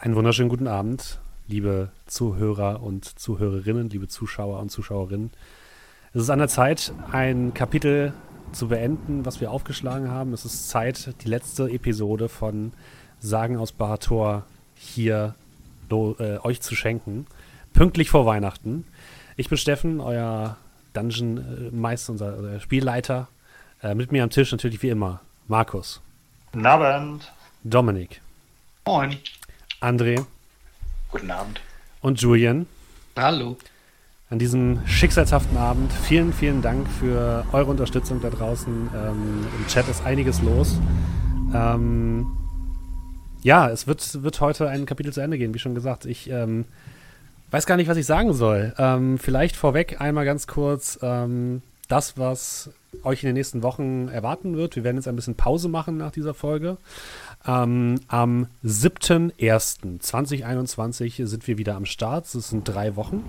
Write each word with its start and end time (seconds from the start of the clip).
Einen 0.00 0.14
wunderschönen 0.14 0.48
guten 0.48 0.68
Abend, 0.68 1.18
liebe 1.48 1.90
Zuhörer 2.06 2.84
und 2.84 3.04
Zuhörerinnen, 3.04 3.90
liebe 3.90 4.06
Zuschauer 4.06 4.60
und 4.60 4.70
Zuschauerinnen. 4.70 5.32
Es 6.14 6.22
ist 6.22 6.30
an 6.30 6.38
der 6.38 6.46
Zeit, 6.46 6.92
ein 7.10 7.52
Kapitel 7.52 8.12
zu 8.52 8.68
beenden, 8.68 9.26
was 9.26 9.40
wir 9.40 9.50
aufgeschlagen 9.50 10.08
haben. 10.08 10.32
Es 10.32 10.44
ist 10.44 10.68
Zeit, 10.68 11.14
die 11.22 11.28
letzte 11.28 11.68
Episode 11.68 12.28
von 12.28 12.72
Sagen 13.18 13.56
aus 13.56 13.72
Barator 13.72 14.44
hier 14.76 15.34
äh, 15.90 16.38
euch 16.44 16.60
zu 16.60 16.76
schenken. 16.76 17.26
Pünktlich 17.72 18.08
vor 18.08 18.24
Weihnachten. 18.24 18.84
Ich 19.36 19.48
bin 19.48 19.58
Steffen, 19.58 19.98
euer 19.98 20.58
Dungeon-Meister, 20.92 22.12
unser, 22.12 22.36
unser, 22.36 22.60
Spielleiter. 22.60 23.26
Äh, 23.82 23.96
mit 23.96 24.12
mir 24.12 24.22
am 24.22 24.30
Tisch 24.30 24.52
natürlich 24.52 24.80
wie 24.80 24.90
immer 24.90 25.22
Markus. 25.48 26.00
Guten 26.52 26.66
Abend. 26.66 27.32
Dominik. 27.64 28.20
Moin. 28.86 29.16
André. 29.80 30.24
Guten 31.10 31.30
Abend. 31.30 31.60
Und 32.00 32.20
Julian. 32.20 32.66
Hallo. 33.16 33.56
An 34.28 34.38
diesem 34.38 34.86
schicksalshaften 34.86 35.56
Abend 35.56 35.92
vielen, 35.92 36.32
vielen 36.32 36.62
Dank 36.62 36.88
für 36.88 37.46
eure 37.52 37.70
Unterstützung 37.70 38.20
da 38.20 38.28
draußen. 38.28 38.90
Ähm, 38.94 39.46
Im 39.56 39.66
Chat 39.68 39.88
ist 39.88 40.04
einiges 40.04 40.42
los. 40.42 40.78
Ähm, 41.54 42.26
ja, 43.42 43.70
es 43.70 43.86
wird, 43.86 44.22
wird 44.22 44.40
heute 44.40 44.68
ein 44.68 44.84
Kapitel 44.84 45.12
zu 45.12 45.20
Ende 45.20 45.38
gehen, 45.38 45.54
wie 45.54 45.58
schon 45.60 45.76
gesagt. 45.76 46.06
Ich 46.06 46.28
ähm, 46.28 46.64
weiß 47.52 47.64
gar 47.64 47.76
nicht, 47.76 47.88
was 47.88 47.96
ich 47.96 48.06
sagen 48.06 48.34
soll. 48.34 48.74
Ähm, 48.78 49.16
vielleicht 49.16 49.56
vorweg 49.56 50.00
einmal 50.00 50.24
ganz 50.24 50.46
kurz 50.46 50.98
ähm, 51.02 51.62
das, 51.86 52.18
was 52.18 52.70
euch 53.04 53.22
in 53.22 53.28
den 53.28 53.34
nächsten 53.34 53.62
Wochen 53.62 54.08
erwarten 54.08 54.56
wird. 54.56 54.76
Wir 54.76 54.84
werden 54.84 54.96
jetzt 54.96 55.08
ein 55.08 55.16
bisschen 55.16 55.36
Pause 55.36 55.68
machen 55.68 55.96
nach 55.96 56.10
dieser 56.10 56.34
Folge. 56.34 56.76
Ähm, 57.46 58.00
am 58.08 58.48
7.01.2021 58.64 61.26
sind 61.26 61.46
wir 61.46 61.58
wieder 61.58 61.76
am 61.76 61.84
Start. 61.84 62.34
Das 62.34 62.48
sind 62.48 62.66
drei 62.68 62.96
Wochen. 62.96 63.22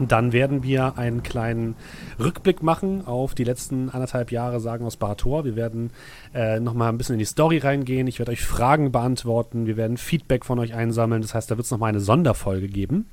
Dann 0.00 0.32
werden 0.32 0.64
wir 0.64 0.98
einen 0.98 1.22
kleinen 1.22 1.76
Rückblick 2.18 2.62
machen 2.62 3.06
auf 3.06 3.34
die 3.34 3.44
letzten 3.44 3.90
anderthalb 3.90 4.32
Jahre 4.32 4.58
Sagen 4.58 4.84
aus 4.84 4.96
Barator. 4.96 5.44
Wir 5.44 5.56
werden 5.56 5.90
äh, 6.34 6.58
nochmal 6.58 6.88
ein 6.88 6.98
bisschen 6.98 7.14
in 7.14 7.20
die 7.20 7.24
Story 7.24 7.58
reingehen. 7.58 8.08
Ich 8.08 8.18
werde 8.18 8.32
euch 8.32 8.44
Fragen 8.44 8.90
beantworten. 8.90 9.66
Wir 9.66 9.76
werden 9.76 9.96
Feedback 9.96 10.44
von 10.44 10.58
euch 10.58 10.74
einsammeln. 10.74 11.22
Das 11.22 11.34
heißt, 11.34 11.50
da 11.50 11.56
wird 11.56 11.66
es 11.66 11.70
nochmal 11.70 11.90
eine 11.90 12.00
Sonderfolge 12.00 12.66
geben. 12.66 13.06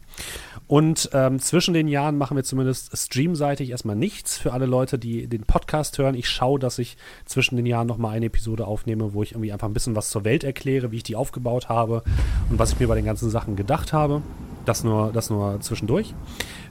Und 0.67 1.09
ähm, 1.11 1.39
zwischen 1.39 1.73
den 1.73 1.89
Jahren 1.89 2.17
machen 2.17 2.37
wir 2.37 2.45
zumindest 2.45 2.97
streamseitig 2.97 3.71
erstmal 3.71 3.97
nichts 3.97 4.37
für 4.37 4.53
alle 4.53 4.65
Leute, 4.65 4.97
die 4.97 5.27
den 5.27 5.43
Podcast 5.43 5.97
hören. 5.97 6.15
Ich 6.15 6.29
schaue, 6.29 6.59
dass 6.59 6.79
ich 6.79 6.95
zwischen 7.25 7.57
den 7.57 7.65
Jahren 7.65 7.87
nochmal 7.87 8.15
eine 8.15 8.27
Episode 8.27 8.65
aufnehme, 8.65 9.13
wo 9.13 9.21
ich 9.21 9.33
irgendwie 9.33 9.51
einfach 9.51 9.67
ein 9.67 9.73
bisschen 9.73 9.97
was 9.97 10.09
zur 10.09 10.23
Welt 10.23 10.45
erkläre, 10.45 10.91
wie 10.91 10.97
ich 10.97 11.03
die 11.03 11.17
aufgebaut 11.17 11.67
habe 11.67 12.03
und 12.49 12.57
was 12.57 12.71
ich 12.71 12.79
mir 12.79 12.87
bei 12.87 12.95
den 12.95 13.03
ganzen 13.03 13.29
Sachen 13.29 13.57
gedacht 13.57 13.91
habe. 13.91 14.21
Das 14.63 14.83
nur, 14.83 15.11
das 15.11 15.29
nur 15.29 15.59
zwischendurch. 15.59 16.13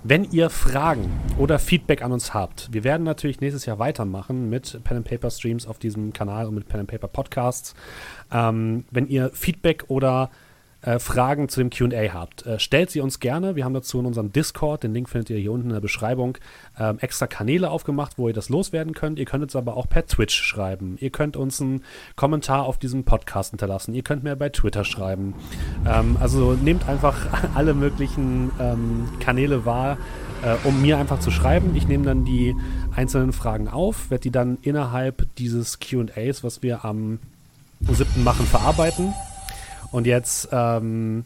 Wenn 0.03 0.31
ihr 0.31 0.49
Fragen 0.49 1.11
oder 1.37 1.59
Feedback 1.59 2.03
an 2.03 2.13
uns 2.13 2.33
habt, 2.33 2.73
wir 2.73 2.85
werden 2.85 3.03
natürlich 3.03 3.41
nächstes 3.41 3.67
Jahr 3.67 3.79
weitermachen 3.79 4.49
mit 4.49 4.83
Pen 4.83 4.99
and 4.99 5.07
Paper 5.07 5.31
Streams 5.31 5.67
auf 5.67 5.79
diesem 5.79 6.15
Kanal 6.15 6.47
und 6.47 6.55
mit 6.55 6.69
Pen 6.69 6.81
and 6.81 6.91
Paper 6.91 7.09
Podcasts. 7.09 7.75
Ähm, 8.33 8.85
wenn 8.91 9.09
ihr 9.09 9.31
Feedback 9.35 9.85
oder 9.89 10.31
äh, 10.83 10.99
Fragen 10.99 11.49
zu 11.49 11.61
dem 11.61 11.71
QA 11.71 12.13
habt, 12.13 12.47
äh, 12.47 12.59
stellt 12.59 12.91
sie 12.91 13.01
uns 13.01 13.21
gerne. 13.21 13.57
Wir 13.57 13.65
haben 13.65 13.75
dazu 13.75 14.01
in 14.01 14.07
unserem 14.07 14.33
Discord, 14.33 14.83
den 14.83 14.95
Link 14.95 15.09
findet 15.09 15.31
ihr 15.31 15.39
hier 15.39 15.53
unten 15.53 15.69
in 15.69 15.75
der 15.75 15.81
Beschreibung, 15.81 16.39
ähm, 16.79 16.99
extra 17.01 17.27
Kanäle 17.27 17.71
aufgemacht, 17.71 18.17
wo 18.17 18.29
ihr 18.29 18.35
das 18.35 18.49
loswerden 18.49 18.95
könnt. 18.95 19.19
Ihr 19.19 19.27
könnt 19.27 19.45
es 19.47 19.57
aber 19.57 19.77
auch 19.77 19.89
per 19.89 20.07
Twitch 20.07 20.35
schreiben. 20.35 20.97
Ihr 21.01 21.11
könnt 21.11 21.37
uns 21.37 21.61
einen 21.61 21.85
Kommentar 22.17 22.65
auf 22.65 22.79
diesem 22.79 23.05
Podcast 23.05 23.51
hinterlassen. 23.51 23.95
Ihr 23.95 24.03
könnt 24.03 24.25
mir 24.25 24.37
bei 24.37 24.49
Twitter 24.49 24.85
schreiben. 24.85 25.35
Ähm, 25.87 26.17
also 26.19 26.53
nehmt 26.53 26.89
einfach 26.89 27.27
alle 27.55 27.75
möglichen 27.75 28.51
ähm, 28.59 29.09
Kanäle 29.21 29.67
wahr, 29.67 29.99
äh, 30.43 30.57
um 30.67 30.81
mir 30.81 30.97
einfach 30.97 31.21
zu 31.21 31.31
schreiben. 31.31 31.77
Ich 31.77 31.89
nehme 31.89 32.05
dann 32.05 32.25
die 32.25 32.57
einzelnen 32.97 33.33
Fragen 33.33 33.69
auf, 33.69 34.11
werde 34.11 34.23
die 34.23 34.31
dann 34.31 34.57
innerhalb 34.63 35.27
dieses 35.37 35.79
QAs, 35.79 36.43
was 36.43 36.63
wir 36.63 36.85
am 36.87 37.19
7. 37.81 38.25
machen, 38.25 38.47
verarbeiten 38.47 39.13
und 39.91 40.07
jetzt, 40.07 40.49
ähm, 40.53 41.25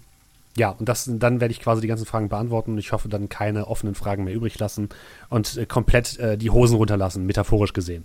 ja, 0.56 0.70
und 0.70 0.88
das, 0.88 1.10
dann 1.10 1.40
werde 1.40 1.52
ich 1.52 1.60
quasi 1.60 1.80
die 1.80 1.88
ganzen 1.88 2.06
Fragen 2.06 2.28
beantworten 2.28 2.72
und 2.72 2.78
ich 2.78 2.92
hoffe 2.92 3.08
dann 3.08 3.28
keine 3.28 3.66
offenen 3.66 3.94
Fragen 3.94 4.24
mehr 4.24 4.34
übrig 4.34 4.58
lassen 4.58 4.88
und 5.28 5.56
äh, 5.56 5.66
komplett 5.66 6.18
äh, 6.18 6.38
die 6.38 6.50
Hosen 6.50 6.76
runterlassen, 6.76 7.26
metaphorisch 7.26 7.72
gesehen. 7.72 8.04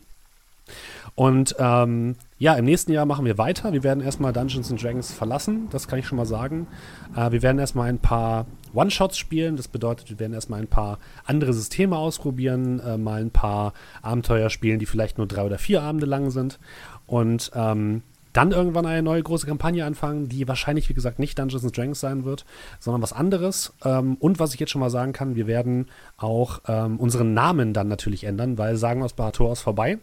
Und 1.15 1.55
ähm, 1.59 2.15
ja, 2.37 2.53
im 2.53 2.65
nächsten 2.65 2.91
Jahr 2.91 3.05
machen 3.05 3.25
wir 3.25 3.37
weiter. 3.37 3.73
Wir 3.73 3.83
werden 3.83 4.01
erstmal 4.01 4.31
Dungeons 4.31 4.71
and 4.71 4.81
Dragons 4.81 5.11
verlassen, 5.11 5.67
das 5.71 5.87
kann 5.87 5.99
ich 5.99 6.07
schon 6.07 6.17
mal 6.17 6.25
sagen. 6.25 6.67
Äh, 7.15 7.31
wir 7.31 7.41
werden 7.41 7.59
erstmal 7.59 7.89
ein 7.89 7.99
paar 7.99 8.45
One-Shots 8.73 9.17
spielen. 9.17 9.57
Das 9.57 9.67
bedeutet, 9.67 10.09
wir 10.09 10.19
werden 10.19 10.33
erstmal 10.33 10.59
ein 10.59 10.67
paar 10.67 10.99
andere 11.25 11.53
Systeme 11.53 11.97
ausprobieren, 11.97 12.79
äh, 12.79 12.97
mal 12.97 13.21
ein 13.21 13.31
paar 13.31 13.73
Abenteuer 14.01 14.49
spielen, 14.49 14.79
die 14.79 14.85
vielleicht 14.85 15.17
nur 15.17 15.27
drei 15.27 15.43
oder 15.43 15.57
vier 15.57 15.81
Abende 15.81 16.05
lang 16.05 16.31
sind. 16.31 16.59
Und 17.07 17.51
ähm, 17.55 18.03
dann 18.33 18.51
irgendwann 18.51 18.85
eine 18.85 19.01
neue 19.01 19.23
große 19.23 19.47
Kampagne 19.47 19.85
anfangen, 19.85 20.29
die 20.29 20.47
wahrscheinlich, 20.47 20.89
wie 20.89 20.93
gesagt, 20.93 21.19
nicht 21.19 21.37
Dungeons 21.39 21.63
and 21.63 21.75
Dragons 21.75 21.99
sein 21.99 22.25
wird, 22.25 22.45
sondern 22.79 23.01
was 23.01 23.13
anderes. 23.13 23.73
Ähm, 23.83 24.15
und 24.19 24.39
was 24.39 24.53
ich 24.53 24.59
jetzt 24.59 24.71
schon 24.71 24.81
mal 24.81 24.89
sagen 24.89 25.13
kann, 25.13 25.35
wir 25.35 25.47
werden 25.47 25.87
auch 26.17 26.61
ähm, 26.67 26.97
unseren 26.97 27.33
Namen 27.33 27.73
dann 27.73 27.87
natürlich 27.87 28.23
ändern, 28.23 28.57
weil 28.57 28.75
Sagen 28.75 29.03
aus 29.03 29.13
Barator 29.13 29.51
ist 29.53 29.61
vorbei. 29.61 29.99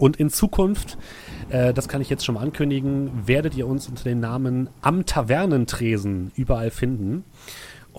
Und 0.00 0.16
in 0.16 0.30
Zukunft, 0.30 0.96
äh, 1.50 1.74
das 1.74 1.86
kann 1.86 2.00
ich 2.00 2.08
jetzt 2.08 2.24
schon 2.24 2.34
mal 2.34 2.40
ankündigen, 2.40 3.26
werdet 3.26 3.54
ihr 3.54 3.66
uns 3.66 3.86
unter 3.86 4.04
dem 4.04 4.18
Namen 4.18 4.70
Am 4.80 5.04
Tavernentresen 5.04 6.32
überall 6.36 6.70
finden. 6.70 7.24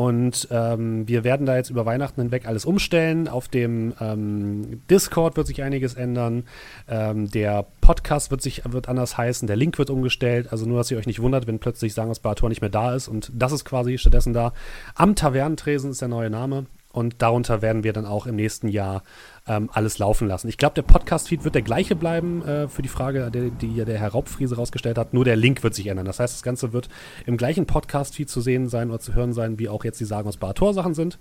Und 0.01 0.47
ähm, 0.49 1.07
wir 1.07 1.23
werden 1.23 1.45
da 1.45 1.55
jetzt 1.55 1.69
über 1.69 1.85
Weihnachten 1.85 2.19
hinweg 2.19 2.47
alles 2.47 2.65
umstellen. 2.65 3.27
Auf 3.27 3.47
dem 3.47 3.93
ähm, 4.01 4.81
Discord 4.89 5.37
wird 5.37 5.45
sich 5.45 5.61
einiges 5.61 5.93
ändern. 5.93 6.45
Ähm, 6.87 7.29
der 7.29 7.67
Podcast 7.81 8.31
wird 8.31 8.41
sich 8.41 8.63
wird 8.67 8.89
anders 8.89 9.19
heißen. 9.19 9.45
Der 9.47 9.57
Link 9.57 9.77
wird 9.77 9.91
umgestellt. 9.91 10.51
Also 10.51 10.65
nur, 10.65 10.79
dass 10.79 10.89
ihr 10.89 10.97
euch 10.97 11.05
nicht 11.05 11.21
wundert, 11.21 11.45
wenn 11.45 11.59
plötzlich 11.59 11.93
Sang 11.93 12.09
aus 12.09 12.19
Barator 12.19 12.49
nicht 12.49 12.61
mehr 12.61 12.71
da 12.71 12.95
ist. 12.95 13.09
Und 13.09 13.31
das 13.35 13.51
ist 13.51 13.63
quasi 13.63 13.99
stattdessen 13.99 14.33
da. 14.33 14.53
Am 14.95 15.15
Tavernentresen 15.15 15.91
ist 15.91 16.01
der 16.01 16.07
neue 16.07 16.31
Name. 16.31 16.65
Und 16.91 17.21
darunter 17.21 17.61
werden 17.61 17.83
wir 17.83 17.93
dann 17.93 18.07
auch 18.07 18.25
im 18.25 18.35
nächsten 18.35 18.69
Jahr 18.69 19.03
ähm, 19.47 19.69
alles 19.73 19.97
laufen 19.97 20.27
lassen. 20.27 20.49
Ich 20.49 20.57
glaube, 20.57 20.75
der 20.75 20.83
Podcast-Feed 20.83 21.43
wird 21.43 21.55
der 21.55 21.63
gleiche 21.63 21.95
bleiben 21.95 22.45
äh, 22.45 22.67
für 22.67 22.81
die 22.81 22.89
Frage, 22.89 23.31
die, 23.31 23.51
die 23.51 23.83
der 23.83 23.99
Herr 23.99 24.09
Raubfriese 24.09 24.55
rausgestellt 24.55 24.97
hat. 24.97 25.13
Nur 25.13 25.25
der 25.25 25.35
Link 25.35 25.63
wird 25.63 25.73
sich 25.73 25.87
ändern. 25.87 26.05
Das 26.05 26.19
heißt, 26.19 26.33
das 26.33 26.43
Ganze 26.43 26.73
wird 26.73 26.89
im 27.25 27.37
gleichen 27.37 27.65
Podcast-Feed 27.65 28.29
zu 28.29 28.41
sehen 28.41 28.69
sein 28.69 28.89
oder 28.89 28.99
zu 28.99 29.15
hören 29.15 29.33
sein, 29.33 29.57
wie 29.57 29.69
auch 29.69 29.83
jetzt 29.83 29.99
die 29.99 30.05
Sagen 30.05 30.27
aus 30.27 30.37
Barator-Sachen 30.37 30.93
sind. 30.93 31.17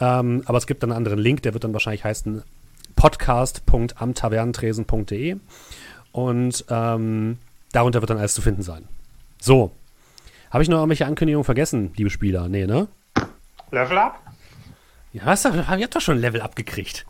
Ähm, 0.00 0.42
aber 0.46 0.56
es 0.58 0.66
gibt 0.66 0.82
dann 0.82 0.90
einen 0.90 0.98
anderen 0.98 1.18
Link, 1.18 1.42
der 1.42 1.52
wird 1.52 1.64
dann 1.64 1.74
wahrscheinlich 1.74 2.04
heißen 2.04 2.42
podcast.amtavernentresen.de 2.96 5.36
und 6.12 6.64
ähm, 6.68 7.38
darunter 7.72 8.00
wird 8.00 8.10
dann 8.10 8.18
alles 8.18 8.34
zu 8.34 8.42
finden 8.42 8.62
sein. 8.62 8.84
So. 9.40 9.72
Habe 10.50 10.62
ich 10.62 10.70
noch 10.70 10.78
irgendwelche 10.78 11.06
Ankündigungen 11.06 11.44
vergessen, 11.44 11.92
liebe 11.96 12.08
Spieler? 12.08 12.48
Nee, 12.48 12.66
ne? 12.66 12.88
Level 13.70 13.98
up? 13.98 14.27
Ja, 15.12 15.22
was? 15.24 15.44
Ihr 15.44 15.64
habt 15.66 15.96
doch 15.96 16.00
schon 16.00 16.18
Level 16.18 16.40
abgekriegt. 16.40 17.06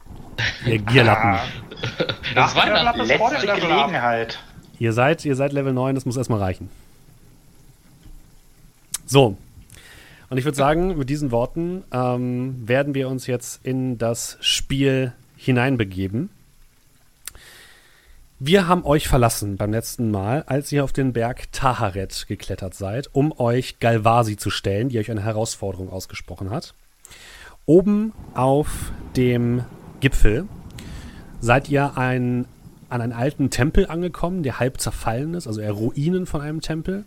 Ihr 0.67 0.79
Gierlappen. 0.79 1.39
das 2.35 2.55
war 2.55 2.67
Level 2.67 2.87
up 2.87 2.97
ist 2.97 3.09
letzte 3.09 3.47
Gelegenheit. 3.61 4.39
Ihr 4.79 4.93
seid, 4.93 5.25
ihr 5.25 5.35
seid 5.35 5.53
Level 5.53 5.73
9, 5.73 5.95
das 5.95 6.07
muss 6.07 6.17
erstmal 6.17 6.39
reichen. 6.39 6.71
So. 9.07 9.37
Und 10.31 10.39
ich 10.39 10.45
würde 10.45 10.57
sagen, 10.57 10.97
mit 10.97 11.09
diesen 11.11 11.31
Worten 11.31 11.83
ähm, 11.91 12.69
werden 12.69 12.95
wir 12.95 13.09
uns 13.09 13.27
jetzt 13.27 13.65
in 13.65 13.99
das 13.99 14.37
Spiel 14.41 15.13
hineinbegeben. 15.37 16.31
Wir 18.39 18.69
haben 18.69 18.85
euch 18.85 19.09
verlassen 19.09 19.57
beim 19.57 19.73
letzten 19.73 20.13
Mal, 20.13 20.45
als 20.47 20.71
ihr 20.71 20.85
auf 20.85 20.93
den 20.93 21.13
Berg 21.13 21.51
Taharet 21.51 22.27
geklettert 22.29 22.75
seid, 22.75 23.09
um 23.13 23.33
euch 23.41 23.81
Galvasi 23.81 24.37
zu 24.37 24.51
stellen, 24.51 24.91
die 24.91 24.99
euch 25.01 25.11
eine 25.11 25.25
Herausforderung 25.25 25.91
ausgesprochen 25.91 26.51
hat. 26.51 26.75
Oben 27.69 28.15
auf 28.33 28.93
dem 29.15 29.63
Gipfel 30.01 30.49
seid 31.39 31.69
ihr 31.69 31.99
ein, 31.99 32.47
an 32.89 33.03
einen 33.03 33.13
alten 33.13 33.51
Tempel 33.51 33.87
angekommen, 33.87 34.43
der 34.43 34.59
halb 34.59 34.81
zerfallen 34.81 35.35
ist, 35.35 35.47
also 35.47 35.61
eher 35.61 35.73
Ruinen 35.73 36.25
von 36.25 36.41
einem 36.41 36.63
Tempel. 36.63 37.05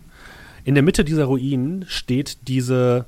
In 0.63 0.75
der 0.75 0.84
Mitte 0.84 1.04
dieser 1.04 1.25
Ruinen 1.25 1.86
steht 1.88 2.48
diese, 2.48 3.08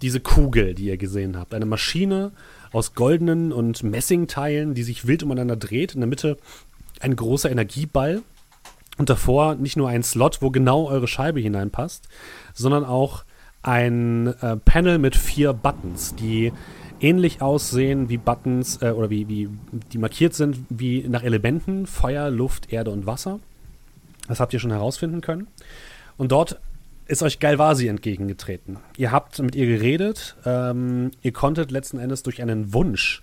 diese 0.00 0.20
Kugel, 0.20 0.72
die 0.72 0.86
ihr 0.86 0.96
gesehen 0.96 1.36
habt. 1.36 1.52
Eine 1.52 1.66
Maschine 1.66 2.32
aus 2.72 2.94
goldenen 2.94 3.52
und 3.52 3.82
Messingteilen, 3.82 4.72
die 4.72 4.82
sich 4.82 5.06
wild 5.06 5.22
umeinander 5.22 5.56
dreht. 5.56 5.94
In 5.94 6.00
der 6.00 6.08
Mitte 6.08 6.38
ein 7.00 7.16
großer 7.16 7.50
Energieball. 7.50 8.22
Und 8.96 9.10
davor 9.10 9.56
nicht 9.56 9.76
nur 9.76 9.90
ein 9.90 10.02
Slot, 10.02 10.40
wo 10.40 10.50
genau 10.50 10.88
eure 10.88 11.06
Scheibe 11.06 11.38
hineinpasst, 11.38 12.08
sondern 12.54 12.86
auch 12.86 13.25
ein 13.66 14.28
äh, 14.40 14.56
Panel 14.56 14.98
mit 14.98 15.16
vier 15.16 15.52
Buttons, 15.52 16.14
die 16.14 16.52
ähnlich 17.00 17.42
aussehen 17.42 18.08
wie 18.08 18.16
Buttons 18.16 18.80
äh, 18.80 18.90
oder 18.90 19.10
wie, 19.10 19.28
wie 19.28 19.48
die 19.92 19.98
markiert 19.98 20.34
sind 20.34 20.58
wie 20.68 21.06
nach 21.08 21.22
Elementen 21.22 21.86
Feuer, 21.86 22.30
Luft, 22.30 22.72
Erde 22.72 22.90
und 22.90 23.06
Wasser. 23.06 23.40
Das 24.28 24.40
habt 24.40 24.52
ihr 24.52 24.60
schon 24.60 24.70
herausfinden 24.70 25.20
können. 25.20 25.48
Und 26.16 26.32
dort 26.32 26.60
ist 27.06 27.22
euch 27.22 27.38
Galvasi 27.38 27.86
entgegengetreten. 27.86 28.78
Ihr 28.96 29.12
habt 29.12 29.38
mit 29.38 29.54
ihr 29.54 29.66
geredet. 29.66 30.36
Ähm, 30.44 31.12
ihr 31.22 31.32
konntet 31.32 31.70
letzten 31.70 31.98
Endes 31.98 32.22
durch 32.22 32.42
einen 32.42 32.72
Wunsch 32.72 33.22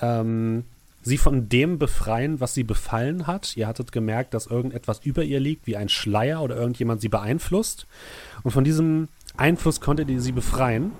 ähm, 0.00 0.64
sie 1.02 1.18
von 1.18 1.48
dem 1.48 1.78
befreien, 1.78 2.40
was 2.40 2.54
sie 2.54 2.64
befallen 2.64 3.26
hat. 3.26 3.56
Ihr 3.56 3.66
hattet 3.66 3.92
gemerkt, 3.92 4.34
dass 4.34 4.46
irgendetwas 4.46 5.00
über 5.02 5.22
ihr 5.22 5.40
liegt, 5.40 5.66
wie 5.66 5.76
ein 5.76 5.88
Schleier 5.88 6.42
oder 6.42 6.56
irgendjemand 6.56 7.00
sie 7.00 7.08
beeinflusst. 7.08 7.86
Und 8.42 8.50
von 8.50 8.64
diesem 8.64 9.08
Einfluss 9.36 9.80
konntet 9.80 10.10
ihr 10.10 10.20
sie 10.20 10.32
befreien. 10.32 10.92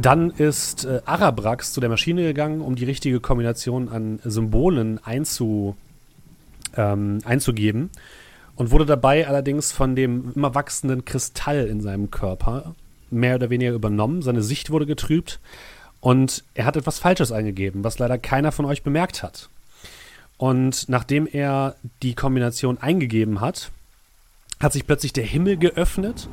Dann 0.00 0.30
ist 0.30 0.84
äh, 0.84 1.00
Arabrax 1.06 1.72
zu 1.72 1.80
der 1.80 1.88
Maschine 1.88 2.22
gegangen, 2.22 2.60
um 2.60 2.76
die 2.76 2.84
richtige 2.84 3.20
Kombination 3.20 3.88
an 3.88 4.20
Symbolen 4.24 5.00
einzu, 5.04 5.76
ähm, 6.76 7.18
einzugeben 7.24 7.90
und 8.54 8.70
wurde 8.70 8.86
dabei 8.86 9.26
allerdings 9.26 9.72
von 9.72 9.96
dem 9.96 10.32
immer 10.34 10.54
wachsenden 10.54 11.04
Kristall 11.04 11.66
in 11.66 11.80
seinem 11.80 12.10
Körper 12.10 12.74
mehr 13.10 13.36
oder 13.36 13.50
weniger 13.50 13.72
übernommen. 13.72 14.22
Seine 14.22 14.42
Sicht 14.42 14.70
wurde 14.70 14.86
getrübt 14.86 15.40
und 16.00 16.44
er 16.54 16.64
hat 16.64 16.76
etwas 16.76 16.98
Falsches 16.98 17.32
eingegeben, 17.32 17.84
was 17.84 17.98
leider 17.98 18.18
keiner 18.18 18.52
von 18.52 18.66
euch 18.66 18.82
bemerkt 18.82 19.22
hat. 19.22 19.48
Und 20.36 20.88
nachdem 20.88 21.26
er 21.26 21.74
die 22.02 22.14
Kombination 22.14 22.78
eingegeben 22.78 23.40
hat, 23.40 23.70
hat 24.60 24.72
sich 24.72 24.86
plötzlich 24.86 25.12
der 25.12 25.24
Himmel 25.24 25.56
geöffnet 25.56 26.28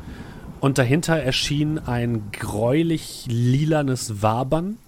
und 0.65 0.79
dahinter 0.79 1.17
erschien 1.17 1.77
ein 1.77 2.31
gräulich 2.31 3.27
lilanes 3.29 4.23
Wabern. 4.23 4.79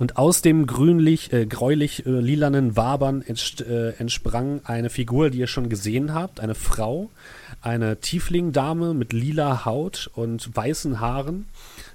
Und 0.00 0.16
aus 0.16 0.42
dem 0.42 0.66
grünlich, 0.66 1.32
äh, 1.32 1.46
gräulich 1.46 2.06
äh, 2.06 2.76
Wabern 2.76 3.22
äh, 3.22 3.90
entsprang 4.00 4.62
eine 4.64 4.90
Figur, 4.90 5.30
die 5.30 5.38
ihr 5.38 5.46
schon 5.46 5.68
gesehen 5.68 6.12
habt, 6.12 6.40
eine 6.40 6.56
Frau, 6.56 7.08
eine 7.60 8.00
Tiefling-Dame 8.00 8.94
mit 8.94 9.12
lila 9.12 9.64
Haut 9.64 10.10
und 10.16 10.56
weißen 10.56 10.98
Haaren, 10.98 11.46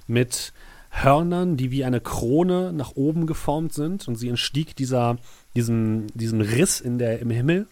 mit 0.06 0.54
Hörnern, 0.88 1.58
die 1.58 1.70
wie 1.70 1.84
eine 1.84 2.00
Krone 2.00 2.72
nach 2.72 2.92
oben 2.96 3.26
geformt 3.26 3.74
sind. 3.74 4.08
Und 4.08 4.16
sie 4.16 4.30
entstieg 4.30 4.74
dieser, 4.74 5.18
diesem, 5.54 6.06
diesem 6.14 6.40
Riss 6.40 6.80
in 6.80 6.96
der, 6.96 7.18
im 7.18 7.28
Himmel 7.28 7.66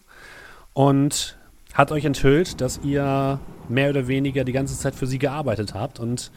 und 0.73 1.35
hat 1.73 1.91
euch 1.91 2.05
enthüllt, 2.05 2.61
dass 2.61 2.79
ihr 2.83 3.39
mehr 3.69 3.89
oder 3.89 4.07
weniger 4.07 4.43
die 4.43 4.51
ganze 4.51 4.77
Zeit 4.77 4.95
für 4.95 5.07
sie 5.07 5.19
gearbeitet 5.19 5.73
habt 5.73 5.99
und 5.99 6.31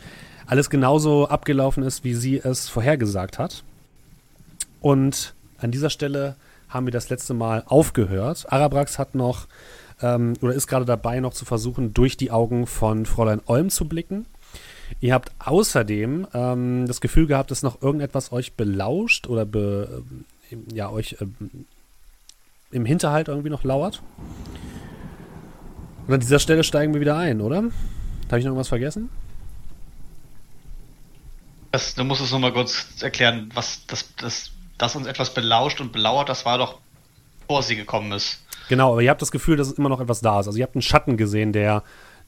alles 0.46 0.70
genauso 0.70 1.28
abgelaufen 1.28 1.82
ist, 1.82 2.04
wie 2.04 2.14
sie 2.14 2.38
es 2.38 2.68
vorhergesagt 2.68 3.38
hat. 3.38 3.64
Und 4.80 5.34
an 5.58 5.70
dieser 5.70 5.90
Stelle 5.90 6.36
haben 6.68 6.86
wir 6.86 6.92
das 6.92 7.08
letzte 7.08 7.34
Mal 7.34 7.62
aufgehört. 7.66 8.52
Arabrax 8.52 8.98
hat 8.98 9.14
noch 9.14 9.46
ähm, 10.02 10.34
oder 10.40 10.54
ist 10.54 10.66
gerade 10.66 10.84
dabei, 10.84 11.20
noch 11.20 11.32
zu 11.32 11.44
versuchen, 11.44 11.94
durch 11.94 12.16
die 12.16 12.30
Augen 12.30 12.66
von 12.66 13.06
Fräulein 13.06 13.40
Olm 13.46 13.70
zu 13.70 13.88
blicken. 13.88 14.26
Ihr 15.00 15.14
habt 15.14 15.32
außerdem 15.38 16.26
ähm, 16.34 16.86
das 16.86 17.00
Gefühl 17.00 17.26
gehabt, 17.26 17.50
dass 17.50 17.62
noch 17.62 17.80
irgendetwas 17.80 18.32
euch 18.32 18.54
belauscht 18.54 19.26
oder 19.28 19.46
be, 19.46 20.02
äh, 20.50 20.56
ja, 20.74 20.90
euch 20.90 21.16
äh, 21.20 21.26
im 22.70 22.84
Hinterhalt 22.84 23.28
irgendwie 23.28 23.50
noch 23.50 23.64
lauert. 23.64 24.02
Und 26.06 26.14
an 26.14 26.20
dieser 26.20 26.38
Stelle 26.38 26.64
steigen 26.64 26.92
wir 26.92 27.00
wieder 27.00 27.16
ein, 27.16 27.40
oder? 27.40 27.56
Habe 27.56 28.38
ich 28.38 28.44
noch 28.44 28.50
irgendwas 28.50 28.68
vergessen? 28.68 29.08
Das, 31.72 31.94
du 31.94 32.04
musst 32.04 32.20
es 32.20 32.30
nochmal 32.30 32.52
kurz 32.52 33.02
erklären, 33.02 33.50
was 33.54 33.86
das, 33.86 34.14
das, 34.16 34.52
das 34.78 34.94
uns 34.96 35.06
etwas 35.06 35.34
belauscht 35.34 35.80
und 35.80 35.92
belauert, 35.92 36.28
das 36.28 36.44
war 36.44 36.58
doch, 36.58 36.78
bevor 37.40 37.62
sie 37.62 37.76
gekommen 37.76 38.12
ist. 38.12 38.44
Genau, 38.68 38.92
aber 38.92 39.02
ihr 39.02 39.10
habt 39.10 39.22
das 39.22 39.32
Gefühl, 39.32 39.56
dass 39.56 39.72
immer 39.72 39.88
noch 39.88 40.00
etwas 40.00 40.20
da 40.20 40.40
ist. 40.40 40.46
Also 40.46 40.58
ihr 40.58 40.64
habt 40.64 40.74
einen 40.74 40.82
Schatten 40.82 41.16
gesehen, 41.16 41.52
der, 41.52 41.82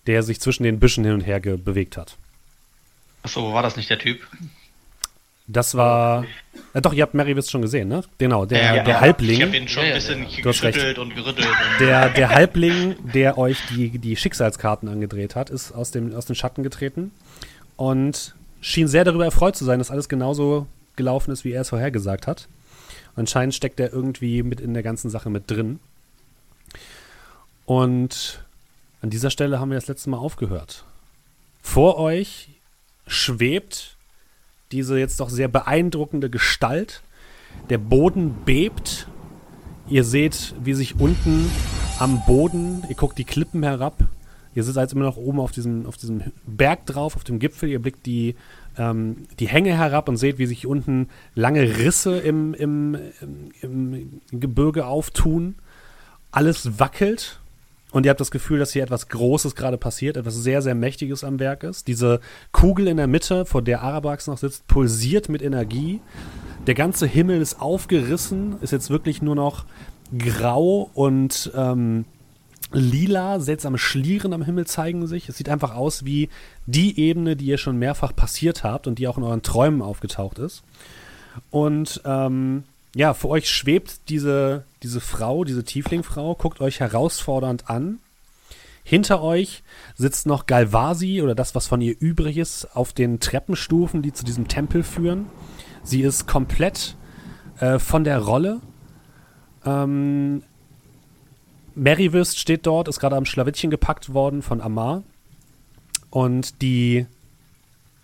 der 0.06 0.22
sich 0.22 0.40
zwischen 0.40 0.64
den 0.64 0.78
Büschen 0.78 1.04
hin 1.04 1.14
und 1.14 1.20
her 1.20 1.40
bewegt 1.40 1.96
hat. 1.96 2.16
Achso, 3.22 3.52
war 3.52 3.62
das 3.62 3.76
nicht 3.76 3.90
der 3.90 3.98
Typ? 3.98 4.26
Das 5.48 5.76
war. 5.76 6.24
Ja, 6.74 6.80
doch, 6.80 6.92
ihr 6.92 7.02
habt 7.02 7.14
Mary 7.14 7.40
schon 7.42 7.62
gesehen, 7.62 7.88
ne? 7.88 8.02
Genau, 8.18 8.46
der, 8.46 8.76
ja, 8.76 8.82
der 8.82 9.00
Halbling. 9.00 9.36
Ich 9.36 9.42
habe 9.42 9.56
ihn 9.56 9.68
schon 9.68 9.84
ein 9.84 9.94
bisschen 9.94 10.26
ja, 10.28 10.42
geschüttelt 10.42 10.98
und 10.98 11.14
gerüttelt. 11.14 11.46
Der, 11.78 12.08
der 12.10 12.30
Halbling, 12.30 12.96
der 13.14 13.38
euch 13.38 13.58
die, 13.70 13.98
die 13.98 14.16
Schicksalskarten 14.16 14.88
angedreht 14.88 15.36
hat, 15.36 15.50
ist 15.50 15.72
aus 15.72 15.92
dem, 15.92 16.14
aus 16.14 16.26
dem 16.26 16.34
Schatten 16.34 16.62
getreten 16.62 17.12
und 17.76 18.34
schien 18.60 18.88
sehr 18.88 19.04
darüber 19.04 19.24
erfreut 19.24 19.56
zu 19.56 19.64
sein, 19.64 19.78
dass 19.78 19.90
alles 19.90 20.08
genauso 20.08 20.66
gelaufen 20.96 21.30
ist, 21.30 21.44
wie 21.44 21.52
er 21.52 21.60
es 21.60 21.68
vorhergesagt 21.68 22.26
hat. 22.26 22.48
Anscheinend 23.14 23.54
steckt 23.54 23.78
er 23.78 23.92
irgendwie 23.92 24.42
mit 24.42 24.60
in 24.60 24.74
der 24.74 24.82
ganzen 24.82 25.10
Sache 25.10 25.30
mit 25.30 25.50
drin. 25.50 25.78
Und 27.64 28.44
an 29.00 29.10
dieser 29.10 29.30
Stelle 29.30 29.60
haben 29.60 29.70
wir 29.70 29.76
das 29.76 29.88
letzte 29.88 30.10
Mal 30.10 30.18
aufgehört. 30.18 30.84
Vor 31.62 31.98
euch 31.98 32.48
schwebt 33.06 33.95
diese 34.72 34.98
jetzt 34.98 35.20
doch 35.20 35.30
sehr 35.30 35.48
beeindruckende 35.48 36.30
Gestalt. 36.30 37.02
Der 37.70 37.78
Boden 37.78 38.34
bebt. 38.44 39.08
Ihr 39.88 40.04
seht, 40.04 40.54
wie 40.62 40.74
sich 40.74 40.98
unten 40.98 41.48
am 41.98 42.22
Boden, 42.26 42.82
ihr 42.88 42.96
guckt 42.96 43.18
die 43.18 43.24
Klippen 43.24 43.62
herab. 43.62 44.04
Ihr 44.54 44.64
sitzt 44.64 44.78
jetzt 44.78 44.94
immer 44.94 45.04
noch 45.04 45.16
oben 45.16 45.38
auf 45.38 45.52
diesem, 45.52 45.86
auf 45.86 45.96
diesem 45.96 46.22
Berg 46.46 46.86
drauf, 46.86 47.14
auf 47.14 47.24
dem 47.24 47.38
Gipfel. 47.38 47.68
Ihr 47.68 47.80
blickt 47.80 48.06
die, 48.06 48.36
ähm, 48.78 49.26
die 49.38 49.48
Hänge 49.48 49.76
herab 49.76 50.08
und 50.08 50.16
seht, 50.16 50.38
wie 50.38 50.46
sich 50.46 50.66
unten 50.66 51.08
lange 51.34 51.78
Risse 51.78 52.18
im, 52.18 52.54
im, 52.54 52.96
im, 53.60 54.20
im 54.30 54.40
Gebirge 54.40 54.86
auftun. 54.86 55.56
Alles 56.30 56.78
wackelt 56.78 57.40
und 57.96 58.04
ihr 58.04 58.10
habt 58.10 58.20
das 58.20 58.30
Gefühl, 58.30 58.58
dass 58.58 58.74
hier 58.74 58.82
etwas 58.82 59.08
Großes 59.08 59.54
gerade 59.54 59.78
passiert, 59.78 60.18
etwas 60.18 60.34
sehr, 60.34 60.60
sehr 60.60 60.74
Mächtiges 60.74 61.24
am 61.24 61.40
Werk 61.40 61.62
ist. 61.62 61.88
Diese 61.88 62.20
Kugel 62.52 62.88
in 62.88 62.98
der 62.98 63.06
Mitte, 63.06 63.46
vor 63.46 63.62
der 63.62 63.80
Arabax 63.80 64.26
noch 64.26 64.36
sitzt, 64.36 64.66
pulsiert 64.66 65.30
mit 65.30 65.40
Energie. 65.40 66.02
Der 66.66 66.74
ganze 66.74 67.06
Himmel 67.06 67.40
ist 67.40 67.58
aufgerissen, 67.58 68.56
ist 68.60 68.72
jetzt 68.72 68.90
wirklich 68.90 69.22
nur 69.22 69.34
noch 69.34 69.64
grau 70.18 70.90
und 70.92 71.50
ähm, 71.56 72.04
lila, 72.70 73.40
seltsame 73.40 73.78
Schlieren 73.78 74.34
am 74.34 74.42
Himmel 74.42 74.66
zeigen 74.66 75.06
sich. 75.06 75.30
Es 75.30 75.38
sieht 75.38 75.48
einfach 75.48 75.74
aus 75.74 76.04
wie 76.04 76.28
die 76.66 77.00
Ebene, 77.00 77.34
die 77.34 77.46
ihr 77.46 77.56
schon 77.56 77.78
mehrfach 77.78 78.14
passiert 78.14 78.62
habt 78.62 78.86
und 78.86 78.98
die 78.98 79.08
auch 79.08 79.16
in 79.16 79.24
euren 79.24 79.40
Träumen 79.40 79.80
aufgetaucht 79.80 80.38
ist. 80.38 80.64
Und 81.48 82.02
ähm, 82.04 82.64
ja, 82.96 83.12
für 83.12 83.28
euch 83.28 83.50
schwebt 83.50 84.08
diese, 84.08 84.64
diese 84.82 85.02
Frau, 85.02 85.44
diese 85.44 85.64
Tieflingfrau, 85.64 86.34
guckt 86.34 86.62
euch 86.62 86.80
herausfordernd 86.80 87.68
an. 87.68 87.98
Hinter 88.84 89.20
euch 89.20 89.62
sitzt 89.96 90.26
noch 90.26 90.46
Galvasi 90.46 91.20
oder 91.20 91.34
das, 91.34 91.54
was 91.54 91.66
von 91.66 91.82
ihr 91.82 91.94
übrig 92.00 92.38
ist, 92.38 92.74
auf 92.74 92.94
den 92.94 93.20
Treppenstufen, 93.20 94.00
die 94.00 94.14
zu 94.14 94.24
diesem 94.24 94.48
Tempel 94.48 94.82
führen. 94.82 95.26
Sie 95.82 96.00
ist 96.00 96.26
komplett 96.26 96.96
äh, 97.60 97.78
von 97.78 98.02
der 98.02 98.18
Rolle. 98.18 98.62
Ähm, 99.66 100.42
Merrywürst 101.74 102.38
steht 102.38 102.64
dort, 102.64 102.88
ist 102.88 102.98
gerade 102.98 103.16
am 103.16 103.26
Schlawittchen 103.26 103.70
gepackt 103.70 104.14
worden 104.14 104.40
von 104.40 104.62
Amar. 104.62 105.02
Und 106.08 106.62
die 106.62 107.04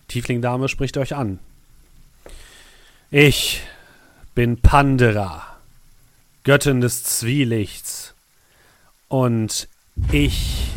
Tiefling-Dame 0.09 0.69
spricht 0.69 0.99
euch 0.99 1.15
an. 1.15 1.39
Ich 3.11 3.63
bin 4.35 4.57
Pandera, 4.57 5.43
Göttin 6.45 6.81
des 6.81 7.05
Zwielichts. 7.05 8.15
Und 9.09 9.69
ich 10.11 10.71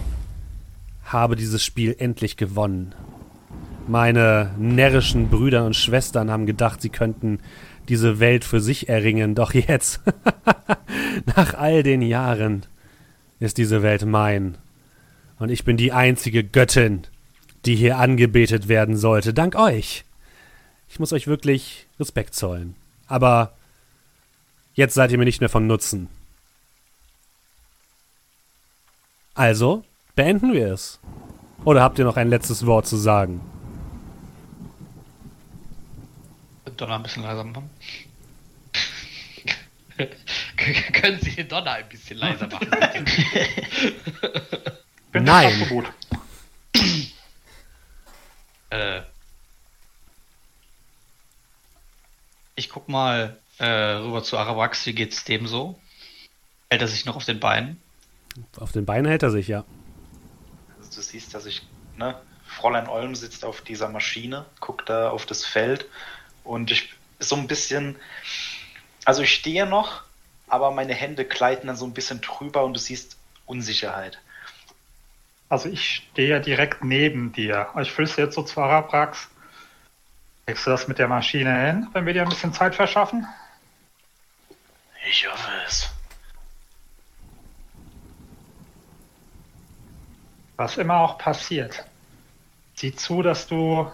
habe 1.06 1.36
dieses 1.36 1.64
Spiel 1.64 1.96
endlich 1.98 2.36
gewonnen. 2.36 2.94
Meine 3.88 4.52
närrischen 4.58 5.30
Brüder 5.30 5.66
und 5.66 5.76
Schwestern 5.76 6.32
haben 6.32 6.46
gedacht, 6.46 6.82
sie 6.82 6.90
könnten 6.90 7.40
diese 7.88 8.20
Welt 8.20 8.44
für 8.44 8.60
sich 8.60 8.90
erringen, 8.90 9.36
doch 9.36 9.54
jetzt, 9.54 10.02
nach 11.38 11.54
all 11.54 11.84
den 11.84 12.02
Jahren, 12.02 12.66
ist 13.40 13.58
diese 13.58 13.84
Welt 13.84 14.06
mein. 14.06 14.58
Und 15.40 15.50
ich 15.50 15.64
bin 15.64 15.78
die 15.78 15.92
einzige 15.92 16.44
Göttin, 16.44 17.04
die 17.66 17.76
hier 17.76 18.00
angebetet 18.00 18.68
werden 18.68 18.98
sollte, 18.98 19.34
dank 19.34 19.56
euch. 19.56 20.04
Ich 20.90 21.00
muss 21.00 21.14
euch 21.14 21.28
wirklich 21.28 21.88
Respekt 22.00 22.34
zollen. 22.34 22.76
Aber 23.08 23.54
jetzt 24.74 24.94
seid 24.94 25.12
ihr 25.12 25.18
mir 25.18 25.26
nicht 25.26 25.42
mehr 25.42 25.50
von 25.50 25.68
Nutzen. 25.68 26.10
Also, 29.34 29.84
beenden 30.16 30.54
wir 30.54 30.74
es. 30.74 31.00
Oder 31.66 31.82
habt 31.82 32.00
ihr 32.00 32.06
noch 32.06 32.18
ein 32.18 32.30
letztes 32.30 32.66
Wort 32.66 32.88
zu 32.88 32.96
sagen? 32.96 33.42
Donner 36.78 36.96
ein 36.96 37.04
bisschen 37.04 37.24
leiser 37.24 37.44
machen. 37.44 37.70
Können 40.94 41.20
Sie 41.22 41.36
den 41.36 41.48
Donner 41.48 41.72
ein 41.74 41.88
bisschen 41.90 42.18
leiser 42.18 42.48
machen? 42.48 42.68
Nein. 45.14 45.88
äh, 48.70 49.02
Ich 52.56 52.70
guck 52.70 52.88
mal 52.88 53.38
äh, 53.58 53.66
rüber 53.66 54.24
zu 54.24 54.38
Arawax, 54.38 54.86
wie 54.86 54.94
geht's 54.94 55.24
dem 55.24 55.48
so? 55.48 55.80
Hält 56.70 56.82
er 56.82 56.88
sich 56.88 57.06
noch 57.06 57.16
auf 57.16 57.26
den 57.26 57.40
Beinen? 57.40 57.82
Auf 58.58 58.72
den 58.72 58.86
Beinen 58.86 59.06
hält 59.06 59.24
er 59.24 59.32
sich, 59.32 59.48
ja. 59.48 59.66
Also 60.78 60.96
du 60.96 61.02
siehst, 61.02 61.34
dass 61.34 61.46
ich 61.46 61.64
ne, 61.98 62.20
Fräulein 62.46 62.88
Olm 62.88 63.16
sitzt 63.16 63.46
auf 63.46 63.62
dieser 63.62 63.90
Maschine, 63.90 64.46
guckt 64.60 64.90
da 64.90 65.10
auf 65.10 65.26
das 65.26 65.46
Feld 65.46 65.86
und 66.44 66.72
ich 66.72 66.94
so 67.20 67.36
ein 67.36 67.48
bisschen, 67.48 67.96
also 69.04 69.22
ich 69.22 69.34
stehe 69.34 69.66
noch, 69.66 70.04
aber 70.48 70.72
meine 70.72 70.94
Hände 70.94 71.26
gleiten 71.26 71.68
dann 71.68 71.76
so 71.76 71.86
ein 71.86 71.94
bisschen 71.94 72.22
drüber 72.22 72.64
und 72.64 72.74
du 72.74 72.80
siehst 72.80 73.18
Unsicherheit. 73.46 74.20
Also 75.50 75.70
ich 75.70 76.04
stehe 76.12 76.42
direkt 76.42 76.84
neben 76.84 77.32
dir. 77.32 77.70
Ich 77.82 77.92
flüstere 77.92 78.26
jetzt 78.26 78.36
so 78.36 78.44
zu 78.44 78.60
Arabrax. 78.60 79.30
Kriegst 80.46 80.68
du 80.68 80.70
das 80.70 80.88
mit 80.88 81.00
der 81.00 81.08
Maschine 81.08 81.66
hin, 81.66 81.88
wenn 81.94 82.06
wir 82.06 82.14
dir 82.14 82.22
ein 82.22 82.30
bisschen 82.30 82.54
Zeit 82.54 82.76
verschaffen? 82.76 83.26
Ich 85.10 85.28
hoffe 85.28 85.52
es. 85.66 85.90
Was 90.58 90.78
immer 90.78 90.98
auch 90.98 91.18
passiert, 91.18 91.84
sieh 92.76 92.96
zu, 92.96 93.24
dass 93.24 93.48
du 93.48 93.92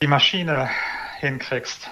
die 0.00 0.06
Maschine 0.06 0.70
hinkriegst. 1.18 1.90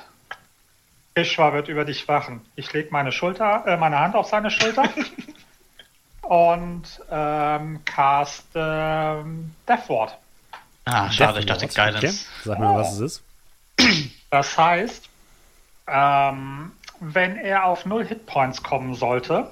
Ishwa 1.14 1.52
wird 1.52 1.68
über 1.68 1.84
dich 1.84 2.06
wachen. 2.08 2.46
Ich 2.54 2.72
lege 2.72 2.88
meine 2.90 3.12
Schulter, 3.12 3.64
äh, 3.66 3.76
meine 3.76 3.98
Hand 3.98 4.14
auf 4.14 4.28
seine 4.28 4.50
Schulter 4.50 4.88
und 6.22 7.02
ähm, 7.10 7.84
cast 7.84 8.46
ähm, 8.54 9.54
Death 9.68 9.88
Ward. 9.88 10.21
Ah, 10.84 11.10
schade, 11.10 11.40
ich 11.40 11.46
dachte 11.46 11.64
Okay. 11.66 11.74
Guidance. 11.92 12.26
Sag 12.44 12.58
mir, 12.58 12.74
was 12.74 12.92
es 12.94 13.00
ist. 13.00 13.22
Das 14.30 14.56
heißt, 14.58 15.08
ähm, 15.86 16.72
wenn 17.00 17.36
er 17.36 17.64
auf 17.66 17.84
0 17.86 18.04
Hitpoints 18.06 18.62
kommen 18.62 18.94
sollte, 18.94 19.50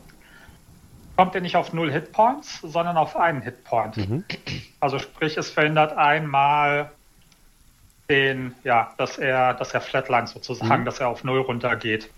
kommt 1.16 1.34
er 1.34 1.40
nicht 1.40 1.56
auf 1.56 1.72
0 1.72 1.92
Hitpoints, 1.92 2.60
sondern 2.62 2.96
auf 2.96 3.16
einen 3.16 3.42
Hitpoint. 3.42 3.96
Mhm. 3.96 4.24
Also 4.80 4.98
sprich, 4.98 5.36
es 5.36 5.50
verhindert 5.50 5.96
einmal 5.96 6.90
den, 8.08 8.54
ja, 8.64 8.92
dass 8.96 9.18
er, 9.18 9.54
dass 9.54 9.72
er 9.74 9.80
flatline 9.80 10.26
sozusagen, 10.26 10.80
Mhm. 10.80 10.84
dass 10.84 10.98
er 10.98 11.08
auf 11.08 11.22
0 11.22 11.40
runtergeht. 11.42 12.10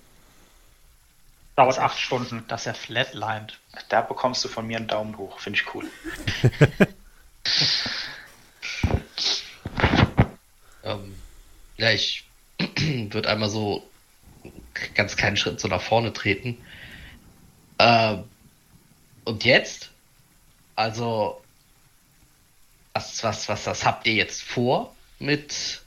Dauert 1.56 1.70
Dass 1.70 1.78
er- 1.78 1.84
acht 1.84 1.98
Stunden. 1.98 2.44
Dass 2.48 2.66
er 2.66 2.74
flatlined. 2.74 3.58
Da 3.90 4.00
bekommst 4.00 4.42
du 4.44 4.48
von 4.48 4.66
mir 4.66 4.78
einen 4.78 4.86
Daumen 4.86 5.18
hoch, 5.18 5.38
finde 5.38 5.58
ich 5.58 5.74
cool. 5.74 5.84
Ähm, 10.84 11.14
ja, 11.76 11.90
ich 11.90 12.24
würde 12.58 13.28
einmal 13.28 13.48
so 13.48 13.82
ganz 14.94 15.16
kleinen 15.16 15.36
Schritt 15.36 15.60
so 15.60 15.68
nach 15.68 15.82
vorne 15.82 16.12
treten. 16.12 16.58
Ähm, 17.78 18.24
und 19.24 19.44
jetzt? 19.44 19.90
Also, 20.74 21.40
was, 22.92 23.22
was, 23.22 23.48
was, 23.48 23.66
was 23.66 23.84
habt 23.84 24.06
ihr 24.06 24.14
jetzt 24.14 24.42
vor 24.42 24.94
mit 25.18 25.82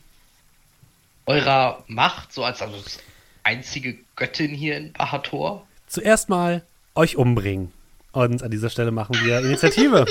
eurer 1.26 1.84
Macht, 1.88 2.34
so 2.34 2.44
als 2.44 2.62
also 2.62 2.78
als 2.78 3.00
einzige 3.44 3.98
Göttin 4.16 4.54
hier 4.54 4.78
in 4.78 4.94
Bahator? 4.94 5.68
Zuerst 5.88 6.30
mal 6.30 6.66
euch 6.96 7.18
umbringen. 7.18 7.72
Und 8.16 8.42
an 8.44 8.50
dieser 8.50 8.70
Stelle 8.70 8.92
machen 8.92 9.16
wir 9.24 9.40
Initiative. 9.40 10.06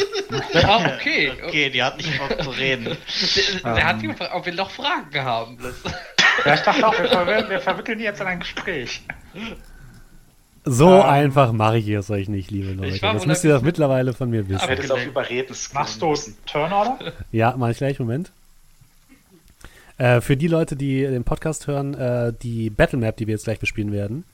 Ah, 0.62 0.94
okay. 0.94 1.32
Okay, 1.46 1.70
die 1.70 1.82
hat 1.82 1.96
nicht 1.96 2.18
Bock 2.18 2.42
zu 2.42 2.50
reden. 2.50 2.96
Der, 3.64 3.75
der 3.75 3.84
hat 3.84 4.00
gefragt, 4.00 4.30
ob 4.34 4.46
wir 4.46 4.54
noch 4.54 4.70
Fragen 4.70 5.23
haben. 5.23 5.58
Das, 5.62 5.75
Ja, 6.44 6.54
ich 6.54 6.61
dachte 6.61 6.87
auch, 6.87 6.99
wir, 6.99 7.08
verwir 7.08 7.49
wir 7.49 7.61
verwickeln 7.61 7.99
die 7.99 8.04
jetzt 8.04 8.20
in 8.20 8.26
ein 8.26 8.40
Gespräch. 8.40 9.02
So 10.64 10.94
Ähm, 10.94 11.02
einfach 11.02 11.52
mache 11.52 11.78
ich 11.78 11.88
es 11.88 12.11
euch 12.11 12.28
nicht, 12.28 12.50
liebe 12.50 12.73
Leute. 12.73 12.99
Das 13.00 13.26
müsst 13.26 13.44
ihr 13.44 13.54
doch 13.54 13.62
mittlerweile 13.62 14.12
von 14.12 14.30
mir 14.30 14.49
wissen. 14.49 14.68
hättest 14.68 14.90
auch 14.90 14.96
Abgelenkt. 14.96 15.11
überreden 15.11 15.56
Machst 15.73 16.02
du 16.02 16.14
Turnorder? 16.46 16.99
Ja, 17.32 17.54
mach 17.56 17.70
ich 17.70 17.78
gleich, 17.78 17.99
Moment. 17.99 18.32
Äh, 19.96 20.20
für 20.20 20.37
die 20.37 20.49
Leute, 20.49 20.75
die 20.75 21.02
den 21.02 21.25
Podcast 21.25 21.66
hören, 21.66 21.94
äh, 21.94 22.32
die 22.42 22.70
Battle 22.70 22.99
Map, 22.99 23.16
die 23.16 23.26
wir 23.26 23.34
jetzt 23.34 23.44
gleich 23.44 23.61
bespielen 23.61 23.92
werden, 23.92 24.25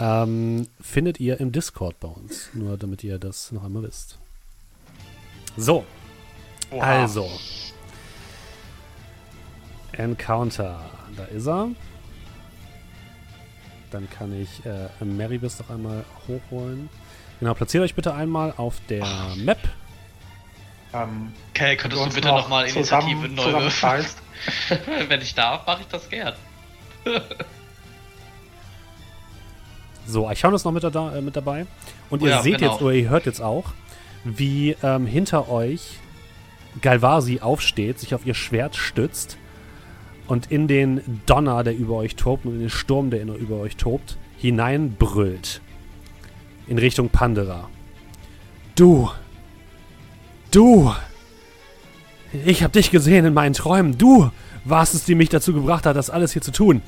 ähm, 0.00 0.68
findet 0.80 1.20
ihr 1.20 1.40
im 1.40 1.52
Discord 1.52 1.98
bei 2.00 2.08
uns. 2.08 2.50
Nur 2.54 2.76
damit 2.76 3.04
ihr 3.04 3.18
das 3.18 3.52
noch 3.52 3.64
einmal 3.64 3.82
wisst. 3.84 4.18
So, 5.56 5.84
Oha. 6.70 6.82
also. 6.84 7.30
Encounter. 9.92 10.84
Da 11.16 11.24
ist 11.24 11.46
er. 11.46 11.68
Dann 13.90 14.10
kann 14.10 14.38
ich 14.38 14.64
äh, 14.66 15.04
Meribus 15.04 15.58
noch 15.60 15.70
einmal 15.70 16.04
hochholen. 16.28 16.90
Genau, 17.40 17.54
platziert 17.54 17.84
euch 17.84 17.94
bitte 17.94 18.14
einmal 18.14 18.52
auf 18.56 18.80
der 18.88 19.06
Map. 19.36 19.58
Ähm, 20.92 21.32
Okay, 21.50 21.76
könntest 21.76 22.00
du 22.00 22.04
uns 22.04 22.14
bitte 22.14 22.28
noch 22.28 22.42
nochmal 22.42 22.68
zusammen- 22.68 23.08
Initiative 23.08 23.34
neu 23.34 23.44
zusammenscheißt. 23.44 24.18
wenn 25.08 25.20
ich 25.22 25.34
darf, 25.34 25.66
mache 25.66 25.80
ich 25.82 25.88
das 25.88 26.08
gern. 26.08 26.34
So, 30.06 30.28
Eichhorn 30.28 30.54
ist 30.54 30.64
noch 30.64 30.72
mit, 30.72 30.84
da, 30.84 31.16
äh, 31.16 31.20
mit 31.20 31.36
dabei. 31.36 31.66
Und 32.10 32.22
ihr 32.22 32.30
ja, 32.30 32.42
seht 32.42 32.58
genau. 32.58 32.72
jetzt, 32.72 32.82
oder 32.82 32.92
ihr 32.92 33.08
hört 33.08 33.26
jetzt 33.26 33.40
auch, 33.40 33.72
wie 34.24 34.76
ähm, 34.82 35.06
hinter 35.06 35.50
euch 35.50 35.98
Galvasi 36.80 37.40
aufsteht, 37.40 37.98
sich 37.98 38.14
auf 38.14 38.26
ihr 38.26 38.34
Schwert 38.34 38.76
stützt 38.76 39.38
und 40.26 40.50
in 40.50 40.68
den 40.68 41.22
Donner, 41.26 41.64
der 41.64 41.76
über 41.76 41.94
euch 41.94 42.16
tobt 42.16 42.46
und 42.46 42.54
in 42.54 42.60
den 42.60 42.70
Sturm, 42.70 43.10
der 43.10 43.22
über 43.22 43.56
euch 43.60 43.76
tobt, 43.76 44.16
hineinbrüllt. 44.36 45.60
In 46.66 46.78
Richtung 46.78 47.10
Pandera. 47.10 47.68
Du! 48.74 49.10
Du! 50.50 50.92
Ich 52.44 52.62
hab 52.62 52.72
dich 52.72 52.90
gesehen 52.90 53.24
in 53.24 53.34
meinen 53.34 53.54
Träumen. 53.54 53.96
Du 53.96 54.30
warst 54.64 54.94
es, 54.94 55.04
die 55.04 55.14
mich 55.14 55.28
dazu 55.28 55.52
gebracht 55.52 55.86
hat, 55.86 55.96
das 55.96 56.10
alles 56.10 56.32
hier 56.32 56.42
zu 56.42 56.50
tun. 56.50 56.82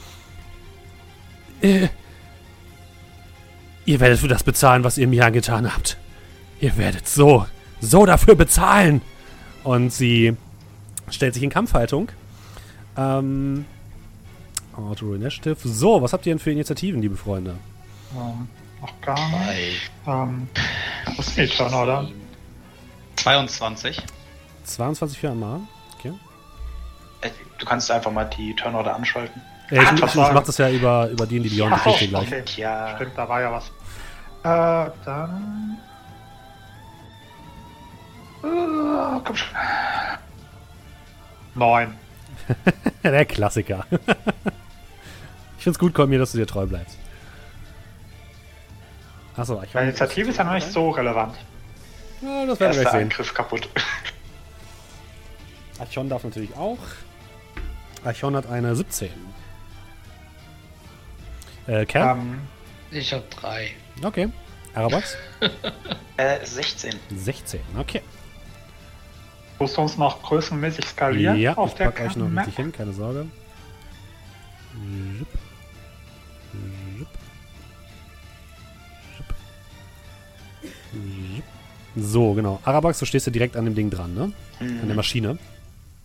Äh, 1.60 1.88
Ihr 3.88 4.00
werdet 4.00 4.18
für 4.20 4.28
das 4.28 4.42
bezahlen, 4.42 4.84
was 4.84 4.98
ihr 4.98 5.08
mir 5.08 5.24
angetan 5.24 5.72
habt. 5.74 5.96
Ihr 6.60 6.76
werdet 6.76 7.08
so, 7.08 7.46
so 7.80 8.04
dafür 8.04 8.34
bezahlen. 8.34 9.00
Und 9.64 9.94
sie 9.94 10.36
stellt 11.08 11.32
sich 11.32 11.42
in 11.42 11.48
Kampfhaltung. 11.48 12.10
Ähm, 12.98 13.64
Auto 14.76 15.14
Initiative. 15.14 15.56
So, 15.66 16.02
was 16.02 16.12
habt 16.12 16.26
ihr 16.26 16.34
denn 16.34 16.38
für 16.38 16.50
Initiativen, 16.50 17.00
liebe 17.00 17.16
Freunde? 17.16 17.54
Ähm, 18.14 18.46
noch 18.82 19.00
gar 19.00 19.30
nicht. 19.54 19.90
Ähm, 20.06 20.48
was 21.16 21.28
ist 21.28 21.38
die 21.38 21.46
Turnorder? 21.46 22.10
22. 23.16 24.02
22 24.64 25.18
für 25.18 25.30
einmal. 25.30 25.60
Okay. 25.98 26.12
Äh, 27.22 27.30
Du 27.58 27.64
kannst 27.64 27.90
einfach 27.90 28.12
mal 28.12 28.26
die 28.26 28.54
Turnorder 28.54 28.94
anschalten. 28.94 29.40
Äh, 29.70 29.82
ich, 29.82 29.92
ich, 29.92 30.00
das 30.00 30.10
ich 30.10 30.16
mach 30.16 30.44
das 30.44 30.58
ja 30.58 30.70
über, 30.70 31.08
über 31.08 31.26
die, 31.26 31.40
die 31.40 31.48
Beyond. 31.48 31.74
So, 31.76 31.90
kriegt 31.90 32.02
ihr 32.02 32.08
gleich. 32.08 32.26
okay. 32.28 32.42
Ja, 32.56 32.96
Stimmt, 32.96 33.12
da 33.16 33.28
war 33.28 33.40
ja 33.40 33.50
was. 33.50 33.70
Äh, 34.44 34.90
dann. 35.04 35.78
Äh, 38.42 39.20
komm 39.24 39.36
schon. 39.36 39.48
Neun. 41.54 41.94
Der 43.02 43.24
Klassiker. 43.24 43.84
ich 45.58 45.64
find's 45.64 45.78
gut, 45.78 45.94
Colmir, 45.94 46.18
dass 46.18 46.32
du 46.32 46.38
dir 46.38 46.46
treu 46.46 46.66
bleibst. 46.66 46.96
Achso, 49.36 49.62
ich 49.62 49.70
Die 49.70 49.78
Initiative 49.78 50.30
ist 50.30 50.36
ja 50.36 50.44
noch 50.44 50.54
nicht 50.54 50.70
so 50.70 50.90
relevant. 50.90 51.36
Ja, 52.20 52.46
das 52.46 52.58
werden 52.58 52.58
wir 52.58 52.66
erster 52.66 52.82
gleich 52.82 52.92
sehen. 52.92 53.02
Angriff 53.02 53.34
kaputt. 53.34 53.68
Archon 55.78 56.08
darf 56.08 56.24
natürlich 56.24 56.54
auch. 56.56 56.78
Archon 58.04 58.34
hat 58.34 58.46
eine 58.46 58.74
17. 58.74 59.10
Äh, 61.66 61.86
Cal? 61.86 62.16
Ähm, 62.16 62.40
ich 62.90 63.12
habe 63.12 63.24
drei. 63.30 63.70
Okay. 64.02 64.28
Arabax? 64.74 65.16
Äh, 66.16 66.44
16. 66.44 66.94
16. 67.16 67.60
Okay. 67.78 68.02
musst 69.60 69.76
du 69.76 69.82
uns 69.82 69.96
noch 69.96 70.20
größenmäßig 70.20 70.84
skalieren 70.84 71.38
Ja, 71.38 71.56
auf 71.56 71.70
ich 71.70 71.74
der 71.76 71.90
pack 71.92 72.00
euch 72.08 72.16
noch 72.16 72.26
richtig 72.36 72.56
hin, 72.56 72.72
keine 72.72 72.92
Sorge. 72.92 73.26
Jupp. 75.16 75.28
Jupp. 76.98 77.08
Jupp. 79.16 79.34
Jupp. 80.92 81.44
So, 81.94 82.34
genau. 82.34 82.60
Arabax, 82.64 82.98
du 82.98 83.04
stehst 83.06 83.26
ja 83.26 83.32
direkt 83.32 83.56
an 83.56 83.64
dem 83.64 83.76
Ding 83.76 83.90
dran, 83.90 84.12
ne? 84.14 84.32
An 84.58 84.86
der 84.86 84.96
Maschine. 84.96 85.38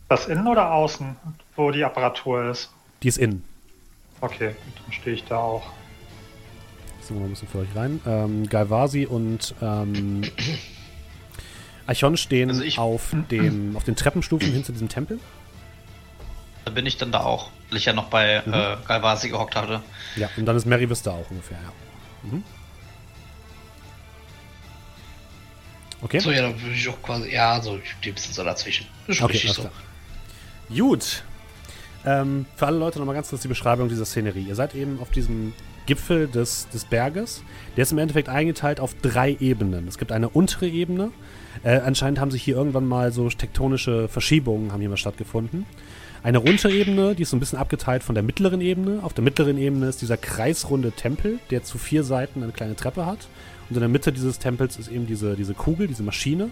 Das 0.10 0.28
innen 0.28 0.48
oder 0.48 0.72
außen, 0.72 1.16
wo 1.56 1.72
die 1.72 1.84
Apparatur 1.84 2.52
ist? 2.52 2.70
Die 3.02 3.08
ist 3.08 3.18
innen. 3.18 3.44
Okay, 4.22 4.56
dann 4.84 4.94
stehe 4.94 5.16
ich 5.16 5.24
da 5.24 5.38
auch. 5.40 5.72
Ich 7.04 7.10
suche 7.10 7.20
mal 7.20 7.26
ein 7.26 7.32
bisschen 7.32 7.50
für 7.50 7.60
euch 7.60 7.76
rein. 7.76 8.00
Ähm, 8.06 8.48
Galvasi 8.48 9.06
und 9.06 9.54
ähm, 9.62 10.22
Archon 11.86 12.16
stehen 12.16 12.50
Also 12.50 12.64
ich- 12.64 12.80
auf, 12.80 13.14
dem, 13.30 13.76
auf 13.76 13.84
den 13.84 13.98
Treppenstufen 13.98 14.50
hin 14.54 14.64
zu 14.64 14.72
diesem 14.72 14.88
Tempel. 14.88 15.20
Da 16.64 16.72
bin 16.72 16.86
ich 16.86 16.96
dann 16.96 17.12
da 17.12 17.20
auch, 17.20 17.52
weil 17.70 17.78
ich 17.80 17.84
ja 17.86 17.92
noch 17.92 18.06
bei 18.06 18.42
Mhm. 18.46 18.54
äh, 18.54 18.78
Galvasi 18.88 19.28
gehockt 19.28 19.58
hatte. 19.58 19.82
Ja, 20.16 20.30
und 20.38 20.46
dann 20.46 20.56
ist 20.56 20.66
Mary 20.66 20.90
Vista 20.90 21.12
auch 21.12 21.30
ungefähr, 21.30 21.58
ja. 21.62 22.30
Mhm. 22.32 22.44
Okay? 26.02 26.20
So, 26.20 26.32
ja, 26.32 26.42
dann 26.44 26.62
würde 26.62 26.74
ich 26.74 26.88
auch 26.88 27.02
quasi. 27.02 27.32
Ja, 27.34 27.62
so, 27.62 27.74
ein 27.74 28.14
bisschen 28.14 28.34
so 28.34 28.44
dazwischen. 28.46 28.88
Das 29.08 29.18
ist 29.18 29.22
Okay, 29.24 29.42
alles 29.44 29.56
so. 29.58 29.62
klar. 29.64 29.74
Gut. 30.70 31.24
Ähm, 32.06 32.46
für 32.56 32.68
alle 32.68 32.78
Leute 32.78 33.00
nochmal 33.00 33.16
ganz 33.16 33.30
kurz 33.30 33.42
die 33.42 33.48
Beschreibung 33.50 33.90
dieser 33.90 34.06
Szenerie. 34.06 34.44
Ihr 34.44 34.56
seid 34.56 34.74
eben 34.76 35.00
auf 35.02 35.10
diesem 35.12 35.54
Gipfel 35.86 36.28
des, 36.28 36.68
des 36.70 36.86
Berges. 36.86 37.44
Der 37.76 37.84
ist 37.84 37.92
im 37.92 37.98
Endeffekt 37.98 38.30
eingeteilt 38.30 38.80
auf 38.80 38.96
drei 39.02 39.38
Ebenen. 39.40 39.88
Es 39.88 39.98
gibt 39.98 40.12
eine 40.12 40.30
untere 40.30 40.68
Ebene. 40.68 41.12
Äh, 41.64 41.80
anscheinend 41.80 42.20
haben 42.20 42.32
sich 42.32 42.44
hier 42.44 42.56
irgendwann 42.56 42.88
mal 42.88 43.12
so 43.12 43.30
tektonische 43.30 44.08
Verschiebungen 44.08 44.72
haben 44.72 44.80
hier 44.80 44.90
mal 44.90 44.98
stattgefunden. 44.98 45.66
Eine 46.24 46.40
untere 46.40 46.72
Ebene, 46.72 47.16
die 47.16 47.24
ist 47.24 47.32
so 47.32 47.38
ein 47.38 47.42
bisschen 47.42 47.60
abgeteilt 47.60 48.02
von 48.02 48.16
der 48.16 48.24
mittleren 48.24 48.62
Ebene. 48.62 49.02
Auf 49.04 49.14
der 49.14 49.26
mittleren 49.26 49.58
Ebene 49.58 49.88
ist 49.88 50.02
dieser 50.02 50.16
kreisrunde 50.16 50.94
Tempel, 50.94 51.40
der 51.50 51.64
zu 51.64 51.78
vier 51.78 52.04
Seiten 52.06 52.44
eine 52.44 52.54
kleine 52.54 52.78
Treppe 52.78 53.06
hat. 53.06 53.28
Und 53.70 53.76
in 53.76 53.82
der 53.82 53.90
Mitte 53.90 54.14
dieses 54.14 54.40
Tempels 54.40 54.78
ist 54.78 54.90
eben 54.90 55.06
diese, 55.06 55.36
diese 55.36 55.54
Kugel, 55.54 55.88
diese 55.88 56.04
Maschine. 56.04 56.50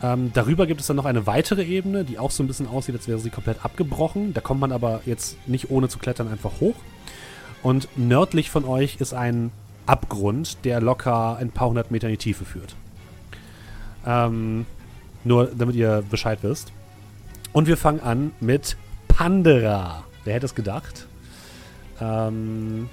Ähm, 0.00 0.30
darüber 0.32 0.66
gibt 0.66 0.80
es 0.80 0.86
dann 0.86 0.96
noch 0.96 1.06
eine 1.06 1.26
weitere 1.26 1.64
Ebene, 1.64 2.04
die 2.04 2.20
auch 2.20 2.30
so 2.30 2.44
ein 2.44 2.46
bisschen 2.46 2.68
aussieht, 2.68 2.94
als 2.94 3.08
wäre 3.08 3.18
sie 3.18 3.30
komplett 3.30 3.64
abgebrochen. 3.64 4.32
Da 4.32 4.40
kommt 4.40 4.60
man 4.60 4.70
aber 4.70 5.00
jetzt 5.06 5.36
nicht 5.48 5.70
ohne 5.70 5.88
zu 5.88 5.98
klettern 5.98 6.28
einfach 6.28 6.60
hoch. 6.60 6.76
Und 7.62 7.88
nördlich 7.96 8.50
von 8.50 8.64
euch 8.64 8.96
ist 9.00 9.14
ein 9.14 9.50
Abgrund, 9.86 10.64
der 10.64 10.80
locker 10.80 11.36
ein 11.36 11.50
paar 11.50 11.68
hundert 11.68 11.90
Meter 11.90 12.08
in 12.08 12.12
die 12.14 12.18
Tiefe 12.18 12.44
führt. 12.44 12.76
Ähm, 14.06 14.66
nur 15.24 15.46
damit 15.46 15.74
ihr 15.74 16.04
Bescheid 16.08 16.38
wisst. 16.42 16.72
Und 17.52 17.66
wir 17.66 17.76
fangen 17.76 18.00
an 18.00 18.32
mit 18.40 18.76
Pandera. 19.08 20.04
Wer 20.24 20.34
hätte 20.34 20.46
es 20.46 20.54
gedacht? 20.54 21.06
Ähm, 22.00 22.88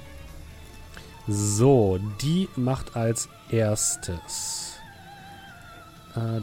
so, 1.27 1.99
die 2.21 2.47
macht 2.55 2.95
als 2.95 3.29
erstes. 3.49 4.77
Äh, 6.15 6.39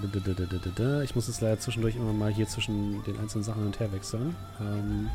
Ich 1.04 1.14
muss 1.14 1.28
jetzt 1.28 1.40
leider 1.40 1.58
zwischendurch 1.58 1.96
immer 1.96 2.12
mal 2.12 2.30
hier 2.32 2.46
zwischen 2.46 3.02
den 3.04 3.18
einzelnen 3.18 3.44
Sachen 3.44 3.60
hin 3.60 3.66
und 3.66 3.80
her 3.80 3.92
wechseln. 3.92 4.36
Ähm, 4.60 5.08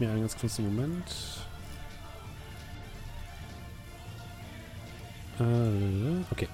mir 0.00 0.10
einen 0.10 0.20
ganz 0.20 0.36
kurzen 0.36 0.64
Moment. 0.64 1.04
Äh, 5.38 6.24
okay. 6.30 6.48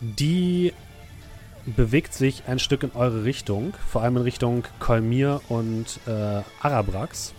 Die 0.00 0.72
bewegt 1.64 2.12
sich 2.12 2.44
ein 2.48 2.58
Stück 2.58 2.82
in 2.82 2.90
eure 2.92 3.24
Richtung, 3.24 3.74
vor 3.88 4.02
allem 4.02 4.16
in 4.16 4.22
Richtung 4.22 4.64
Kolmir 4.80 5.40
und 5.48 6.00
äh, 6.06 6.42
Arabrax 6.60 7.34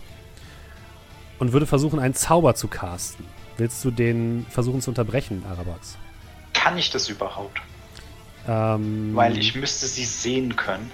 und 1.40 1.52
würde 1.52 1.66
versuchen, 1.66 2.00
einen 2.00 2.14
Zauber 2.14 2.56
zu 2.56 2.68
casten. 2.68 3.26
Willst 3.58 3.84
du 3.84 3.92
den 3.92 4.46
versuchen 4.50 4.82
zu 4.82 4.92
unterbrechen, 4.92 5.44
Arabrax? 5.46 5.98
Kann 6.54 6.78
ich 6.78 6.90
das 6.90 7.10
überhaupt? 7.10 7.62
Ähm, 8.48 9.12
Weil 9.14 9.38
ich 9.38 9.56
müsste 9.56 9.86
sie 9.88 10.06
sehen 10.06 10.56
können. 10.56 10.90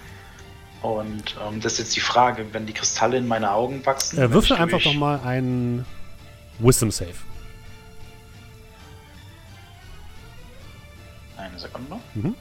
Und 0.81 1.35
ähm, 1.45 1.59
das 1.59 1.73
ist 1.73 1.79
jetzt 1.79 1.95
die 1.95 2.01
Frage, 2.01 2.45
wenn 2.53 2.65
die 2.65 2.73
Kristalle 2.73 3.17
in 3.17 3.27
meine 3.27 3.51
Augen 3.51 3.85
wachsen. 3.85 4.17
äh, 4.19 4.31
würfel 4.31 4.55
einfach 4.57 4.81
doch 4.81 4.93
mal 4.93 5.19
einen 5.21 5.85
Wisdom 6.59 6.91
Save. 6.91 7.13
Eine 11.37 11.59
Sekunde. 11.59 11.95
Mhm. 12.15 12.35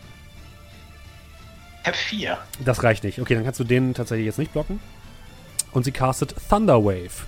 Ich 1.83 1.87
habe 1.87 1.97
vier. 1.97 2.39
Das 2.65 2.83
reicht 2.83 3.03
nicht. 3.05 3.21
Okay, 3.21 3.35
dann 3.35 3.45
kannst 3.45 3.59
du 3.61 3.65
den 3.65 3.95
tatsächlich 3.95 4.27
jetzt 4.27 4.39
nicht 4.39 4.53
blocken. 4.53 4.81
Und 5.73 5.85
sie 5.85 5.93
castet 5.93 6.35
Thunder 6.49 6.85
Wave. 6.85 7.25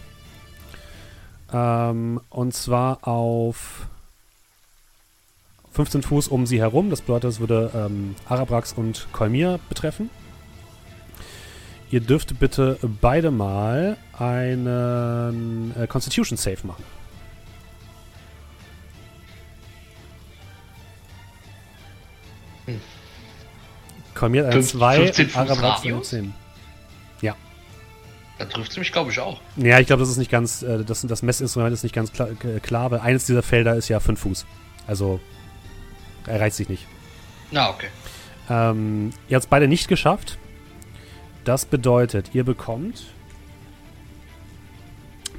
Ähm, 1.53 2.21
und 2.31 2.55
zwar 2.55 3.07
auf 3.07 3.87
15 5.73 6.03
Fuß 6.03 6.29
um 6.29 6.47
sie 6.47 6.61
herum. 6.61 6.91
Das 6.91 7.01
bedeutet, 7.01 7.31
es 7.31 7.41
würde 7.41 7.71
ähm, 7.75 8.15
Arabrax 8.29 8.73
und 8.73 9.09
Kolmir 9.13 9.59
betreffen. 9.69 10.11
Ihr 11.91 12.01
dürft 12.01 12.39
bitte 12.39 12.79
beide 13.01 13.31
mal 13.31 13.97
einen 14.17 15.75
äh, 15.77 15.87
Constitution 15.87 16.37
Save 16.39 16.59
machen. 16.65 16.85
Hm. 22.67 22.81
Eine 24.23 24.53
Fünf- 24.53 24.71
2, 24.71 24.97
15 24.97 25.27
Fuß 25.29 25.37
Arabrax 25.37 25.63
eine 25.63 25.69
Radius? 25.93 26.09
10. 26.11 26.35
Da 28.41 28.47
trifft 28.47 28.73
sie 28.73 28.81
mich, 28.81 28.91
glaube 28.91 29.11
ich, 29.11 29.21
auch. 29.21 29.39
Ja, 29.57 29.81
ich 29.81 29.87
glaube, 29.87 30.01
das 30.01 30.09
ist 30.09 30.17
nicht 30.17 30.31
ganz, 30.31 30.63
äh, 30.63 30.83
das, 30.83 31.03
das 31.03 31.23
Messinstrument 31.23 31.75
ist 31.75 31.83
nicht 31.83 31.95
ganz 31.95 32.11
klar, 32.11 32.31
äh, 32.31 32.59
klar, 32.61 32.91
weil 32.91 33.01
eines 33.01 33.27
dieser 33.27 33.43
Felder 33.43 33.77
ist 33.77 33.91
ja 33.91 34.01
5 34.01 34.19
Fuß. 34.19 34.47
Also, 34.87 35.21
er 36.27 36.41
reißt 36.41 36.57
sich 36.57 36.71
nicht. 36.71 36.87
Na, 37.51 37.69
okay. 37.69 37.89
Ähm, 38.49 39.11
ihr 39.29 39.35
habt 39.35 39.45
es 39.45 39.51
beide 39.51 39.69
nicht 39.69 39.89
geschafft. 39.89 40.39
Das 41.45 41.65
bedeutet, 41.65 42.35
ihr 42.35 42.45
bekommt 42.45 43.07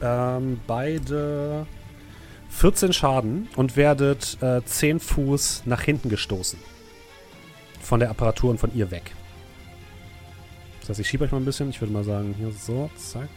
ähm, 0.02 0.60
beide 0.68 1.68
14 2.50 2.94
Schaden 2.94 3.48
und 3.56 3.76
werdet 3.76 4.38
äh, 4.42 4.62
10 4.64 5.00
Fuß 5.00 5.64
nach 5.66 5.82
hinten 5.82 6.10
gestoßen. 6.10 6.60
Von 7.80 8.00
der 8.00 8.10
Apparatur 8.10 8.52
und 8.52 8.60
von 8.60 8.74
ihr 8.76 8.92
weg. 8.92 9.12
Das 10.82 10.90
heißt, 10.90 11.00
ich 11.00 11.08
schiebe 11.08 11.24
euch 11.24 11.32
mal 11.32 11.38
ein 11.38 11.46
bisschen. 11.46 11.70
Ich 11.70 11.82
würde 11.82 11.94
mal 11.94 12.04
sagen, 12.04 12.36
hier 12.38 12.52
so, 12.52 12.90
zack. 12.96 13.30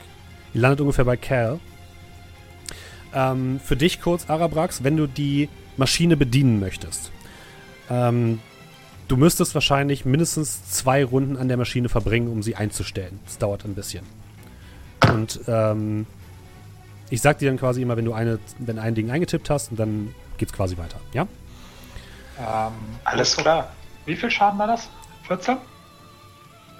Ihr 0.54 0.60
landet 0.60 0.80
ungefähr 0.80 1.04
bei 1.04 1.16
Cal. 1.16 1.60
Ähm, 3.14 3.60
für 3.62 3.76
dich 3.76 4.00
kurz, 4.00 4.28
Arabrax, 4.28 4.82
wenn 4.82 4.96
du 4.96 5.06
die 5.06 5.48
Maschine 5.76 6.16
bedienen 6.16 6.60
möchtest. 6.60 7.10
Ähm, 7.90 8.40
du 9.08 9.16
müsstest 9.16 9.54
wahrscheinlich 9.54 10.04
mindestens 10.04 10.70
zwei 10.70 11.04
Runden 11.04 11.36
an 11.36 11.48
der 11.48 11.56
Maschine 11.56 11.88
verbringen, 11.88 12.28
um 12.28 12.42
sie 12.42 12.56
einzustellen. 12.56 13.20
Das 13.24 13.38
dauert 13.38 13.64
ein 13.64 13.74
bisschen. 13.74 14.04
Und 15.12 15.40
ähm, 15.46 16.06
ich 17.10 17.20
sag 17.20 17.38
dir 17.38 17.48
dann 17.48 17.58
quasi 17.58 17.82
immer, 17.82 17.96
wenn 17.96 18.04
du 18.04 18.12
eine, 18.12 18.38
wenn 18.58 18.78
ein 18.78 18.94
Ding 18.94 19.10
eingetippt 19.10 19.50
hast, 19.50 19.70
und 19.70 19.78
dann 19.78 20.14
geht's 20.38 20.52
quasi 20.52 20.76
weiter. 20.76 20.98
Ja? 21.12 21.26
Ähm, 22.38 22.72
Alles 23.04 23.36
klar. 23.36 23.70
Wie 24.06 24.16
viel 24.16 24.30
Schaden 24.30 24.58
war 24.58 24.66
das? 24.66 24.88
14? 25.28 25.56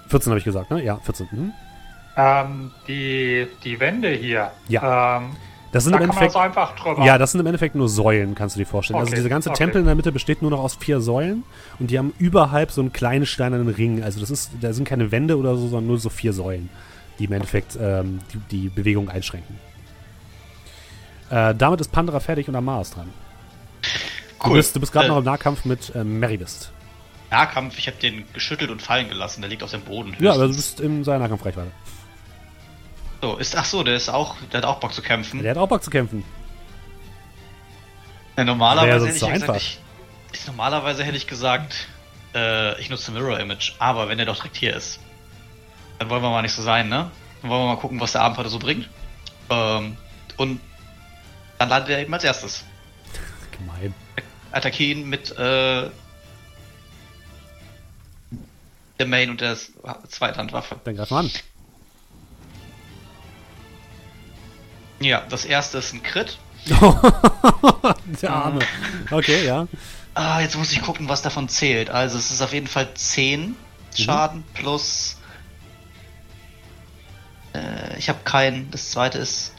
14 0.09 0.31
habe 0.31 0.39
ich 0.39 0.45
gesagt, 0.45 0.69
ne? 0.71 0.83
Ja, 0.83 0.97
14. 0.97 1.27
Mhm. 1.31 1.53
Ähm, 2.17 2.71
die, 2.87 3.47
die 3.63 3.79
Wände 3.79 4.09
hier. 4.09 4.51
Ja. 4.67 5.17
Ähm, 5.17 5.35
Das 5.75 5.83
sind 5.83 5.91
da 5.93 5.97
im 5.97 6.03
Endeffekt. 6.09 6.31
so. 6.31 7.03
Ja, 7.03 7.17
das 7.17 7.31
sind 7.33 7.41
im 7.41 7.47
Endeffekt 7.47 7.75
nur 7.75 7.89
Säulen, 7.89 8.33
kannst 8.33 8.55
du 8.55 8.59
dir 8.59 8.65
vorstellen. 8.65 8.97
also 8.97 9.09
Okay, 9.09 9.17
dieser 9.17 9.29
ganze 9.29 9.49
okay. 9.49 9.57
Tempel 9.57 9.81
in 9.81 9.85
der 9.87 9.95
Mitte 9.95 10.11
besteht 10.13 10.41
nur 10.41 10.49
noch 10.51 10.59
aus 10.59 10.75
vier 10.75 11.01
Säulen 11.01 11.43
und 11.79 11.91
die 11.91 11.97
haben 11.99 12.13
überhalb 12.17 12.71
so 12.71 12.79
einen 12.79 12.93
kleinen 12.93 13.25
steinernen 13.25 13.67
Ring. 13.67 14.01
Also 14.01 14.21
das 14.21 14.29
ist, 14.29 14.51
da 14.61 14.71
sind 14.71 14.87
keine 14.87 15.11
Wände 15.11 15.37
oder 15.37 15.55
so, 15.57 15.67
sondern 15.67 15.87
nur 15.87 15.99
so 15.99 16.09
vier 16.09 16.31
Säulen, 16.31 16.69
die 17.19 17.25
im 17.25 17.33
Endeffekt 17.33 17.77
ähm, 17.79 18.19
die, 18.33 18.37
die 18.63 18.69
Bewegung 18.69 19.09
einschränken. 19.09 19.59
Äh, 21.29 21.53
damit 21.55 21.81
ist 21.81 21.91
Pandora 21.91 22.19
fertig 22.21 22.47
und 22.47 22.55
Amar 22.55 22.81
ist 22.81 22.95
dran. 22.95 23.09
Du 24.41 24.49
Cool. 24.51 24.57
bist, 24.57 24.75
du 24.75 24.79
bist 24.79 24.91
gerade 24.93 25.07
Äh, 25.07 25.09
noch 25.09 25.17
im 25.17 25.23
Nahkampf 25.25 25.65
mit 25.65 25.91
ähm, 25.95 26.19
Meribist. 26.19 26.71
Nahkampf, 27.31 27.77
ich 27.79 27.87
habe 27.87 27.97
den 27.97 28.23
geschüttelt 28.33 28.69
und 28.69 28.81
fallen 28.81 29.09
gelassen. 29.09 29.41
Der 29.41 29.49
liegt 29.49 29.63
auf 29.63 29.71
dem 29.71 29.81
Boden. 29.81 30.15
Ja, 30.19 30.31
aber 30.33 30.43
du 30.43 30.49
höchstens. 30.49 30.75
bist 30.75 30.79
in 30.79 31.03
seiner 31.03 31.19
Nahkampfreichweite. 31.19 31.71
So, 33.21 33.37
ist, 33.37 33.55
ach 33.55 33.65
so, 33.65 33.83
der 33.83 33.95
ist 33.95 34.09
auch, 34.09 34.35
der 34.51 34.59
hat 34.59 34.65
auch 34.65 34.79
Bock 34.79 34.93
zu 34.93 35.01
kämpfen. 35.01 35.41
Der 35.41 35.51
hat 35.51 35.57
auch 35.57 35.67
Bock 35.67 35.83
zu 35.83 35.89
kämpfen. 35.89 36.23
Ja, 38.37 38.43
normalerweise 38.43 39.05
hätte 39.07 39.15
ich 39.15 39.19
so 39.19 39.27
gesagt, 39.27 39.57
ich, 39.57 39.79
ich, 40.33 40.47
normalerweise 40.47 41.03
hätte 41.03 41.17
ich 41.17 41.27
gesagt, 41.27 41.87
äh, 42.33 42.79
ich 42.79 42.89
nutze 42.89 43.11
Mirror 43.11 43.39
Image, 43.39 43.73
aber 43.79 44.09
wenn 44.09 44.17
der 44.17 44.27
doch 44.27 44.35
direkt 44.35 44.57
hier 44.57 44.75
ist, 44.75 44.99
dann 45.99 46.09
wollen 46.09 46.21
wir 46.21 46.29
mal 46.29 46.41
nicht 46.41 46.53
so 46.53 46.61
sein, 46.61 46.89
ne? 46.89 47.09
Dann 47.41 47.49
wollen 47.49 47.63
wir 47.63 47.75
mal 47.75 47.79
gucken, 47.79 47.99
was 47.99 48.11
der 48.11 48.21
Abend 48.21 48.37
heute 48.37 48.49
so 48.49 48.59
bringt. 48.59 48.89
Ähm, 49.49 49.97
und 50.37 50.59
dann 51.57 51.69
landet 51.69 51.89
er 51.91 51.99
eben 51.99 52.13
als 52.13 52.23
erstes. 52.23 52.65
Gemein. 53.51 53.93
Attackiere 54.51 54.99
ihn 54.99 55.07
mit 55.07 55.31
äh, 55.31 55.89
der 58.99 59.07
Main 59.07 59.29
und 59.29 59.41
der 59.41 59.57
Zweithandwaffe. 60.09 60.79
Dann 60.83 60.95
greif 60.95 61.11
mal 61.11 61.19
an. 61.19 61.31
Ja, 65.05 65.21
das 65.29 65.45
erste 65.45 65.77
ist 65.77 65.93
ein 65.93 66.01
Crit. 66.01 66.37
der 68.21 68.29
Arme. 68.31 68.59
Okay, 69.11 69.45
ja. 69.45 69.67
Ah, 70.15 70.39
jetzt 70.41 70.55
muss 70.57 70.71
ich 70.71 70.81
gucken, 70.81 71.07
was 71.09 71.21
davon 71.21 71.47
zählt. 71.47 71.89
Also 71.91 72.17
es 72.17 72.31
ist 72.31 72.41
auf 72.41 72.53
jeden 72.53 72.67
Fall 72.67 72.91
10 72.93 73.55
Schaden 73.95 74.43
plus. 74.53 75.17
Äh, 77.53 77.97
ich 77.97 78.09
habe 78.09 78.19
keinen. 78.23 78.71
Das 78.71 78.89
zweite 78.91 79.19
ist. 79.19 79.53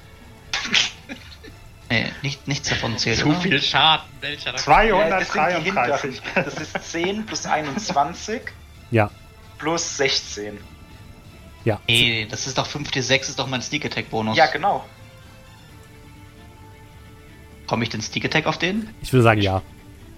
nee, 1.90 2.06
nicht, 2.22 2.48
nichts 2.48 2.68
davon 2.68 2.98
zählt. 2.98 3.24
oder? 3.24 3.59
Schaden, 3.61 4.06
welcher 4.20 4.52
da 4.52 4.82
Ja, 4.82 5.09
das, 5.20 5.32
sind 5.32 5.64
die 5.64 5.70
233. 5.70 6.02
hinteren. 6.14 6.44
das 6.44 6.54
ist 6.54 6.90
10 6.90 7.26
plus 7.26 7.46
21 7.46 8.42
Ja, 8.90 9.11
plus 9.59 9.96
16. 9.96 10.59
ja. 11.64 11.80
Nee, 11.87 12.26
das 12.28 12.46
ist 12.46 12.59
doch 12.59 12.66
5d6, 12.66 13.20
ist 13.20 13.38
doch 13.38 13.46
mein 13.46 13.62
Sneak 13.62 13.85
Attack 13.87 14.11
Bonus. 14.11 14.37
Ja, 14.37 14.46
genau. 14.46 14.85
Komme 17.66 17.83
ich 17.85 17.90
den 17.90 18.00
Sneak 18.00 18.24
Attack 18.26 18.46
auf 18.46 18.59
den? 18.59 18.88
Ich 19.02 19.12
würde 19.12 19.22
sagen, 19.22 19.40
ja. 19.40 19.62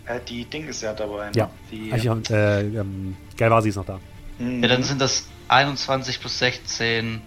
Äh, 0.06 0.20
die 0.28 0.44
Ding 0.44 0.66
ist 0.68 0.82
ja 0.82 0.92
dabei. 0.92 1.26
Ne? 1.26 1.32
Ja. 1.37 1.50
Die, 1.70 1.92
Archon, 1.92 2.22
äh, 2.30 2.61
ähm, 2.62 3.16
Galvasi 3.37 3.70
ist 3.70 3.76
noch 3.76 3.87
da. 3.87 3.98
Mhm. 4.38 4.62
Ja, 4.62 4.68
dann 4.68 4.82
sind 4.82 5.00
das 5.00 5.26
21 5.48 6.20
plus 6.20 6.38
16 6.38 7.20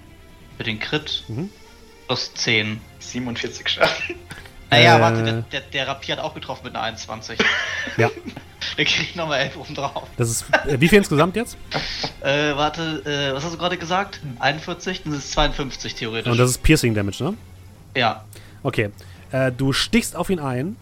für 0.57 0.63
den 0.63 0.79
Crit 0.79 1.23
Mhm. 1.27 1.49
plus 2.07 2.33
10. 2.33 2.79
47 2.99 3.67
Schaden. 3.69 3.89
Naja, 4.69 4.97
Äh. 4.97 5.01
warte, 5.01 5.23
der, 5.23 5.33
der, 5.41 5.61
der 5.61 5.87
Rapier 5.87 6.15
hat 6.17 6.23
auch 6.23 6.33
getroffen 6.33 6.61
mit 6.65 6.75
einer 6.75 6.83
21. 6.85 7.37
Ja, 7.97 8.09
der 8.77 8.85
kriegt 8.85 9.15
nochmal 9.15 9.39
11 9.41 9.57
oben 9.57 9.75
drauf. 9.75 10.07
das 10.17 10.29
ist. 10.29 10.45
Äh, 10.67 10.79
wie 10.79 10.87
viel 10.87 10.99
insgesamt 10.99 11.35
jetzt? 11.35 11.57
Äh, 12.23 12.55
warte, 12.55 13.01
äh, 13.03 13.33
was 13.33 13.43
hast 13.43 13.53
du 13.55 13.57
gerade 13.57 13.77
gesagt? 13.79 14.21
41? 14.37 15.01
Dann 15.03 15.13
ist 15.13 15.25
es 15.25 15.31
52 15.31 15.95
theoretisch. 15.95 16.31
Und 16.31 16.37
das 16.37 16.51
ist 16.51 16.61
Piercing 16.61 16.93
Damage, 16.93 17.23
ne? 17.23 17.33
ja. 17.95 18.23
Okay. 18.61 18.91
Äh, 19.31 19.51
du 19.51 19.73
stichst 19.73 20.15
auf 20.15 20.29
ihn 20.29 20.39
ein. 20.39 20.75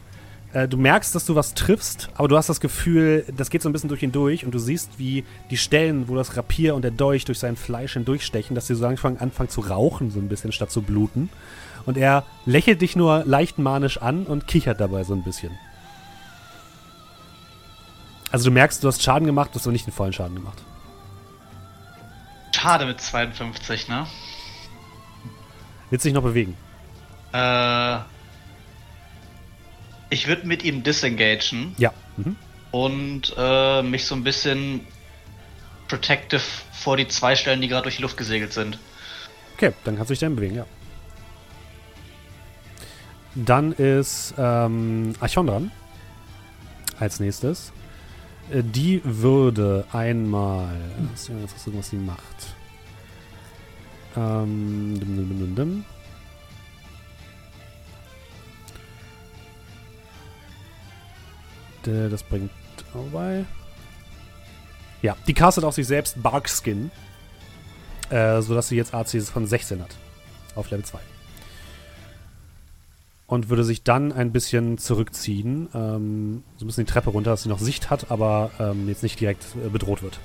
Äh, 0.53 0.67
du 0.67 0.77
merkst, 0.77 1.13
dass 1.13 1.25
du 1.25 1.35
was 1.35 1.53
triffst, 1.53 2.09
aber 2.15 2.27
du 2.27 2.35
hast 2.35 2.49
das 2.49 2.59
Gefühl, 2.59 3.25
das 3.35 3.49
geht 3.49 3.61
so 3.61 3.69
ein 3.69 3.73
bisschen 3.73 3.89
durch 3.89 4.01
ihn 4.01 4.11
durch 4.11 4.45
und 4.45 4.51
du 4.51 4.59
siehst, 4.59 4.97
wie 4.97 5.23
die 5.51 5.57
Stellen, 5.57 6.07
wo 6.07 6.15
das 6.15 6.35
Rapier 6.35 6.73
und 6.75 6.81
der 6.81 6.91
Dolch 6.91 7.25
durch 7.25 7.37
sein 7.39 7.55
Fleisch 7.55 7.93
hindurchstechen, 7.93 8.55
dass 8.55 8.67
sie 8.67 8.75
so 8.75 8.83
langsam 8.83 9.17
anfangen 9.19 9.49
zu 9.49 9.61
rauchen, 9.61 10.09
so 10.09 10.19
ein 10.19 10.27
bisschen, 10.27 10.51
statt 10.51 10.71
zu 10.71 10.81
bluten. 10.81 11.29
Und 11.85 11.97
er 11.97 12.25
lächelt 12.45 12.81
dich 12.81 12.95
nur 12.95 13.23
leicht 13.25 13.59
manisch 13.59 14.01
an 14.01 14.25
und 14.25 14.47
kichert 14.47 14.79
dabei 14.79 15.03
so 15.03 15.13
ein 15.13 15.23
bisschen. 15.23 15.51
Also 18.31 18.45
du 18.45 18.51
merkst, 18.51 18.83
du 18.83 18.87
hast 18.87 19.01
Schaden 19.01 19.25
gemacht, 19.25 19.51
du 19.51 19.55
hast 19.55 19.65
aber 19.65 19.71
nicht 19.71 19.87
den 19.87 19.93
vollen 19.93 20.13
Schaden 20.13 20.35
gemacht. 20.35 20.57
Schade 22.55 22.85
mit 22.85 22.99
52, 22.99 23.87
ne? 23.87 24.05
Willst 25.89 26.05
du 26.05 26.09
dich 26.09 26.13
noch 26.13 26.23
bewegen? 26.23 26.57
Äh, 27.31 27.99
ich 30.09 30.27
würde 30.27 30.47
mit 30.47 30.63
ihm 30.63 30.83
disengagen 30.83 31.75
Ja. 31.77 31.93
Mhm. 32.17 32.35
und 32.71 33.33
äh, 33.37 33.81
mich 33.83 34.05
so 34.05 34.15
ein 34.15 34.23
bisschen 34.23 34.81
protective 35.87 36.41
vor 36.71 36.97
die 36.97 37.07
zwei 37.07 37.35
Stellen, 37.35 37.61
die 37.61 37.67
gerade 37.67 37.83
durch 37.83 37.97
die 37.97 38.01
Luft 38.01 38.17
gesegelt 38.17 38.53
sind. 38.53 38.79
Okay, 39.55 39.73
dann 39.83 39.95
kannst 39.97 40.09
du 40.09 40.13
dich 40.13 40.19
dann 40.19 40.35
bewegen, 40.35 40.55
ja. 40.55 40.65
Dann 43.35 43.73
ist 43.73 44.33
ähm, 44.37 45.13
Archon 45.19 45.47
dran. 45.47 45.71
Als 46.99 47.19
nächstes. 47.19 47.71
Äh, 48.51 48.63
Die 48.63 49.01
würde 49.03 49.85
einmal. 49.93 50.75
Gucken, 51.27 51.47
was 51.77 51.89
sie 51.89 51.97
macht. 51.97 52.55
Ähm, 54.17 54.97
dim, 54.99 55.15
dim, 55.15 55.29
dim, 55.29 55.39
dim, 55.39 55.55
dim. 55.55 55.85
Das 61.83 62.23
bringt 62.23 62.51
vorbei. 62.91 63.45
Ja, 65.01 65.15
die 65.27 65.33
castet 65.33 65.63
auf 65.63 65.75
sich 65.75 65.87
selbst 65.87 66.21
Barkskin. 66.21 66.91
Äh, 68.09 68.41
sodass 68.41 68.67
sie 68.67 68.75
jetzt 68.75 68.93
AC 68.93 69.21
von 69.21 69.45
16 69.45 69.81
hat. 69.81 69.95
Auf 70.55 70.71
Level 70.71 70.83
2. 70.83 70.99
Und 73.27 73.49
würde 73.49 73.63
sich 73.63 73.83
dann 73.83 74.11
ein 74.11 74.31
bisschen 74.31 74.79
zurückziehen. 74.79 75.69
Ähm, 75.75 76.43
so 76.57 76.65
ein 76.65 76.67
bisschen 76.67 76.85
die 76.85 76.91
Treppe 76.91 77.11
runter, 77.11 77.31
dass 77.31 77.43
sie 77.43 77.49
noch 77.49 77.59
Sicht 77.59 77.91
hat, 77.91 78.09
aber 78.09 78.49
ähm, 78.59 78.87
jetzt 78.87 79.03
nicht 79.03 79.19
direkt 79.19 79.45
äh, 79.63 79.69
bedroht 79.69 80.01
wird. 80.01 80.19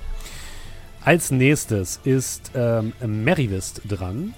Als 1.03 1.29
nächstes 1.29 1.99
ist 2.03 2.51
ähm, 2.55 2.93
Merivist 3.05 3.81
dran. 3.87 4.33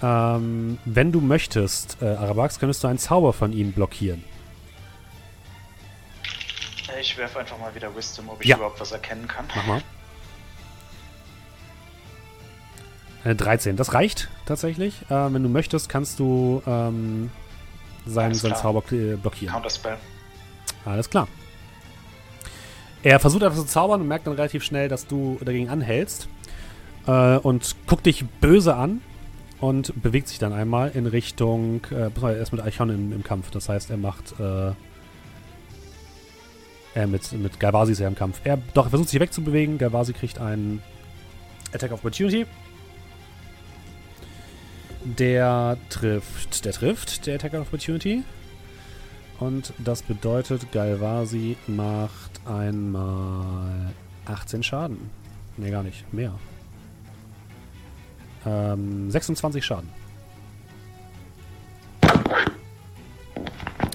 Ähm, 0.00 0.78
wenn 0.84 1.10
du 1.10 1.20
möchtest, 1.20 1.96
äh, 2.00 2.06
Arabax, 2.06 2.60
könntest 2.60 2.84
du 2.84 2.88
einen 2.88 2.98
Zauber 2.98 3.32
von 3.32 3.52
ihm 3.52 3.72
blockieren. 3.72 4.22
Ich 7.02 7.18
werfe 7.18 7.40
einfach 7.40 7.58
mal 7.58 7.74
wieder 7.74 7.94
Wisdom, 7.96 8.28
ob 8.28 8.40
ich 8.40 8.46
Ja. 8.46 8.56
überhaupt 8.56 8.80
was 8.80 8.92
erkennen 8.92 9.26
kann. 9.26 9.44
Mach 9.56 9.66
mal. 9.66 9.82
Äh, 13.24 13.34
13. 13.34 13.76
Das 13.76 13.92
reicht 13.92 14.28
tatsächlich. 14.46 15.02
Äh, 15.10 15.32
wenn 15.34 15.42
du 15.42 15.48
möchtest, 15.48 15.88
kannst 15.88 16.20
du 16.20 16.62
ähm, 16.64 17.30
seinen, 18.06 18.34
seinen. 18.34 18.54
Zauber 18.54 18.84
äh, 18.92 19.16
blockieren. 19.16 19.52
Counterspell. 19.52 19.96
Alles 20.84 21.10
klar. 21.10 21.26
Er 23.02 23.18
versucht 23.18 23.42
etwas 23.42 23.58
zu 23.58 23.64
zaubern 23.66 24.00
und 24.00 24.06
merkt 24.06 24.28
dann 24.28 24.34
relativ 24.34 24.62
schnell, 24.62 24.88
dass 24.88 25.08
du 25.08 25.38
dagegen 25.44 25.68
anhältst. 25.68 26.28
Äh, 27.08 27.36
und 27.38 27.74
guckt 27.88 28.06
dich 28.06 28.24
böse 28.40 28.76
an 28.76 29.00
und 29.60 30.00
bewegt 30.00 30.28
sich 30.28 30.38
dann 30.38 30.52
einmal 30.52 30.90
in 30.90 31.06
Richtung. 31.06 31.84
Äh, 31.90 32.10
er 32.22 32.36
ist 32.36 32.52
mit 32.52 32.60
Archon 32.60 32.90
im, 32.90 33.12
im 33.12 33.24
Kampf. 33.24 33.50
Das 33.50 33.68
heißt, 33.68 33.90
er 33.90 33.96
macht. 33.96 34.38
Äh, 34.38 34.72
äh, 36.94 37.06
mit, 37.06 37.32
mit 37.32 37.58
Galvasi 37.58 37.92
ist 37.92 38.00
er 38.00 38.08
im 38.08 38.14
Kampf. 38.14 38.40
Er, 38.44 38.58
doch, 38.74 38.86
er 38.86 38.90
versucht 38.90 39.08
sich 39.08 39.20
wegzubewegen. 39.20 39.78
Galvasi 39.78 40.12
kriegt 40.12 40.38
einen 40.38 40.82
Attack 41.72 41.92
of 41.92 42.00
Opportunity. 42.00 42.46
Der 45.04 45.76
trifft. 45.88 46.64
Der 46.64 46.72
trifft, 46.72 47.26
der 47.26 47.36
Attack 47.36 47.54
of 47.54 47.60
Opportunity. 47.62 48.22
Und 49.40 49.72
das 49.78 50.02
bedeutet, 50.02 50.70
Galvasi 50.70 51.56
macht 51.66 52.40
einmal 52.46 53.92
18 54.26 54.62
Schaden. 54.62 55.10
Nee, 55.56 55.70
gar 55.70 55.82
nicht. 55.82 56.12
Mehr. 56.12 56.38
Ähm, 58.46 59.10
26 59.10 59.64
Schaden. 59.64 59.88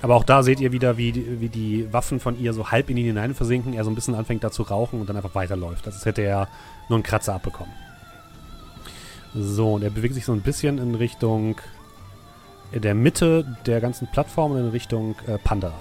Aber 0.01 0.15
auch 0.15 0.23
da 0.23 0.43
seht 0.43 0.59
ihr 0.59 0.71
wieder, 0.71 0.97
wie, 0.97 1.11
die- 1.11 1.41
wie 1.41 1.49
die 1.49 1.91
Waffen 1.91 2.19
von 2.19 2.39
ihr 2.39 2.53
so 2.53 2.69
halb 2.71 2.89
in 2.89 2.97
ihn 2.97 3.05
hinein 3.07 3.33
versinken, 3.33 3.73
er 3.73 3.83
so 3.83 3.89
ein 3.89 3.95
bisschen 3.95 4.13
anfängt 4.15 4.43
da 4.43 4.51
zu 4.51 4.63
rauchen 4.63 5.01
und 5.01 5.07
dann 5.09 5.15
einfach 5.17 5.33
weiterläuft. 5.35 5.87
Als 5.87 6.05
hätte 6.05 6.21
er 6.21 6.47
nur 6.87 6.97
einen 6.97 7.03
Kratzer 7.03 7.33
abbekommen. 7.33 7.73
So, 9.33 9.73
und 9.73 9.83
er 9.83 9.89
bewegt 9.89 10.13
sich 10.13 10.25
so 10.25 10.33
ein 10.33 10.41
bisschen 10.41 10.77
in 10.77 10.95
Richtung 10.95 11.55
der 12.73 12.93
Mitte 12.95 13.57
der 13.65 13.81
ganzen 13.81 14.07
Plattform 14.07 14.51
und 14.51 14.59
in 14.59 14.69
Richtung 14.69 15.15
äh, 15.27 15.37
Panda. 15.37 15.73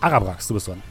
Arabrax, 0.00 0.46
du 0.48 0.54
bist 0.54 0.68
dran. 0.68 0.82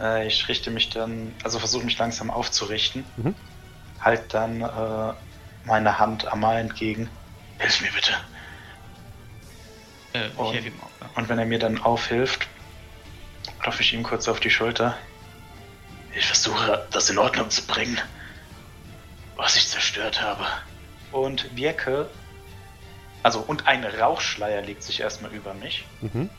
Äh, 0.00 0.26
ich 0.26 0.48
richte 0.48 0.70
mich 0.70 0.88
dann, 0.90 1.32
also 1.44 1.58
versuche 1.58 1.84
mich 1.84 1.98
langsam 1.98 2.30
aufzurichten. 2.30 3.04
Mhm. 3.16 3.34
Halt 4.00 4.22
dann 4.34 4.60
äh, 4.60 5.12
meine 5.64 5.98
Hand 5.98 6.26
Amal 6.32 6.58
entgegen. 6.58 7.08
Hilf 7.58 7.80
mir 7.80 7.90
bitte. 7.92 8.12
Äh, 10.16 10.28
ich 10.28 10.36
Und- 10.38 10.54
helfe 10.54 10.68
ihm 10.68 10.80
auch. 10.80 10.90
Ja. 11.00 11.10
Und 11.16 11.28
wenn 11.28 11.38
er 11.38 11.46
mir 11.46 11.58
dann 11.58 11.78
aufhilft, 11.80 12.46
klopfe 13.60 13.82
ich 13.82 13.92
ihm 13.92 14.02
kurz 14.02 14.28
auf 14.28 14.40
die 14.40 14.50
Schulter. 14.50 14.96
Ich 16.14 16.26
versuche, 16.26 16.86
das 16.90 17.10
in 17.10 17.18
Ordnung 17.18 17.50
zu 17.50 17.62
bringen, 17.66 17.98
was 19.36 19.56
ich 19.56 19.68
zerstört 19.68 20.20
habe. 20.22 20.46
Und 21.12 21.54
wirke. 21.56 22.08
Also, 23.22 23.40
und 23.40 23.66
ein 23.66 23.84
Rauchschleier 23.84 24.62
legt 24.62 24.82
sich 24.82 25.00
erstmal 25.00 25.32
über 25.32 25.52
mich. 25.54 25.84
Mhm. 26.00 26.30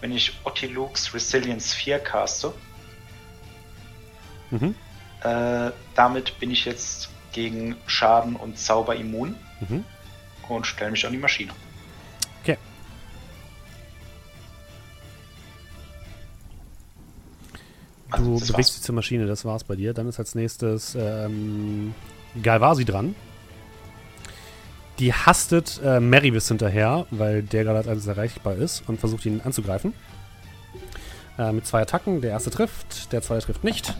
Wenn 0.00 0.12
ich 0.12 0.32
Ottilux 0.44 1.14
Resilience 1.14 1.72
4 1.74 1.98
caste, 1.98 2.52
Mhm. 4.50 4.74
äh, 5.22 5.70
damit 5.94 6.38
bin 6.38 6.50
ich 6.50 6.64
jetzt 6.64 7.08
gegen 7.32 7.76
Schaden 7.86 8.36
und 8.36 8.58
Zauber 8.58 8.96
immun 8.96 9.36
Mhm. 9.60 9.84
und 10.48 10.66
stelle 10.66 10.90
mich 10.90 11.04
an 11.06 11.12
die 11.12 11.18
Maschine. 11.18 11.52
Also, 18.10 18.24
Du 18.24 18.30
bewegst 18.34 18.52
war's. 18.54 18.72
dich 18.74 18.82
zur 18.82 18.94
Maschine, 18.94 19.26
das 19.26 19.44
war's 19.44 19.64
bei 19.64 19.74
dir. 19.76 19.92
Dann 19.94 20.08
ist 20.08 20.18
als 20.18 20.34
nächstes 20.34 20.94
ähm, 20.98 21.94
Galvasi 22.42 22.84
dran. 22.84 23.14
Die 24.98 25.12
hastet 25.12 25.80
äh, 25.84 26.00
Meribis 26.00 26.48
hinterher, 26.48 27.06
weil 27.10 27.42
der 27.42 27.64
gerade 27.64 27.78
als 27.78 27.88
eines 27.88 28.06
erreichbar 28.06 28.54
ist 28.56 28.82
und 28.88 28.98
versucht 28.98 29.26
ihn 29.26 29.40
anzugreifen. 29.44 29.92
Äh, 31.38 31.52
mit 31.52 31.66
zwei 31.66 31.82
Attacken. 31.82 32.22
Der 32.22 32.30
erste 32.30 32.50
trifft, 32.50 33.12
der 33.12 33.20
zweite 33.22 33.44
trifft 33.44 33.62
nicht. 33.64 33.94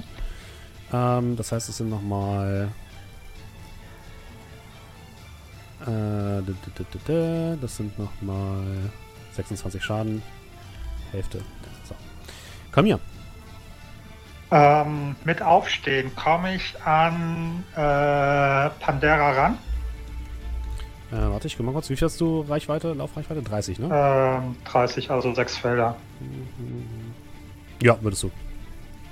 Ähm, 0.92 1.36
das 1.36 1.52
heißt, 1.52 1.68
es 1.68 1.76
sind 1.76 1.90
nochmal. 1.90 2.68
Äh, 5.82 7.56
das 7.60 7.76
sind 7.76 7.98
nochmal 7.98 8.62
26 9.32 9.82
Schaden. 9.84 10.22
Hälfte. 11.12 11.42
So. 11.88 11.94
Komm 12.72 12.86
hier. 12.86 12.98
Ähm, 14.50 15.16
mit 15.24 15.42
Aufstehen 15.42 16.14
komme 16.14 16.54
ich 16.54 16.74
an 16.85 17.64
äh, 17.72 17.76
Pandera 18.80 19.32
ran. 19.32 19.59
Äh, 21.11 21.16
warte, 21.16 21.46
ich 21.48 21.56
guck 21.56 21.66
mal 21.66 21.72
kurz. 21.72 21.90
Wie 21.90 21.96
viel 21.96 22.06
hast 22.06 22.20
du 22.20 22.42
Reichweite, 22.42 22.92
Laufreichweite? 22.92 23.42
30, 23.42 23.78
ne? 23.80 23.88
Ähm, 23.92 24.56
30, 24.64 25.11
also 25.11 25.35
sechs 25.35 25.56
Felder. 25.56 25.96
Ja, 27.82 27.96
würdest 28.00 28.22
du. 28.22 28.30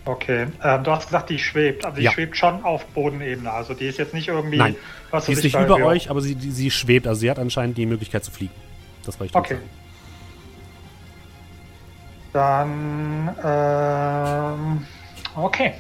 Okay. 0.04 0.46
Ähm, 0.62 0.84
du 0.84 0.90
hast 0.92 1.06
gesagt, 1.06 1.30
die 1.30 1.38
schwebt. 1.38 1.84
Also 1.84 1.96
die 1.96 2.04
Ja. 2.04 2.12
schwebt 2.12 2.36
schon 2.36 2.62
auf 2.62 2.84
Bodenebene. 2.86 3.50
Also 3.50 3.74
die 3.74 3.86
ist 3.86 3.98
jetzt 3.98 4.12
nicht 4.14 4.28
irgendwie. 4.28 4.58
Nein. 4.58 4.76
was 5.10 5.26
Sie 5.26 5.32
weiß 5.32 5.38
ist 5.38 5.44
ich, 5.46 5.54
nicht 5.54 5.62
über 5.64 5.76
euch, 5.84 6.10
aber 6.10 6.20
sie, 6.20 6.34
die, 6.34 6.50
sie 6.50 6.70
schwebt. 6.70 7.06
Also 7.06 7.20
sie 7.20 7.30
hat 7.30 7.38
anscheinend 7.38 7.76
die 7.78 7.86
Möglichkeit 7.86 8.22
zu 8.24 8.30
fliegen. 8.30 8.52
Das 9.04 9.18
wollte 9.18 9.32
ich 9.32 9.36
Okay. 9.36 9.54
sagen. 9.54 9.68
Dann, 12.32 13.36
ähm, 13.44 14.86
okay. 15.36 15.74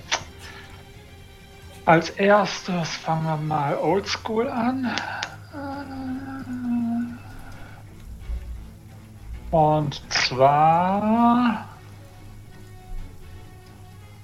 Als 1.86 2.10
erstes 2.10 2.96
fangen 2.96 3.24
wir 3.24 3.36
mal 3.36 3.76
Oldschool 3.76 4.48
an. 4.48 4.90
Und 9.50 10.02
zwar. 10.10 11.68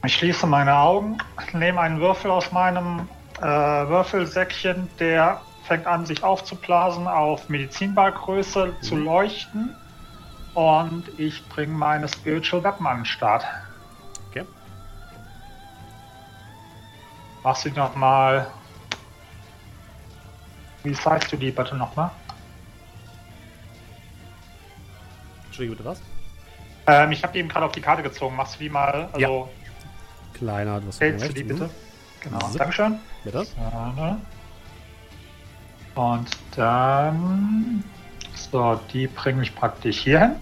Ich 0.05 0.14
schließe 0.14 0.47
meine 0.47 0.75
Augen, 0.75 1.19
nehme 1.53 1.81
einen 1.81 2.01
Würfel 2.01 2.31
aus 2.31 2.51
meinem 2.53 3.07
äh, 3.38 3.45
Würfelsäckchen, 3.45 4.88
der 4.99 5.43
fängt 5.64 5.87
an, 5.87 6.07
sich 6.07 6.23
aufzublasen, 6.25 7.07
auf 7.07 7.49
Medizinballgröße 7.49 8.75
zu 8.81 8.97
leuchten. 8.97 9.77
Und 10.55 11.05
ich 11.19 11.47
bringe 11.49 11.75
meine 11.75 12.09
Spiritual 12.09 12.64
Weapon 12.64 12.87
an 12.87 12.97
den 13.01 13.05
Start. 13.05 13.45
Machst 17.42 17.64
du 17.64 17.70
nochmal. 17.70 18.48
Wie 20.83 20.92
zeigst 20.94 21.33
du 21.33 21.37
die 21.37 21.50
bitte 21.50 21.76
nochmal? 21.76 22.11
Entschuldigung, 25.46 25.76
bitte 25.79 25.88
was? 25.90 26.03
Ähm, 26.87 27.12
ich 27.12 27.22
habe 27.22 27.33
die 27.33 27.40
eben 27.40 27.48
gerade 27.48 27.66
auf 27.66 27.72
die 27.72 27.81
Karte 27.81 28.03
gezogen. 28.03 28.37
Machst 28.37 28.55
du 28.57 28.61
die 28.61 28.70
mal? 28.70 29.09
Also, 29.12 29.48
Kleiner, 30.35 30.81
du 30.81 30.88
hast 30.88 31.00
hältst 31.00 31.29
du 31.29 31.33
die 31.35 31.42
bitte? 31.44 31.68
Genau, 32.20 32.40
So. 32.48 32.59
Dankeschön. 32.59 32.98
Bitte? 33.24 33.46
Und 35.94 36.31
dann. 36.57 37.85
So, 38.35 38.81
die 38.92 39.07
bringe 39.07 39.42
ich 39.42 39.55
praktisch 39.55 39.98
hier 40.00 40.20
hin. 40.20 40.37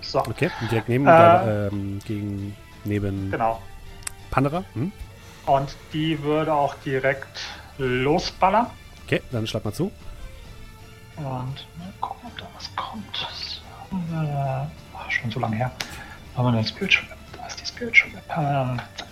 So, 0.00 0.20
Okay, 0.20 0.50
direkt 0.70 0.88
neben, 0.88 1.06
Äh. 1.06 1.10
äh, 1.10 1.66
ähm, 1.68 1.98
gegen, 2.04 2.56
neben 2.84 3.30
genau. 3.30 3.62
Pandora. 4.30 4.64
Hm? 4.74 4.90
Und 5.48 5.74
die 5.94 6.22
würde 6.22 6.52
auch 6.52 6.74
direkt 6.84 7.40
losballern. 7.78 8.66
Okay, 9.06 9.22
dann 9.32 9.46
schlag 9.46 9.64
mal 9.64 9.72
zu. 9.72 9.90
Und 11.16 11.24
mal 11.24 11.92
gucken, 12.00 12.28
ob 12.28 12.38
da 12.38 12.46
was 12.54 12.70
kommt. 12.76 13.26
So, 13.90 14.14
äh, 14.14 15.10
schon 15.10 15.30
so 15.30 15.40
lange 15.40 15.56
her. 15.56 15.72
Haben 16.36 16.52
wir 16.52 16.58
eine 16.58 16.68
Spiritual 16.68 17.08
Weapon? 17.08 17.24
Da 17.32 17.46
ist 17.46 17.60
die 17.62 17.66
Spiritual 17.66 18.12
Weapon. 18.12 18.82
Zack. 18.96 19.08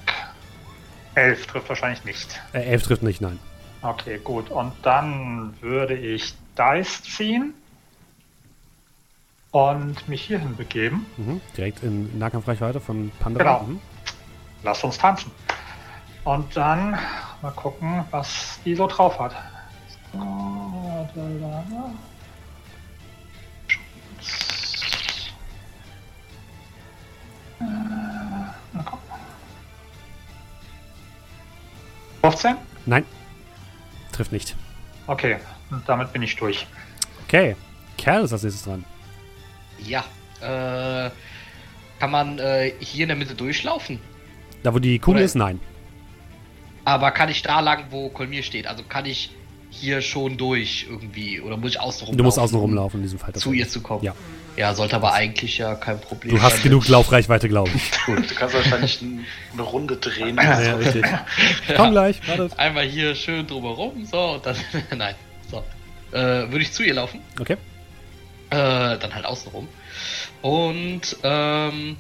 Elf 1.15 1.47
trifft 1.47 1.71
wahrscheinlich 1.71 2.05
nicht. 2.05 2.39
Äh, 2.53 2.65
elf 2.65 2.83
trifft 2.83 3.03
nicht, 3.03 3.23
nein. 3.23 3.39
Okay, 3.81 4.19
gut. 4.23 4.51
Und 4.51 4.75
dann 4.83 5.55
würde 5.63 5.95
ich 5.95 6.35
Dice 6.59 7.03
ziehen 7.03 7.55
und 9.53 10.07
mich 10.07 10.23
hierhin 10.23 10.55
begeben. 10.55 11.07
Mhm. 11.17 11.41
Direkt 11.57 11.83
in 11.83 12.19
Nahkampfreichweite 12.19 12.81
von 12.81 13.11
Pandora. 13.21 13.61
Genau. 13.61 13.73
Mhm. 13.73 13.81
Lass 14.63 14.85
uns 14.85 14.99
tanzen. 14.99 15.31
Und 16.27 16.57
dann 16.57 16.99
mal 17.41 17.53
gucken, 17.53 18.05
was 18.11 18.59
die 18.65 18.75
so 18.75 18.89
drauf 18.89 19.17
hat. 19.21 19.33
So, 20.13 21.09
da, 21.15 21.23
da. 21.71 21.91
Äh, 27.61 27.65
na 28.73 28.83
komm. 28.85 28.99
15? 32.23 32.57
Nein, 32.87 33.05
trifft 34.11 34.33
nicht. 34.33 34.57
Okay, 35.07 35.37
und 35.71 35.89
damit 35.89 36.13
bin 36.13 36.23
ich 36.23 36.35
durch. 36.35 36.67
Okay, 37.29 37.55
Kerl 37.97 38.25
ist 38.25 38.33
als 38.33 38.43
nächstes 38.43 38.65
dran. 38.65 38.85
Ja. 39.79 40.05
Äh, 40.41 41.11
kann 42.01 42.11
man 42.11 42.41
äh, 42.41 42.73
hier 42.81 43.05
in 43.05 43.09
der 43.11 43.17
Mitte 43.17 43.37
durchlaufen? 43.37 44.01
Da, 44.65 44.75
wo 44.75 44.81
die 44.81 44.99
Kugel 44.99 45.19
Oder- 45.19 45.25
ist, 45.25 45.37
nein. 45.37 45.61
Aber 46.87 47.11
kann 47.11 47.29
ich 47.29 47.43
da 47.43 47.59
lang, 47.59 47.87
wo 47.91 48.09
Kolmir 48.11 48.45
steht? 48.45 48.69
Also 48.69 48.85
kann 48.85 49.07
ich 49.07 49.31
hier 49.71 50.01
schon 50.01 50.37
durch 50.37 50.87
irgendwie? 50.89 51.41
Oder 51.41 51.57
muss 51.57 51.73
ich 51.73 51.81
außen 51.81 52.07
rum 52.07 52.17
Du 52.17 52.23
musst 52.23 52.37
laufen, 52.37 52.45
außen 52.45 52.57
um 52.59 52.63
rumlaufen 52.63 53.01
in 53.01 53.03
diesem 53.03 53.19
Fall. 53.19 53.35
Zu 53.35 53.53
ihr 53.53 53.69
zu 53.69 53.81
kommen? 53.81 54.05
Ja. 54.05 54.15
Ja, 54.57 54.73
sollte 54.73 54.95
aber 54.95 55.13
eigentlich 55.13 55.59
ja 55.59 55.75
kein 55.75 56.01
Problem 56.01 56.37
Du 56.37 56.41
hast 56.41 56.55
sein. 56.55 56.63
genug 56.63 56.87
Laufreichweite, 56.87 57.49
glaube 57.49 57.71
ich. 57.75 57.91
Du 58.07 58.35
kannst 58.37 58.55
wahrscheinlich 58.55 59.03
ein, 59.03 59.27
eine 59.53 59.63
Runde 59.63 59.97
drehen. 59.97 60.37
ja, 60.37 60.77
richtig. 60.77 61.05
Komm 61.77 61.91
gleich, 61.91 62.21
warte. 62.27 62.49
Einmal 62.57 62.85
hier 62.85 63.17
schön 63.17 63.47
drumherum, 63.49 64.07
so, 64.07 64.35
und 64.35 64.47
dann. 64.47 64.57
Nein. 64.97 65.17
So. 65.51 65.65
Äh, 66.13 66.51
würde 66.51 66.61
ich 66.61 66.73
zu 66.73 66.85
ihr 66.85 66.95
laufen? 66.95 67.21
Okay. 67.41 67.57
Äh, 68.51 68.97
dann 68.97 69.13
halt 69.13 69.27
außen 69.27 69.51
rum. 69.51 69.67
Und, 70.41 71.17
ähm. 71.25 71.97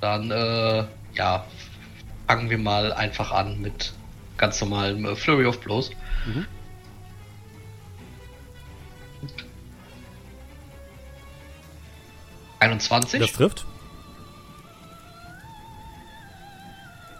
Dann, 0.00 0.30
äh, 0.32 0.84
ja. 1.14 1.46
Fangen 2.28 2.50
wir 2.50 2.58
mal 2.58 2.92
einfach 2.92 3.32
an 3.32 3.58
mit 3.58 3.94
ganz 4.36 4.60
normalem 4.60 5.06
äh, 5.06 5.16
Flurry 5.16 5.46
of 5.46 5.58
Blows. 5.60 5.90
Mhm. 6.26 6.46
Einundzwanzig. 12.60 13.20
Das 13.20 13.32
trifft. 13.32 13.64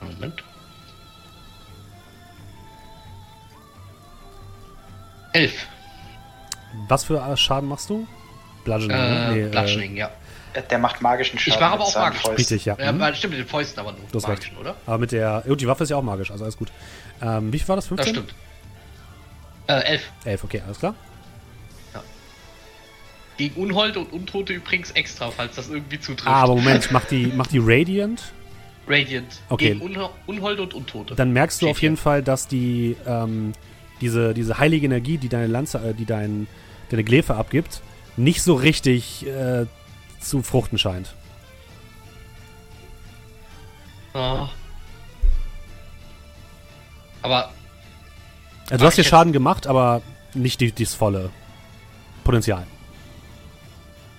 Moment. 0.03 0.45
Elf. 5.33 5.69
Was 6.89 7.05
für 7.05 7.19
äh, 7.19 7.37
Schaden 7.37 7.69
machst 7.69 7.89
du? 7.89 8.07
Bludgeoning, 8.65 8.97
ne? 8.97 9.27
Äh, 9.27 9.35
Nee, 9.35 9.49
Bludgeoning, 9.49 9.97
ja. 9.97 10.11
Der 10.63 10.79
macht 10.79 11.01
magischen 11.03 11.39
Schaden. 11.39 11.55
Ich 11.55 11.61
mache 11.61 11.73
aber 11.75 11.85
auch 11.85 11.95
magisch. 11.95 12.21
Fäusten. 12.21 12.37
Richtig, 12.37 12.65
ja. 12.65 12.77
Ja, 12.79 12.93
Mhm. 12.93 13.15
stimmt, 13.15 13.33
mit 13.35 13.41
den 13.41 13.49
Fäusten 13.49 13.81
aber 13.81 13.93
nur. 13.93 14.03
Recht. 14.13 14.29
magischen, 14.29 14.57
oder? 14.59 14.75
Aber 14.87 14.99
mit 14.99 15.13
der. 15.13 15.45
Oh, 15.49 15.55
die 15.55 15.67
Waffe 15.67 15.85
ist 15.85 15.91
ja 15.91 15.97
auch 15.97 16.03
magisch, 16.03 16.31
also 16.31 16.45
alles 16.45 16.57
gut. 16.57 16.69
Ähm, 17.23 17.53
wie 17.53 17.59
viel 17.59 17.69
war 17.69 17.77
das? 17.77 17.87
15? 17.89 18.15
Das 18.15 18.23
stimmt. 18.25 18.35
Äh, 19.67 19.81
elf. 19.93 20.03
11, 20.25 20.45
okay, 20.45 20.63
alles 20.65 20.79
klar. 20.79 20.95
Gegen 23.37 23.55
Unholde 23.63 24.01
und 24.01 24.13
Untote 24.13 24.53
übrigens 24.53 24.91
extra, 24.93 25.31
falls 25.31 25.55
das 25.55 25.69
irgendwie 25.69 26.01
zutrifft. 26.01 26.27
Ah, 26.27 26.43
aber 26.43 26.57
Moment, 26.57 26.91
macht 26.91 27.13
die, 27.13 27.27
macht 27.29 27.53
die 27.53 27.61
Radiant? 27.63 28.21
Radiant. 28.89 29.39
Okay. 29.49 29.75
Gegen 29.75 29.81
Unho 29.81 30.11
Unholde 30.27 30.63
und 30.63 30.75
Untote. 30.75 31.15
Dann 31.15 31.33
merkst 31.33 31.63
du 31.63 31.67
Steht 31.67 31.71
auf 31.77 31.83
jeden 31.83 31.95
hier. 31.95 32.03
Fall, 32.03 32.23
dass 32.25 32.49
die, 32.49 32.97
ähm, 33.07 33.53
diese, 34.01 34.35
diese 34.35 34.59
heilige 34.59 34.87
Energie, 34.87 35.19
die 35.19 35.29
deine 35.29 35.47
Lanze, 35.47 35.79
äh, 35.79 35.95
die 35.95 36.05
dein, 36.05 36.49
deine 36.91 37.05
Glefe 37.05 37.37
abgibt, 37.37 37.81
nicht 38.17 38.43
so 38.43 38.55
richtig 38.55 39.25
äh, 39.29 39.67
zu 40.21 40.43
fruchten 40.43 40.79
scheint. 40.79 41.15
Ah. 44.15 44.49
Aber 47.23 47.53
Also 48.71 48.83
du 48.83 48.87
hast 48.87 48.97
dir 48.97 49.03
jetzt- 49.03 49.11
Schaden 49.11 49.33
gemacht, 49.33 49.67
aber 49.67 50.03
nicht 50.35 50.61
die, 50.61 50.73
das 50.73 50.95
volle 50.95 51.31
Potenzial. 52.25 52.67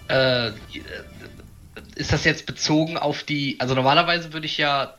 äh, 0.08 0.52
ist 1.96 2.12
das 2.12 2.24
jetzt 2.24 2.46
bezogen 2.48 2.98
auf 2.98 3.24
die. 3.24 3.58
Also 3.60 3.76
normalerweise 3.76 4.34
würde 4.34 4.48
ich 4.48 4.58
ja 4.58 4.96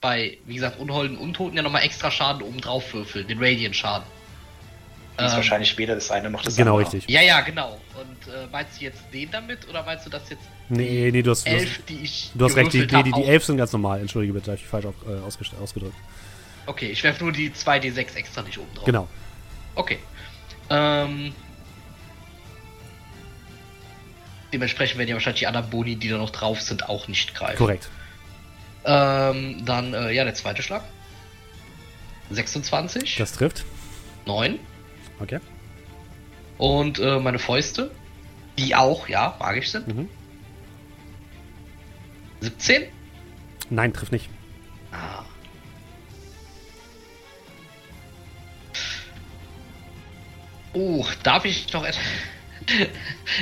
bei, 0.00 0.38
wie 0.46 0.54
gesagt, 0.54 0.78
Unholden 0.78 1.18
und 1.18 1.22
Untoten 1.24 1.56
ja 1.56 1.62
nochmal 1.62 1.82
extra 1.82 2.10
Schaden 2.10 2.42
oben 2.42 2.60
drauf 2.60 2.92
würfeln, 2.94 3.26
den 3.28 3.38
Radiant-Schaden. 3.38 4.06
Das 5.16 5.26
ist 5.26 5.32
Ähm, 5.32 5.36
wahrscheinlich 5.36 5.78
weder 5.78 5.94
das 5.94 6.10
eine 6.10 6.28
noch 6.30 6.42
das 6.42 6.56
Genau, 6.56 6.76
andere. 6.78 6.92
richtig. 6.92 7.08
Ja, 7.12 7.22
ja, 7.22 7.40
genau. 7.42 7.80
Und 7.94 8.32
äh, 8.32 8.46
meinst 8.50 8.80
du 8.80 8.84
jetzt 8.84 9.00
den 9.12 9.30
damit 9.30 9.68
oder 9.68 9.82
meinst 9.84 10.04
du 10.06 10.10
das 10.10 10.28
jetzt 10.30 10.42
Nee, 10.68 11.10
nee, 11.12 11.22
du 11.22 11.30
hast, 11.30 11.46
du 11.46 11.52
hast, 11.52 11.60
elf, 11.60 11.84
die 11.86 11.96
ich. 12.02 12.30
du 12.34 12.44
hast 12.46 12.56
recht, 12.56 12.72
die, 12.72 12.86
die, 12.86 13.02
die, 13.02 13.12
die 13.12 13.24
Elf 13.24 13.44
sind 13.44 13.58
ganz 13.58 13.72
normal. 13.72 14.00
Entschuldige 14.00 14.32
bitte, 14.32 14.50
habe 14.52 14.60
ich 14.60 14.66
falsch 14.66 14.86
auf, 14.86 14.94
äh, 15.06 15.62
ausgedrückt. 15.62 15.94
Okay, 16.66 16.86
ich 16.86 17.02
werfe 17.04 17.22
nur 17.22 17.32
die 17.32 17.50
2d6 17.50 18.14
extra 18.16 18.42
nicht 18.42 18.58
oben 18.58 18.74
drauf. 18.74 18.84
Genau. 18.86 19.06
Okay. 19.74 19.98
Ähm, 20.70 21.34
dementsprechend 24.52 24.98
werden 24.98 25.08
ja 25.10 25.14
wahrscheinlich 25.14 25.40
die 25.40 25.46
anderen 25.46 25.68
Boni, 25.70 25.96
die 25.96 26.08
da 26.08 26.16
noch 26.16 26.30
drauf 26.30 26.60
sind, 26.62 26.88
auch 26.88 27.06
nicht 27.08 27.34
greifen. 27.34 27.58
Korrekt. 27.58 27.88
Ähm, 28.86 29.64
dann, 29.64 29.94
äh, 29.94 30.10
ja, 30.12 30.24
der 30.24 30.34
zweite 30.34 30.62
Schlag. 30.62 30.82
26, 32.30 33.16
Das 33.16 33.32
trifft. 33.32 33.64
9 34.26 34.58
Okay. 35.20 35.40
und 36.58 36.98
äh, 36.98 37.18
meine 37.20 37.38
Fäuste, 37.38 37.90
die 38.58 38.74
auch, 38.74 39.08
ja, 39.08 39.36
magisch 39.38 39.70
sind. 39.70 39.86
Mhm. 39.88 40.08
17. 42.40 42.84
Nein, 43.70 43.92
trifft 43.92 44.12
nicht. 44.12 44.28
Ah. 44.92 45.24
Oh, 50.72 51.04
darf 51.22 51.44
ich 51.44 51.72
noch 51.72 51.84
et- 51.84 51.98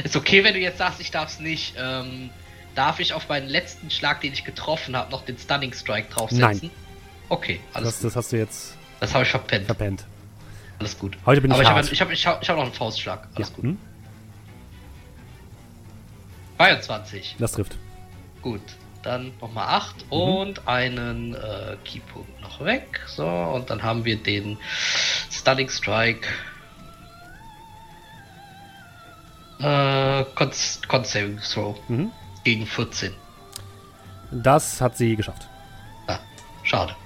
Ist 0.04 0.16
okay, 0.16 0.44
wenn 0.44 0.54
du 0.54 0.60
jetzt 0.60 0.78
sagst, 0.78 1.00
ich 1.00 1.10
darf 1.10 1.30
es 1.30 1.40
nicht. 1.40 1.74
Ähm, 1.78 2.30
darf 2.74 2.98
ich 3.00 3.12
auf 3.12 3.28
meinen 3.28 3.48
letzten 3.48 3.90
Schlag, 3.90 4.20
den 4.20 4.32
ich 4.32 4.44
getroffen 4.44 4.96
habe, 4.96 5.10
noch 5.10 5.24
den 5.24 5.38
Stunning 5.38 5.72
Strike 5.72 6.08
draufsetzen? 6.10 6.40
Nein. 6.40 6.70
Okay, 7.28 7.60
alles 7.72 7.88
Das, 7.90 7.98
gut. 7.98 8.06
das 8.08 8.16
hast 8.16 8.32
du 8.32 8.36
jetzt 8.36 8.76
Das 9.00 9.14
habe 9.14 9.24
ich 9.24 9.30
verpennt. 9.30 9.66
verpennt. 9.66 10.04
Alles 10.82 10.98
gut. 10.98 11.16
Heute 11.24 11.40
bin 11.40 11.52
ich 11.52 11.54
Aber 11.54 11.62
ich 11.62 11.68
habe 11.68 11.80
hart. 11.80 11.92
ich 11.92 12.00
hab, 12.00 12.10
ich 12.10 12.26
hab, 12.26 12.42
ich 12.42 12.48
hab 12.50 12.56
noch 12.56 12.64
einen 12.64 12.72
Faustschlag. 12.72 13.28
Alles 13.36 13.50
ja. 13.50 13.54
gut. 13.54 13.64
Hm? 13.64 13.78
22. 16.58 17.36
Das 17.38 17.52
trifft. 17.52 17.76
Gut, 18.40 18.60
dann 19.04 19.32
nochmal 19.40 19.68
8 19.68 20.06
Mhm. 20.06 20.12
und 20.12 20.66
einen 20.68 21.34
äh, 21.34 21.76
Keypunkt 21.84 22.40
noch 22.40 22.64
weg. 22.64 23.00
So, 23.06 23.24
und 23.28 23.70
dann 23.70 23.84
haben 23.84 24.04
wir 24.04 24.16
den 24.20 24.58
Stunning 25.30 25.68
Strike. 25.68 26.26
Äh, 29.60 30.24
Con, 30.34 30.50
Con 30.88 31.04
Saving 31.04 31.38
Throw 31.38 31.76
Mhm. 31.88 32.10
gegen 32.42 32.66
14. 32.66 33.12
Das 34.32 34.80
hat 34.80 34.96
sie 34.96 35.14
geschafft. 35.14 35.46
Ah, 36.08 36.18
schade. 36.64 36.96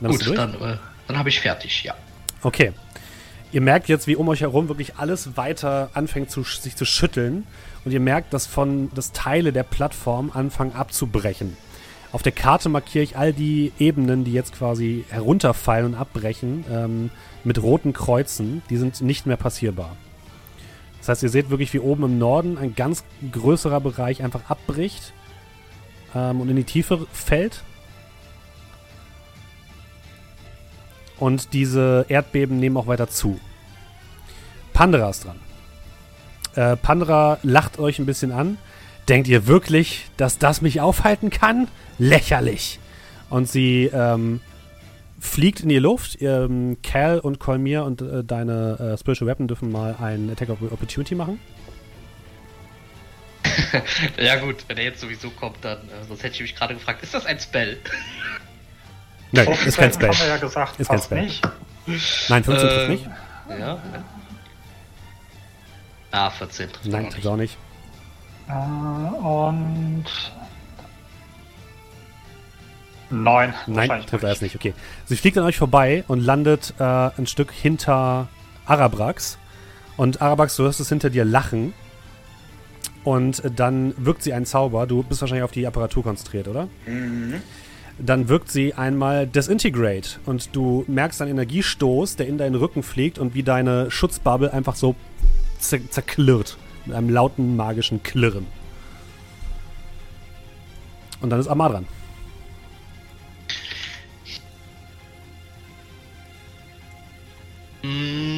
Dann 0.00 0.10
Gut, 0.10 0.36
dann, 0.36 0.54
äh, 0.60 0.76
dann 1.06 1.18
habe 1.18 1.28
ich 1.28 1.40
fertig, 1.40 1.84
ja. 1.84 1.94
Okay. 2.42 2.72
Ihr 3.52 3.60
merkt 3.60 3.88
jetzt, 3.88 4.06
wie 4.06 4.16
um 4.16 4.28
euch 4.28 4.40
herum 4.40 4.68
wirklich 4.68 4.96
alles 4.96 5.36
weiter 5.36 5.90
anfängt 5.94 6.30
zu, 6.30 6.42
sich 6.42 6.74
zu 6.74 6.84
schütteln. 6.84 7.46
Und 7.84 7.92
ihr 7.92 8.00
merkt, 8.00 8.32
dass 8.32 8.46
von 8.46 8.90
dass 8.94 9.12
Teile 9.12 9.52
der 9.52 9.62
Plattform 9.62 10.32
anfangen 10.34 10.72
abzubrechen. 10.72 11.56
Auf 12.10 12.22
der 12.22 12.32
Karte 12.32 12.68
markiere 12.68 13.04
ich 13.04 13.16
all 13.16 13.32
die 13.32 13.72
Ebenen, 13.78 14.24
die 14.24 14.32
jetzt 14.32 14.54
quasi 14.54 15.04
herunterfallen 15.08 15.86
und 15.86 15.94
abbrechen, 15.94 16.64
ähm, 16.70 17.10
mit 17.44 17.62
roten 17.62 17.92
Kreuzen. 17.92 18.62
Die 18.70 18.76
sind 18.76 19.00
nicht 19.00 19.26
mehr 19.26 19.36
passierbar. 19.36 19.96
Das 20.98 21.08
heißt, 21.08 21.22
ihr 21.24 21.28
seht 21.28 21.50
wirklich, 21.50 21.72
wie 21.74 21.80
oben 21.80 22.04
im 22.04 22.18
Norden 22.18 22.56
ein 22.56 22.74
ganz 22.74 23.04
größerer 23.30 23.80
Bereich 23.80 24.22
einfach 24.22 24.48
abbricht 24.48 25.12
ähm, 26.14 26.40
und 26.40 26.48
in 26.48 26.56
die 26.56 26.64
Tiefe 26.64 27.06
fällt. 27.12 27.62
Und 31.18 31.52
diese 31.52 32.06
Erdbeben 32.08 32.58
nehmen 32.58 32.76
auch 32.76 32.86
weiter 32.86 33.08
zu. 33.08 33.38
Pandora 34.72 35.10
ist 35.10 35.24
dran. 35.24 35.38
Äh, 36.54 36.76
Pandora 36.76 37.38
lacht 37.42 37.78
euch 37.78 37.98
ein 37.98 38.06
bisschen 38.06 38.32
an. 38.32 38.58
Denkt 39.08 39.28
ihr 39.28 39.46
wirklich, 39.46 40.06
dass 40.16 40.38
das 40.38 40.62
mich 40.62 40.80
aufhalten 40.80 41.30
kann? 41.30 41.68
Lächerlich. 41.98 42.78
Und 43.30 43.48
sie 43.48 43.90
ähm, 43.92 44.40
fliegt 45.20 45.60
in 45.60 45.68
die 45.68 45.78
Luft. 45.78 46.20
Ähm, 46.20 46.78
Cal 46.82 47.18
und 47.18 47.38
Kolmir 47.38 47.84
und 47.84 48.02
äh, 48.02 48.24
deine 48.24 48.94
äh, 48.94 48.98
Spiritual 48.98 49.28
Weapon 49.28 49.48
dürfen 49.48 49.70
mal 49.70 49.96
einen 50.00 50.30
Attack 50.30 50.48
of 50.50 50.62
Opportunity 50.62 51.14
machen. 51.14 51.40
Ja 54.18 54.36
gut, 54.36 54.64
wenn 54.68 54.78
er 54.78 54.84
jetzt 54.84 55.00
sowieso 55.00 55.30
kommt, 55.30 55.58
dann, 55.62 55.78
äh, 55.78 56.04
sonst 56.08 56.22
hätte 56.22 56.34
ich 56.36 56.40
mich 56.42 56.56
gerade 56.56 56.74
gefragt, 56.74 57.02
ist 57.02 57.14
das 57.14 57.26
ein 57.26 57.38
Spell? 57.38 57.78
Nein, 59.34 59.48
ist 59.66 59.76
kein 59.76 59.92
Spell. 59.92 60.08
Haben 60.10 60.18
wir 60.18 60.26
ja 60.28 60.36
gesagt, 60.36 60.80
Ist 60.80 60.88
kein 60.88 61.00
Spell. 61.02 61.22
nicht. 61.24 61.42
Nein, 62.28 62.44
15 62.44 62.68
trifft 62.68 62.80
Ähm, 62.84 62.90
nicht. 62.90 63.08
Ja. 63.58 63.78
Ah, 66.10 66.30
14 66.30 66.72
trifft 66.72 66.86
Nein, 66.86 67.06
auch 67.06 67.10
trifft 67.10 67.26
auch 67.26 67.36
nicht. 67.36 67.56
Äh, 68.48 68.52
und 68.52 70.04
neun. 73.10 73.54
Nein, 73.66 73.76
wahrscheinlich 73.76 74.06
trifft 74.06 74.24
er 74.24 74.30
erst 74.30 74.42
nicht. 74.42 74.54
Okay. 74.54 74.74
Sie 75.06 75.16
fliegt 75.16 75.36
an 75.38 75.44
euch 75.44 75.56
vorbei 75.58 76.04
und 76.08 76.20
landet 76.20 76.74
äh, 76.78 76.82
ein 76.84 77.26
Stück 77.26 77.52
hinter 77.52 78.28
Arabrax. 78.66 79.38
Und 79.96 80.22
Arabrax, 80.22 80.56
du 80.56 80.64
hörst 80.64 80.80
es 80.80 80.88
hinter 80.88 81.10
dir 81.10 81.24
lachen. 81.24 81.74
Und 83.04 83.44
äh, 83.44 83.50
dann 83.50 83.94
wirkt 83.98 84.22
sie 84.22 84.32
einen 84.32 84.46
Zauber. 84.46 84.86
Du 84.86 85.02
bist 85.02 85.20
wahrscheinlich 85.20 85.44
auf 85.44 85.52
die 85.52 85.66
Apparatur 85.66 86.02
konzentriert, 86.02 86.48
oder? 86.48 86.68
Mhm. 86.86 87.42
Dann 87.98 88.28
wirkt 88.28 88.50
sie 88.50 88.74
einmal 88.74 89.26
Disintegrate. 89.26 90.18
Und 90.26 90.54
du 90.54 90.84
merkst 90.88 91.22
einen 91.22 91.32
Energiestoß, 91.32 92.16
der 92.16 92.26
in 92.26 92.38
deinen 92.38 92.56
Rücken 92.56 92.82
fliegt 92.82 93.18
und 93.18 93.34
wie 93.34 93.42
deine 93.42 93.90
Schutzbubble 93.90 94.52
einfach 94.52 94.74
so 94.76 94.94
zer 95.58 95.78
zerklirrt. 95.90 96.56
Mit 96.86 96.96
einem 96.96 97.08
lauten 97.08 97.56
magischen 97.56 98.02
Klirren. 98.02 98.46
Und 101.20 101.30
dann 101.30 101.40
ist 101.40 101.48
Amar 101.48 101.70
dran. 101.70 101.86
Mm. 107.82 108.34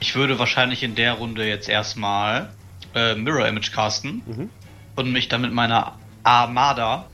Ich 0.00 0.14
würde 0.14 0.38
wahrscheinlich 0.38 0.82
in 0.82 0.94
der 0.94 1.14
Runde 1.14 1.46
jetzt 1.46 1.68
erstmal 1.68 2.50
äh, 2.94 3.14
Mirror 3.14 3.48
Image 3.48 3.72
casten 3.72 4.22
Mhm. 4.26 4.50
und 4.94 5.12
mich 5.12 5.28
dann 5.28 5.40
mit 5.40 5.52
meiner 5.52 5.98
Armada, 6.22 7.06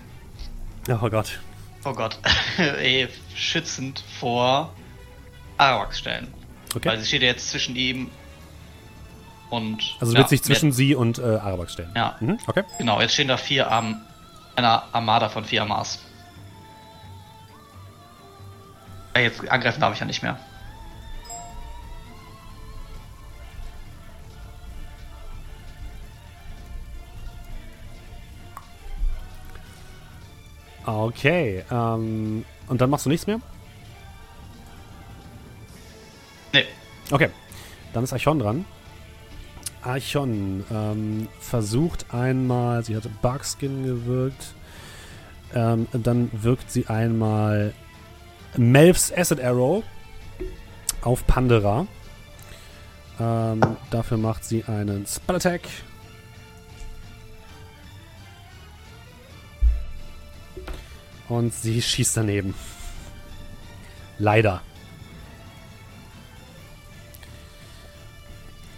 Oh 0.89 1.09
Gott. 1.09 1.39
oh 1.85 1.93
Gott, 1.93 2.19
eh, 2.59 3.09
schützend 3.35 4.03
vor 4.19 4.73
Arawax 5.59 5.99
stellen. 5.99 6.33
Okay. 6.75 6.89
Weil 6.89 6.99
sie 7.01 7.07
steht 7.07 7.23
ja 7.23 7.29
jetzt 7.29 7.51
zwischen 7.51 7.77
ihm 7.77 8.11
und. 9.51 9.97
Also 10.01 10.13
du 10.13 10.19
ja, 10.19 10.19
willst 10.21 10.33
dich 10.33 10.43
zwischen 10.43 10.73
sie 10.73 10.95
und 10.95 11.19
äh, 11.19 11.23
Arabax 11.23 11.75
stellen. 11.75 11.93
Ja, 11.95 12.17
Mhm, 12.21 12.39
okay. 12.47 12.65
genau, 12.79 13.01
jetzt 13.01 13.13
stehen 13.15 13.29
da 13.29 13.37
vier 13.37 13.71
Arm, 13.71 14.01
einer 14.57 14.85
Armada 14.93 15.29
von 15.29 15.45
vier 15.45 15.63
Amas. 15.63 15.99
Äh, 19.15 19.25
Jetzt 19.25 19.47
angreifen 19.51 19.81
darf 19.81 19.93
ich 19.95 20.01
ja 20.01 20.07
nicht 20.07 20.23
mehr. 20.23 20.39
Okay. 30.85 31.65
Ähm, 31.71 32.45
und 32.69 32.81
dann 32.81 32.91
machst 32.91 33.07
du 33.07 33.11
nichts 33.11 33.27
mehr? 33.27 33.41
Nee. 36.53 36.65
Okay. 37.11 37.31
Dann 37.93 38.05
ist 38.05 38.13
Archon 38.13 38.39
dran. 38.39 38.65
Archon 39.83 40.65
ähm, 40.71 41.29
versucht 41.41 42.15
einmal, 42.15 42.85
sie 42.85 42.97
hatte 42.97 43.11
Bugskin 43.21 43.85
gewirkt. 43.85 44.55
Ähm, 45.55 45.89
dann 45.93 46.31
wirkt 46.33 46.71
sie 46.71 46.87
einmal 46.87 47.75
Melfs 48.57 49.13
Acid 49.13 49.41
Arrow 49.41 49.83
auf 51.03 51.27
Pandora. 51.27 51.87
Ähm, 53.21 53.61
dafür 53.91 54.17
macht 54.17 54.45
sie 54.45 54.65
einen 54.65 55.07
Spell 55.07 55.37
Attack. 55.37 55.63
Und 61.29 61.55
sie 61.55 61.81
schießt 61.81 62.17
daneben. 62.17 62.55
Leider. 64.19 64.63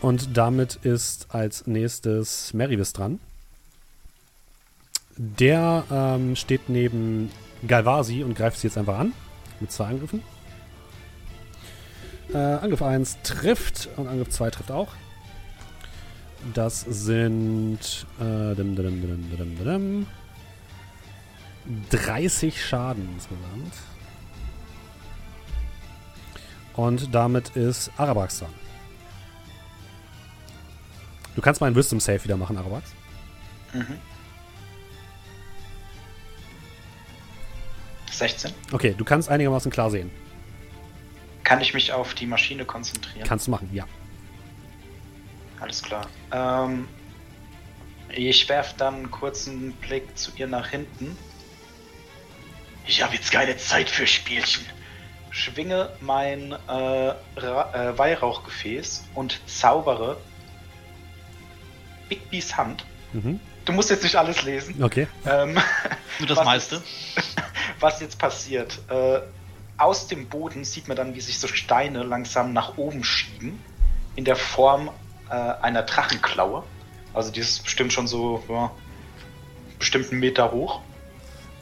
Und 0.00 0.36
damit 0.36 0.76
ist 0.82 1.28
als 1.30 1.66
nächstes 1.66 2.52
Merivis 2.52 2.92
dran. 2.92 3.20
Der 5.16 5.84
ähm, 5.90 6.36
steht 6.36 6.68
neben 6.68 7.30
Galvasi 7.66 8.22
und 8.22 8.34
greift 8.34 8.58
sie 8.58 8.66
jetzt 8.66 8.76
einfach 8.76 8.98
an. 8.98 9.12
Mit 9.60 9.72
zwei 9.72 9.86
Angriffen. 9.86 10.22
Äh, 12.32 12.36
Angriff 12.36 12.82
1 12.82 13.18
trifft 13.22 13.88
und 13.96 14.08
Angriff 14.08 14.30
2 14.30 14.50
trifft 14.50 14.70
auch. 14.70 14.88
Das 16.52 16.82
sind 16.82 18.06
äh, 18.20 18.54
dim, 18.54 18.76
dim, 18.76 19.00
dim, 19.64 20.06
30 21.90 22.64
Schaden 22.64 23.08
insgesamt. 23.14 23.74
Und 26.74 27.14
damit 27.14 27.50
ist 27.50 27.90
Arabax 27.96 28.40
dran. 28.40 28.52
Du 31.36 31.42
kannst 31.42 31.60
mal 31.60 31.68
einen 31.68 31.76
Wisdom 31.76 32.00
Save 32.00 32.22
wieder 32.24 32.36
machen, 32.36 32.56
Arabax. 32.56 32.92
Mhm. 33.72 33.98
16. 38.10 38.52
Okay, 38.72 38.94
du 38.96 39.04
kannst 39.04 39.28
einigermaßen 39.28 39.70
klar 39.70 39.90
sehen. 39.90 40.10
Kann 41.42 41.60
ich 41.60 41.74
mich 41.74 41.92
auf 41.92 42.14
die 42.14 42.26
Maschine 42.26 42.64
konzentrieren? 42.64 43.26
Kannst 43.26 43.46
du 43.46 43.50
machen, 43.50 43.68
ja. 43.72 43.86
Alles 45.60 45.82
klar. 45.82 46.06
Ähm, 46.32 46.88
ich 48.08 48.48
werfe 48.48 48.74
dann 48.78 48.94
einen 48.94 49.10
kurzen 49.10 49.72
Blick 49.72 50.16
zu 50.16 50.30
ihr 50.36 50.46
nach 50.46 50.68
hinten. 50.68 51.16
Ich 52.86 53.02
habe 53.02 53.14
jetzt 53.14 53.30
keine 53.30 53.56
Zeit 53.56 53.88
für 53.88 54.06
Spielchen. 54.06 54.64
Schwinge 55.30 55.90
mein 56.00 56.52
äh, 56.68 57.08
äh, 57.08 57.14
Weihrauchgefäß 57.98 59.04
und 59.14 59.40
zaubere 59.46 60.18
Bigby's 62.08 62.56
Hand. 62.56 62.84
Mhm. 63.12 63.40
Du 63.64 63.72
musst 63.72 63.90
jetzt 63.90 64.04
nicht 64.04 64.16
alles 64.16 64.42
lesen. 64.42 64.82
Okay. 64.82 65.08
Ähm, 65.26 65.54
Nur 66.18 66.28
das 66.28 66.38
Was 66.38 66.44
meiste. 66.44 66.82
was 67.80 68.00
jetzt 68.00 68.18
passiert. 68.18 68.78
Äh, 68.88 69.20
aus 69.76 70.06
dem 70.06 70.28
Boden 70.28 70.64
sieht 70.64 70.86
man 70.86 70.96
dann, 70.96 71.14
wie 71.14 71.20
sich 71.20 71.38
so 71.40 71.48
Steine 71.48 72.04
langsam 72.04 72.52
nach 72.52 72.76
oben 72.76 73.02
schieben. 73.02 73.58
In 74.14 74.24
der 74.24 74.36
Form 74.36 74.90
äh, 75.28 75.34
einer 75.34 75.82
Drachenklaue. 75.82 76.62
Also 77.12 77.32
die 77.32 77.40
ist 77.40 77.64
bestimmt 77.64 77.92
schon 77.92 78.06
so 78.06 78.44
ja, 78.48 78.70
bestimmt 79.78 80.10
einen 80.10 80.20
Meter 80.20 80.52
hoch. 80.52 80.80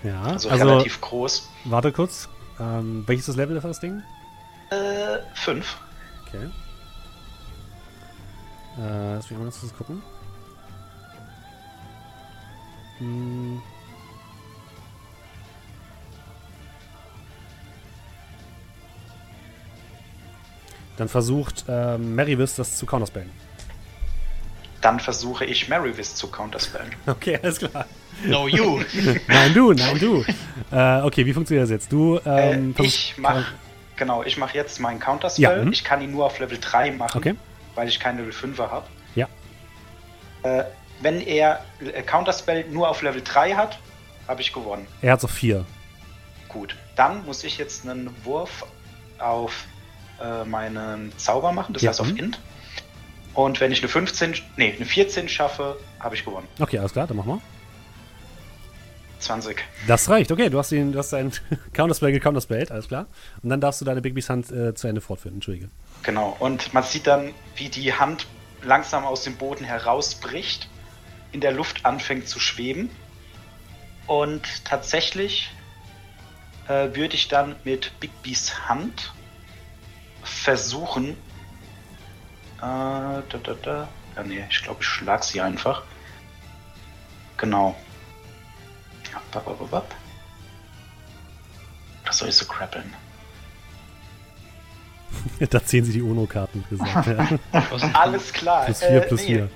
Ja, 0.03 0.23
Also, 0.23 0.49
also, 0.51 0.69
relativ 0.69 1.01
groß. 1.01 1.49
warte 1.65 1.93
kurz. 1.93 2.29
Ähm, 2.59 3.05
welches 3.07 3.23
ist 3.23 3.29
das 3.29 3.37
Level, 3.37 3.55
das 3.55 3.63
das 3.65 3.81
Ding? 3.81 4.03
Äh, 4.71 5.19
fünf. 5.35 5.77
Okay. 6.27 6.49
Äh, 8.79 9.15
lass 9.15 9.31
mich 9.31 9.39
mal 9.39 9.45
ganz 9.45 9.61
kurz 9.61 9.75
gucken. 9.77 10.03
Hm. 12.99 13.61
Dann 20.97 21.09
versucht 21.09 21.65
ähm, 21.69 22.15
Maryvis 22.15 22.55
das 22.57 22.77
zu 22.77 22.87
counterspellen. 22.87 23.31
Dann 24.81 25.01
versuche 25.01 25.45
ich 25.45 25.69
Maryvis 25.69 26.15
zu 26.15 26.29
counterspellen. 26.29 26.93
Okay, 27.07 27.39
alles 27.43 27.59
klar. 27.59 27.87
No 28.25 28.49
you. 28.49 28.81
Nein, 29.29 29.55
du, 29.55 29.73
nein, 29.73 29.99
du. 29.99 30.25
Äh, 30.71 31.03
okay, 31.03 31.27
wie 31.27 31.33
funktioniert 31.33 31.65
das 31.65 31.71
jetzt? 31.71 31.93
Du, 31.93 32.21
ähm, 32.25 32.75
äh, 32.79 32.83
ich 32.83 33.15
mache 33.19 33.47
genau, 33.97 34.23
ich 34.23 34.37
mache 34.37 34.57
jetzt 34.57 34.81
meinen 34.81 35.01
Counterspell. 35.01 35.59
Ja, 35.59 35.65
mhm. 35.65 35.73
Ich 35.73 35.85
kann 35.85 36.01
ihn 36.03 36.13
nur 36.13 36.27
auf 36.27 36.39
Level 36.39 36.59
3 36.61 36.93
machen, 36.93 37.19
Okay. 37.19 37.35
weil 37.75 37.89
ich 37.89 37.99
keinen 38.01 38.19
Level 38.19 38.33
5er 38.33 38.71
habe. 38.71 38.87
Ja. 39.15 39.29
Äh, 40.43 40.65
wenn 41.01 41.21
er 41.21 41.65
äh, 41.81 42.03
Counterspell 42.03 42.65
nur 42.71 42.89
auf 42.89 43.03
Level 43.03 43.23
3 43.23 43.55
hat, 43.55 43.79
habe 44.29 44.41
ich 44.41 44.53
gewonnen. 44.53 44.87
Er 45.01 45.13
hat 45.13 45.25
auf 45.25 45.31
4. 45.31 45.65
Gut. 46.49 46.77
Dann 46.97 47.25
muss 47.25 47.43
ich 47.45 47.59
jetzt 47.59 47.89
einen 47.89 48.11
Wurf 48.25 48.65
auf 49.19 49.65
äh, 50.23 50.45
meinen 50.45 51.13
Zauber 51.17 51.53
machen, 51.53 51.73
das 51.73 51.83
Ja, 51.83 51.91
heißt 51.91 52.01
auf 52.01 52.11
mhm. 52.13 52.19
Int. 52.19 52.41
Und 53.35 53.61
wenn 53.61 53.73
ich 53.73 53.81
eine 53.81 53.89
15, 53.89 54.35
nee, 54.57 54.75
eine 54.77 54.85
14 54.85 55.29
schaffe, 55.29 55.79
habe 56.01 56.15
ich 56.15 56.25
gewonnen. 56.25 56.47
Okay, 56.61 56.79
alles 56.79 56.93
klar, 56.93 57.07
dann 57.07 57.17
machen 57.17 57.29
wir. 57.29 57.41
20. 59.23 59.57
Das 59.87 60.09
reicht, 60.09 60.33
okay, 60.33 60.51
du 60.51 60.59
hast, 60.59 60.73
ihn, 60.73 60.93
du 60.93 60.99
hast 60.99 61.13
deinen 61.13 61.33
Counterspell 61.73 62.13
gecounterspellt, 62.13 62.71
alles 62.71 62.89
klar. 62.89 63.07
Und 63.43 63.51
dann 63.51 63.61
darfst 63.61 63.81
du 63.81 63.85
deine 63.85 64.01
Big 64.01 64.15
Beast 64.15 64.31
Hand 64.31 64.51
äh, 64.51 64.75
zu 64.75 64.89
Ende 64.89 65.01
fortführen, 65.01 65.37
entschuldige. 65.37 65.69
Genau. 66.03 66.37
Und 66.39 66.75
man 66.75 66.83
sieht 66.83 67.07
dann, 67.07 67.33
wie 67.57 67.69
die 67.69 67.93
Hand 67.95 68.27
langsam 68.63 69.05
aus 69.05 69.25
dem 69.25 69.37
Boden 69.37 69.65
herausbricht, 69.65 70.69
in 71.33 71.41
der 71.41 71.53
Luft 71.53 71.85
anfängt 71.85 72.29
zu 72.29 72.41
schweben. 72.41 72.91
Und 74.07 74.65
tatsächlich 74.65 75.51
äh, 76.69 76.95
würde 76.95 77.15
ich 77.15 77.29
dann 77.29 77.57
mit 77.65 77.99
Big 78.01 78.11
Bees 78.23 78.69
Hand 78.69 79.13
versuchen. 80.23 81.11
Äh, 82.59 82.61
da, 82.61 83.25
da, 83.43 83.55
da. 83.63 83.89
Ja, 84.17 84.23
nee, 84.23 84.45
ich 84.51 84.63
glaube, 84.63 84.83
ich 84.83 84.87
schlag 84.87 85.25
sie 85.25 85.41
einfach. 85.41 85.83
Genau. 87.37 87.75
Oder 92.03 92.13
soll 92.13 92.29
ich 92.29 92.37
so 92.37 92.45
krabbeln? 92.47 92.93
da 95.51 95.65
ziehen 95.65 95.85
sie 95.85 95.93
die 95.93 96.03
UNO-Karten 96.03 96.65
gesagt. 96.71 97.07
ja. 97.07 97.29
Alles 97.95 98.33
klar. 98.33 98.65
Plus 98.65 98.79
4, 98.81 98.89
Äh, 98.91 99.01
plus 99.07 99.21
nee, 99.23 99.27
4. 99.27 99.51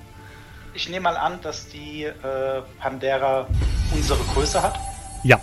Ich 0.75 0.89
nehme 0.89 1.05
mal 1.05 1.17
an, 1.17 1.41
dass 1.41 1.69
die 1.69 2.05
äh, 2.05 2.63
Pandera 2.79 3.49
unsere 3.93 4.23
Größe 4.25 4.63
hat. 4.63 4.79
Ja, 5.25 5.41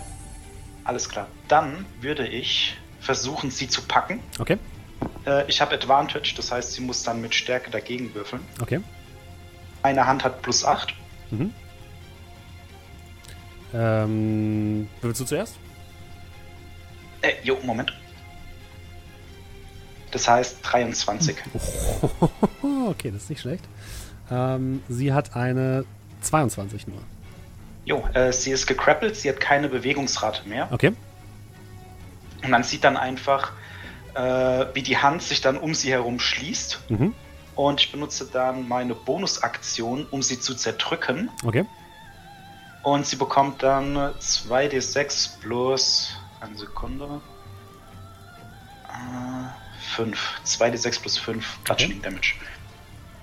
Alles 0.84 1.08
klar. 1.08 1.26
Dann 1.48 1.84
würde 2.00 2.26
ich 2.26 2.76
versuchen, 3.00 3.50
sie 3.50 3.68
zu 3.68 3.82
packen. 3.82 4.20
okay, 4.38 4.58
Äh, 5.26 5.44
ich 5.48 5.60
habe 5.60 5.74
Advantage, 5.74 6.34
das 6.36 6.52
heißt, 6.52 6.72
sie 6.72 6.80
muss 6.82 7.02
dann 7.02 7.20
mit 7.20 7.34
Stärke 7.34 7.70
dagegen 7.70 8.14
würfeln. 8.14 8.42
okay. 8.62 8.80
Eine 9.82 10.06
Hand 10.06 10.24
hat 10.24 10.40
plus 10.40 10.64
8. 10.64 10.94
Mhm. 11.30 11.52
Ähm, 13.74 14.88
willst 15.02 15.20
du 15.20 15.24
zuerst? 15.24 15.56
Äh, 17.22 17.32
jo, 17.42 17.58
Moment. 17.64 17.92
Das 20.12 20.28
heißt 20.28 20.58
23. 20.62 21.36
okay, 22.88 23.10
das 23.10 23.24
ist 23.24 23.30
nicht 23.30 23.40
schlecht. 23.40 23.64
Ähm, 24.30 24.82
sie 24.88 25.12
hat 25.12 25.34
eine 25.34 25.84
22 26.20 26.86
nur. 26.86 27.00
Jo, 27.84 28.06
äh, 28.14 28.32
sie 28.32 28.52
ist 28.52 28.66
gekrappelt, 28.66 29.16
sie 29.16 29.28
hat 29.28 29.40
keine 29.40 29.68
Bewegungsrate 29.68 30.48
mehr. 30.48 30.68
Okay, 30.70 30.92
Und 32.42 32.50
man 32.50 32.62
sieht 32.62 32.84
dann 32.84 32.96
einfach, 32.96 33.52
äh, 34.14 34.66
wie 34.72 34.82
die 34.82 34.96
Hand 34.96 35.22
sich 35.22 35.40
dann 35.40 35.56
um 35.58 35.74
sie 35.74 35.90
herum 35.90 36.20
schließt. 36.20 36.80
mhm. 36.88 37.14
Und 37.56 37.80
ich 37.80 37.92
benutze 37.92 38.26
dann 38.32 38.66
meine 38.66 38.96
Bonusaktion, 38.96 40.06
um 40.10 40.22
sie 40.22 40.40
zu 40.40 40.56
zerdrücken. 40.56 41.30
okay. 41.44 41.64
Und 42.84 43.06
sie 43.06 43.16
bekommt 43.16 43.62
dann 43.62 43.96
2d6 43.96 45.40
plus. 45.40 46.14
Eine 46.40 46.56
Sekunde. 46.56 47.20
Äh, 48.88 49.96
5. 49.96 50.18
2d6 50.44 51.00
plus 51.00 51.18
5 51.18 51.58
Bludgeoning 51.64 52.02
Damage. 52.02 52.34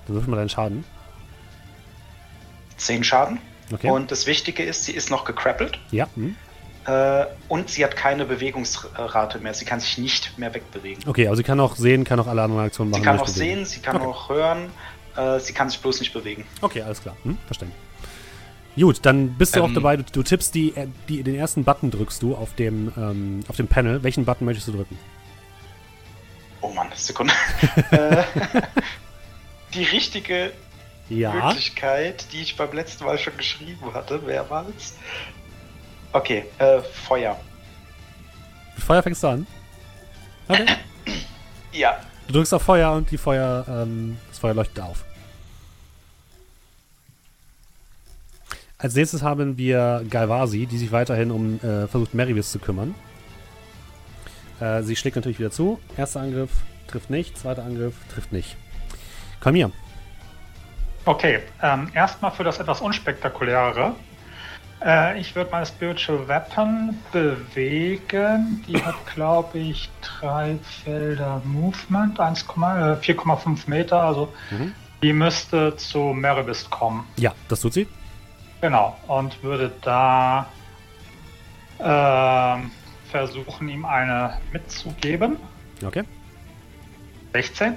Dann 0.06 0.16
würfel 0.16 0.30
mal 0.30 0.36
deinen 0.38 0.48
Schaden. 0.48 0.84
10 2.78 3.04
Schaden. 3.04 3.38
Okay. 3.72 3.90
Und 3.90 4.10
das 4.10 4.26
Wichtige 4.26 4.64
ist, 4.64 4.84
sie 4.84 4.92
ist 4.92 5.10
noch 5.10 5.24
gekrappelt. 5.24 5.78
ja, 5.90 6.08
mhm. 6.16 6.36
Äh, 6.84 7.26
und 7.46 7.70
sie 7.70 7.84
hat 7.84 7.94
keine 7.94 8.24
Bewegungsrate 8.24 9.38
mehr. 9.38 9.54
Sie 9.54 9.64
kann 9.64 9.78
sich 9.78 9.98
nicht 9.98 10.36
mehr 10.36 10.52
wegbewegen. 10.52 11.04
okay, 11.08 11.28
aber 11.28 11.36
sie 11.36 11.44
kann 11.44 11.60
auch 11.60 11.76
sehen, 11.76 12.02
kann 12.02 12.18
auch 12.18 12.26
alle 12.26 12.42
anderen 12.42 12.64
Aktionen 12.64 12.90
machen. 12.90 13.02
Sie 13.02 13.06
kann 13.06 13.20
auch 13.20 13.26
bewegen. 13.26 13.38
sehen, 13.38 13.64
sie 13.66 13.78
kann 13.78 13.96
Okay. 13.98 14.06
auch 14.06 14.28
hören. 14.28 14.70
Äh, 15.14 15.38
sie 15.38 15.52
kann 15.52 15.70
sich 15.70 15.78
bloß 15.80 16.00
nicht 16.00 16.12
bewegen. 16.12 16.44
Okay, 16.60 16.82
alles 16.82 17.00
klar. 17.00 17.16
Hm, 17.22 17.38
verstanden. 17.46 17.72
Gut, 18.76 19.00
dann 19.02 19.34
bist 19.34 19.54
du 19.54 19.62
auch 19.62 19.68
Ähm. 19.68 19.74
dabei. 19.74 19.96
Du, 19.98 20.02
du 20.04 20.22
tippst 20.22 20.54
die, 20.54 20.74
äh, 20.74 20.86
die, 21.08 21.22
den 21.22 21.34
ersten 21.34 21.64
Button 21.64 21.90
drückst 21.90 22.22
du 22.22 22.34
auf 22.34 22.54
dem, 22.54 22.92
ähm, 22.96 23.40
auf 23.48 23.56
dem 23.56 23.68
Panel. 23.68 24.02
Welchen 24.02 24.24
Button 24.24 24.44
möchtest 24.46 24.68
du 24.68 24.72
drücken? 24.72 24.98
Oh 26.62 26.68
Mann, 26.72 26.88
Sekunde. 26.94 27.34
Die 29.74 29.84
richtige 29.84 30.52
Ja. 31.08 31.32
Möglichkeit, 31.32 32.26
die 32.32 32.40
ich 32.42 32.56
beim 32.56 32.72
letzten 32.72 33.04
Mal 33.04 33.18
schon 33.18 33.36
geschrieben 33.36 33.92
hatte, 33.92 34.18
mehrmals. 34.18 34.94
Okay, 36.12 36.44
äh, 36.58 36.80
Feuer. 36.80 37.38
Mit 38.74 38.84
Feuer 38.84 39.02
fängst 39.02 39.22
du 39.22 39.28
an. 39.28 39.46
Okay. 40.48 40.66
Ja, 41.72 42.00
Du 42.28 42.34
drückst 42.34 42.54
auf 42.54 42.62
Feuer 42.62 42.92
und 42.92 43.10
die 43.10 43.18
Feuer, 43.18 43.64
ähm, 43.68 44.16
das 44.28 44.38
Feuer 44.38 44.54
leuchtet 44.54 44.80
auf. 44.80 45.04
Als 48.82 48.96
nächstes 48.96 49.22
haben 49.22 49.56
wir 49.58 50.04
Galvasi, 50.10 50.66
die 50.66 50.76
sich 50.76 50.90
weiterhin 50.90 51.30
um 51.30 51.60
äh, 51.60 51.86
versucht 51.86 52.14
Maryvis 52.14 52.50
zu 52.50 52.58
kümmern. 52.58 52.96
Äh, 54.58 54.82
sie 54.82 54.96
schlägt 54.96 55.14
natürlich 55.14 55.38
wieder 55.38 55.52
zu. 55.52 55.78
Erster 55.96 56.20
Angriff 56.20 56.50
trifft 56.88 57.08
nicht, 57.08 57.38
zweiter 57.38 57.64
Angriff 57.64 57.94
trifft 58.12 58.32
nicht. 58.32 58.56
Komm 59.40 59.54
hier. 59.54 59.70
Okay, 61.04 61.38
ähm, 61.62 61.90
erstmal 61.94 62.32
für 62.32 62.42
das 62.42 62.58
etwas 62.58 62.80
unspektakulärere. 62.80 63.94
Äh, 64.84 65.20
ich 65.20 65.36
würde 65.36 65.52
meine 65.52 65.66
Spiritual 65.66 66.26
Weapon 66.26 66.98
bewegen. 67.12 68.64
Die 68.66 68.82
hat, 68.82 68.96
glaube 69.14 69.58
ich, 69.60 69.90
drei 70.00 70.58
Felder 70.82 71.40
Movement, 71.44 72.18
1, 72.18 72.42
äh, 72.42 72.96
4,5 72.96 73.70
Meter. 73.70 74.02
Also 74.02 74.32
Mhm. 74.50 74.72
die 75.04 75.12
müsste 75.12 75.76
zu 75.76 75.98
Meribist 75.98 76.68
kommen. 76.70 77.04
Ja, 77.16 77.32
das 77.48 77.60
tut 77.60 77.74
sie. 77.74 77.86
Genau, 78.62 78.96
und 79.08 79.42
würde 79.42 79.72
da 79.82 80.46
ähm, 81.80 82.70
versuchen, 83.10 83.68
ihm 83.68 83.84
eine 83.84 84.38
mitzugeben. 84.52 85.36
Okay. 85.84 86.04
16. 87.32 87.76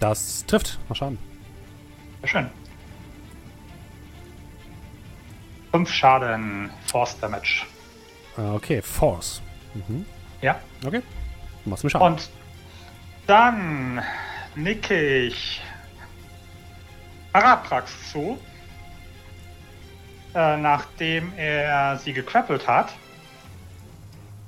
Das 0.00 0.46
trifft. 0.46 0.78
Mal 0.88 0.94
schauen. 0.94 1.18
Sehr 2.22 2.28
schön. 2.30 2.50
5 5.72 5.92
Schaden, 5.92 6.70
Force 6.86 7.20
Damage. 7.20 7.66
Äh, 8.38 8.40
okay, 8.40 8.80
Force. 8.80 9.42
Mhm. 9.74 10.06
Ja. 10.40 10.58
Okay. 10.82 11.02
Du 11.62 11.70
machst 11.70 11.84
mir 11.84 11.90
Schaden. 11.90 12.06
Und 12.06 12.30
dann 13.26 14.02
nicke 14.54 15.24
ich 15.26 15.60
Araprax 17.34 18.12
zu, 18.12 18.38
äh, 20.36 20.56
nachdem 20.58 21.32
er 21.36 21.96
sie 21.96 22.12
gekrappelt 22.12 22.68
hat. 22.68 22.92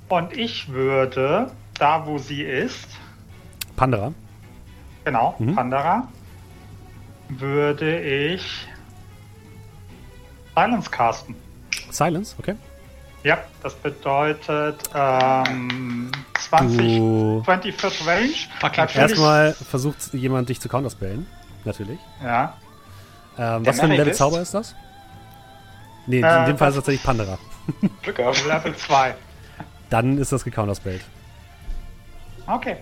Und 0.07 0.31
ich 0.37 0.69
würde, 0.69 1.51
da 1.79 2.05
wo 2.05 2.17
sie 2.19 2.43
ist, 2.43 2.87
Pandora. 3.75 4.13
genau, 5.03 5.35
Mhm. 5.39 5.55
Pandora, 5.55 6.07
würde 7.29 7.99
ich 8.01 8.67
Silence 10.55 10.89
casten. 10.89 11.35
Silence, 11.91 12.35
okay. 12.39 12.55
Ja, 13.23 13.37
das 13.63 13.75
bedeutet 13.75 14.77
ähm, 14.95 16.11
20, 16.49 16.97
Du 16.97 17.41
20 17.45 17.75
Foot 17.75 18.07
Range. 18.07 18.29
Fucking 18.59 18.87
Erstmal 18.95 19.53
versucht 19.53 20.13
jemand 20.13 20.49
dich 20.49 20.59
zu 20.59 20.69
counterspellen. 20.69 21.25
Natürlich. 21.65 21.99
Ja, 22.23 22.53
Ähm, 23.37 23.65
was 23.65 23.77
für 23.79 23.85
ein 23.85 23.91
Level 23.91 24.13
Zauber 24.13 24.41
ist 24.41 24.53
das? 24.53 24.73
Nee, 26.07 26.19
in 26.19 26.23
Äh, 26.23 26.45
dem 26.45 26.57
Fall 26.57 26.69
ist 26.69 26.75
es 26.77 26.83
das- 26.85 26.85
tatsächlich 26.85 27.03
Pandora. 27.03 27.37
Glück 28.01 28.15
gehabt. 28.15 28.45
Level 28.45 28.75
2. 28.75 29.15
Dann 29.89 30.17
ist 30.17 30.31
das 30.31 30.43
gecounterspellt. 30.43 31.01
Okay. 32.47 32.77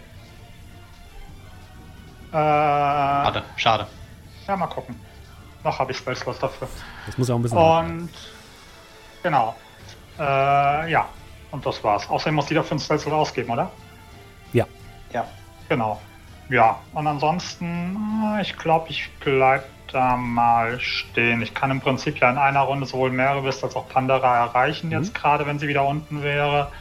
Äh, 2.32 2.34
Schade, 2.34 3.44
schade. 3.56 3.88
Ja, 4.48 4.56
mal 4.56 4.68
gucken. 4.68 4.96
Noch 5.64 5.80
habe 5.80 5.92
ich 5.92 5.98
Spellslots 5.98 6.40
dafür. 6.40 6.68
Das 7.06 7.18
muss 7.18 7.28
ja 7.28 7.34
auch 7.36 7.40
ein 7.40 7.42
bisschen. 7.42 7.58
Und 7.58 8.10
genau. 9.24 9.56
Äh, 10.20 10.92
ja. 10.92 11.08
Und 11.52 11.66
das 11.66 11.82
war's. 11.84 12.10
Außerdem 12.10 12.36
muss 12.36 12.50
jeder 12.50 12.64
5 12.64 12.84
Spellslot 12.84 13.14
ausgeben, 13.14 13.52
oder? 13.52 13.72
ja. 14.54 14.66
Ja. 15.14 15.26
Genau. 15.70 16.00
Ja. 16.50 16.80
Und 16.94 17.08
ansonsten, 17.08 17.98
äh, 18.38 18.42
ich 18.42 18.58
glaube, 18.58 18.90
ich 18.90 19.10
bleib 19.20 19.64
da 19.92 20.16
mal 20.18 20.80
stehen. 20.80 21.42
Ich 21.42 21.54
kann 21.54 21.72
im 21.72 21.82
Prinzip 21.82 22.18
ja 22.20 22.30
in 22.30 22.38
einer 22.38 22.62
Runde 22.62 22.86
sowohl 22.86 23.12
Meerebist 23.12 23.64
als 23.64 23.76
auch 23.76 23.88
Pandora 23.90 24.46
erreichen, 24.46 24.92
jetzt 24.92 25.14
gerade, 25.14 25.46
wenn 25.46 25.60
sie 25.60 25.68
wieder 25.68 25.86
unten 25.86 26.24
wäre. 26.24 26.72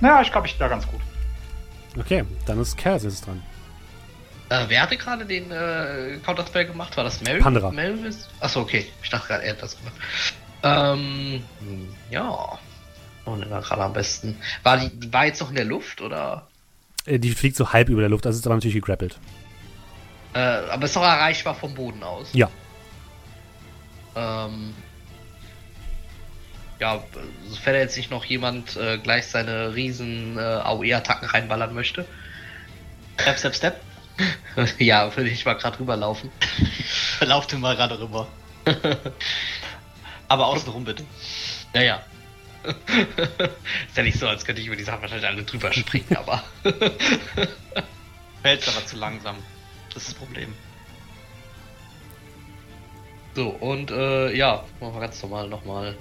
Naja, 0.00 0.22
ich 0.22 0.30
glaube, 0.30 0.46
ich 0.46 0.58
wäre 0.58 0.70
ganz 0.70 0.86
gut. 0.86 1.00
Okay, 1.98 2.24
dann 2.46 2.60
ist 2.60 2.76
Kers 2.76 3.02
jetzt 3.04 3.26
dran. 3.26 3.42
Äh, 4.50 4.64
wer 4.68 4.82
hatte 4.82 4.96
gerade 4.96 5.26
den 5.26 5.50
äh, 5.50 6.18
Counterspell 6.24 6.66
gemacht? 6.66 6.96
War 6.96 7.04
das 7.04 7.20
Mel 7.20 7.40
Pandora. 7.40 7.70
Melvis? 7.70 8.28
Achso, 8.40 8.60
okay. 8.60 8.86
Ich 9.02 9.10
dachte 9.10 9.28
gerade, 9.28 9.44
er 9.44 9.52
hat 9.52 9.62
das 9.62 9.76
gemacht. 9.76 9.94
Ähm, 10.62 11.42
hm, 11.60 11.88
ja. 12.10 12.58
Und 13.24 13.50
war 13.50 13.60
gerade 13.60 13.82
am 13.82 13.92
besten. 13.92 14.38
War 14.62 14.78
die, 14.78 14.88
die 14.88 15.12
war 15.12 15.26
jetzt 15.26 15.40
noch 15.40 15.50
in 15.50 15.56
der 15.56 15.66
Luft 15.66 16.00
oder? 16.00 16.46
Äh, 17.04 17.18
Die 17.18 17.30
fliegt 17.32 17.56
so 17.56 17.72
halb 17.72 17.88
über 17.90 18.00
der 18.00 18.10
Luft, 18.10 18.26
also 18.26 18.38
ist 18.38 18.46
aber 18.46 18.54
natürlich 18.54 18.76
gegrappelt. 18.76 19.18
Äh, 20.38 20.70
aber 20.70 20.84
ist 20.84 20.94
doch 20.94 21.02
erreichbar 21.02 21.56
vom 21.56 21.74
Boden 21.74 22.04
aus. 22.04 22.28
Ja. 22.32 22.48
Ähm, 24.14 24.72
ja, 26.78 27.02
sofern 27.48 27.74
jetzt 27.74 27.96
nicht 27.96 28.12
noch 28.12 28.24
jemand 28.24 28.76
äh, 28.76 28.98
gleich 28.98 29.26
seine 29.26 29.74
riesen 29.74 30.38
äh, 30.38 30.40
AOE-Attacken 30.40 31.28
reinballern 31.28 31.74
möchte. 31.74 32.06
Step, 33.20 33.36
step, 33.36 33.54
step. 33.56 33.80
ja, 34.78 35.16
würde 35.16 35.28
ich 35.28 35.44
mal 35.44 35.54
gerade 35.54 35.80
rüberlaufen. 35.80 36.30
Lauft 37.20 37.52
mal 37.58 37.74
gerade 37.74 37.98
rüber. 37.98 38.28
Aber 40.28 40.46
außenrum 40.46 40.84
bitte. 40.84 41.04
Ja, 41.74 41.82
ja. 41.82 42.02
ist 42.62 43.96
ja 43.96 44.02
nicht 44.04 44.20
so, 44.20 44.28
als 44.28 44.44
könnte 44.44 44.60
ich 44.60 44.68
über 44.68 44.76
die 44.76 44.84
Sachen 44.84 45.02
wahrscheinlich 45.02 45.26
alle 45.26 45.42
drüber 45.42 45.72
springen, 45.72 46.16
aber. 46.16 46.44
Fällst 48.42 48.68
aber 48.68 48.86
zu 48.86 48.96
langsam. 48.96 49.36
Das 49.94 50.02
ist 50.02 50.08
das 50.12 50.14
Problem. 50.14 50.54
so, 53.34 53.48
und 53.48 53.90
äh, 53.90 54.34
ja, 54.34 54.64
machen 54.80 54.94
wir 54.94 55.00
ganz 55.00 55.22
normal 55.22 55.48
nochmal. 55.48 55.96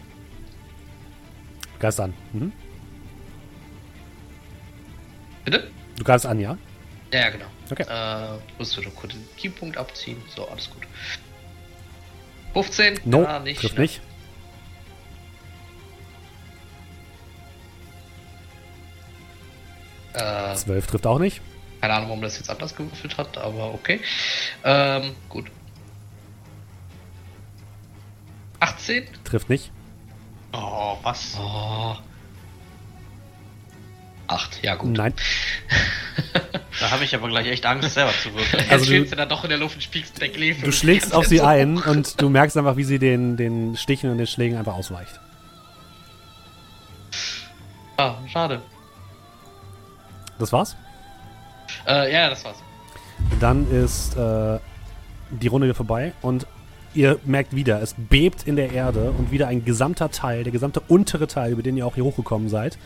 Greifst 1.79 1.99
an. 1.99 2.13
Mhm. 2.33 2.51
Bitte? 5.45 5.71
Du 5.97 6.03
greifst 6.03 6.25
an, 6.25 6.39
ja? 6.39 6.57
Ja, 7.13 7.19
ja, 7.21 7.29
genau. 7.29 7.45
Okay. 7.71 7.85
Äh, 7.87 8.39
musst 8.57 8.75
du 8.75 8.81
doch 8.81 8.93
kurz 8.95 9.13
den 9.13 9.25
Keypunkt 9.37 9.77
abziehen. 9.77 10.21
So, 10.35 10.47
alles 10.47 10.69
gut. 10.69 10.83
15? 12.53 12.99
No, 13.05 13.21
Ja, 13.23 13.39
nicht, 13.39 13.61
trifft 13.61 13.75
ne? 13.75 13.81
nicht. 13.81 14.01
Äh, 20.13 20.55
12 20.55 20.87
trifft 20.87 21.05
auch 21.05 21.19
nicht. 21.19 21.41
Keine 21.87 21.99
Ahnung, 21.99 22.09
warum 22.09 22.21
das 22.21 22.37
jetzt 22.37 22.49
anders 22.49 22.75
gewürfelt 22.75 23.17
hat, 23.17 23.37
aber 23.37 23.73
okay. 23.73 24.01
Ähm, 24.65 25.15
gut. 25.29 25.45
18? 28.59 29.05
Trifft 29.23 29.49
nicht. 29.49 29.71
Oh, 30.51 30.97
was? 31.03 31.37
Oh. 31.39 31.95
8, 34.27 34.63
ja 34.63 34.75
gut. 34.75 34.97
Nein. 34.97 35.13
Da 36.79 36.91
habe 36.91 37.03
ich 37.05 37.15
aber 37.15 37.27
gleich 37.27 37.47
echt 37.47 37.65
Angst, 37.65 37.91
selber 37.95 38.11
zu 38.21 38.31
würfeln. 38.35 38.61
Jetzt 38.61 38.71
Also 38.71 38.85
du- 38.85 38.91
schwebst 38.91 39.11
du 39.11 39.15
dann 39.15 39.29
doch 39.29 39.43
in 39.43 39.49
der 39.49 39.57
Luft 39.57 39.75
und 39.75 39.81
spiegst 39.81 40.21
der 40.21 40.29
Klee 40.29 40.53
Du 40.53 40.71
schlägst 40.71 41.11
auf 41.13 41.25
sie 41.25 41.41
ein 41.53 41.77
und 41.81 42.21
du 42.21 42.29
merkst 42.29 42.55
einfach, 42.55 42.77
wie 42.77 42.83
sie 42.83 42.99
den, 42.99 43.35
den 43.35 43.75
Stichen 43.77 44.11
und 44.11 44.19
den 44.19 44.27
Schlägen 44.27 44.57
einfach 44.59 44.75
ausweicht. 44.75 45.19
Ah, 47.97 48.15
schade. 48.27 48.61
Das 50.37 50.51
war's? 50.53 50.75
Äh, 51.87 52.11
ja, 52.11 52.29
das 52.29 52.43
war's. 52.43 52.57
Dann 53.39 53.69
ist 53.71 54.15
äh, 54.15 54.59
die 55.31 55.47
Runde 55.47 55.73
vorbei 55.73 56.13
und 56.21 56.45
ihr 56.93 57.19
merkt 57.25 57.55
wieder, 57.55 57.81
es 57.81 57.95
bebt 57.97 58.47
in 58.47 58.55
der 58.55 58.71
Erde 58.71 59.11
und 59.11 59.31
wieder 59.31 59.47
ein 59.47 59.65
gesamter 59.65 60.09
Teil, 60.11 60.43
der 60.43 60.51
gesamte 60.51 60.81
untere 60.87 61.27
Teil, 61.27 61.51
über 61.51 61.63
den 61.63 61.77
ihr 61.77 61.85
auch 61.85 61.95
hier 61.95 62.03
hochgekommen 62.03 62.49
seid, 62.49 62.77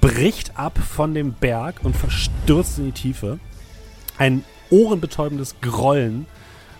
bricht 0.00 0.58
ab 0.58 0.78
von 0.78 1.14
dem 1.14 1.32
Berg 1.32 1.80
und 1.82 1.96
verstürzt 1.96 2.78
in 2.78 2.86
die 2.86 2.92
Tiefe. 2.92 3.38
Ein 4.16 4.44
ohrenbetäubendes 4.70 5.56
Grollen 5.60 6.26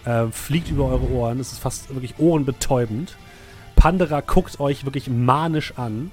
äh, 0.04 0.26
fliegt 0.26 0.70
über 0.70 0.86
eure 0.86 1.10
Ohren. 1.10 1.40
Es 1.40 1.52
ist 1.52 1.58
fast 1.58 1.92
wirklich 1.94 2.14
ohrenbetäubend. 2.18 3.16
Pandera 3.76 4.20
guckt 4.20 4.60
euch 4.60 4.84
wirklich 4.84 5.08
manisch 5.08 5.74
an. 5.76 6.10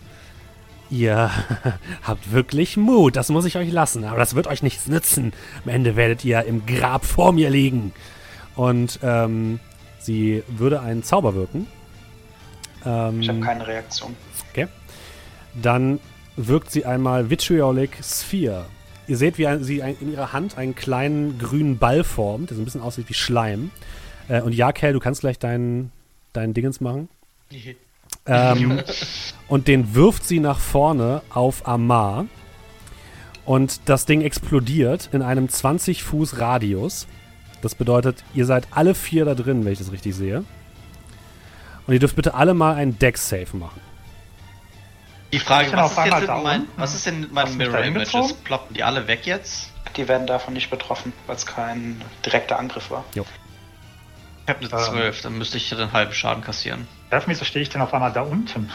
Ihr 0.90 1.32
habt 2.04 2.32
wirklich 2.32 2.78
Mut, 2.78 3.16
das 3.16 3.30
muss 3.30 3.46
ich 3.46 3.58
euch 3.58 3.72
lassen, 3.72 4.04
aber 4.04 4.18
das 4.18 4.36
wird 4.36 4.48
euch 4.48 4.62
nichts 4.64 4.88
nützen. 4.88 5.34
Am 5.64 5.70
Ende 5.70 5.96
werdet 5.96 6.24
ihr 6.24 6.44
im 6.44 6.66
Grab 6.66 7.06
vor 7.06 7.32
mir 7.34 7.50
liegen. 7.50 7.92
Und 8.56 9.00
ähm, 9.04 9.60
sie 10.00 10.44
würde 10.48 10.82
einen 10.82 11.04
Zauber 11.04 11.34
wirken. 11.36 11.68
Ähm, 12.86 13.22
Ich 13.22 13.30
habe 13.30 13.40
keine 13.40 13.68
Reaktion. 13.68 14.16
Okay. 14.52 14.68
Dann 15.62 16.00
wirkt 16.38 16.72
sie 16.72 16.86
einmal 16.86 17.30
Vitriolic 17.30 17.98
Sphere. 18.04 18.66
Ihr 19.08 19.18
seht, 19.18 19.38
wie 19.38 19.64
sie 19.64 19.80
in 19.80 20.12
ihrer 20.12 20.34
Hand 20.34 20.58
einen 20.58 20.76
kleinen 20.76 21.38
grünen 21.38 21.78
Ball 21.78 22.04
formt, 22.04 22.50
der 22.50 22.58
so 22.58 22.62
ein 22.62 22.66
bisschen 22.66 22.82
aussieht 22.82 23.10
wie 23.10 23.14
Schleim. 23.14 23.72
Äh, 24.28 24.42
und 24.42 24.54
ja, 24.54 24.72
Kel, 24.72 24.94
du 24.94 25.00
kannst 25.00 25.22
gleich 25.22 25.40
deinen 25.40 25.92
dein 26.34 26.54
Dingens 26.54 26.82
machen. 26.82 27.10
Ähm, 28.28 28.82
und 29.48 29.68
den 29.68 29.94
wirft 29.94 30.26
sie 30.26 30.40
nach 30.40 30.60
vorne 30.60 31.22
auf 31.30 31.68
Amar. 31.68 32.26
Und 33.46 33.82
das 33.88 34.06
Ding 34.06 34.22
explodiert 34.22 35.10
in 35.12 35.22
einem 35.22 35.50
20 35.50 36.04
Fuß 36.04 36.40
Radius. 36.40 37.08
Das 37.62 37.76
bedeutet, 37.76 38.24
ihr 38.34 38.46
seid 38.46 38.68
alle 38.72 38.96
vier 38.96 39.26
da 39.26 39.36
drin, 39.36 39.64
wenn 39.66 39.74
ich 39.74 39.80
das 39.80 39.92
richtig 39.92 40.16
sehe. 40.16 40.44
Und 41.86 41.94
ihr 41.94 42.00
dürft 42.00 42.16
bitte 42.16 42.34
alle 42.34 42.56
mal 42.56 42.76
einen 42.76 42.98
Deck-Save 42.98 43.56
machen. 43.58 43.80
Die 45.32 45.40
Frage, 45.40 45.72
was 45.74 45.92
ist, 45.92 46.06
jetzt 46.06 46.28
da 46.28 46.42
mein, 46.42 46.66
was 46.78 46.96
ist 46.96 47.06
denn 47.06 47.22
mit 47.22 47.34
meinen 47.34 47.58
Mirror 47.58 47.84
Images? 47.84 48.34
Ploppen 48.44 48.74
die 48.74 48.84
alle 48.84 49.08
weg 49.08 49.26
jetzt? 49.26 49.72
Die 49.96 50.08
werden 50.08 50.28
davon 50.28 50.54
nicht 50.54 50.70
betroffen, 50.70 51.14
weil 51.28 51.36
es 51.36 51.46
kein 51.46 52.02
direkter 52.26 52.58
Angriff 52.58 52.90
war. 52.90 53.04
Ich 53.14 53.20
habe 54.50 54.60
eine 54.60 54.70
Ähm. 54.70 54.94
12, 54.94 55.22
dann 55.22 55.38
müsste 55.38 55.58
ich 55.58 55.70
den 55.70 55.92
halben 55.92 56.14
Schaden 56.14 56.44
kassieren. 56.44 56.88
Treffen, 57.10 57.30
wieso 57.30 57.46
stehe 57.46 57.64
ich 57.64 57.70
denn 57.70 57.82
auf 57.82 57.94
einmal 57.94 58.12
da 58.12 58.22
unten? 58.22 58.70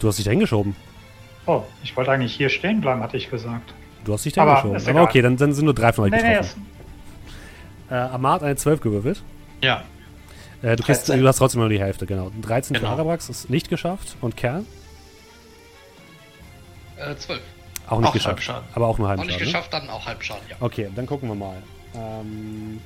Du 0.00 0.08
hast 0.08 0.16
dich 0.16 0.24
da 0.24 0.30
hingeschoben. 0.30 0.74
Oh, 1.46 1.62
ich 1.82 1.96
wollte 1.96 2.10
eigentlich 2.12 2.34
hier 2.34 2.48
stehen 2.48 2.80
bleiben, 2.80 3.02
hatte 3.02 3.16
ich 3.16 3.28
gesagt. 3.28 3.74
Du 4.04 4.12
hast 4.14 4.24
dich 4.24 4.32
da 4.32 4.44
hingeschoben. 4.62 4.96
Aber 4.96 5.02
okay, 5.08 5.20
dann, 5.22 5.36
dann 5.36 5.52
sind 5.52 5.64
nur 5.64 5.74
drei 5.74 5.92
von 5.92 6.04
euch 6.04 6.10
Nee, 6.12 6.22
nee, 6.22 6.28
betroffen. 6.36 6.66
es, 7.86 7.92
Äh, 7.92 7.94
Amar 7.94 8.34
hat 8.34 8.42
eine 8.44 8.56
12 8.56 8.80
gewürfelt. 8.80 9.22
Ja. 9.62 9.82
Äh, 10.62 10.76
du, 10.76 10.84
kriegst, 10.84 11.08
13. 11.08 11.20
du 11.20 11.28
hast 11.28 11.36
trotzdem 11.38 11.60
nur 11.60 11.68
die 11.68 11.80
Hälfte, 11.80 12.06
genau. 12.06 12.30
13 12.40 12.76
für 12.76 12.80
Genau. 12.82 12.92
Arabrax 12.94 13.28
ist 13.28 13.50
nicht 13.50 13.68
geschafft. 13.68 14.16
Und 14.20 14.36
Kern 14.36 14.64
Äh, 16.96 17.16
12. 17.16 17.40
auch 17.88 17.98
nicht 17.98 18.08
Auch 18.08 18.12
geschafft. 18.36 18.54
Aber 18.74 18.86
auch 18.86 18.98
nur 18.98 19.08
halb 19.08 19.18
Auch 19.20 19.24
nicht 19.24 19.38
ne? 19.40 19.44
geschafft, 19.44 19.72
dann 19.74 19.90
auch 19.90 20.06
halb 20.06 20.22
Schaden, 20.22 20.42
ja. 20.48 20.56
Okay, 20.60 20.88
dann 20.94 21.06
gucken 21.06 21.28
wir 21.28 21.34
mal. 21.34 21.56
Ähm, 21.94 22.80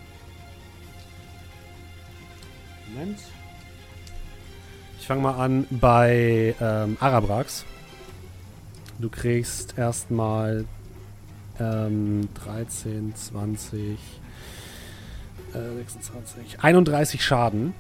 Moment. 2.89 3.19
Ich 5.07 5.09
fange 5.09 5.23
mal 5.23 5.37
an 5.37 5.69
bei 5.71 6.57
ähm, 6.61 6.97
Arabrax. 6.99 7.65
Du 8.99 9.09
kriegst 9.09 9.79
erstmal 9.79 10.65
ähm, 11.61 12.29
13, 12.45 13.15
20, 13.15 13.99
äh, 15.53 15.77
26, 15.77 16.59
31 16.61 17.25
Schaden. 17.25 17.73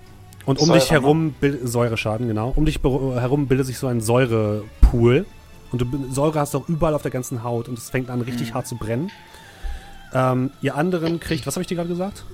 Und 0.45 0.61
um 0.61 0.67
Säure, 0.67 0.79
dich 0.79 0.93
herum, 0.93 1.33
bild, 1.33 1.69
Säureschaden, 1.69 2.29
genau. 2.29 2.53
Um 2.55 2.65
dich 2.65 2.79
herum 2.85 3.49
bildet 3.49 3.67
sich 3.67 3.79
so 3.79 3.89
ein 3.89 4.01
Säurepool. 4.01 5.27
Und 5.73 5.83
du, 5.83 6.13
Säure 6.13 6.39
hast 6.39 6.55
du 6.55 6.59
auch 6.59 6.69
überall 6.69 6.95
auf 6.95 7.03
der 7.03 7.11
ganzen 7.11 7.43
Haut 7.43 7.69
und 7.69 7.77
es 7.77 7.91
fängt 7.91 8.09
an 8.09 8.21
richtig 8.21 8.51
Mhm. 8.51 8.55
hart 8.55 8.69
zu 8.69 8.77
brennen. 8.77 9.11
Ähm, 10.15 10.53
ihr 10.63 10.77
anderen 10.77 11.19
kriegt, 11.19 11.45
was 11.45 11.57
habe 11.57 11.63
ich 11.63 11.67
dir 11.67 11.75
gerade 11.75 11.89
gesagt? 11.89 12.25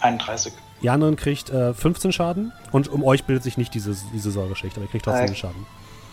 31. 0.00 0.52
Ihr 0.82 0.92
anderen 0.92 1.16
kriegt 1.16 1.50
äh, 1.50 1.74
15 1.74 2.12
Schaden 2.12 2.52
und 2.72 2.88
um 2.88 3.04
euch 3.04 3.24
bildet 3.24 3.42
sich 3.44 3.58
nicht 3.58 3.74
diese, 3.74 3.94
diese 4.14 4.30
Säureschicht, 4.30 4.76
aber 4.76 4.86
ihr 4.86 4.90
kriegt 4.90 5.04
trotzdem 5.04 5.24
Äh. 5.24 5.28
den 5.28 5.36
Schaden. 5.36 5.66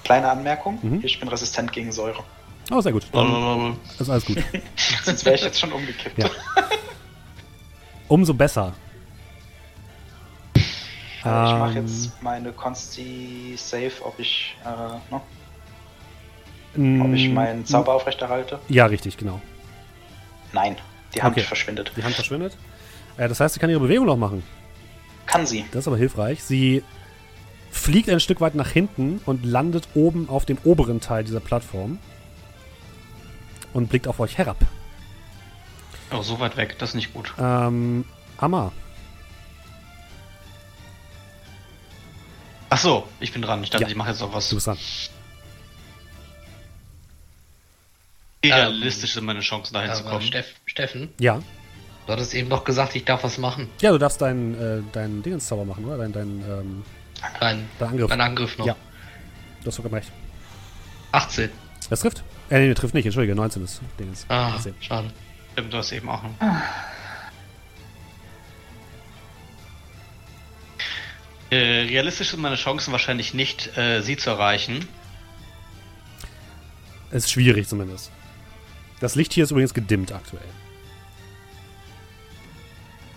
Kleine 0.03 0.29
Anmerkung, 0.29 0.79
Mhm. 0.81 1.01
ich 1.03 1.19
bin 1.19 1.29
resistent 1.29 1.71
gegen 1.71 1.91
Säure. 1.91 2.23
Oh, 2.71 2.81
sehr 2.81 2.91
gut. 2.91 3.05
Dann 3.13 3.77
ist 3.97 4.09
alles 4.09 4.25
gut. 4.25 4.37
Sonst 5.03 5.23
wäre 5.25 5.35
ich 5.35 5.41
jetzt 5.43 5.59
schon 5.59 5.71
umgekippt. 5.71 6.17
Ja. 6.17 6.29
Umso 8.09 8.33
besser. 8.33 8.73
Äh, 10.55 10.59
ich 11.19 11.23
mache 11.25 11.77
Ähm, 11.79 11.85
jetzt 11.87 12.21
meine 12.21 12.51
Consti 12.51 13.55
Safe, 13.57 13.91
ob 14.03 14.19
ich, 14.19 14.55
äh, 14.63 15.13
ne, 15.13 15.21
mm, 16.75 17.01
ob 17.01 17.13
ich 17.13 17.29
meinen 17.29 17.65
Zauber 17.65 17.93
aufrechterhalte. 17.93 18.59
Ja, 18.69 18.85
richtig, 18.85 19.17
genau. 19.17 19.41
Nein, 20.53 20.75
die 21.15 21.21
Hand 21.21 21.35
Okay. 21.37 21.45
verschwindet. 21.45 21.91
Die 21.97 22.03
Hand 22.03 22.15
verschwindet. 22.15 22.55
Äh, 23.17 23.27
das 23.27 23.39
heißt, 23.39 23.55
sie 23.55 23.59
kann 23.59 23.69
ihre 23.69 23.79
Bewegung 23.79 24.05
noch 24.05 24.15
machen. 24.17 24.43
Kann 25.27 25.45
sie. 25.45 25.65
Das 25.71 25.81
ist 25.83 25.87
aber 25.87 25.97
hilfreich. 25.97 26.43
Sie 26.43 26.83
fliegt 27.69 28.09
ein 28.09 28.19
Stück 28.19 28.41
weit 28.41 28.55
nach 28.55 28.69
hinten 28.69 29.21
und 29.25 29.45
landet 29.45 29.87
oben 29.93 30.29
auf 30.29 30.45
dem 30.45 30.57
oberen 30.63 30.99
Teil 31.01 31.23
dieser 31.23 31.39
Plattform 31.41 31.99
und 33.73 33.89
blickt 33.89 34.07
auf 34.07 34.19
euch 34.19 34.37
herab. 34.37 34.57
Oh, 36.11 36.21
so 36.21 36.39
weit 36.39 36.57
weg, 36.57 36.77
das 36.79 36.89
ist 36.91 36.95
nicht 36.95 37.13
gut. 37.13 37.33
Ähm, 37.39 38.05
Amma, 38.37 38.71
Ach 42.69 42.77
so, 42.77 43.07
ich 43.21 43.31
bin 43.31 43.41
dran. 43.41 43.63
Ich 43.63 43.69
dachte, 43.69 43.83
Ja. 43.85 43.89
ich 43.89 43.95
mache 43.95 44.09
jetzt 44.09 44.19
noch 44.19 44.33
was. 44.33 44.49
du 44.49 44.55
bist 44.55 44.67
dran. 44.67 44.77
Wie 48.41 48.51
realistisch 48.51 49.13
sind 49.13 49.25
meine 49.25 49.39
Chancen, 49.39 49.73
dahin 49.73 49.93
zu 49.93 50.01
Aber 50.01 50.09
kommen? 50.11 50.21
Steff, 50.21 50.47
Steffen, 50.65 51.09
Ja. 51.19 51.39
Du 52.07 52.13
hattest 52.13 52.33
eben 52.33 52.47
noch 52.49 52.63
gesagt, 52.63 52.95
ich 52.95 53.05
darf 53.05 53.23
was 53.23 53.37
machen. 53.37 53.69
Ja, 53.81 53.91
du 53.91 53.97
darfst 53.99 54.21
deinen 54.21 54.55
äh, 54.55 54.81
deinen 54.91 55.21
Dingenszauber 55.21 55.65
machen, 55.65 55.85
oder? 55.85 55.97
Dein, 55.97 56.13
dein, 56.13 56.43
ähm, 56.47 56.83
Dein, 57.39 57.67
dein 57.79 57.89
Angriff. 57.89 58.09
mein 58.09 58.21
Angriff 58.21 58.57
noch. 58.57 58.65
Ja. 58.65 58.75
Du 59.61 59.67
hast 59.67 59.75
vollkommen 59.75 59.95
recht. 59.95 60.11
18. 61.11 61.49
Das 61.89 61.99
trifft? 62.01 62.23
Äh, 62.49 62.59
nee, 62.59 62.73
trifft 62.73 62.93
nicht, 62.93 63.05
entschuldige, 63.05 63.35
19 63.35 63.63
ist 63.63 63.81
Dingens. 63.99 64.25
Ah, 64.29 64.53
18. 64.55 64.75
schade. 64.79 65.11
Stimmt, 65.53 65.73
du 65.73 65.77
hast 65.77 65.91
eben 65.91 66.09
auch 66.09 66.21
noch. 66.23 66.29
Äh, 71.49 71.55
realistisch 71.87 72.31
sind 72.31 72.41
meine 72.41 72.55
Chancen 72.55 72.91
wahrscheinlich 72.91 73.33
nicht, 73.33 73.77
äh, 73.77 74.01
sie 74.01 74.17
zu 74.17 74.29
erreichen. 74.29 74.87
Ist 77.11 77.31
schwierig 77.31 77.67
zumindest. 77.67 78.11
Das 78.99 79.15
Licht 79.15 79.31
hier 79.33 79.45
ist 79.45 79.51
übrigens 79.51 79.73
gedimmt 79.73 80.11
aktuell. 80.11 80.43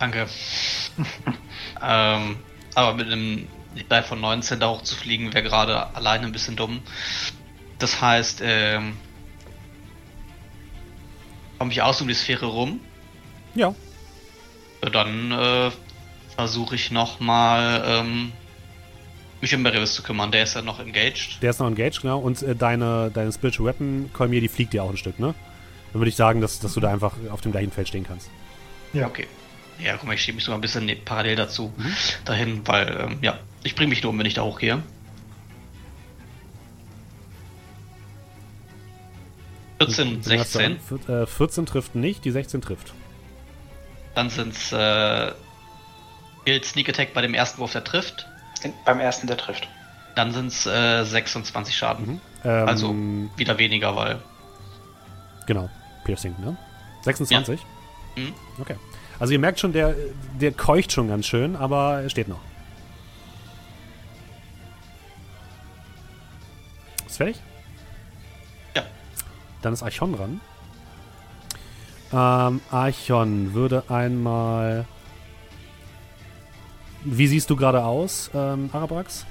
Danke. 0.01 0.27
ähm, 1.83 2.37
aber 2.75 2.95
mit 2.95 3.07
einem 3.07 3.47
Dive 3.77 4.03
von 4.03 4.21
19 4.21 4.59
da 4.59 4.71
hoch 4.71 4.83
zu 4.83 4.97
fliegen, 4.97 5.33
wäre 5.33 5.45
gerade 5.45 5.95
alleine 5.95 6.27
ein 6.27 6.33
bisschen 6.33 6.57
dumm. 6.57 6.81
Das 7.79 8.01
heißt, 8.01 8.41
ähm, 8.43 8.97
komme 11.59 11.71
ich 11.71 11.83
aus 11.83 12.01
um 12.01 12.09
die 12.09 12.15
Sphäre 12.15 12.47
rum, 12.47 12.81
Ja. 13.55 13.75
dann 14.81 15.31
äh, 15.33 15.71
versuche 16.35 16.75
ich 16.75 16.91
nochmal 16.91 17.83
ähm, 17.87 18.33
mich 19.43 19.55
um 19.55 19.63
Marius 19.63 19.95
zu 19.95 20.03
kümmern. 20.03 20.33
Der 20.33 20.45
ist 20.45 20.55
ja 20.55 20.63
noch 20.63 20.81
engaged. 20.81 21.43
Der 21.43 21.51
ist 21.51 21.61
noch 21.61 21.69
engaged, 21.69 22.01
genau. 22.03 22.19
Und 22.19 22.43
äh, 22.43 22.57
deine, 22.57 23.11
deine 23.13 23.33
Spiritual 23.33 23.69
Weapon, 23.69 24.11
Kolmir, 24.15 24.41
die 24.41 24.49
fliegt 24.49 24.73
dir 24.73 24.83
auch 24.83 24.91
ein 24.91 24.97
Stück, 24.97 25.19
ne? 25.19 25.35
Dann 25.93 26.01
würde 26.01 26.09
ich 26.09 26.17
sagen, 26.17 26.41
dass, 26.41 26.61
dass 26.61 26.73
du 26.75 26.81
da 26.81 26.91
einfach 26.91 27.15
auf 27.31 27.41
dem 27.41 27.53
gleichen 27.53 27.73
Feld 27.73 27.89
stehen 27.89 28.05
kannst. 28.07 28.31
Ja. 28.93 29.07
Okay. 29.07 29.27
Ja, 29.83 29.97
guck 29.97 30.07
mal, 30.07 30.15
ich 30.15 30.23
schiebe 30.23 30.37
mich 30.37 30.45
sogar 30.45 30.59
ein 30.59 30.61
bisschen 30.61 30.85
ne- 30.87 30.97
parallel 30.97 31.37
dazu 31.37 31.73
dahin, 32.25 32.67
weil, 32.67 33.01
ähm, 33.01 33.19
ja, 33.23 33.39
ich 33.63 33.75
bringe 33.75 33.91
mich 33.91 34.03
nur 34.03 34.11
um, 34.13 34.19
wenn 34.19 34.27
ich 34.27 34.35
da 34.35 34.43
hochgehe. 34.43 34.83
14, 39.79 40.23
16. 40.23 40.79
Vier- 40.81 41.23
äh, 41.23 41.27
14 41.27 41.67
trifft 41.67 41.95
nicht, 41.95 42.25
die 42.25 42.31
16 42.31 42.61
trifft. 42.61 42.93
Dann 44.15 44.29
sind 44.29 44.53
es 44.55 44.73
äh, 44.73 45.33
gilt 46.45 46.65
Sneak 46.67 46.89
Attack 46.91 47.15
bei 47.15 47.23
dem 47.23 47.33
ersten 47.33 47.59
Wurf, 47.59 47.73
der 47.73 47.85
trifft. 47.85 48.27
In, 48.63 48.75
beim 48.85 49.01
ersten, 49.01 49.27
der 49.27 49.39
trifft. 49.39 49.69
Dann 50.17 50.33
sind 50.33 50.49
es 50.49 50.67
äh, 50.67 51.05
26 51.05 51.75
Schaden. 51.75 52.21
Ähm, 52.45 52.69
Also 52.69 52.95
wieder 53.37 53.57
weniger, 53.57 53.97
weil. 53.97 54.19
Genau, 55.47 55.71
Piercing, 56.05 56.35
ne? 56.41 56.57
26? 57.03 57.61
Mhm. 58.17 58.35
Okay. 58.61 58.77
Also 59.21 59.35
ihr 59.35 59.39
merkt 59.39 59.61
schon, 59.61 59.75
der, 59.75 59.95
der 60.41 60.53
keucht 60.53 60.93
schon 60.93 61.09
ganz 61.09 61.27
schön, 61.27 61.55
aber 61.55 62.01
er 62.03 62.09
steht 62.09 62.27
noch. 62.27 62.41
Ist 67.07 67.19
fertig? 67.19 67.37
Ja. 68.75 68.83
Dann 69.61 69.75
ist 69.75 69.83
Archon 69.83 70.17
dran. 70.17 70.41
Ähm, 72.13 72.63
Archon 72.71 73.53
würde 73.53 73.85
einmal. 73.91 74.87
Wie 77.05 77.27
siehst 77.27 77.51
du 77.51 77.57
gerade 77.57 77.85
aus, 77.85 78.31
ähm, 78.35 78.71
Arabrax? 78.73 79.27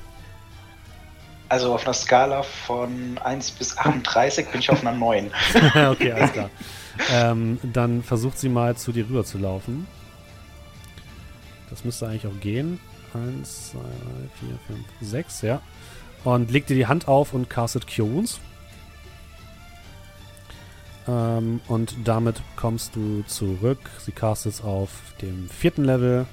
Also 1.50 1.74
auf 1.74 1.84
einer 1.84 1.96
Skala 1.96 2.44
von 2.44 3.18
1 3.24 3.52
bis 3.52 3.76
38 3.76 4.50
bin 4.50 4.60
ich 4.60 4.70
auf 4.70 4.82
einer 4.82 4.92
9. 4.92 5.32
okay, 5.90 6.12
alles 6.12 6.32
klar. 6.32 6.50
ähm, 7.12 7.60
dann 7.64 8.04
versucht 8.04 8.38
sie 8.38 8.50
mal 8.50 8.76
zu 8.76 8.92
dir 8.92 9.06
rüber 9.06 9.24
zu 9.24 9.38
laufen. 9.38 9.88
Das 11.70 11.86
müsste 11.86 12.08
eigentlich 12.08 12.28
auch 12.28 12.40
gehen. 12.40 12.80
Eins, 13.14 13.72
zwei, 13.72 13.80
drei, 13.80 14.30
vier, 14.40 14.60
fünf, 14.68 14.86
sechs, 15.02 15.42
ja. 15.42 15.62
Und 16.24 16.52
legt 16.52 16.70
dir 16.70 16.76
die 16.76 16.88
Hand 16.88 17.08
auf 17.08 17.34
und 17.34 17.50
castet 17.50 17.88
Cure 17.88 18.12
Wounds. 18.12 18.40
Ähm, 21.08 21.62
und 21.68 21.96
damit 22.04 22.42
kommst 22.56 22.96
du 22.96 23.24
zurück. 23.24 23.80
Sie 24.00 24.12
castet 24.12 24.54
es 24.54 24.62
auf 24.62 24.90
dem 25.22 25.50
vierten 25.50 25.86
Level. 25.86 26.28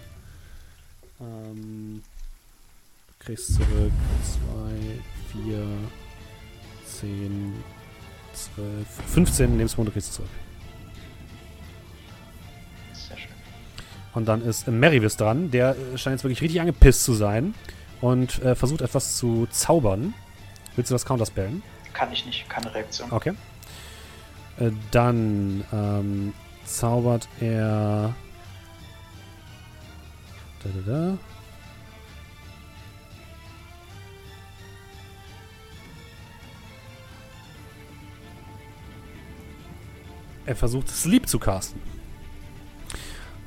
Ähm, 1.20 2.02
du 3.08 3.24
kriegst 3.24 3.54
zurück 3.54 3.92
2, 5.32 5.44
4, 5.44 5.66
10, 7.00 7.54
12, 8.34 8.86
15 9.06 9.56
Lebenspunkte 9.56 9.92
kriegst 9.92 10.10
du 10.10 10.16
zurück. 10.16 10.30
Und 14.16 14.24
dann 14.24 14.40
ist 14.40 14.66
Merivis 14.66 15.18
dran. 15.18 15.50
Der 15.50 15.76
äh, 15.76 15.98
scheint 15.98 16.14
jetzt 16.14 16.24
wirklich 16.24 16.40
richtig 16.40 16.58
angepisst 16.62 17.04
zu 17.04 17.12
sein 17.12 17.52
und 18.00 18.42
äh, 18.42 18.54
versucht 18.54 18.80
etwas 18.80 19.18
zu 19.18 19.46
zaubern. 19.50 20.14
Willst 20.74 20.90
du 20.90 20.94
das 20.94 21.04
counterspellen? 21.04 21.62
Kann 21.92 22.10
ich 22.10 22.24
nicht, 22.24 22.48
keine 22.48 22.74
Reaktion. 22.74 23.12
Okay. 23.12 23.34
Äh, 24.58 24.70
dann 24.90 25.64
ähm, 25.70 26.32
zaubert 26.64 27.28
er. 27.40 28.14
Da, 30.64 30.70
da, 30.86 30.92
da. 30.92 31.18
Er 40.46 40.56
versucht 40.56 40.88
Sleep 40.88 41.28
zu 41.28 41.38
casten. 41.38 41.95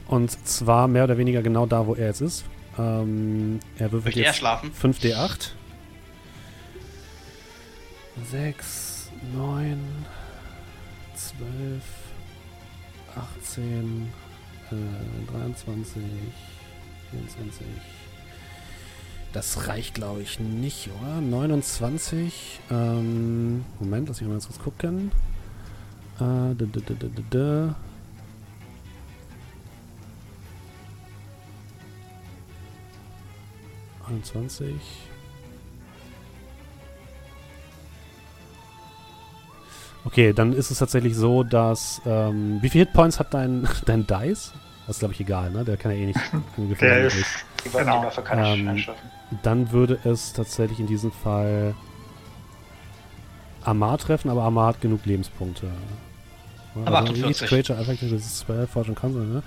Und 0.09 0.31
zwar 0.47 0.87
mehr 0.87 1.03
oder 1.03 1.17
weniger 1.19 1.43
genau 1.43 1.67
da, 1.67 1.85
wo 1.85 1.93
er 1.93 2.07
jetzt 2.07 2.21
ist. 2.21 2.43
Ähm, 2.79 3.59
er 3.77 3.91
würfelt 3.91 4.15
Möchte 4.15 4.21
er 4.21 4.25
jetzt 4.27 4.37
schlafen? 4.37 4.71
5d8. 4.71 5.51
6, 8.31 9.11
9, 9.35 9.77
12, 11.15 11.83
18, 13.43 14.09
äh, 14.71 15.31
23, 15.31 16.03
24. 17.11 17.67
Das 19.31 19.67
reicht, 19.67 19.93
glaube 19.93 20.23
ich, 20.23 20.39
nicht, 20.39 20.89
oder? 20.99 21.21
29. 21.21 22.61
Ähm, 22.71 23.63
Moment, 23.79 24.09
lass 24.09 24.21
mich 24.21 24.27
mal 24.27 24.33
ganz 24.33 24.47
kurz 24.47 24.59
gucken. 24.59 25.11
Äh, 26.19 26.55
da, 34.09 34.15
da, 34.15 34.21
da, 34.21 34.39
da, 34.39 34.49
da, 34.49 34.53
da. 34.53 34.59
Einundzwanzig. 34.59 34.75
Okay, 40.05 40.33
dann 40.33 40.53
ist 40.53 40.71
es 40.71 40.79
tatsächlich 40.79 41.15
so, 41.15 41.43
dass. 41.43 42.01
Ähm, 42.05 42.59
wie 42.61 42.69
viele 42.69 42.85
Hitpoints 42.85 43.19
hat 43.19 43.33
dein, 43.33 43.67
dein 43.85 44.07
Dice? 44.07 44.53
Das 44.87 44.95
ist, 44.95 44.99
glaube 44.99 45.13
ich, 45.13 45.19
egal, 45.19 45.51
ne? 45.51 45.63
Der 45.63 45.77
kann 45.77 45.91
ja 45.91 45.97
eh 45.97 46.05
nicht 46.07 46.19
ungefähr 46.57 46.95
Der 46.95 47.07
ist, 47.07 47.45
Genau. 47.71 48.03
Waffe 48.03 48.21
kann 48.21 48.39
ich 48.75 48.87
Ähm. 48.87 48.95
Dann 49.43 49.71
würde 49.71 49.99
es 50.05 50.33
tatsächlich 50.33 50.79
in 50.79 50.87
diesem 50.87 51.11
Fall 51.11 51.75
Amar 53.63 53.97
treffen, 53.99 54.29
aber 54.31 54.43
Amar 54.43 54.67
hat 54.67 54.81
genug 54.81 55.05
Lebenspunkte. 55.05 55.67
Aber 56.85 56.99
Also 56.99 57.13
each 57.13 57.19
48. 57.41 57.47
creature 57.49 57.77
affected 57.79 58.11
with 58.11 58.25
a 58.25 58.29
spell, 58.29 58.65
fortune 58.65 58.95
console, 58.95 59.25
ne? 59.25 59.43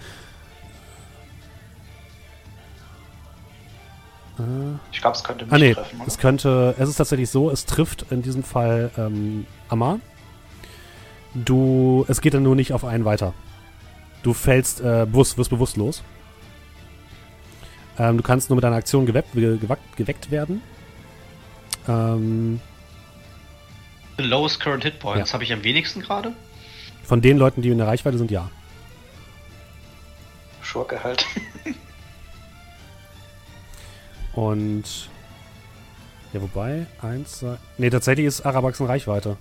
Ich 4.91 5.01
glaube, 5.01 5.17
es 5.17 5.23
könnte 5.25 5.45
mich 5.45 5.53
Ah 5.53 5.59
nee, 5.59 5.75
treffen, 5.75 5.99
oder? 6.01 6.09
es 6.09 6.19
könnte, 6.19 6.75
es 6.79 6.89
ist 6.89 6.97
tatsächlich 6.97 7.29
so, 7.31 7.51
es 7.51 7.67
trifft 7.67 8.07
in 8.11 8.23
diesem 8.23 8.43
Fall 8.43 8.91
ähm, 8.97 9.47
Amar. 9.69 10.01
Du, 11.35 12.05
es 12.09 12.21
geht 12.21 12.35
dann 12.35 12.43
nur 12.43 12.57
nicht 12.57 12.73
auf 12.73 12.85
einen 12.85 13.05
weiter. 13.05 13.35
Du 14.23 14.33
fällst 14.33 14.81
äh, 14.81 15.07
bewusst, 15.07 15.37
wirst 15.39 15.51
bewusstlos. 15.51 16.03
Ähm, 17.99 18.17
du 18.17 18.23
kannst 18.23 18.49
nur 18.49 18.57
mit 18.57 18.65
deiner 18.65 18.77
Aktion 18.77 19.05
geweckt, 19.07 19.33
geweckt 19.97 20.31
werden. 20.31 20.63
Ähm, 21.89 22.61
The 24.19 24.25
lowest 24.25 24.61
current 24.61 24.83
hit 24.85 24.99
points 24.99 25.31
Ja. 25.31 25.35
habe 25.35 25.45
ich 25.45 25.53
am 25.53 25.63
wenigsten 25.65 26.01
gerade. 26.01 26.33
von 27.05 27.21
den 27.21 27.37
Leuten, 27.37 27.61
die 27.63 27.69
in 27.71 27.79
der 27.79 27.87
Reichweite 27.87 28.17
sind, 28.19 28.31
ja. 28.31 28.49
Schurke 30.63 31.03
halt. 31.05 31.25
Und. 34.35 35.09
Ja, 36.33 36.41
wobei, 36.41 36.87
eins, 37.01 37.41
zwei. 37.41 37.57
Nee, 37.77 37.91
tatsächlich 37.91 38.27
ist 38.27 38.41
Arabax 38.47 38.81
in 38.81 38.87
Reichweite. 38.87 39.37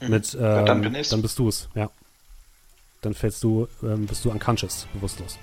Mhm. 0.00 0.08
Mit, 0.10 0.34
ähm, 0.34 0.40
Ja, 0.42 0.62
dann 0.62 0.80
bin 0.80 0.94
ich's. 0.94 1.10
Dann 1.10 1.22
bist 1.22 1.38
du 1.38 1.48
es, 1.48 1.68
ja. 1.74 1.88
Dann 3.02 3.14
fällst 3.14 3.42
du, 3.44 3.68
ähm, 3.82 4.06
bist 4.06 4.24
du 4.24 4.30
unconscious, 4.30 4.88
bewusstlos. 4.92 5.38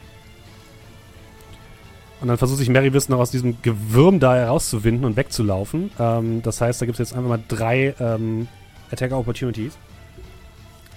Und 2.20 2.28
dann 2.28 2.38
versucht 2.38 2.60
sich 2.60 2.70
Mary 2.70 2.94
Wiss 2.94 3.10
noch 3.10 3.20
aus 3.20 3.32
diesem 3.32 3.62
Gewürm 3.62 4.20
da 4.20 4.36
herauszuwinden 4.36 5.06
und 5.06 5.16
wegzulaufen. 5.18 5.92
Ähm, 6.00 6.42
das 6.42 6.62
heißt, 6.62 6.82
da 6.82 6.86
gibt 6.86 7.00
es 7.00 7.10
jetzt 7.10 7.18
einfach 7.18 7.30
mal 7.30 7.44
drei 7.48 7.96
ähm, 8.00 8.48
Attack 8.92 9.12
Opportunities. 9.12 9.78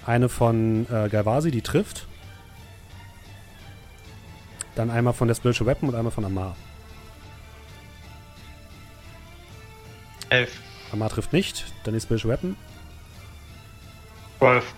Eine 0.05 0.29
von 0.29 0.85
äh, 0.89 1.09
Galvasi, 1.09 1.51
die 1.51 1.61
trifft. 1.61 2.07
Dann 4.75 4.89
einmal 4.89 5.13
von 5.13 5.27
der 5.27 5.35
Spiritual 5.35 5.67
Weapon 5.67 5.89
und 5.89 5.95
einmal 5.95 6.11
von 6.11 6.23
Amar. 6.23 6.55
Elf. 10.29 10.59
Amar 10.91 11.09
trifft 11.09 11.33
nicht, 11.33 11.65
dann 11.83 11.93
die 11.93 11.99
Spiritual 11.99 12.33
Weapon. 12.33 12.55
12. 14.39 14.73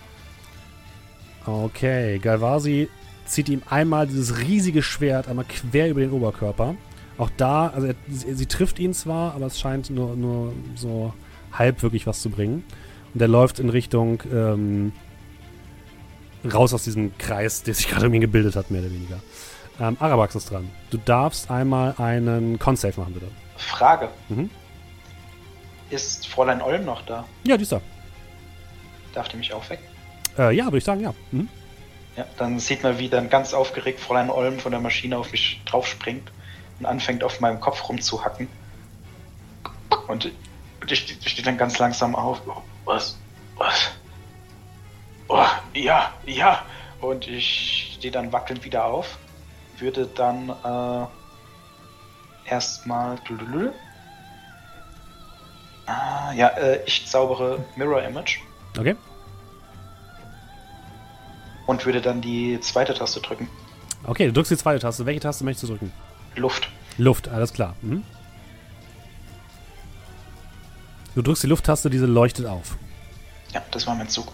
Okay, 1.46 2.20
Galvasi 2.20 2.90
zieht 3.26 3.50
ihm 3.50 3.62
einmal 3.70 4.08
dieses 4.08 4.40
riesige 4.40 4.82
Schwert 4.82 5.28
einmal 5.28 5.46
quer 5.46 5.90
über 5.90 6.02
den 6.02 6.12
Oberkörper. 6.12 6.76
Auch 7.18 7.30
da, 7.38 7.68
also 7.68 7.88
er, 7.88 7.96
sie, 8.08 8.34
sie 8.34 8.46
trifft 8.46 8.80
ihn 8.80 8.94
zwar, 8.94 9.34
aber 9.36 9.48
es 9.48 9.60
scheint 9.60 9.90
nur, 9.90 10.16
nur 10.16 10.54
so 10.76 11.14
halb 11.52 11.84
wirklich 11.84 12.08
was 12.08 12.22
zu 12.22 12.30
bringen. 12.30 12.64
Und 13.14 13.22
er 13.22 13.28
läuft 13.28 13.60
in 13.60 13.70
Richtung 13.70 14.24
ähm, 14.32 14.94
raus 16.52 16.74
aus 16.74 16.84
diesem 16.84 17.18
Kreis, 17.18 17.64
der 17.64 17.74
sich 17.74 17.88
gerade 17.90 18.08
um 18.08 18.14
ihn 18.14 18.22
gebildet 18.22 18.56
hat, 18.56 18.72
mehr 18.72 18.82
oder 18.82 18.92
weniger. 18.92 19.20
Ähm, 19.80 19.98
Arabax 20.00 20.36
ist 20.36 20.52
dran. 20.52 20.70
Du 20.90 20.98
darfst 20.98 21.50
einmal 21.52 21.96
einen 21.98 22.60
Con-Save 22.60 23.00
machen, 23.00 23.14
bitte. 23.14 23.28
Frage. 23.58 24.10
Mhm. 24.30 24.50
Ist 25.90 26.28
Fräulein 26.28 26.62
Olm 26.62 26.86
noch 26.86 27.06
da? 27.06 27.26
Ja, 27.44 27.58
die 27.58 27.64
ist 27.64 27.72
da. 27.72 27.82
Darf 29.14 29.28
die 29.30 29.38
mich 29.38 29.54
auch 29.54 29.68
weg? 29.70 29.80
Äh, 30.38 30.56
ja, 30.56 30.66
würde 30.66 30.78
ich 30.78 30.84
sagen, 30.84 31.02
ja. 31.02 31.14
Mhm. 31.32 31.50
Ja, 32.16 32.26
dann 32.38 32.60
sieht 32.60 32.84
man, 32.84 33.00
wie 33.00 33.10
dann 33.10 33.30
ganz 33.30 33.54
aufgeregt 33.54 34.00
Fräulein 34.00 34.30
Olm 34.30 34.60
von 34.60 34.72
der 34.72 34.82
Maschine 34.82 35.18
auf 35.18 35.32
mich 35.32 35.62
draufspringt 35.66 36.32
und 36.80 36.86
anfängt 36.86 37.24
auf 37.24 37.40
meinem 37.40 37.60
Kopf 37.60 37.88
rumzuhacken. 37.88 38.48
Und 40.08 40.32
und 40.82 40.92
ich, 40.92 41.18
ich 41.24 41.32
stehe 41.32 41.46
dann 41.46 41.58
ganz 41.58 41.78
langsam 41.78 42.16
auf. 42.16 42.42
Oh, 42.48 42.62
Was? 42.86 43.18
Was? 43.58 43.92
Oh, 45.28 45.46
ja, 45.74 46.14
ja. 46.26 46.66
Und 47.02 47.28
ich 47.28 47.96
stehe 47.98 48.12
dann 48.12 48.32
wackelnd 48.32 48.64
wieder 48.64 48.86
auf. 48.86 49.18
Würde 49.78 50.08
dann 50.08 50.50
äh, 50.50 52.50
erstmal. 52.50 53.18
Ah, 55.90 56.32
ja, 56.34 56.48
äh, 56.50 56.82
ich 56.86 57.08
zaubere 57.08 57.66
Mirror 57.76 58.04
Image 58.04 58.40
Okay. 58.78 58.96
und 61.66 61.86
würde 61.86 62.02
dann 62.02 62.22
die 62.22 62.60
zweite 62.62 62.94
Taste 62.94 63.20
drücken. 63.22 63.50
Okay, 64.06 64.28
du 64.28 64.34
drückst 64.34 64.52
die 64.52 64.58
zweite 64.58 64.80
Taste. 64.80 65.06
Welche 65.06 65.20
Taste 65.20 65.44
möchtest 65.44 65.64
du 65.64 65.68
drücken? 65.76 65.92
Luft. 66.36 66.70
Luft, 66.98 67.28
alles 67.28 67.54
klar. 67.54 67.76
Mhm. 67.82 68.04
Du 71.16 71.22
drückst 71.24 71.44
die 71.44 71.48
Lufttaste, 71.48 71.90
diese 71.90 72.06
leuchtet 72.06 72.46
auf. 72.46 72.78
Ja, 73.54 73.62
das 73.72 73.88
war 73.88 73.96
mein 73.96 74.08
Zug. 74.10 74.32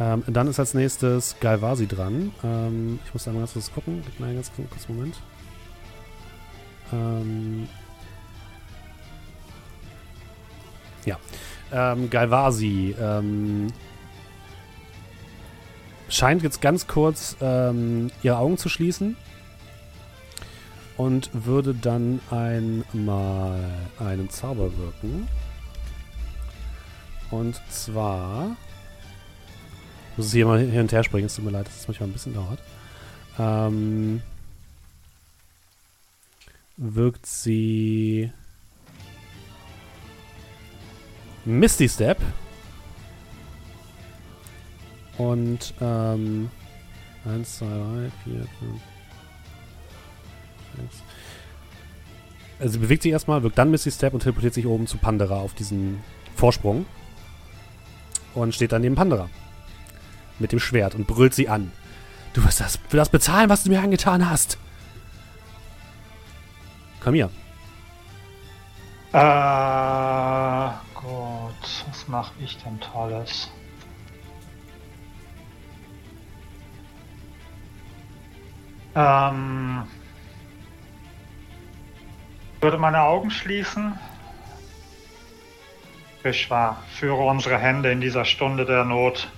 Ähm, 0.00 0.22
dann 0.26 0.46
ist 0.48 0.58
als 0.58 0.74
nächstes 0.74 1.36
Galvasi 1.40 1.86
dran. 1.86 2.32
Ähm, 2.42 3.00
ich 3.04 3.12
muss 3.12 3.26
einmal 3.26 3.42
ganz 3.42 3.52
kurz 3.54 3.72
gucken. 3.72 4.02
Gib 4.04 4.20
mir 4.20 4.26
einen 4.26 4.36
ganz 4.36 4.50
kurzen 4.54 4.94
Moment. 4.96 5.16
Ähm, 6.92 7.68
ja. 11.06 11.18
Ähm, 11.72 12.10
Galvasi 12.10 12.94
ähm, 13.00 13.68
scheint 16.08 16.42
jetzt 16.42 16.60
ganz 16.60 16.86
kurz 16.86 17.36
ähm, 17.40 18.10
ihre 18.22 18.38
Augen 18.38 18.58
zu 18.58 18.68
schließen 18.68 19.16
und 20.96 21.30
würde 21.32 21.74
dann 21.74 22.20
einmal 22.30 23.64
einen 23.98 24.30
Zauber 24.30 24.76
wirken. 24.76 25.28
Und 27.30 27.60
zwar 27.70 28.56
ich 30.14 30.18
muss 30.18 30.26
es 30.26 30.32
hier 30.32 30.46
mal 30.46 30.60
hin 30.60 30.78
und 30.78 30.92
her 30.92 31.02
springen, 31.02 31.26
es 31.26 31.34
tut 31.34 31.44
mir 31.44 31.50
leid, 31.50 31.66
dass 31.66 31.80
es 31.80 31.88
manchmal 31.88 32.08
ein 32.08 32.12
bisschen 32.12 32.34
dauert. 32.34 32.60
Ähm, 33.36 34.22
wirkt 36.76 37.26
sie 37.26 38.30
Misty 41.44 41.88
Step 41.88 42.20
und 45.18 45.74
ähm, 45.80 46.50
1, 47.24 47.58
2, 47.58 47.66
3, 47.66 47.72
4, 48.24 48.34
5, 48.34 48.48
6. 50.90 51.02
Also 52.60 52.72
sie 52.72 52.78
bewegt 52.78 53.02
sich 53.02 53.12
erstmal, 53.12 53.42
wirkt 53.42 53.58
dann 53.58 53.70
Misty 53.70 53.90
Step 53.90 54.14
und 54.14 54.20
teleportiert 54.20 54.54
sich 54.54 54.66
oben 54.66 54.86
zu 54.86 54.98
Pandora 54.98 55.36
auf 55.36 55.54
diesen 55.54 56.02
Vorsprung 56.36 56.86
und 58.34 58.54
steht 58.54 58.72
dann 58.72 58.82
neben 58.82 58.94
Pandora 58.94 59.28
mit 60.38 60.52
dem 60.52 60.60
Schwert 60.60 60.94
und 60.94 61.06
brüllt 61.06 61.34
sie 61.34 61.48
an. 61.48 61.72
Du 62.32 62.44
wirst 62.44 62.60
das, 62.60 62.78
für 62.88 62.96
das 62.96 63.08
bezahlen, 63.08 63.48
was 63.48 63.64
du 63.64 63.70
mir 63.70 63.80
angetan 63.80 64.28
hast. 64.28 64.58
Komm 67.00 67.14
hier. 67.14 67.30
Äh, 69.12 70.93
gut, 71.04 71.84
was 71.88 72.08
mache 72.08 72.32
ich 72.40 72.56
denn 72.62 72.80
Tolles? 72.80 73.50
Ähm, 78.96 79.82
würde 82.60 82.78
meine 82.78 83.02
Augen 83.02 83.30
schließen. 83.30 83.98
Vishwa, 86.22 86.78
führe 86.94 87.22
unsere 87.22 87.58
Hände 87.58 87.92
in 87.92 88.00
dieser 88.00 88.24
Stunde 88.24 88.64
der 88.64 88.84
Not. 88.84 89.28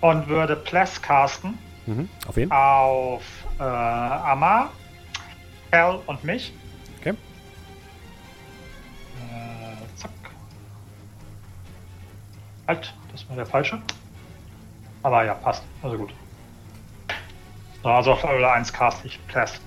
Und 0.00 0.28
würde 0.28 0.54
Pless 0.56 1.00
casten 1.02 1.58
Mhm, 1.86 2.08
auf 2.28 2.36
jeden. 2.36 2.52
auf 2.52 3.22
äh, 3.58 3.62
Amar, 3.62 4.70
Hell 5.70 6.00
und 6.06 6.22
mich. 6.22 6.52
Halt, 12.66 12.92
das 13.12 13.28
war 13.28 13.36
der 13.36 13.46
falsche. 13.46 13.80
Aber 15.02 15.24
ja, 15.24 15.34
passt. 15.34 15.62
Also 15.82 15.98
gut. 15.98 16.12
So, 17.82 17.88
also 17.88 18.12
auf 18.12 18.22
Level 18.24 18.44
1 18.44 18.72
cast 18.72 19.04
ich 19.04 19.24
Pless. 19.28 19.60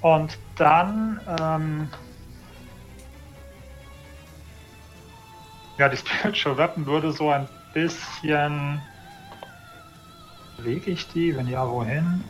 Und 0.00 0.38
dann, 0.56 1.20
ähm, 1.40 1.88
ja, 5.78 5.88
die 5.88 5.96
Spiritual 5.96 6.56
Weapon 6.56 6.86
würde 6.86 7.10
so 7.10 7.30
ein 7.30 7.48
bisschen. 7.72 8.80
Bewege 10.56 10.92
ich 10.92 11.08
die? 11.08 11.36
Wenn 11.36 11.48
ja, 11.48 11.68
wohin? 11.68 12.22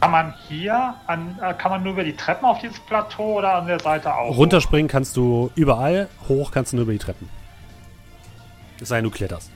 Kann 0.00 0.10
man 0.10 0.34
hier, 0.48 0.94
an, 1.06 1.38
äh, 1.42 1.54
kann 1.54 1.70
man 1.70 1.82
nur 1.82 1.92
über 1.92 2.04
die 2.04 2.16
Treppen 2.16 2.44
auf 2.44 2.58
dieses 2.58 2.80
Plateau 2.80 3.38
oder 3.38 3.54
an 3.54 3.66
der 3.66 3.80
Seite 3.80 4.14
auch? 4.14 4.36
Runterspringen 4.36 4.88
kannst 4.88 5.16
du 5.16 5.50
überall, 5.54 6.08
hoch 6.28 6.50
kannst 6.52 6.72
du 6.72 6.76
nur 6.76 6.82
über 6.84 6.92
die 6.92 6.98
Treppen. 6.98 7.28
Es 8.80 8.88
sei 8.88 8.96
denn, 8.96 9.04
du 9.04 9.10
kletterst. 9.10 9.50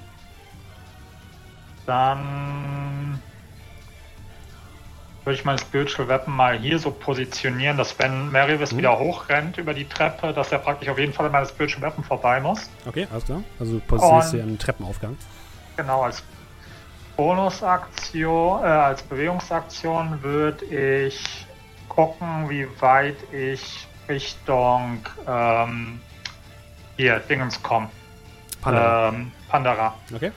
Dann 1.87 3.21
würde 5.25 5.39
ich 5.39 5.45
mein 5.45 5.59
Spiritual 5.59 6.09
Weapon 6.09 6.35
mal 6.35 6.59
hier 6.59 6.79
so 6.79 6.91
positionieren, 6.91 7.79
dass 7.79 7.99
wenn 7.99 8.31
Maryvis 8.31 8.73
Mhm. 8.73 8.79
wieder 8.79 8.99
hochrennt 8.99 9.57
über 9.57 9.73
die 9.73 9.89
Treppe, 9.89 10.33
dass 10.35 10.53
er 10.53 10.59
praktisch 10.59 10.89
auf 10.89 10.99
jeden 10.99 11.13
Fall 11.13 11.27
an 11.27 11.33
meinem 11.33 11.47
Spiritual 11.47 11.83
Weapon 11.83 12.05
vorbei 12.05 12.41
muss. 12.41 12.69
Okay, 12.87 13.07
alles 13.11 13.25
klar. 13.25 13.43
Also 13.59 13.75
du 13.75 13.81
positionierst 13.81 14.33
dich 14.35 14.43
am 14.43 14.59
Treppenaufgang. 14.59 15.17
Genau, 15.77 16.03
als 16.03 16.23
Bonusaktion, 17.17 18.63
äh, 18.63 18.67
als 18.67 19.03
Bewegungsaktion 19.03 20.23
würde 20.23 20.65
ich 20.67 21.47
gucken, 21.89 22.51
wie 22.51 22.67
weit 22.81 23.17
ich 23.33 23.87
Richtung 24.09 25.07
ähm, 25.27 26.01
hier 26.97 27.19
Dingens 27.21 27.63
komme. 27.63 27.89
Panda. 28.65 29.09
Ähm, 29.09 29.31
Pandara. 29.49 29.95
Okay. 30.13 30.33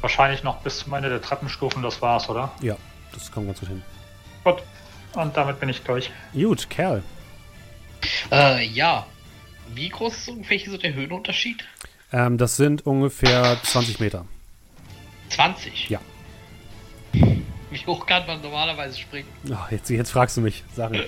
Wahrscheinlich 0.00 0.42
noch 0.42 0.60
bis 0.62 0.80
zum 0.80 0.92
Ende 0.94 1.08
der 1.08 1.22
Treppenstufen, 1.22 1.82
das 1.82 2.02
war's, 2.02 2.28
oder? 2.28 2.52
Ja, 2.60 2.76
das 3.12 3.30
kommt 3.30 3.46
ganz 3.46 3.60
gut 3.60 3.68
hin. 3.68 3.82
Gut. 4.44 4.62
Und 5.14 5.36
damit 5.36 5.60
bin 5.60 5.68
ich 5.68 5.82
durch. 5.82 6.10
Gut, 6.32 6.68
Kerl. 6.70 7.02
Äh, 8.30 8.64
ja. 8.66 9.06
Wie 9.74 9.88
groß 9.88 10.16
ist 10.16 10.28
ungefähr 10.28 10.58
hier 10.58 10.72
so 10.72 10.78
der 10.78 10.94
Höhenunterschied? 10.94 11.64
Ähm, 12.12 12.38
das 12.38 12.56
sind 12.56 12.86
ungefähr 12.86 13.56
20 13.62 14.00
Meter. 14.00 14.24
20? 15.28 15.90
Ja. 15.90 16.00
Wie 17.12 17.86
hoch 17.86 18.04
kann 18.04 18.26
man 18.26 18.40
normalerweise 18.40 18.98
springen? 18.98 19.28
Ach, 19.54 19.70
jetzt, 19.70 19.90
jetzt 19.90 20.10
fragst 20.10 20.36
du 20.36 20.40
mich 20.40 20.64
Sachen. 20.74 21.00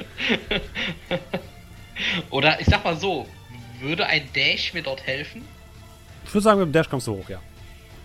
Oder 2.30 2.60
ich 2.60 2.66
sag 2.66 2.84
mal 2.84 2.96
so, 2.96 3.26
würde 3.80 4.06
ein 4.06 4.28
Dash 4.32 4.74
mir 4.74 4.82
dort 4.82 5.04
helfen? 5.04 5.44
Ich 6.32 6.34
würde 6.34 6.44
sagen, 6.44 6.60
mit 6.60 6.68
dem 6.68 6.72
Dash 6.72 6.88
kommst 6.88 7.06
du 7.06 7.12
hoch, 7.12 7.28
ja. 7.28 7.40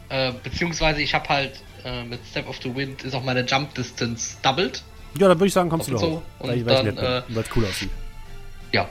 Äh, 0.09 0.33
beziehungsweise 0.43 1.01
ich 1.01 1.13
habe 1.13 1.29
halt 1.29 1.61
äh, 1.85 2.03
mit 2.03 2.19
Step 2.29 2.49
of 2.49 2.57
the 2.61 2.75
Wind 2.75 3.05
ist 3.05 3.13
auch 3.13 3.23
meine 3.23 3.45
Jump 3.45 3.73
Distance 3.73 4.35
doubled. 4.41 4.83
Ja, 5.17 5.29
dann 5.29 5.39
würde 5.39 5.47
ich 5.47 5.53
sagen, 5.53 5.69
kommst 5.69 5.87
du 5.87 5.93
da 5.93 5.97
so. 5.97 6.11
hoch. 6.11 6.21
Und 6.39 6.49
Weil 6.49 6.63
dann, 6.65 6.85
nett 6.87 6.97
äh, 6.97 7.21
weil 7.29 7.43
es 7.43 7.55
cool 7.55 7.63
aussieht. 7.63 7.89
Ja. 8.73 8.89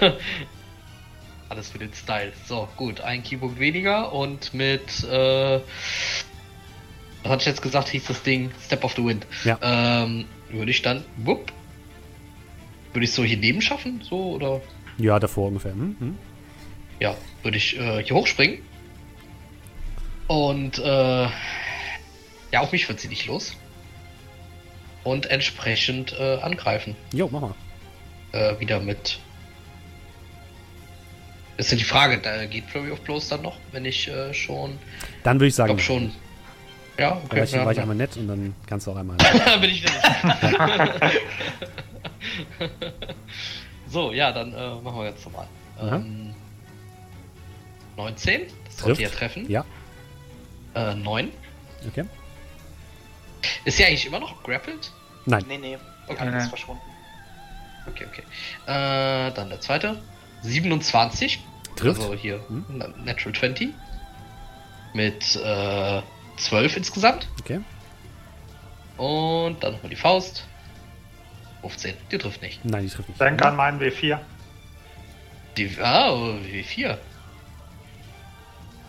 Alles 1.50 1.68
für 1.68 1.80
den 1.80 1.92
Style. 1.92 2.32
So, 2.46 2.66
gut, 2.78 3.02
ein 3.02 3.22
Keypunkt 3.22 3.60
weniger 3.60 4.10
und 4.10 4.54
mit, 4.54 5.04
äh, 5.04 5.60
was 7.24 7.30
hatte 7.30 7.42
ich 7.42 7.48
jetzt 7.48 7.60
gesagt, 7.60 7.88
hieß 7.90 8.06
das 8.06 8.22
Ding 8.22 8.52
Step 8.64 8.84
of 8.84 8.94
the 8.94 9.04
Wind. 9.04 9.26
Ja. 9.44 9.58
Ähm, 9.60 10.24
würde 10.48 10.70
ich 10.70 10.80
dann, 10.80 11.04
wupp, 11.18 11.52
würde 12.94 13.04
ich 13.04 13.12
so 13.12 13.22
hier 13.22 13.36
neben 13.36 13.60
schaffen, 13.60 14.00
so, 14.02 14.32
oder, 14.32 14.62
Ja, 14.96 15.20
davor 15.20 15.48
ungefähr. 15.48 15.72
Hm? 15.72 15.94
Hm? 15.98 16.18
Ja, 17.02 17.16
würde 17.42 17.56
ich 17.56 17.76
äh, 17.76 18.04
hier 18.04 18.14
hochspringen. 18.14 18.60
Und, 20.28 20.78
äh, 20.78 21.22
ja, 22.52 22.60
auf 22.60 22.70
mich 22.70 22.88
wird 22.88 23.00
sie 23.00 23.08
nicht 23.08 23.26
los. 23.26 23.56
Und 25.02 25.26
entsprechend 25.26 26.14
äh, 26.18 26.36
angreifen. 26.36 26.94
Jo, 27.12 27.28
mach 27.30 27.40
mal. 27.40 27.54
äh, 28.30 28.58
wieder 28.60 28.78
mit. 28.78 29.18
Das 31.56 31.66
ist 31.66 31.72
ja 31.72 31.78
die 31.78 31.84
Frage, 31.84 32.18
da 32.18 32.46
geht 32.46 32.66
Flurry 32.66 32.92
of 32.92 33.00
Blows 33.00 33.28
dann 33.28 33.42
noch, 33.42 33.56
wenn 33.72 33.84
ich 33.84 34.06
äh, 34.08 34.32
schon. 34.32 34.78
Dann 35.24 35.38
würde 35.38 35.46
ich 35.46 35.50
Ich 35.50 35.56
sagen, 35.56 35.70
glaube 35.70 35.82
schon. 35.82 36.12
Ja, 36.98 37.20
okay. 37.24 37.36
war 37.36 37.44
ich, 37.44 37.52
ja, 37.52 37.64
war 37.64 37.72
ich 37.72 37.80
einmal 37.80 37.96
nett 37.96 38.16
und 38.16 38.28
dann 38.28 38.54
kannst 38.66 38.86
du 38.86 38.92
auch 38.92 38.96
einmal. 38.96 39.16
bin 39.60 39.70
ich 39.70 39.82
nicht. 39.82 39.94
so, 43.88 44.12
ja, 44.12 44.30
dann 44.30 44.52
äh, 44.52 44.80
machen 44.82 44.98
wir 44.98 45.06
jetzt 45.06 45.24
nochmal. 45.24 45.48
Ähm, 45.80 46.31
19, 47.96 48.42
das 48.46 48.76
Trifft. 48.76 48.78
sollte 48.80 49.02
ja 49.02 49.08
treffen. 49.08 49.50
Ja, 49.50 49.64
Äh, 50.74 50.94
9. 50.94 51.30
okay. 51.86 52.04
Ist 53.64 53.76
sie 53.76 53.84
eigentlich 53.84 54.06
immer 54.06 54.20
noch 54.20 54.42
grappled? 54.42 54.90
Nein, 55.26 55.44
Nee, 55.48 55.58
nee. 55.58 55.78
Okay. 56.08 56.24
Nee. 56.30 56.36
jetzt 56.38 56.48
verschwunden. 56.48 56.82
Okay, 57.86 58.06
okay. 58.06 58.22
Äh, 58.66 59.32
dann 59.32 59.48
der 59.48 59.60
zweite. 59.60 60.00
27. 60.42 61.40
Trifft. 61.76 62.00
Also 62.00 62.14
hier 62.14 62.40
Hm. 62.48 62.64
Na- 62.68 62.88
Natural 63.04 63.34
20. 63.34 63.70
Mit 64.94 65.36
äh, 65.36 66.02
12 66.36 66.76
insgesamt. 66.76 67.28
okay. 67.40 67.60
Und 68.96 69.62
dann 69.62 69.72
nochmal 69.72 69.90
die 69.90 69.96
Faust. 69.96 70.44
15. 71.62 71.94
Die 72.10 72.18
trifft 72.18 72.42
nicht. 72.42 72.64
Nein, 72.64 72.84
die 72.84 72.90
trifft 72.90 73.08
nicht. 73.08 73.20
Denk 73.20 73.42
an 73.42 73.56
meinen 73.56 73.80
W4. 73.80 74.18
Die. 75.56 75.76
Ah, 75.80 76.14
wie 76.44 76.62
4. 76.62 76.98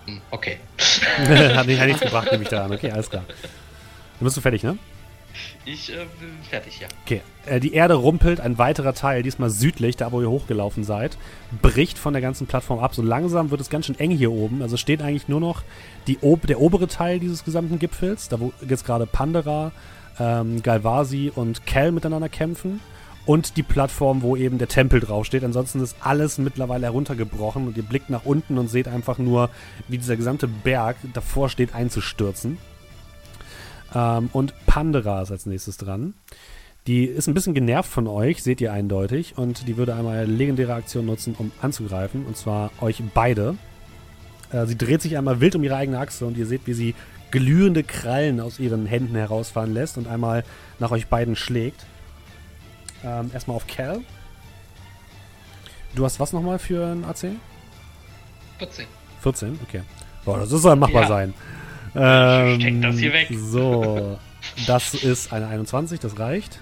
Hm, 0.05 0.21
okay. 0.31 0.57
hat, 1.55 1.67
nicht, 1.67 1.79
hat 1.79 1.87
nichts 1.87 2.01
gebracht, 2.01 2.31
nehme 2.31 2.43
ich 2.43 2.49
da 2.49 2.65
an. 2.65 2.71
Okay, 2.71 2.91
alles 2.91 3.09
klar. 3.09 3.23
Dann 3.27 4.25
bist 4.25 4.37
du 4.37 4.41
fertig, 4.41 4.63
ne? 4.63 4.77
Ich 5.65 5.91
äh, 5.91 6.05
bin 6.19 6.29
fertig, 6.47 6.79
ja. 6.79 6.87
Okay. 7.05 7.21
Äh, 7.45 7.59
die 7.59 7.73
Erde 7.73 7.95
rumpelt, 7.95 8.39
ein 8.39 8.57
weiterer 8.57 8.93
Teil, 8.93 9.23
diesmal 9.23 9.49
südlich, 9.49 9.95
da 9.95 10.11
wo 10.11 10.21
ihr 10.21 10.29
hochgelaufen 10.29 10.83
seid, 10.83 11.17
bricht 11.61 11.97
von 11.97 12.13
der 12.13 12.21
ganzen 12.21 12.47
Plattform 12.47 12.79
ab. 12.79 12.93
So 12.93 13.01
langsam 13.01 13.49
wird 13.49 13.61
es 13.61 13.69
ganz 13.69 13.85
schön 13.85 13.97
eng 13.97 14.11
hier 14.11 14.31
oben. 14.31 14.61
Also 14.61 14.77
steht 14.77 15.01
eigentlich 15.01 15.27
nur 15.27 15.39
noch 15.39 15.63
die, 16.07 16.17
der 16.47 16.59
obere 16.59 16.87
Teil 16.87 17.19
dieses 17.19 17.45
gesamten 17.45 17.79
Gipfels, 17.79 18.29
da 18.29 18.39
wo 18.39 18.53
jetzt 18.67 18.85
gerade 18.85 19.05
Pandera, 19.05 19.71
ähm, 20.19 20.61
Galvasi 20.61 21.31
und 21.33 21.65
Kel 21.65 21.91
miteinander 21.91 22.29
kämpfen. 22.29 22.81
Und 23.26 23.55
die 23.55 23.63
Plattform, 23.63 24.21
wo 24.21 24.36
eben 24.36 24.57
der 24.57 24.67
Tempel 24.67 24.99
draufsteht. 24.99 25.43
Ansonsten 25.43 25.82
ist 25.82 25.95
alles 26.01 26.38
mittlerweile 26.38 26.88
heruntergebrochen 26.88 27.67
und 27.67 27.78
ihr 27.78 27.84
blickt 27.84 28.09
nach 28.09 28.26
unten 28.26 28.57
und 28.57 28.67
seht 28.67 28.88
einfach 28.88 29.17
nur, 29.17 29.49
wie 29.88 29.97
dieser 29.97 30.17
gesamte 30.17 30.47
Berg 30.47 30.97
davor 31.13 31.47
steht 31.47 31.74
einzustürzen. 31.74 32.57
Ähm, 33.95 34.30
und 34.34 34.53
Pandera 34.65 35.21
ist 35.21 35.32
als 35.32 35.45
nächstes 35.45 35.78
dran. 35.78 36.15
Die 36.86 37.05
ist 37.05 37.28
ein 37.28 37.34
bisschen 37.34 37.53
genervt 37.53 37.89
von 37.89 38.07
euch, 38.07 38.43
seht 38.43 38.59
ihr 38.59 38.74
eindeutig. 38.74 39.38
Und 39.38 39.69
die 39.69 39.78
würde 39.78 39.95
einmal 39.95 40.17
eine 40.17 40.26
legendäre 40.26 40.74
Aktion 40.74 41.05
nutzen, 41.05 41.36
um 41.38 41.51
anzugreifen. 41.61 42.26
Und 42.26 42.36
zwar 42.36 42.71
euch 42.82 43.01
beide. 43.13 43.55
Äh, 44.51 44.65
sie 44.65 44.78
dreht 44.78 45.01
sich 45.01 45.17
einmal 45.17 45.39
wild 45.39 45.55
um 45.55 45.63
ihre 45.63 45.78
eigene 45.78 45.99
Achse 45.99 46.26
und 46.26 46.38
ihr 46.38 46.45
seht, 46.45 46.67
wie 46.67 46.74
sie 46.74 46.95
glühende 47.32 47.84
Krallen 47.84 48.39
aus 48.39 48.59
ihren 48.59 48.86
Händen 48.86 49.15
herausfahren 49.15 49.74
lässt 49.74 49.97
und 49.97 50.07
einmal 50.07 50.43
nach 50.80 50.91
euch 50.91 51.07
beiden 51.07 51.36
schlägt. 51.36 51.86
Ähm, 53.03 53.31
erstmal 53.33 53.57
auf 53.57 53.67
Cal. 53.67 54.01
Du 55.95 56.05
hast 56.05 56.19
was 56.19 56.33
nochmal 56.33 56.59
für 56.59 56.85
ein 56.87 57.03
AC? 57.05 57.27
14. 58.59 58.85
14? 59.21 59.59
Okay. 59.67 59.81
Boah, 60.25 60.39
das 60.39 60.49
soll 60.49 60.75
machbar 60.75 61.03
Ja. 61.03 61.07
sein. 61.07 61.33
Ähm, 61.95 62.59
Steck 62.59 62.81
das 62.81 62.97
hier 62.97 63.13
weg. 63.13 63.27
So, 63.31 64.17
das 64.65 64.93
ist 64.95 65.31
eine 65.33 65.47
21, 65.47 65.99
das 65.99 66.17
reicht. 66.17 66.59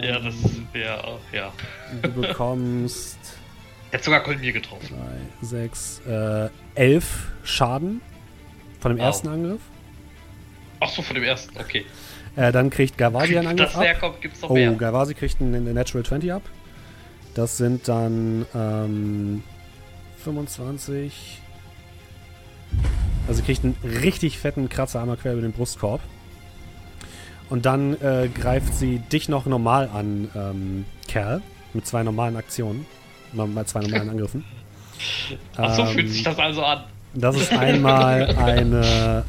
Ja, 0.00 0.20
das 0.20 0.34
wäre 0.72 1.02
auch, 1.04 1.20
ja. 1.32 1.52
Du 2.02 2.12
bekommst 2.12 3.18
Hätte 3.90 4.04
sogar 4.04 4.20
Kolmir 4.22 4.52
getroffen. 4.52 4.88
3, 5.40 5.46
6, 5.46 6.00
äh, 6.06 6.48
11 6.76 7.32
Schaden 7.44 8.00
von 8.80 8.92
dem 8.94 9.00
Au. 9.00 9.04
ersten 9.04 9.28
Angriff. 9.28 9.60
Ach 10.80 10.88
so, 10.90 11.02
von 11.02 11.14
dem 11.14 11.24
ersten, 11.24 11.56
okay. 11.58 11.84
Äh, 12.36 12.50
dann 12.52 12.70
kriegt 12.70 12.98
Gavasi 12.98 13.38
einen 13.38 13.48
Angriff 13.48 13.72
Das 13.72 13.80
ab. 13.80 14.00
kommt, 14.00 14.20
gibt's 14.20 14.40
noch 14.42 14.50
Oh, 14.50 14.54
mehr. 14.54 14.72
Gavasi 14.72 15.14
kriegt 15.14 15.40
einen, 15.40 15.72
Natural 15.72 16.04
20 16.04 16.32
ab. 16.32 16.42
Das 17.34 17.56
sind 17.56 17.88
dann 17.88 18.46
ähm, 18.54 19.42
25. 20.24 21.40
Also 23.26 23.40
sie 23.40 23.42
kriegt 23.46 23.64
einen 23.64 23.76
richtig 24.02 24.38
fetten 24.38 24.68
Kratzer 24.68 25.00
einmal 25.00 25.16
quer 25.16 25.32
über 25.32 25.42
den 25.42 25.52
Brustkorb. 25.52 26.00
Und 27.50 27.66
dann 27.66 27.94
äh, 28.00 28.28
greift 28.28 28.74
sie 28.74 28.98
dich 28.98 29.28
noch 29.28 29.46
normal 29.46 29.90
an, 29.92 30.30
ähm, 30.34 30.84
Kerl, 31.08 31.42
mit 31.72 31.86
zwei 31.86 32.02
normalen 32.02 32.36
Aktionen. 32.36 32.86
Mit 33.32 33.68
zwei 33.68 33.80
normalen 33.80 34.10
Angriffen. 34.10 34.44
Ach 35.56 35.74
so 35.74 35.82
Ähm, 35.82 35.88
fühlt 35.88 36.10
sich 36.10 36.22
das 36.22 36.38
also 36.38 36.64
an. 36.64 36.84
Das 37.14 37.36
ist 37.36 37.52
einmal 37.52 38.26
eine 38.36 39.24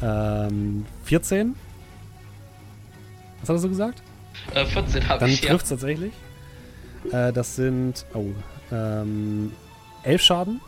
ähm, 0.50 0.86
14. 1.04 1.54
Was 3.48 3.56
er 3.56 3.58
so 3.58 3.68
gesagt? 3.68 4.02
Äh, 4.54 4.64
14 4.64 5.08
habe 5.08 5.20
Dann 5.20 5.30
ich, 5.30 5.42
ja. 5.42 5.50
trifft 5.50 5.64
es 5.64 5.70
tatsächlich. 5.70 6.12
Äh, 7.12 7.32
das 7.32 7.56
sind 7.56 8.04
oh, 8.14 8.26
ähm, 8.72 9.52
11 10.02 10.22
Schaden. 10.22 10.60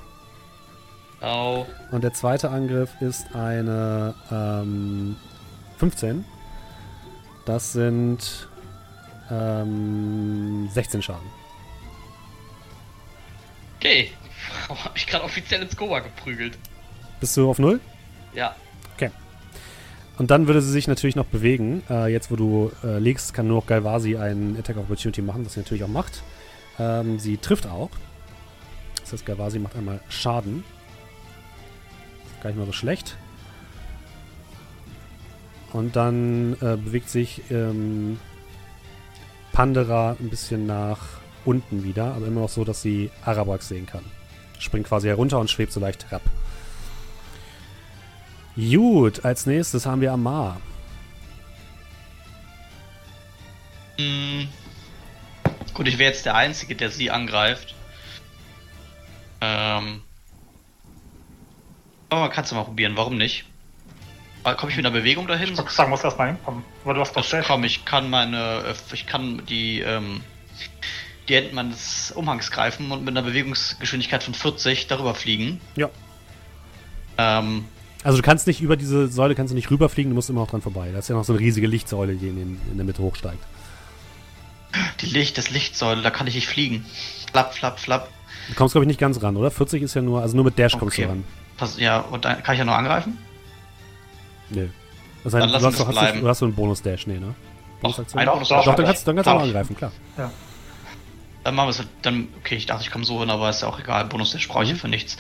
Au. 1.21 1.67
Und 1.91 2.05
der 2.05 2.13
zweite 2.13 2.51
Angriff 2.51 2.91
ist 3.01 3.35
eine 3.35 4.15
ähm, 4.31 5.17
15. 5.79 6.25
Das 7.45 7.73
sind 7.73 8.49
ähm, 9.31 10.69
16 10.73 11.03
Schaden. 11.03 11.29
Okay. 13.79 14.13
Habe 14.69 14.97
ich 14.97 15.07
gerade 15.07 15.25
offiziell 15.25 15.63
ins 15.63 15.77
Koma 15.77 16.01
geprügelt. 16.01 16.57
Bist 17.21 17.37
du 17.37 17.51
auf 17.51 17.59
Null? 17.59 17.81
Ja. 18.33 18.55
Und 20.19 20.33
dann 20.33 20.49
würde 20.49 20.61
sie 20.61 20.73
sich 20.73 20.89
natürlich 20.89 21.15
noch 21.15 21.27
bewegen. 21.27 21.83
Äh, 21.89 22.13
jetzt, 22.13 22.31
wo 22.31 22.37
du 22.37 22.73
äh, 22.83 22.99
liegst, 22.99 23.33
kann 23.35 23.47
nur 23.47 23.59
noch 23.59 23.67
Galvasi 23.67 24.17
einen 24.17 24.57
Attack 24.59 24.77
of 24.77 24.85
Opportunity 24.85 25.23
machen, 25.23 25.47
was 25.47 25.55
sie 25.55 25.61
natürlich 25.61 25.85
auch 25.85 25.89
macht. 25.89 26.23
Ähm, 26.79 27.21
sie 27.21 27.37
trifft 27.37 27.69
auch. 27.69 27.91
Das 29.01 29.13
heißt, 29.13 29.27
Galvasi 29.27 29.61
macht 29.61 29.77
einmal 29.77 30.01
Schaden. 30.09 30.65
Gar 32.43 32.51
nicht 32.51 32.59
mal 32.59 32.67
so 32.67 32.73
schlecht. 32.73 33.17
Und 35.73 35.95
dann 35.95 36.55
äh, 36.55 36.77
bewegt 36.77 37.11
sich 37.11 37.43
ähm, 37.51 38.19
Pandera 39.53 40.17
ein 40.19 40.31
bisschen 40.31 40.67
nach 40.67 40.99
unten 41.45 41.85
wieder, 41.85 42.15
aber 42.15 42.27
immer 42.27 42.41
noch 42.41 42.49
so, 42.49 42.65
dass 42.65 42.83
sie 42.83 43.11
Arabrax 43.25 43.69
sehen 43.69 43.87
kann. 43.87 44.05
Springt 44.59 44.89
quasi 44.89 45.09
herunter 45.09 45.39
und 45.39 45.51
schwebt 45.51 45.73
so 45.73 45.79
leicht 45.79 46.11
herab. 46.11 46.23
Gut, 48.59 49.25
als 49.25 49.47
nächstes 49.47 49.87
haben 49.87 50.01
wir 50.01 50.13
Amar. 50.13 50.61
Mm. 53.99 54.49
Gut, 55.75 55.87
ich 55.87 55.97
wäre 55.99 56.11
jetzt 56.11 56.27
der 56.27 56.35
Einzige, 56.35 56.75
der 56.75 56.91
sie 56.91 57.13
angreift. 57.13 57.77
Ähm. 59.41 60.03
Aber 62.09 62.31
kannst 62.31 62.51
du 62.51 62.57
mal 62.57 62.65
probieren, 62.65 62.97
warum 62.97 63.17
nicht? 63.17 63.45
Komme 64.43 64.71
ich 64.71 64.77
mit 64.77 64.87
einer 64.87 64.97
Bewegung 64.97 65.29
dahin? 65.29 65.53
Ich 65.53 65.59
würde 65.59 65.71
sagen, 65.71 65.91
muss 65.91 66.03
erstmal 66.03 66.29
hinkommen. 66.29 66.65
Aber 66.83 66.95
du 66.95 67.01
hast 67.01 67.11
doch 67.11 67.21
Das 67.21 67.31
Dash. 67.31 67.47
komm, 67.47 67.63
ich 67.65 67.85
kann 67.85 68.11
meine, 68.11 68.65
äh, 68.67 68.95
ich 68.95 69.07
kann 69.07 69.45
die, 69.47 69.81
ähm, 69.81 70.23
die 71.29 71.35
Enden 71.35 71.55
meines 71.55 72.11
Umhangs 72.13 72.51
greifen 72.51 72.91
und 72.91 73.05
mit 73.05 73.17
einer 73.17 73.23
Bewegungsgeschwindigkeit 73.27 74.23
von 74.25 74.35
40 74.35 74.87
darüber 74.89 75.15
fliegen. 75.15 75.61
Ja. 75.77 75.91
Ähm, 77.19 77.67
Also 78.05 78.17
du 78.19 78.23
kannst 78.23 78.47
nicht 78.47 78.61
über 78.61 78.77
diese 78.77 79.09
Säule 79.09 79.35
kannst 79.35 79.51
du 79.51 79.55
nicht 79.57 79.71
rüberfliegen, 79.71 80.11
du 80.11 80.15
musst 80.15 80.31
immer 80.31 80.41
noch 80.41 80.51
dran 80.51 80.63
vorbei. 80.63 80.91
Da 80.93 80.99
ist 81.01 81.09
ja 81.09 81.17
noch 81.17 81.25
so 81.25 81.33
eine 81.33 81.41
riesige 81.41 81.67
Lichtsäule, 81.67 82.15
die 82.15 82.29
in, 82.29 82.37
den, 82.37 82.61
in 82.71 82.77
der 82.77 82.87
Mitte 82.87 83.03
hochsteigt. 83.03 83.43
Die 85.01 85.07
Licht, 85.07 85.37
das 85.39 85.51
Lichtsäule, 85.51 86.03
da 86.03 86.11
kann 86.11 86.27
ich 86.27 86.35
nicht 86.35 86.47
fliegen. 86.47 86.85
Flapp, 87.33 87.55
flapp, 87.55 87.81
flapp. 87.81 88.09
Du 88.49 88.55
kommst, 88.55 88.73
glaube 88.75 88.85
ich, 88.85 88.89
nicht 88.89 89.01
ganz 89.01 89.21
ran, 89.23 89.37
oder? 89.37 89.51
40 89.51 89.83
ist 89.83 89.95
ja 89.95 90.03
nur, 90.03 90.23
also 90.23 90.37
nur 90.37 90.45
mit 90.45 90.59
Dash 90.59 90.73
kommst 90.79 90.95
Okay. 90.97 91.03
du 91.05 91.09
ran. 91.09 91.25
Pass, 91.57 91.79
ja, 91.79 91.99
und 91.99 92.25
dann 92.25 92.43
kann 92.43 92.55
ich 92.55 92.59
ja 92.61 92.65
nur 92.65 92.77
angreifen? 92.77 93.19
Nee. 94.51 94.69
Das 95.25 95.35
heißt, 95.35 95.43
Dann 95.43 95.49
du, 95.49 95.55
lass 95.55 95.65
hast, 95.65 95.81
doch- 95.81 95.87
hast, 95.89 95.93
bleiben. 95.95 96.21
du, 96.21 96.29
hast 96.29 96.39
so 96.39 96.45
einen 96.47 96.55
Bonus-Dash, 96.55 97.07
nee, 97.09 97.19
ne? 97.19 97.35
Bonusaktion? 97.81 98.21
ein 98.21 98.27
Doch, 98.27 98.35
Bonus 98.35 98.49
doch, 98.49 98.65
Doch, 98.65 98.75
dann 98.77 98.85
kannst, 98.87 99.09
dann 99.09 99.17
kannst 99.17 99.27
du 99.27 99.31
auch 99.33 99.37
Doch. 99.39 99.43
angreifen, 99.45 99.77
klar. 99.77 99.93
Dann 101.49 101.55
machen 101.55 101.69
wir 101.69 101.71
es. 101.71 101.83
Dann, 102.03 102.29
okay, 102.41 102.57
ich 102.57 102.67
dachte, 102.67 102.83
ich 102.83 102.91
komme 102.91 103.07
so 103.07 103.21
hin, 103.21 103.31
aber 103.31 103.49
ist 103.49 103.63
ja 103.63 103.69
auch 103.69 103.81
egal. 103.81 104.05
Bonus, 104.05 104.33
der 104.33 104.39
brauche 104.47 104.65
ich 104.65 104.75
für 104.75 104.87
nichts. 104.87 105.17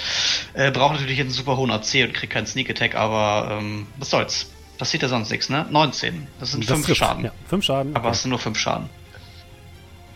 Äh, 0.52 0.70
brauche 0.70 0.92
natürlich 0.92 1.18
einen 1.20 1.30
super 1.30 1.56
hohen 1.56 1.70
AC 1.70 2.04
und 2.04 2.12
krieg 2.12 2.28
keinen 2.28 2.44
Sneak 2.46 2.68
Attack, 2.68 2.94
aber 2.96 3.58
ähm, 3.58 3.86
was 3.96 4.10
soll's. 4.10 4.50
Passiert 4.76 5.02
ja 5.04 5.08
sonst 5.08 5.30
nichts, 5.30 5.48
ne? 5.48 5.64
19. 5.70 6.26
Das 6.38 6.50
sind 6.50 6.64
Das 6.68 6.74
5 6.74 6.84
trifft. 6.86 6.98
Schaden. 6.98 7.24
Ja, 7.24 7.32
5 7.46 7.64
Schaden. 7.64 7.96
Aber 7.96 8.08
okay. 8.08 8.14
es 8.14 8.20
sind 8.22 8.28
nur 8.28 8.38
5 8.38 8.58
Schaden. 8.58 8.90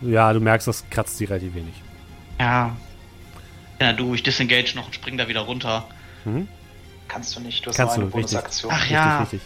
Ja, 0.02 0.30
du 0.34 0.40
merkst, 0.40 0.68
das 0.68 0.84
kratzt 0.90 1.16
sie 1.16 1.24
relativ 1.24 1.54
wenig. 1.54 1.72
Ja. 2.38 2.76
Ja, 3.80 3.94
du, 3.94 4.14
ich 4.14 4.22
disengage 4.22 4.74
noch 4.76 4.84
und 4.84 4.94
spring 4.94 5.16
da 5.16 5.28
wieder 5.28 5.40
runter. 5.40 5.86
Mhm. 6.26 6.46
Kannst 7.08 7.34
du 7.34 7.40
nicht, 7.40 7.64
du 7.64 7.70
hast 7.70 7.76
Kannst 7.78 7.96
nur 7.96 8.04
eine 8.04 8.10
du. 8.10 8.16
Bonusaktion. 8.18 8.70
Ach 8.70 8.80
Richtig, 8.80 8.92
ja. 8.92 9.20
richtig. 9.20 9.40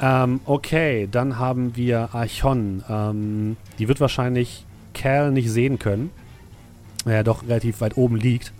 Ähm, 0.00 0.40
okay, 0.46 1.08
dann 1.10 1.38
haben 1.38 1.76
wir 1.76 2.08
Archon. 2.14 2.82
Ähm, 2.88 3.56
die 3.78 3.86
wird 3.86 4.00
wahrscheinlich 4.00 4.64
Cal 4.94 5.30
nicht 5.30 5.50
sehen 5.50 5.78
können, 5.78 6.10
weil 7.04 7.14
er 7.14 7.24
doch 7.24 7.42
relativ 7.42 7.80
weit 7.80 7.96
oben 7.96 8.16
liegt. 8.16 8.52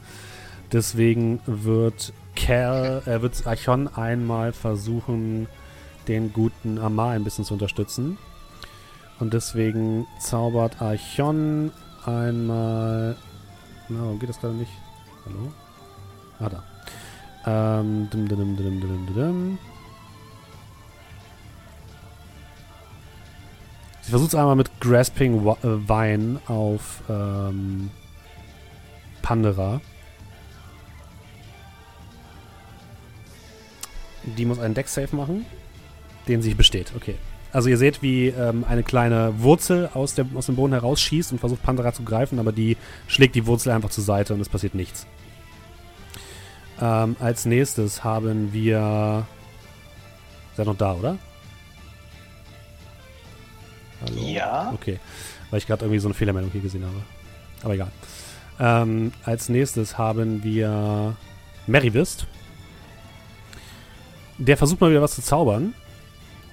Deswegen 0.72 1.40
wird 1.46 2.12
Cal, 2.36 3.02
äh, 3.06 3.20
wird 3.22 3.46
Archon 3.46 3.88
einmal 3.88 4.52
versuchen, 4.52 5.46
den 6.06 6.32
guten 6.32 6.78
Amar 6.78 7.10
ein 7.10 7.24
bisschen 7.24 7.44
zu 7.44 7.54
unterstützen. 7.54 8.18
Und 9.18 9.34
deswegen 9.34 10.06
zaubert 10.20 10.80
Archon 10.80 11.72
einmal. 12.04 13.16
Na, 13.88 14.00
warum 14.00 14.18
geht 14.18 14.28
das 14.28 14.40
gerade 14.40 14.54
nicht? 14.54 14.70
Hallo? 15.26 15.52
Ah, 16.38 16.48
da. 16.48 17.80
Ähm, 17.80 18.08
dum, 18.10 18.28
dum, 18.28 18.38
dum, 18.38 18.56
dum, 18.56 18.80
dum, 18.80 19.14
dum, 19.14 19.58
dum. 24.08 24.10
Sie 24.10 24.12
versucht 24.12 24.32
es 24.32 24.34
einmal 24.34 24.56
mit 24.56 24.80
Grasping 24.80 25.44
Wa- 25.44 25.58
äh, 25.62 26.18
auf 26.46 27.02
ähm, 27.10 27.90
Pandera. 29.20 29.82
Die 34.24 34.46
muss 34.46 34.58
einen 34.58 34.74
Deck-Save 34.74 35.14
machen, 35.14 35.44
den 36.26 36.40
sich 36.40 36.56
besteht. 36.56 36.92
Okay. 36.96 37.16
Also 37.52 37.68
ihr 37.68 37.78
seht, 37.78 38.02
wie 38.02 38.28
ähm, 38.28 38.64
eine 38.66 38.82
kleine 38.82 39.34
Wurzel 39.38 39.90
aus, 39.92 40.14
der, 40.14 40.26
aus 40.34 40.46
dem 40.46 40.56
Boden 40.56 40.72
herausschießt 40.74 41.32
und 41.32 41.38
versucht 41.38 41.62
Pandera 41.62 41.92
zu 41.92 42.02
greifen, 42.02 42.38
aber 42.38 42.52
die 42.52 42.76
schlägt 43.06 43.34
die 43.34 43.46
Wurzel 43.46 43.72
einfach 43.72 43.90
zur 43.90 44.04
Seite 44.04 44.34
und 44.34 44.40
es 44.40 44.48
passiert 44.48 44.74
nichts. 44.74 45.06
Ähm, 46.80 47.16
als 47.20 47.44
nächstes 47.44 48.04
haben 48.04 48.52
wir. 48.52 49.26
Seid 50.56 50.66
noch 50.66 50.76
da, 50.76 50.94
oder? 50.94 51.18
Hallo? 54.00 54.20
Ja. 54.22 54.70
Okay. 54.74 54.98
Weil 55.50 55.58
ich 55.58 55.66
gerade 55.66 55.84
irgendwie 55.84 55.98
so 56.00 56.08
eine 56.08 56.14
Fehlermeldung 56.14 56.50
hier 56.52 56.60
gesehen 56.60 56.84
habe. 56.84 56.96
Aber 57.62 57.74
egal. 57.74 57.90
Ähm, 58.60 59.12
als 59.24 59.48
nächstes 59.48 59.98
haben 59.98 60.42
wir 60.44 61.16
Merivist. 61.66 62.26
Der 64.38 64.56
versucht 64.56 64.80
mal 64.80 64.90
wieder 64.90 65.02
was 65.02 65.14
zu 65.14 65.22
zaubern. 65.22 65.74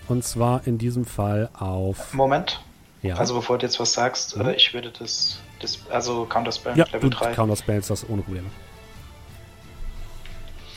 Und 0.08 0.24
zwar 0.24 0.66
in 0.68 0.78
diesem 0.78 1.06
Fall 1.06 1.50
auf. 1.54 2.14
Moment. 2.14 2.62
Ja, 3.02 3.16
Also 3.16 3.36
bevor 3.36 3.58
du 3.58 3.66
jetzt 3.66 3.80
was 3.80 3.93
sagst, 3.93 4.38
Mhm. 4.38 4.46
äh, 4.48 4.54
ich 4.54 4.74
würde 4.74 4.91
das, 4.98 5.39
das 5.60 5.80
also 5.91 6.26
Counterspell 6.26 6.78
ja 6.78 6.86
Level 6.86 7.02
du 7.02 7.10
3. 7.10 7.34
Counterspellst 7.34 7.89
das 7.89 8.08
ohne 8.10 8.22
Probleme. 8.22 8.48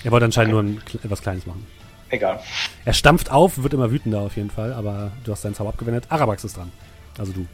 Er 0.05 0.11
wollte 0.11 0.27
anscheinend 0.27 0.53
nur 0.53 0.63
ein, 0.63 0.83
etwas 1.03 1.21
Kleines 1.23 1.47
machen. 1.47 1.67
Egal. 2.11 2.43
Er 2.85 2.95
stampft 2.95 3.31
auf, 3.31 3.63
wird 3.63 3.75
immer 3.75 3.91
wütender 3.91 4.21
auf 4.21 4.37
jeden 4.37 4.51
Fall, 4.51 4.73
aber 4.73 5.13
du 5.25 5.33
hast 5.33 5.45
deinen 5.45 5.55
Zauber 5.55 5.71
abgewendet. 5.71 6.07
Arabax 6.09 6.45
ist 6.45 6.57
dran. 6.57 6.73
Also 7.19 7.33
du. 7.33 7.47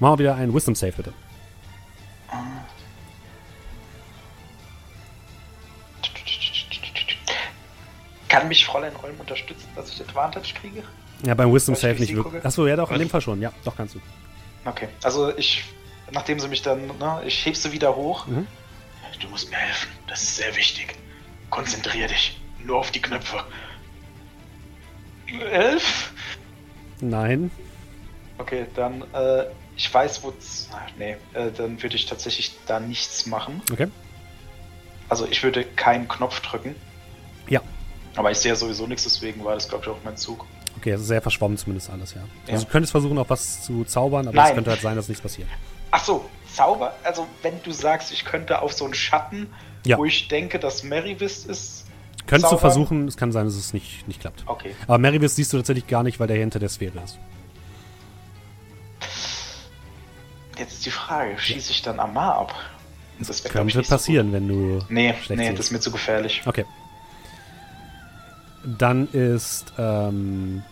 Mach 0.00 0.10
mal 0.10 0.18
wieder 0.18 0.34
einen 0.34 0.54
Wisdom 0.54 0.74
Save, 0.74 0.92
bitte. 0.92 1.12
Kann 8.28 8.48
mich 8.48 8.66
Fräulein 8.66 8.94
Olm 9.02 9.18
unterstützen, 9.18 9.68
dass 9.74 9.88
ich 9.90 10.00
Advantage 10.00 10.52
kriege? 10.60 10.82
Ja, 11.24 11.34
beim 11.34 11.52
Wisdom 11.52 11.74
Save 11.74 11.94
nicht 11.94 12.14
wirklich. 12.14 12.44
Achso, 12.44 12.66
ja 12.66 12.76
doch, 12.76 12.90
in 12.90 12.96
Was? 12.96 13.00
dem 13.00 13.08
Fall 13.08 13.20
schon. 13.20 13.40
Ja, 13.40 13.52
doch 13.64 13.76
kannst 13.76 13.94
du. 13.94 14.00
Okay. 14.66 14.88
Also 15.02 15.34
ich, 15.38 15.64
nachdem 16.12 16.38
sie 16.38 16.48
mich 16.48 16.60
dann, 16.60 16.86
ne, 16.98 17.22
ich 17.24 17.46
heb 17.46 17.56
sie 17.56 17.72
wieder 17.72 17.96
hoch. 17.96 18.26
Mhm. 18.26 18.46
Du 19.20 19.28
musst 19.28 19.50
mir 19.50 19.56
helfen. 19.56 19.88
Das 20.08 20.22
ist 20.22 20.36
sehr 20.36 20.54
wichtig. 20.56 20.94
Konzentrier 21.48 22.08
dich. 22.08 22.38
Nur 22.62 22.78
auf 22.78 22.90
die 22.90 23.00
Knöpfe. 23.00 23.42
Elf? 25.50 26.12
Nein. 27.00 27.50
Okay, 28.38 28.66
dann, 28.74 29.02
äh, 29.12 29.44
ich 29.76 29.92
weiß, 29.92 30.22
wo. 30.22 30.32
Nee, 30.98 31.16
äh, 31.34 31.50
dann 31.56 31.82
würde 31.82 31.96
ich 31.96 32.06
tatsächlich 32.06 32.56
da 32.66 32.80
nichts 32.80 33.26
machen. 33.26 33.60
Okay. 33.72 33.88
Also 35.08 35.26
ich 35.26 35.42
würde 35.42 35.64
keinen 35.64 36.08
Knopf 36.08 36.40
drücken. 36.40 36.74
Ja. 37.48 37.60
Aber 38.16 38.30
ich 38.30 38.38
sehe 38.38 38.52
ja 38.52 38.56
sowieso 38.56 38.86
nichts, 38.86 39.04
deswegen 39.04 39.44
war 39.44 39.54
das, 39.54 39.68
glaube 39.68 39.84
ich, 39.84 39.90
auch 39.90 39.98
mein 40.04 40.16
Zug. 40.16 40.46
Okay, 40.78 40.94
ist 40.94 41.06
sehr 41.06 41.22
verschwommen 41.22 41.56
zumindest 41.56 41.90
alles, 41.90 42.14
ja. 42.14 42.20
Ja. 42.46 42.54
Also 42.54 42.64
du 42.66 42.70
könntest 42.72 42.90
versuchen, 42.90 43.16
auch 43.18 43.28
was 43.30 43.62
zu 43.62 43.84
zaubern, 43.84 44.28
aber 44.28 44.44
es 44.44 44.54
könnte 44.54 44.70
halt 44.70 44.80
sein, 44.80 44.96
dass 44.96 45.08
nichts 45.08 45.22
passiert. 45.22 45.48
Ach 45.90 46.04
so, 46.04 46.28
Zauber. 46.52 46.94
Also 47.04 47.26
wenn 47.42 47.62
du 47.62 47.72
sagst, 47.72 48.12
ich 48.12 48.24
könnte 48.24 48.60
auf 48.62 48.72
so 48.72 48.84
einen 48.84 48.94
Schatten, 48.94 49.52
Ja. 49.84 49.98
wo 49.98 50.04
ich 50.04 50.28
denke, 50.28 50.58
dass 50.58 50.82
Merivist 50.82 51.46
ist. 51.46 51.85
Könntest 52.26 52.52
du 52.52 52.56
zaubern? 52.56 52.58
versuchen, 52.58 53.08
es 53.08 53.16
kann 53.16 53.32
sein, 53.32 53.44
dass 53.44 53.54
es 53.54 53.72
nicht, 53.72 54.06
nicht 54.08 54.20
klappt. 54.20 54.42
Okay. 54.46 54.74
Aber 54.86 54.98
Merivist 54.98 55.36
siehst 55.36 55.52
du 55.52 55.56
tatsächlich 55.58 55.86
gar 55.86 56.02
nicht, 56.02 56.18
weil 56.18 56.26
der 56.26 56.36
hinter 56.38 56.58
der 56.58 56.68
Sphäre 56.68 56.98
ist. 57.04 57.18
Jetzt 60.58 60.72
ist 60.72 60.86
die 60.86 60.90
Frage, 60.90 61.38
schieße 61.38 61.70
ich 61.70 61.82
dann 61.82 62.00
Amar 62.00 62.36
ab? 62.36 62.54
Das 63.18 63.30
ich, 63.30 63.44
Könnte 63.44 63.76
nicht 63.76 63.86
so 63.86 63.94
passieren, 63.94 64.32
wenn 64.32 64.48
du. 64.48 64.80
Nee, 64.88 65.14
schlecht 65.22 65.38
nee, 65.38 65.46
siehst. 65.48 65.58
das 65.58 65.66
ist 65.66 65.72
mir 65.72 65.80
zu 65.80 65.90
gefährlich. 65.90 66.42
Okay. 66.44 66.64
Dann 68.64 69.08
ist 69.12 69.72
ähm, 69.78 70.62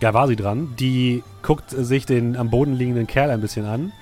Gavasi 0.00 0.36
dran. 0.36 0.74
Die 0.78 1.22
guckt 1.42 1.70
sich 1.70 2.06
den 2.06 2.36
am 2.36 2.50
Boden 2.50 2.74
liegenden 2.74 3.06
Kerl 3.06 3.30
ein 3.30 3.40
bisschen 3.40 3.64
an, 3.66 3.92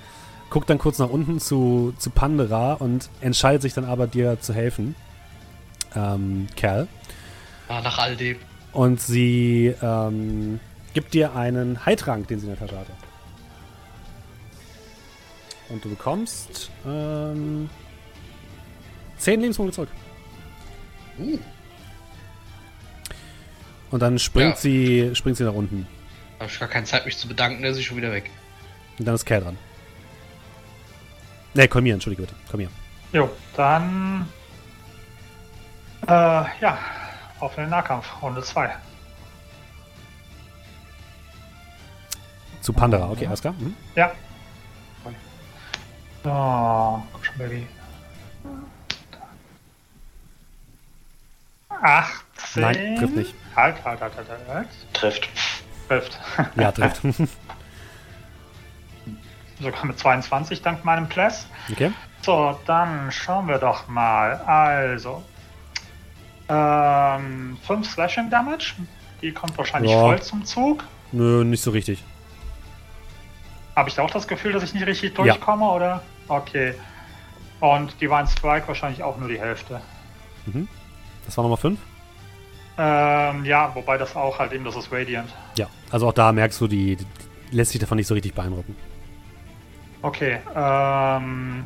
guckt 0.51 0.71
dann 0.71 0.79
kurz 0.79 0.99
nach 0.99 1.11
unten 1.11 1.39
zu, 1.41 1.93
zu 1.99 2.11
Pandera 2.11 2.75
und 2.75 3.11
entscheidet 3.21 3.63
sich 3.63 3.75
dann 3.75 3.85
aber, 3.85 4.07
dir 4.07 4.41
zu 4.41 4.55
helfen. 4.55 4.95
Ähm, 5.95 6.47
Kerl. 6.57 6.89
Ah, 7.69 7.81
nach 7.83 7.99
all 7.99 8.17
dem. 8.17 8.37
Und 8.73 9.01
sie 9.01 9.75
ähm, 9.83 10.59
gibt 10.95 11.15
dir 11.15 11.35
einen 11.37 11.85
Heiltrank, 11.85 12.29
den 12.29 12.39
sie 12.41 12.47
in 12.47 12.55
der 12.57 12.59
Tasche 12.67 12.79
hatte. 12.79 12.93
Und 15.69 15.85
du 15.85 15.89
bekommst 15.91 16.71
ähm, 16.87 17.69
10 19.19 19.41
Lebenspunkte 19.41 19.75
zurück. 19.75 19.89
Uh, 21.19 21.39
Und 23.91 24.01
dann 24.01 24.19
springt 24.19 24.55
Ja. 24.55 24.57
sie 24.57 25.11
springt 25.15 25.37
sie 25.37 25.45
nach 25.45 25.53
unten. 25.55 25.87
habe 26.41 26.51
ich 26.51 26.59
gar 26.59 26.69
keine 26.69 26.87
Zeit, 26.87 27.05
mich 27.07 27.17
zu 27.19 27.29
bedanken, 27.29 27.63
der 27.63 27.71
ist 27.73 27.77
sie 27.77 27.85
schon 27.85 27.97
wieder 27.99 28.13
weg. 28.13 28.31
Und 28.99 29.07
dann 29.07 29.15
ist 29.15 29.25
Kerl 29.25 29.43
dran. 29.43 29.59
Ne, 31.55 31.69
komm 31.69 31.85
hier, 31.85 31.95
entschuldige 31.95 32.23
bitte. 32.23 32.35
Komm 32.51 32.61
hier. 32.61 32.71
Jo, 33.13 33.31
dann. 33.57 34.27
Äh, 36.07 36.45
ja, 36.61 36.79
auf 37.41 37.55
den 37.55 37.69
Nahkampf, 37.69 38.07
Runde 38.23 38.43
2. 38.43 38.75
Zu 42.61 42.73
Pandora, 42.73 43.11
okay, 43.11 43.27
alles 43.27 43.41
klar. 43.41 43.55
Mhm. 43.59 43.77
Ja. 43.95 44.13
So, 46.23 47.03
komm 47.13 47.25
schon, 47.25 47.39
Baby. 47.39 47.67
18. 51.69 52.63
Nein, 52.63 52.97
trifft 52.97 53.17
nicht. 53.17 53.35
Halt, 53.57 53.85
halt, 53.85 54.01
halt, 54.01 54.17
halt, 54.17 54.29
halt, 54.29 54.49
halt. 54.49 54.69
Trifft. 54.93 55.29
Trifft. 55.89 56.21
Ja, 56.55 56.71
trifft. 56.71 57.03
Sogar 59.61 59.87
mit 59.87 59.99
22 59.99 60.63
dank 60.63 60.85
meinem 60.85 61.09
Plus. 61.09 61.47
okay. 61.71 61.93
So, 62.21 62.57
dann 62.67 63.11
schauen 63.11 63.49
wir 63.49 63.59
doch 63.59 63.89
mal. 63.89 64.37
Also, 64.43 65.25
ähm, 66.49 67.57
5 67.67 67.89
Slashing 67.91 68.31
Damage. 68.31 68.75
Die 69.21 69.33
kommt 69.33 69.57
wahrscheinlich 69.57 69.91
Ja. 69.93 70.01
voll 70.01 70.21
zum 70.23 70.45
Zug. 70.45 70.85
Nö, 71.13 71.45
nicht 71.45 71.63
so 71.63 71.71
richtig. 71.71 72.03
Habe 73.77 73.89
ich 73.89 73.95
da 73.95 74.03
auch 74.03 74.11
das 74.11 74.27
Gefühl, 74.29 74.53
dass 74.53 74.63
ich 74.65 74.75
nicht 74.75 74.87
richtig 74.87 75.15
durchkomme, 75.15 75.65
oder? 75.65 76.03
Okay. 76.29 76.75
Und 77.61 77.99
Divine 78.01 78.27
Strike 78.27 78.67
wahrscheinlich 78.69 79.03
auch 79.03 79.17
nur 79.19 79.29
die 79.29 79.39
Hälfte. 79.41 79.81
Das 81.25 81.37
war 81.37 81.45
Nummer 81.45 81.57
5. 81.57 81.79
Ähm, 82.79 83.45
ja, 83.45 83.71
wobei 83.75 83.99
das 83.99 84.17
auch 84.17 84.39
halt 84.39 84.53
eben, 84.53 84.65
das 84.65 84.75
ist 84.77 84.91
Radiant. 84.91 85.31
Ja, 85.57 85.69
also 85.91 86.09
auch 86.09 86.13
da 86.13 86.33
merkst 86.33 86.61
du, 86.61 86.67
die, 86.67 86.97
die 86.97 87.07
lässt 87.57 87.71
sich 87.73 87.81
davon 87.81 87.97
nicht 87.97 88.07
so 88.07 88.15
richtig 88.15 88.35
beeindrucken. 88.35 88.75
Okay, 90.01 90.39
ähm. 90.57 91.65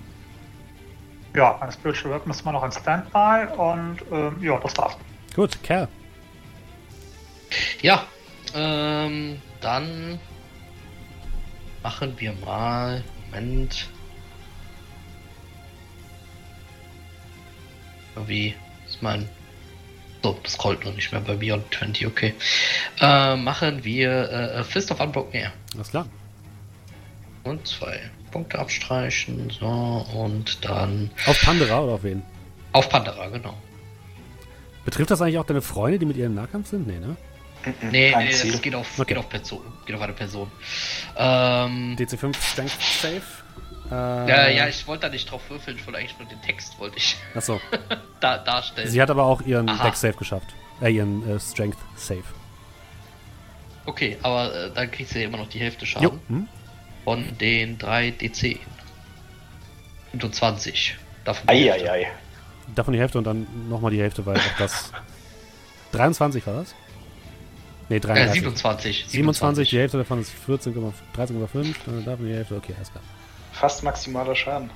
Ja, 1.36 1.58
ein 1.60 1.70
Spiritual 1.70 2.14
Weapon 2.14 2.30
ist 2.30 2.46
mal 2.46 2.52
noch 2.52 2.62
ein 2.62 2.72
Standby 2.72 3.46
und 3.58 3.98
ähm, 4.10 4.42
ja, 4.42 4.58
das 4.58 4.74
war's. 4.78 4.96
Gut, 5.34 5.62
Kerl. 5.62 5.86
Ja, 7.82 8.06
ähm, 8.54 9.42
dann 9.60 10.18
machen 11.82 12.14
wir 12.16 12.32
mal. 12.32 13.04
Moment. 13.30 13.86
Wie 18.26 18.54
ist 18.86 19.02
mein. 19.02 19.28
So, 20.22 20.40
das 20.42 20.64
rollt 20.64 20.86
noch 20.86 20.94
nicht 20.94 21.12
mehr 21.12 21.20
bei 21.20 21.34
Beyond 21.34 21.66
20, 21.74 22.06
okay. 22.06 22.34
Äh, 22.98 23.36
machen 23.36 23.84
wir 23.84 24.30
äh, 24.30 24.64
Fist 24.64 24.90
of 24.90 25.00
Unbroken 25.00 25.34
Air. 25.34 25.52
Alles 25.74 25.90
klar. 25.90 26.08
Und 27.44 27.68
zwei 27.68 28.10
Punkte 28.30 28.58
abstreichen. 28.58 29.50
So, 29.50 29.66
und 29.66 30.64
dann 30.64 31.10
Auf 31.26 31.40
Pandora 31.42 31.80
oder 31.80 31.92
auf 31.94 32.02
wen? 32.02 32.22
auf 32.72 32.88
Pandora, 32.88 33.28
genau. 33.28 33.54
Betrifft 34.84 35.10
das 35.10 35.20
eigentlich 35.22 35.38
auch 35.38 35.46
deine 35.46 35.62
Freunde, 35.62 35.98
die 35.98 36.06
mit 36.06 36.16
ihr 36.16 36.26
im 36.26 36.34
Nahkampf 36.34 36.68
sind? 36.68 36.86
Nee, 36.86 36.98
ne? 36.98 37.16
Mhm, 37.64 37.90
Nee, 37.90 38.12
kein 38.12 38.26
nee, 38.26 38.32
Ziel. 38.32 38.52
das 38.52 38.62
geht 38.62 38.74
auf, 38.74 38.86
Okay. 38.98 39.08
geht 39.14 39.18
auf 39.18 39.28
Person. 39.28 39.60
Geht 39.86 39.96
auf 39.96 40.02
eine 40.02 40.12
Person. 40.12 40.50
Ähm, 41.16 41.96
DC5 41.98 42.36
Strength 42.40 42.78
Save. 43.00 43.22
Äh, 43.90 43.94
ja, 44.28 44.48
ja, 44.48 44.68
ich 44.68 44.86
wollte 44.86 45.02
da 45.06 45.08
nicht 45.08 45.30
drauf 45.30 45.42
würfeln, 45.48 45.76
ich 45.76 45.86
wollte 45.86 45.98
eigentlich 46.00 46.18
nur 46.18 46.28
den 46.28 46.40
Text, 46.42 46.78
wollte 46.78 46.98
ich 46.98 47.16
Achso. 47.34 47.60
da 48.20 48.38
darstellen. 48.38 48.88
Sie 48.88 49.00
hat 49.00 49.10
aber 49.10 49.24
auch 49.24 49.40
ihren 49.42 49.68
Aha. 49.68 49.84
Deck 49.84 49.94
Save 49.96 50.14
geschafft. 50.14 50.54
Äh, 50.80 50.90
ihren 50.90 51.28
äh, 51.28 51.40
Strength 51.40 51.78
Save. 51.96 52.22
Okay, 53.86 54.16
aber 54.22 54.52
äh, 54.54 54.70
dann 54.74 54.90
kriegt 54.90 55.10
sie 55.10 55.22
immer 55.22 55.38
noch 55.38 55.48
die 55.48 55.60
Hälfte 55.60 55.86
Schaden 55.86 56.08
Jo. 56.08 56.18
Hm? 56.28 56.48
Von 57.06 57.24
den 57.38 57.78
3 57.78 58.10
DC. 58.10 58.58
25. 60.10 60.96
Davon 61.24 61.46
die 61.46 61.70
Hälfte. 61.70 61.92
Eieiei. 61.92 62.08
Davon 62.74 62.94
die 62.94 62.98
Hälfte 63.00 63.18
und 63.18 63.24
dann 63.24 63.46
nochmal 63.68 63.92
die 63.92 64.00
Hälfte, 64.00 64.26
weil 64.26 64.36
auch 64.36 64.58
das. 64.58 64.92
23 65.92 66.44
war 66.48 66.54
das? 66.54 66.74
Nee, 67.88 67.98
Äh, 67.98 68.00
33. 68.00 68.34
27. 68.40 69.04
27, 69.08 69.70
die 69.70 69.78
Hälfte 69.78 69.98
davon 69.98 70.20
ist 70.20 70.32
14, 70.32 70.74
13,5. 70.74 71.76
Dann 71.86 72.04
davon 72.04 72.26
die 72.26 72.34
Hälfte, 72.34 72.56
okay, 72.56 72.74
alles 72.76 72.90
klar. 72.90 73.04
Fast 73.52 73.84
maximaler 73.84 74.34
Schaden. 74.34 74.68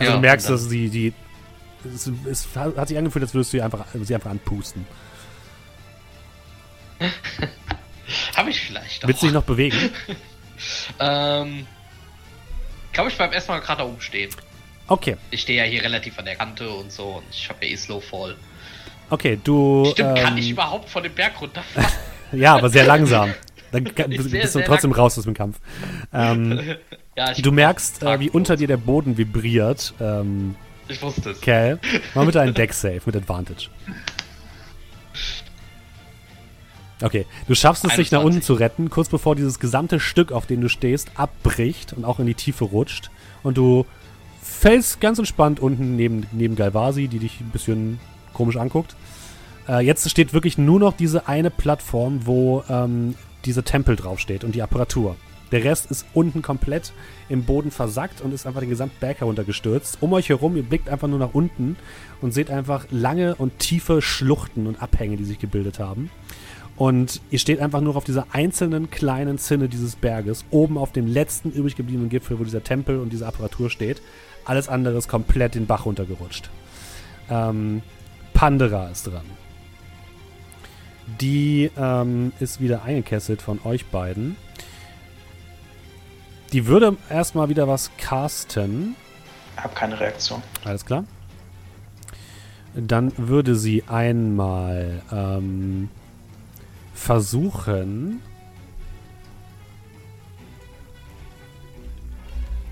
Also 0.00 0.10
Ja, 0.10 0.16
du 0.16 0.20
merkst, 0.20 0.48
und 0.50 0.54
dass 0.54 0.68
sie 0.68 0.90
die. 0.90 1.12
Es, 1.84 2.10
es 2.28 2.48
hat 2.56 2.88
sich 2.88 2.98
angefühlt, 2.98 3.22
als 3.22 3.32
würdest 3.32 3.52
du 3.52 3.58
sie 3.58 3.62
einfach, 3.62 3.86
sie 3.94 4.12
einfach 4.12 4.30
anpusten. 4.30 4.84
Habe 8.34 8.50
ich 8.50 8.60
vielleicht 8.60 9.04
auch. 9.04 9.08
Willst 9.08 9.22
du 9.22 9.26
dich 9.26 9.34
noch 9.34 9.44
bewegen? 9.44 9.78
Ähm, 10.98 11.66
glaube 12.92 13.10
ich 13.10 13.18
beim 13.18 13.32
ersten 13.32 13.52
Mal 13.52 13.60
gerade 13.60 13.82
da 13.82 13.88
oben 13.88 14.00
stehen. 14.00 14.30
Okay, 14.88 15.16
Ich 15.30 15.42
stehe 15.42 15.64
ja 15.64 15.68
hier 15.68 15.82
relativ 15.82 16.18
an 16.18 16.24
der 16.26 16.36
Kante 16.36 16.68
und 16.68 16.92
so 16.92 17.16
und 17.16 17.24
ich 17.30 17.48
habe 17.48 17.64
ja 17.66 17.72
eh 17.72 17.76
Slow 17.76 18.00
Fall. 18.00 18.36
okay, 19.10 19.38
du. 19.42 19.84
Stimmt, 19.92 20.16
kann 20.18 20.32
ähm, 20.34 20.38
ich 20.38 20.50
überhaupt 20.50 20.88
von 20.88 21.02
dem 21.02 21.12
Berg 21.14 21.40
runterfahren? 21.40 21.90
Ja, 22.32 22.56
aber 22.56 22.68
sehr 22.70 22.84
langsam. 22.84 23.32
Dann 23.70 23.84
kann, 23.94 24.10
Ist 24.10 24.18
bist, 24.18 24.30
sehr, 24.30 24.42
bist 24.42 24.54
du 24.56 24.58
sehr 24.58 24.66
trotzdem 24.66 24.90
raus 24.90 25.16
aus 25.16 25.24
dem 25.24 25.34
Kampf. 25.34 25.58
Ähm, 26.12 26.76
ja, 27.16 27.32
du 27.34 27.52
merkst, 27.52 28.02
äh, 28.02 28.18
wie 28.18 28.30
unter 28.30 28.56
dir 28.56 28.66
der 28.66 28.78
Boden 28.78 29.16
vibriert. 29.16 29.94
Ähm, 30.00 30.56
ich 30.88 31.00
wusste 31.02 31.30
es. 31.30 31.40
Cal, 31.40 31.78
mach 32.14 32.24
bitte 32.26 32.40
einen 32.40 32.54
Deck 32.54 32.72
Save 32.72 33.00
mit 33.06 33.16
Advantage. 33.16 33.68
Okay, 37.02 37.26
du 37.46 37.54
schaffst 37.54 37.84
es, 37.84 37.94
dich 37.94 38.10
nach 38.10 38.20
21. 38.20 38.24
unten 38.24 38.42
zu 38.42 38.54
retten, 38.54 38.90
kurz 38.90 39.08
bevor 39.08 39.36
dieses 39.36 39.58
gesamte 39.58 40.00
Stück, 40.00 40.32
auf 40.32 40.46
dem 40.46 40.62
du 40.62 40.68
stehst, 40.68 41.10
abbricht 41.14 41.92
und 41.92 42.04
auch 42.04 42.18
in 42.20 42.26
die 42.26 42.34
Tiefe 42.34 42.64
rutscht. 42.64 43.10
Und 43.42 43.58
du 43.58 43.84
fällst 44.42 45.00
ganz 45.00 45.18
entspannt 45.18 45.60
unten 45.60 45.96
neben, 45.96 46.26
neben 46.32 46.56
Galvasi, 46.56 47.08
die 47.08 47.18
dich 47.18 47.40
ein 47.40 47.50
bisschen 47.50 48.00
komisch 48.32 48.56
anguckt. 48.56 48.96
Äh, 49.68 49.84
jetzt 49.84 50.08
steht 50.10 50.32
wirklich 50.32 50.56
nur 50.56 50.80
noch 50.80 50.94
diese 50.94 51.28
eine 51.28 51.50
Plattform, 51.50 52.20
wo 52.24 52.64
ähm, 52.68 53.14
dieser 53.44 53.64
Tempel 53.64 53.96
draufsteht 53.96 54.44
und 54.44 54.54
die 54.54 54.62
Apparatur. 54.62 55.16
Der 55.52 55.62
Rest 55.62 55.90
ist 55.90 56.06
unten 56.12 56.42
komplett 56.42 56.92
im 57.28 57.44
Boden 57.44 57.70
versackt 57.70 58.20
und 58.20 58.32
ist 58.32 58.46
einfach 58.46 58.60
den 58.60 58.70
gesamten 58.70 58.96
Berg 58.98 59.20
heruntergestürzt. 59.20 59.98
Um 60.00 60.12
euch 60.12 60.28
herum, 60.28 60.56
ihr 60.56 60.64
blickt 60.64 60.88
einfach 60.88 61.06
nur 61.06 61.20
nach 61.20 61.34
unten 61.34 61.76
und 62.20 62.32
seht 62.32 62.50
einfach 62.50 62.86
lange 62.90 63.36
und 63.36 63.58
tiefe 63.58 64.02
Schluchten 64.02 64.66
und 64.66 64.82
Abhänge, 64.82 65.16
die 65.16 65.24
sich 65.24 65.38
gebildet 65.38 65.78
haben. 65.78 66.10
Und 66.76 67.22
ihr 67.30 67.38
steht 67.38 67.60
einfach 67.60 67.80
nur 67.80 67.96
auf 67.96 68.04
dieser 68.04 68.26
einzelnen 68.32 68.90
kleinen 68.90 69.38
Zinne 69.38 69.68
dieses 69.68 69.96
Berges, 69.96 70.44
oben 70.50 70.76
auf 70.76 70.92
dem 70.92 71.06
letzten 71.06 71.50
übrig 71.50 71.74
gebliebenen 71.74 72.10
Gipfel, 72.10 72.38
wo 72.38 72.44
dieser 72.44 72.62
Tempel 72.62 73.00
und 73.00 73.12
diese 73.12 73.26
Apparatur 73.26 73.70
steht. 73.70 74.02
Alles 74.44 74.68
andere 74.68 74.98
ist 74.98 75.08
komplett 75.08 75.54
den 75.54 75.66
Bach 75.66 75.86
runtergerutscht. 75.86 76.50
Ähm, 77.30 77.82
Pandera 78.34 78.90
ist 78.90 79.06
dran. 79.06 79.24
Die 81.20 81.70
ähm, 81.76 82.32
ist 82.40 82.60
wieder 82.60 82.82
eingekesselt 82.82 83.40
von 83.40 83.60
euch 83.64 83.86
beiden. 83.86 84.36
Die 86.52 86.66
würde 86.66 86.96
erstmal 87.08 87.48
wieder 87.48 87.66
was 87.68 87.90
casten. 87.96 88.96
Hab 89.56 89.74
keine 89.74 89.98
Reaktion. 89.98 90.42
Alles 90.64 90.84
klar. 90.84 91.04
Dann 92.74 93.12
würde 93.16 93.56
sie 93.56 93.84
einmal 93.88 95.02
ähm, 95.10 95.88
versuchen, 96.96 98.20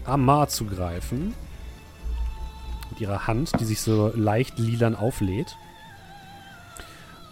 Amar 0.04 0.48
zu 0.48 0.66
greifen. 0.66 1.34
Mit 2.90 3.00
ihrer 3.00 3.26
Hand, 3.26 3.52
die 3.60 3.64
sich 3.64 3.80
so 3.80 4.12
leicht 4.14 4.58
lilan 4.58 4.94
auflädt. 4.94 5.56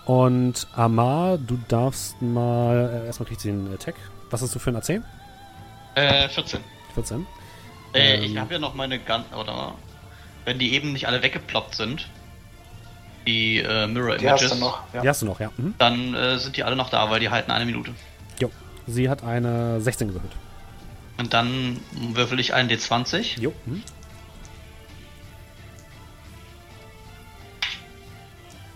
Und 0.06 0.66
Amar, 0.74 1.38
du 1.38 1.58
darfst 1.68 2.20
mal. 2.22 3.02
Äh, 3.02 3.06
erstmal 3.06 3.28
kriegt 3.28 3.40
sie 3.40 3.50
einen 3.50 3.72
Attack. 3.72 3.94
Was 4.30 4.42
hast 4.42 4.54
du 4.54 4.58
für 4.58 4.70
ein 4.70 4.76
AC? 4.76 5.02
Äh, 5.94 6.28
14. 6.28 6.60
14. 6.94 7.26
Äh, 7.94 8.16
Ähm. 8.16 8.22
ich 8.24 8.38
habe 8.38 8.54
ja 8.54 8.58
noch 8.58 8.74
meine 8.74 8.98
Gun, 8.98 9.22
oder 9.38 9.74
wenn 10.44 10.58
die 10.58 10.72
eben 10.72 10.92
nicht 10.92 11.06
alle 11.06 11.22
weggeploppt 11.22 11.74
sind, 11.74 12.08
die 13.26 13.58
äh, 13.58 13.86
Mirror 13.86 14.16
Die 14.16 14.30
hast 14.30 14.42
Images, 14.42 14.58
du 14.58 14.64
noch. 14.64 14.82
Ja. 14.92 15.00
Die 15.02 15.08
hast 15.08 15.22
du 15.22 15.26
noch, 15.26 15.40
ja. 15.40 15.50
Mhm. 15.56 15.74
dann 15.78 16.14
äh, 16.14 16.38
sind 16.38 16.56
die 16.56 16.64
alle 16.64 16.76
noch 16.76 16.90
da, 16.90 17.10
weil 17.10 17.20
die 17.20 17.30
halten 17.30 17.50
eine 17.50 17.64
Minute. 17.64 17.92
Jo. 18.40 18.50
Sie 18.86 19.08
hat 19.08 19.22
eine 19.22 19.80
16 19.80 20.08
gewürfelt. 20.08 20.32
Und 21.18 21.32
dann 21.34 21.78
würfel 21.92 22.40
ich 22.40 22.54
einen 22.54 22.68
D20. 22.70 23.40
Jo. 23.40 23.52
Mhm. 23.66 23.82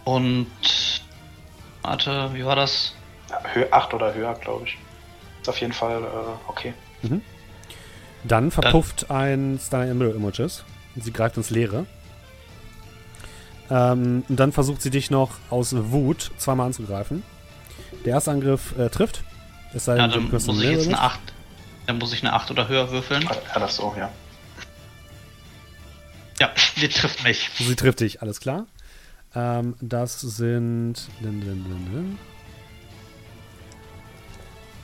Und 0.04 0.46
warte, 1.82 2.30
wie 2.34 2.44
war 2.44 2.54
das? 2.54 2.94
Ja, 3.28 3.42
Höhe 3.52 3.72
8 3.72 3.92
oder 3.94 4.14
höher, 4.14 4.34
glaube 4.34 4.66
ich. 4.66 4.78
Ist 5.42 5.48
auf 5.48 5.60
jeden 5.60 5.72
Fall 5.72 6.02
äh, 6.02 6.48
okay. 6.48 6.74
Dann 8.22 8.50
verpufft 8.50 9.10
eins 9.10 9.68
deiner 9.68 9.90
Emerald 9.90 10.16
Images. 10.16 10.64
Sie 10.96 11.12
greift 11.12 11.36
ins 11.36 11.50
Leere. 11.50 11.86
Ähm, 13.70 14.24
und 14.28 14.36
dann 14.38 14.52
versucht 14.52 14.82
sie 14.82 14.90
dich 14.90 15.10
noch 15.10 15.32
aus 15.50 15.74
Wut 15.74 16.30
zweimal 16.38 16.66
anzugreifen. 16.66 17.22
Der 18.04 18.14
erste 18.14 18.30
Angriff 18.30 18.76
äh, 18.78 18.88
trifft. 18.88 19.22
Es 19.74 19.86
sei 19.86 19.96
Ja, 19.96 20.08
denn, 20.08 20.22
du 20.30 20.36
dann 20.38 20.46
muss 20.46 20.62
ich 20.62 20.70
jetzt 20.70 20.86
eine 20.86 21.00
8. 21.00 21.20
Dann 21.86 21.98
muss 21.98 22.12
ich 22.12 22.22
eine 22.22 22.32
8 22.32 22.50
oder 22.50 22.68
höher 22.68 22.90
würfeln. 22.90 23.22
Ja, 23.22 23.60
das 23.60 23.76
so, 23.76 23.94
ja. 23.98 24.10
Ja, 26.40 26.50
die 26.76 26.88
trifft 26.88 27.24
mich. 27.24 27.50
Sie 27.58 27.76
trifft 27.76 28.00
dich, 28.00 28.22
alles 28.22 28.40
klar. 28.40 28.66
Ähm, 29.34 29.74
das 29.80 30.20
sind. 30.20 30.94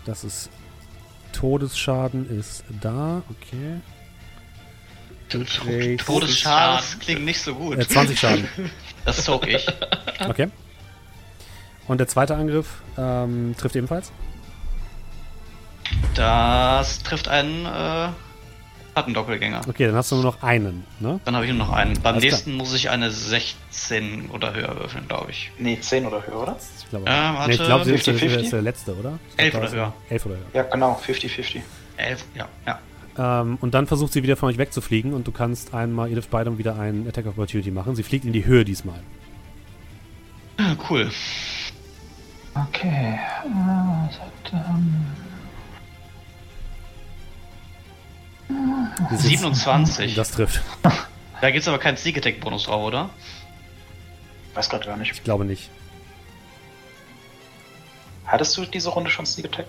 Das 0.04 0.24
ist. 0.24 0.50
Todesschaden 1.32 2.28
ist 2.28 2.62
da, 2.82 3.22
okay. 3.30 3.80
Todesschaden, 5.98 6.76
das 6.76 6.98
klingt 6.98 7.24
nicht 7.24 7.40
so 7.40 7.54
gut. 7.54 7.78
äh, 7.78 7.86
20 7.88 8.18
Schaden. 8.18 8.48
Das 9.04 9.24
zog 9.24 9.48
ich. 9.48 9.66
Okay. 10.28 10.48
Und 11.88 11.98
der 11.98 12.06
zweite 12.06 12.36
Angriff 12.36 12.68
ähm, 12.96 13.52
trifft 13.58 13.74
ebenfalls. 13.74 14.12
Das 16.14 17.02
trifft 17.02 17.26
einen 17.28 17.66
äh, 17.66 18.08
Doppelgänger. 19.12 19.62
Okay, 19.68 19.86
dann 19.86 19.96
hast 19.96 20.12
du 20.12 20.16
nur 20.16 20.24
noch 20.24 20.42
einen, 20.42 20.84
ne? 21.00 21.18
Dann 21.24 21.34
habe 21.34 21.46
ich 21.46 21.52
nur 21.52 21.66
noch 21.66 21.72
einen. 21.72 21.94
Beim 21.94 22.14
Alles 22.14 22.22
klar. 22.24 22.32
nächsten 22.32 22.54
muss 22.54 22.72
ich 22.74 22.90
eine 22.90 23.10
16 23.10 24.30
oder 24.30 24.54
höher 24.54 24.76
würfeln, 24.78 25.08
glaube 25.08 25.30
ich. 25.30 25.50
Nee, 25.58 25.78
10 25.80 26.06
oder 26.06 26.24
höher, 26.26 26.36
oder? 26.42 26.56
Ich 26.80 26.88
glaube, 26.90 27.06
Äh, 27.06 27.10
warte. 27.10 27.48
nee, 27.48 27.54
ich 27.56 27.64
glaube, 27.64 27.84
sie 27.84 27.92
ist, 27.94 28.06
der- 28.06 28.14
50-50? 28.14 28.36
ist 28.42 28.52
der 28.52 28.62
letzte, 28.62 28.94
oder? 28.94 29.18
Ich 29.36 29.42
Elf 29.42 29.50
glaub, 29.50 29.62
oder 29.62 29.70
da 29.70 29.74
ist- 29.74 29.74
höher. 29.74 29.92
Elf 30.10 30.26
oder 30.26 30.34
höher. 30.36 30.44
Ja, 30.54 30.62
genau, 30.64 31.00
50-50. 31.04 31.60
11, 31.96 32.24
ja, 32.34 32.48
ja. 32.66 32.78
Ähm, 33.18 33.58
und 33.60 33.74
dann 33.74 33.86
versucht 33.86 34.12
sie 34.12 34.22
wieder 34.22 34.36
von 34.36 34.48
euch 34.48 34.58
wegzufliegen 34.58 35.12
und 35.12 35.26
du 35.26 35.32
kannst 35.32 35.74
einmal, 35.74 36.08
ihr 36.08 36.14
dürft 36.14 36.30
beide 36.30 36.56
wieder 36.58 36.78
einen 36.78 37.06
Attack 37.06 37.26
of 37.26 37.32
Opportunity 37.32 37.70
machen. 37.70 37.94
Sie 37.94 38.02
fliegt 38.02 38.24
in 38.24 38.32
die 38.32 38.44
Höhe 38.46 38.64
diesmal. 38.64 39.00
cool. 40.88 41.10
Okay. 42.54 43.18
Äh, 43.18 44.08
das, 44.08 44.52
ähm, 44.52 45.06
Das 49.10 49.20
ist 49.24 49.30
jetzt- 49.30 49.40
27. 49.40 50.14
Das 50.14 50.30
trifft. 50.32 50.60
Da 51.40 51.50
gibt's 51.50 51.66
aber 51.68 51.78
keinen 51.78 51.96
Sneak 51.96 52.18
Attack 52.18 52.40
Bonus 52.40 52.64
drauf, 52.64 52.82
oder? 52.84 53.10
Weiß 54.54 54.68
gerade 54.68 54.86
gar 54.86 54.96
nicht. 54.96 55.12
Ich 55.12 55.24
glaube 55.24 55.44
nicht. 55.44 55.70
Hattest 58.26 58.56
du 58.56 58.64
diese 58.64 58.90
Runde 58.90 59.10
schon 59.10 59.26
Sneak 59.26 59.46
Attack? 59.46 59.66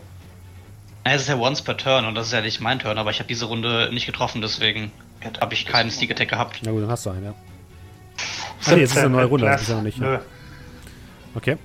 Naja, 1.04 1.16
es 1.16 1.24
ist 1.24 1.28
ja 1.28 1.38
once 1.38 1.62
per 1.62 1.78
Turn 1.78 2.06
und 2.06 2.16
das 2.16 2.28
ist 2.28 2.34
ja 2.34 2.42
nicht 2.42 2.62
mein 2.62 2.80
Turn, 2.80 2.98
aber 2.98 3.12
ich 3.12 3.20
habe 3.20 3.28
diese 3.28 3.46
Runde 3.46 3.90
nicht 3.92 4.06
getroffen, 4.06 4.42
deswegen 4.42 4.92
Ja, 5.24 5.32
habe 5.42 5.54
ich 5.54 5.66
keinen 5.66 5.92
Sneak 5.92 6.12
Attack 6.12 6.30
gehabt. 6.30 6.62
Na 6.64 6.72
gut, 6.72 6.84
dann 6.84 6.90
hast 6.90 7.06
du 7.06 7.10
einen, 7.10 7.26
ja. 7.26 7.34
Ah, 8.66 8.72
nee, 8.76 8.82
jetzt 8.82 8.92
ist 8.92 9.00
eine 9.00 9.10
neue 9.10 9.26
Runde, 9.26 9.46
das 9.46 9.64
ist 9.64 9.70
ja 9.70 9.76
noch 9.76 9.84
nicht. 9.84 9.98
Nö. 9.98 10.20
Okay. 11.36 11.58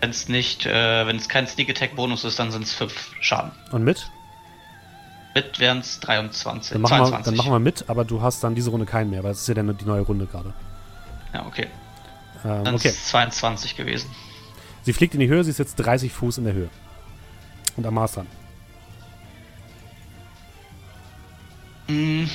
Wenn 0.00 0.10
es 0.10 0.28
nicht, 0.28 0.64
äh, 0.64 1.06
wenn 1.06 1.16
es 1.16 1.28
kein 1.28 1.46
Sneak 1.46 1.68
Attack 1.68 1.94
Bonus 1.94 2.24
ist, 2.24 2.38
dann 2.38 2.50
sind 2.50 2.64
es 2.64 2.72
5 2.72 3.12
Schaden. 3.20 3.52
Und 3.70 3.84
mit? 3.84 4.10
Mit 5.34 5.58
wären 5.58 5.80
es 5.80 6.00
23. 6.00 6.72
Dann 6.72 6.80
machen, 6.82 6.92
wir, 6.92 7.04
22. 7.04 7.24
dann 7.24 7.36
machen 7.36 7.52
wir 7.52 7.58
mit, 7.58 7.84
aber 7.88 8.04
du 8.04 8.22
hast 8.22 8.42
dann 8.44 8.54
diese 8.54 8.70
Runde 8.70 8.86
keinen 8.86 9.10
mehr, 9.10 9.22
weil 9.24 9.32
es 9.32 9.40
ist 9.42 9.48
ja 9.48 9.54
dann 9.54 9.76
die 9.76 9.84
neue 9.84 10.02
Runde 10.02 10.26
gerade. 10.26 10.54
Ja, 11.34 11.44
okay. 11.44 11.66
Ähm, 12.44 12.64
Dann 12.64 12.74
okay. 12.74 12.88
ist 12.88 12.96
es 12.96 13.06
22 13.08 13.76
gewesen. 13.76 14.10
Sie 14.82 14.92
fliegt 14.92 15.14
in 15.14 15.20
die 15.20 15.28
Höhe, 15.28 15.42
sie 15.42 15.50
ist 15.50 15.58
jetzt 15.58 15.76
30 15.76 16.12
Fuß 16.12 16.38
in 16.38 16.44
der 16.44 16.54
Höhe. 16.54 16.68
Und 17.76 17.86
am 17.86 17.94
Mars 17.94 18.12
dran. 18.12 18.26
Hm. 21.88 22.30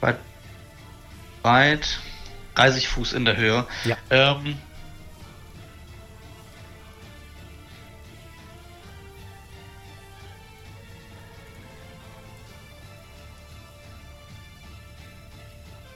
Weit, 0.00 0.18
weit 1.42 2.00
30 2.56 2.88
Fuß 2.88 3.12
in 3.14 3.24
der 3.24 3.36
Höhe. 3.36 3.66
Ja. 3.84 3.96
Ähm, 4.10 4.58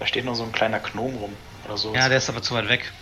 steht 0.08 0.24
nur 0.24 0.34
so 0.34 0.44
ein 0.44 0.52
kleiner 0.52 0.80
Gnom 0.80 1.14
rum 1.16 1.32
oder 1.66 1.76
so. 1.76 1.94
ja, 1.94 2.08
der 2.08 2.18
ist 2.18 2.28
aber 2.28 2.42
zu 2.42 2.54
weit 2.54 2.68
weg. 2.68 2.92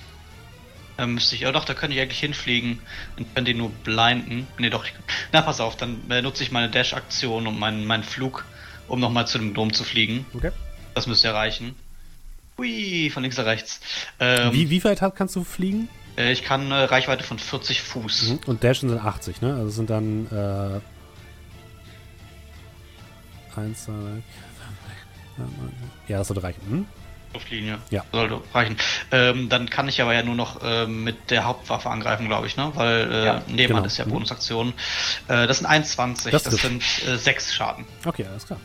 Ähm, 0.99 1.15
müsste 1.15 1.37
ich, 1.37 1.47
oh 1.47 1.53
doch, 1.53 1.65
da 1.65 1.75
könnte 1.75 1.95
ich 1.95 2.03
eigentlich 2.03 2.21
hinfliegen 2.21 2.81
und 3.19 3.35
könnte 3.35 3.51
ihn 3.51 3.59
nur 3.59 3.71
blinden. 3.71 4.47
Nee, 4.59 4.71
doch. 4.71 4.85
Ich, 4.85 4.95
na, 5.33 5.43
pass 5.43 5.61
auf, 5.61 5.77
dann 5.77 6.11
äh, 6.11 6.23
nutze 6.23 6.43
ich 6.43 6.51
meine 6.53 6.71
Dash-Aktion 6.71 7.47
und 7.47 7.59
meinen 7.59 7.85
meinen 7.87 8.03
Flug, 8.03 8.47
um 8.89 8.99
nochmal 8.99 9.27
zu 9.27 9.39
dem 9.39 9.53
Dom 9.53 9.73
zu 9.75 9.85
fliegen. 9.85 10.25
Okay. 10.35 10.53
Das 10.95 11.07
müsste 11.07 11.29
ja 11.29 11.35
reichen. 11.35 11.75
Hui, 12.57 13.11
von 13.13 13.23
links 13.23 13.37
nach 13.37 13.45
rechts. 13.45 13.81
Ähm, 14.19 14.55
Wie, 14.55 14.71
wie 14.71 14.83
weit 14.85 15.03
hat, 15.03 15.15
kannst 15.15 15.37
du 15.37 15.45
fliegen? 15.45 15.91
Äh, 16.17 16.33
ich 16.33 16.43
kann 16.43 16.71
äh, 16.71 16.75
Reichweite 16.75 17.23
von 17.23 17.39
40 17.39 17.83
Fuß. 17.83 18.31
Mhm. 18.31 18.39
Und 18.47 18.65
Dashen 18.65 18.89
sind 18.89 18.99
80, 19.05 19.43
ne? 19.43 19.55
Also 19.55 19.69
sind 19.69 19.91
dann 19.91 20.27
äh, 23.55 23.61
1, 23.61 23.85
2, 23.85 23.93
3, 23.93 25.45
Ja, 26.09 26.19
das 26.19 26.29
sollte 26.29 26.43
reichen. 26.43 26.63
Hm? 26.67 26.87
Luftlinie. 27.37 27.79
Ja. 27.91 28.05
Sollte 28.13 28.41
reichen. 28.55 28.77
Ähm, 29.13 29.49
dann 29.49 29.69
kann 29.71 29.89
ich 29.89 30.01
aber 30.03 30.15
ja 30.15 30.23
nur 30.23 30.35
noch 30.35 30.61
ähm, 30.65 31.05
mit 31.05 31.31
der 31.31 31.45
Hauptwaffe 31.45 31.91
angreifen, 31.91 32.27
glaube 32.29 32.47
ich, 32.47 32.57
ne? 32.57 32.73
Weil 32.75 33.13
äh, 33.13 33.25
Ja, 33.27 33.43
Nebenhand 33.47 33.69
genau. 33.69 33.85
ist 33.85 33.99
ja 33.99 34.07
Mhm. 34.07 34.11
Bonusaktion. 34.11 34.73
Äh, 35.29 35.47
das 35.47 35.59
sind 35.59 35.67
21, 35.67 36.33
Das 36.33 36.43
das, 36.45 36.55
sind 36.57 36.83
äh, 37.07 37.17
6 37.17 37.55
Schaden. 37.55 37.85
Okay, 38.05 38.25
alles 38.31 38.47
klar. 38.47 38.59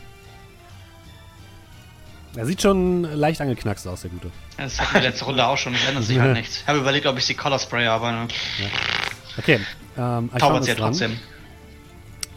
Er 2.35 2.45
sieht 2.45 2.61
schon 2.61 3.03
leicht 3.03 3.41
angeknackst 3.41 3.85
aus, 3.87 4.01
der 4.01 4.09
Gute. 4.09 4.31
Das 4.57 4.79
hatten 4.79 4.93
wir 4.93 5.01
letzte 5.01 5.25
Runde 5.25 5.45
auch 5.45 5.57
schon, 5.57 5.73
es 5.75 5.85
ändert 5.85 6.05
sich 6.05 6.17
halt 6.17 6.33
nichts. 6.37 6.61
Ich 6.61 6.67
habe 6.67 6.79
überlegt, 6.79 7.05
ob 7.05 7.17
ich 7.17 7.25
sie 7.25 7.33
Color 7.33 7.59
Spray, 7.59 7.87
aber 7.87 8.11
ne, 8.11 8.27
Okay, 9.37 9.59
ähm, 9.97 10.29
ist 10.33 10.63
sie 10.63 10.69
ja 10.69 10.75
trotzdem. 10.75 11.19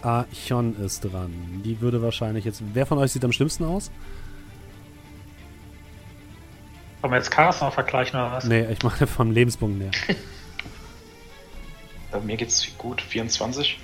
Archon 0.02 0.76
ist 0.84 1.00
dran. 1.00 1.32
Die 1.64 1.80
würde 1.80 2.02
wahrscheinlich 2.02 2.44
jetzt... 2.44 2.62
Wer 2.74 2.86
von 2.86 2.98
euch 2.98 3.12
sieht 3.12 3.24
am 3.24 3.32
schlimmsten 3.32 3.64
aus? 3.64 3.90
Wollen 7.04 7.12
wir 7.12 7.18
jetzt 7.18 7.30
Chaos 7.30 7.60
noch 7.60 7.74
vergleichen 7.74 8.18
oder 8.18 8.32
was? 8.32 8.44
Nee, 8.44 8.64
ich 8.72 8.82
meine 8.82 9.06
vom 9.06 9.30
Lebenspunkt 9.30 9.78
her. 9.82 9.90
Bei 12.10 12.18
mir 12.20 12.34
geht's 12.38 12.66
gut. 12.78 13.02
24. 13.02 13.78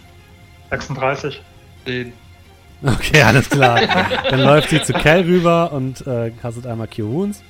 36. 0.70 1.42
Den- 1.86 2.14
Okay, 2.82 3.20
alles 3.20 3.50
klar. 3.50 3.78
Dann 4.30 4.40
läuft 4.40 4.70
sie 4.70 4.80
zu 4.80 4.94
Cal 4.94 5.20
rüber 5.20 5.70
und 5.70 6.06
äh, 6.06 6.30
kastet 6.40 6.66
einmal 6.66 6.88
Cure 6.88 7.08
Wounds. 7.12 7.42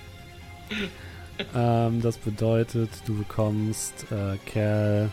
Ähm, 1.54 2.02
das 2.02 2.18
bedeutet, 2.18 2.90
du 3.06 3.16
bekommst 3.18 4.06
äh, 4.10 4.38
Cal. 4.52 5.08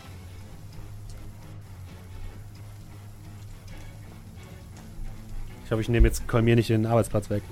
Ich 5.64 5.70
hoffe, 5.70 5.82
ich 5.82 5.88
nehme 5.88 6.08
jetzt 6.08 6.26
Kolmir 6.26 6.56
nicht 6.56 6.70
den 6.70 6.84
Arbeitsplatz 6.86 7.30
weg. 7.30 7.42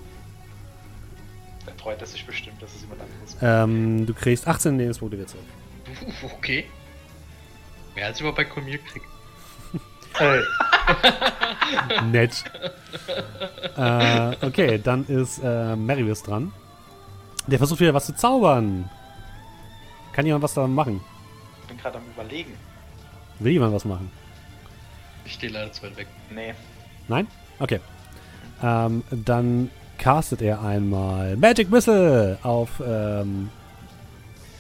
Freut 1.86 2.00
er 2.00 2.06
sich 2.08 2.26
bestimmt, 2.26 2.60
dass 2.60 2.74
es 2.74 2.80
jemand 2.80 3.00
anderes 3.00 3.36
Ähm, 3.40 4.06
du 4.06 4.12
kriegst 4.12 4.48
18 4.48 4.76
Lebenspunkte 4.76 5.18
wieder 5.18 5.28
zurück. 5.28 5.44
Okay. 6.36 6.64
Mehr 7.94 8.06
als 8.06 8.18
ich 8.18 8.24
mal 8.24 8.32
bei 8.32 8.44
Colmir 8.44 8.78
krieg. 8.78 9.02
Nett. 12.10 12.42
äh, 13.76 14.44
okay, 14.44 14.80
dann 14.82 15.06
ist 15.06 15.38
äh, 15.44 15.76
Marius 15.76 16.24
dran. 16.24 16.52
Der 17.46 17.58
versucht 17.58 17.78
wieder 17.78 17.94
was 17.94 18.06
zu 18.06 18.16
zaubern. 18.16 18.90
Kann 20.12 20.26
jemand 20.26 20.42
was 20.42 20.54
da 20.54 20.66
machen? 20.66 21.00
Ich 21.62 21.68
bin 21.68 21.78
gerade 21.78 21.98
am 21.98 22.04
überlegen. 22.12 22.54
Will 23.38 23.52
jemand 23.52 23.72
was 23.72 23.84
machen? 23.84 24.10
Ich 25.24 25.34
stehe 25.34 25.52
leider 25.52 25.70
zu 25.70 25.84
weit 25.84 25.96
weg. 25.96 26.08
Nee. 26.30 26.52
Nein? 27.06 27.28
Okay. 27.60 27.78
Ähm, 28.60 29.04
dann 29.12 29.70
castet 29.98 30.43
er 30.43 30.62
einmal 30.62 31.36
Magic 31.36 31.70
Missile 31.70 32.39
auf. 32.43 32.82
Ähm 32.86 33.51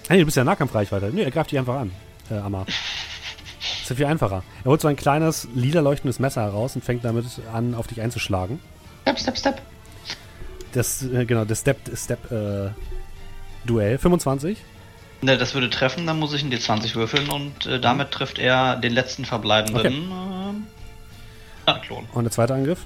hey, 0.08 0.20
du 0.20 0.24
bist 0.24 0.36
ja 0.36 0.44
Nahkampfreichweite. 0.44 1.10
Nee, 1.12 1.22
er 1.22 1.30
greift 1.30 1.50
dich 1.50 1.58
einfach 1.58 1.76
an, 1.76 1.90
äh, 2.30 2.34
Amar. 2.34 2.66
Ist 3.82 3.90
ja 3.90 3.96
viel 3.96 4.06
einfacher. 4.06 4.42
Er 4.64 4.70
holt 4.70 4.80
so 4.80 4.88
ein 4.88 4.96
kleines, 4.96 5.46
lila 5.54 5.80
leuchtendes 5.80 6.18
Messer 6.18 6.42
heraus 6.42 6.74
und 6.74 6.84
fängt 6.84 7.04
damit 7.04 7.24
an, 7.52 7.74
auf 7.74 7.86
dich 7.86 8.00
einzuschlagen. 8.00 8.58
Step, 9.02 9.18
step, 9.18 9.38
step. 9.38 9.62
Das, 10.72 11.02
äh, 11.04 11.24
genau, 11.24 11.44
das 11.44 11.60
Step, 11.60 11.78
Step, 11.96 12.30
äh, 12.32 12.70
Duell. 13.64 13.98
25. 13.98 14.58
Ne, 15.22 15.38
das 15.38 15.54
würde 15.54 15.70
treffen, 15.70 16.06
dann 16.06 16.18
muss 16.18 16.34
ich 16.34 16.42
einen 16.42 16.52
D20 16.52 16.94
würfeln 16.94 17.28
und 17.30 17.66
äh, 17.66 17.80
damit 17.80 18.10
trifft 18.10 18.38
er 18.38 18.76
den 18.76 18.92
letzten 18.92 19.24
verbleibenden 19.24 20.12
okay. 21.66 21.80
Klon. 21.86 22.04
Und 22.12 22.24
der 22.24 22.30
zweite 22.30 22.54
Angriff 22.54 22.84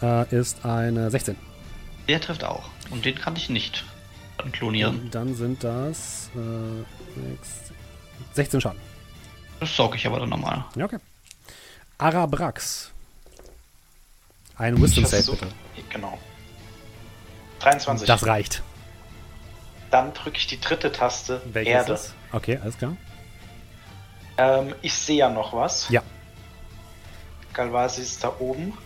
äh, 0.00 0.34
ist 0.34 0.64
eine 0.64 1.10
16. 1.10 1.36
Der 2.10 2.20
trifft 2.20 2.42
auch. 2.42 2.64
Und 2.90 3.04
den 3.04 3.14
kann 3.14 3.36
ich 3.36 3.48
nicht 3.50 3.84
klonieren. 4.50 4.98
Und 5.02 5.14
dann 5.14 5.36
sind 5.36 5.62
das 5.62 6.28
äh, 6.34 7.20
sechs- 7.20 7.70
16 8.32 8.60
Schaden. 8.60 8.80
Das 9.60 9.76
saug 9.76 9.94
ich 9.94 10.04
aber 10.08 10.18
dann 10.18 10.28
nochmal. 10.30 10.64
Ja, 10.74 10.86
okay. 10.86 10.98
Arabrax. 11.98 12.90
Ein 14.56 14.82
Wisdom 14.82 15.04
Save, 15.04 15.22
versuch- 15.22 15.38
bitte. 15.38 15.52
Genau. 15.90 16.18
23. 17.60 18.08
Das 18.08 18.26
reicht. 18.26 18.60
Dann 19.92 20.12
drücke 20.12 20.38
ich 20.38 20.48
die 20.48 20.58
dritte 20.60 20.90
Taste. 20.90 21.40
Welche 21.52 21.70
Erde. 21.70 21.92
ist 21.92 22.06
das? 22.06 22.14
Okay, 22.32 22.58
alles 22.60 22.76
klar. 22.76 22.96
Ähm, 24.36 24.74
ich 24.82 24.94
sehe 24.94 25.18
ja 25.18 25.30
noch 25.30 25.52
was. 25.52 25.88
Ja. 25.90 26.02
Galvasi 27.52 28.02
ist 28.02 28.24
da 28.24 28.32
oben. 28.40 28.76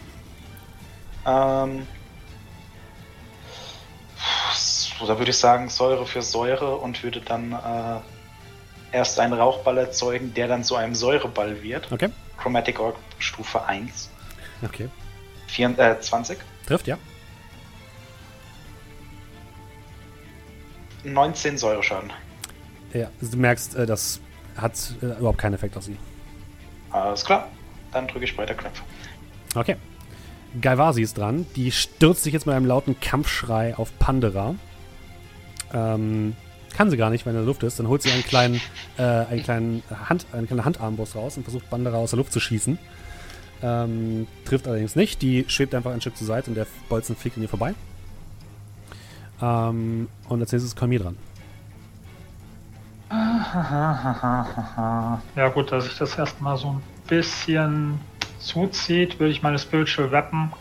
Ähm, 1.27 1.87
so, 1.87 1.87
da 5.07 5.19
würde 5.19 5.31
ich 5.31 5.39
sagen 5.39 5.69
Säure 5.69 6.07
für 6.07 6.23
Säure 6.23 6.77
und 6.77 7.03
würde 7.03 7.21
dann 7.21 7.53
äh, 7.53 8.97
erst 8.97 9.19
einen 9.19 9.35
Rauchball 9.35 9.79
erzeugen, 9.79 10.33
der 10.35 10.49
dann 10.49 10.65
zu 10.65 10.77
einem 10.77 10.95
Säureball 10.95 11.63
wird. 11.63 11.91
Okay. 11.93 12.11
Chromatic 12.39 12.81
Orb 12.81 12.97
Stufe 13.19 13.65
1. 13.65 14.11
Okay. 14.63 14.89
Vier, 15.47 15.79
äh, 15.79 16.01
20. 16.01 16.39
Trifft, 16.67 16.87
ja. 16.87 16.99
19 21.05 21.59
Säureschaden. 21.59 22.13
Ja, 22.93 23.11
du 23.21 23.37
merkst, 23.37 23.75
äh, 23.77 23.87
das 23.87 24.21
hat 24.57 24.95
äh, 25.03 25.07
überhaupt 25.07 25.39
keinen 25.39 25.55
Effekt 25.55 25.77
auf 25.77 25.85
sie. 25.85 25.97
Alles 26.91 27.25
klar. 27.25 27.49
Dann 27.93 28.09
drücke 28.09 28.25
ich 28.25 28.37
weiter 28.39 28.55
Knöpfe. 28.55 28.83
Okay. 29.55 29.77
Galvasi 30.61 31.03
ist 31.03 31.19
dran. 31.19 31.47
Die 31.57 31.73
stürzt 31.73 32.23
sich 32.23 32.33
jetzt 32.33 32.47
mit 32.47 32.55
einem 32.55 32.67
lauten 32.67 32.99
Kampfschrei 33.01 33.77
auf 33.77 33.99
Pandera. 33.99 34.55
Ähm, 35.73 36.37
kann 36.77 36.91
sie 36.91 36.97
gar 36.97 37.11
nicht, 37.11 37.25
wenn 37.27 37.35
er 37.35 37.41
in 37.41 37.47
der 37.47 37.53
Luft 37.53 37.63
ist. 37.63 37.79
Dann 37.79 37.89
holt 37.89 38.03
sie 38.03 38.11
einen 38.11 38.25
kleinen, 38.25 38.61
äh, 38.99 39.03
einen 39.03 39.43
kleinen 39.43 39.83
Hand, 40.09 40.27
eine 40.33 40.47
kleine 40.47 40.65
Handarmbrust 40.65 41.15
raus 41.17 41.37
und 41.37 41.45
versucht 41.45 41.69
Pandera 41.71 41.97
aus 41.97 42.11
der 42.11 42.19
Luft 42.19 42.33
zu 42.33 42.41
schießen. 42.41 42.79
ähm, 43.63 44.27
trifft 44.45 44.67
allerdings 44.69 44.95
nicht. 44.97 45.23
Die 45.23 45.45
schwebt 45.49 45.75
einfach 45.75 45.93
ein 45.93 46.01
Stück 46.01 46.17
zur 46.17 46.27
Seite 46.27 46.51
und 46.51 46.57
der 46.57 46.67
Bolzen 46.89 47.17
fliegt 47.17 47.37
an 47.37 47.43
ihr 47.43 47.49
vorbei. 47.49 47.75
Ähm, 49.41 50.09
und 50.29 50.41
als 50.41 50.53
nächstes 50.53 50.73
ist 50.73 50.77
Kolmir 50.77 51.01
dran. 51.01 51.17
Ja 55.37 55.49
gut, 55.49 55.71
dass 55.73 55.85
sich 55.85 55.97
das 55.97 56.19
erstmal 56.19 56.57
so 56.57 56.71
ein 56.73 56.83
bisschen 57.07 58.01
zuzieht, 58.45 59.19
würde 59.19 59.33
ich 59.33 59.43
meine 59.43 59.59
Spiritual 59.59 60.13
Weapon 60.13 60.53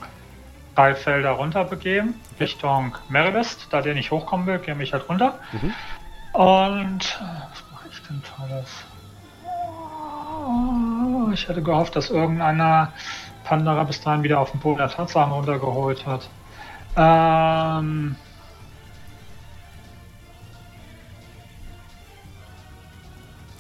drei 0.76 0.96
Felder 0.96 1.32
runter 1.32 1.64
begeben, 1.66 2.16
Richtung 2.40 2.96
Meribest, 3.10 3.68
da 3.70 3.82
der 3.82 3.94
nicht 3.94 4.12
hochkommen 4.12 4.48
will, 4.48 4.60
gehe 4.60 4.76
ich 4.82 4.94
halt 4.94 5.08
runter. 5.08 5.40
Mhm. 5.52 5.74
Und 6.34 7.22
was 7.22 7.64
mache 7.72 7.88
ich 7.92 8.02
denn 8.08 8.22
Tolles? 8.24 8.84
Oh, 9.46 11.32
Ich 11.32 11.48
hätte 11.48 11.62
gehofft, 11.62 11.96
dass 11.96 12.10
irgendeiner 12.10 12.92
Pandora 13.44 13.84
bis 13.84 14.02
dahin 14.02 14.24
wieder 14.24 14.40
auf 14.40 14.52
den 14.52 14.60
Boden 14.60 14.80
der 14.80 14.90
Tatsachen 14.90 15.32
runtergeholt 15.32 16.06
hat. 16.06 16.28
Ähm, 16.96 18.16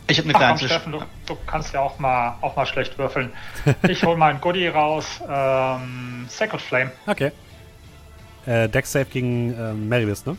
Ich 0.07 0.17
habe 0.17 0.27
eine 0.27 0.35
Ach 0.35 0.39
kleine 0.39 0.51
komm, 0.53 0.59
Zwisch 0.59 0.71
Steffen, 0.71 0.91
du, 0.91 0.99
du 1.25 1.37
kannst 1.47 1.73
ja 1.73 1.79
auch 1.81 1.97
mal, 1.99 2.35
auch 2.41 2.55
mal 2.55 2.65
schlecht 2.65 2.97
würfeln. 2.97 3.31
Ich 3.87 4.03
hol 4.03 4.17
mal 4.17 4.31
ein 4.33 4.41
Goodie 4.41 4.67
raus. 4.67 5.21
Ähm, 5.27 6.25
Sacred 6.27 6.61
Flame. 6.61 6.91
Okay. 7.07 7.31
Äh, 8.45 8.67
Dex 8.67 8.91
Save 8.91 9.05
gegen 9.05 9.53
ähm, 9.57 9.87
Meribis, 9.87 10.25
ne? 10.25 10.35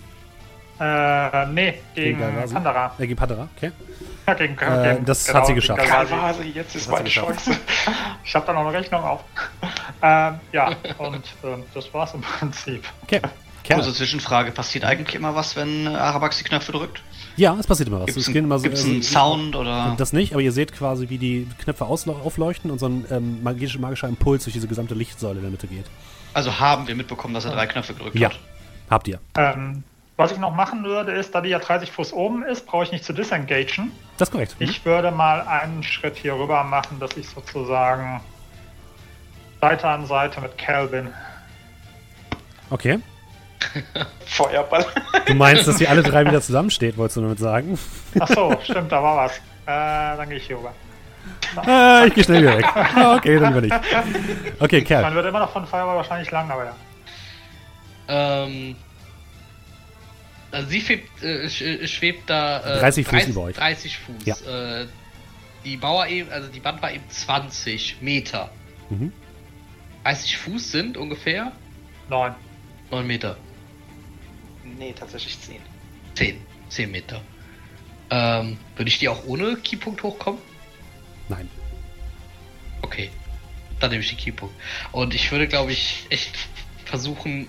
Äh, 0.81 1.47
nee, 1.47 1.81
gegen 1.95 2.19
Galvasi? 2.19 2.55
Pandora. 2.55 2.93
Äh, 2.99 3.07
gegen 3.07 3.17
Pandora, 3.17 3.49
okay. 3.57 3.73
Ja, 4.27 4.35
gegen, 4.35 4.59
Äh, 4.59 4.93
gegen, 4.95 5.05
das 5.05 5.33
hat 5.33 5.47
sie 5.47 5.55
geschafft. 5.55 5.81
gegen 5.81 5.93
Galvasi. 5.93 6.43
Jetzt 6.55 6.75
ist 6.75 6.91
meine. 6.91 7.09
Chance. 7.09 7.57
Ich 8.27 8.35
habe 8.35 8.47
da 8.47 8.55
noch 8.55 8.63
eine 8.63 8.73
Rechnung 8.73 9.05
auf. 9.05 9.21
ähm, 10.03 10.41
ja, 10.51 10.71
und 10.97 11.25
ähm, 11.45 11.63
das 11.75 11.93
war's 11.93 12.15
im 12.15 12.23
Prinzip. 12.23 12.83
Okay. 13.03 13.21
Kurze. 13.67 13.93
Zwischenfrage. 13.93 14.51
Passiert 14.51 14.85
eigentlich 14.85 15.15
immer 15.15 15.35
was, 15.35 15.55
wenn 15.57 15.87
äh, 15.87 15.91
Arabax 15.91 16.39
die 16.39 16.45
Knöpfe 16.45 16.73
drückt? 16.73 17.03
Ja, 17.37 17.57
es 17.59 17.67
passiert 17.67 17.89
immer 17.89 18.01
was. 18.01 18.07
Gibt 18.07 18.19
es 18.19 18.27
gehen 18.27 18.45
immer 18.45 18.59
so- 18.59 18.67
einen, 18.67 18.75
also- 18.75 19.03
Sound 19.03 19.57
oder... 19.57 19.95
Das 19.99 20.13
nicht, 20.13 20.33
aber 20.33 20.43
ihr 20.43 20.53
seht 20.53 20.73
quasi, 20.73 21.09
wie 21.09 21.19
die 21.19 21.49
Knöpfe 21.63 21.85
aufleuchten 21.87 22.71
und 22.71 22.79
so 22.79 22.87
ein 22.87 23.05
ähm, 23.11 23.43
magischer, 23.43 23.81
magischer 23.81 24.09
Impuls 24.09 24.45
durch 24.45 24.55
diese 24.55 24.69
gesamte 24.69 24.95
Lichtsäule 24.95 25.37
in 25.37 25.43
der 25.43 25.51
Mitte 25.51 25.67
geht. 25.67 25.87
Also 26.33 26.59
haben 26.61 26.87
wir 26.87 26.95
mitbekommen, 26.95 27.35
dass 27.35 27.45
er 27.45 27.53
drei 27.53 27.67
Knöpfe 27.67 27.95
gedrückt 27.95 28.17
Ja. 28.17 28.29
hat. 28.31 28.39
Habt 28.91 29.09
ihr. 29.09 29.19
Ähm, 29.37 29.83
was 30.17 30.31
ich 30.31 30.39
noch 30.39 30.55
machen 30.55 30.85
würde, 30.85 31.11
ist, 31.13 31.35
da 31.35 31.41
die 31.41 31.49
ja 31.49 31.59
30 31.59 31.91
Fuß 31.91 32.13
oben 32.13 32.45
ist, 32.45 32.67
brauche 32.67 32.85
ich 32.85 32.93
nicht 32.93 33.05
zu 33.05 33.13
disengagen. 33.13 33.91
Das 34.19 34.29
ist 34.29 34.33
korrekt. 34.33 34.55
Mhm. 34.61 34.67
Ich 34.69 34.85
würde 34.85 35.11
mal 35.11 35.41
einen 35.41 35.83
Schritt 35.83 36.17
hier 36.17 36.35
rüber 36.35 36.63
machen, 36.63 37.01
dass 37.01 37.17
ich 37.17 37.29
sozusagen 37.29 38.21
Seite 39.61 39.89
an 39.89 40.07
Seite 40.07 40.41
mit 40.41 40.57
Cal 40.59 40.87
bin. 40.89 41.09
Okay. 42.71 43.01
Feuerball. 44.27 44.87
Du 45.27 45.35
meinst, 45.35 45.67
dass 45.67 45.81
ihr 45.81 45.89
alle 45.91 46.03
drei 46.03 46.25
wieder 46.27 46.41
zusammensteht, 46.41 46.97
wolltest 46.97 47.17
du 47.17 47.21
damit 47.23 47.39
sagen? 47.39 47.79
Ach 48.19 48.29
so, 48.29 48.57
stimmt, 48.63 48.91
da 48.93 49.03
war 49.03 49.17
was. 49.17 49.37
Äh, 49.67 50.17
dann 50.17 50.29
gehe 50.29 50.39
ich 50.39 50.47
hier 50.47 50.59
rüber. 50.59 50.73
Ah, 51.57 52.05
ich 52.07 52.15
gehe 52.15 52.25
schnell 52.25 52.43
wieder 52.43 52.59
weg. 52.59 52.67
Ah, 52.75 53.15
okay, 53.17 53.39
dann 53.39 53.55
bin 53.55 53.65
ich. 53.65 53.73
Okay, 54.61 54.77
Man 54.79 54.85
Kerl. 54.85 55.15
wird 55.15 55.27
immer 55.27 55.39
noch 55.39 55.53
von 55.53 55.67
Feuerball 55.67 55.97
wahrscheinlich 55.97 56.31
lang, 56.31 56.51
aber 56.51 56.65
ja. 56.67 56.75
Ähm, 58.09 58.77
also 60.51 60.69
sie 60.69 60.81
schwebt, 60.81 61.23
äh, 61.23 61.47
sch- 61.47 61.87
schwebt 61.89 62.29
da 62.31 62.59
äh, 62.77 62.81
30 62.81 63.07
Fuß 63.07 63.27
über 63.29 63.41
euch. 63.43 63.57
30 63.57 63.99
Fuß. 63.99 64.15
Ja. 64.25 64.35
Äh, 64.83 64.87
die 65.65 65.77
Mauer 65.79 66.07
eben, 66.09 66.31
also 66.31 66.49
die 66.49 66.63
Wand 66.63 66.83
war 66.83 66.93
eben 66.93 67.09
20 67.09 68.03
Meter. 68.03 68.51
Mhm. 68.91 69.13
30 70.05 70.37
Fuß 70.37 70.73
sind 70.73 70.97
ungefähr 70.99 71.53
Neun. 72.11 72.35
9 72.91 73.07
Meter. 73.07 73.37
Nee, 74.79 74.93
tatsächlich 74.93 75.39
10. 75.41 75.57
10. 76.15 76.41
10 76.69 76.91
Meter. 76.91 77.21
Ähm, 78.11 78.59
würde 78.77 78.89
ich 78.89 78.99
die 78.99 79.09
auch 79.09 79.27
ohne 79.27 79.57
Keypunkt 79.57 80.03
hochkommen? 80.03 80.41
Nein. 81.29 81.49
Okay. 82.83 83.11
Dann 83.81 83.91
nehme 83.91 84.03
ich 84.03 84.09
den 84.11 84.19
Keypunkt. 84.19 84.55
Und 84.93 85.15
ich 85.15 85.31
würde, 85.33 85.49
glaube 85.49 85.73
ich, 85.73 86.07
echt 86.11 86.37
versuchen, 86.85 87.49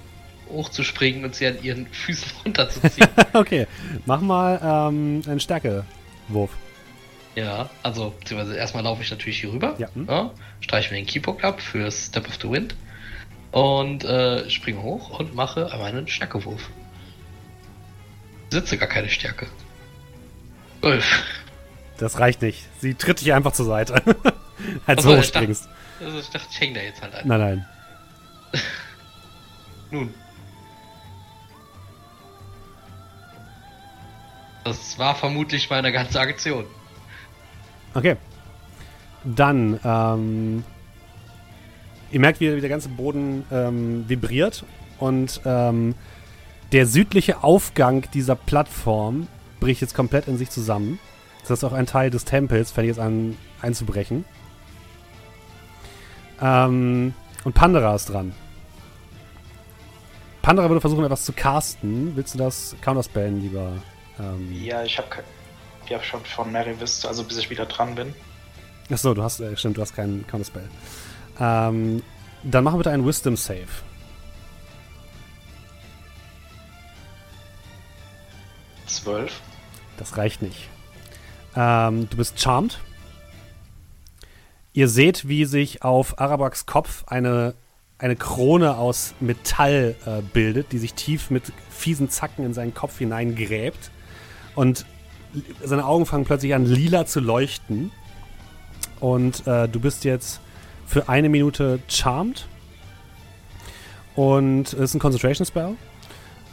hochzuspringen 0.49 1.23
und 1.25 1.35
sie 1.35 1.47
an 1.47 1.61
ihren 1.63 1.87
Füßen 1.87 2.31
runterzuziehen. 2.45 3.07
Okay. 3.33 3.67
Mach 4.05 4.21
mal 4.21 4.59
ähm, 4.63 5.21
einen 5.27 5.39
Stärkewurf. 5.41 6.51
ja, 7.35 7.69
also, 7.83 8.11
beziehungsweise 8.17 8.55
erstmal 8.55 8.83
laufe 8.83 9.03
ich 9.03 9.11
natürlich 9.11 9.41
hier 9.41 9.51
rüber. 9.51 9.75
Ja, 9.77 9.89
hm. 9.93 10.07
Ja, 10.09 10.31
streiche 10.61 10.93
mir 10.93 11.01
den 11.01 11.05
Keypunkt 11.05 11.43
ab 11.43 11.61
für 11.61 11.91
Step 11.91 12.27
of 12.29 12.35
the 12.41 12.49
Wind. 12.49 12.75
Und 13.51 14.03
äh, 14.05 14.49
springe 14.49 14.81
hoch 14.81 15.19
und 15.19 15.35
mache 15.35 15.71
einmal 15.71 15.89
einen 15.89 16.07
Stärkewurf. 16.07 16.69
Sitze 18.51 18.77
gar 18.77 18.87
keine 18.87 19.09
Stärke. 19.09 19.47
12. 20.81 21.23
Das 21.97 22.19
reicht 22.19 22.41
nicht. 22.41 22.67
Sie 22.79 22.93
tritt 22.93 23.21
dich 23.21 23.33
einfach 23.33 23.53
zur 23.53 23.65
Seite. 23.65 24.01
Als 24.85 25.03
du 25.03 25.17
hochspringst. 25.17 25.67
Also 25.99 26.19
ich 26.19 26.29
dachte, 26.29 26.47
ich 26.51 26.59
hänge 26.59 26.73
da 26.75 26.81
jetzt 26.81 27.01
halt 27.01 27.15
ein. 27.15 27.27
Nein, 27.27 27.39
nein. 27.39 27.65
Nun. 29.91 30.13
Das 34.63 34.97
war 34.97 35.15
vermutlich 35.15 35.69
meine 35.69 35.91
ganze 35.91 36.19
Aktion. 36.19 36.65
Okay. 37.93 38.17
Dann, 39.23 39.79
ähm, 39.83 40.63
ihr 42.11 42.19
merkt, 42.19 42.39
wie, 42.39 42.55
wie 42.55 42.61
der 42.61 42.69
ganze 42.69 42.89
Boden 42.89 43.45
ähm, 43.51 44.05
vibriert 44.07 44.65
und 44.99 45.41
ähm, 45.45 45.95
der 46.71 46.87
südliche 46.87 47.43
Aufgang 47.43 48.09
dieser 48.13 48.35
Plattform 48.35 49.27
bricht 49.59 49.81
jetzt 49.81 49.95
komplett 49.95 50.27
in 50.27 50.37
sich 50.37 50.49
zusammen. 50.49 50.99
Das 51.41 51.51
ist 51.51 51.63
auch 51.63 51.73
ein 51.73 51.85
Teil 51.85 52.09
des 52.09 52.25
Tempels, 52.25 52.71
fängt 52.71 52.87
jetzt 52.87 52.99
an 52.99 53.37
einzubrechen. 53.61 54.25
Ähm, 56.41 57.13
und 57.43 57.53
Pandora 57.53 57.95
ist 57.95 58.09
dran. 58.09 58.33
Pandora 60.41 60.69
würde 60.69 60.81
versuchen, 60.81 61.03
etwas 61.03 61.25
zu 61.25 61.33
casten. 61.33 62.15
Willst 62.15 62.33
du 62.33 62.37
das 62.37 62.75
counterspellen, 62.81 63.41
lieber? 63.41 63.73
Ähm, 64.19 64.51
Ja, 64.53 64.83
ich 64.83 64.97
habe 64.97 65.07
ich 65.85 65.93
hab 65.93 66.03
schon 66.03 66.23
von 66.25 66.51
Maryvis, 66.51 67.05
also 67.05 67.23
bis 67.23 67.37
ich 67.37 67.49
wieder 67.49 67.65
dran 67.65 67.95
bin. 67.95 68.13
Achso, 68.89 69.13
du 69.13 69.23
hast, 69.23 69.39
äh, 69.39 69.55
stimmt, 69.57 69.77
du 69.77 69.81
hast 69.81 69.95
keinen 69.95 70.25
Counterspell. 70.27 70.69
Ähm, 71.39 72.03
dann 72.43 72.63
machen 72.63 72.75
wir 72.75 72.79
bitte 72.79 72.91
einen 72.91 73.05
Wisdom 73.05 73.35
Save. 73.35 73.67
Zwölf. 78.85 79.41
Das 79.97 80.17
reicht 80.17 80.41
nicht. 80.41 80.69
Ähm, 81.55 82.09
du 82.09 82.17
bist 82.17 82.39
charmed. 82.39 82.79
Ihr 84.73 84.89
seht, 84.89 85.27
wie 85.27 85.45
sich 85.45 85.83
auf 85.83 86.19
Arabaks 86.19 86.65
Kopf 86.65 87.05
eine, 87.07 87.55
eine 87.97 88.15
Krone 88.15 88.77
aus 88.77 89.13
Metall 89.21 89.95
äh, 90.05 90.21
bildet, 90.21 90.73
die 90.73 90.79
sich 90.79 90.93
tief 90.95 91.29
mit 91.29 91.43
fiesen 91.69 92.09
Zacken 92.09 92.45
in 92.45 92.53
seinen 92.53 92.73
Kopf 92.73 92.97
hineingräbt. 92.97 93.91
Und 94.53 94.85
seine 95.63 95.85
Augen 95.85 96.05
fangen 96.05 96.25
plötzlich 96.25 96.53
an, 96.53 96.65
lila 96.65 97.05
zu 97.05 97.21
leuchten. 97.21 97.91
Und 98.99 99.47
äh, 99.47 99.69
du 99.69 99.79
bist 99.79 100.03
jetzt 100.03 100.41
für 100.85 101.07
eine 101.07 101.29
Minute 101.29 101.79
charmed. 101.87 102.47
Und 104.15 104.73
es 104.73 104.79
ist 104.79 104.93
ein 104.93 104.99
Concentration 104.99 105.45
Spell. 105.45 105.75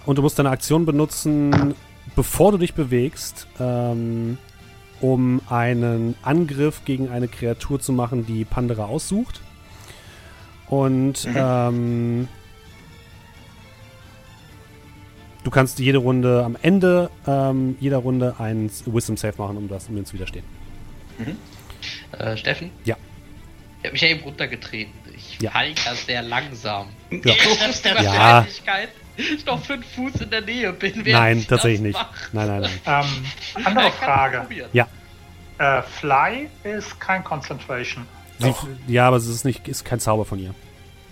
Und 0.06 0.16
du 0.16 0.22
musst 0.22 0.38
deine 0.38 0.50
Aktion 0.50 0.84
benutzen, 0.84 1.74
bevor 2.16 2.52
du 2.52 2.58
dich 2.58 2.74
bewegst, 2.74 3.46
ähm, 3.60 4.38
um 5.00 5.40
einen 5.48 6.14
Angriff 6.22 6.84
gegen 6.84 7.08
eine 7.08 7.28
Kreatur 7.28 7.80
zu 7.80 7.92
machen, 7.92 8.24
die 8.26 8.44
Pandora 8.44 8.84
aussucht. 8.86 9.40
Und 10.68 11.26
ähm, 11.34 12.28
du 15.44 15.50
kannst 15.50 15.78
jede 15.80 15.98
Runde 15.98 16.42
am 16.44 16.56
Ende 16.62 17.10
ähm, 17.26 17.76
jeder 17.80 17.98
Runde 17.98 18.36
einen 18.38 18.70
Wisdom 18.86 19.16
Save 19.16 19.34
machen, 19.38 19.56
um 19.56 19.68
das 19.68 19.88
um 19.88 19.96
dem 19.96 20.04
zu 20.06 20.14
widerstehen. 20.14 20.44
Äh, 22.18 22.36
Steffen? 22.36 22.70
Ja. 22.84 22.96
Ich 23.80 23.84
habe 23.86 23.92
mich 23.92 24.02
ja 24.02 24.08
eben 24.08 24.22
runtergetreten. 24.22 24.92
Ich 25.14 25.38
Ja. 25.40 25.50
fall 25.50 25.70
ja 25.84 25.94
sehr 25.94 26.22
langsam. 26.22 26.88
Ja. 27.10 27.34
Ist 27.68 27.84
die 27.84 27.88
Ja. 27.88 27.94
Wahrscheinlichkeit, 28.04 28.88
ich 29.16 29.44
noch 29.46 29.62
fünf 29.64 29.86
Fuß 29.94 30.22
in 30.22 30.30
der 30.30 30.40
Nähe 30.40 30.72
bin, 30.72 31.02
Nein, 31.04 31.38
ich 31.38 31.46
tatsächlich 31.46 31.92
das 31.92 32.02
nicht. 32.02 32.12
mache. 32.12 32.28
Nein, 32.32 32.48
nein, 32.48 32.70
nein. 32.84 33.04
Ähm, 33.56 33.64
andere 33.64 33.90
Frage. 33.92 34.46
Ja. 34.72 34.86
Äh, 35.58 35.82
Fly 35.82 36.48
ist 36.64 36.98
kein 36.98 37.22
Concentration. 37.22 38.06
Sie, 38.38 38.52
ja, 38.88 39.06
aber 39.06 39.18
es 39.18 39.26
ist 39.26 39.44
nicht, 39.44 39.68
ist 39.68 39.84
kein 39.84 40.00
Zauber 40.00 40.24
von 40.24 40.38
ihr, 40.38 40.54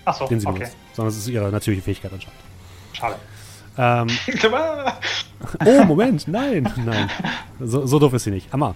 Achso, 0.05 0.27
den 0.27 0.41
sie 0.41 0.47
okay. 0.47 0.59
benutzt, 0.59 0.77
sondern 0.95 1.13
es 1.13 1.19
ist 1.19 1.29
ihre 1.29 1.51
natürliche 1.51 1.83
Fähigkeit 1.83 2.13
anscheinend. 2.13 2.41
Schade. 2.93 3.17
Ähm, 3.79 4.09
oh, 5.65 5.85
Moment, 5.85 6.27
nein, 6.27 6.71
nein. 6.85 7.09
So, 7.61 7.87
so 7.87 7.99
doof 7.99 8.15
ist 8.15 8.25
sie 8.25 8.31
nicht. 8.31 8.53
Amma. 8.53 8.75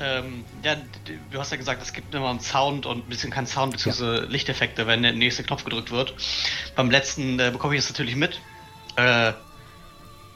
Ähm, 0.00 0.44
ja, 0.62 0.76
du 1.30 1.38
hast 1.38 1.50
ja 1.50 1.56
gesagt, 1.56 1.82
es 1.82 1.92
gibt 1.92 2.14
immer 2.14 2.30
einen 2.30 2.40
Sound 2.40 2.86
und 2.86 3.06
ein 3.06 3.08
bisschen 3.08 3.30
kein 3.30 3.46
Sound 3.46 3.72
bzw. 3.72 4.26
Lichteffekte, 4.26 4.86
wenn 4.86 5.02
der 5.02 5.12
nächste 5.12 5.42
Knopf 5.42 5.64
gedrückt 5.64 5.90
wird. 5.90 6.14
Beim 6.76 6.90
letzten 6.90 7.38
äh, 7.40 7.50
bekomme 7.50 7.74
ich 7.74 7.80
das 7.82 7.90
natürlich 7.90 8.16
mit. 8.16 8.40
Äh, 8.96 9.32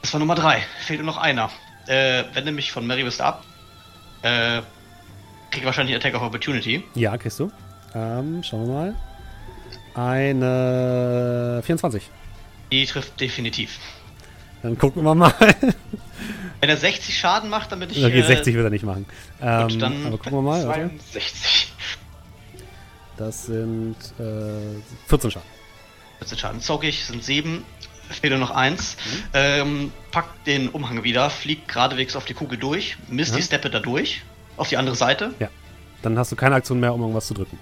das 0.00 0.12
war 0.12 0.18
Nummer 0.18 0.34
3. 0.34 0.62
Fehlt 0.80 1.00
nur 1.00 1.06
noch 1.06 1.16
einer. 1.16 1.50
Äh, 1.86 2.24
wende 2.34 2.52
mich 2.52 2.72
von 2.72 2.86
Mary 2.86 3.04
West 3.04 3.20
ab. 3.20 3.44
Äh, 4.22 4.62
krieg 5.50 5.64
wahrscheinlich 5.64 5.94
Attack 5.94 6.14
of 6.14 6.22
Opportunity. 6.22 6.82
Ja, 6.94 7.16
kriegst 7.16 7.38
du. 7.38 7.50
Ähm, 7.94 8.42
schauen 8.42 8.66
wir 8.66 8.74
mal. 8.74 8.94
Eine 9.94 11.62
24. 11.64 12.08
Die 12.70 12.86
trifft 12.86 13.20
definitiv. 13.20 13.78
Dann 14.62 14.78
gucken 14.78 15.04
wir 15.04 15.14
mal. 15.14 15.34
Wenn 16.62 16.68
er 16.70 16.76
60 16.76 17.18
Schaden 17.18 17.50
macht, 17.50 17.72
dann 17.72 17.80
bin 17.80 17.90
ich. 17.90 17.98
okay, 18.04 18.20
äh, 18.20 18.22
60 18.22 18.54
wird 18.54 18.64
er 18.64 18.70
nicht 18.70 18.84
machen. 18.84 19.04
Ähm, 19.40 19.66
gut, 19.68 19.82
dann- 19.82 20.06
aber 20.06 20.16
gucken 20.16 20.34
wir 20.38 20.42
mal. 20.42 20.64
Warte. 20.68 20.90
62. 21.10 21.72
Das 23.16 23.46
sind 23.46 23.96
äh, 24.20 24.80
14 25.08 25.32
Schaden. 25.32 25.48
14 26.20 26.38
Schaden. 26.38 26.60
Zog 26.60 26.84
ich, 26.84 27.04
sind 27.04 27.24
7. 27.24 27.64
Fehlt 28.10 28.38
noch 28.38 28.52
eins. 28.52 28.96
Mhm. 29.04 29.22
Ähm, 29.34 29.92
packt 30.12 30.46
den 30.46 30.68
Umhang 30.68 31.02
wieder, 31.02 31.30
fliegt 31.30 31.66
geradewegs 31.66 32.14
auf 32.14 32.26
die 32.26 32.34
Kugel 32.34 32.58
durch, 32.58 32.96
misst 33.08 33.32
Ja. 33.32 33.38
die 33.38 33.42
Steppe 33.42 33.68
da 33.68 33.80
durch, 33.80 34.22
auf 34.56 34.68
die 34.68 34.76
andere 34.76 34.94
Seite. 34.94 35.34
Dann 36.02 36.16
hast 36.16 36.30
du 36.30 36.36
keine 36.36 36.54
Aktion 36.54 36.78
mehr, 36.78 36.94
um 36.94 37.00
irgendwas 37.00 37.26
zu 37.26 37.34
drücken. 37.34 37.58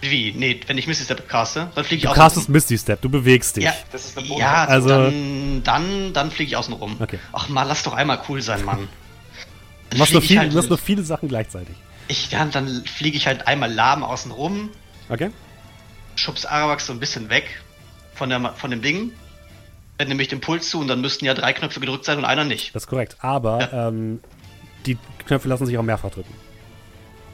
Wie? 0.00 0.32
Nee, 0.32 0.60
wenn 0.66 0.78
ich 0.78 0.86
Misty 0.86 1.04
Step 1.04 1.28
caste, 1.28 1.70
dann 1.74 1.84
fliege 1.84 1.96
ich 1.98 2.02
Du 2.04 2.08
außen 2.10 2.22
castest 2.22 2.48
rum. 2.48 2.52
Misty 2.52 2.78
Step, 2.78 3.00
du 3.02 3.08
bewegst 3.08 3.56
dich. 3.56 3.64
Ja, 3.64 3.74
Das 3.90 4.04
ist 4.06 4.18
eine 4.18 4.26
ja 4.28 4.64
Bonus. 4.66 4.70
Also- 4.70 4.88
dann, 4.88 5.62
dann, 5.64 6.12
dann 6.12 6.30
fliege 6.30 6.50
ich 6.50 6.56
außen 6.56 6.72
rum. 6.74 6.96
Okay. 7.00 7.18
Ach 7.32 7.48
mal, 7.48 7.64
lass 7.64 7.82
doch 7.82 7.94
einmal 7.94 8.20
cool 8.28 8.40
sein, 8.40 8.64
Mann. 8.64 8.88
Du 9.90 9.98
machst, 9.98 10.12
ich 10.14 10.24
viel, 10.24 10.38
halt- 10.38 10.52
du 10.52 10.56
machst 10.56 10.68
nur 10.68 10.78
viele 10.78 11.02
Sachen 11.02 11.28
gleichzeitig. 11.28 11.74
Ich, 12.08 12.30
ja, 12.30 12.44
dann 12.44 12.84
fliege 12.84 13.16
ich 13.16 13.26
halt 13.26 13.46
einmal 13.48 13.72
lahm 13.72 14.02
außen 14.04 14.30
rum, 14.30 14.70
Okay? 15.10 15.30
schubs 16.16 16.44
Arawax 16.46 16.86
so 16.86 16.92
ein 16.92 17.00
bisschen 17.00 17.28
weg 17.30 17.60
von, 18.14 18.28
der, 18.30 18.52
von 18.56 18.70
dem 18.70 18.82
Ding, 18.82 19.12
wende 19.98 20.10
nämlich 20.10 20.28
den 20.28 20.40
Puls 20.40 20.68
zu 20.70 20.80
und 20.80 20.88
dann 20.88 21.00
müssten 21.00 21.24
ja 21.24 21.34
drei 21.34 21.52
Knöpfe 21.52 21.80
gedrückt 21.80 22.04
sein 22.04 22.18
und 22.18 22.24
einer 22.24 22.44
nicht. 22.44 22.74
Das 22.74 22.84
ist 22.84 22.86
korrekt. 22.88 23.16
Aber 23.20 23.72
ähm, 23.72 24.20
die 24.86 24.96
Knöpfe 25.26 25.48
lassen 25.48 25.66
sich 25.66 25.76
auch 25.78 25.82
mehrfach 25.82 26.10
drücken. 26.10 26.32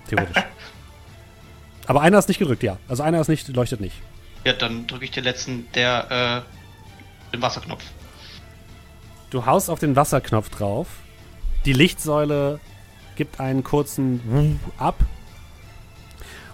Theoretisch. 0.09 0.43
Aber 1.87 2.01
einer 2.01 2.19
ist 2.19 2.29
nicht 2.29 2.39
gedrückt, 2.39 2.63
ja. 2.63 2.79
Also 2.89 3.03
einer 3.03 3.21
ist 3.21 3.29
nicht, 3.29 3.47
leuchtet 3.49 3.81
nicht. 3.81 3.95
Ja, 4.45 4.53
dann 4.53 4.87
drücke 4.87 5.05
ich 5.05 5.11
den 5.11 5.25
letzten, 5.25 5.67
der, 5.75 6.45
äh, 6.45 7.33
den 7.33 7.43
Wasserknopf. 7.43 7.83
Du 9.31 9.47
haust 9.47 9.69
auf 9.71 9.81
den 9.81 9.97
Wasserknopf 9.97 10.51
drauf. 10.51 10.87
Die 11.65 11.73
Lichtsäule 11.73 12.61
gibt 13.17 13.41
einen 13.41 13.65
kurzen 13.65 14.61
ab. 14.79 14.97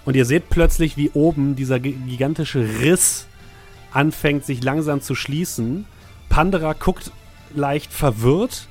Und 0.05 0.17
ihr 0.17 0.25
seht 0.25 0.49
plötzlich, 0.51 0.97
wie 0.97 1.11
oben 1.11 1.57
dieser 1.57 1.79
gi- 1.79 1.93
gigantische 1.93 2.61
Riss 2.81 3.27
anfängt, 3.93 4.45
sich 4.47 4.63
langsam 4.63 5.01
zu 5.03 5.15
schließen. 5.15 5.85
Pandora 6.29 6.73
guckt 6.73 7.11
leicht 7.55 7.93
verwirrt, 7.93 8.67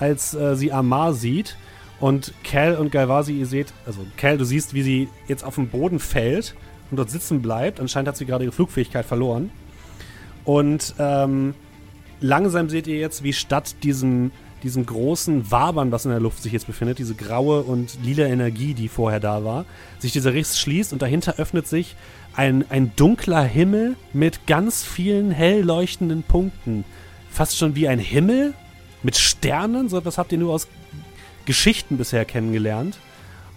als 0.00 0.34
äh, 0.34 0.56
sie 0.56 0.72
Amar 0.72 1.12
sieht. 1.14 1.56
Und 2.02 2.34
Cal 2.42 2.74
und 2.74 2.90
Galvasi, 2.90 3.32
ihr 3.32 3.46
seht, 3.46 3.72
also 3.86 4.04
Cal, 4.16 4.36
du 4.36 4.44
siehst, 4.44 4.74
wie 4.74 4.82
sie 4.82 5.08
jetzt 5.28 5.44
auf 5.44 5.54
den 5.54 5.68
Boden 5.68 6.00
fällt 6.00 6.56
und 6.90 6.96
dort 6.96 7.10
sitzen 7.10 7.40
bleibt. 7.40 7.78
Anscheinend 7.78 8.08
hat 8.08 8.16
sie 8.16 8.26
gerade 8.26 8.42
ihre 8.42 8.52
Flugfähigkeit 8.52 9.06
verloren. 9.06 9.52
Und 10.44 10.96
ähm, 10.98 11.54
langsam 12.20 12.68
seht 12.70 12.88
ihr 12.88 12.96
jetzt, 12.96 13.22
wie 13.22 13.32
statt 13.32 13.76
diesem, 13.84 14.32
diesem 14.64 14.84
großen 14.84 15.52
Wabern, 15.52 15.92
was 15.92 16.04
in 16.04 16.10
der 16.10 16.18
Luft 16.18 16.42
sich 16.42 16.52
jetzt 16.52 16.66
befindet, 16.66 16.98
diese 16.98 17.14
graue 17.14 17.62
und 17.62 17.96
lila 18.02 18.26
Energie, 18.26 18.74
die 18.74 18.88
vorher 18.88 19.20
da 19.20 19.44
war, 19.44 19.64
sich 20.00 20.10
dieser 20.10 20.34
Riss 20.34 20.58
schließt 20.58 20.92
und 20.92 21.02
dahinter 21.02 21.36
öffnet 21.38 21.68
sich 21.68 21.94
ein, 22.34 22.64
ein 22.68 22.90
dunkler 22.96 23.44
Himmel 23.44 23.94
mit 24.12 24.48
ganz 24.48 24.82
vielen 24.82 25.30
hell 25.30 25.62
leuchtenden 25.62 26.24
Punkten. 26.24 26.84
Fast 27.30 27.56
schon 27.56 27.76
wie 27.76 27.86
ein 27.86 28.00
Himmel 28.00 28.54
mit 29.04 29.16
Sternen, 29.16 29.88
so 29.88 29.98
etwas 29.98 30.18
habt 30.18 30.32
ihr 30.32 30.38
nur 30.38 30.52
aus 30.52 30.66
Geschichten 31.44 31.98
bisher 31.98 32.24
kennengelernt. 32.24 32.98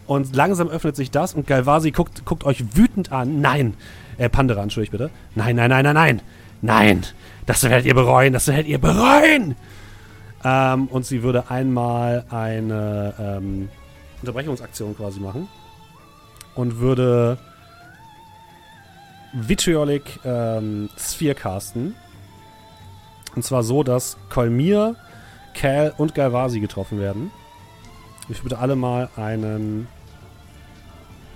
Und 0.07 0.35
langsam 0.35 0.69
öffnet 0.69 0.95
sich 0.95 1.09
das 1.09 1.33
und 1.33 1.47
Galvasi 1.47 1.91
guckt, 1.91 2.25
guckt 2.25 2.43
euch 2.43 2.75
wütend 2.75 3.11
an. 3.11 3.41
Nein, 3.41 3.73
äh, 4.17 4.29
Pandera, 4.29 4.61
entschuldigt 4.61 4.91
bitte. 4.91 5.09
Nein, 5.33 5.55
nein, 5.55 5.69
nein, 5.69 5.83
nein, 5.83 5.95
nein. 5.95 6.21
Nein, 6.61 7.05
das 7.45 7.63
werdet 7.63 7.85
ihr 7.85 7.95
bereuen, 7.95 8.33
das 8.33 8.47
werdet 8.47 8.67
ihr 8.67 8.79
bereuen. 8.79 9.55
Ähm, 10.43 10.87
und 10.87 11.05
sie 11.05 11.23
würde 11.23 11.49
einmal 11.49 12.25
eine 12.29 13.13
ähm, 13.19 13.69
Unterbrechungsaktion 14.21 14.95
quasi 14.95 15.19
machen. 15.19 15.47
Und 16.53 16.79
würde 16.79 17.37
Vitriolic 19.33 20.03
ähm, 20.23 20.89
Sphere 20.97 21.35
casten. 21.35 21.95
Und 23.35 23.43
zwar 23.43 23.63
so, 23.63 23.83
dass 23.83 24.17
Kolmir, 24.29 24.95
Cal 25.53 25.93
und 25.97 26.15
Galvasi 26.15 26.59
getroffen 26.59 26.99
werden. 26.99 27.31
Ich 28.29 28.43
würde 28.43 28.57
alle 28.57 28.75
mal 28.75 29.09
einen. 29.15 29.87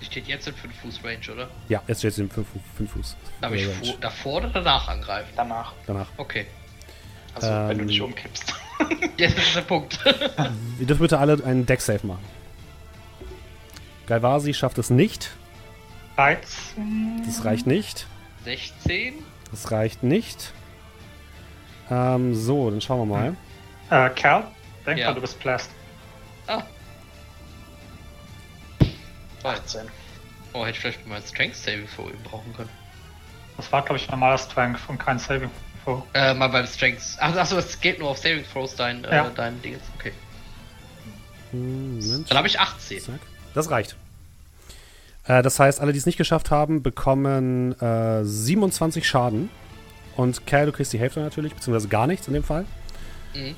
Steht 0.00 0.26
jetzt 0.28 0.48
in 0.48 0.54
5 0.54 0.74
Fuß 0.80 1.04
Range, 1.04 1.20
oder? 1.32 1.48
Ja, 1.68 1.82
jetzt 1.86 1.98
steht 1.98 2.12
es 2.12 2.18
im 2.18 2.30
5 2.30 2.46
Fuß. 2.92 3.16
Darf 3.40 3.52
ich 3.52 3.66
Range. 3.68 3.74
vor, 3.84 3.94
davor 4.00 4.36
oder 4.38 4.48
danach 4.48 4.88
angreifen? 4.88 5.30
Danach. 5.36 5.72
Danach. 5.86 6.08
Okay. 6.16 6.46
Also, 7.34 7.48
wenn 7.48 7.76
du 7.78 7.82
Ähm, 7.82 7.88
dich 7.88 8.00
umkippst. 8.00 8.54
Jetzt 9.18 9.36
ist 9.38 9.54
der 9.56 9.60
Punkt. 9.60 9.98
Ihr 10.80 10.86
dürft 10.86 11.02
bitte 11.02 11.18
alle 11.18 11.44
einen 11.44 11.66
Deck-Save 11.66 12.06
machen. 12.06 12.24
Galvasi 14.06 14.54
schafft 14.54 14.78
es 14.78 14.88
nicht. 14.90 15.30
13. 16.16 17.22
Das 17.24 17.44
reicht 17.44 17.66
nicht. 17.66 18.06
16. 18.44 19.14
Das 19.50 19.70
reicht 19.70 20.02
nicht. 20.02 20.52
Ähm, 21.90 22.34
so, 22.34 22.70
dann 22.70 22.80
schauen 22.80 23.08
wir 23.08 23.16
mal. 23.16 24.06
Äh, 24.06 24.10
Kerl, 24.14 24.44
denk 24.86 24.98
Ja. 24.98 25.08
mal, 25.08 25.14
du 25.14 25.20
bist 25.20 25.38
blessed. 25.40 25.70
18. 29.44 29.82
Oh, 30.52 30.60
hätte 30.62 30.70
ich 30.72 30.78
vielleicht 30.80 31.06
mal 31.06 31.22
Strength 31.22 31.56
Saving 31.56 31.86
vor 31.88 32.10
ihm 32.10 32.22
brauchen 32.24 32.52
können. 32.54 32.68
Das 33.56 33.70
war, 33.72 33.82
glaube 33.82 33.96
ich, 34.00 34.10
normaler 34.10 34.38
Strength 34.38 34.80
und 34.88 34.98
kein 34.98 35.18
Saving 35.18 35.50
Throw. 35.84 36.02
Äh, 36.14 36.34
mal 36.34 36.48
beim 36.48 36.66
Strength. 36.66 37.02
Ach, 37.18 37.34
achso, 37.36 37.56
es 37.58 37.80
geht 37.80 37.98
nur 37.98 38.10
auf 38.10 38.18
Saving 38.18 38.44
Throws, 38.52 38.74
dein, 38.74 39.02
Ja. 39.04 39.26
äh, 39.26 39.30
dein 39.34 39.60
Ding. 39.62 39.76
Okay. 39.98 40.12
Hm, 41.52 41.98
Moment. 42.00 42.30
Dann 42.30 42.38
habe 42.38 42.48
ich 42.48 42.58
18. 42.60 43.00
Zack. 43.00 43.20
Das 43.54 43.70
reicht. 43.70 43.96
Äh, 45.24 45.42
das 45.42 45.58
heißt, 45.58 45.80
alle, 45.80 45.92
die 45.92 45.98
es 45.98 46.06
nicht 46.06 46.18
geschafft 46.18 46.50
haben, 46.50 46.82
bekommen 46.82 47.78
äh, 47.80 48.24
27 48.24 49.06
Schaden. 49.06 49.50
Und 50.16 50.46
Cal, 50.46 50.66
du 50.66 50.72
kriegst 50.72 50.92
die 50.92 50.98
Hälfte 50.98 51.20
natürlich, 51.20 51.54
beziehungsweise 51.54 51.88
gar 51.88 52.06
nichts 52.06 52.26
in 52.28 52.34
dem 52.34 52.44
Fall. 52.44 52.64
Mhm. 53.34 53.54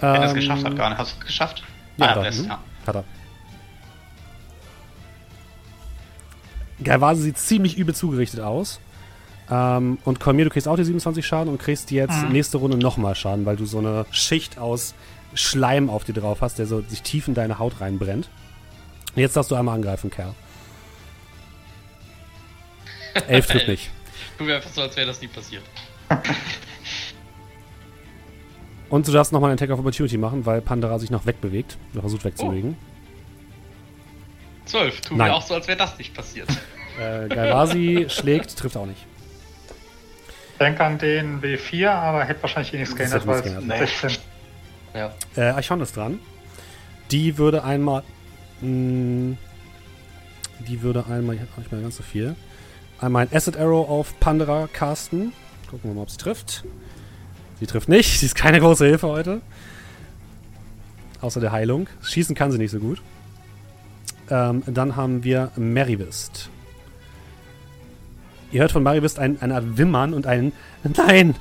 Wenn 0.00 0.10
er 0.10 0.24
es 0.24 0.30
Ähm, 0.30 0.36
geschafft 0.36 0.64
hat, 0.64 0.76
gar 0.76 0.90
nicht. 0.90 0.98
Hast 0.98 1.14
du 1.14 1.20
es 1.20 1.26
geschafft? 1.26 1.62
Ja, 1.96 2.06
ah, 2.06 2.10
hat 2.10 2.24
er. 2.24 2.32
Mhm. 2.32 2.44
ja. 2.48 2.60
Hat 2.86 2.96
er. 2.96 3.04
Galvase 6.82 7.22
sieht 7.22 7.38
ziemlich 7.38 7.76
übel 7.78 7.94
zugerichtet 7.94 8.40
aus. 8.40 8.80
Ähm, 9.50 9.98
und 10.04 10.20
Kolmir, 10.20 10.44
du 10.46 10.50
kriegst 10.50 10.66
auch 10.66 10.76
die 10.76 10.84
27 10.84 11.24
Schaden 11.26 11.50
und 11.52 11.58
kriegst 11.60 11.90
jetzt 11.90 12.22
Mhm. 12.22 12.32
nächste 12.32 12.56
Runde 12.58 12.78
nochmal 12.78 13.14
Schaden, 13.14 13.44
weil 13.46 13.56
du 13.56 13.66
so 13.66 13.78
eine 13.78 14.06
Schicht 14.10 14.58
aus 14.58 14.94
Schleim 15.34 15.90
auf 15.90 16.04
dir 16.04 16.14
drauf 16.14 16.40
hast, 16.40 16.58
der 16.58 16.66
so 16.66 16.80
sich 16.82 17.02
tief 17.02 17.28
in 17.28 17.34
deine 17.34 17.58
Haut 17.58 17.80
reinbrennt. 17.80 18.28
Und 19.14 19.20
jetzt 19.20 19.36
darfst 19.36 19.50
du 19.50 19.54
einmal 19.54 19.74
angreifen, 19.76 20.10
Kerl. 20.10 20.34
Elf 23.28 23.46
trifft 23.46 23.68
nicht. 23.68 23.90
Tu 24.38 24.44
mir 24.44 24.56
einfach 24.56 24.70
so, 24.70 24.80
als 24.82 24.96
wäre 24.96 25.06
das 25.06 25.20
nie 25.20 25.28
passiert. 25.28 25.62
Und 28.88 29.06
du 29.06 29.12
darfst 29.12 29.32
nochmal 29.32 29.50
einen 29.50 29.58
Attack 29.58 29.70
of 29.70 29.78
Opportunity 29.78 30.18
machen, 30.18 30.44
weil 30.46 30.60
Pandora 30.60 30.98
sich 30.98 31.10
noch 31.10 31.24
wegbewegt. 31.26 31.76
Oder 31.92 32.00
versucht 32.02 32.24
wegzubewegen. 32.24 32.76
12. 34.66 35.00
Tu 35.00 35.16
Nein. 35.16 35.28
mir 35.28 35.34
auch 35.34 35.42
so, 35.42 35.54
als 35.54 35.68
wäre 35.68 35.78
das 35.78 35.98
nicht 35.98 36.14
passiert. 36.14 36.48
Äh, 36.96 37.26
Galvasi 37.26 38.06
schlägt, 38.08 38.56
trifft 38.56 38.76
auch 38.76 38.86
nicht. 38.86 39.04
Denk 40.60 40.78
an 40.78 40.96
den 40.96 41.42
W4, 41.42 41.88
aber 41.88 42.22
hätte 42.24 42.40
wahrscheinlich 42.42 42.72
eh 42.72 42.78
nichts 42.78 42.94
geändert, 42.94 43.22
hätte 43.22 43.26
weil 43.26 43.38
es 43.38 43.42
geändert. 43.42 43.78
16. 43.78 44.10
Ja. 44.94 45.12
Äh, 45.36 45.40
Archon 45.40 45.80
ist 45.80 45.96
dran. 45.96 46.20
Die 47.10 47.36
würde 47.36 47.64
einmal. 47.64 48.04
Mh, 48.60 49.36
die 50.68 50.82
würde 50.82 51.04
einmal. 51.08 51.34
Ich 51.34 51.40
habe 51.40 51.50
nicht 51.56 51.72
mehr 51.72 51.80
ganz 51.80 51.96
so 51.96 52.04
viel. 52.04 52.36
Einmal 53.00 53.26
ein 53.26 53.36
Acid 53.36 53.56
Arrow 53.56 53.88
auf 53.88 54.18
Pandora 54.20 54.68
casten. 54.72 55.32
Gucken 55.68 55.90
wir 55.90 55.94
mal, 55.94 56.02
ob 56.02 56.10
sie 56.10 56.18
trifft. 56.18 56.62
Sie 57.58 57.66
trifft 57.66 57.88
nicht. 57.88 58.18
Sie 58.20 58.26
ist 58.26 58.36
keine 58.36 58.60
große 58.60 58.86
Hilfe 58.86 59.08
heute. 59.08 59.40
Außer 61.20 61.40
der 61.40 61.50
Heilung. 61.52 61.88
Schießen 62.02 62.36
kann 62.36 62.52
sie 62.52 62.58
nicht 62.58 62.70
so 62.70 62.78
gut. 62.78 63.02
Ähm, 64.30 64.62
dann 64.66 64.96
haben 64.96 65.24
wir 65.24 65.50
Merivist. 65.56 66.50
Ihr 68.52 68.60
hört 68.60 68.72
von 68.72 68.82
Merivist 68.82 69.18
ein, 69.18 69.40
eine 69.40 69.56
Art 69.56 69.76
Wimmern 69.76 70.14
und 70.14 70.26
ein 70.26 70.52
Nein, 70.82 71.34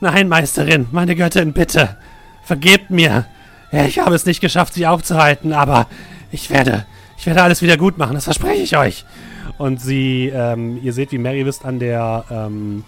nein, 0.00 0.28
Meisterin, 0.28 0.86
meine 0.92 1.16
Göttin, 1.16 1.52
bitte. 1.52 1.96
Vergebt 2.44 2.90
mir. 2.90 3.26
Ich 3.72 3.98
habe 3.98 4.14
es 4.14 4.26
nicht 4.26 4.40
geschafft, 4.40 4.74
sie 4.74 4.86
aufzuhalten, 4.86 5.52
aber 5.52 5.86
Ich 6.32 6.50
werde, 6.50 6.86
ich 7.18 7.26
werde 7.26 7.42
alles 7.42 7.60
wieder 7.62 7.76
gut 7.76 7.98
machen, 7.98 8.14
das 8.14 8.24
verspreche 8.24 8.62
ich 8.62 8.76
euch. 8.76 9.04
Und 9.58 9.80
sie, 9.80 10.30
ähm, 10.32 10.78
ihr 10.82 10.92
seht, 10.92 11.12
wie 11.12 11.18
Mary 11.18 11.44
Wist 11.44 11.64
an 11.64 11.78
der 11.78 12.24
ähm, 12.30 12.84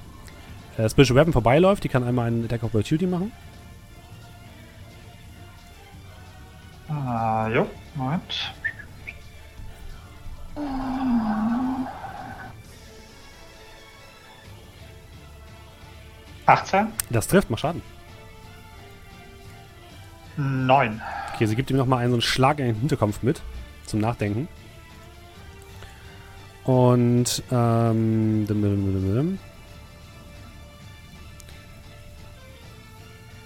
äh, 0.78 0.88
Special 0.88 1.14
Weapon 1.16 1.32
vorbeiläuft. 1.32 1.84
Die 1.84 1.88
kann 1.88 2.04
einmal 2.04 2.28
einen 2.28 2.44
Attack 2.44 2.62
of 2.62 2.74
Opportunity 2.74 3.06
machen. 3.06 3.32
Ah, 6.88 7.48
jo, 7.52 7.66
Moment. 7.94 8.52
Achtzehn? 16.46 16.88
Das 17.10 17.28
trifft, 17.28 17.50
mach 17.50 17.58
Schaden. 17.58 17.82
Neun. 20.36 21.00
Okay, 21.34 21.46
sie 21.46 21.56
gibt 21.56 21.70
ihm 21.70 21.76
nochmal 21.76 22.00
einen 22.00 22.10
so 22.10 22.16
einen 22.16 22.22
Schlag 22.22 22.58
in 22.58 22.66
den 22.66 22.76
Hinterkopf 22.76 23.22
mit. 23.22 23.40
Zum 23.86 24.00
Nachdenken. 24.00 24.48
Und, 26.64 27.42
ähm. 27.50 28.46
dim, 28.46 28.62
dim, 28.62 29.14
dim. 29.14 29.38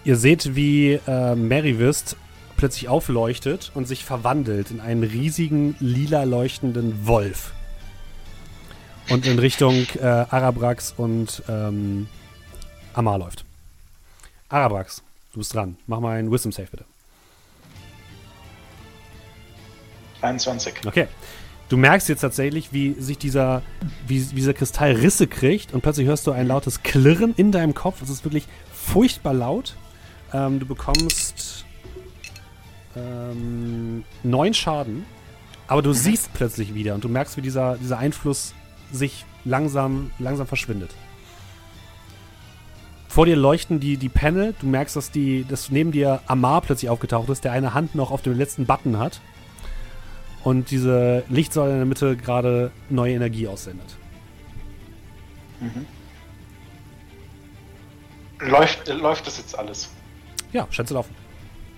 Ihr 0.05 0.17
seht, 0.17 0.55
wie 0.55 1.01
äh, 1.07 1.35
Maryvist 1.35 2.17
plötzlich 2.57 2.89
aufleuchtet 2.89 3.71
und 3.75 3.87
sich 3.87 4.05
verwandelt 4.05 4.71
in 4.71 4.81
einen 4.81 5.03
riesigen, 5.03 5.77
lila 5.81 6.25
leuchtenden 6.25 7.07
Wolf. 7.07 7.53
Und 9.09 9.27
in 9.27 9.39
Richtung 9.39 9.87
äh, 10.01 10.05
Arabrax 10.05 10.95
und 10.97 11.43
ähm, 11.49 12.09
Amar 12.93 13.19
läuft. 13.19 13.45
Arabrax, 14.49 15.03
du 15.33 15.39
bist 15.39 15.55
dran. 15.55 15.77
Mach 15.87 16.01
mal 16.01 16.19
einen 16.19 16.31
Wisdom 16.31 16.51
Save 16.51 16.69
bitte. 16.71 16.85
21. 20.23 20.75
Okay. 20.87 21.07
Du 21.69 21.77
merkst 21.77 22.09
jetzt 22.09 22.21
tatsächlich, 22.21 22.73
wie 22.73 22.95
sich 22.95 23.19
dieser, 23.19 23.63
wie, 24.07 24.31
wie 24.31 24.37
dieser 24.37 24.55
Kristall 24.55 24.93
Risse 24.93 25.27
kriegt 25.27 25.75
und 25.75 25.81
plötzlich 25.81 26.07
hörst 26.07 26.27
du 26.27 26.33
ein 26.33 26.47
lautes 26.47 26.83
Klirren 26.85 27.35
in 27.37 27.51
deinem 27.51 27.75
Kopf. 27.75 28.03
Es 28.03 28.09
ist 28.09 28.25
wirklich 28.25 28.47
furchtbar 28.73 29.35
laut. 29.35 29.75
Ähm, 30.33 30.61
du 30.61 30.67
bekommst 30.67 31.66
ähm, 32.97 34.05
neun 34.23 34.55
Schaden, 34.55 35.05
aber 35.69 35.83
du 35.83 35.93
siehst 35.93 36.33
plötzlich 36.35 36.75
wieder 36.75 36.95
und 36.95 37.05
du 37.05 37.09
merkst, 37.09 37.37
wie 37.37 37.43
dieser, 37.43 37.77
dieser 37.77 37.99
Einfluss 37.99 38.55
sich 38.93 39.25
langsam, 39.45 40.11
langsam 40.19 40.47
verschwindet. 40.47 40.91
Vor 43.09 43.27
dir 43.27 43.37
leuchten 43.37 43.81
die, 43.81 43.97
die 43.97 44.11
Panel. 44.11 44.55
Du 44.61 44.67
merkst, 44.67 44.95
dass, 44.95 45.11
die, 45.11 45.45
dass 45.45 45.71
neben 45.71 45.91
dir 45.91 46.21
Amar 46.27 46.61
plötzlich 46.61 46.91
aufgetaucht 46.91 47.31
ist, 47.31 47.45
der 47.45 47.53
eine 47.53 47.73
Hand 47.73 47.95
noch 47.95 48.11
auf 48.11 48.21
dem 48.21 48.37
letzten 48.37 48.67
Button 48.67 48.99
hat. 48.99 49.21
Und 50.45 50.71
diese 50.71 51.25
Lichtsäule 51.29 51.73
in 51.73 51.79
der 51.79 51.87
Mitte 51.87 52.17
gerade 52.17 52.71
neue 52.91 53.15
Energie 53.15 53.49
aussendet. 53.49 53.97
Läuft, 58.39 58.89
äh, 58.89 58.93
läuft 58.93 59.27
das 59.27 59.39
jetzt 59.39 59.59
alles? 59.59 59.91
Ja, 60.53 60.67
scheint 60.71 60.89
zu 60.89 60.95
laufen. 60.95 61.15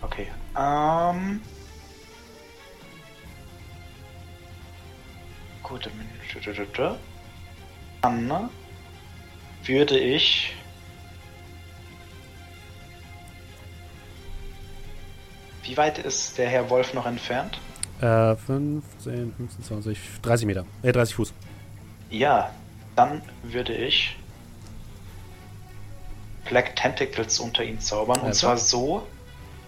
Okay. 0.02 0.28
Ähm. 0.56 1.40
Gut, 5.62 5.86
dann 5.86 5.92
würde 9.64 9.98
ich. 9.98 10.54
Wie 15.62 15.76
weit 15.76 15.98
ist 15.98 16.38
der 16.38 16.48
Herr 16.48 16.70
Wolf 16.70 16.94
noch 16.94 17.04
entfernt? 17.04 17.60
Äh, 18.00 18.36
15, 18.36 19.34
15, 19.34 19.64
20, 19.64 19.98
30 20.22 20.46
Meter. 20.46 20.64
Äh, 20.82 20.92
30 20.92 21.14
Fuß. 21.16 21.34
Ja, 22.10 22.50
dann 22.96 23.20
würde 23.42 23.74
ich 23.74 24.16
Black 26.48 26.74
Tentacles 26.76 27.38
unter 27.38 27.62
ihn 27.64 27.80
zaubern. 27.80 28.20
Und 28.20 28.28
Also? 28.28 28.46
zwar 28.46 28.56
so, 28.56 29.06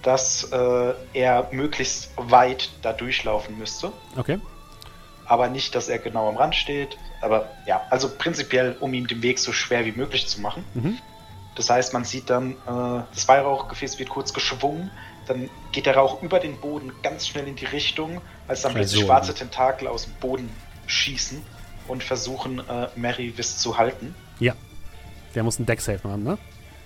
dass 0.03 0.45
äh, 0.45 0.95
er 1.13 1.49
möglichst 1.53 2.11
weit 2.17 2.71
da 2.83 2.93
durchlaufen 2.93 3.59
müsste. 3.59 3.93
Okay. 4.17 4.39
Aber 5.27 5.49
nicht, 5.49 5.75
dass 5.75 5.89
er 5.89 5.99
genau 5.99 6.29
am 6.29 6.37
Rand 6.37 6.55
steht. 6.55 6.97
Aber 7.21 7.51
ja, 7.67 7.83
also 7.91 8.09
prinzipiell, 8.09 8.77
um 8.81 8.95
ihm 8.95 9.07
den 9.07 9.23
Weg 9.23 9.39
so 9.39 9.53
schwer 9.53 9.85
wie 9.85 9.93
möglich 9.93 10.27
zu 10.27 10.41
machen. 10.41 10.65
Mhm. 10.75 10.99
Das 11.55 11.69
heißt, 11.69 11.93
man 11.93 12.05
sieht 12.05 12.31
dann, 12.31 12.53
äh, 12.53 13.03
das 13.15 13.29
Weihrauchgefäß 13.29 13.99
wird 13.99 14.09
kurz 14.09 14.33
geschwungen, 14.33 14.91
dann 15.27 15.51
geht 15.73 15.87
der 15.87 15.97
Rauch 15.97 16.23
über 16.23 16.41
den 16.41 16.57
Boden 16.59 16.93
ganz 17.03 17.29
schnell 17.29 17.47
in 17.47 17.57
die 17.57 17.67
Richtung, 17.67 18.21
als 18.49 18.63
dann 18.63 18.75
plötzlich 18.75 19.05
schwarze 19.05 19.35
Tentakel 19.35 19.87
aus 19.87 20.05
dem 20.05 20.15
Boden 20.15 20.51
schießen 20.87 21.43
und 21.87 22.03
versuchen, 22.03 22.61
äh, 22.69 22.89
Mary 22.97 23.37
Wiss 23.37 23.59
zu 23.59 23.77
halten. 23.77 24.15
Ja. 24.39 24.55
Der 25.35 25.45
muss 25.45 25.59
einen 25.59 25.67
Deck-Save 25.67 26.01
machen, 26.03 26.25
ne? 26.25 26.39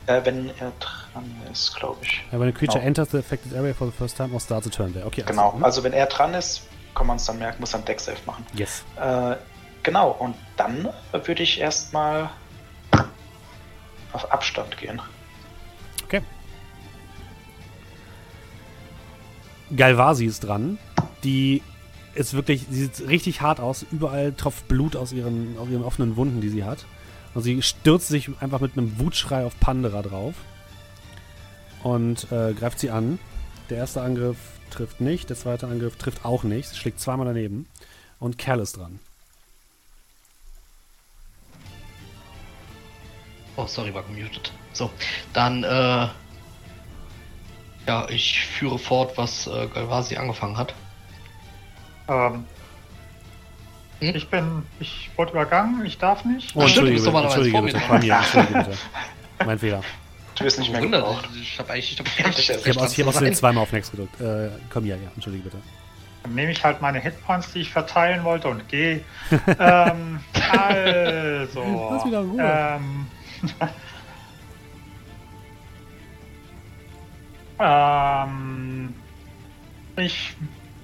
Äh, 0.07 0.20
wenn 0.24 0.51
er 0.59 0.73
dran 1.15 1.24
ist, 1.51 1.74
glaube 1.77 1.99
ich. 2.03 2.23
Ja, 2.32 2.39
when 2.39 2.49
a 2.49 2.53
creature 2.53 2.78
Genau. 2.78 2.86
enters 2.89 3.11
the 3.11 3.19
affected 3.19 3.55
area 3.55 3.73
for 3.73 3.86
the 3.86 3.93
first 3.97 4.16
time 4.16 4.32
or 4.35 4.41
starts 4.41 4.66
a 4.66 4.70
turn 4.70 4.93
there. 4.93 5.07
Okay, 5.07 5.23
Genau, 5.27 5.53
Also, 5.53 5.65
also 5.65 5.85
wenn 5.85 5.93
er 5.95 6.07
dran 6.07 6.35
ist, 6.35 6.62
kann 6.95 7.07
man 7.07 7.16
es 7.16 7.24
dann 7.24 7.39
merken, 7.39 7.61
muss 7.61 7.73
er 7.73 7.77
einen 7.77 7.85
Deck-Safe 7.86 8.19
machen. 8.27 8.45
yes. 8.55 8.85
Äh, 9.01 9.36
genau, 9.82 10.11
und 10.11 10.35
dann 10.57 10.89
würde 11.12 11.43
ich 11.43 11.59
erstmal 11.61 12.31
auf 14.12 14.31
Abstand 14.32 14.77
gehen. 14.77 15.01
Okay. 16.05 16.20
Galvasi 19.74 20.27
ist 20.27 20.41
dran. 20.41 20.78
Die 21.24 21.62
ist 22.15 22.35
wirklich, 22.35 22.66
sie 22.70 22.85
sieht 22.85 23.09
richtig 23.09 23.41
hart 23.41 23.59
aus. 23.61 23.85
Überall 23.91 24.32
tropft 24.32 24.69
Blut 24.69 24.95
aus 24.95 25.12
ihren, 25.12 25.57
aus 25.59 25.69
ihren 25.69 25.82
offenen 25.82 26.16
Wunden, 26.16 26.41
die 26.41 26.49
sie 26.49 26.65
hat. 26.65 26.85
Und 27.35 27.43
sie 27.43 27.61
stürzt 27.62 28.09
sich 28.09 28.31
einfach 28.41 28.61
mit 28.61 28.77
einem 28.78 28.99
Wutschrei 29.01 29.45
auf 29.45 29.59
Pandera 29.59 30.03
drauf. 30.03 30.35
Und 31.85 32.32
äh, 32.32 32.52
greift 32.55 32.81
sie 32.81 32.90
an. 32.90 33.20
Der 33.70 33.78
erste 33.78 34.02
Angriff 34.02 34.36
trifft 34.70 35.01
nicht, 35.01 35.31
der 35.31 35.36
zweite 35.36 35.69
Angriff 35.69 35.97
trifft 35.97 36.24
auch 36.24 36.43
nicht. 36.43 36.69
Sie 36.69 36.77
schlägt 36.77 36.98
zweimal 36.98 37.27
daneben. 37.27 37.69
Und 38.19 38.39
Kerl 38.39 38.59
ist 38.61 38.77
dran. 38.77 38.98
Oh, 43.56 43.66
sorry, 43.66 43.94
war 43.94 44.02
gemutet. 44.02 44.52
So, 44.73 44.90
dann, 45.32 45.62
äh, 45.62 46.09
ja, 47.86 48.09
ich 48.09 48.44
führe 48.47 48.78
fort, 48.78 49.16
was 49.16 49.47
äh, 49.47 49.69
Galvasi 49.69 50.16
angefangen 50.16 50.56
hat. 50.56 50.74
Ähm, 52.09 52.44
Hm? 54.01 54.16
Ich 54.16 54.28
bin, 54.28 54.62
ich 54.81 55.11
wurde 55.16 55.32
übergangen, 55.32 55.85
ich 55.86 55.98
darf 55.98 56.24
nicht. 56.24 56.55
Oh, 56.56 56.66
stimmt, 56.66 56.89
du 56.89 56.93
entschuldige, 56.93 56.94
bist 56.94 57.05
bitte, 57.05 57.16
normalerweise 57.16 57.48
entschuldige 57.48 57.56
vor 57.56 57.62
mir 57.62 57.73
bitte. 57.73 57.86
dran. 57.86 58.01
Bei 58.01 58.06
mir, 58.06 58.16
entschuldige 58.16 58.70
bitte. 59.39 59.47
Mein 59.47 59.59
Fehler. 59.59 59.82
Du 60.36 60.44
wirst 60.44 60.59
nicht 60.59 60.73
mehr 60.73 60.82
Wunder, 60.82 60.98
gebraucht. 60.98 61.28
ich 61.40 61.59
habe 61.59 61.73
eigentlich, 61.73 61.98
nicht 61.98 62.39
Ich 62.39 62.51
Ich 62.51 62.69
habe 62.69 62.81
aus, 62.81 62.93
ich 62.93 63.01
hab 63.01 63.09
außerdem 63.09 63.35
zweimal 63.35 63.62
auf 63.62 63.73
Next 63.73 63.90
gedrückt. 63.93 64.20
Äh, 64.20 64.51
komm 64.70 64.85
hier, 64.85 64.97
ja, 64.97 65.11
entschuldige 65.15 65.44
bitte. 65.44 65.59
Dann 66.23 66.35
nehme 66.35 66.52
ich 66.52 66.65
halt 66.65 66.81
meine 66.81 66.98
Hitpoints, 66.98 67.52
die 67.52 67.61
ich 67.61 67.70
verteilen 67.70 68.24
wollte 68.24 68.48
und 68.48 68.69
gehe. 68.69 69.02
ähm, 69.59 70.20
also. 70.59 71.90
Lass 71.93 72.06
wieder 72.06 72.20
in 72.20 72.31
Ruhe. 72.31 72.43
Ähm, 72.43 73.06
ähm, 77.61 78.94
ich 79.97 80.35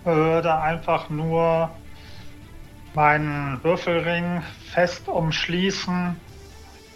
würde 0.04 0.54
einfach 0.60 1.10
nur 1.10 1.70
meinen 2.94 3.62
Würfelring 3.64 4.42
fest 4.72 5.08
umschließen. 5.08 6.16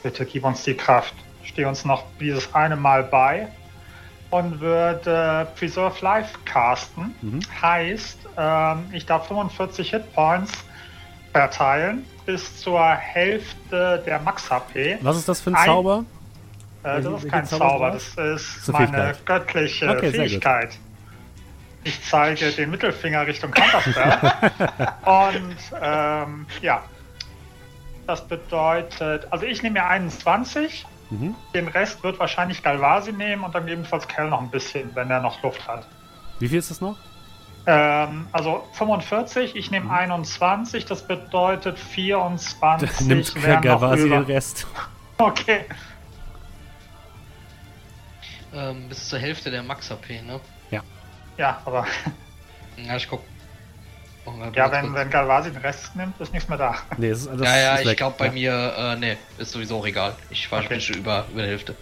Bitte 0.03 0.25
gib 0.27 0.45
uns 0.45 0.63
die 0.65 0.75
Kraft. 0.75 1.15
Steh 1.45 1.65
uns 1.65 1.85
noch 1.85 2.05
dieses 2.21 2.53
eine 2.55 2.77
Mal 2.77 3.03
bei. 3.05 3.49
Und 4.31 4.61
würde 4.61 5.47
Preserve 5.57 5.97
Life 6.05 6.37
casten. 6.45 7.15
Mhm. 7.23 7.41
Heißt, 7.63 8.19
ähm, 8.37 8.87
ich 8.93 9.07
darf 9.07 9.29
45 9.29 9.91
Hitpoints 9.91 10.53
verteilen 11.33 12.05
bis 12.27 12.61
zur 12.61 12.85
Hälfte 12.95 14.03
der 14.05 14.19
Max-HP. 14.21 14.99
Was 15.03 15.19
ist 15.19 15.29
das 15.29 15.41
für 15.41 15.51
ein 15.51 15.57
Ein- 15.57 15.67
Zauber? 15.67 16.05
Äh, 16.83 16.87
Welche- 16.97 17.11
das 17.11 17.25
ist 17.25 17.31
kein 17.31 17.45
Zauber 17.47 17.91
das 17.93 18.03
ist 18.09 18.19
ist 18.19 18.69
eine 18.75 18.79
meine 18.79 19.05
Fähigkeit. 19.15 19.27
göttliche 19.27 19.91
Okay. 19.91 20.11
Fähigkeit. 20.11 20.79
Ich 21.85 22.03
zeige 22.09 22.51
den 22.51 22.71
Mittelfinger 22.71 23.27
Richtung 23.27 23.51
Counterspell. 23.51 24.19
Und 25.05 25.57
ähm, 25.81 26.47
ja, 26.63 26.83
das 28.07 28.27
bedeutet, 28.27 29.27
also 29.31 29.45
ich 29.47 29.63
nehme 29.63 29.75
mir 29.81 29.87
21, 29.87 30.87
Mhm. 31.21 31.35
den 31.55 31.69
Rest 31.69 32.03
wird 32.03 32.19
wahrscheinlich 32.19 32.63
Galvasi 32.63 33.13
nehmen 33.13 33.45
und 33.45 33.55
dann 33.55 33.65
gegebenenfalls 33.65 34.07
Kell 34.09 34.29
noch 34.29 34.41
ein 34.41 34.51
bisschen, 34.51 34.95
wenn 34.95 35.11
er 35.11 35.21
noch 35.21 35.43
Luft 35.43 35.67
hat. 35.69 35.87
Wie 36.41 36.49
viel 36.49 36.59
ist 36.59 36.71
das 36.71 36.81
noch? 36.81 36.97
Ähm, 37.67 38.27
also 38.33 38.67
45, 38.73 39.57
ich 39.57 39.71
Mhm. 39.71 39.77
nehme 39.77 39.91
21, 39.93 40.85
das 40.85 41.07
bedeutet 41.07 41.79
24 41.79 43.01
Nimmt 43.07 43.43
wären 43.43 43.55
noch 43.57 43.61
Galvasi 43.63 44.09
den. 44.09 44.23
Rest. 44.25 44.67
Okay. 45.19 45.65
Ähm, 48.53 48.89
bis 48.89 49.09
zur 49.09 49.19
Hälfte 49.19 49.51
der 49.51 49.63
Max-HP, 49.63 50.23
ne? 50.23 50.41
Ja, 51.37 51.61
aber 51.65 51.87
Ja, 52.77 52.95
ich 52.97 53.09
guck. 53.09 53.23
Ja, 54.55 54.73
wenn, 54.73 54.95
wenn 54.95 55.11
Galvasi 55.11 55.51
den 55.51 55.61
Rest 55.61 55.95
nimmt, 55.97 56.19
ist 56.21 56.33
nichts 56.33 56.49
mehr 56.49 56.57
da. 56.59 56.75
Nee, 56.97 57.11
das, 57.11 57.27
das 57.27 57.41
ja, 57.41 57.57
ja, 57.59 57.75
ist 57.77 57.91
ich 57.91 57.97
glaube 57.97 58.17
bei 58.19 58.27
Ja. 58.27 58.33
mir, 58.33 58.75
äh, 58.77 58.97
nee, 58.97 59.17
ist 59.39 59.53
sowieso 59.53 59.79
auch 59.79 59.87
egal. 59.87 60.17
Ich 60.31 60.51
war 60.51 60.63
Okay. 60.63 60.81
schon 60.81 60.97
über, 60.97 61.27
über 61.31 61.43
der 61.43 61.51
Hälfte. 61.51 61.77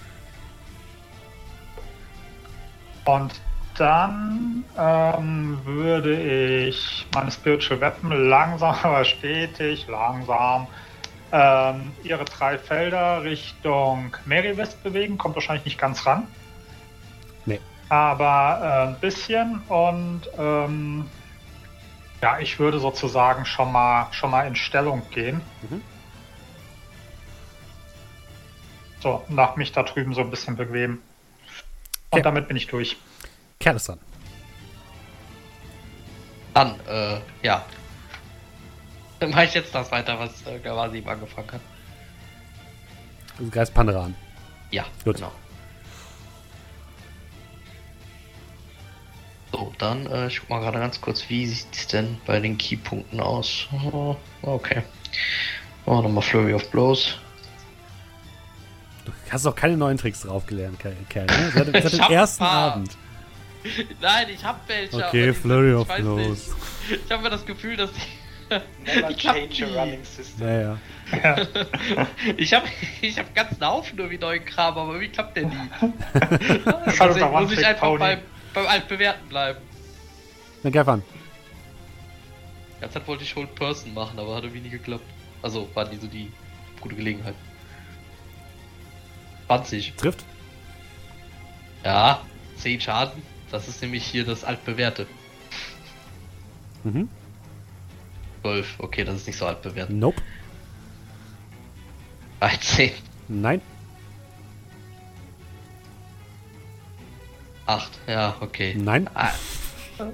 Und 3.05 3.41
dann 3.79 4.65
ähm, 4.77 5.61
würde 5.65 6.67
ich 6.67 7.07
meine 7.15 7.31
Spiritual 7.31 7.81
Weapon 7.81 8.29
langsam, 8.29 8.75
aber 8.83 9.05
stetig, 9.05 9.87
langsam 9.89 10.67
ähm, 11.33 11.93
ihre 12.03 12.25
drei 12.25 12.59
Felder 12.59 13.23
Richtung 13.23 14.17
Merivest 14.25 14.83
bewegen. 14.83 15.17
Kommt 15.17 15.37
wahrscheinlich 15.37 15.65
nicht 15.65 15.79
ganz 15.79 16.05
ran. 16.07 16.27
Nee. 17.47 17.61
Aber 17.89 18.61
äh, 18.63 18.89
ein 18.89 19.01
bisschen 19.01 19.61
und 19.69 20.23
ähm, 20.39 21.09
ja, 22.23 22.39
ich 22.39 22.59
würde 22.59 22.79
sozusagen 22.79 23.45
schon 23.45 23.73
mal 23.73 24.07
schon 24.13 24.31
mal 24.31 24.47
in 24.47 24.55
Stellung 24.57 25.03
gehen. 25.11 25.41
Mhm. 25.69 25.83
So, 29.01 29.25
nach 29.29 29.57
mich 29.57 29.73
da 29.73 29.83
drüben 29.83 30.15
so 30.15 30.21
ein 30.21 30.31
bisschen 30.31 30.57
bequem. 30.57 30.93
Und 30.93 31.03
Okay. 32.11 32.23
damit 32.23 32.47
bin 32.47 32.57
ich 32.57 32.69
durch. 32.69 32.97
Kerl 33.59 33.77
ist 33.77 33.89
dran. 33.89 33.99
Dann, 36.55 36.79
äh, 36.87 37.21
ja. 37.43 37.65
Dann 39.19 39.31
mache 39.31 39.45
ich 39.45 39.55
jetzt 39.55 39.75
das 39.75 39.91
weiter, 39.91 40.19
was 40.19 40.47
äh, 40.47 40.59
Gawasi 40.59 40.99
eben 40.99 41.09
angefangen 41.09 41.51
hat. 41.53 41.61
Du 43.39 43.49
greifst 43.51 43.73
Pandora 43.75 44.05
an. 44.05 44.15
Ja, 44.71 44.85
Gut. 45.05 45.17
genau. 45.17 45.33
So, 49.53 49.73
dann, 49.79 50.07
äh, 50.07 50.29
ich 50.29 50.41
guck 50.41 50.51
mal 50.51 50.61
gerade 50.61 50.79
ganz 50.79 51.01
kurz, 51.01 51.29
wie 51.29 51.47
sieht 51.47 51.67
es 51.73 51.87
denn 51.87 52.17
bei 52.27 52.41
den 52.41 52.57
Keypunkten 52.57 53.21
aus? 53.21 53.69
Oh, 53.93 54.17
okay. 54.43 54.83
Oh, 55.85 56.01
nochmal 56.01 56.23
Flurry 56.23 56.55
of 56.55 56.71
Blows. 56.71 57.19
Du 59.05 59.13
hast 59.31 59.45
doch 59.45 59.55
keine 59.55 59.77
neuen 59.77 59.99
Tricks 59.99 60.23
drauf 60.23 60.47
gelernt, 60.47 60.79
Kerl. 60.79 60.97
Kerl 61.09 61.27
ne? 61.27 61.51
Seit, 61.55 61.67
seit 61.83 61.93
dem 61.93 62.13
ersten. 62.13 62.45
Abend. 62.45 62.97
Nein, 64.01 64.27
ich 64.33 64.45
hab 64.45 64.67
welche. 64.69 64.97
Okay, 64.97 65.27
die 65.27 65.33
Flurry 65.35 65.75
of 65.75 65.89
Blows. 65.89 66.19
nicht. 66.89 67.03
Ich 67.05 67.13
habe 67.13 67.23
mir 67.23 67.31
das 67.31 67.45
Gefühl, 67.45 67.77
dass 67.77 67.91
Never 68.85 69.11
Ich 69.11 69.27
hab 69.27 69.35
change 69.35 69.65
a 69.65 69.67
die. 69.67 69.75
running 69.75 70.05
system. 70.05 70.47
Ja, 70.49 70.61
ja. 70.61 70.79
ich 72.37 72.55
habe 72.55 72.67
ich 73.01 73.19
hab 73.19 73.35
ganz 73.35 73.53
einen 73.61 73.71
Haufen 73.71 73.97
nur 73.97 74.11
wie 74.11 74.19
neuen 74.19 74.45
Kram, 74.45 74.77
aber 74.77 74.93
irgendwie 74.93 75.09
klappt 75.11 75.37
der 75.37 75.47
nie. 75.47 75.57
Das 76.85 77.01
Also 77.01 77.15
unser 77.15 77.41
muss 77.41 77.53
ich 77.53 77.67
einfach 77.67 77.99
beim, 77.99 78.21
beim 78.55 78.67
Altbewerten 78.67 79.29
bleiben. 79.29 79.61
Dann 80.63 80.73
greif 80.73 80.89
an. 80.89 81.03
Ganz 82.81 82.95
Zeit 82.95 83.07
wollte 83.07 83.25
ich 83.25 83.37
Hold 83.37 83.55
Person 83.55 83.95
machen, 83.95 84.19
aber 84.19 84.35
hat 84.35 84.45
irgendwie 84.45 84.63
nie 84.63 84.71
geklappt. 84.71 85.05
Also 85.41 85.69
war 85.75 85.89
nie 85.89 85.99
so 85.99 86.07
die 86.07 86.33
gute 86.81 86.95
Gelegenheit. 86.95 87.35
20. 89.47 89.95
Trifft. 89.97 90.25
Ja, 91.85 92.23
10 92.57 92.81
Schaden. 92.81 93.23
Das 93.51 93.69
ist 93.69 93.83
nämlich 93.83 94.05
hier 94.05 94.25
das 94.25 94.45
altbewährte. 94.45 95.07
Mhm. 96.85 97.09
12. 98.43 98.75
Okay, 98.79 99.05
das 99.05 99.17
ist 99.17 99.27
nicht 99.27 99.37
so 99.37 99.47
altbewährt. 99.47 99.91
Nope. 99.91 100.23
13. 102.41 102.93
Nein. 103.29 103.61
8. 107.75 107.91
Ja, 108.07 108.35
okay. 108.41 108.75
Nein. 108.79 109.09
Ah, 109.15 109.29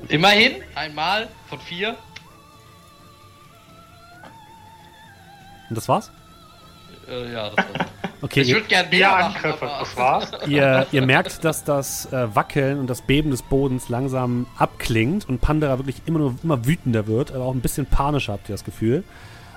Immerhin 0.09 0.57
einmal 0.75 1.29
von 1.49 1.59
4. 1.61 1.97
Und 5.69 5.77
das 5.77 5.89
war's? 5.89 6.11
Äh, 7.09 7.33
ja, 7.33 7.51
das 7.51 7.57
war's. 7.57 7.87
Okay, 8.21 8.41
ich 8.41 8.49
ihr, 8.49 8.57
würde 8.57 8.67
gerne 8.67 8.89
Vier 8.89 8.99
mehr 8.99 9.11
machen, 9.11 9.37
Angriffe, 9.37 9.71
aber- 9.71 9.79
das 9.79 9.97
war's. 9.97 10.31
ihr, 10.49 10.87
ihr 10.91 11.07
merkt, 11.07 11.45
dass 11.45 11.63
das 11.63 12.13
äh, 12.13 12.35
Wackeln 12.35 12.81
und 12.81 12.89
das 12.89 13.01
Beben 13.01 13.31
des 13.31 13.43
Bodens 13.43 13.89
langsam 13.89 14.49
abklingt 14.57 15.29
und 15.29 15.41
Pandora 15.41 15.79
wirklich 15.79 16.03
immer 16.07 16.19
nur 16.19 16.35
immer 16.43 16.67
wütender 16.67 17.07
wird, 17.07 17.31
aber 17.31 17.45
auch 17.45 17.55
ein 17.55 17.61
bisschen 17.61 17.87
panischer, 17.87 18.33
habt 18.33 18.49
ihr 18.49 18.55
das 18.55 18.65
Gefühl. 18.65 19.05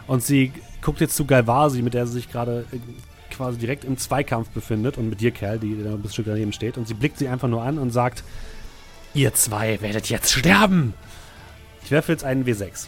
Und 0.06 0.22
sie 0.22 0.54
guckt 0.84 1.02
jetzt 1.02 1.16
zu 1.16 1.26
Galvasi, 1.26 1.82
mit 1.82 1.96
der 1.96 2.06
sie 2.06 2.14
sich 2.14 2.32
gerade 2.32 2.66
äh, 2.72 2.78
quasi 3.42 3.58
direkt 3.58 3.86
im 3.86 3.98
Zweikampf 3.98 4.50
befindet 4.50 5.00
und 5.00 5.10
mit 5.10 5.20
dir, 5.20 5.32
Kerl, 5.32 5.58
die 5.58 5.84
da 5.84 5.96
ein 5.96 6.10
Stück 6.10 6.28
daneben 6.28 6.54
steht. 6.54 6.78
Und 6.78 6.88
sie 6.88 6.94
blickt 6.94 7.18
sie 7.18 7.28
einfach 7.28 7.48
nur 7.48 7.64
an 7.64 7.80
und 7.80 7.90
sagt, 7.90 8.24
ihr 9.16 9.34
zwei 9.34 9.82
werdet 9.82 10.10
jetzt 10.10 10.32
sterben. 10.32 10.94
Ich 11.84 11.90
werfe 11.90 12.12
jetzt 12.12 12.24
einen 12.24 12.46
W6. 12.46 12.86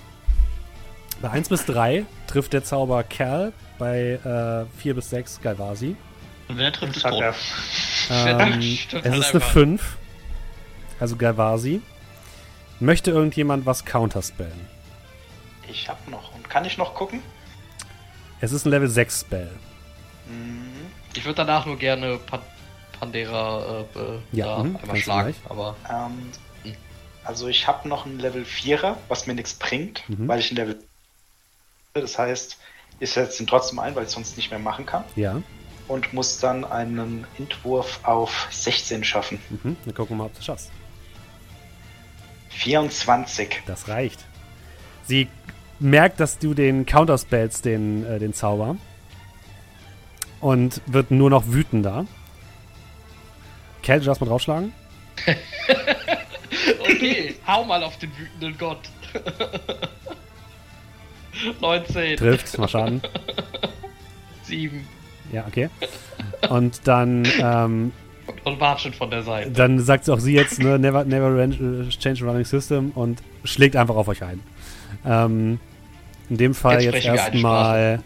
Bei 1.23 1.31
1 1.31 1.49
bis 1.49 1.65
3 1.65 2.05
trifft 2.27 2.53
der 2.53 2.63
Zauber 2.63 3.03
Kerl, 3.03 3.51
bei 3.79 4.19
äh, 4.23 4.79
4 4.79 4.93
bis 4.93 5.09
6 5.09 5.41
Galvasi. 5.41 5.95
Und 6.47 6.57
wenn 6.57 6.65
er 6.65 6.73
trifft, 6.73 7.03
er. 7.03 7.33
Ähm, 8.11 8.59
es 8.61 8.93
ist 8.93 9.05
eine 9.05 9.15
einfach. 9.15 9.41
5. 9.41 9.97
Also 10.99 11.15
Galvasi. 11.15 11.81
Möchte 12.79 13.09
irgendjemand 13.09 13.65
was 13.65 13.85
counterspellen? 13.85 14.67
Ich 15.67 15.89
hab 15.89 16.07
noch. 16.09 16.35
Und 16.35 16.47
kann 16.47 16.63
ich 16.65 16.77
noch 16.77 16.93
gucken? 16.93 17.21
Es 18.39 18.51
ist 18.51 18.65
ein 18.65 18.69
Level 18.69 18.89
6 18.89 19.21
Spell. 19.21 19.49
Ich 21.13 21.25
würde 21.25 21.35
danach 21.35 21.65
nur 21.65 21.77
gerne 21.77 22.17
Pan 22.17 22.41
Pandera 22.99 23.85
äh, 23.95 23.99
äh, 23.99 24.19
Ja, 24.31 24.45
da 24.57 24.63
mhm, 24.63 24.75
einmal 24.77 24.97
schlagen, 24.97 25.35
aber 25.49 25.75
Ähm, 25.89 26.31
also 27.25 27.47
ich 27.47 27.67
habe 27.67 27.87
noch 27.89 28.05
einen 28.05 28.19
Level 28.19 28.43
4er, 28.43 28.95
was 29.09 29.27
mir 29.27 29.33
nichts 29.33 29.53
bringt, 29.55 30.03
Mhm. 30.07 30.27
weil 30.27 30.39
ich 30.39 30.51
ein 30.51 30.55
Level 30.55 30.79
das 31.93 32.17
heißt, 32.17 32.57
ich 32.99 33.11
setze 33.11 33.43
ihn 33.43 33.47
trotzdem 33.47 33.77
ein, 33.79 33.93
weil 33.95 34.05
ich 34.05 34.09
sonst 34.09 34.35
nicht 34.37 34.49
mehr 34.49 34.59
machen 34.59 34.85
kann 34.85 35.03
Ja. 35.15 35.41
und 35.87 36.11
muss 36.13 36.39
dann 36.39 36.63
einen 36.65 37.27
Entwurf 37.37 37.99
auf 38.03 38.47
16 38.51 39.03
schaffen. 39.03 39.39
Mhm. 39.49 39.75
Dann 39.85 39.93
gucken 39.93 40.15
wir 40.15 40.23
mal, 40.23 40.25
ob 40.25 40.33
du 40.33 40.39
es 40.39 40.45
schaffst. 40.45 40.71
24. 42.49 43.61
Das 43.65 43.87
reicht. 43.87 44.25
Sie 45.05 45.27
merkt, 45.79 46.19
dass 46.19 46.39
du 46.39 46.53
den 46.53 46.85
counterspellst, 46.85 47.65
den, 47.65 48.05
äh, 48.05 48.19
den 48.19 48.33
Zauber. 48.33 48.77
Und 50.43 50.81
wird 50.87 51.09
nur 51.09 51.29
noch 51.29 51.47
wütender. 51.47 52.05
Kel, 53.81 54.01
du 54.01 54.07
darfst 54.07 54.19
mal 54.19 54.27
draufschlagen. 54.27 54.73
okay, 56.81 57.35
hau 57.47 57.63
mal 57.63 57.81
auf 57.81 57.97
den 57.97 58.11
wütenden 58.17 58.57
Gott. 58.57 58.81
19, 61.61 62.17
Trifft, 62.17 62.57
mal 62.57 62.67
Schaden. 62.67 63.01
7 64.43 64.85
Ja, 65.31 65.45
okay. 65.47 65.69
Und 66.49 66.89
dann, 66.89 67.25
ähm, 67.39 67.93
und 68.43 68.59
watschen 68.59 68.91
von 68.91 69.11
der 69.11 69.23
Seite. 69.23 69.49
dann 69.49 69.79
sagt 69.79 70.09
auch 70.09 70.19
sie 70.19 70.33
jetzt, 70.33 70.59
ne, 70.59 70.77
never, 70.77 71.05
never 71.05 71.41
äh, 71.41 71.87
change 71.87 72.25
running 72.25 72.43
system 72.43 72.91
und 72.91 73.23
schlägt 73.45 73.77
einfach 73.77 73.95
auf 73.95 74.09
euch 74.09 74.21
ein. 74.21 74.41
Ähm, 75.05 75.61
in 76.29 76.35
dem 76.35 76.53
Fall 76.53 76.81
Jetzt 76.81 76.95
jetzt, 76.95 77.05
erstmal 77.05 78.03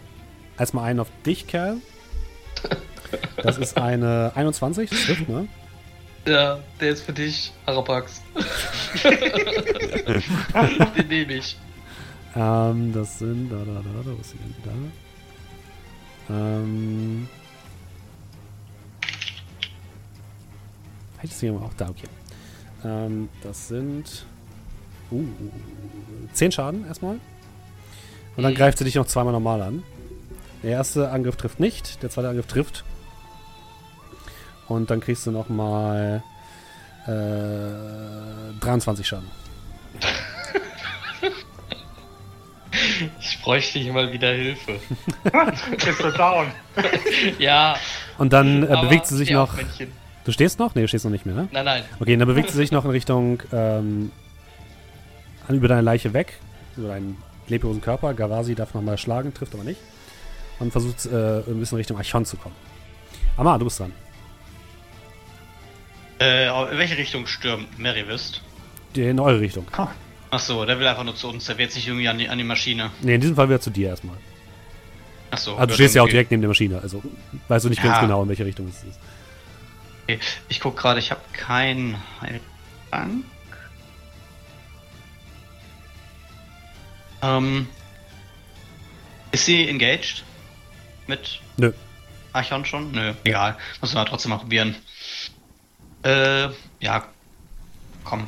erstmal 0.56 0.84
einen 0.84 1.00
auf 1.00 1.08
dich, 1.26 1.48
Kerl. 1.48 1.78
Das 3.42 3.58
ist 3.58 3.76
eine 3.76 4.32
21, 4.34 4.90
das 4.90 5.00
trifft, 5.04 5.28
ne? 5.28 5.46
Ja, 6.26 6.58
der 6.80 6.90
ist 6.90 7.02
für 7.02 7.12
dich, 7.12 7.52
Arapax. 7.64 8.22
den 10.96 11.08
nehme 11.08 11.34
ich. 11.34 11.56
Ähm, 12.36 12.92
das 12.92 13.18
sind, 13.18 13.50
da, 13.50 13.56
da, 13.56 13.64
da, 13.64 13.80
da, 14.04 14.10
wo 14.10 14.20
ist 14.20 14.34
denn 14.34 14.54
da? 16.28 16.34
Ähm. 16.34 17.28
Ist 21.22 21.40
sie 21.40 21.48
aber 21.48 21.62
auch 21.62 21.74
da, 21.76 21.88
okay. 21.88 22.06
Ähm, 22.84 23.28
das 23.42 23.68
sind. 23.68 24.24
Uh, 25.10 25.24
10 26.34 26.52
Schaden 26.52 26.86
erstmal. 26.86 27.18
Und 28.36 28.42
dann 28.42 28.52
Mhm. 28.52 28.56
greift 28.56 28.78
sie 28.78 28.84
dich 28.84 28.94
noch 28.94 29.06
zweimal 29.06 29.32
normal 29.32 29.62
an. 29.62 29.82
Der 30.62 30.72
erste 30.72 31.10
Angriff 31.10 31.36
trifft 31.36 31.60
nicht, 31.60 32.02
der 32.02 32.10
zweite 32.10 32.28
Angriff 32.28 32.46
trifft. 32.46 32.84
Und 34.68 34.90
dann 34.90 35.00
kriegst 35.00 35.26
du 35.26 35.30
nochmal 35.30 36.22
äh, 37.06 38.60
23 38.60 39.06
Schaden. 39.06 39.30
Ich 43.20 43.40
bräuchte 43.42 43.78
hier 43.78 43.92
mal 43.92 44.12
wieder 44.12 44.32
Hilfe. 44.32 44.78
Bist 45.70 46.00
du 46.00 46.10
down? 46.12 46.48
ja, 47.38 47.76
Und 48.18 48.32
dann 48.32 48.64
äh, 48.64 48.66
aber 48.66 48.82
bewegt 48.82 49.06
sie 49.06 49.16
sich 49.16 49.30
noch. 49.30 49.56
Männchen. 49.56 49.92
Du 50.24 50.32
stehst 50.32 50.58
noch? 50.58 50.74
Nee, 50.74 50.82
du 50.82 50.88
stehst 50.88 51.04
noch 51.04 51.12
nicht 51.12 51.24
mehr, 51.24 51.34
ne? 51.34 51.48
Nein, 51.52 51.64
nein. 51.64 51.84
Okay, 52.00 52.16
dann 52.16 52.28
bewegt 52.28 52.50
sie 52.50 52.56
sich 52.56 52.70
noch 52.70 52.84
in 52.84 52.90
Richtung 52.90 53.42
ähm, 53.52 54.10
über 55.48 55.68
deine 55.68 55.80
Leiche 55.82 56.12
weg, 56.12 56.34
über 56.76 56.88
deinen 56.88 57.16
leblosen 57.46 57.80
Körper. 57.80 58.12
Gavasi 58.14 58.54
darf 58.54 58.74
nochmal 58.74 58.98
schlagen, 58.98 59.32
trifft 59.32 59.54
aber 59.54 59.64
nicht. 59.64 59.80
Und 60.58 60.72
versucht 60.72 61.06
äh, 61.06 61.38
ein 61.38 61.60
bisschen 61.60 61.78
Richtung 61.78 61.96
Archon 61.96 62.24
zu 62.24 62.36
kommen. 62.36 62.54
Amar, 63.36 63.58
du 63.58 63.64
bist 63.64 63.78
dran. 63.80 63.92
Äh, 66.20 66.48
in 66.48 66.78
welche 66.78 66.96
Richtung 66.98 67.26
stürmt 67.26 67.78
Merivist? 67.78 68.42
Die 68.94 69.02
in 69.02 69.20
eure 69.20 69.40
Richtung. 69.40 69.66
Achso, 70.30 70.64
der 70.64 70.78
will 70.78 70.86
einfach 70.86 71.04
nur 71.04 71.14
zu 71.14 71.28
uns, 71.28 71.46
der 71.46 71.58
wird 71.58 71.72
sich 71.72 71.86
irgendwie 71.86 72.08
an 72.08 72.18
die, 72.18 72.28
an 72.28 72.38
die 72.38 72.44
Maschine. 72.44 72.90
Nee, 73.00 73.14
in 73.14 73.20
diesem 73.20 73.36
Fall 73.36 73.48
wieder 73.48 73.60
zu 73.60 73.70
dir 73.70 73.90
erstmal. 73.90 74.16
Achso. 75.30 75.54
Also 75.56 75.66
du 75.68 75.74
stehst 75.74 75.94
ja 75.94 76.02
auch 76.02 76.08
direkt 76.08 76.30
neben 76.30 76.42
der 76.42 76.48
Maschine, 76.48 76.80
also 76.80 77.02
weißt 77.48 77.64
du 77.64 77.68
nicht 77.68 77.82
ganz 77.82 77.96
Ja. 77.96 78.00
genau, 78.02 78.22
in 78.22 78.28
welche 78.28 78.44
Richtung 78.44 78.68
es 78.68 78.82
ist. 78.82 78.98
Okay. 80.04 80.18
Ich 80.48 80.60
guck 80.60 80.76
gerade, 80.76 80.98
ich 80.98 81.10
habe 81.10 81.20
keinen 81.32 81.96
Heiltrank. 82.20 83.24
Ähm, 87.22 87.68
ist 89.32 89.44
sie 89.44 89.68
engaged? 89.68 90.24
Mit 91.06 91.40
Nö. 91.56 91.72
Archon 92.32 92.64
schon? 92.64 92.90
Nö, 92.92 93.12
egal. 93.24 93.56
Muss 93.80 93.94
man 93.94 94.06
trotzdem 94.06 94.30
mal 94.30 94.38
probieren. 94.38 94.76
Äh, 96.02 96.48
ja. 96.80 97.04
Komm. 98.04 98.26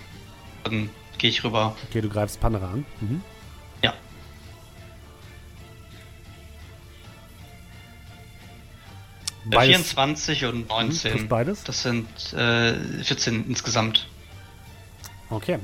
Dann 0.65 0.91
gehe 1.19 1.31
ich 1.31 1.43
rüber. 1.45 1.77
Okay, 1.89 2.01
du 2.01 2.09
greifst 2.09 2.41
Pandora 2.41 2.67
an. 2.71 2.85
Mhm. 3.01 3.23
Ja. 3.83 3.95
Äh, 9.47 9.51
Beides 9.51 9.93
24 9.93 10.45
und 10.47 10.61
Mhm, 10.63 10.67
19. 10.69 11.13
trifft 11.13 11.29
beides? 11.29 11.65
Das 11.65 11.83
sind 11.83 12.33
äh, 12.35 12.75
14 13.03 13.47
insgesamt. 13.49 14.07
Okay. 15.31 15.59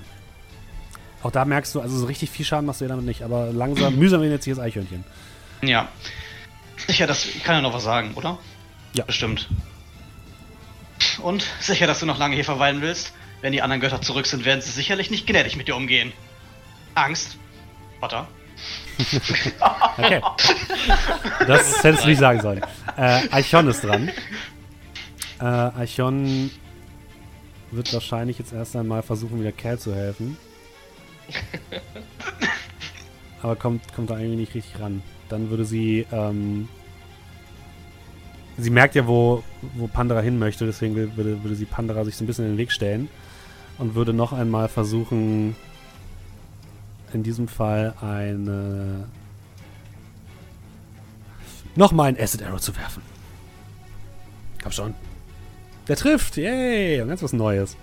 Auch 1.22 1.30
da 1.30 1.44
merkst 1.44 1.74
du, 1.74 1.80
also 1.80 1.96
so 1.98 2.06
richtig 2.06 2.30
viel 2.30 2.44
Schaden 2.46 2.66
machst 2.66 2.80
du 2.80 2.84
dir 2.84 2.90
damit 2.90 3.04
nicht, 3.04 3.22
aber 3.22 3.50
langsam, 3.52 3.96
mühsam 3.98 4.20
wird 4.22 4.32
jetzt 4.32 4.44
hier 4.44 4.54
das 4.54 4.64
Eichhörnchen. 4.64 5.04
Ja. 5.62 5.88
Sicher, 6.86 7.08
ich 7.10 7.42
kann 7.42 7.56
ja 7.56 7.60
noch 7.62 7.72
was 7.74 7.82
sagen, 7.84 8.12
oder? 8.14 8.38
Ja. 8.92 9.04
Bestimmt. 9.04 9.48
Und 11.18 11.47
sicher, 11.60 11.86
dass 11.86 12.01
du 12.01 12.06
noch 12.06 12.18
lange 12.18 12.34
hier 12.34 12.44
verweilen 12.44 12.82
willst? 12.82 13.12
Wenn 13.40 13.52
die 13.52 13.62
anderen 13.62 13.80
Götter 13.80 14.01
zurück 14.01 14.26
sind, 14.26 14.44
werden 14.44 14.60
sie 14.60 14.70
sicherlich 14.70 15.10
nicht 15.10 15.26
gnädig 15.26 15.56
mit 15.56 15.68
dir 15.68 15.76
umgehen. 15.76 16.12
Angst? 16.94 17.36
Potter? 18.01 18.28
Okay. 19.98 20.20
Das 21.47 21.82
hättest 21.82 22.05
du 22.05 22.09
nicht 22.09 22.18
sagen 22.18 22.40
sollen. 22.40 22.62
Äh, 22.97 23.28
Archon 23.30 23.68
ist 23.68 23.82
dran. 23.82 24.10
Äh, 25.40 25.44
Archon 25.44 26.51
wird 27.70 27.93
wahrscheinlich 27.93 28.38
jetzt 28.38 28.52
erst 28.52 28.76
einmal 28.76 29.02
versuchen, 29.02 29.40
wieder 29.40 29.52
Cal 29.52 29.78
zu 29.78 29.94
helfen. 29.94 30.36
Aber 33.43 33.56
kommt, 33.56 33.93
kommt 33.94 34.10
da 34.10 34.18
irgendwie 34.18 34.36
nicht 34.36 34.55
richtig 34.55 34.80
ran. 34.80 35.02
Dann 35.28 35.51
würde 35.51 35.64
sie, 35.64 36.06
ähm, 36.12 36.68
sie 38.58 38.70
merkt 38.70 38.94
ja, 38.94 39.06
wo, 39.06 39.42
wo 39.74 39.86
Pandora 39.86 40.20
hin 40.20 40.38
möchte, 40.38 40.66
deswegen 40.66 40.94
würde, 40.94 41.42
würde 41.42 41.54
sie 41.54 41.64
Pandora 41.64 42.04
sich 42.04 42.16
so 42.16 42.24
ein 42.24 42.26
bisschen 42.26 42.46
in 42.46 42.52
den 42.52 42.58
Weg 42.58 42.72
stellen 42.72 43.08
und 43.78 43.94
würde 43.94 44.12
noch 44.12 44.32
einmal 44.32 44.68
versuchen, 44.68 45.56
in 47.12 47.22
diesem 47.22 47.48
Fall 47.48 47.94
eine 48.00 49.04
nochmal 51.74 52.08
ein 52.08 52.20
Acid 52.20 52.42
Arrow 52.42 52.60
zu 52.60 52.74
werfen. 52.76 53.02
Komm 54.62 54.72
schon. 54.72 54.94
Der 55.88 55.96
trifft, 55.96 56.36
yay, 56.36 57.00
und 57.00 57.08
ganz 57.08 57.22
was 57.22 57.32
Neues. 57.32 57.76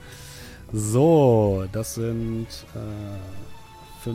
So, 0.73 1.65
das 1.71 1.95
sind 1.95 2.47
äh, 2.75 4.07
5d4. 4.09 4.13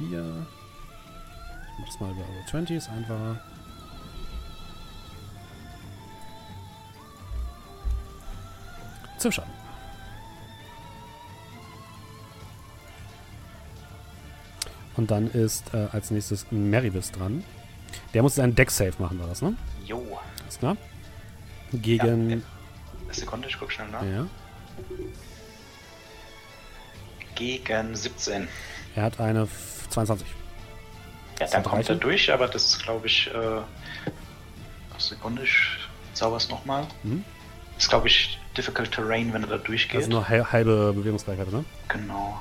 Ich 0.00 1.78
mach 1.78 1.86
das 1.86 2.00
mal 2.00 2.10
über 2.10 2.22
Roll 2.22 2.44
20, 2.50 2.76
ist 2.76 2.88
einfacher. 2.88 3.40
Zum 9.22 9.30
Schaden. 9.30 9.52
Und 14.96 15.10
dann 15.10 15.30
ist 15.30 15.72
äh, 15.74 15.86
als 15.92 16.10
nächstes 16.10 16.46
Meribus 16.50 17.12
dran. 17.12 17.44
Der 18.14 18.22
muss 18.22 18.36
jetzt 18.36 18.44
einen 18.44 18.54
Deck-Save 18.54 18.92
machen, 18.98 19.18
war 19.20 19.28
das, 19.28 19.40
ne? 19.42 19.56
Jo. 19.86 20.18
Alles 20.42 20.58
klar. 20.58 20.76
Gegen. 21.72 22.30
Ja, 22.30 22.36
Eine 22.36 23.14
Sekunde, 23.14 23.48
ich 23.48 23.58
guck 23.58 23.72
schnell 23.72 23.88
nach. 23.88 24.02
Ja. 24.02 24.26
Gegen 27.34 27.94
17. 27.94 28.48
Er 28.94 29.02
hat 29.04 29.18
eine 29.20 29.42
F- 29.44 29.86
22. 29.88 30.26
Ja, 31.40 31.46
dann 31.46 31.62
kommt 31.62 31.88
er 31.88 31.96
durch, 31.96 32.30
aber 32.32 32.46
das 32.48 32.66
ist, 32.66 32.82
glaube 32.82 33.06
ich, 33.06 33.28
äh, 33.34 33.60
Sekunde, 34.98 35.42
ich 35.42 35.56
zauber's 36.12 36.48
nochmal. 36.50 36.86
Mhm. 37.02 37.24
Ist, 37.82 37.88
glaube 37.88 38.06
ich, 38.06 38.38
Difficult 38.56 38.92
Terrain, 38.92 39.32
wenn 39.32 39.42
er 39.42 39.48
da 39.48 39.58
durchgeht. 39.58 39.96
Also 39.96 40.10
nur 40.10 40.28
hal- 40.28 40.52
halbe 40.52 40.92
Bewegungsreichweite, 40.94 41.50
ne? 41.50 41.64
genau. 41.88 42.40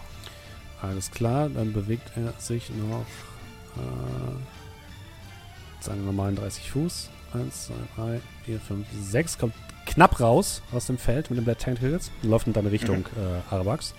Alles 0.84 1.10
klar, 1.10 1.50
dann 1.50 1.74
bewegt 1.74 2.12
er 2.16 2.32
sich 2.40 2.70
noch 2.70 3.06
äh, 3.76 4.36
seine 5.80 6.02
normalen 6.04 6.36
30 6.36 6.70
Fuß. 6.70 7.10
1, 7.34 7.66
2, 7.68 7.74
3, 7.96 8.22
4, 8.46 8.60
5, 8.60 8.88
6. 9.02 9.38
Kommt 9.40 9.56
knapp 9.88 10.20
raus 10.20 10.62
aus 10.72 10.86
dem 10.86 11.00
Feld 11.00 11.32
mit 11.32 11.40
dem 11.40 11.46
Black 11.46 11.58
Tentacles 11.58 12.12
und 12.22 12.30
läuft 12.30 12.46
in 12.46 12.54
deine 12.54 12.72
Richtung, 12.72 13.06
äh, 13.18 13.52
Arabax. 13.52 13.96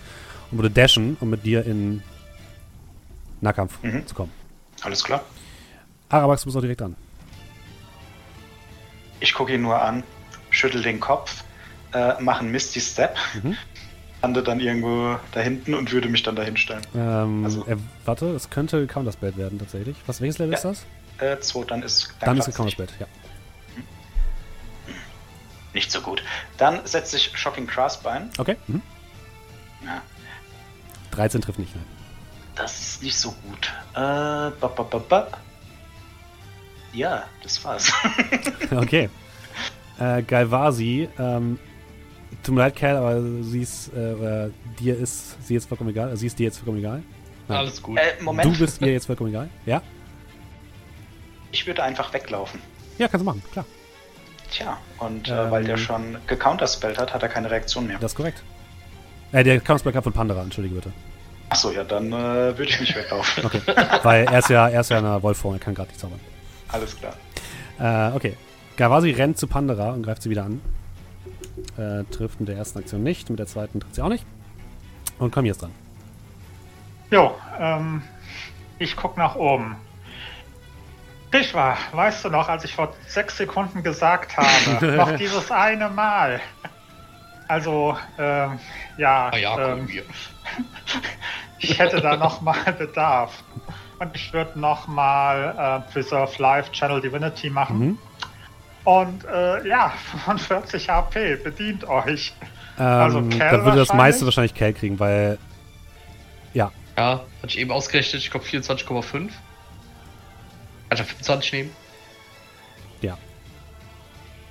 Und 0.49 0.59
würde 0.59 0.69
dashen, 0.71 1.17
um 1.19 1.29
mit 1.29 1.43
dir 1.45 1.65
in 1.65 2.01
Nahkampf 3.41 3.83
Mhm. 3.83 4.07
zu 4.07 4.15
kommen. 4.15 4.31
Alles 4.81 5.03
klar. 5.03 5.25
Arabax, 6.07 6.43
du 6.43 6.45
bist 6.45 6.55
auch 6.57 6.61
direkt 6.61 6.79
dran. 6.79 6.95
Ich 9.19 9.33
gucke 9.33 9.53
ihn 9.53 9.61
nur 9.61 9.81
an, 9.81 10.03
schüttel 10.53 10.81
den 10.81 10.99
Kopf, 10.99 11.43
äh, 11.93 12.21
mache 12.21 12.39
einen 12.41 12.51
Misty 12.51 12.79
Step, 12.79 13.17
Mhm. 13.41 13.57
lande 14.21 14.41
dann 14.43 14.59
irgendwo 14.59 15.17
da 15.33 15.39
hinten 15.41 15.73
und 15.73 15.91
würde 15.91 16.07
mich 16.09 16.23
dann 16.23 16.35
dahin 16.35 16.55
stellen. 16.57 16.81
Ähm, 16.95 17.43
Also- 17.43 17.65
er, 17.65 17.77
warte, 18.05 18.27
es 18.35 18.49
könnte 18.49 18.87
Counterspell 18.87 19.35
werden 19.35 19.59
tatsächlich. 19.59 19.97
Was, 20.07 20.21
welches 20.21 20.37
Level 20.37 20.53
Ja. 20.53 20.57
ist 20.57 20.63
das? 20.65 20.85
Äh, 21.19 21.39
zwei, 21.41 21.63
dann 21.65 21.83
ist 21.83 22.13
Dann 22.21 22.37
ist 22.37 22.47
es 22.47 22.55
klappt's 22.55 22.77
nicht. 22.77 22.77
Counterspell, 22.77 22.87
ja. 22.99 23.07
Nicht 25.73 25.91
so 25.91 26.01
gut. 26.01 26.23
Dann 26.57 26.85
setze 26.85 27.17
ich 27.17 27.31
Shocking 27.37 27.65
Grasp 27.67 28.05
ein. 28.05 28.29
Okay. 28.37 28.57
Mhm. 28.67 28.81
Ja, 29.83 30.01
13 31.11 31.41
trifft 31.41 31.59
nicht, 31.59 31.75
nein. 31.75 31.83
das 32.55 32.79
ist 32.79 33.03
nicht 33.03 33.17
so 33.17 33.31
gut. 33.31 33.73
Äh, 33.93 33.95
ba, 33.97 34.51
ba, 34.67 34.83
ba, 34.83 34.97
ba. 34.99 35.27
Ja, 36.93 37.23
das 37.41 37.63
war's. 37.65 37.91
Okay. 38.71 39.09
Äh, 39.99 40.23
Galvasi, 40.23 41.07
ähm, 41.19 41.59
tut 42.43 42.55
mir 42.55 42.61
leid, 42.61 42.75
Cal, 42.75 42.97
aber 42.97 43.21
sie 43.43 43.61
ist, 43.61 43.91
äh, 43.93 44.45
äh, 44.45 44.51
dir 44.79 44.97
ist 44.97 45.37
sie 45.45 45.53
jetzt 45.53 45.67
vollkommen 45.67 45.91
egal. 45.91 46.15
Sie 46.17 46.27
ist 46.27 46.37
dir 46.39 46.45
jetzt 46.45 46.57
vollkommen 46.57 46.79
egal. 46.79 47.03
Nein. 47.47 47.57
Alles 47.57 47.81
gut. 47.81 47.97
äh, 47.97 48.21
Moment. 48.21 48.45
Du 48.45 48.57
bist 48.59 48.81
ihr 48.81 48.91
jetzt 48.93 49.05
vollkommen 49.05 49.29
egal. 49.29 49.49
Ja? 49.65 49.81
Ich 51.51 51.67
würde 51.67 51.83
einfach 51.83 52.11
weglaufen. 52.13 52.59
Ja, 52.97 53.07
kannst 53.07 53.21
du 53.21 53.25
machen, 53.25 53.43
klar. 53.51 53.65
Tja, 54.51 54.77
und 54.99 55.27
Ähm. 55.29 55.33
äh, 55.35 55.51
weil 55.51 55.63
der 55.63 55.77
schon 55.77 56.17
gecounterspellt 56.27 56.97
hat, 56.99 57.13
hat 57.13 57.23
er 57.23 57.29
keine 57.29 57.49
Reaktion 57.49 57.87
mehr. 57.87 57.97
Das 57.99 58.11
ist 58.13 58.15
korrekt. 58.15 58.43
Äh, 59.31 59.43
der 59.43 59.59
Counterspell 59.59 59.93
kam 59.93 60.03
von 60.03 60.13
Pandora, 60.13 60.41
entschuldige 60.43 60.75
bitte. 60.75 60.91
Achso, 61.49 61.71
ja, 61.71 61.83
dann 61.83 62.07
äh, 62.11 62.57
würde 62.57 62.63
ich 62.65 62.79
nicht 62.79 62.95
weglaufen. 62.95 63.45
Okay. 63.45 63.61
Weil 64.03 64.25
er 64.25 64.39
ist 64.39 64.49
ja, 64.49 64.69
er 64.69 64.81
ist 64.81 64.89
ja 64.89 64.97
in 64.99 65.05
einer 65.05 65.21
Wolfform, 65.21 65.53
er 65.55 65.59
kann 65.59 65.75
gerade 65.75 65.89
nicht 65.89 65.99
zaubern. 65.99 66.19
Alles 66.69 66.95
klar. 66.97 67.13
Äh, 67.79 68.15
okay. 68.15 68.35
Galvasi 68.75 69.11
rennt 69.11 69.37
zu 69.37 69.47
Pandora 69.47 69.91
und 69.91 70.03
greift 70.03 70.23
sie 70.23 70.29
wieder 70.29 70.45
an. 70.45 70.61
Äh, 71.77 72.03
trifft 72.11 72.39
mit 72.39 72.49
der 72.49 72.57
ersten 72.57 72.79
Aktion 72.79 73.03
nicht, 73.03 73.29
mit 73.29 73.39
der 73.39 73.45
zweiten 73.45 73.79
trifft 73.79 73.95
sie 73.95 74.01
auch 74.01 74.09
nicht. 74.09 74.25
Und 75.19 75.31
komm 75.31 75.45
jetzt 75.45 75.61
dran. 75.61 75.71
Jo, 77.11 77.35
ähm, 77.59 78.01
ich 78.79 78.95
guck 78.95 79.17
nach 79.17 79.35
oben. 79.35 79.75
Bischwa, 81.29 81.77
weißt 81.91 82.25
du 82.25 82.29
noch, 82.29 82.49
als 82.49 82.63
ich 82.63 82.75
vor 82.75 82.93
sechs 83.07 83.37
Sekunden 83.37 83.83
gesagt 83.83 84.37
habe, 84.37 84.85
noch 84.97 85.15
dieses 85.15 85.51
eine 85.51 85.89
Mal. 85.89 86.41
Also, 87.47 87.97
ähm, 88.17 88.59
ja, 88.97 89.29
Ah 89.31 89.37
ja, 89.37 89.73
ähm, 89.73 89.87
wir. 89.87 90.03
ich 91.59 91.77
hätte 91.77 92.01
da 92.01 92.17
noch 92.17 92.41
mal 92.41 92.73
Bedarf. 92.77 93.43
Und 93.99 94.15
ich 94.15 94.33
würde 94.33 94.59
noch 94.59 94.87
mal 94.87 95.83
äh, 95.87 95.91
Preserve 95.91 96.41
Life 96.41 96.71
Channel 96.71 97.01
Divinity 97.01 97.49
machen. 97.49 97.79
Mhm. 97.79 97.97
Und 98.83 99.23
äh, 99.25 99.67
ja, 99.67 99.93
45 100.25 100.89
HP, 100.89 101.35
bedient 101.37 101.87
euch. 101.87 102.33
Ähm, 102.77 102.85
Also 102.85 103.21
Cal 103.29 103.51
da 103.57 103.65
würde 103.65 103.77
das 103.77 103.93
meiste 103.93 104.25
wahrscheinlich 104.25 104.53
Cal 104.53 104.73
kriegen, 104.73 104.99
weil. 104.99 105.37
Ja, 106.53 106.71
Ja, 106.97 107.21
hatte 107.41 107.47
ich 107.47 107.59
eben 107.59 107.71
ausgerechnet, 107.71 108.21
ich 108.21 108.29
glaube 108.31 108.45
24,5. 108.45 109.11
Kann 109.11 109.29
ich 110.91 111.01
auf 111.01 111.07
25 111.07 111.53
nehmen? 111.53 111.69
ja. 113.01 113.17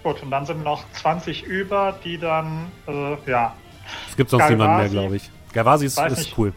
Gut, 0.02 0.20
und 0.22 0.30
dann 0.32 0.44
sind 0.44 0.64
noch 0.64 0.82
20 0.94 1.44
über, 1.44 1.96
die 2.02 2.18
dann, 2.18 2.72
äh, 2.88 3.16
ja, 3.30 3.54
Es 4.08 4.16
gibt 4.16 4.30
sonst 4.30 4.48
niemanden 4.48 4.76
mehr, 4.76 4.84
Galvasi? 4.88 4.96
glaube 4.96 5.16
ich. 5.16 5.30
Galvasi 5.52 5.86
ist, 5.86 5.98
ist 5.98 6.36
cool. 6.36 6.52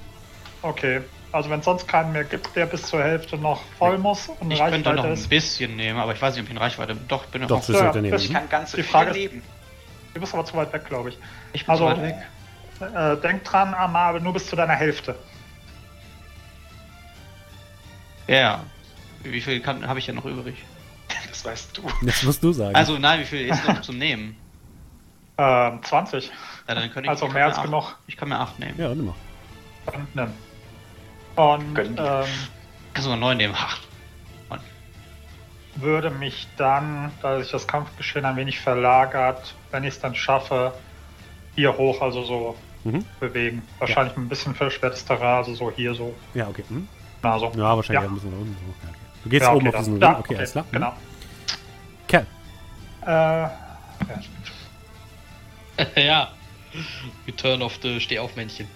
okay. 0.64 1.02
Also 1.36 1.50
wenn 1.50 1.60
es 1.60 1.66
sonst 1.66 1.86
keinen 1.88 2.14
mehr 2.14 2.24
gibt, 2.24 2.56
der 2.56 2.66
bis 2.66 2.84
zur 2.84 3.04
Hälfte 3.04 3.38
noch 3.38 3.62
voll 3.78 3.98
muss 3.98 4.30
und 4.40 4.50
Ich 4.52 4.58
könnte 4.60 4.80
noch 4.80 4.86
Reichweite 4.92 5.08
ein 5.08 5.14
ist, 5.16 5.28
bisschen 5.30 5.76
nehmen, 5.76 6.00
aber 6.00 6.14
ich 6.14 6.22
weiß 6.22 6.34
nicht, 6.36 6.44
ob 6.44 6.46
ich 6.48 6.52
in 6.52 6.58
Reichweite 6.58 6.96
bin. 6.96 7.08
Doch, 7.10 7.26
ich 7.26 7.30
bin 7.30 7.42
noch 7.42 7.50
Doch, 7.50 7.58
bist 7.58 7.70
Ja, 7.78 7.92
das 7.92 8.24
Ich 8.24 8.32
kann 8.32 8.48
ganze 8.48 8.78
Die 8.78 8.84
vier 8.84 8.92
Frage 8.92 9.10
ist- 9.10 9.16
leben. 9.18 9.44
du 10.14 10.22
bist 10.22 10.34
aber 10.34 10.46
zu 10.46 10.56
weit 10.56 10.72
weg, 10.72 10.86
glaube 10.86 11.10
ich. 11.10 11.18
Ich 11.52 11.66
bin 11.66 11.72
Also, 11.72 11.90
so 11.90 11.92
weit 11.92 12.02
weg. 12.02 12.16
äh, 12.96 13.18
denk 13.22 13.44
dran, 13.44 13.74
Amabel, 13.74 14.22
nur 14.22 14.32
bis 14.32 14.48
zu 14.48 14.56
deiner 14.56 14.76
Hälfte. 14.76 15.16
Ja. 18.28 18.64
Wie 19.24 19.42
viel 19.42 19.62
habe 19.66 20.00
ich 20.00 20.08
ja 20.08 20.14
noch 20.14 20.26
übrig? 20.26 20.56
Das 21.30 21.44
weißt 21.44 21.78
du. 21.78 21.84
Jetzt 22.06 22.24
musst 22.24 22.42
du 22.42 22.54
sagen. 22.54 22.74
Also 22.76 22.98
nein, 22.98 23.20
wie 23.20 23.26
viel 23.26 23.50
ist 23.50 23.68
noch 23.68 23.82
zum 23.82 23.98
Nehmen? 23.98 24.38
Ähm, 25.38 25.84
20. 25.84 26.32
Ja, 26.68 26.76
dann 26.76 26.84
könnte 26.92 27.02
ich, 27.02 27.10
Also 27.10 27.28
ich 27.28 27.34
mehr 27.34 27.46
als 27.46 27.58
acht- 27.58 27.66
genug. 27.66 27.98
Ich 28.08 28.16
kann 28.16 28.30
mir 28.30 28.40
8 28.40 28.58
nehmen. 28.58 28.76
ja, 28.80 28.88
nimm 28.96 29.08
mal. 29.08 29.16
Dann 29.86 30.08
nimm. 30.14 30.34
Und 31.36 31.78
ähm, 31.78 31.96
Kannst 32.94 33.06
du 33.06 33.10
mal 33.10 33.18
9 33.18 33.38
nehmen. 33.38 33.54
Ach, 33.58 33.80
würde 35.78 36.10
mich 36.10 36.48
dann, 36.56 37.12
da 37.22 37.38
sich 37.42 37.52
das 37.52 37.68
Kampfgeschehen 37.68 38.24
ein 38.26 38.38
wenig 38.38 38.60
verlagert, 38.62 39.54
wenn 39.72 39.84
ich 39.84 39.90
es 39.96 40.00
dann 40.00 40.16
schaffe, 40.16 40.74
hier 41.56 41.78
hoch, 41.78 42.02
also 42.02 42.24
so 42.24 42.56
Mhm. 42.86 43.04
bewegen. 43.20 43.62
Wahrscheinlich 43.80 44.16
ein 44.16 44.30
bisschen 44.30 44.54
verschwertes 44.56 45.04
Terrain, 45.04 45.38
also 45.38 45.54
so 45.56 45.72
hier 45.72 45.94
so. 45.94 46.16
Ja, 46.34 46.48
okay. 46.48 46.64
Hm? 46.70 46.88
Na, 47.24 47.38
so. 47.40 47.52
Ja, 47.58 47.76
wahrscheinlich 47.76 48.04
Ja. 48.04 48.10
ein 48.10 48.14
bisschen 48.14 48.32
nach 48.32 48.38
unten. 48.38 48.54
So. 48.56 48.68
Ja, 48.84 48.90
okay. 48.90 49.00
Du 49.24 49.30
gehst 49.30 49.42
Ja, 49.42 49.52
oben 49.54 49.68
okay, 49.68 49.68
auf 49.68 49.74
dann. 49.74 49.84
diesen 49.86 50.02
Ja, 50.02 50.08
Ring. 50.12 50.20
Okay, 50.20 50.36
alles 50.38 50.52
klar. 50.52 50.64
Hm. 50.66 50.72
Genau. 50.72 50.94
Kerl. 52.08 52.28
Äh, 53.06 53.08
ja. 53.08 53.52
ja. 56.02 56.32
Return 57.28 57.62
of 57.62 57.78
the 57.82 58.00
Stehaufmännchen. 58.00 58.68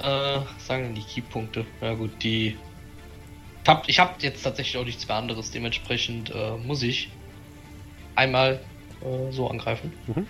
Äh, 0.00 0.40
sagen 0.58 0.84
denn 0.84 0.94
die 0.94 1.02
Keypunkte? 1.02 1.66
Ja 1.80 1.94
gut, 1.94 2.22
die. 2.22 2.56
Ich 3.62 3.68
hab, 3.68 3.88
ich 3.88 3.98
hab 3.98 4.22
jetzt 4.22 4.42
tatsächlich 4.42 4.76
auch 4.78 4.84
nichts 4.84 5.06
mehr 5.08 5.16
anderes, 5.16 5.50
dementsprechend 5.50 6.30
äh, 6.34 6.56
muss 6.56 6.82
ich 6.82 7.10
einmal 8.14 8.60
äh, 9.02 9.32
so 9.32 9.48
angreifen. 9.50 9.92
Mhm. 10.06 10.26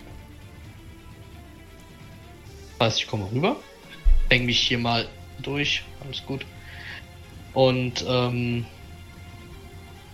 Das 2.78 2.86
heißt, 2.88 3.00
ich 3.00 3.06
komme 3.06 3.28
rüber, 3.30 3.56
bang 4.28 4.44
mich 4.44 4.58
hier 4.60 4.78
mal 4.78 5.06
durch, 5.40 5.82
alles 6.04 6.24
gut. 6.26 6.44
Und 7.54 8.04
ähm, 8.08 8.66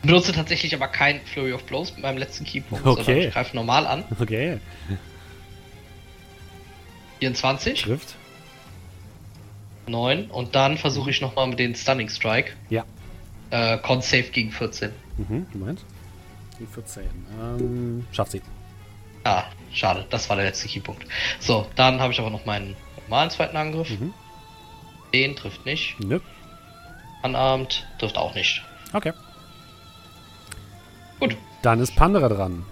benutze 0.03 0.33
tatsächlich 0.33 0.75
aber 0.75 0.89
kein 0.89 1.21
Flurry 1.23 1.53
of 1.53 1.65
Blows 1.65 1.93
mit 1.93 2.03
meinem 2.03 2.19
letzten 2.19 2.45
Keypunkt, 2.45 2.85
sondern 2.85 3.03
Okay. 3.03 3.27
ich 3.27 3.33
greife 3.33 3.57
normal 3.57 3.87
an. 3.87 4.05
Okay. 4.21 4.59
24, 7.21 7.83
Trifft. 7.83 8.17
9 9.89 10.27
und 10.31 10.55
dann 10.55 10.77
versuche 10.79 11.11
ich 11.11 11.21
nochmal 11.21 11.47
mit 11.47 11.59
den 11.59 11.75
Stunning 11.75 12.09
Strike. 12.09 12.53
Ja. 12.71 12.85
Äh, 13.51 13.79
Con 13.79 14.01
Save 14.03 14.25
gegen 14.25 14.51
14. 14.51 14.91
Mhm. 15.19 15.47
Moment. 15.53 15.85
Die 16.59 16.67
14. 16.67 17.05
Ähm, 17.41 18.07
schafft 18.13 18.33
sie. 18.33 18.43
Ah, 19.25 19.45
schade, 19.73 20.05
das 20.11 20.29
war 20.29 20.37
der 20.37 20.47
letzte 20.47 20.69
Keypunkt. 20.69 21.05
So, 21.41 21.67
dann 21.77 22.01
habe 22.01 22.13
ich 22.13 22.21
aber 22.21 22.31
noch 22.31 22.45
meinen 22.45 22.77
normalen 23.03 23.31
zweiten 23.31 23.57
Angriff. 23.57 23.91
Mhm. 23.91 24.13
Den 25.13 25.37
trifft 25.37 25.65
nicht. 25.65 25.97
Nö. 26.01 26.21
Anarmt 27.23 27.87
trifft 27.99 28.19
auch 28.19 28.35
nicht. 28.35 28.63
Okay. 28.93 29.13
Gut. 31.21 31.37
Dann 31.63 31.81
ist 31.81 31.97
Pandora 31.97 32.29
dran. 32.29 32.65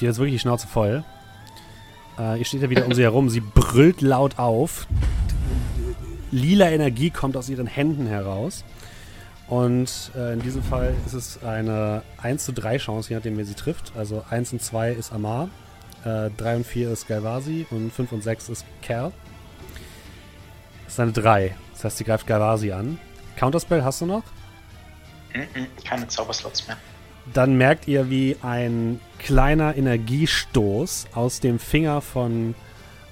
Die 0.00 0.04
hat 0.04 0.10
jetzt 0.10 0.18
wirklich 0.18 0.34
die 0.34 0.40
Schnauze 0.40 0.66
voll. 0.66 1.04
Äh, 2.18 2.38
ihr 2.38 2.44
steht 2.44 2.62
ja 2.62 2.68
wieder 2.70 2.84
um 2.84 2.92
sie 2.92 3.02
herum. 3.04 3.30
Sie 3.30 3.40
brüllt 3.40 4.02
laut 4.02 4.38
auf. 4.38 4.86
Lila 6.30 6.70
Energie 6.70 7.10
kommt 7.10 7.36
aus 7.36 7.48
ihren 7.48 7.66
Händen 7.66 8.06
heraus. 8.06 8.64
Und 9.48 10.10
äh, 10.16 10.32
in 10.32 10.40
diesem 10.40 10.62
Fall 10.62 10.92
ist 11.06 11.12
es 11.12 11.42
eine 11.44 12.02
1 12.20 12.44
zu 12.44 12.52
3 12.52 12.78
Chance, 12.78 13.10
je 13.10 13.16
nachdem, 13.16 13.36
wer 13.36 13.44
sie 13.44 13.54
trifft. 13.54 13.92
Also 13.96 14.24
1 14.28 14.52
und 14.54 14.62
2 14.62 14.90
ist 14.92 15.12
Amar, 15.12 15.48
äh, 16.04 16.30
3 16.36 16.56
und 16.56 16.66
4 16.66 16.90
ist 16.90 17.06
Galvasi 17.06 17.64
und 17.70 17.92
5 17.92 18.10
und 18.12 18.22
6 18.24 18.48
ist 18.48 18.64
Kerl. 18.82 19.12
Das 20.84 20.94
ist 20.94 21.00
eine 21.00 21.12
3. 21.12 21.54
Das 21.74 21.84
heißt, 21.84 21.98
sie 21.98 22.04
greift 22.04 22.26
Galvasi 22.26 22.72
an. 22.72 22.98
Counterspell 23.36 23.84
hast 23.84 24.00
du 24.00 24.06
noch? 24.06 24.24
Mhm, 25.34 25.66
Keine 25.84 26.08
Zauberslots 26.08 26.66
mehr. 26.66 26.76
dann 27.32 27.56
merkt 27.56 27.86
ihr, 27.86 28.08
wie 28.10 28.36
ein 28.42 29.00
kleiner 29.18 29.76
Energiestoß 29.76 31.06
aus 31.14 31.38
dem 31.40 31.58
Finger 31.60 32.00
von, 32.00 32.54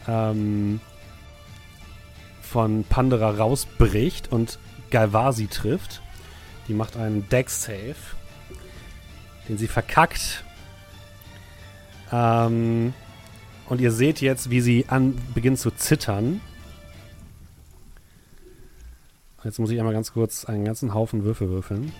ähm, 0.08 0.80
von 2.54 2.84
Pandora 2.84 3.30
rausbricht 3.30 4.30
und 4.30 4.60
Galvasi 4.90 5.48
trifft. 5.48 6.02
Die 6.68 6.72
macht 6.72 6.96
einen 6.96 7.28
Deck-Save, 7.28 7.96
den 9.48 9.58
sie 9.58 9.66
verkackt. 9.66 10.44
Ähm, 12.12 12.94
und 13.68 13.80
ihr 13.80 13.90
seht 13.90 14.20
jetzt, 14.20 14.50
wie 14.50 14.60
sie 14.60 14.84
an, 14.86 15.20
beginnt 15.34 15.58
zu 15.58 15.72
zittern. 15.72 16.40
Jetzt 19.42 19.58
muss 19.58 19.70
ich 19.70 19.80
einmal 19.80 19.92
ganz 19.92 20.12
kurz 20.12 20.44
einen 20.44 20.64
ganzen 20.64 20.94
Haufen 20.94 21.24
Würfel 21.24 21.48
würfeln. 21.48 21.90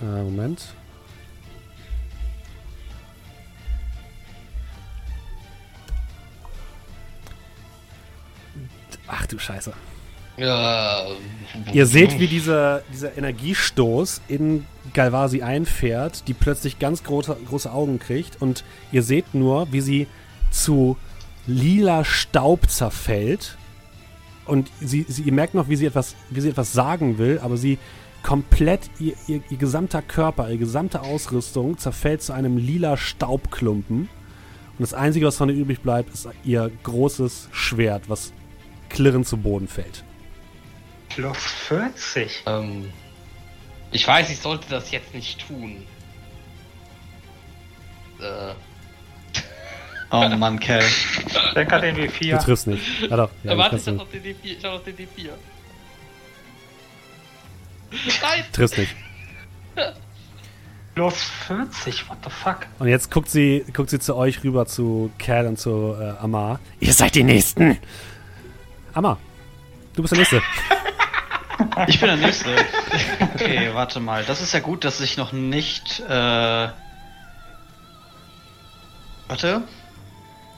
Äh, 0.00 0.22
Moment. 0.22 0.76
Ach 9.10 9.26
du 9.26 9.38
Scheiße. 9.38 9.72
Ja. 10.36 11.02
Ihr 11.72 11.86
seht, 11.86 12.18
wie 12.18 12.26
dieser, 12.26 12.82
dieser 12.92 13.16
Energiestoß 13.18 14.22
in 14.28 14.64
Galvasi 14.94 15.42
einfährt, 15.42 16.26
die 16.28 16.34
plötzlich 16.34 16.78
ganz 16.78 17.04
große, 17.04 17.36
große 17.46 17.70
Augen 17.70 17.98
kriegt 17.98 18.40
und 18.40 18.64
ihr 18.90 19.02
seht 19.02 19.34
nur, 19.34 19.70
wie 19.72 19.80
sie 19.80 20.06
zu 20.50 20.96
lila 21.46 22.04
Staub 22.04 22.70
zerfällt 22.70 23.58
und 24.46 24.70
sie, 24.80 25.04
sie, 25.08 25.22
ihr 25.22 25.32
merkt 25.32 25.54
noch, 25.54 25.68
wie 25.68 25.76
sie 25.76 25.86
etwas, 25.86 26.14
wie 26.30 26.40
sie 26.40 26.48
etwas 26.48 26.72
sagen 26.72 27.18
will, 27.18 27.38
aber 27.42 27.56
sie 27.56 27.78
komplett, 28.22 28.90
ihr, 28.98 29.14
ihr, 29.26 29.42
ihr 29.50 29.58
gesamter 29.58 30.00
Körper, 30.00 30.48
ihre 30.48 30.58
gesamte 30.58 31.02
Ausrüstung 31.02 31.76
zerfällt 31.76 32.22
zu 32.22 32.32
einem 32.32 32.56
lila 32.56 32.96
Staubklumpen 32.96 34.08
und 34.80 34.82
das 34.82 34.94
Einzige, 34.94 35.26
was 35.26 35.36
von 35.36 35.50
ihr 35.50 35.56
übrig 35.56 35.82
bleibt, 35.82 36.14
ist 36.14 36.26
ihr 36.44 36.70
großes 36.84 37.48
Schwert, 37.52 38.08
was 38.08 38.32
klirrend 38.90 39.26
zu 39.26 39.36
Boden 39.36 39.68
fällt. 39.68 40.04
Plus 41.08 41.38
40. 41.38 42.42
Ähm, 42.46 42.92
ich 43.92 44.06
weiß, 44.06 44.30
ich 44.30 44.38
sollte 44.38 44.68
das 44.70 44.90
jetzt 44.90 45.14
nicht 45.14 45.46
tun. 45.46 45.86
Äh, 48.20 48.52
Oh 50.12 50.28
Mann, 50.28 50.58
Kell. 50.58 50.84
Denk 51.54 51.72
an 51.72 51.82
den 51.82 51.94
Du 51.94 52.02
W4. 52.02 52.44
triffst 52.44 52.66
nicht. 52.66 52.82
Ja 53.08 53.16
doch. 53.16 53.30
Ja, 53.44 53.56
warte, 53.56 53.76
du 53.76 53.82
ich 53.82 53.86
hab 53.86 53.94
noch 53.94 54.10
den 54.10 54.22
D4. 54.24 54.34
Ich 54.42 54.64
hab 54.64 54.72
noch 54.72 54.82
den 54.82 54.96
D4. 54.96 55.30
Nein! 58.22 58.44
triffst 58.52 58.78
nicht. 58.78 58.94
Plus 60.94 61.14
40, 61.46 62.08
what 62.08 62.18
the 62.24 62.30
fuck? 62.30 62.66
Und 62.80 62.88
jetzt 62.88 63.10
guckt 63.10 63.30
sie, 63.30 63.64
guckt 63.72 63.90
sie 63.90 64.00
zu 64.00 64.16
euch 64.16 64.42
rüber, 64.42 64.66
zu 64.66 65.10
Cal 65.18 65.46
und 65.46 65.58
zu 65.58 65.94
äh, 65.98 66.10
Amar. 66.20 66.58
Ihr 66.80 66.92
seid 66.92 67.14
die 67.14 67.22
Nächsten! 67.22 67.78
Amar, 68.92 69.18
du 69.94 70.02
bist 70.02 70.12
der 70.12 70.18
Nächste. 70.18 70.42
Ich 71.86 72.00
bin 72.00 72.08
der 72.08 72.16
Nächste. 72.16 72.56
Okay, 73.34 73.70
warte 73.72 74.00
mal. 74.00 74.24
Das 74.24 74.40
ist 74.40 74.52
ja 74.52 74.60
gut, 74.60 74.84
dass 74.84 75.00
ich 75.00 75.16
noch 75.16 75.32
nicht. 75.32 76.00
Äh... 76.00 76.68
Warte. 79.28 79.62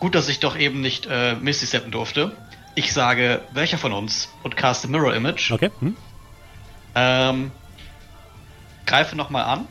Gut, 0.01 0.15
dass 0.15 0.29
ich 0.29 0.41
doch 0.41 0.57
eben 0.57 0.81
nicht 0.81 1.07
äh, 1.11 1.35
Misty 1.35 1.67
steppen 1.67 1.91
durfte. 1.91 2.37
Ich 2.75 2.93
sage, 2.93 3.43
welcher 3.53 3.79
von 3.79 3.93
uns 3.93 4.31
und 4.43 4.57
caste 4.57 4.89
Mirror 4.89 5.15
Image. 5.15 5.51
Okay? 5.51 5.71
Hm? 5.81 5.97
Ähm, 6.95 7.51
greife 8.87 9.15
nochmal 9.15 9.45
an. 9.45 9.69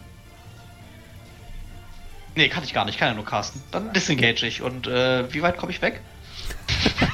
Nee, 2.35 2.47
kann 2.47 2.63
ich 2.63 2.73
gar 2.73 2.85
nicht, 2.85 2.97
kann 2.99 3.09
ja 3.09 3.13
nur 3.13 3.25
casten. 3.25 3.61
Dann 3.71 3.91
disengage 3.93 4.45
ich. 4.45 4.61
Und 4.61 4.87
äh, 4.87 5.33
wie 5.33 5.41
weit 5.41 5.57
komme 5.57 5.71
ich 5.71 5.81
weg? 5.81 6.01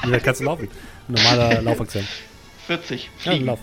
Wie 0.04 0.12
weit 0.12 0.24
kannst 0.24 0.42
du 0.42 0.46
laufen? 0.46 0.70
Normaler 1.08 1.62
Laufaktion. 1.62 2.08
40. 2.68 3.04
Ja, 3.24 3.32
Fliegen. 3.32 3.46
lauf. 3.46 3.60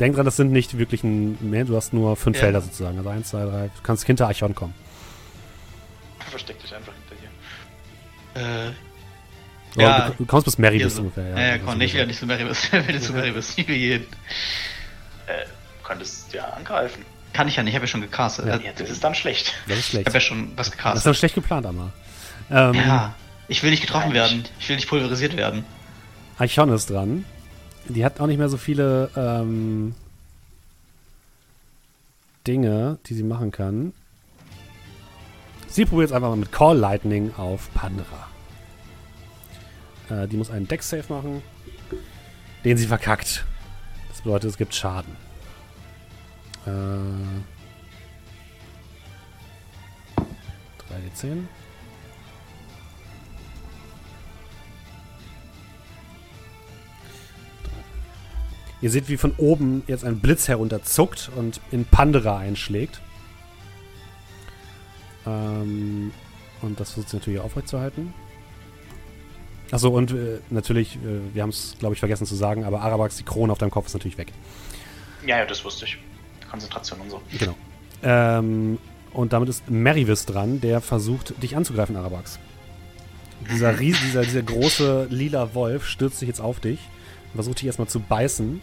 Denk 0.00 0.16
dran, 0.16 0.24
das 0.24 0.36
sind 0.36 0.50
nicht 0.50 0.76
wirklich 0.76 1.04
ein 1.04 1.38
mehr, 1.50 1.64
du 1.64 1.76
hast 1.76 1.92
nur 1.92 2.16
fünf 2.16 2.36
Ja. 2.36 2.42
Felder 2.44 2.60
sozusagen. 2.60 2.98
Also 2.98 3.10
eins, 3.10 3.28
zwei, 3.28 3.44
drei. 3.44 3.66
Du 3.76 3.82
kannst 3.82 4.04
hinter 4.04 4.26
Archon 4.26 4.54
kommen. 4.54 4.74
Versteck 6.30 6.60
dich 6.60 6.74
einfach 6.74 6.92
hinter 6.94 7.22
hier. 8.34 8.42
Äh, 8.42 8.72
Oder 9.76 9.84
Ja. 9.84 10.08
du, 10.10 10.14
du 10.18 10.26
kommst 10.26 10.46
bis 10.46 10.58
Mary 10.58 10.78
hier 10.78 10.86
bis 10.86 10.96
so. 10.96 11.02
ungefähr. 11.02 11.28
Ja, 11.28 11.38
ja, 11.40 11.58
komm, 11.58 11.68
ist 11.74 11.78
nicht, 11.78 11.94
ja, 11.94 12.06
nicht 12.06 12.18
zu 12.18 12.26
Meribus. 12.26 12.72
Will 12.72 13.00
zu 13.00 13.12
Meribus. 13.12 13.52
Ich 13.56 13.68
will 13.68 13.78
gehen. 13.78 14.02
Äh, 15.26 15.44
du 15.44 15.86
könntest 15.86 16.32
ja 16.32 16.44
angreifen. 16.48 17.04
Kann 17.32 17.46
ich 17.46 17.54
ja 17.56 17.62
nicht, 17.62 17.72
ich 17.72 17.76
habe 17.76 17.84
ja 17.84 17.88
schon 17.88 18.00
gecastet. 18.00 18.46
Ja. 18.46 18.56
Ja, 18.56 18.72
das 18.76 18.90
ist 18.90 19.02
dann 19.04 19.14
schlecht. 19.14 19.54
Das 19.68 19.78
ist 19.78 19.84
Ich 19.84 19.90
schlecht. 19.90 20.06
habe 20.06 20.16
ja 20.16 20.20
schon 20.20 20.48
was 20.56 20.56
Das 20.56 20.66
ist 20.68 20.72
gecastet. 20.76 21.06
dann 21.06 21.14
schlecht 21.14 21.34
geplant, 21.36 21.66
Amar. 21.66 21.92
Ähm, 22.50 22.74
Ja, 22.74 23.14
ich 23.48 23.62
will 23.62 23.70
nicht 23.70 23.82
getroffen 23.82 24.08
Nein, 24.08 24.14
werden. 24.14 24.44
Ich 24.58 24.68
will 24.68 24.76
nicht 24.76 24.88
pulverisiert 24.88 25.36
werden. 25.36 25.64
Archon 26.38 26.70
ist 26.70 26.90
dran. 26.90 27.24
Die 27.88 28.04
hat 28.04 28.20
auch 28.20 28.26
nicht 28.26 28.38
mehr 28.38 28.48
so 28.48 28.56
viele 28.56 29.10
ähm, 29.16 29.94
Dinge, 32.46 32.98
die 33.06 33.14
sie 33.14 33.22
machen 33.22 33.50
kann. 33.50 33.92
Sie 35.68 35.84
probiert 35.84 36.10
jetzt 36.10 36.16
einfach 36.16 36.28
mal 36.28 36.36
mit 36.36 36.52
Call 36.52 36.78
Lightning 36.78 37.34
auf 37.36 37.68
Pandora. 37.74 38.28
Äh, 40.08 40.28
die 40.28 40.36
muss 40.36 40.50
einen 40.50 40.68
Deck-Save 40.68 41.04
machen, 41.08 41.42
den 42.64 42.76
sie 42.76 42.86
verkackt. 42.86 43.44
Das 44.08 44.22
bedeutet, 44.22 44.50
es 44.50 44.56
gibt 44.56 44.74
Schaden. 44.74 45.16
Äh, 46.66 46.70
3d10. 50.92 51.44
Ihr 58.84 58.90
seht, 58.90 59.08
wie 59.08 59.16
von 59.16 59.32
oben 59.38 59.82
jetzt 59.86 60.04
ein 60.04 60.18
Blitz 60.20 60.46
herunterzuckt 60.46 61.30
und 61.36 61.58
in 61.70 61.86
Pandera 61.86 62.36
einschlägt. 62.36 63.00
Ähm, 65.26 66.12
und 66.60 66.78
das 66.78 66.92
versucht 66.92 67.08
sie 67.08 67.16
natürlich 67.16 67.40
aufrechtzuerhalten. 67.40 68.12
Achso, 69.70 69.88
und 69.88 70.10
äh, 70.10 70.40
natürlich, 70.50 70.96
äh, 70.96 70.98
wir 71.32 71.40
haben 71.40 71.48
es, 71.48 71.76
glaube 71.78 71.94
ich, 71.94 71.98
vergessen 71.98 72.26
zu 72.26 72.34
sagen, 72.34 72.64
aber 72.64 72.82
Arabax, 72.82 73.16
die 73.16 73.22
Krone 73.22 73.50
auf 73.52 73.56
deinem 73.56 73.70
Kopf 73.70 73.86
ist 73.86 73.94
natürlich 73.94 74.18
weg. 74.18 74.32
Ja, 75.26 75.38
ja, 75.38 75.46
das 75.46 75.64
wusste 75.64 75.86
ich. 75.86 75.96
Konzentration 76.50 77.00
und 77.00 77.10
so. 77.10 77.22
Genau. 77.38 77.54
Ähm, 78.02 78.78
und 79.14 79.32
damit 79.32 79.48
ist 79.48 79.70
Merivis 79.70 80.26
dran, 80.26 80.60
der 80.60 80.82
versucht, 80.82 81.42
dich 81.42 81.56
anzugreifen, 81.56 81.96
Arabax. 81.96 82.38
Dieser, 83.50 83.80
ries 83.80 83.98
dieser, 84.02 84.24
dieser 84.24 84.42
große 84.42 85.06
lila 85.08 85.54
Wolf 85.54 85.86
stürzt 85.86 86.18
sich 86.18 86.28
jetzt 86.28 86.42
auf 86.42 86.60
dich 86.60 86.80
versucht 87.34 87.60
dich 87.60 87.66
erstmal 87.66 87.88
zu 87.88 88.00
beißen. 88.00 88.60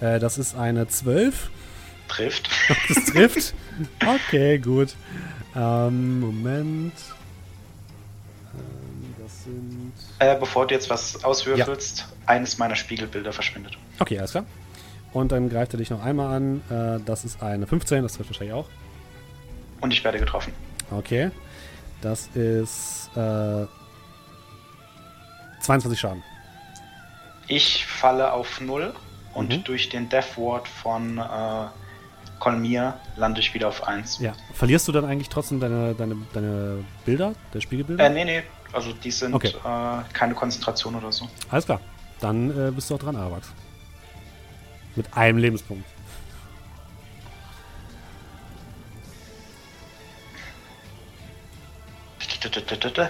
Äh, 0.00 0.18
das 0.18 0.38
ist 0.38 0.56
eine 0.56 0.88
12. 0.88 1.50
Trifft. 2.08 2.48
Das 2.88 3.04
trifft. 3.06 3.54
Okay, 4.04 4.58
gut. 4.58 4.94
Ähm, 5.54 6.20
Moment. 6.20 6.92
Ähm, 8.54 9.14
das 9.18 9.44
sind. 9.44 9.92
Äh, 10.18 10.36
bevor 10.38 10.66
du 10.66 10.74
jetzt 10.74 10.90
was 10.90 11.22
auswürfelst, 11.24 12.06
eines 12.26 12.58
meiner 12.58 12.76
Spiegelbilder 12.76 13.32
verschwindet. 13.32 13.78
Okay, 13.98 14.18
alles 14.18 14.32
klar. 14.32 14.44
Und 15.12 15.32
dann 15.32 15.48
greift 15.50 15.74
er 15.74 15.78
dich 15.78 15.90
noch 15.90 16.02
einmal 16.02 16.34
an. 16.34 16.62
Äh, 16.70 17.04
das 17.04 17.24
ist 17.24 17.42
eine 17.42 17.66
15, 17.66 18.02
das 18.02 18.14
trifft 18.14 18.30
wahrscheinlich 18.30 18.54
auch. 18.54 18.68
Und 19.80 19.92
ich 19.92 20.02
werde 20.04 20.18
getroffen. 20.18 20.52
Okay. 20.90 21.30
Das 22.00 22.28
ist 22.34 23.10
äh, 23.16 23.66
22 25.60 25.98
Schaden. 25.98 26.22
Ich 27.48 27.84
falle 27.86 28.32
auf 28.32 28.60
0 28.60 28.94
und 29.34 29.50
Mhm. 29.56 29.64
durch 29.64 29.88
den 29.88 30.08
Death 30.08 30.36
Ward 30.36 30.68
von 30.68 31.18
äh, 31.18 31.66
Kolmir 32.38 32.98
lande 33.16 33.40
ich 33.40 33.54
wieder 33.54 33.68
auf 33.68 33.86
1. 33.86 34.18
Ja. 34.20 34.32
Verlierst 34.54 34.88
du 34.88 34.92
dann 34.92 35.04
eigentlich 35.04 35.28
trotzdem 35.28 35.60
deine, 35.60 35.94
deine, 35.94 36.16
deine 36.32 36.84
Bilder, 37.04 37.34
der 37.54 37.60
Spiegelbilder? 37.60 38.04
Äh, 38.04 38.10
nee, 38.10 38.24
nee, 38.24 38.42
also 38.72 38.92
die 38.92 39.10
sind 39.10 39.34
Okay. 39.34 39.48
äh, 39.48 40.02
keine 40.12 40.34
Konzentration 40.34 40.94
oder 40.94 41.12
so. 41.12 41.28
Alles 41.50 41.64
klar. 41.66 41.80
Dann 42.20 42.50
äh, 42.68 42.70
bist 42.70 42.88
du 42.90 42.94
auch 42.94 42.98
dran, 42.98 43.16
Arabax. 43.16 43.48
Mit 44.94 45.12
einem 45.16 45.38
Lebenspunkt. 45.38 45.84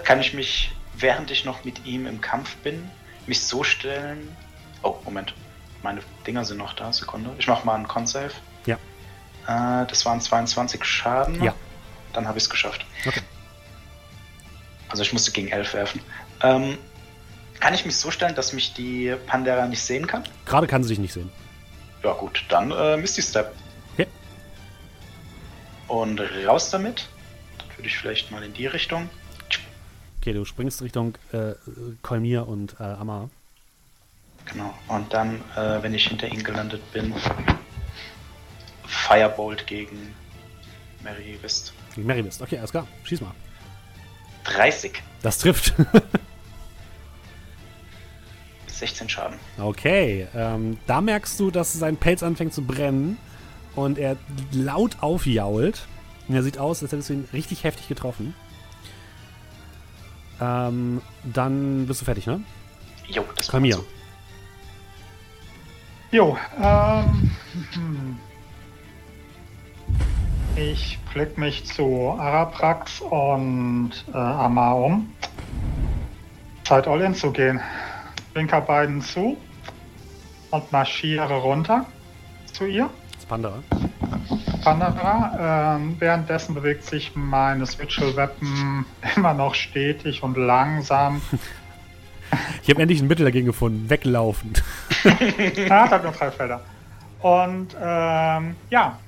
Kann 0.04 0.20
ich 0.20 0.34
mich, 0.34 0.70
während 0.94 1.30
ich 1.30 1.44
noch 1.44 1.64
mit 1.64 1.84
ihm 1.86 2.06
im 2.06 2.20
Kampf 2.20 2.56
bin, 2.56 2.90
mich 3.26 3.44
so 3.44 3.62
stellen. 3.62 4.34
Oh, 4.82 4.96
Moment. 5.04 5.34
Meine 5.82 6.00
Dinger 6.26 6.44
sind 6.44 6.58
noch 6.58 6.74
da. 6.74 6.92
Sekunde. 6.92 7.30
Ich 7.38 7.46
mache 7.46 7.66
mal 7.66 7.74
einen 7.74 7.88
Con-Save. 7.88 8.32
Ja. 8.66 8.76
Äh, 9.46 9.86
das 9.86 10.04
waren 10.04 10.20
22 10.20 10.84
Schaden. 10.84 11.42
Ja. 11.42 11.54
Dann 12.12 12.28
habe 12.28 12.38
ich 12.38 12.44
es 12.44 12.50
geschafft. 12.50 12.84
Okay. 13.06 13.20
Also 14.88 15.02
ich 15.02 15.12
musste 15.12 15.32
gegen 15.32 15.48
11 15.48 15.74
werfen. 15.74 16.00
Ähm, 16.42 16.78
kann 17.58 17.74
ich 17.74 17.84
mich 17.84 17.96
so 17.96 18.10
stellen, 18.10 18.34
dass 18.34 18.52
mich 18.52 18.74
die 18.74 19.14
Pandera 19.26 19.66
nicht 19.66 19.82
sehen 19.82 20.06
kann? 20.06 20.24
Gerade 20.44 20.66
kann 20.66 20.82
sie 20.82 20.90
dich 20.90 20.98
nicht 20.98 21.14
sehen. 21.14 21.30
Ja 22.02 22.12
gut, 22.12 22.44
dann 22.48 22.70
äh, 22.72 22.96
Misty 22.96 23.22
Step. 23.22 23.54
Okay. 23.94 24.06
Und 25.88 26.20
raus 26.46 26.70
damit. 26.70 27.08
Dann 27.58 27.78
würde 27.78 27.88
ich 27.88 27.96
vielleicht 27.96 28.30
mal 28.30 28.42
in 28.42 28.52
die 28.52 28.66
Richtung. 28.66 29.08
Okay, 30.22 30.34
du 30.34 30.44
springst 30.44 30.80
Richtung 30.82 31.18
äh, 31.32 31.54
Kolmir 32.00 32.46
und 32.46 32.76
äh, 32.78 32.84
Amar. 32.84 33.28
Genau. 34.44 34.72
Und 34.86 35.12
dann, 35.12 35.40
äh, 35.56 35.82
wenn 35.82 35.94
ich 35.94 36.06
hinter 36.06 36.28
ihm 36.28 36.44
gelandet 36.44 36.80
bin, 36.92 37.12
Firebolt 38.86 39.66
gegen 39.66 40.14
Mary 41.02 41.36
Wist. 41.42 41.72
Gegen 41.96 42.06
Mary 42.06 42.22
bist. 42.22 42.40
Okay, 42.40 42.58
alles 42.58 42.70
klar. 42.70 42.86
Schieß 43.02 43.20
mal. 43.20 43.32
30. 44.44 45.02
Das 45.22 45.38
trifft. 45.38 45.74
16 48.68 49.08
Schaden. 49.08 49.40
okay. 49.58 50.28
Ähm, 50.36 50.78
da 50.86 51.00
merkst 51.00 51.40
du, 51.40 51.50
dass 51.50 51.72
sein 51.72 51.96
Pelz 51.96 52.22
anfängt 52.22 52.54
zu 52.54 52.62
brennen 52.62 53.18
und 53.74 53.98
er 53.98 54.16
laut 54.52 54.98
aufjault. 55.00 55.88
Und 56.28 56.36
er 56.36 56.44
sieht 56.44 56.58
aus, 56.58 56.80
als 56.80 56.92
hättest 56.92 57.08
du 57.08 57.14
ihn 57.14 57.28
richtig 57.32 57.64
heftig 57.64 57.88
getroffen. 57.88 58.36
Ähm, 60.42 61.00
dann 61.22 61.86
bist 61.86 62.00
du 62.00 62.04
fertig, 62.04 62.26
ne? 62.26 62.42
Jo, 63.06 63.24
das 63.36 63.46
Komm 63.48 63.62
hier. 63.64 63.76
so. 63.76 63.84
Jo, 66.10 66.36
ähm. 66.60 67.30
hm. 67.72 68.18
Ich 70.56 70.98
blick 71.12 71.38
mich 71.38 71.64
zu 71.64 72.10
Araprax 72.18 73.00
und 73.00 73.92
äh, 74.12 74.16
Amar 74.18 74.76
um. 74.76 75.12
Zeit 76.64 76.86
all 76.86 77.00
in 77.00 77.14
zu 77.14 77.30
gehen. 77.30 77.60
Winker 78.34 78.60
beiden 78.60 79.00
zu 79.00 79.36
und 80.50 80.72
marschiere 80.72 81.34
runter 81.34 81.86
zu 82.52 82.66
ihr. 82.66 82.90
Das 83.14 83.24
Pandora. 83.24 83.62
Pandora. 84.62 85.76
Ähm, 85.76 85.96
währenddessen 85.98 86.54
bewegt 86.54 86.84
sich 86.84 87.12
meine 87.14 87.66
Switchel 87.66 88.16
Weapon 88.16 88.86
immer 89.16 89.34
noch 89.34 89.54
stetig 89.54 90.22
und 90.22 90.36
langsam. 90.36 91.20
Ich 92.62 92.70
habe 92.70 92.80
endlich 92.80 93.00
ein 93.00 93.08
Mittel 93.08 93.24
dagegen 93.24 93.46
gefunden. 93.46 93.90
Weglaufen. 93.90 94.52
Ah, 95.68 95.90
hat 95.90 96.04
nur 96.04 96.12
drei 96.12 96.30
Felder. 96.30 96.60
Und 97.20 97.76
ähm, 97.80 98.56
ja. 98.70 98.98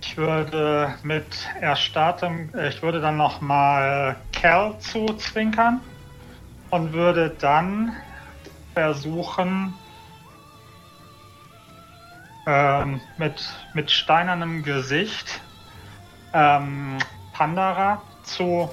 Ich 0.00 0.16
würde 0.16 0.94
mit 1.02 1.26
erstarrtem, 1.60 2.50
äh, 2.54 2.68
ich 2.68 2.82
würde 2.82 3.00
dann 3.00 3.16
nochmal 3.16 4.16
Cal 4.32 4.78
zuzwinkern 4.78 5.80
und 6.70 6.92
würde 6.92 7.34
dann 7.38 7.92
versuchen, 8.74 9.74
ähm, 12.46 13.00
mit, 13.18 13.48
mit 13.74 13.90
steinernem 13.90 14.62
Gesicht 14.62 15.40
ähm, 16.32 16.98
Pandara 17.32 18.02
zu 18.24 18.70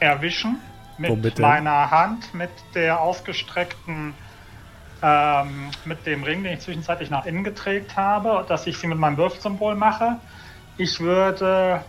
erwischen. 0.00 0.58
Mit 0.98 1.24
denn? 1.24 1.32
meiner 1.40 1.90
Hand, 1.90 2.34
mit 2.34 2.50
der 2.74 3.00
ausgestreckten, 3.00 4.12
ähm, 5.02 5.70
mit 5.86 6.04
dem 6.04 6.24
Ring, 6.24 6.42
den 6.42 6.54
ich 6.54 6.60
zwischenzeitlich 6.60 7.08
nach 7.08 7.24
innen 7.24 7.42
geträgt 7.42 7.96
habe, 7.96 8.44
dass 8.48 8.66
ich 8.66 8.76
sie 8.76 8.86
mit 8.86 8.98
meinem 8.98 9.16
Würfelsymbol 9.16 9.76
mache. 9.76 10.18
Ich 10.76 11.00
würde 11.00 11.82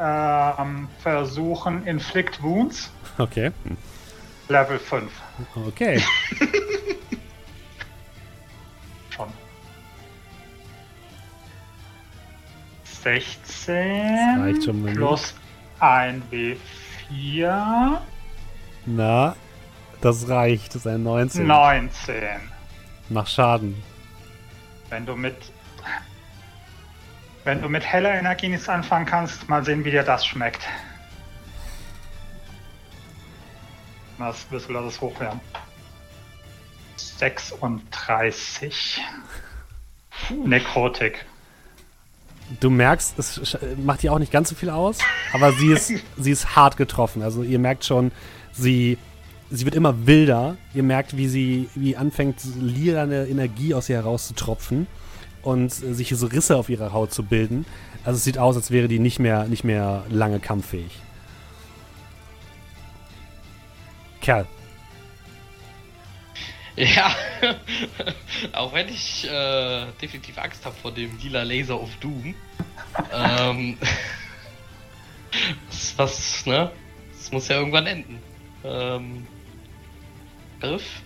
ähm, 0.00 0.88
versuchen, 1.00 1.86
Inflict 1.86 2.42
Wounds, 2.42 2.90
Okay. 3.18 3.52
Level 4.48 4.78
5. 4.78 5.12
Okay. 5.68 6.02
16 13.02 14.40
reicht 14.40 14.64
schon 14.64 14.82
mal 14.82 14.92
plus 14.92 15.34
1 15.78 16.22
W4, 16.30 17.98
Na, 18.86 19.36
das 20.00 20.28
reicht. 20.28 20.74
Das 20.74 20.82
ist 20.82 20.86
ein 20.86 21.02
19. 21.02 21.46
19. 21.46 22.22
Mach 23.08 23.26
Schaden. 23.26 23.82
Wenn 24.90 25.06
du 25.06 25.16
mit 25.16 25.36
wenn 27.44 27.62
du 27.62 27.68
mit 27.68 27.84
heller 27.84 28.14
Energie 28.14 28.48
nichts 28.48 28.68
anfangen 28.68 29.06
kannst, 29.06 29.48
mal 29.48 29.64
sehen, 29.64 29.84
wie 29.84 29.90
dir 29.90 30.02
das 30.02 30.26
schmeckt. 30.26 30.60
Was 34.18 34.50
wirst 34.50 34.68
du 34.68 34.74
das 34.74 35.00
hochwerden? 35.00 35.40
36. 36.96 39.00
Nekrotik. 40.44 41.24
Du 42.58 42.68
merkst, 42.68 43.18
es 43.18 43.56
macht 43.76 44.02
ihr 44.02 44.12
auch 44.12 44.18
nicht 44.18 44.32
ganz 44.32 44.48
so 44.48 44.56
viel 44.56 44.70
aus, 44.70 44.98
aber 45.32 45.52
sie 45.52 45.68
ist, 45.68 45.92
sie 46.18 46.30
ist 46.30 46.56
hart 46.56 46.76
getroffen. 46.76 47.22
Also 47.22 47.42
ihr 47.42 47.58
merkt 47.58 47.84
schon, 47.84 48.10
sie, 48.52 48.98
sie 49.50 49.64
wird 49.64 49.76
immer 49.76 50.06
wilder. 50.06 50.56
Ihr 50.74 50.82
merkt, 50.82 51.16
wie 51.16 51.28
sie 51.28 51.68
wie 51.74 51.96
anfängt, 51.96 52.36
lilane 52.60 53.26
Energie 53.26 53.74
aus 53.74 53.88
ihr 53.88 53.96
herauszutropfen 53.96 54.88
und 55.42 55.70
äh, 55.70 55.94
sich 55.94 56.10
so 56.16 56.26
Risse 56.26 56.56
auf 56.56 56.68
ihrer 56.68 56.92
Haut 56.92 57.12
zu 57.12 57.22
bilden. 57.22 57.64
Also 58.04 58.16
es 58.16 58.24
sieht 58.24 58.38
aus, 58.38 58.56
als 58.56 58.70
wäre 58.70 58.88
die 58.88 58.98
nicht 58.98 59.18
mehr, 59.18 59.44
nicht 59.44 59.62
mehr 59.62 60.04
lange 60.08 60.40
kampffähig. 60.40 60.98
Kerl. 64.20 64.46
Ja, 66.80 67.14
auch 68.52 68.72
wenn 68.72 68.88
ich 68.88 69.28
äh, 69.28 69.86
definitiv 70.00 70.38
Angst 70.38 70.64
habe 70.64 70.74
vor 70.74 70.92
dem 70.92 71.18
lila 71.18 71.42
Laser 71.42 71.78
of 71.78 71.94
Doom. 71.96 72.34
ähm, 73.12 73.76
was, 75.68 75.98
was, 75.98 76.46
ne? 76.46 76.72
Das 77.12 77.30
muss 77.32 77.48
ja 77.48 77.56
irgendwann 77.56 77.86
enden. 77.86 78.18
Ähm, 78.64 79.26
Griff. 80.60 81.02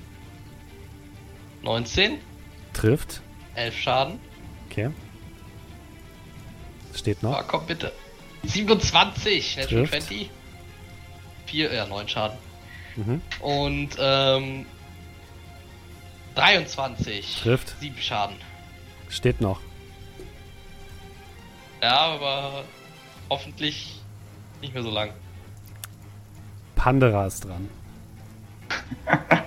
19, 1.62 2.18
Trifft. 2.72 3.20
11 3.56 3.76
Schaden. 3.80 4.20
Okay. 4.70 4.90
Steht 6.94 7.20
noch. 7.24 7.36
Ah, 7.36 7.42
komm 7.42 7.66
bitte. 7.66 7.90
27, 8.44 9.56
Natural 9.56 9.86
Trifft. 9.88 10.06
20. 10.08 10.30
4, 11.46 11.72
ja, 11.72 11.86
9 11.86 12.08
Schaden. 12.08 12.38
Mhm. 12.94 13.22
Und 13.40 13.96
ähm, 13.98 14.66
23. 16.34 17.40
Trifft. 17.42 17.74
7 17.80 17.96
Schaden. 17.98 18.36
Steht 19.08 19.40
noch. 19.40 19.60
Ja, 21.82 21.96
aber 21.98 22.64
hoffentlich 23.30 24.00
nicht 24.60 24.74
mehr 24.74 24.82
so 24.82 24.90
lang. 24.90 25.12
Pandera 26.74 27.26
ist 27.26 27.44
dran. 27.44 27.68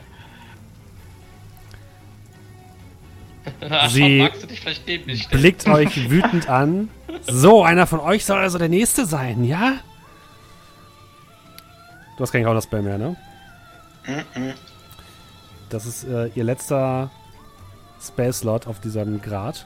Sie 3.89 4.19
Magst 4.19 4.43
du 4.43 4.47
dich 4.47 4.59
vielleicht 4.59 4.85
neben 4.87 5.05
mich 5.05 5.23
stellen? 5.23 5.41
Blickt 5.41 5.67
euch 5.69 6.09
wütend 6.09 6.47
an. 6.49 6.89
So, 7.27 7.63
einer 7.63 7.87
von 7.87 7.99
euch 7.99 8.25
soll 8.25 8.39
also 8.39 8.57
der 8.57 8.69
Nächste 8.69 9.05
sein, 9.05 9.43
ja? 9.43 9.77
Du 12.17 12.23
hast 12.23 12.31
keinen 12.31 12.45
Counterspell 12.45 12.81
mehr, 12.81 12.97
ne? 12.97 13.15
Mhm. 14.05 14.53
Das 15.69 15.85
ist 15.85 16.03
äh, 16.05 16.27
ihr 16.35 16.43
letzter 16.43 17.09
Spell-Slot 18.01 18.67
auf 18.67 18.79
diesem 18.79 19.21
Grad. 19.21 19.65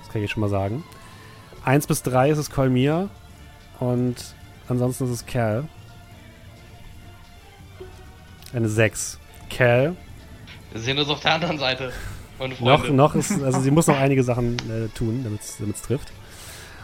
Das 0.00 0.08
kann 0.12 0.16
ich 0.16 0.22
jetzt 0.22 0.32
schon 0.32 0.40
mal 0.42 0.50
sagen. 0.50 0.84
1 1.64 1.86
bis 1.86 2.02
3 2.02 2.30
ist 2.30 2.38
es 2.38 2.50
Kolmir 2.50 3.08
und 3.80 4.16
ansonsten 4.68 5.04
ist 5.04 5.10
es 5.10 5.26
Cal. 5.26 5.64
Eine 8.52 8.68
6. 8.68 9.18
Cal. 9.50 9.96
Wir 10.72 10.80
sehen 10.80 10.98
uns 10.98 11.08
auf 11.08 11.20
der 11.20 11.34
anderen 11.34 11.58
Seite, 11.58 11.92
meine 12.38 12.54
Noch, 12.54 12.80
Freunde. 12.80 12.92
noch 12.92 13.14
ist, 13.14 13.30
also 13.42 13.60
sie 13.60 13.70
muss 13.70 13.86
noch 13.86 13.98
einige 13.98 14.22
Sachen 14.22 14.56
äh, 14.70 14.88
tun, 14.96 15.22
damit 15.24 15.40
es 15.42 15.82
trifft. 15.82 16.12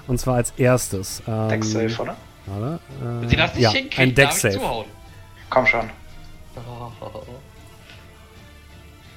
Und 0.06 0.18
zwar 0.18 0.36
als 0.36 0.52
erstes. 0.56 1.22
Ähm, 1.28 1.48
Deck 1.48 1.64
safe, 1.64 2.02
oder? 2.02 2.16
Warte, 2.46 2.80
äh, 3.00 3.20
Wenn 3.22 3.28
sie 3.28 3.36
das 3.36 3.54
nicht 3.54 3.62
ja, 3.62 3.70
hinkriegt, 3.70 3.98
ein 3.98 4.14
Deck 4.14 4.24
darf 4.26 4.34
ich 4.36 4.40
Save. 4.42 4.54
zuhauen. 4.54 4.86
Komm 5.50 5.66
schon. 5.66 5.90
Oh. 6.56 6.90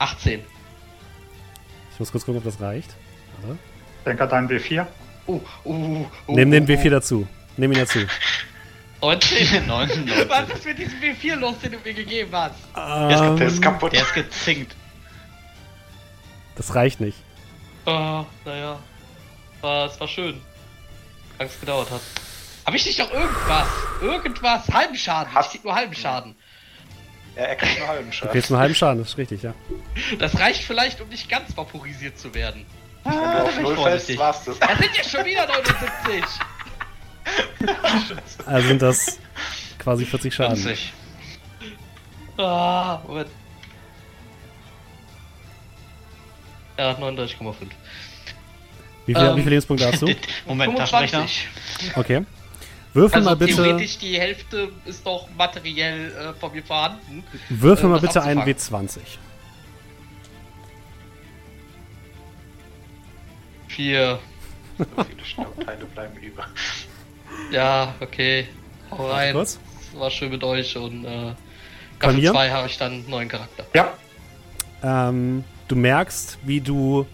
18. 0.03 0.41
Ich 1.93 1.99
muss 1.99 2.11
kurz 2.11 2.25
gucken, 2.25 2.39
ob 2.39 2.43
das 2.43 2.59
reicht. 2.59 2.89
Warte. 3.41 3.57
Denk 4.05 4.19
an 4.21 4.29
deinen 4.29 4.49
W4. 4.49 4.85
Uh, 5.27 5.39
uh, 5.63 6.05
uh, 6.27 6.35
Nimm 6.35 6.51
den 6.51 6.63
uh, 6.63 6.67
W4 6.67 6.89
dazu. 6.89 7.27
Nimm 7.55 7.71
ihn 7.71 7.79
dazu. 7.79 7.99
19. 9.01 9.67
99. 9.67 10.29
Was 10.29 10.49
ist 10.49 10.65
mit 10.65 10.77
diesem 10.77 10.99
W4 10.99 11.35
los, 11.35 11.59
den 11.59 11.71
du 11.73 11.77
mir 11.79 11.93
gegeben 11.93 12.29
hast? 12.33 12.55
Ähm, 12.75 13.37
Der 13.37 13.47
ist 13.47 13.61
kaputt. 13.61 13.93
Der 13.93 14.01
ist 14.01 14.13
gezinkt. 14.13 14.75
das 16.55 16.75
reicht 16.75 16.99
nicht. 16.99 17.17
Oh, 17.85 18.25
naja. 18.45 18.79
War, 19.61 19.87
es 19.87 19.99
war 19.99 20.07
schön. 20.07 20.41
Lang 21.39 21.47
es 21.47 21.59
gedauert 21.59 21.89
hat. 21.91 22.01
Hab 22.65 22.73
ich 22.73 22.85
nicht 22.85 22.99
noch 22.99 23.11
irgendwas? 23.11 23.67
Irgendwas? 24.01 24.67
Halben 24.69 24.95
Schaden. 24.95 25.33
Hast- 25.33 25.47
Ich 25.47 25.51
krieg 25.53 25.63
nur 25.65 25.75
halben 25.75 25.93
Schaden. 25.93 26.35
Ja, 27.35 27.43
er 27.43 27.55
kriegt 27.55 27.79
nur 27.79 27.87
halben 27.87 28.05
Du 28.07 28.11
Schaden. 28.15 28.31
kriegst 28.31 28.51
einen 28.51 28.59
halben 28.59 28.75
Schaden, 28.75 28.99
das 28.99 29.09
ist 29.09 29.17
richtig, 29.17 29.41
ja. 29.43 29.53
Das 30.19 30.39
reicht 30.39 30.63
vielleicht, 30.63 31.01
um 31.01 31.09
nicht 31.09 31.29
ganz 31.29 31.55
vaporisiert 31.57 32.17
zu 32.19 32.33
werden. 32.33 32.65
Wenn 33.03 33.13
du 33.13 33.19
da 33.21 33.43
auf 33.43 33.59
Null 33.59 33.75
fällst. 33.77 34.09
Das 34.19 34.43
sind 34.45 34.59
ja 34.95 35.03
schon 35.03 35.25
wieder 35.25 35.47
79. 35.47 36.23
Also 38.45 38.67
sind 38.67 38.81
das 38.81 39.17
quasi 39.79 40.05
40 40.05 40.33
Schaden. 40.33 40.57
50. 40.57 40.91
Ah, 42.37 42.99
Moment. 43.07 43.29
Ja, 46.77 46.91
39,5. 46.93 47.55
Wie 49.05 49.13
viel, 49.13 49.23
Ähm, 49.23 49.35
wie 49.35 49.39
viele 49.41 49.49
Lebenspunkte 49.51 49.87
hast 49.87 50.01
du? 50.01 50.07
Moment, 50.45 50.77
Taschenrechner. 50.77 51.27
25. 51.27 51.47
Okay. 51.95 52.25
Würfel 52.93 53.17
Also 53.17 53.29
mal 53.29 53.35
bitte, 53.35 53.55
theoretisch 53.55 53.97
die 53.97 54.19
Hälfte 54.19 54.69
ist 54.85 55.05
doch 55.05 55.27
materiell 55.35 56.11
äh, 56.11 56.39
von 56.39 56.51
mir 56.51 56.63
vorhanden. 56.63 57.23
würfel 57.49 57.85
äh, 57.85 57.87
mal 57.89 57.99
das 57.99 58.13
bitte 58.13 58.23
einen 58.23 58.41
abzufangen. 58.41 58.87
W20. 58.87 58.99
Vier. 63.67 64.19
So 64.77 65.03
viele 65.03 65.25
Staubteile 65.25 65.85
bleiben 65.85 66.17
über. 66.17 66.45
Ja, 67.51 67.95
okay. 67.99 68.47
Hau 68.91 69.09
rein. 69.09 69.33
Kurz. 69.33 69.59
War 69.95 70.09
schön 70.11 70.31
mit 70.31 70.43
euch 70.43 70.75
und 70.77 71.05
äh, 71.05 71.33
mir? 72.11 72.31
2 72.31 72.49
habe 72.51 72.67
ich 72.67 72.77
dann 72.77 72.93
einen 72.93 73.09
neuen 73.09 73.29
Charakter. 73.29 73.65
Ja, 73.73 73.93
Ähm, 74.83 75.43
du 75.67 75.75
merkst, 75.75 76.39
wie 76.43 76.59
du, 76.59 77.05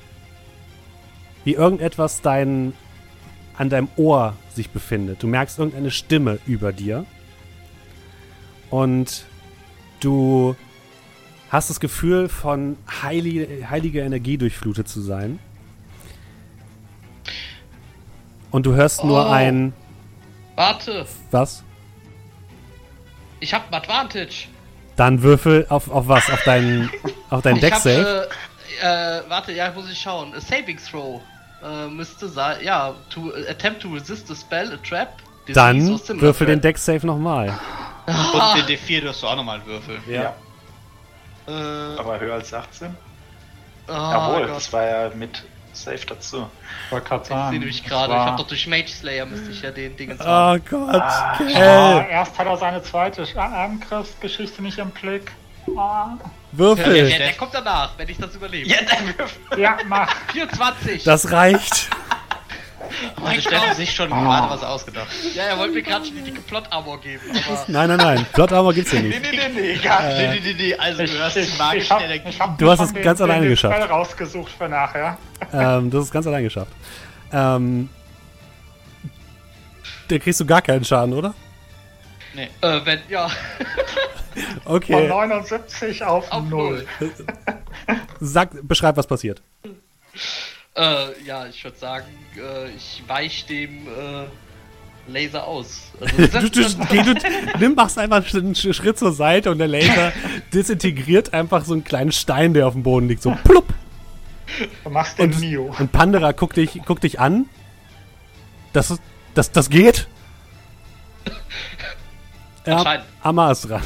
wie 1.44 1.54
irgendetwas 1.54 2.22
dein, 2.22 2.74
an 3.58 3.70
deinem 3.70 3.90
Ohr 3.96 4.36
sich 4.60 4.70
befindet. 4.72 5.24
Du 5.24 5.28
merkst 5.28 5.58
irgendeine 5.58 5.90
Stimme 5.90 6.38
über 6.46 6.74
dir. 6.74 7.06
Und 8.70 9.24
du 10.02 10.56
hast 11.50 11.70
das 11.70 11.80
Gefühl, 11.80 12.28
von 12.30 12.76
heilige, 13.02 13.70
heiliger 13.70 14.04
Energie 14.04 14.38
durchflutet 14.38 14.88
zu 14.90 15.02
sein. 15.02 15.40
Und 18.52 18.66
du 18.66 18.74
hörst 18.74 19.04
nur 19.04 19.26
Oh. 19.26 19.30
ein, 19.32 19.74
Warte, 20.56 21.06
was? 21.32 21.64
ich 23.40 23.54
habe 23.54 23.74
Advantage. 23.76 24.48
Dann 24.98 25.22
würfel 25.24 25.66
auf, 25.70 25.90
auf 25.90 26.08
was? 26.10 26.30
Auf 26.30 26.44
deinen, 26.44 26.90
auf 27.30 27.42
deinen 27.42 27.56
Ich 27.56 27.62
Deck 27.62 27.74
hab, 27.76 27.82
Save? 27.82 28.28
Äh, 28.82 28.86
äh, 28.86 29.22
warte, 29.30 29.54
ja, 29.54 29.72
muss 29.72 29.90
ich 29.90 29.98
schauen. 30.00 30.34
A 30.34 30.42
Saving 30.42 30.78
Throw. 30.78 31.22
Äh, 31.64 31.88
müsste 31.88 32.30
sein, 32.30 32.64
ja, 32.64 32.94
to 33.10 33.32
attempt 33.50 33.82
to 33.82 33.90
resist 33.90 34.32
a 34.32 34.36
spell, 34.36 34.72
a 34.74 34.78
trap. 34.88 35.10
Dann 35.54 36.00
würfel 36.22 36.48
den. 36.48 36.62
Deck 36.62 36.78
Save 36.78 37.06
nochmal. 37.06 37.58
Ah, 38.06 38.54
Und 38.56 38.70
den 38.70 38.78
D4 38.78 39.02
du 39.02 39.10
hast 39.10 39.22
du 39.24 39.28
auch 39.28 39.36
nochmal 39.36 39.58
einen 39.58 39.66
Würfel. 39.66 39.98
Ja. 40.08 40.34
äh, 41.48 41.52
Aber 42.00 42.20
höher 42.20 42.36
als 42.36 42.54
18? 42.54 42.96
oh 43.88 43.92
Jawohl, 43.92 44.42
Gott. 44.48 44.56
das 44.56 44.72
war 44.74 44.84
ja 44.86 45.10
mit 45.16 45.44
Safe 45.74 46.06
dazu. 46.08 46.48
wollte 46.92 47.08
gerade 47.08 47.24
Ich 47.24 47.28
sehe 47.30 47.60
nämlich 47.60 47.84
gerade, 47.84 48.14
ich 48.14 48.20
war- 48.20 48.26
habe 48.28 48.38
doch 48.38 48.48
durch 48.48 48.68
Mage 48.68 48.88
Slayer 48.90 49.26
müsste 49.26 49.50
ich 49.52 49.62
ja 49.62 49.72
den 49.72 49.96
Dingens 49.98 50.20
haben. 50.22 50.62
Oh 50.62 50.70
Gott, 50.70 50.96
Ah, 51.02 51.38
Ah, 51.40 52.06
erst 52.10 52.38
hat 52.38 52.48
er 52.48 52.58
seine 52.58 52.84
zweite 52.84 53.24
Sch- 53.24 53.38
Angriffsgeschichte 53.38 54.62
nicht 54.62 54.78
im 54.78 54.92
Blick. 54.92 55.32
Ah. 55.78 56.18
Ja, 56.52 56.58
würfel. 56.58 57.08
der, 57.10 57.18
der 57.20 57.34
kommt 57.34 57.54
danach, 57.54 57.92
wenn 57.98 58.10
ich 58.10 58.18
das 58.18 58.34
überlebe. 58.36 58.68
Ja, 58.68 58.78
dein 58.90 59.18
Würfel. 59.18 59.60
Ja, 59.60 59.78
mach. 59.88 60.10
24! 60.32 61.04
Das 61.04 61.32
reicht. 61.32 61.90
Also 63.24 63.42
Steffen 63.42 63.76
sich 63.76 63.94
schon 63.94 64.10
gerade 64.10 64.50
was 64.50 64.64
ausgedacht. 64.64 65.08
ja, 65.36 65.44
er 65.44 65.58
wollte 65.60 65.74
mir 65.76 65.84
gerade 65.84 66.06
schon 66.06 66.16
die 66.16 66.22
dicke 66.24 66.42
Plot-Armor 66.42 67.00
geben, 67.02 67.22
aber... 67.48 67.64
Nein, 67.68 67.88
nein, 67.90 67.98
nein. 67.98 68.26
Plot 68.34 68.52
Armor 68.52 68.74
gibt's 68.74 68.90
hier 68.92 69.02
Nee, 69.02 69.10
nicht. 69.20 69.22
nee, 69.32 69.38
nee, 69.54 69.62
nee, 69.62 69.76
gar 69.76 70.02
nee, 70.02 70.28
nee, 70.28 70.40
nee, 70.44 70.56
nee. 70.58 70.76
Also 70.76 71.04
du 71.04 71.12
hörst 71.12 71.36
die 71.36 71.48
magische 71.58 71.90
hab- 71.94 72.02
Energie. 72.02 72.30
ich 72.30 72.38
Du 72.58 72.72
hast 72.72 72.80
es 72.80 72.94
ganz 72.94 73.20
den- 73.20 73.26
alleine 73.30 73.42
den 73.44 73.52
geschafft. 73.52 73.76
Spell 73.76 73.88
rausgesucht 73.88 74.52
für 74.58 74.68
nachher. 74.70 75.18
Ähm, 75.54 75.92
das 75.92 76.06
ist 76.06 76.12
ganz 76.12 76.26
allein 76.26 76.44
geschafft. 76.44 76.72
Ähm, 77.32 77.90
da 80.08 80.18
kriegst 80.18 80.40
du 80.40 80.46
gar 80.46 80.62
keinen 80.64 80.84
Schaden, 80.84 81.14
oder? 81.14 81.36
Nee. 82.34 82.50
Äh, 82.62 82.80
wenn, 82.86 83.02
ja, 83.10 83.30
Von 84.66 84.76
Okay. 84.76 85.08
79 85.08 86.04
auf, 86.04 86.32
auf 86.32 86.44
0. 86.44 86.50
null. 86.50 86.86
Sag, 88.20 88.50
beschreib, 88.68 88.98
was 88.98 89.08
passiert. 89.08 89.42
Äh, 90.76 91.22
ja, 91.26 91.48
ich 91.48 91.64
würde 91.64 91.78
sagen, 91.78 92.06
äh, 92.38 92.70
ich 92.72 93.04
weich 93.08 93.46
dem 93.46 93.88
äh, 93.88 94.26
Laser 95.12 95.46
aus. 95.48 95.92
Also, 96.00 96.18
Du, 96.40 96.50
du, 96.50 97.14
du, 97.14 97.20
nimm, 97.60 97.76
machst 97.76 97.98
einfach 97.98 98.18
einen 98.34 98.54
Sch- 98.54 98.74
Schritt 98.74 98.98
zur 99.00 99.12
Seite 99.12 99.50
und 99.52 99.58
der 99.58 99.68
Laser 99.68 100.12
disintegriert 100.54 101.34
einfach 101.34 101.66
so 101.66 101.74
einen 101.74 101.84
kleinen 101.84 102.12
Stein, 102.12 102.54
der 102.54 102.68
auf 102.68 102.74
dem 102.74 102.84
Boden 102.84 103.08
liegt. 103.08 103.22
So 103.24 103.36
plupp. 103.44 103.66
Du 104.84 104.90
machst 104.90 105.18
den 105.20 105.32
Und, 105.34 105.40
Neo. 105.42 105.76
und 105.78 105.92
Pandera 105.92 106.32
guckt 106.32 106.58
dich, 106.58 106.82
guckt 106.86 107.04
dich 107.04 107.20
an. 107.20 107.46
Das, 108.74 108.92
ist- 108.92 109.02
das, 109.34 109.52
das 109.52 109.70
geht. 109.70 110.08
Ja. 112.66 113.04
Amma 113.22 113.52
ist 113.52 113.68
dran. 113.70 113.82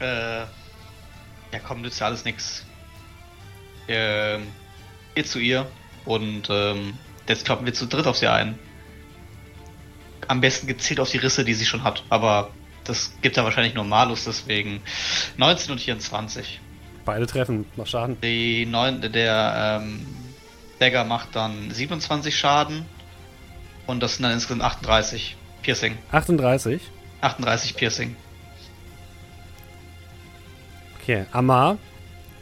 Äh, 0.00 0.40
ja 0.40 1.58
komm, 1.64 1.82
nützt 1.82 2.00
ja 2.00 2.06
alles 2.06 2.24
nix. 2.24 2.66
Ähm, 3.86 4.48
geht 5.14 5.28
zu 5.28 5.38
ihr 5.38 5.70
und 6.04 6.48
ähm, 6.50 6.94
jetzt 7.28 7.44
kloppen 7.44 7.66
wir 7.66 7.72
zu 7.72 7.86
dritt 7.86 8.08
auf 8.08 8.16
sie 8.16 8.26
ein. 8.26 8.58
am 10.26 10.40
besten 10.40 10.66
gezielt 10.66 10.98
auf 10.98 11.10
die 11.10 11.18
Risse, 11.18 11.44
die 11.44 11.54
sie 11.54 11.66
schon 11.66 11.84
hat. 11.84 12.02
Aber 12.08 12.50
das 12.84 13.12
gibt 13.22 13.36
ja 13.36 13.44
wahrscheinlich 13.44 13.74
nur 13.74 13.84
Malus, 13.84 14.24
deswegen 14.24 14.82
19 15.36 15.72
und 15.72 15.80
24. 15.80 16.60
Beide 17.04 17.26
treffen, 17.26 17.66
mach 17.76 17.86
Schaden. 17.86 18.20
Die 18.22 18.66
9, 18.66 19.12
der 19.12 19.80
ähm, 19.82 20.06
Dagger 20.80 21.04
macht 21.04 21.36
dann 21.36 21.70
27 21.70 22.36
Schaden 22.36 22.86
und 23.86 24.02
das 24.02 24.14
sind 24.14 24.24
dann 24.24 24.32
insgesamt 24.32 24.62
38 24.62 25.36
Piercing. 25.62 25.96
38. 26.10 26.80
38 27.20 27.76
Piercing. 27.76 28.16
Okay, 31.00 31.26
Amar, 31.32 31.78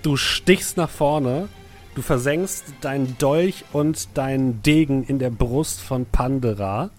du 0.03 0.17
stichst 0.17 0.77
nach 0.77 0.91
vorne, 0.91 1.49
du 1.95 2.03
versenkst 2.03 2.65
deinen 2.81 3.17
Dolch 3.19 3.65
und 3.73 4.17
deinen 4.19 4.63
Degen 4.63 5.05
in 5.05 5.19
der 5.19 5.31
Brust 5.31 5.81
von 5.81 6.07
Pandera, 6.07 6.91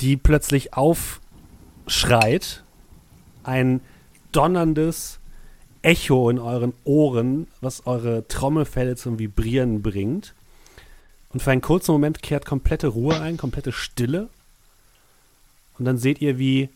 die 0.00 0.16
plötzlich 0.16 0.74
aufschreit. 0.74 2.62
Ein 3.42 3.80
donnerndes 4.32 5.20
Echo 5.82 6.30
in 6.30 6.38
euren 6.38 6.74
Ohren, 6.84 7.46
was 7.60 7.86
eure 7.86 8.26
Trommelfälle 8.26 8.96
zum 8.96 9.18
Vibrieren 9.18 9.82
bringt. 9.82 10.34
Und 11.30 11.42
für 11.42 11.52
einen 11.52 11.60
kurzen 11.60 11.92
Moment 11.92 12.22
kehrt 12.22 12.44
komplette 12.44 12.88
Ruhe 12.88 13.20
ein, 13.20 13.36
komplette 13.36 13.72
Stille. 13.72 14.28
Und 15.78 15.84
dann 15.84 15.98
seht 15.98 16.20
ihr, 16.20 16.38
wie 16.38 16.68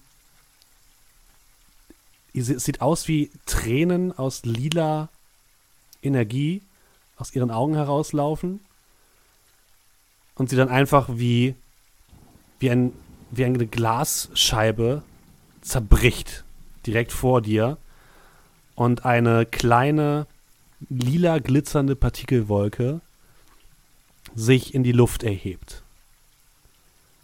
es 2.34 2.46
sieht 2.46 2.80
aus 2.80 3.08
wie 3.08 3.30
Tränen 3.46 4.16
aus 4.16 4.44
lila 4.44 5.08
Energie 6.02 6.62
aus 7.16 7.34
ihren 7.34 7.50
Augen 7.50 7.74
herauslaufen 7.74 8.60
und 10.36 10.48
sie 10.48 10.56
dann 10.56 10.68
einfach 10.68 11.08
wie, 11.10 11.54
wie, 12.58 12.70
ein, 12.70 12.92
wie 13.30 13.44
eine 13.44 13.66
Glasscheibe 13.66 15.02
zerbricht 15.60 16.44
direkt 16.86 17.12
vor 17.12 17.42
dir 17.42 17.76
und 18.74 19.04
eine 19.04 19.44
kleine 19.44 20.26
lila 20.88 21.38
glitzernde 21.38 21.94
Partikelwolke 21.94 23.02
sich 24.34 24.74
in 24.74 24.82
die 24.82 24.92
Luft 24.92 25.22
erhebt. 25.22 25.82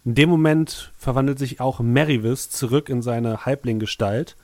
In 0.06 0.14
dem 0.14 0.30
Moment 0.30 0.92
verwandelt 0.96 1.36
sich 1.40 1.60
auch 1.60 1.80
Merivis 1.80 2.48
zurück 2.48 2.88
in 2.90 3.02
seine 3.02 3.44
Halblinggestalt 3.44 4.36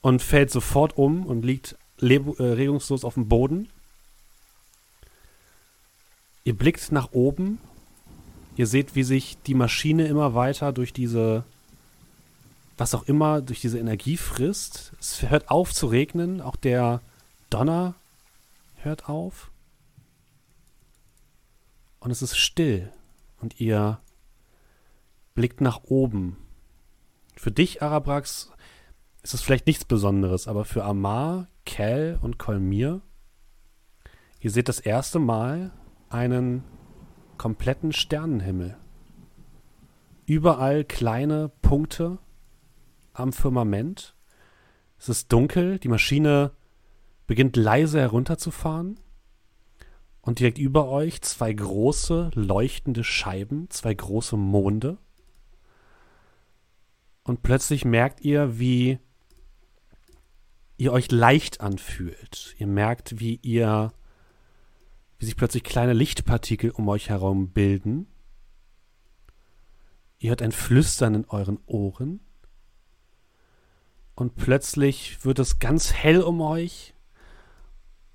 und 0.00 0.22
fällt 0.22 0.50
sofort 0.50 0.96
um 0.96 1.26
und 1.26 1.44
liegt 1.44 1.76
äh, 2.00 2.06
regungslos 2.06 3.04
auf 3.04 3.12
dem 3.12 3.28
Boden. 3.28 3.68
Ihr 6.44 6.56
blickt 6.56 6.92
nach 6.92 7.12
oben. 7.12 7.58
Ihr 8.56 8.66
seht, 8.66 8.94
wie 8.94 9.02
sich 9.02 9.36
die 9.46 9.52
Maschine 9.52 10.06
immer 10.06 10.34
weiter 10.34 10.72
durch 10.72 10.94
diese, 10.94 11.44
was 12.78 12.94
auch 12.94 13.02
immer, 13.02 13.42
durch 13.42 13.60
diese 13.60 13.78
Energie 13.78 14.16
frisst. 14.16 14.92
Es 14.98 15.20
hört 15.28 15.50
auf 15.50 15.74
zu 15.74 15.88
regnen. 15.88 16.40
Auch 16.40 16.56
der 16.56 17.02
Donner 17.50 17.96
hört 18.76 19.10
auf. 19.10 19.50
Und 22.00 22.10
es 22.10 22.22
ist 22.22 22.38
still. 22.38 22.90
Und 23.42 23.60
ihr 23.60 23.98
blickt 25.34 25.60
nach 25.60 25.82
oben. 25.84 26.36
Für 27.36 27.50
dich, 27.50 27.82
Arabrax, 27.82 28.52
ist 29.22 29.34
es 29.34 29.42
vielleicht 29.42 29.66
nichts 29.66 29.84
Besonderes, 29.84 30.48
aber 30.48 30.64
für 30.64 30.84
Amar, 30.84 31.48
Cal 31.66 32.18
und 32.22 32.38
Kolmir, 32.38 33.02
ihr 34.40 34.50
seht 34.50 34.68
das 34.68 34.80
erste 34.80 35.18
Mal 35.18 35.72
einen 36.08 36.62
kompletten 37.36 37.92
Sternenhimmel. 37.92 38.76
Überall 40.26 40.84
kleine 40.84 41.50
Punkte 41.60 42.18
am 43.12 43.32
Firmament. 43.32 44.14
Es 44.98 45.08
ist 45.08 45.32
dunkel, 45.32 45.78
die 45.78 45.88
Maschine 45.88 46.52
beginnt 47.26 47.56
leise 47.56 48.00
herunterzufahren. 48.00 49.00
Und 50.20 50.38
direkt 50.38 50.58
über 50.58 50.88
euch 50.88 51.20
zwei 51.20 51.52
große 51.52 52.30
leuchtende 52.34 53.04
Scheiben, 53.04 53.68
zwei 53.68 53.92
große 53.92 54.38
Monde. 54.38 54.96
Und 57.24 57.42
plötzlich 57.42 57.84
merkt 57.84 58.20
ihr, 58.20 58.58
wie 58.58 58.98
ihr 60.76 60.92
euch 60.92 61.10
leicht 61.10 61.60
anfühlt. 61.60 62.54
Ihr 62.58 62.66
merkt, 62.66 63.18
wie 63.18 63.36
ihr, 63.36 63.92
wie 65.18 65.24
sich 65.24 65.36
plötzlich 65.36 65.64
kleine 65.64 65.94
Lichtpartikel 65.94 66.70
um 66.70 66.88
euch 66.88 67.08
herum 67.08 67.50
bilden. 67.52 68.06
Ihr 70.18 70.30
hört 70.30 70.42
ein 70.42 70.52
Flüstern 70.52 71.14
in 71.14 71.24
euren 71.26 71.58
Ohren. 71.66 72.20
Und 74.14 74.36
plötzlich 74.36 75.24
wird 75.24 75.38
es 75.38 75.58
ganz 75.58 75.92
hell 75.92 76.22
um 76.22 76.40
euch 76.40 76.94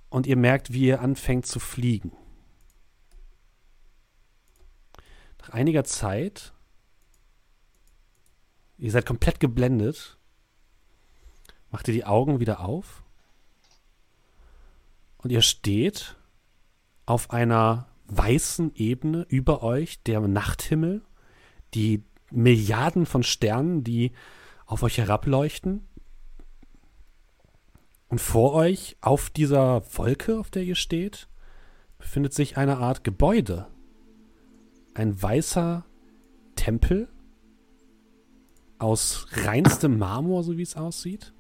und 0.10 0.27
ihr 0.27 0.38
merkt, 0.38 0.72
wie 0.72 0.86
ihr 0.86 1.02
anfängt 1.02 1.45
zu 1.45 1.60
fliegen. 1.60 2.14
Nach 5.40 5.49
einiger 5.49 5.84
Zeit, 5.84 6.53
ihr 8.80 8.92
seid 8.92 9.06
komplett 9.06 9.40
geblendet, 9.40 10.18
macht 11.70 11.88
ihr 11.88 11.94
die 11.94 12.06
Augen 12.06 12.40
wieder 12.40 12.62
auf 12.62 13.04
und 15.18 15.32
ihr 15.32 15.42
steht 15.42 16.16
auf 17.06 17.32
einer 17.32 17.88
weißen 18.08 18.76
Ebene 18.76 19.26
über 19.30 19.64
euch, 19.64 20.02
der 20.04 20.22
Nachthimmel, 20.22 21.02
die 21.74 22.04
Milliarden 22.32 23.06
von 23.06 23.24
Sternen, 23.24 23.84
die 23.84 24.12
auf 24.66 24.84
euch 24.84 24.98
herableuchten. 24.98 25.88
Und 28.08 28.22
vor 28.22 28.54
euch, 28.54 28.98
auf 29.02 29.30
dieser 29.30 29.84
Wolke, 29.98 30.40
auf 30.40 30.50
der 30.50 30.64
ihr 30.64 30.76
steht, 30.76 31.28
befindet 31.98 32.34
sich 32.34 32.58
eine 32.58 32.78
Art 32.78 33.04
Gebäude. 33.04 33.68
Ein 34.96 35.22
weißer 35.22 35.86
Tempel 36.56 37.10
aus 38.80 39.28
reinstem 39.34 40.00
Marmor, 40.00 40.44
so 40.44 40.58
wie 40.58 40.64
es 40.64 40.76
aussieht 40.76 41.34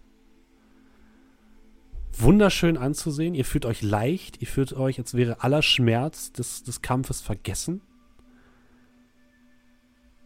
wunderschön 2.21 2.77
anzusehen. 2.77 3.33
Ihr 3.33 3.45
fühlt 3.45 3.65
euch 3.65 3.81
leicht, 3.81 4.41
ihr 4.41 4.47
fühlt 4.47 4.73
euch, 4.73 4.99
als 4.99 5.13
wäre 5.13 5.43
aller 5.43 5.61
Schmerz 5.61 6.31
des, 6.31 6.63
des 6.63 6.81
Kampfes 6.81 7.21
vergessen. 7.21 7.81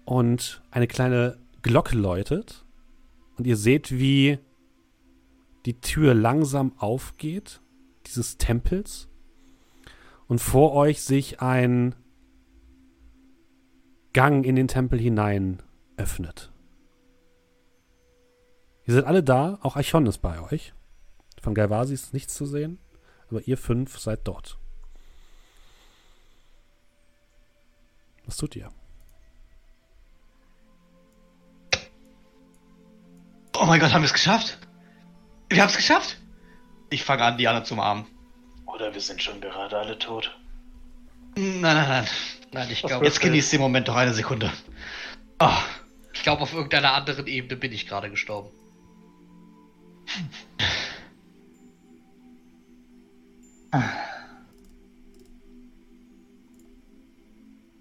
Und 0.06 0.62
eine 0.72 0.88
kleine 0.88 1.38
Glocke 1.62 1.98
läutet. 1.98 2.66
Und 3.38 3.48
ihr 3.48 3.58
seht, 3.58 3.92
wie 3.92 4.40
die 5.66 5.80
Tür 5.80 6.14
langsam 6.14 6.74
aufgeht, 6.78 7.62
dieses 8.08 8.38
Tempels. 8.38 9.08
Und 10.28 10.40
vor 10.40 10.74
euch 10.74 11.02
sich 11.02 11.42
ein 11.42 11.96
Gang 14.14 14.46
in 14.46 14.56
den 14.56 14.68
Tempel 14.68 15.00
hinein 15.00 15.64
öffnet. 15.98 16.53
Ihr 18.86 18.96
seid 18.96 19.06
alle 19.06 19.24
da, 19.24 19.60
auch 19.62 19.76
Archon 19.76 20.06
ist 20.08 20.20
bei 20.20 20.40
euch. 20.42 20.74
Von 21.42 21.54
Galvasi 21.54 21.94
ist 21.94 22.14
nichts 22.14 22.34
zu 22.36 22.46
sehen, 22.46 22.80
aber 23.30 23.42
ihr 23.48 23.58
fünf 23.58 23.98
seid 24.00 24.28
dort. 24.28 24.58
Was 28.26 28.38
tut 28.38 28.56
ihr? 28.56 28.70
Oh 33.56 33.66
mein 33.66 33.80
Gott, 33.80 33.94
haben 33.94 34.02
wir 34.02 34.08
es 34.08 34.14
geschafft? 34.14 34.58
Wir 35.50 35.62
haben 35.62 35.70
es 35.70 35.78
geschafft! 35.78 36.18
Ich 36.90 37.04
fange 37.04 37.24
an, 37.24 37.38
Diana 37.38 37.64
zu 37.64 37.74
umarmen. 37.76 38.06
Oder 38.66 38.94
wir 38.94 39.02
sind 39.02 39.22
schon 39.22 39.40
gerade 39.42 39.78
alle 39.78 39.98
tot. 39.98 40.36
Nein, 41.36 41.62
nein, 41.62 41.88
nein. 41.88 42.08
Nein, 42.52 42.70
ich 42.72 42.82
glaube. 42.84 43.06
Jetzt 43.06 43.20
genießt 43.20 43.54
den 43.54 43.62
Moment 43.62 43.88
doch 43.88 43.96
eine 43.96 44.14
Sekunde. 44.14 44.52
Oh. 45.40 45.50
Ich 46.14 46.22
glaube, 46.22 46.44
auf 46.44 46.54
irgendeiner 46.54 46.94
anderen 46.94 47.28
Ebene 47.28 47.56
bin 47.56 47.72
ich 47.72 47.88
gerade 47.88 48.10
gestorben. 48.10 48.50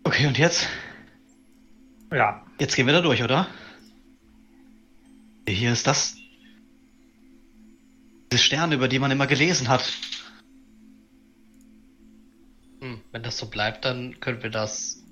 Okay, 0.05 0.27
und 0.27 0.39
jetzt? 0.39 0.69
Ja. 2.11 2.45
Jetzt 2.59 2.77
gehen 2.77 2.87
wir 2.87 2.93
da 2.93 3.01
durch, 3.01 3.23
oder? 3.23 3.47
Hier 5.49 5.73
ist 5.73 5.87
das. 5.87 6.17
Diese 8.31 8.43
Sterne, 8.43 8.77
über 8.77 8.89
die 8.89 8.99
man 8.99 9.11
immer 9.11 9.27
gelesen 9.27 9.69
hat. 9.69 9.93
Hm, 12.81 13.01
wenn 13.11 13.23
das 13.23 13.39
so 13.39 13.47
bleibt, 13.47 13.85
dann 13.85 14.21
können 14.21 14.43
wir 14.43 14.51
das 14.51 15.03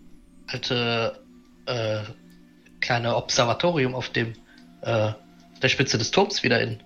alte 0.47 1.23
äh, 1.67 2.03
kleine 2.81 3.17
Observatorium 3.17 3.95
auf 3.95 4.11
dem 4.11 4.35
äh, 4.83 5.13
der 5.63 5.69
Spitze 5.69 5.99
des 5.99 6.11
Turms 6.11 6.43
wieder 6.43 6.61
in 6.61 6.83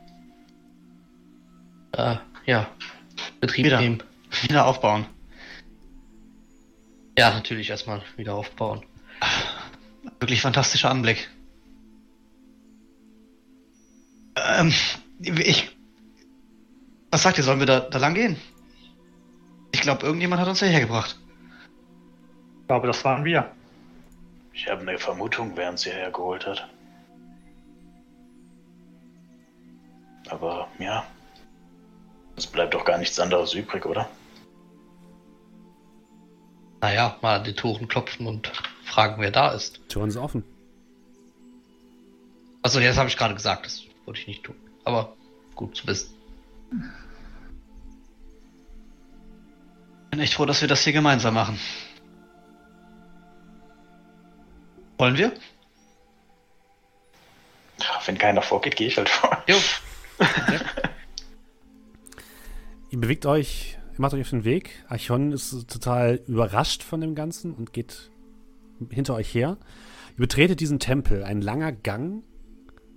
äh, 1.96 2.16
ja 2.46 2.68
Betrieb 3.40 3.66
wieder, 3.66 3.80
nehmen. 3.80 4.02
Wieder 4.42 4.66
aufbauen. 4.66 5.06
Ja, 7.18 7.32
natürlich 7.32 7.70
erstmal 7.70 8.02
wieder 8.16 8.34
aufbauen. 8.34 8.84
Wirklich 10.18 10.40
fantastischer 10.40 10.90
Anblick. 10.90 11.28
Ähm, 14.36 14.72
ich. 15.20 15.76
Was 17.10 17.22
sagt 17.22 17.38
ihr, 17.38 17.44
sollen 17.44 17.60
wir 17.60 17.66
da, 17.66 17.80
da 17.80 17.98
lang 17.98 18.14
gehen? 18.14 18.36
Ich 19.72 19.80
glaube, 19.80 20.04
irgendjemand 20.04 20.40
hat 20.40 20.48
uns 20.48 20.58
hierher 20.58 20.80
gebracht. 20.80 21.18
Ich 22.62 22.66
glaube, 22.66 22.86
das 22.88 23.04
waren 23.04 23.24
wir. 23.24 23.50
Ich 24.52 24.68
habe 24.68 24.80
eine 24.80 24.98
Vermutung, 24.98 25.52
wer 25.56 25.70
uns 25.70 25.84
hierher 25.84 26.10
geholt 26.10 26.46
hat. 26.46 26.68
Aber 30.30 30.68
ja, 30.78 31.06
es 32.36 32.46
bleibt 32.46 32.74
doch 32.74 32.84
gar 32.84 32.98
nichts 32.98 33.18
anderes 33.18 33.54
übrig, 33.54 33.86
oder? 33.86 34.08
Naja, 36.80 37.16
mal 37.22 37.36
an 37.38 37.44
die 37.44 37.54
Toren 37.54 37.88
klopfen 37.88 38.26
und 38.26 38.52
fragen, 38.84 39.20
wer 39.20 39.30
da 39.30 39.52
ist. 39.52 39.80
Türen 39.88 40.10
sind 40.10 40.22
offen. 40.22 40.44
Achso, 42.62 42.78
ja, 42.80 42.88
das 42.88 42.98
habe 42.98 43.08
ich 43.08 43.16
gerade 43.16 43.34
gesagt, 43.34 43.66
das 43.66 43.82
wollte 44.04 44.20
ich 44.20 44.26
nicht 44.26 44.44
tun. 44.44 44.56
Aber 44.84 45.16
gut 45.54 45.76
zu 45.76 45.86
wissen. 45.86 46.14
bin 50.14 50.20
echt 50.20 50.34
froh, 50.34 50.46
dass 50.46 50.60
wir 50.60 50.68
das 50.68 50.82
hier 50.82 50.92
gemeinsam 50.92 51.34
machen. 51.34 51.58
Wollen 54.96 55.18
wir? 55.18 55.32
Ja, 57.80 58.00
Wenn 58.06 58.16
keiner 58.16 58.42
vorgeht, 58.42 58.76
gehe 58.76 58.86
ich 58.86 58.96
halt 58.96 59.08
vor. 59.08 59.42
Jo. 59.48 59.56
Ihr 62.94 63.00
bewegt 63.00 63.26
euch, 63.26 63.76
ihr 63.92 64.00
macht 64.00 64.14
euch 64.14 64.20
auf 64.20 64.30
den 64.30 64.44
Weg. 64.44 64.84
Archon 64.86 65.32
ist 65.32 65.68
total 65.68 66.20
überrascht 66.28 66.84
von 66.84 67.00
dem 67.00 67.16
Ganzen 67.16 67.52
und 67.52 67.72
geht 67.72 68.12
hinter 68.88 69.14
euch 69.16 69.34
her. 69.34 69.58
Ihr 70.12 70.18
betretet 70.18 70.60
diesen 70.60 70.78
Tempel, 70.78 71.24
ein 71.24 71.42
langer 71.42 71.72
Gang. 71.72 72.22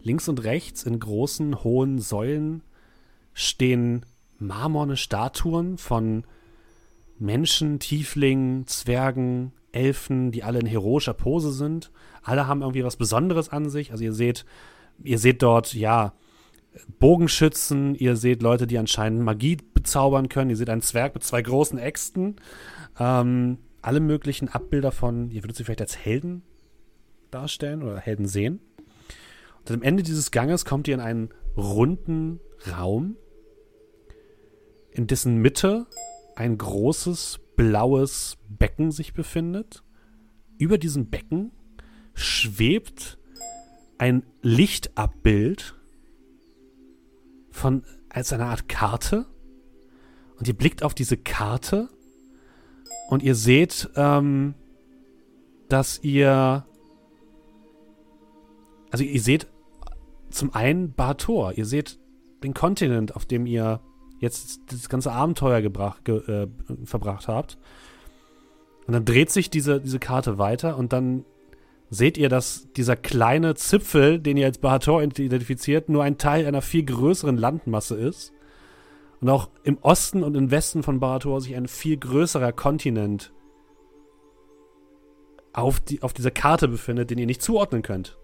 Links 0.03 0.29
und 0.29 0.43
rechts 0.43 0.83
in 0.83 0.99
großen, 0.99 1.63
hohen 1.63 1.97
Säulen 1.97 2.61
stehen 3.33 4.05
marmorne 4.37 4.97
Statuen 4.97 5.79
von 5.79 6.25
Menschen, 7.17 7.79
Tieflingen, 7.79 8.67
Zwergen, 8.67 9.51
Elfen, 9.71 10.29
die 10.31 10.43
alle 10.43 10.59
in 10.59 10.67
heroischer 10.67 11.15
Pose 11.15 11.51
sind. 11.51 11.91
Alle 12.21 12.45
haben 12.45 12.61
irgendwie 12.61 12.83
was 12.83 12.97
Besonderes 12.97 13.49
an 13.49 13.71
sich. 13.71 13.91
Also 13.93 14.03
ihr 14.03 14.13
seht, 14.13 14.45
ihr 15.03 15.17
seht 15.17 15.41
dort, 15.41 15.73
ja, 15.73 16.13
Bogenschützen, 16.99 17.95
ihr 17.95 18.15
seht 18.15 18.41
Leute, 18.41 18.67
die 18.67 18.77
anscheinend 18.77 19.21
Magie 19.21 19.57
bezaubern 19.73 20.29
können, 20.29 20.49
ihr 20.49 20.57
seht 20.57 20.69
einen 20.69 20.81
Zwerg 20.81 21.13
mit 21.13 21.23
zwei 21.23 21.41
großen 21.41 21.77
Äxten, 21.79 22.35
ähm, 22.99 23.57
alle 23.81 23.99
möglichen 23.99 24.49
Abbilder 24.49 24.91
von, 24.91 25.31
ihr 25.31 25.43
würdet 25.43 25.57
sie 25.57 25.63
vielleicht 25.63 25.81
als 25.81 25.97
Helden 25.97 26.43
darstellen 27.31 27.83
oder 27.83 27.99
Helden 27.99 28.27
sehen. 28.27 28.59
Und 29.59 29.71
am 29.71 29.81
Ende 29.81 30.03
dieses 30.03 30.31
Ganges 30.31 30.65
kommt 30.65 30.87
ihr 30.87 30.93
in 30.93 31.01
einen 31.01 31.29
runden 31.55 32.39
Raum, 32.71 33.17
in 34.91 35.07
dessen 35.07 35.37
Mitte 35.37 35.87
ein 36.35 36.57
großes 36.57 37.39
blaues 37.55 38.37
Becken 38.47 38.91
sich 38.91 39.13
befindet. 39.13 39.83
Über 40.57 40.77
diesem 40.77 41.09
Becken 41.09 41.51
schwebt 42.13 43.17
ein 43.97 44.23
Lichtabbild 44.41 45.75
von 47.57 47.83
als 48.09 48.31
eine 48.31 48.45
Art 48.45 48.69
Karte. 48.69 49.25
Und 50.39 50.47
ihr 50.47 50.55
blickt 50.55 50.83
auf 50.83 50.93
diese 50.93 51.17
Karte 51.17 51.89
und 53.09 53.23
ihr 53.23 53.35
seht, 53.35 53.89
ähm, 53.95 54.53
dass 55.67 55.99
ihr 56.03 56.65
also 58.91 59.03
ihr 59.03 59.21
seht 59.21 59.47
zum 60.29 60.53
einen 60.53 60.93
Bator, 60.93 61.53
ihr 61.53 61.65
seht 61.65 61.99
den 62.43 62.53
Kontinent, 62.53 63.15
auf 63.15 63.25
dem 63.25 63.45
ihr 63.45 63.81
jetzt 64.19 64.59
das 64.71 64.89
ganze 64.89 65.11
Abenteuer 65.11 65.61
gebracht, 65.61 66.05
ge, 66.05 66.17
äh, 66.17 66.47
verbracht 66.85 67.27
habt. 67.27 67.57
Und 68.85 68.93
dann 68.93 69.05
dreht 69.05 69.29
sich 69.29 69.49
diese, 69.49 69.81
diese 69.81 69.99
Karte 69.99 70.37
weiter 70.37 70.77
und 70.77 70.93
dann 70.93 71.25
seht 71.89 72.17
ihr, 72.17 72.29
dass 72.29 72.67
dieser 72.75 72.95
kleine 72.95 73.55
Zipfel, 73.55 74.19
den 74.19 74.37
ihr 74.37 74.45
als 74.45 74.57
Bahator 74.57 75.01
identifiziert, 75.01 75.89
nur 75.89 76.03
ein 76.03 76.17
Teil 76.17 76.45
einer 76.45 76.61
viel 76.61 76.83
größeren 76.83 77.37
Landmasse 77.37 77.95
ist. 77.95 78.33
Und 79.21 79.29
auch 79.29 79.49
im 79.63 79.77
Osten 79.79 80.23
und 80.23 80.35
im 80.35 80.51
Westen 80.51 80.83
von 80.83 80.99
Bahator 80.99 81.41
sich 81.41 81.55
ein 81.55 81.67
viel 81.67 81.97
größerer 81.97 82.51
Kontinent 82.51 83.33
auf, 85.53 85.79
die, 85.79 86.03
auf 86.03 86.13
dieser 86.13 86.29
Karte 86.29 86.67
befindet, 86.67 87.09
den 87.09 87.17
ihr 87.17 87.25
nicht 87.25 87.41
zuordnen 87.41 87.81
könnt. 87.81 88.17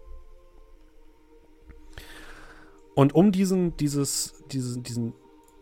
Und 2.94 3.14
um 3.14 3.32
diesen, 3.32 3.76
dieses, 3.76 4.44
diesen, 4.52 4.84
diesen, 4.84 5.14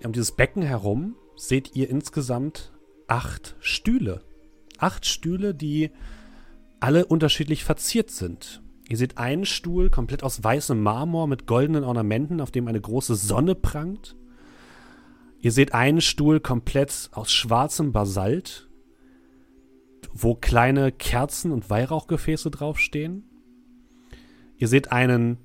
um 0.04 0.12
dieses 0.12 0.32
Becken 0.32 0.62
herum 0.62 1.16
seht 1.34 1.74
ihr 1.74 1.88
insgesamt 1.88 2.72
acht 3.06 3.56
Stühle. 3.60 4.22
Acht 4.76 5.06
Stühle, 5.06 5.54
die 5.54 5.90
alle 6.82 7.06
unterschiedlich 7.06 7.64
verziert 7.64 8.10
sind. 8.10 8.62
Ihr 8.88 8.96
seht 8.96 9.16
einen 9.16 9.46
Stuhl 9.46 9.88
komplett 9.88 10.22
aus 10.22 10.42
weißem 10.42 10.82
Marmor 10.82 11.28
mit 11.28 11.46
goldenen 11.46 11.84
Ornamenten, 11.84 12.40
auf 12.40 12.50
dem 12.50 12.66
eine 12.66 12.80
große 12.80 13.14
Sonne 13.14 13.54
prangt. 13.54 14.16
Ihr 15.38 15.52
seht 15.52 15.74
einen 15.74 16.00
Stuhl 16.00 16.40
komplett 16.40 17.08
aus 17.12 17.32
schwarzem 17.32 17.92
Basalt, 17.92 18.68
wo 20.12 20.34
kleine 20.34 20.90
Kerzen 20.92 21.52
und 21.52 21.70
Weihrauchgefäße 21.70 22.50
draufstehen. 22.50 23.24
Ihr 24.56 24.68
seht 24.68 24.92
einen 24.92 25.38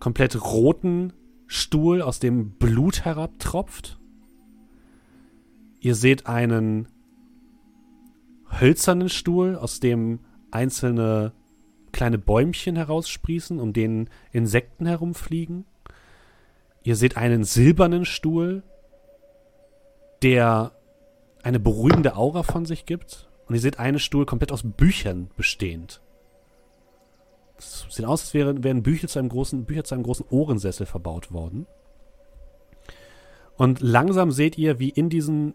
komplett 0.00 0.42
roten 0.42 1.12
Stuhl, 1.46 2.00
aus 2.00 2.18
dem 2.18 2.52
Blut 2.52 3.04
herabtropft. 3.04 4.00
Ihr 5.80 5.94
seht 5.94 6.26
einen 6.26 6.88
hölzernen 8.50 9.10
Stuhl, 9.10 9.54
aus 9.56 9.78
dem 9.78 10.20
einzelne 10.52 11.32
kleine 11.92 12.18
Bäumchen 12.18 12.76
heraussprießen, 12.76 13.60
um 13.60 13.72
denen 13.72 14.08
Insekten 14.32 14.86
herumfliegen. 14.86 15.66
Ihr 16.82 16.96
seht 16.96 17.16
einen 17.16 17.44
silbernen 17.44 18.04
Stuhl, 18.04 18.62
der 20.22 20.72
eine 21.42 21.60
beruhigende 21.60 22.16
Aura 22.16 22.42
von 22.42 22.64
sich 22.64 22.86
gibt. 22.86 23.28
Und 23.46 23.54
ihr 23.54 23.60
seht 23.60 23.78
einen 23.78 23.98
Stuhl 23.98 24.24
komplett 24.24 24.52
aus 24.52 24.62
Büchern 24.64 25.30
bestehend. 25.36 26.00
Es 27.58 27.86
sieht 27.90 28.04
aus, 28.04 28.22
als 28.22 28.34
wären, 28.34 28.64
wären 28.64 28.82
Bücher, 28.82 29.08
zu 29.08 29.18
einem 29.18 29.28
großen, 29.28 29.64
Bücher 29.64 29.84
zu 29.84 29.94
einem 29.94 30.04
großen 30.04 30.26
Ohrensessel 30.30 30.86
verbaut 30.86 31.32
worden. 31.32 31.66
Und 33.56 33.80
langsam 33.80 34.32
seht 34.32 34.58
ihr, 34.58 34.78
wie 34.78 34.88
in 34.88 35.08
diesen 35.08 35.54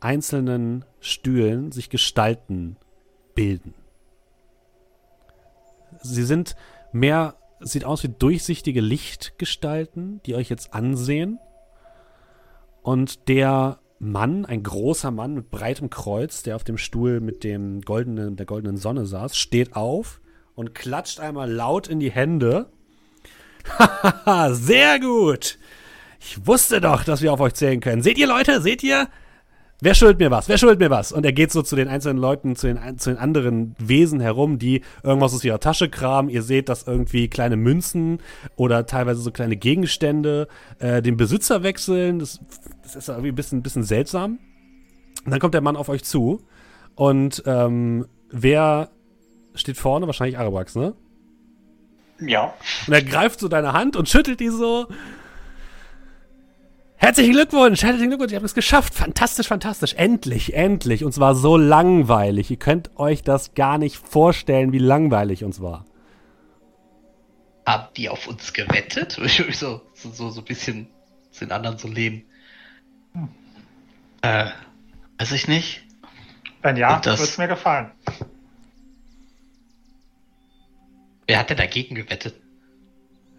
einzelnen 0.00 0.84
Stühlen 1.00 1.72
sich 1.72 1.90
Gestalten 1.90 2.76
bilden. 3.34 3.74
Sie 6.02 6.24
sind 6.24 6.56
mehr, 6.92 7.36
sieht 7.60 7.84
aus 7.84 8.02
wie 8.02 8.08
durchsichtige 8.08 8.80
Lichtgestalten, 8.80 10.20
die 10.26 10.34
euch 10.34 10.48
jetzt 10.48 10.74
ansehen. 10.74 11.38
Und 12.82 13.28
der 13.28 13.78
Mann, 13.98 14.44
ein 14.44 14.64
großer 14.64 15.12
Mann 15.12 15.34
mit 15.34 15.50
breitem 15.50 15.88
Kreuz, 15.88 16.42
der 16.42 16.56
auf 16.56 16.64
dem 16.64 16.76
Stuhl 16.76 17.20
mit 17.20 17.44
dem 17.44 17.80
goldenen, 17.82 18.36
der 18.36 18.46
goldenen 18.46 18.76
Sonne 18.76 19.06
saß, 19.06 19.36
steht 19.36 19.76
auf 19.76 20.20
und 20.56 20.74
klatscht 20.74 21.20
einmal 21.20 21.50
laut 21.50 21.86
in 21.86 22.00
die 22.00 22.10
Hände. 22.10 22.66
Hahaha, 23.78 24.52
sehr 24.54 24.98
gut. 24.98 25.58
Ich 26.18 26.46
wusste 26.46 26.80
doch, 26.80 27.04
dass 27.04 27.22
wir 27.22 27.32
auf 27.32 27.40
euch 27.40 27.54
zählen 27.54 27.80
können. 27.80 28.02
Seht 28.02 28.18
ihr, 28.18 28.26
Leute? 28.26 28.60
Seht 28.60 28.82
ihr? 28.82 29.08
Wer 29.84 29.96
schuldet 29.96 30.20
mir 30.20 30.30
was? 30.30 30.48
Wer 30.48 30.58
schuldet 30.58 30.78
mir 30.78 30.90
was? 30.90 31.10
Und 31.10 31.26
er 31.26 31.32
geht 31.32 31.50
so 31.50 31.60
zu 31.60 31.74
den 31.74 31.88
einzelnen 31.88 32.16
Leuten, 32.16 32.54
zu 32.54 32.68
den, 32.68 32.98
zu 33.00 33.10
den 33.10 33.18
anderen 33.18 33.74
Wesen 33.80 34.20
herum, 34.20 34.60
die 34.60 34.82
irgendwas 35.02 35.34
aus 35.34 35.42
ihrer 35.42 35.58
Tasche 35.58 35.90
kramen. 35.90 36.30
Ihr 36.30 36.44
seht, 36.44 36.68
dass 36.68 36.86
irgendwie 36.86 37.26
kleine 37.26 37.56
Münzen 37.56 38.20
oder 38.54 38.86
teilweise 38.86 39.20
so 39.20 39.32
kleine 39.32 39.56
Gegenstände 39.56 40.46
äh, 40.78 41.02
den 41.02 41.16
Besitzer 41.16 41.64
wechseln. 41.64 42.20
Das, 42.20 42.38
das 42.84 42.94
ist 42.94 43.08
irgendwie 43.08 43.30
ein 43.30 43.34
bisschen, 43.34 43.64
bisschen 43.64 43.82
seltsam. 43.82 44.38
Und 45.24 45.32
dann 45.32 45.40
kommt 45.40 45.54
der 45.54 45.62
Mann 45.62 45.74
auf 45.74 45.88
euch 45.88 46.04
zu. 46.04 46.40
Und 46.94 47.42
ähm, 47.46 48.06
wer 48.30 48.88
steht 49.56 49.78
vorne? 49.78 50.06
Wahrscheinlich 50.06 50.38
Arabax, 50.38 50.76
ne? 50.76 50.94
Ja. 52.20 52.54
Und 52.86 52.92
er 52.92 53.02
greift 53.02 53.40
so 53.40 53.48
deine 53.48 53.72
Hand 53.72 53.96
und 53.96 54.08
schüttelt 54.08 54.38
die 54.38 54.50
so. 54.50 54.86
Herzlichen 57.02 57.32
Glückwunsch, 57.32 57.82
herzlichen 57.82 58.10
Glückwunsch, 58.10 58.30
ihr 58.30 58.36
habt 58.36 58.46
es 58.46 58.54
geschafft. 58.54 58.94
Fantastisch, 58.94 59.48
fantastisch. 59.48 59.94
Endlich, 59.94 60.54
endlich. 60.54 61.02
Und 61.02 61.10
zwar 61.12 61.34
so 61.34 61.56
langweilig. 61.56 62.48
Ihr 62.48 62.58
könnt 62.58 62.96
euch 62.96 63.24
das 63.24 63.54
gar 63.54 63.76
nicht 63.76 63.96
vorstellen, 63.96 64.72
wie 64.72 64.78
langweilig 64.78 65.42
uns 65.42 65.60
war. 65.60 65.84
Haben 67.66 67.88
die 67.96 68.08
auf 68.08 68.28
uns 68.28 68.52
gewettet? 68.52 69.18
Ich 69.18 69.42
so, 69.58 69.80
so, 69.94 70.10
so, 70.12 70.30
so 70.30 70.40
ein 70.42 70.44
bisschen 70.44 70.86
zu 71.32 71.44
den 71.44 71.50
anderen 71.50 71.76
so 71.76 71.88
lehnen. 71.88 72.22
Äh, 74.20 74.50
weiß 75.18 75.32
ich 75.32 75.48
nicht. 75.48 75.82
Wenn 76.62 76.76
ja, 76.76 76.94
Und 76.94 77.04
das- 77.06 77.18
wird 77.18 77.30
es 77.30 77.38
mir 77.38 77.48
gefallen. 77.48 77.90
Wer 81.26 81.40
hat 81.40 81.50
denn 81.50 81.56
dagegen 81.56 81.96
gewettet? 81.96 82.36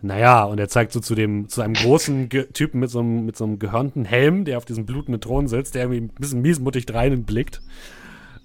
Naja, 0.06 0.44
und 0.44 0.60
er 0.60 0.68
zeigt 0.68 0.92
so 0.92 1.00
zu 1.00 1.16
dem, 1.16 1.48
zu 1.48 1.62
einem 1.62 1.74
großen 1.76 2.28
Ge 2.28 2.48
Typen 2.52 2.82
mit 2.82 2.90
so, 2.90 3.00
einem, 3.00 3.26
mit 3.26 3.38
so 3.38 3.46
einem 3.46 3.58
gehörnten 3.58 4.04
Helm, 4.04 4.44
der 4.44 4.58
auf 4.58 4.66
diesem 4.66 4.86
blutenden 4.86 5.22
Thron 5.22 5.48
sitzt, 5.48 5.76
der 5.76 5.84
irgendwie 5.84 6.02
ein 6.02 6.10
bisschen 6.20 6.42
miesmutig 6.42 6.86
drein 6.86 7.24
blickt. 7.24 7.62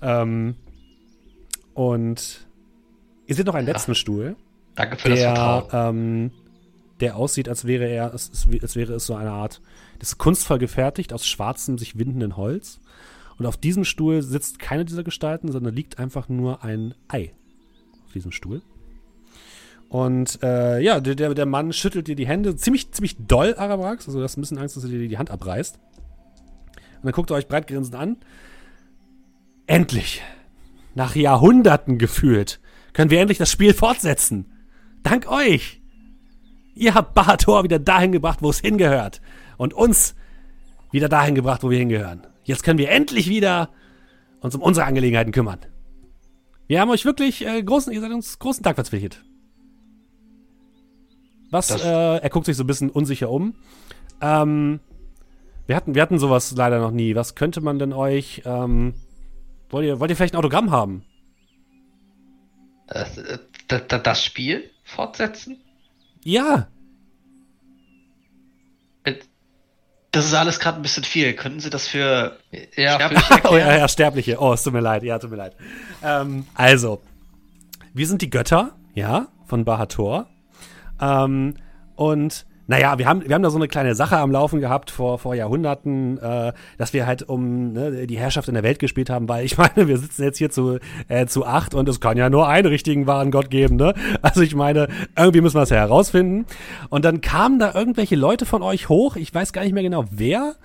Ähm, 0.00 0.54
und 1.74 2.46
ihr 3.26 3.34
seht 3.34 3.46
noch 3.46 3.54
einen 3.54 3.66
Ja. 3.66 3.72
letzten 3.74 3.94
Stuhl, 3.96 4.36
Danke 4.76 4.96
für 4.96 5.08
das 5.08 5.18
der, 5.18 5.34
Vertrauen. 5.34 5.96
ähm, 5.96 6.30
der 7.00 7.16
aussieht, 7.16 7.48
als 7.48 7.64
wäre 7.64 7.88
er, 7.88 8.14
es, 8.14 8.46
als 8.62 8.76
wäre 8.76 8.94
es 8.94 9.06
so 9.06 9.14
eine 9.16 9.30
Art, 9.32 9.60
das 9.98 10.10
ist 10.10 10.18
kunstvoll 10.18 10.58
gefertigt 10.58 11.12
aus 11.12 11.26
schwarzem, 11.26 11.76
sich 11.78 11.98
windenden 11.98 12.36
Holz. 12.36 12.80
Und 13.36 13.46
auf 13.46 13.56
diesem 13.56 13.84
Stuhl 13.84 14.22
sitzt 14.22 14.58
keine 14.60 14.84
dieser 14.84 15.04
Gestalten, 15.04 15.50
sondern 15.52 15.74
liegt 15.74 15.98
einfach 15.98 16.28
nur 16.28 16.64
ein 16.64 16.94
Ei 17.08 17.32
auf 18.06 18.12
diesem 18.12 18.32
Stuhl. 18.32 18.62
Und 19.88 20.42
äh, 20.42 20.80
ja, 20.80 21.00
der, 21.00 21.14
der, 21.14 21.34
der 21.34 21.46
Mann 21.46 21.72
schüttelt 21.72 22.08
dir 22.08 22.16
die 22.16 22.26
Hände 22.26 22.56
ziemlich, 22.56 22.92
ziemlich 22.92 23.16
doll, 23.18 23.54
Arabrax. 23.56 24.06
Also 24.06 24.18
du 24.18 24.24
hast 24.24 24.36
ein 24.36 24.42
bisschen 24.42 24.58
Angst, 24.58 24.76
dass 24.76 24.84
er 24.84 24.90
dir 24.90 25.08
die 25.08 25.18
Hand 25.18 25.30
abreißt. 25.30 25.78
Und 26.96 27.04
dann 27.04 27.12
guckt 27.12 27.30
er 27.30 27.36
euch 27.36 27.48
breitgrinsend 27.48 27.94
an. 27.94 28.16
Endlich, 29.66 30.22
nach 30.94 31.14
Jahrhunderten 31.14 31.98
gefühlt, 31.98 32.60
können 32.92 33.10
wir 33.10 33.20
endlich 33.20 33.38
das 33.38 33.50
Spiel 33.50 33.72
fortsetzen. 33.72 34.46
Dank 35.02 35.30
euch. 35.30 35.80
Ihr 36.74 36.94
habt 36.94 37.14
Bahator 37.14 37.64
wieder 37.64 37.78
dahin 37.78 38.12
gebracht, 38.12 38.38
wo 38.42 38.50
es 38.50 38.60
hingehört. 38.60 39.20
Und 39.56 39.74
uns 39.74 40.14
wieder 40.90 41.08
dahin 41.08 41.34
gebracht, 41.34 41.62
wo 41.62 41.70
wir 41.70 41.78
hingehören. 41.78 42.26
Jetzt 42.44 42.62
können 42.62 42.78
wir 42.78 42.90
endlich 42.90 43.28
wieder 43.28 43.70
uns 44.40 44.54
um 44.54 44.62
unsere 44.62 44.86
Angelegenheiten 44.86 45.32
kümmern. 45.32 45.60
Wir 46.66 46.80
haben 46.80 46.90
euch 46.90 47.04
wirklich 47.04 47.46
äh, 47.46 47.62
großen, 47.62 47.92
ihr 47.92 48.00
seid 48.00 48.12
uns 48.12 48.38
großen 48.38 48.62
Dank 48.62 48.76
verpflichtet. 48.76 49.22
Was, 51.50 51.68
Das- 51.68 51.82
äh, 51.82 52.16
er 52.18 52.30
guckt 52.30 52.46
sich 52.46 52.56
so 52.56 52.64
ein 52.64 52.66
bisschen 52.66 52.90
unsicher 52.90 53.30
um. 53.30 53.54
Ähm, 54.20 54.80
wir 55.66 55.76
hatten, 55.76 55.94
wir 55.94 56.02
hatten 56.02 56.18
sowas 56.18 56.52
leider 56.56 56.78
noch 56.80 56.90
nie. 56.90 57.14
Was 57.14 57.34
könnte 57.34 57.60
man 57.60 57.78
denn 57.78 57.92
euch, 57.92 58.42
ähm, 58.44 58.94
wollt 59.70 59.86
ihr, 59.86 60.00
wollt 60.00 60.10
ihr 60.10 60.16
vielleicht 60.16 60.34
ein 60.34 60.38
Autogramm 60.38 60.70
haben? 60.70 61.04
Äh, 62.88 63.04
d- 63.70 63.80
d- 63.80 64.00
das 64.02 64.24
Spiel 64.24 64.70
fortsetzen? 64.84 65.58
Ja, 66.24 66.68
Mit, 69.04 69.24
Das 70.10 70.24
ist 70.26 70.34
alles 70.34 70.58
gerade 70.58 70.78
ein 70.78 70.82
bisschen 70.82 71.04
viel. 71.04 71.34
Könnten 71.34 71.60
Sie 71.60 71.70
das 71.70 71.86
für 71.86 72.38
ja, 72.76 72.94
Sterbliche 72.94 73.24
für, 73.34 73.48
Oh 73.52 73.56
ja, 73.56 73.76
ja, 73.76 73.88
Sterbliche. 73.88 74.38
Oh, 74.40 74.52
es 74.54 74.62
tut 74.62 74.72
mir 74.72 74.80
leid. 74.80 75.02
Ja, 75.02 75.18
tut 75.18 75.30
mir 75.30 75.36
leid. 75.36 75.54
Ähm, 76.02 76.46
also, 76.54 77.00
wir 77.94 78.06
sind 78.06 78.22
die 78.22 78.30
Götter, 78.30 78.74
ja, 78.94 79.28
von 79.46 79.64
Bahator. 79.64 80.28
Ähm, 81.00 81.54
und 81.96 82.46
naja, 82.70 82.98
wir 82.98 83.06
haben, 83.06 83.26
wir 83.26 83.34
haben 83.34 83.42
da 83.42 83.48
so 83.48 83.56
eine 83.56 83.66
kleine 83.66 83.94
Sache 83.94 84.18
am 84.18 84.30
Laufen 84.30 84.60
gehabt 84.60 84.90
vor, 84.90 85.18
vor 85.18 85.34
Jahrhunderten, 85.34 86.18
äh, 86.18 86.52
dass 86.76 86.92
wir 86.92 87.06
halt 87.06 87.22
um 87.22 87.72
ne, 87.72 88.06
die 88.06 88.18
Herrschaft 88.18 88.46
in 88.46 88.52
der 88.52 88.62
Welt 88.62 88.78
gespielt 88.78 89.08
haben, 89.08 89.26
weil 89.26 89.46
ich 89.46 89.56
meine, 89.58 89.88
wir 89.88 89.96
sitzen 89.96 90.22
jetzt 90.22 90.36
hier 90.36 90.50
zu, 90.50 90.78
äh, 91.08 91.26
zu 91.26 91.46
acht 91.46 91.74
und 91.74 91.88
es 91.88 91.98
kann 91.98 92.18
ja 92.18 92.28
nur 92.28 92.46
einen 92.46 92.66
richtigen 92.66 93.06
wahren 93.06 93.30
Gott 93.30 93.48
geben, 93.48 93.76
ne? 93.76 93.94
Also 94.20 94.42
ich 94.42 94.54
meine, 94.54 94.88
irgendwie 95.16 95.40
müssen 95.40 95.56
wir 95.56 95.60
das 95.60 95.70
ja 95.70 95.78
herausfinden. 95.78 96.44
Und 96.90 97.06
dann 97.06 97.22
kamen 97.22 97.58
da 97.58 97.72
irgendwelche 97.72 98.16
Leute 98.16 98.44
von 98.44 98.62
euch 98.62 98.90
hoch, 98.90 99.16
ich 99.16 99.34
weiß 99.34 99.54
gar 99.54 99.62
nicht 99.62 99.72
mehr 99.72 99.82
genau 99.82 100.04
wer, 100.10 100.56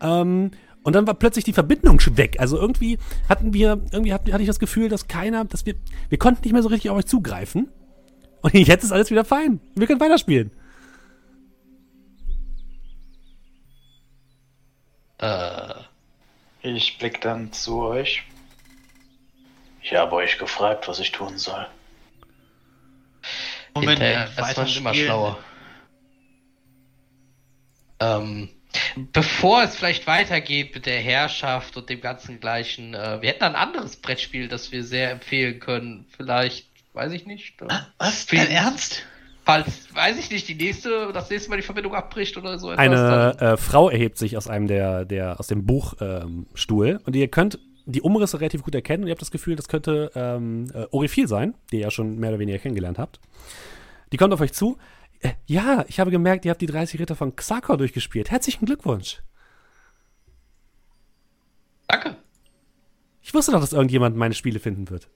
ähm, 0.00 0.52
und 0.82 0.94
dann 0.94 1.06
war 1.06 1.12
plötzlich 1.12 1.44
die 1.44 1.52
Verbindung 1.52 2.00
weg. 2.14 2.36
Also 2.38 2.56
irgendwie 2.58 2.96
hatten 3.28 3.52
wir, 3.52 3.80
irgendwie 3.92 4.14
hatte 4.14 4.40
ich 4.40 4.46
das 4.46 4.60
Gefühl, 4.60 4.88
dass 4.88 5.08
keiner, 5.08 5.44
dass 5.44 5.66
wir, 5.66 5.74
wir 6.08 6.16
konnten 6.16 6.40
nicht 6.42 6.54
mehr 6.54 6.62
so 6.62 6.70
richtig 6.70 6.90
auf 6.90 6.96
euch 6.96 7.04
zugreifen. 7.04 7.68
Und 8.42 8.54
jetzt 8.54 8.84
ist 8.84 8.92
alles 8.92 9.10
wieder 9.10 9.24
fein. 9.24 9.60
Wir 9.74 9.86
können 9.86 10.00
weiterspielen. 10.00 10.50
äh, 15.18 15.74
Ich 16.62 16.98
blick 16.98 17.20
dann 17.20 17.52
zu 17.52 17.82
euch. 17.82 18.22
Ich 19.82 19.94
habe 19.94 20.14
euch 20.16 20.38
gefragt, 20.38 20.88
was 20.88 20.98
ich 21.00 21.12
tun 21.12 21.38
soll. 21.38 21.66
Moment, 23.74 24.00
weiter 24.00 24.62
man 24.62 24.76
immer 24.76 24.94
schlauer. 24.94 25.38
Ähm, 28.00 28.48
bevor 29.12 29.62
es 29.62 29.76
vielleicht 29.76 30.06
weitergeht 30.06 30.74
mit 30.74 30.86
der 30.86 31.00
Herrschaft 31.00 31.76
und 31.76 31.88
dem 31.88 32.00
ganzen 32.00 32.40
gleichen, 32.40 32.94
äh, 32.94 33.20
wir 33.20 33.28
hätten 33.28 33.44
ein 33.44 33.54
anderes 33.54 33.96
Brettspiel, 33.96 34.48
das 34.48 34.72
wir 34.72 34.84
sehr 34.84 35.10
empfehlen 35.10 35.60
können. 35.60 36.06
Vielleicht, 36.16 36.69
weiß 36.92 37.12
ich 37.12 37.26
nicht. 37.26 37.60
Äh, 37.62 37.66
Was? 37.98 38.30
Wie- 38.30 38.36
Dein 38.36 38.48
Ernst? 38.50 39.02
falls, 39.42 39.92
weiß 39.94 40.16
ich 40.18 40.30
nicht, 40.30 40.46
die 40.48 40.54
nächste, 40.54 41.12
das 41.12 41.28
nächste 41.30 41.50
Mal 41.50 41.56
die 41.56 41.62
Verbindung 41.62 41.94
abbricht 41.94 42.36
oder 42.36 42.58
so 42.58 42.70
etwas. 42.70 42.78
Eine 42.84 43.36
äh, 43.40 43.56
Frau 43.56 43.88
erhebt 43.90 44.16
sich 44.18 44.36
aus 44.36 44.46
einem 44.48 44.68
der, 44.68 45.04
der 45.04 45.40
aus 45.40 45.48
dem 45.48 45.66
Buchstuhl 45.66 46.86
ähm, 46.88 47.00
und 47.04 47.16
ihr 47.16 47.26
könnt 47.28 47.58
die 47.86 48.02
Umrisse 48.02 48.38
relativ 48.40 48.62
gut 48.62 48.74
erkennen 48.76 49.02
und 49.02 49.08
ihr 49.08 49.12
habt 49.12 49.22
das 49.22 49.30
Gefühl, 49.32 49.56
das 49.56 49.66
könnte 49.66 50.12
ähm, 50.14 50.70
äh, 50.74 50.86
Orifil 50.92 51.26
sein, 51.26 51.54
die 51.72 51.76
ihr 51.76 51.82
ja 51.82 51.90
schon 51.90 52.18
mehr 52.18 52.30
oder 52.30 52.38
weniger 52.38 52.58
kennengelernt 52.58 52.98
habt. 52.98 53.18
Die 54.12 54.16
kommt 54.18 54.32
auf 54.32 54.40
euch 54.40 54.52
zu. 54.52 54.78
Äh, 55.20 55.30
ja, 55.46 55.84
ich 55.88 55.98
habe 55.98 56.12
gemerkt, 56.12 56.44
ihr 56.44 56.50
habt 56.52 56.60
die 56.60 56.66
30 56.66 57.00
Ritter 57.00 57.16
von 57.16 57.34
Xakor 57.34 57.76
durchgespielt. 57.76 58.30
Herzlichen 58.30 58.66
Glückwunsch. 58.66 59.20
Danke. 61.88 62.16
Ich 63.22 63.34
wusste 63.34 63.50
doch, 63.52 63.60
dass 63.60 63.72
irgendjemand 63.72 64.16
meine 64.16 64.34
Spiele 64.34 64.60
finden 64.60 64.88
wird. 64.90 65.08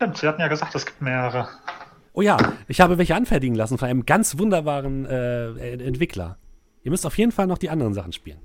Stimmt, 0.00 0.16
Sie 0.16 0.26
hatten 0.26 0.40
ja 0.40 0.48
gesagt, 0.48 0.74
es 0.74 0.86
gibt 0.86 1.02
mehrere. 1.02 1.46
Oh 2.14 2.22
ja, 2.22 2.38
ich 2.68 2.80
habe 2.80 2.96
welche 2.96 3.14
anfertigen 3.14 3.54
lassen 3.54 3.76
von 3.76 3.86
einem 3.86 4.06
ganz 4.06 4.38
wunderbaren 4.38 5.04
äh, 5.04 5.74
Entwickler. 5.74 6.38
Ihr 6.82 6.90
müsst 6.90 7.04
auf 7.04 7.18
jeden 7.18 7.32
Fall 7.32 7.46
noch 7.46 7.58
die 7.58 7.68
anderen 7.68 7.92
Sachen 7.92 8.14
spielen. 8.14 8.38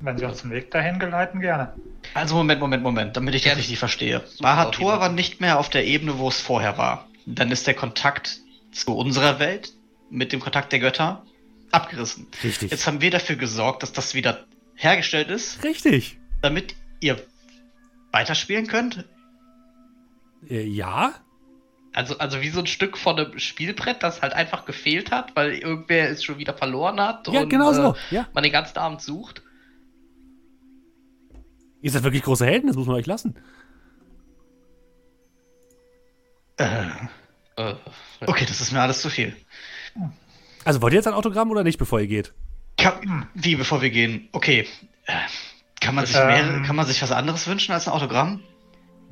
Wenn 0.00 0.18
Sie 0.18 0.26
uns 0.26 0.42
den 0.42 0.50
Weg 0.50 0.70
dahin 0.70 0.98
geleiten, 0.98 1.40
gerne. 1.40 1.72
Also 2.12 2.34
Moment, 2.34 2.60
Moment, 2.60 2.82
Moment, 2.82 3.16
damit 3.16 3.34
ich 3.34 3.44
das 3.44 3.56
richtig 3.56 3.78
verstehe. 3.78 4.22
Bahator 4.40 5.00
war 5.00 5.08
nicht 5.08 5.40
mehr 5.40 5.58
auf 5.58 5.70
der 5.70 5.86
Ebene, 5.86 6.18
wo 6.18 6.28
es 6.28 6.38
vorher 6.38 6.76
war. 6.76 7.08
Dann 7.24 7.50
ist 7.50 7.66
der 7.66 7.74
Kontakt 7.74 8.40
zu 8.72 8.94
unserer 8.94 9.38
Welt 9.38 9.72
mit 10.10 10.34
dem 10.34 10.40
Kontakt 10.40 10.72
der 10.72 10.80
Götter 10.80 11.24
abgerissen. 11.70 12.26
Richtig. 12.44 12.70
Jetzt 12.70 12.86
haben 12.86 13.00
wir 13.00 13.10
dafür 13.10 13.36
gesorgt, 13.36 13.82
dass 13.82 13.94
das 13.94 14.14
wieder 14.14 14.44
hergestellt 14.74 15.30
ist, 15.30 15.64
Richtig. 15.64 16.18
damit 16.42 16.74
ihr 17.00 17.16
weiterspielen 18.12 18.66
könnt. 18.66 19.04
Äh, 20.48 20.62
ja? 20.64 21.14
Also, 21.94 22.16
also 22.18 22.40
wie 22.40 22.48
so 22.48 22.60
ein 22.60 22.66
Stück 22.66 22.96
von 22.96 23.18
einem 23.18 23.38
Spielbrett, 23.38 24.02
das 24.02 24.22
halt 24.22 24.32
einfach 24.32 24.64
gefehlt 24.64 25.10
hat, 25.10 25.36
weil 25.36 25.52
irgendwer 25.52 26.08
es 26.10 26.24
schon 26.24 26.38
wieder 26.38 26.54
verloren 26.54 27.00
hat 27.00 27.28
Ja, 27.28 27.42
und 27.42 27.48
genau 27.50 27.72
so. 27.72 27.94
äh, 28.10 28.14
Ja. 28.14 28.28
man 28.32 28.42
den 28.42 28.52
ganzen 28.52 28.78
Abend 28.78 29.02
sucht. 29.02 29.42
Ihr 31.82 31.90
seid 31.90 32.02
wirklich 32.04 32.22
große 32.22 32.46
Helden, 32.46 32.68
das 32.68 32.76
muss 32.76 32.86
man 32.86 32.96
euch 32.96 33.06
lassen. 33.06 33.34
Äh, 36.58 36.86
Äh, 37.56 37.74
okay, 38.26 38.46
das 38.46 38.62
ist 38.62 38.72
mir 38.72 38.80
alles 38.80 39.02
zu 39.02 39.10
viel. 39.10 39.36
Also 40.64 40.80
wollt 40.80 40.94
ihr 40.94 40.96
jetzt 40.98 41.06
ein 41.06 41.12
Autogramm 41.12 41.50
oder 41.50 41.64
nicht, 41.64 41.78
bevor 41.78 42.00
ihr 42.00 42.06
geht? 42.06 42.32
Kann, 42.78 43.28
wie, 43.34 43.56
bevor 43.56 43.82
wir 43.82 43.90
gehen? 43.90 44.28
Okay. 44.32 44.66
Kann 45.82 45.94
man, 45.94 46.06
sich 46.06 46.16
Ähm. 46.16 46.62
kann 46.64 46.76
man 46.76 46.86
sich 46.86 47.02
was 47.02 47.12
anderes 47.12 47.46
wünschen 47.46 47.72
als 47.72 47.88
ein 47.88 47.94
Autogramm? 47.94 48.40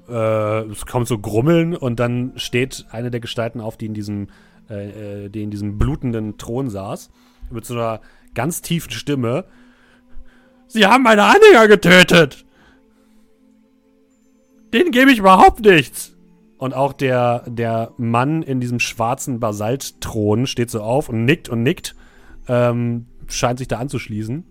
Äh, 0.08 0.62
es 0.70 0.86
kommt 0.86 1.08
so 1.08 1.18
Grummeln 1.18 1.76
und 1.76 2.00
dann 2.00 2.32
steht 2.36 2.86
eine 2.90 3.10
der 3.10 3.20
Gestalten 3.20 3.60
auf, 3.60 3.76
die 3.76 3.86
in 3.86 3.94
diesem, 3.94 4.28
äh, 4.68 5.24
äh, 5.24 5.28
die 5.28 5.42
in 5.42 5.50
diesem 5.50 5.78
blutenden 5.78 6.38
Thron 6.38 6.70
saß, 6.70 7.10
mit 7.50 7.64
so 7.64 7.74
einer 7.74 8.00
ganz 8.34 8.62
tiefen 8.62 8.92
Stimme. 8.92 9.44
Sie 10.68 10.86
haben 10.86 11.02
meine 11.02 11.24
Anhänger 11.24 11.68
getötet! 11.68 12.44
Denen 14.72 14.92
gebe 14.92 15.10
ich 15.10 15.18
überhaupt 15.18 15.60
nichts! 15.60 16.16
Und 16.56 16.74
auch 16.74 16.92
der, 16.92 17.44
der 17.48 17.92
Mann 17.96 18.42
in 18.42 18.60
diesem 18.60 18.80
schwarzen 18.80 19.40
Basaltthron 19.40 20.46
steht 20.46 20.70
so 20.70 20.82
auf 20.82 21.08
und 21.08 21.24
nickt 21.24 21.48
und 21.48 21.62
nickt. 21.62 21.96
Ähm, 22.48 23.06
scheint 23.28 23.58
sich 23.58 23.68
da 23.68 23.78
anzuschließen. 23.78 24.44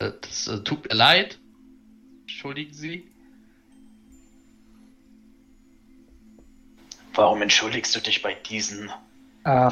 Äh, 0.00 0.10
das 0.20 0.48
äh, 0.48 0.58
tut 0.64 0.88
mir 0.88 0.94
leid. 0.96 1.38
Entschuldigen 2.22 2.72
Sie. 2.74 3.04
Warum 7.14 7.42
entschuldigst 7.42 7.94
du 7.94 8.00
dich 8.00 8.22
bei 8.22 8.34
diesen, 8.48 8.90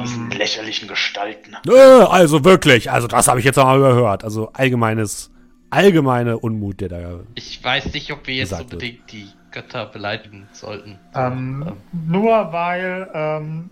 diesen 0.01 0.31
Ähm, 0.31 0.37
lächerlichen 0.37 0.87
Gestalten? 0.87 1.55
Äh, 1.67 1.71
also 1.79 2.43
wirklich, 2.43 2.91
also 2.91 3.07
das 3.07 3.27
habe 3.27 3.39
ich 3.39 3.45
jetzt 3.45 3.55
noch 3.55 3.65
mal 3.65 3.77
überhört. 3.77 4.23
Also 4.23 4.51
allgemeines, 4.53 5.31
allgemeine 5.69 6.37
Unmut, 6.37 6.81
der 6.81 6.89
da. 6.89 7.19
Ich 7.35 7.63
weiß 7.63 7.93
nicht, 7.93 8.11
ob 8.11 8.27
wir 8.27 8.35
jetzt 8.35 8.49
Gesagt 8.49 8.71
wird. 8.71 8.83
unbedingt 8.83 9.11
die 9.11 9.29
Götter 9.51 9.85
beleidigen 9.85 10.47
sollten. 10.51 10.99
ähm, 11.15 11.71
nur 11.91 12.51
weil 12.51 13.09
ähm, 13.13 13.69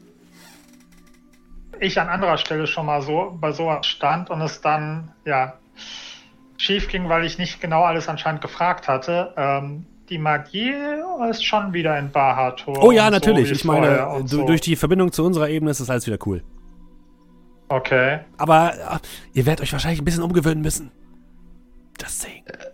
ich 1.79 1.99
an 1.99 2.07
anderer 2.07 2.37
Stelle 2.37 2.65
schon 2.67 2.85
mal 2.87 3.01
so 3.01 3.37
bei 3.39 3.51
sowas 3.51 3.85
stand 3.85 4.29
und 4.31 4.41
es 4.41 4.61
dann 4.61 5.11
ja 5.25 5.53
schief 6.57 6.87
ging, 6.87 7.07
weil 7.09 7.23
ich 7.25 7.37
nicht 7.37 7.61
genau 7.61 7.83
alles 7.83 8.07
anscheinend 8.07 8.41
gefragt 8.41 8.87
hatte. 8.87 9.33
Ähm, 9.37 9.85
die 10.09 10.17
Magie 10.17 10.73
ist 11.29 11.45
schon 11.45 11.73
wieder 11.73 11.97
in 11.99 12.11
Bahator. 12.11 12.81
Oh 12.83 12.91
ja, 12.91 13.05
so 13.05 13.11
natürlich. 13.11 13.49
wie 13.49 13.53
ich 13.53 13.65
meine, 13.65 14.23
so. 14.25 14.45
durch 14.45 14.61
die 14.61 14.75
Verbindung 14.75 15.11
zu 15.11 15.23
unserer 15.23 15.49
Ebene 15.49 15.71
ist 15.71 15.81
das 15.81 15.89
alles 15.89 16.07
wieder 16.07 16.17
cool. 16.25 16.43
Okay. 17.69 18.19
Aber 18.37 18.73
äh, 18.73 18.99
ihr 19.33 19.45
werdet 19.45 19.61
euch 19.61 19.73
wahrscheinlich 19.73 20.01
ein 20.01 20.05
bisschen 20.05 20.23
umgewöhnen 20.23 20.61
müssen. 20.61 20.91
Just 21.99 22.21
saying. 22.21 22.43
An, 22.47 22.66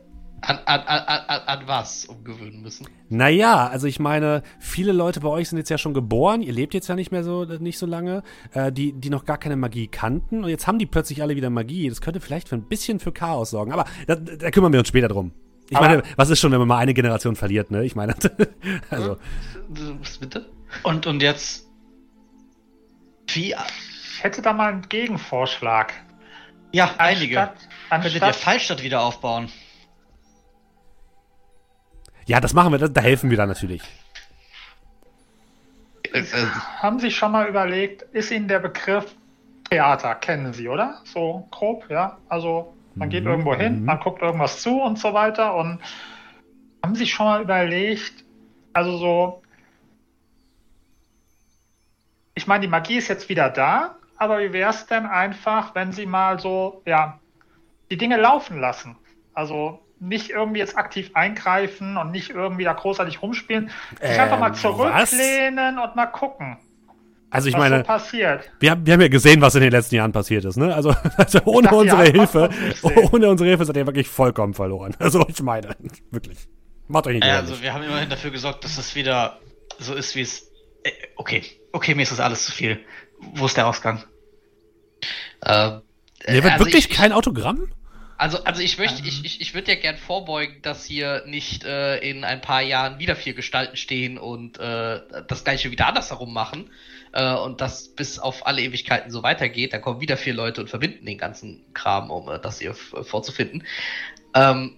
an, 0.46 0.60
an, 0.66 0.82
an, 0.82 1.42
an 1.48 1.68
was 1.68 2.06
umgewöhnen 2.06 2.62
müssen? 2.62 2.88
Naja, 3.10 3.68
also 3.68 3.88
ich 3.88 4.00
meine, 4.00 4.44
viele 4.60 4.92
Leute 4.92 5.20
bei 5.22 5.30
euch 5.30 5.50
sind 5.50 5.58
jetzt 5.58 5.70
ja 5.70 5.78
schon 5.78 5.94
geboren, 5.94 6.42
ihr 6.42 6.54
lebt 6.54 6.74
jetzt 6.74 6.88
ja 6.90 6.96
nicht 6.96 7.12
mehr 7.12 7.24
so 7.24 7.46
nicht 7.46 7.78
so 7.78 7.86
lange, 7.86 8.24
äh, 8.54 8.72
die, 8.72 8.94
die 8.94 9.10
noch 9.10 9.26
gar 9.26 9.38
keine 9.38 9.56
Magie 9.56 9.88
kannten 9.88 10.44
und 10.44 10.50
jetzt 10.50 10.68
haben 10.68 10.80
die 10.80 10.86
plötzlich 10.86 11.22
alle 11.22 11.36
wieder 11.36 11.50
Magie. 11.50 11.90
Das 11.90 12.02
könnte 12.02 12.20
vielleicht 12.20 12.50
für 12.50 12.56
ein 12.56 12.68
bisschen 12.68 13.00
für 13.00 13.12
Chaos 13.12 13.50
sorgen, 13.52 13.72
aber 13.72 13.86
da, 14.08 14.16
da 14.16 14.52
kümmern 14.52 14.72
wir 14.74 14.80
uns 14.80 14.88
später 14.90 15.08
drum. 15.08 15.32
Ich 15.70 15.78
Aber- 15.78 15.88
meine, 15.88 16.04
was 16.18 16.30
ist 16.30 16.40
schon, 16.40 16.52
wenn 16.52 16.60
man 16.60 16.68
mal 16.68 16.78
eine 16.78 16.94
Generation 16.94 17.36
verliert, 17.36 17.72
ne? 17.72 17.84
Ich 17.86 17.96
meine, 17.96 18.16
also. 18.90 19.18
Was 20.02 20.18
bitte? 20.18 20.50
Und, 20.84 21.08
und 21.08 21.22
jetzt. 21.22 21.68
Wie. 23.28 23.54
Ich 24.16 24.24
hätte 24.24 24.42
da 24.42 24.54
mal 24.54 24.72
einen 24.74 24.90
Gegenvorschlag. 24.90 25.94
Ja, 26.72 26.92
einige. 26.98 27.40
Anstatt, 27.40 27.70
Könntet 27.90 28.16
ihr 28.16 28.24
anstatt, 28.24 28.36
Fallstadt 28.44 28.84
wieder 28.84 29.02
aufbauen? 29.02 29.50
Ja, 32.26 32.40
das 32.40 32.54
machen 32.54 32.72
wir, 32.72 32.80
da, 32.80 32.88
da 32.88 33.02
helfen 33.02 33.30
wir 33.30 33.38
dann 33.38 33.50
natürlich. 33.50 33.82
Haben 36.78 37.00
Sie 37.00 37.12
schon 37.12 37.32
mal 37.32 37.48
überlegt, 37.48 38.04
ist 38.14 38.32
Ihnen 38.32 38.48
der 38.48 38.60
Begriff 38.60 39.16
Theater, 39.70 40.14
kennen 40.16 40.54
Sie, 40.54 40.70
oder? 40.70 41.02
So 41.06 41.48
grob, 41.50 41.90
ja? 41.90 42.18
Also 42.30 42.74
man 42.96 43.10
geht 43.10 43.24
Mhm, 43.24 43.30
irgendwo 43.32 43.56
hin, 43.56 43.80
mhm. 43.80 43.86
man 43.86 44.00
guckt 44.00 44.22
irgendwas 44.22 44.62
zu 44.62 44.80
und 44.80 45.00
so 45.00 45.14
weiter. 45.14 45.56
Und 45.56 45.80
haben 46.84 46.96
Sie 46.96 47.08
schon 47.08 47.26
mal 47.26 47.42
überlegt, 47.42 48.24
also 48.74 48.98
so, 48.98 49.44
ich 52.36 52.46
meine, 52.48 52.62
die 52.62 52.68
Magie 52.68 52.98
ist 52.98 53.08
jetzt 53.08 53.30
wieder 53.30 53.50
da, 53.50 53.96
aber 54.18 54.40
wie 54.40 54.54
wäre 54.54 54.70
es 54.70 54.86
denn 54.86 55.06
einfach, 55.06 55.74
wenn 55.76 55.92
Sie 55.92 56.06
mal 56.06 56.40
so, 56.40 56.84
ja, 56.86 57.20
die 57.90 57.98
Dinge 57.98 58.18
laufen 58.18 58.60
lassen? 58.60 58.96
Also 59.34 59.83
nicht 60.04 60.30
irgendwie 60.30 60.60
jetzt 60.60 60.78
aktiv 60.78 61.12
eingreifen 61.14 61.98
und 61.98 62.12
nicht 62.12 62.30
irgendwie 62.32 62.64
da 62.66 62.74
großartig 62.74 63.22
rumspielen, 63.22 63.72
sich 64.02 64.20
einfach 64.20 64.40
mal 64.40 64.48
Ähm, 64.48 64.56
zurücklehnen 64.56 65.80
und 65.80 65.96
mal 65.96 66.08
gucken, 66.08 66.58
Also 67.30 67.48
ich 67.50 67.56
was 67.56 67.60
meine, 67.60 67.78
so 67.80 67.84
passiert. 67.84 68.52
wir 68.60 68.72
haben, 68.72 68.86
wir 68.86 68.94
haben 68.94 69.02
ja 69.02 69.08
gesehen, 69.08 69.42
was 69.42 69.56
in 69.56 69.62
den 69.62 69.72
letzten 69.72 69.96
Jahren 69.96 70.12
passiert 70.12 70.46
ist, 70.46 70.58
ne? 70.58 70.74
Also, 70.76 70.94
also 71.18 71.40
ohne 71.46 71.64
dachte, 71.64 71.78
unsere 71.78 72.06
ja, 72.06 72.12
Hilfe, 72.12 72.50
ohne 73.12 73.30
unsere 73.30 73.50
Hilfe 73.50 73.66
seid 73.66 73.78
ihr 73.78 73.86
wirklich 73.88 74.08
vollkommen 74.08 74.54
verloren. 74.54 74.96
Also 75.00 75.26
ich 75.28 75.42
meine, 75.42 75.76
wirklich. 76.12 76.48
Macht 76.88 77.08
euch 77.08 77.14
nicht 77.16 77.26
Ja, 77.26 77.38
also 77.38 77.62
wir 77.62 77.74
haben 77.74 77.84
immerhin 77.84 78.10
dafür 78.10 78.32
gesorgt, 78.32 78.64
dass 78.66 78.78
es 78.78 78.94
wieder 78.96 79.40
so 79.80 79.94
ist, 79.96 80.16
wie 80.16 80.22
es. 80.22 80.52
Äh, 80.84 80.92
okay, 81.16 81.44
okay, 81.72 81.96
mir 81.96 82.04
ist 82.04 82.12
das 82.12 82.20
alles 82.20 82.46
zu 82.46 82.52
viel. 82.52 82.80
Wo 83.36 83.46
ist 83.46 83.56
der 83.58 83.68
Ausgang? 83.68 84.04
äh, 85.42 85.80
Mir 86.28 86.44
wird 86.44 86.54
also 86.54 86.66
wirklich 86.66 86.86
ich, 86.86 86.92
ich, 86.92 86.98
kein 86.98 87.14
Autogramm? 87.14 87.68
Also, 88.24 88.42
also 88.46 88.62
ich 88.62 88.78
möchte, 88.78 89.06
ich, 89.06 89.26
ich, 89.26 89.42
ich 89.42 89.54
würde 89.54 89.74
ja 89.74 89.78
gern 89.78 89.98
vorbeugen, 89.98 90.62
dass 90.62 90.86
hier 90.86 91.24
nicht 91.26 91.66
äh, 91.66 91.98
in 91.98 92.24
ein 92.24 92.40
paar 92.40 92.62
Jahren 92.62 92.98
wieder 92.98 93.18
vier 93.18 93.34
Gestalten 93.34 93.76
stehen 93.76 94.18
und 94.18 94.58
äh, 94.60 95.02
das 95.28 95.44
gleiche 95.44 95.72
wieder 95.72 95.88
andersherum 95.88 96.32
machen 96.32 96.70
äh, 97.12 97.34
und 97.34 97.60
das 97.60 97.90
bis 97.90 98.20
auf 98.20 98.48
alle 98.48 98.62
Ewigkeiten 98.62 99.12
so 99.12 99.24
weitergeht. 99.24 99.74
Dann 99.74 99.82
kommen 99.82 100.00
wieder 100.00 100.16
vier 100.16 100.34
Leute 100.34 100.62
und 100.62 100.70
verbinden 100.70 101.06
den 101.06 101.18
ganzen 101.18 101.66
Kram, 101.74 102.10
um 102.10 102.30
äh, 102.30 102.40
das 102.40 102.60
hier 102.60 102.70
f- 102.70 102.96
vorzufinden. 103.02 103.66
Ähm, 104.34 104.72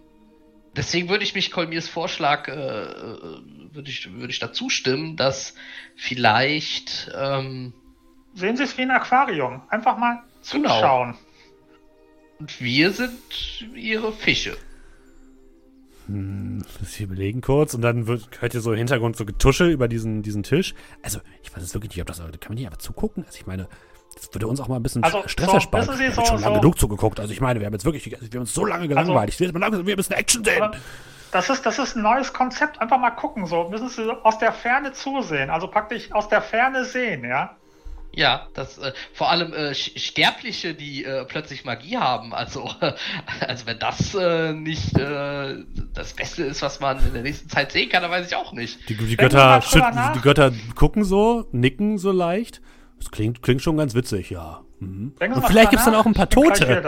deswegen 0.75 1.07
würde 1.09 1.23
ich 1.23 1.35
mich 1.35 1.51
Kolmirs 1.51 1.87
Vorschlag, 1.87 2.47
äh, 2.47 2.51
äh, 2.51 3.41
würde 3.73 3.91
ich, 3.91 4.11
würde 4.11 4.31
ich 4.31 4.39
dazu 4.39 4.71
stimmen, 4.71 5.17
dass 5.17 5.53
vielleicht 5.95 7.11
ähm, 7.15 7.73
Sehen 8.33 8.57
Sie 8.57 8.63
es 8.63 8.75
wie 8.79 8.81
ein 8.81 8.89
Aquarium. 8.89 9.61
Einfach 9.69 9.97
mal 9.97 10.23
Genau. 10.51 11.15
Und 12.39 12.59
wir 12.61 12.91
sind 12.91 13.13
ihre 13.75 14.11
Fische. 14.13 14.57
Hm, 16.07 16.63
hier 16.87 17.07
überlegen 17.07 17.41
kurz 17.41 17.73
und 17.73 17.81
dann 17.81 18.05
wird, 18.07 18.29
hört 18.39 18.53
ihr 18.53 18.61
so 18.61 18.71
im 18.71 18.77
Hintergrund 18.77 19.15
so 19.15 19.25
Getusche 19.25 19.67
über 19.69 19.87
diesen, 19.87 20.21
diesen 20.21 20.43
Tisch. 20.43 20.75
Also, 21.01 21.19
ich 21.43 21.51
weiß 21.51 21.61
jetzt 21.63 21.73
wirklich 21.73 21.91
nicht, 21.95 22.01
ob 22.01 22.07
das, 22.07 22.19
kann 22.19 22.29
man 22.49 22.55
nicht 22.55 22.65
einfach 22.65 22.77
zugucken? 22.77 23.23
Also, 23.25 23.37
ich 23.39 23.47
meine, 23.47 23.67
das 24.13 24.29
würde 24.33 24.47
uns 24.47 24.59
auch 24.59 24.67
mal 24.67 24.75
ein 24.75 24.83
bisschen 24.83 25.03
Also, 25.03 25.23
Stress 25.27 25.47
so, 25.49 25.55
ersparen. 25.55 25.87
wir 25.99 26.07
haben 26.07 26.13
so- 26.15 26.25
schon 26.25 26.41
lange 26.41 26.55
so- 26.55 26.61
genug 26.61 26.77
zugeguckt. 26.79 27.19
Also, 27.19 27.33
ich 27.33 27.41
meine, 27.41 27.59
wir 27.59 27.65
haben 27.65 27.73
jetzt 27.73 27.85
wirklich, 27.85 28.05
wir 28.11 28.17
haben 28.19 28.39
uns 28.41 28.53
so 28.53 28.65
lange 28.65 28.87
gelangweilt. 28.87 29.29
ich 29.29 29.39
will 29.39 29.47
jetzt 29.47 29.53
mal 29.53 29.59
langsam, 29.61 29.85
wir 29.85 29.95
müssen 29.95 30.13
Action 30.13 30.43
sehen. 30.43 30.63
Das 31.31 31.49
ist, 31.49 31.65
das 31.65 31.79
ist 31.79 31.95
ein 31.97 32.03
neues 32.03 32.31
Konzept. 32.31 32.79
Einfach 32.79 32.99
mal 32.99 33.09
gucken. 33.09 33.45
So 33.47 33.67
müssen 33.69 33.89
Sie 33.89 34.09
aus 34.23 34.37
der 34.37 34.53
Ferne 34.53 34.93
zusehen. 34.93 35.49
Also 35.49 35.67
praktisch 35.67 36.11
aus 36.13 36.29
der 36.29 36.41
Ferne 36.41 36.85
sehen, 36.85 37.25
ja. 37.25 37.57
Ja, 38.15 38.47
das 38.53 38.77
äh, 38.77 38.93
vor 39.13 39.29
allem 39.29 39.53
äh, 39.53 39.73
Sterbliche, 39.75 40.73
die 40.73 41.03
äh, 41.03 41.25
plötzlich 41.25 41.65
Magie 41.65 41.97
haben. 41.97 42.33
Also, 42.33 42.69
also 43.41 43.65
wenn 43.65 43.79
das 43.79 44.15
äh, 44.15 44.53
nicht 44.53 44.97
äh, 44.97 45.57
das 45.93 46.13
Beste 46.13 46.43
ist, 46.43 46.61
was 46.61 46.79
man 46.79 47.05
in 47.05 47.13
der 47.13 47.23
nächsten 47.23 47.49
Zeit 47.49 47.71
sehen 47.71 47.89
kann, 47.89 48.01
dann 48.01 48.11
weiß 48.11 48.27
ich 48.27 48.35
auch 48.35 48.53
nicht. 48.53 48.89
Die, 48.89 48.95
die, 48.95 49.17
Götter, 49.17 49.61
schütten, 49.61 49.95
nach. 49.95 50.13
die 50.13 50.21
Götter 50.21 50.51
gucken 50.75 51.03
so, 51.03 51.47
nicken 51.51 51.97
so 51.97 52.11
leicht. 52.11 52.61
Das 52.99 53.11
klingt, 53.11 53.41
klingt 53.41 53.61
schon 53.61 53.77
ganz 53.77 53.93
witzig, 53.93 54.29
ja. 54.29 54.61
Mhm. 54.79 55.13
Und 55.19 55.45
vielleicht 55.47 55.71
gibt 55.71 55.81
es 55.81 55.85
dann 55.85 55.95
auch 55.95 56.05
ein 56.05 56.13
paar 56.13 56.29
Tote. 56.29 56.81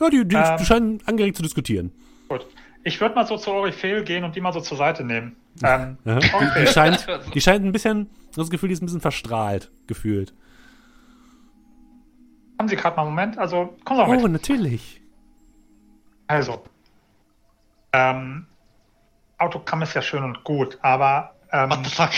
Ja, 0.00 0.10
die, 0.10 0.26
die 0.26 0.36
Ähm. 0.36 0.58
scheinen 0.64 1.00
angeregt 1.06 1.36
zu 1.36 1.42
diskutieren. 1.42 1.92
Gut. 2.28 2.46
Ich 2.82 3.00
würde 3.00 3.14
mal 3.14 3.26
so 3.26 3.36
zu 3.36 3.50
Orifel 3.50 4.04
gehen 4.04 4.24
und 4.24 4.36
die 4.36 4.40
mal 4.40 4.52
so 4.52 4.60
zur 4.60 4.76
Seite 4.76 5.04
nehmen. 5.04 5.36
Ähm, 5.62 5.96
Ja. 6.04 6.18
Die, 6.18 6.66
scheint, 6.66 7.06
die 7.34 7.40
scheint 7.40 7.64
ein 7.64 7.72
bisschen, 7.72 8.10
das 8.42 8.50
Gefühl, 8.50 8.68
die 8.68 8.74
ist 8.74 8.82
ein 8.82 8.86
bisschen 8.86 9.00
verstrahlt 9.00 9.70
gefühlt. 9.86 10.34
haben 12.58 12.68
Sie 12.68 12.76
gerade 12.76 12.96
mal 12.96 13.02
einen 13.02 13.10
Moment? 13.10 13.38
Also, 13.38 13.76
kommen 13.84 14.00
Sie 14.00 14.06
mal 14.06 14.16
mit. 14.16 14.24
Oh, 14.24 14.28
natürlich. 14.28 15.00
Also, 16.26 16.64
ähm, 17.92 18.46
Autogramm 19.38 19.82
ist 19.82 19.94
ja 19.94 20.02
schön 20.02 20.24
und 20.24 20.44
gut, 20.44 20.78
aber 20.82 21.34
ähm, 21.52 21.70
What 21.70 21.84
the 21.84 21.90
fuck? 21.90 22.10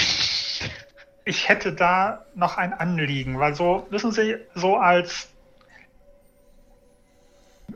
ich 1.24 1.48
hätte 1.48 1.72
da 1.72 2.24
noch 2.34 2.56
ein 2.56 2.72
Anliegen, 2.72 3.38
weil 3.40 3.54
so, 3.54 3.86
wissen 3.90 4.12
Sie, 4.12 4.36
so 4.54 4.76
als 4.76 5.28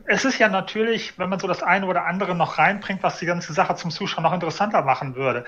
es 0.05 0.25
ist 0.25 0.39
ja 0.39 0.47
natürlich, 0.47 1.19
wenn 1.19 1.29
man 1.29 1.39
so 1.39 1.47
das 1.47 1.61
eine 1.61 1.85
oder 1.85 2.05
andere 2.05 2.33
noch 2.33 2.57
reinbringt, 2.57 3.03
was 3.03 3.19
die 3.19 3.25
ganze 3.25 3.53
Sache 3.53 3.75
zum 3.75 3.91
Zuschauen 3.91 4.23
noch 4.23 4.33
interessanter 4.33 4.81
machen 4.83 5.15
würde. 5.15 5.45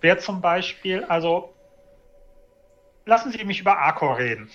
Wäre 0.00 0.18
zum 0.18 0.40
Beispiel, 0.40 1.04
also 1.04 1.52
lassen 3.10 3.32
Sie 3.32 3.44
mich 3.44 3.60
über 3.60 3.76
Arcor 3.76 4.18
reden. 4.18 4.48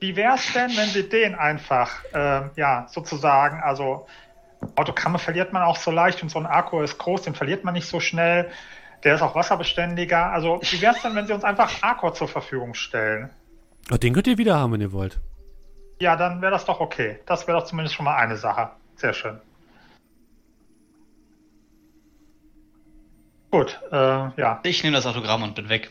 Wie 0.00 0.14
wäre 0.16 0.34
es 0.34 0.52
denn, 0.52 0.76
wenn 0.76 0.88
Sie 0.88 1.08
den 1.08 1.34
einfach, 1.34 2.04
ähm, 2.12 2.50
ja, 2.56 2.86
sozusagen, 2.88 3.60
also 3.60 4.06
Autogramme 4.76 5.18
verliert 5.18 5.52
man 5.52 5.62
auch 5.62 5.76
so 5.76 5.90
leicht 5.90 6.22
und 6.22 6.28
so 6.28 6.38
ein 6.38 6.46
Arcor 6.46 6.84
ist 6.84 6.98
groß, 6.98 7.22
den 7.22 7.34
verliert 7.34 7.64
man 7.64 7.74
nicht 7.74 7.88
so 7.88 8.00
schnell. 8.00 8.50
Der 9.02 9.14
ist 9.16 9.22
auch 9.22 9.34
wasserbeständiger. 9.34 10.30
Also, 10.30 10.60
wie 10.62 10.80
wäre 10.80 10.94
es 10.94 11.02
denn, 11.02 11.16
wenn 11.16 11.26
Sie 11.26 11.32
uns 11.32 11.42
einfach 11.42 11.82
Arcor 11.82 12.14
zur 12.14 12.28
Verfügung 12.28 12.74
stellen? 12.74 13.30
Oh, 13.90 13.96
den 13.96 14.12
könnt 14.12 14.28
ihr 14.28 14.38
wieder 14.38 14.58
haben, 14.58 14.74
wenn 14.74 14.80
ihr 14.80 14.92
wollt. 14.92 15.18
Ja, 16.00 16.14
dann 16.16 16.40
wäre 16.42 16.52
das 16.52 16.64
doch 16.66 16.80
okay. 16.80 17.18
Das 17.26 17.48
wäre 17.48 17.58
doch 17.58 17.66
zumindest 17.66 17.96
schon 17.96 18.04
mal 18.04 18.16
eine 18.16 18.36
Sache. 18.36 18.70
Sehr 18.96 19.14
schön. 19.14 19.40
Gut, 23.50 23.80
äh, 23.90 23.96
ja. 23.96 24.60
Ich 24.62 24.82
nehme 24.84 24.96
das 24.96 25.06
Autogramm 25.06 25.42
und 25.42 25.54
bin 25.54 25.68
weg. 25.68 25.90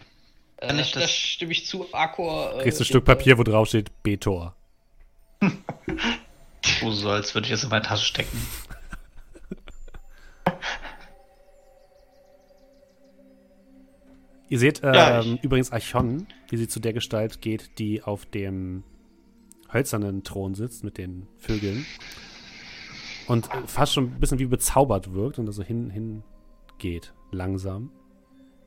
Äh, 0.62 0.68
Kann 0.68 0.80
ich 0.80 0.92
da 0.92 1.02
das- 1.02 1.12
stimme 1.12 1.52
ich 1.52 1.66
zu, 1.66 1.86
Akor. 1.94 2.60
Äh, 2.60 2.64
Kriegst 2.64 2.80
du 2.80 2.84
ein 2.84 2.86
Stück 2.86 3.06
Papier, 3.06 3.38
wo 3.38 3.44
drauf 3.44 3.68
steht 3.68 3.92
Betor. 4.04 4.56
Oh, 6.84 6.92
so 6.92 7.10
als 7.10 7.34
würde 7.34 7.48
ich 7.48 7.54
es 7.54 7.64
in 7.64 7.70
meine 7.70 7.84
Tasche 7.84 8.06
stecken. 8.06 8.38
Ihr 14.50 14.60
seht 14.60 14.82
ähm, 14.84 14.94
Ja, 14.94 15.24
übrigens 15.42 15.72
Archon, 15.72 16.28
wie 16.50 16.58
sie 16.58 16.68
zu 16.68 16.80
der 16.80 16.94
Gestalt 16.94 17.42
geht, 17.42 17.80
die 17.80 18.04
auf 18.04 18.26
dem 18.26 18.84
hölzernen 19.72 20.24
Thron 20.24 20.56
sitzt 20.56 20.84
mit 20.84 20.98
den 20.98 21.28
Vögeln. 21.38 21.86
Und 23.28 23.48
fast 23.68 23.94
schon 23.94 24.06
ein 24.16 24.20
bisschen 24.20 24.40
wie 24.40 24.46
bezaubert 24.46 25.14
wirkt 25.14 25.40
und 25.40 25.46
da 25.46 25.54
so 25.54 25.64
hin, 25.64 25.90
hin 25.90 26.24
geht, 26.80 27.14
langsam. 27.32 27.92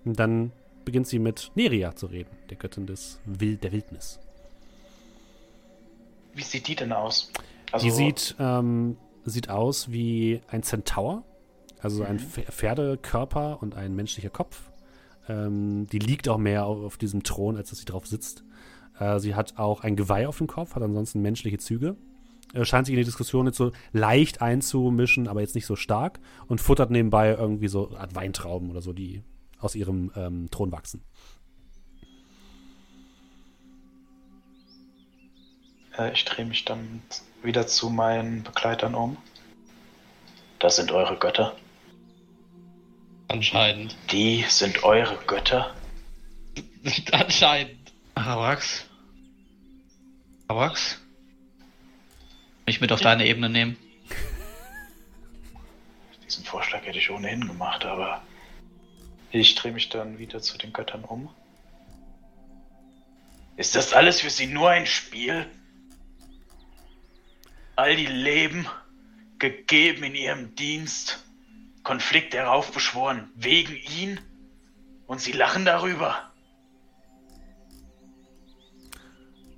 Und 0.06 0.18
dann 0.18 0.52
beginnt 0.84 1.06
sie 1.06 1.18
mit 1.18 1.50
Neria 1.54 1.94
zu 1.94 2.06
reden, 2.06 2.30
der 2.50 2.56
Göttin 2.56 2.86
des 2.86 3.20
Wild, 3.24 3.64
der 3.64 3.72
Wildnis. 3.72 4.18
Wie 6.34 6.42
sieht 6.42 6.66
die 6.68 6.74
denn 6.74 6.92
aus? 6.92 7.30
Also, 7.72 7.84
Die 7.86 7.90
sieht, 7.90 8.34
ähm, 8.38 8.96
sieht 9.24 9.48
aus 9.48 9.90
wie 9.90 10.40
ein 10.48 10.62
Zentaur, 10.62 11.24
also 11.80 12.02
ein 12.02 12.18
Pf- 12.18 12.50
Pferdekörper 12.50 13.62
und 13.62 13.74
ein 13.74 13.94
menschlicher 13.94 14.30
Kopf. 14.30 14.70
Ähm, 15.28 15.86
die 15.86 15.98
liegt 15.98 16.28
auch 16.28 16.38
mehr 16.38 16.66
auf, 16.66 16.96
diesem 16.96 17.22
Thron, 17.22 17.56
als 17.56 17.70
dass 17.70 17.78
sie 17.78 17.84
drauf 17.84 18.06
sitzt. 18.06 18.44
Äh, 18.98 19.18
sie 19.20 19.34
hat 19.34 19.58
auch 19.58 19.82
ein 19.82 19.96
Geweih 19.96 20.28
auf 20.28 20.38
dem 20.38 20.46
Kopf, 20.46 20.74
hat 20.74 20.82
ansonsten 20.82 21.22
menschliche 21.22 21.58
Züge. 21.58 21.96
Er 22.52 22.64
scheint 22.64 22.86
sich 22.86 22.92
in 22.92 22.98
die 22.98 23.04
Diskussion 23.04 23.46
jetzt 23.46 23.56
so 23.56 23.72
leicht 23.92 24.40
einzumischen, 24.42 25.26
aber 25.26 25.40
jetzt 25.40 25.54
nicht 25.54 25.66
so 25.66 25.74
stark 25.76 26.20
und 26.46 26.60
futtert 26.60 26.90
nebenbei 26.90 27.30
irgendwie 27.30 27.68
so 27.68 27.96
Art 27.96 28.14
Weintrauben 28.14 28.70
oder 28.70 28.80
so, 28.80 28.92
die 28.92 29.22
aus 29.60 29.74
ihrem 29.74 30.12
ähm, 30.16 30.48
Thron 30.50 30.72
wachsen. 30.72 31.02
Äh, 35.96 36.12
ich 36.12 36.24
drehe 36.24 36.44
mich 36.44 36.64
dann 36.64 37.02
wieder 37.42 37.66
zu 37.66 37.90
meinen 37.90 38.42
Begleitern 38.42 38.94
um. 38.94 39.16
Das 40.58 40.76
sind 40.76 40.92
eure 40.92 41.16
Götter. 41.16 41.56
Anscheinend. 43.28 43.96
Die 44.10 44.44
sind 44.48 44.82
eure 44.84 45.16
Götter. 45.26 45.74
Anscheinend. 47.12 47.92
Arawax? 48.14 48.86
Arawax? 50.48 51.00
Mich 52.66 52.80
mit 52.80 52.92
auf 52.92 53.00
deine 53.00 53.26
Ebene 53.26 53.50
nehmen. 53.50 53.76
Diesen 56.24 56.44
Vorschlag 56.44 56.82
hätte 56.84 56.98
ich 56.98 57.10
ohnehin 57.10 57.46
gemacht, 57.46 57.84
aber 57.84 58.22
ich 59.40 59.54
drehe 59.54 59.72
mich 59.72 59.88
dann 59.88 60.18
wieder 60.18 60.40
zu 60.40 60.56
den 60.58 60.72
Göttern 60.72 61.04
um. 61.04 61.28
Ist 63.56 63.74
das 63.74 63.92
alles 63.92 64.20
für 64.20 64.30
sie 64.30 64.46
nur 64.46 64.70
ein 64.70 64.86
Spiel? 64.86 65.46
All 67.76 67.96
die 67.96 68.06
Leben 68.06 68.68
gegeben 69.38 70.04
in 70.04 70.14
ihrem 70.14 70.54
Dienst, 70.54 71.24
Konflikt 71.82 72.34
heraufbeschworen 72.34 73.30
wegen 73.34 73.76
ihn 73.76 74.20
und 75.06 75.20
sie 75.20 75.32
lachen 75.32 75.64
darüber. 75.64 76.32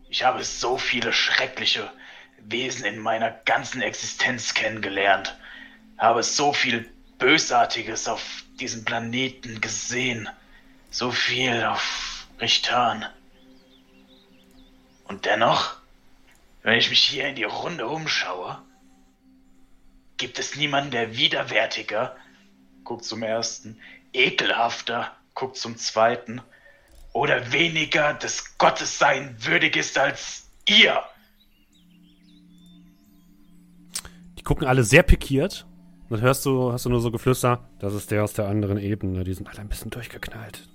Ich 0.09 0.25
habe 0.25 0.43
so 0.43 0.79
viele 0.79 1.13
schreckliche 1.13 1.91
Wesen 2.39 2.85
in 2.85 2.99
meiner 2.99 3.31
ganzen 3.31 3.83
Existenz 3.83 4.55
kennengelernt, 4.55 5.37
habe 5.99 6.23
so 6.23 6.53
viel 6.53 6.91
Bösartiges 7.19 8.09
auf 8.09 8.46
diesem 8.61 8.85
Planeten 8.85 9.61
gesehen, 9.61 10.29
so 10.91 11.11
viel 11.11 11.65
auf 11.65 12.27
Richtan. 12.41 13.05
Und 15.05 15.25
dennoch, 15.25 15.77
wenn 16.63 16.79
ich 16.79 16.91
mich 16.91 17.03
hier 17.03 17.29
in 17.29 17.37
die 17.37 17.45
Runde 17.45 17.87
umschaue, 17.87 18.61
gibt 20.17 20.39
es 20.39 20.57
niemanden, 20.57 20.91
der 20.91 21.17
widerwärtiger, 21.17 22.17
guckt 22.85 23.05
zum 23.05 23.23
ersten, 23.23 23.79
ekelhafter, 24.13 25.15
guckt 25.35 25.57
zum 25.57 25.77
zweiten, 25.77 26.41
oder 27.13 27.53
weniger 27.53 28.15
des 28.15 28.59
Gottes 28.59 28.99
sein 28.99 29.37
würdig 29.39 29.77
ist 29.77 29.97
als 29.97 30.51
ihr. 30.69 31.03
Die 34.39 34.43
gucken 34.43 34.67
alle 34.67 34.85
sehr 34.85 35.03
pikiert. 35.03 35.67
Dann 36.09 36.21
hörst 36.21 36.47
du, 36.47 36.73
hast 36.73 36.85
du 36.85 36.91
nur 36.91 37.01
so 37.01 37.11
Geflüster. 37.11 37.69
Das 37.81 37.93
ist 37.95 38.11
der 38.11 38.23
aus 38.25 38.33
der 38.33 38.49
anderen 38.49 38.79
Ebene. 38.79 39.25
Die 39.25 39.35
sind 39.35 39.49
alle 39.49 39.59
ein 39.61 39.69
bisschen 39.69 39.91
durchgeknallt. 39.91 40.69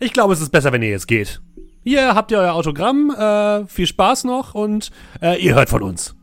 Ich 0.00 0.12
glaube, 0.12 0.32
es 0.32 0.40
ist 0.40 0.50
besser, 0.50 0.72
wenn 0.72 0.82
ihr 0.82 0.90
jetzt 0.90 1.06
geht. 1.06 1.40
Hier 1.84 2.14
habt 2.14 2.30
ihr 2.32 2.38
euer 2.38 2.54
Autogramm. 2.54 3.10
Äh, 3.10 3.66
viel 3.66 3.86
Spaß 3.86 4.24
noch 4.24 4.54
und 4.54 4.90
äh, 5.20 5.40
ihr 5.40 5.54
hört 5.54 5.68
von 5.68 5.82
uns. 5.82 6.14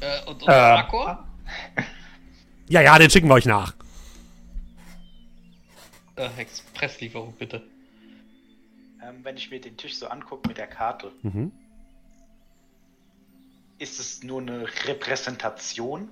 Äh, 0.00 0.28
und 0.28 0.42
und 0.42 0.48
Äh, 0.48 0.52
Akor? 0.52 1.24
Ja, 2.70 2.82
ja, 2.82 2.98
den 2.98 3.08
schicken 3.08 3.28
wir 3.28 3.34
euch 3.34 3.46
nach. 3.46 3.74
Äh, 6.16 6.28
Expresslieferung 6.36 7.32
bitte. 7.38 7.62
Ähm, 9.02 9.20
wenn 9.22 9.36
ich 9.38 9.50
mir 9.50 9.58
den 9.60 9.76
Tisch 9.78 9.96
so 9.96 10.06
angucke 10.08 10.48
mit 10.48 10.58
der 10.58 10.66
Karte, 10.66 11.10
Mhm. 11.22 11.50
ist 13.78 13.98
es 14.00 14.22
nur 14.22 14.42
eine 14.42 14.66
Repräsentation? 14.86 16.10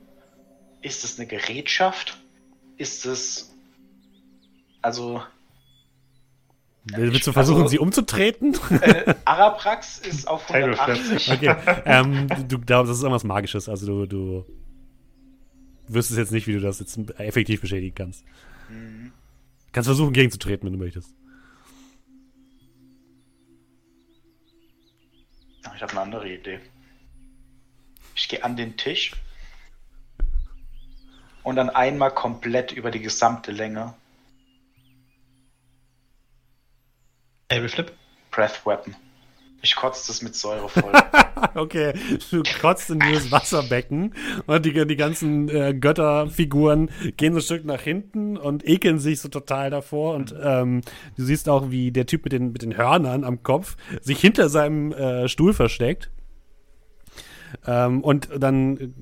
Ist 0.82 1.04
es 1.04 1.18
eine 1.18 1.26
Gerätschaft? 1.26 2.18
Ist 2.76 3.06
es. 3.06 3.54
Also, 4.82 5.22
Willst 6.84 7.26
du 7.26 7.30
ich- 7.30 7.34
versuchen, 7.34 7.62
also- 7.62 7.68
sie 7.70 7.78
umzutreten? 7.78 8.54
äh, 8.80 9.14
Araprax 9.24 9.98
ist 9.98 10.28
auf 10.28 10.46
Tabletop. 10.46 10.86
180. 10.86 11.32
Okay. 11.32 11.56
ähm, 11.84 12.28
du 12.48 12.58
glaubst, 12.60 12.90
das 12.90 12.98
ist 12.98 13.02
irgendwas 13.02 13.24
Magisches. 13.24 13.68
Also 13.68 13.86
du, 13.86 14.06
du 14.06 14.46
wüsstest 15.88 16.18
jetzt 16.18 16.30
nicht, 16.32 16.46
wie 16.46 16.52
du 16.52 16.60
das 16.60 16.78
jetzt 16.78 16.96
effektiv 17.18 17.60
beschädigen 17.60 17.94
kannst. 17.94 18.24
Mhm. 18.68 19.10
Kannst 19.72 19.88
versuchen, 19.88 20.12
gegenzutreten, 20.12 20.66
wenn 20.66 20.78
du 20.78 20.84
möchtest. 20.84 21.12
Ich 25.74 25.82
habe 25.82 25.92
eine 25.92 26.00
andere 26.00 26.32
Idee. 26.32 26.60
Ich 28.14 28.28
gehe 28.28 28.42
an 28.44 28.56
den 28.56 28.76
Tisch 28.76 29.12
und 31.46 31.54
dann 31.54 31.70
einmal 31.70 32.10
komplett 32.10 32.72
über 32.72 32.90
die 32.90 33.00
gesamte 33.00 33.52
Länge 33.52 33.94
Able 37.48 37.68
Flip? 37.68 37.92
Breath 38.32 38.66
Weapon. 38.66 38.96
Ich 39.62 39.76
kotze 39.76 40.08
das 40.08 40.22
mit 40.22 40.34
Säure 40.34 40.68
voll. 40.68 40.92
Okay, 41.54 41.92
du 42.30 42.42
kotzt 42.62 42.88
in 42.88 42.98
dieses 42.98 43.30
Wasserbecken 43.30 44.14
und 44.46 44.64
die, 44.64 44.86
die 44.86 44.96
ganzen 44.96 45.50
äh, 45.50 45.74
Götterfiguren 45.74 46.90
gehen 47.18 47.34
so 47.34 47.40
ein 47.40 47.42
Stück 47.42 47.64
nach 47.66 47.82
hinten 47.82 48.38
und 48.38 48.66
ekeln 48.66 48.98
sich 48.98 49.20
so 49.20 49.28
total 49.28 49.68
davor. 49.68 50.14
Und 50.14 50.34
ähm, 50.42 50.80
du 51.18 51.24
siehst 51.24 51.50
auch, 51.50 51.70
wie 51.70 51.92
der 51.92 52.06
Typ 52.06 52.24
mit 52.24 52.32
den, 52.32 52.52
mit 52.52 52.62
den 52.62 52.78
Hörnern 52.78 53.22
am 53.22 53.42
Kopf 53.42 53.76
sich 54.00 54.18
hinter 54.18 54.48
seinem 54.48 54.92
äh, 54.92 55.28
Stuhl 55.28 55.52
versteckt. 55.52 56.10
Ähm, 57.66 58.02
und 58.02 58.28
dann 58.38 58.94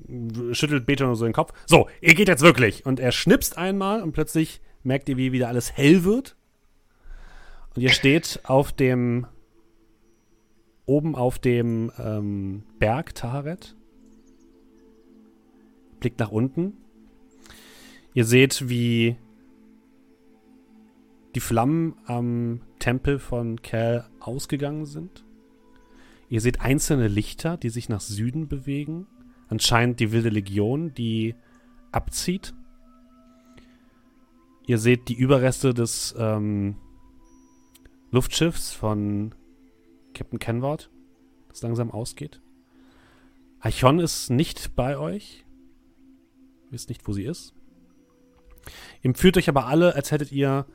äh, 0.49 0.53
schüttelt 0.53 0.85
Beto 0.85 1.05
nur 1.05 1.15
so 1.15 1.25
den 1.25 1.33
Kopf. 1.33 1.53
So, 1.65 1.87
ihr 2.01 2.13
geht 2.13 2.27
jetzt 2.27 2.43
wirklich. 2.43 2.85
Und 2.85 2.99
er 2.99 3.11
schnipst 3.11 3.57
einmal 3.57 4.01
und 4.01 4.11
plötzlich 4.11 4.61
merkt 4.83 5.09
ihr, 5.09 5.17
wie 5.17 5.31
wieder 5.31 5.47
alles 5.47 5.75
hell 5.75 6.03
wird. 6.03 6.35
Und 7.75 7.81
ihr 7.81 7.89
steht 7.89 8.39
auf 8.43 8.71
dem 8.71 9.27
oben 10.85 11.15
auf 11.15 11.39
dem 11.39 11.91
ähm, 11.97 12.63
Berg 12.79 13.15
Taharet. 13.15 13.75
Blickt 15.99 16.19
nach 16.19 16.31
unten. 16.31 16.77
Ihr 18.13 18.23
seht, 18.23 18.69
wie 18.69 19.17
die 21.33 21.41
Flammen 21.41 21.97
am 22.05 22.61
Tempel 22.79 23.19
von 23.19 23.61
Cal 23.61 24.09
ausgegangen 24.19 24.85
sind. 24.85 25.24
Ihr 26.29 26.41
seht 26.41 26.61
einzelne 26.61 27.07
Lichter, 27.07 27.57
die 27.57 27.69
sich 27.69 27.89
nach 27.89 28.01
Süden 28.01 28.47
bewegen. 28.47 29.07
Anscheinend 29.47 29.99
die 29.99 30.11
wilde 30.11 30.29
Legion, 30.29 30.93
die 30.93 31.35
abzieht. 31.91 32.53
Ihr 34.67 34.79
seht 34.79 35.07
die 35.07 35.13
Überreste 35.13 35.73
des 35.73 36.15
ähm, 36.17 36.75
Luftschiffs 38.11 38.71
von 38.71 39.35
Captain 40.13 40.39
Kenward, 40.39 40.89
das 41.49 41.61
langsam 41.61 41.91
ausgeht. 41.91 42.41
Archon 43.59 43.99
ist 43.99 44.29
nicht 44.29 44.75
bei 44.75 44.97
euch. 44.97 45.45
Wisst 46.71 46.89
nicht, 46.89 47.07
wo 47.07 47.13
sie 47.13 47.23
ist. 47.23 47.53
Ihr 49.03 49.13
fühlt 49.13 49.37
euch 49.37 49.49
aber 49.49 49.67
alle, 49.67 49.95
als 49.95 50.11
hättet 50.11 50.31
ihr. 50.31 50.65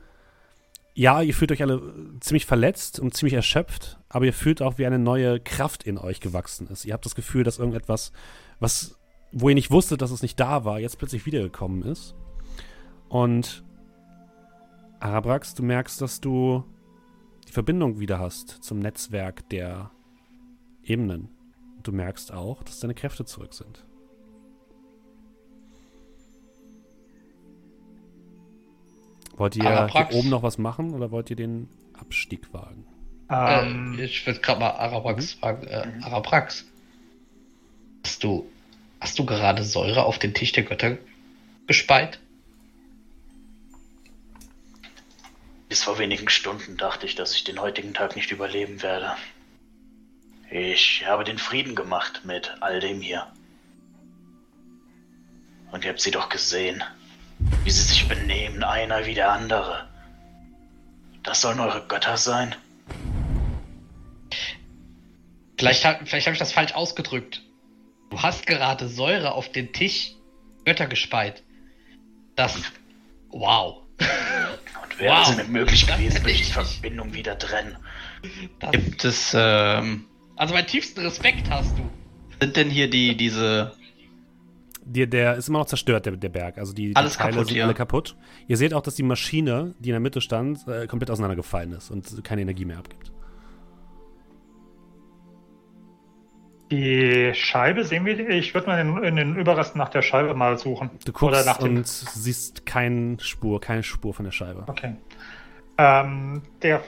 Ja, 0.93 1.21
ihr 1.21 1.33
fühlt 1.33 1.51
euch 1.51 1.61
alle 1.61 1.81
ziemlich 2.19 2.45
verletzt 2.45 2.99
und 2.99 3.13
ziemlich 3.13 3.33
erschöpft, 3.33 3.97
aber 4.09 4.25
ihr 4.25 4.33
fühlt 4.33 4.61
auch, 4.61 4.77
wie 4.77 4.85
eine 4.85 4.99
neue 4.99 5.39
Kraft 5.39 5.83
in 5.83 5.97
euch 5.97 6.19
gewachsen 6.19 6.67
ist. 6.67 6.85
Ihr 6.85 6.93
habt 6.93 7.05
das 7.05 7.15
Gefühl, 7.15 7.43
dass 7.43 7.59
irgendetwas, 7.59 8.11
was, 8.59 8.99
wo 9.31 9.47
ihr 9.47 9.55
nicht 9.55 9.71
wusstet, 9.71 10.01
dass 10.01 10.11
es 10.11 10.21
nicht 10.21 10.39
da 10.39 10.65
war, 10.65 10.79
jetzt 10.79 10.97
plötzlich 10.97 11.25
wiedergekommen 11.25 11.83
ist. 11.83 12.15
Und 13.07 13.63
Arabrax, 14.99 15.55
du 15.55 15.63
merkst, 15.63 16.01
dass 16.01 16.19
du 16.19 16.65
die 17.47 17.53
Verbindung 17.53 17.99
wieder 17.99 18.19
hast 18.19 18.49
zum 18.63 18.79
Netzwerk 18.79 19.49
der 19.49 19.91
Ebenen. 20.83 21.29
Du 21.83 21.91
merkst 21.91 22.33
auch, 22.33 22.63
dass 22.63 22.81
deine 22.81 22.93
Kräfte 22.93 23.25
zurück 23.25 23.53
sind. 23.53 23.85
Wollt 29.37 29.55
ihr 29.55 29.65
Araprax? 29.65 30.13
oben 30.13 30.29
noch 30.29 30.43
was 30.43 30.57
machen 30.57 30.93
oder 30.93 31.11
wollt 31.11 31.29
ihr 31.29 31.35
den 31.35 31.69
Abstieg 31.93 32.53
wagen? 32.53 32.85
Ähm, 33.29 33.97
äh, 33.97 34.05
ich 34.05 34.25
würde 34.25 34.39
gerade 34.39 34.59
mal 34.59 34.71
Araprax 34.71 35.33
fragen. 35.33 35.67
Äh, 35.67 35.87
Araprax, 36.03 36.65
hast 38.03 38.23
du, 38.23 38.49
hast 38.99 39.17
du 39.17 39.25
gerade 39.25 39.63
Säure 39.63 40.03
auf 40.03 40.19
den 40.19 40.33
Tisch 40.33 40.51
der 40.51 40.63
Götter 40.63 40.97
gespeit? 41.67 42.19
Bis 45.69 45.83
vor 45.83 45.97
wenigen 45.99 46.27
Stunden 46.27 46.75
dachte 46.75 47.05
ich, 47.05 47.15
dass 47.15 47.33
ich 47.33 47.45
den 47.45 47.61
heutigen 47.61 47.93
Tag 47.93 48.17
nicht 48.17 48.31
überleben 48.31 48.81
werde. 48.81 49.15
Ich 50.49 51.05
habe 51.07 51.23
den 51.23 51.37
Frieden 51.37 51.75
gemacht 51.75 52.25
mit 52.25 52.57
all 52.59 52.81
dem 52.81 52.99
hier. 52.99 53.25
Und 55.71 55.85
ihr 55.85 55.91
habt 55.91 56.01
sie 56.01 56.11
doch 56.11 56.27
gesehen, 56.27 56.83
wie 57.63 57.69
sie 57.71 57.83
sich 57.83 58.07
benehmen, 58.07 58.63
einer 58.63 59.05
wie 59.05 59.13
der 59.13 59.31
andere. 59.31 59.87
Das 61.23 61.41
sollen 61.41 61.59
eure 61.59 61.85
Götter 61.87 62.17
sein? 62.17 62.55
Vielleicht, 65.57 65.85
hab- 65.85 66.07
vielleicht 66.07 66.25
habe 66.27 66.33
ich 66.33 66.39
das 66.39 66.51
falsch 66.51 66.73
ausgedrückt. 66.73 67.41
Du 68.09 68.21
hast 68.21 68.45
gerade 68.47 68.87
Säure 68.87 69.33
auf 69.33 69.51
den 69.51 69.71
Tisch 69.73 70.13
Götter 70.65 70.87
gespeit. 70.87 71.43
Das. 72.35 72.55
Wow. 73.29 73.83
Und 74.83 74.99
wäre 74.99 75.15
Wow. 75.15 75.29
es 75.29 75.37
mir 75.37 75.43
möglich 75.45 75.85
Das 75.85 75.97
gewesen, 75.97 76.17
würde 76.21 76.31
ich 76.31 76.37
die 76.37 76.43
nicht. 76.43 76.53
Verbindung 76.53 77.13
wieder 77.13 77.37
trennen. 77.37 77.77
Das, 78.59 78.71
Gibt 78.71 79.05
es, 79.05 79.33
ähm, 79.37 80.05
also 80.35 80.53
meinen 80.53 80.67
tiefsten 80.67 81.01
Respekt 81.01 81.49
hast 81.49 81.77
du. 81.77 81.89
sind 82.39 82.55
denn 82.57 82.69
hier 82.69 82.89
die, 82.89 83.15
diese, 83.15 83.75
Der, 84.83 85.05
der 85.05 85.35
ist 85.35 85.47
immer 85.47 85.59
noch 85.59 85.67
zerstört, 85.67 86.05
der, 86.05 86.17
der 86.17 86.29
Berg. 86.29 86.57
Also 86.57 86.73
die, 86.73 86.89
die 86.89 86.95
Alles 86.95 87.17
Teile 87.17 87.33
kaputt, 87.33 87.47
sind 87.47 87.57
ja. 87.57 87.65
alle 87.65 87.73
kaputt. 87.73 88.15
Ihr 88.47 88.57
seht 88.57 88.73
auch, 88.73 88.81
dass 88.81 88.95
die 88.95 89.03
Maschine, 89.03 89.75
die 89.79 89.89
in 89.89 89.93
der 89.93 89.99
Mitte 89.99 90.21
stand, 90.21 90.67
äh, 90.67 90.87
komplett 90.87 91.11
auseinandergefallen 91.11 91.73
ist 91.73 91.91
und 91.91 92.23
keine 92.23 92.41
Energie 92.41 92.65
mehr 92.65 92.79
abgibt. 92.79 93.11
Die 96.71 97.31
Scheibe 97.33 97.83
sehen 97.83 98.05
wir, 98.05 98.29
ich 98.29 98.53
würde 98.53 98.67
mal 98.67 98.79
in, 98.79 99.03
in 99.03 99.15
den 99.17 99.35
Überresten 99.35 99.77
nach 99.77 99.89
der 99.89 100.01
Scheibe 100.01 100.33
mal 100.33 100.57
suchen. 100.57 100.89
Du 101.03 101.11
Oder 101.11 101.19
guckst 101.19 101.45
nach 101.45 101.57
dem. 101.57 101.77
und 101.77 101.87
siehst 101.87 102.65
keine 102.65 103.19
Spur, 103.19 103.59
keine 103.59 103.83
Spur 103.83 104.13
von 104.13 104.23
der 104.23 104.31
Scheibe. 104.31 104.63
Okay. 104.67 104.95
Ähm, 105.77 106.41
der 106.61 106.81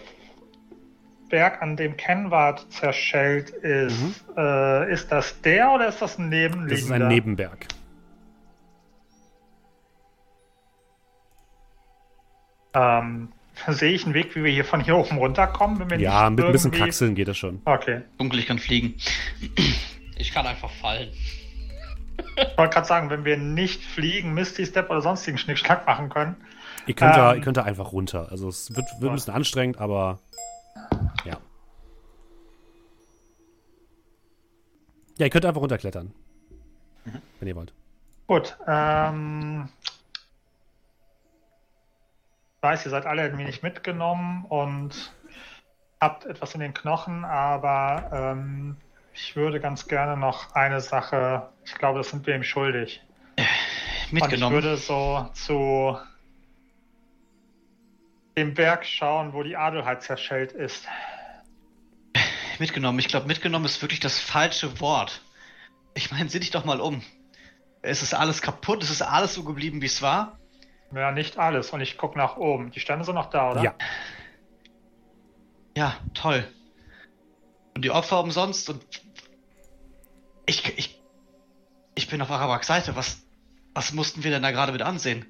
Berg, 1.30 1.62
an 1.62 1.76
dem 1.76 1.98
Kenward 1.98 2.66
zerschellt 2.72 3.50
ist, 3.50 4.24
äh, 4.38 4.94
ist 4.94 5.12
das 5.12 5.42
der 5.42 5.72
oder 5.72 5.90
ist 5.90 6.02
das 6.02 6.18
ein 6.18 6.30
Nebenliegender? 6.30 6.64
Mhm. 6.64 6.70
Das 6.70 6.82
ist 6.82 6.92
ein 6.92 7.08
Nebenberg. 7.08 7.66
Ähm, 12.74 13.30
sehe 13.68 13.92
ich 13.94 14.04
einen 14.06 14.14
Weg, 14.14 14.36
wie 14.36 14.44
wir 14.44 14.52
hier 14.52 14.66
von 14.66 14.82
hier 14.84 14.96
oben 14.98 15.18
runterkommen? 15.18 15.80
Wenn 15.80 15.90
wir 15.90 16.00
Ja, 16.00 16.30
nicht 16.30 16.38
mit 16.38 16.46
ein 16.46 16.52
bisschen 16.52 16.72
irgendwie- 16.72 16.84
Kraxeln 16.86 17.16
geht 17.16 17.28
das 17.28 17.38
schon. 17.38 17.62
Okay. 17.66 18.02
dunkel, 18.18 18.40
ich 18.40 18.48
kann 18.48 18.60
fliegen. 18.60 18.96
Ich 20.18 20.32
kann 20.32 20.46
einfach 20.48 20.72
fallen. 20.72 21.10
Ich 22.38 22.58
wollte 22.58 22.74
gerade 22.74 22.88
sagen, 22.88 23.10
wenn 23.10 23.26
wir 23.26 23.38
nicht 23.38 23.84
fliegen, 23.84 24.34
Misty 24.34 24.66
Step 24.66 24.90
oder 24.90 25.02
sonstigen 25.02 25.38
Schnickschnack 25.38 25.86
machen 25.86 26.10
können. 26.10 26.36
Ihr 26.88 26.94
könnt, 26.96 27.16
da, 27.16 27.32
Ähm. 27.32 27.38
ihr 27.40 27.44
könnt 27.44 27.58
da 27.58 27.64
einfach 27.64 27.92
runter. 27.92 28.28
Also 28.32 28.48
es 28.50 28.76
wird, 28.76 28.86
wird 29.00 29.12
ein 29.12 29.16
bisschen 29.16 29.34
anstrengend, 29.34 29.78
aber 29.80 30.20
ja. 31.26 31.38
Ja, 35.18 35.26
ihr 35.26 35.30
könnt 35.30 35.46
einfach 35.46 35.62
runterklettern. 35.62 36.12
Wenn 37.40 37.48
ihr 37.48 37.56
wollt. 37.56 37.74
Gut, 38.28 38.58
ähm. 38.68 39.70
Ich 42.64 42.70
weiß, 42.70 42.86
ihr 42.86 42.92
seid 42.92 43.06
alle 43.06 43.24
ein 43.24 43.38
wenig 43.38 43.62
mitgenommen 43.62 44.46
und 44.46 45.12
habt 46.00 46.24
etwas 46.24 46.54
in 46.54 46.62
den 46.62 46.74
Knochen, 46.74 47.26
aber 47.26 48.10
ähm, 48.14 48.78
ich 49.14 49.36
würde 49.36 49.60
ganz 49.60 49.90
gerne 49.90 50.16
noch 50.16 50.56
eine 50.56 50.80
Sache, 50.80 51.50
ich 51.66 51.74
glaube, 51.74 51.98
das 51.98 52.12
sind 52.12 52.26
wir 52.26 52.34
ihm 52.34 52.44
schuldig. 52.44 53.02
Und 53.36 53.44
ich 54.06 54.12
Mitgenommen. 54.14 54.56
würde 54.56 54.78
so 54.78 55.30
zu 55.34 55.98
dem 58.38 58.54
Berg 58.54 58.86
schauen, 58.86 59.34
wo 59.34 59.44
die 59.44 59.58
Adelheid 59.58 60.02
zerschellt 60.02 60.54
ist. 60.54 60.88
Mitgenommen. 62.60 63.00
Ich 63.00 63.10
glaube, 63.10 63.28
mitgenommen 63.28 63.66
ist 63.66 63.82
wirklich 63.82 64.00
das 64.00 64.22
falsche 64.22 64.80
Wort. 64.80 65.22
Ich 65.96 66.12
meine, 66.12 66.30
sieh 66.30 66.40
dich 66.40 66.52
doch 66.52 66.64
mal 66.64 66.80
um. 66.80 67.04
Es 67.82 68.04
ist 68.04 68.14
alles 68.14 68.42
kaputt, 68.42 68.84
es 68.84 68.90
ist 68.90 69.02
alles 69.02 69.34
so 69.34 69.44
geblieben, 69.44 69.82
wie 69.82 69.88
es 69.88 70.02
war. 70.02 70.40
Ja, 70.94 71.12
nicht 71.12 71.38
alles. 71.38 71.72
Und 71.72 71.82
ich 71.82 71.98
gucke 71.98 72.18
nach 72.18 72.38
oben. 72.38 72.72
Die 72.72 72.80
Sterne 72.80 73.04
sind 73.04 73.16
noch 73.16 73.30
da, 73.30 73.52
oder? 73.52 73.64
Ja. 73.64 73.76
Ja, 75.76 75.98
toll. 76.14 76.48
Und 77.76 77.84
die 77.84 77.92
Opfer 77.92 78.20
umsonst 78.22 78.70
und 78.70 78.86
ich, 80.46 80.78
ich, 80.78 81.02
ich 81.96 82.08
bin 82.08 82.22
auf 82.22 82.30
Arabaks 82.30 82.68
Seite. 82.68 82.96
Was, 82.96 83.24
was 83.74 83.94
mussten 83.94 84.24
wir 84.24 84.32
denn 84.32 84.44
da 84.44 84.52
gerade 84.52 84.72
mit 84.72 84.82
ansehen? 84.84 85.26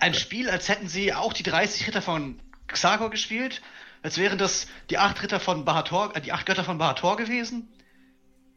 Ein 0.00 0.14
Spiel, 0.14 0.50
als 0.50 0.68
hätten 0.68 0.88
sie 0.88 1.14
auch 1.14 1.32
die 1.32 1.42
30 1.44 1.86
Ritter 1.86 2.02
von 2.02 2.40
Xagor 2.66 3.10
gespielt? 3.10 3.62
Als 4.02 4.18
wären 4.18 4.38
das 4.38 4.66
die 4.90 4.98
acht 4.98 5.22
Ritter 5.22 5.40
von 5.40 5.64
Bahator, 5.64 6.14
äh, 6.14 6.20
die 6.20 6.32
acht 6.32 6.46
Götter 6.46 6.64
von 6.64 6.78
Bahator 6.78 7.16
gewesen? 7.16 7.68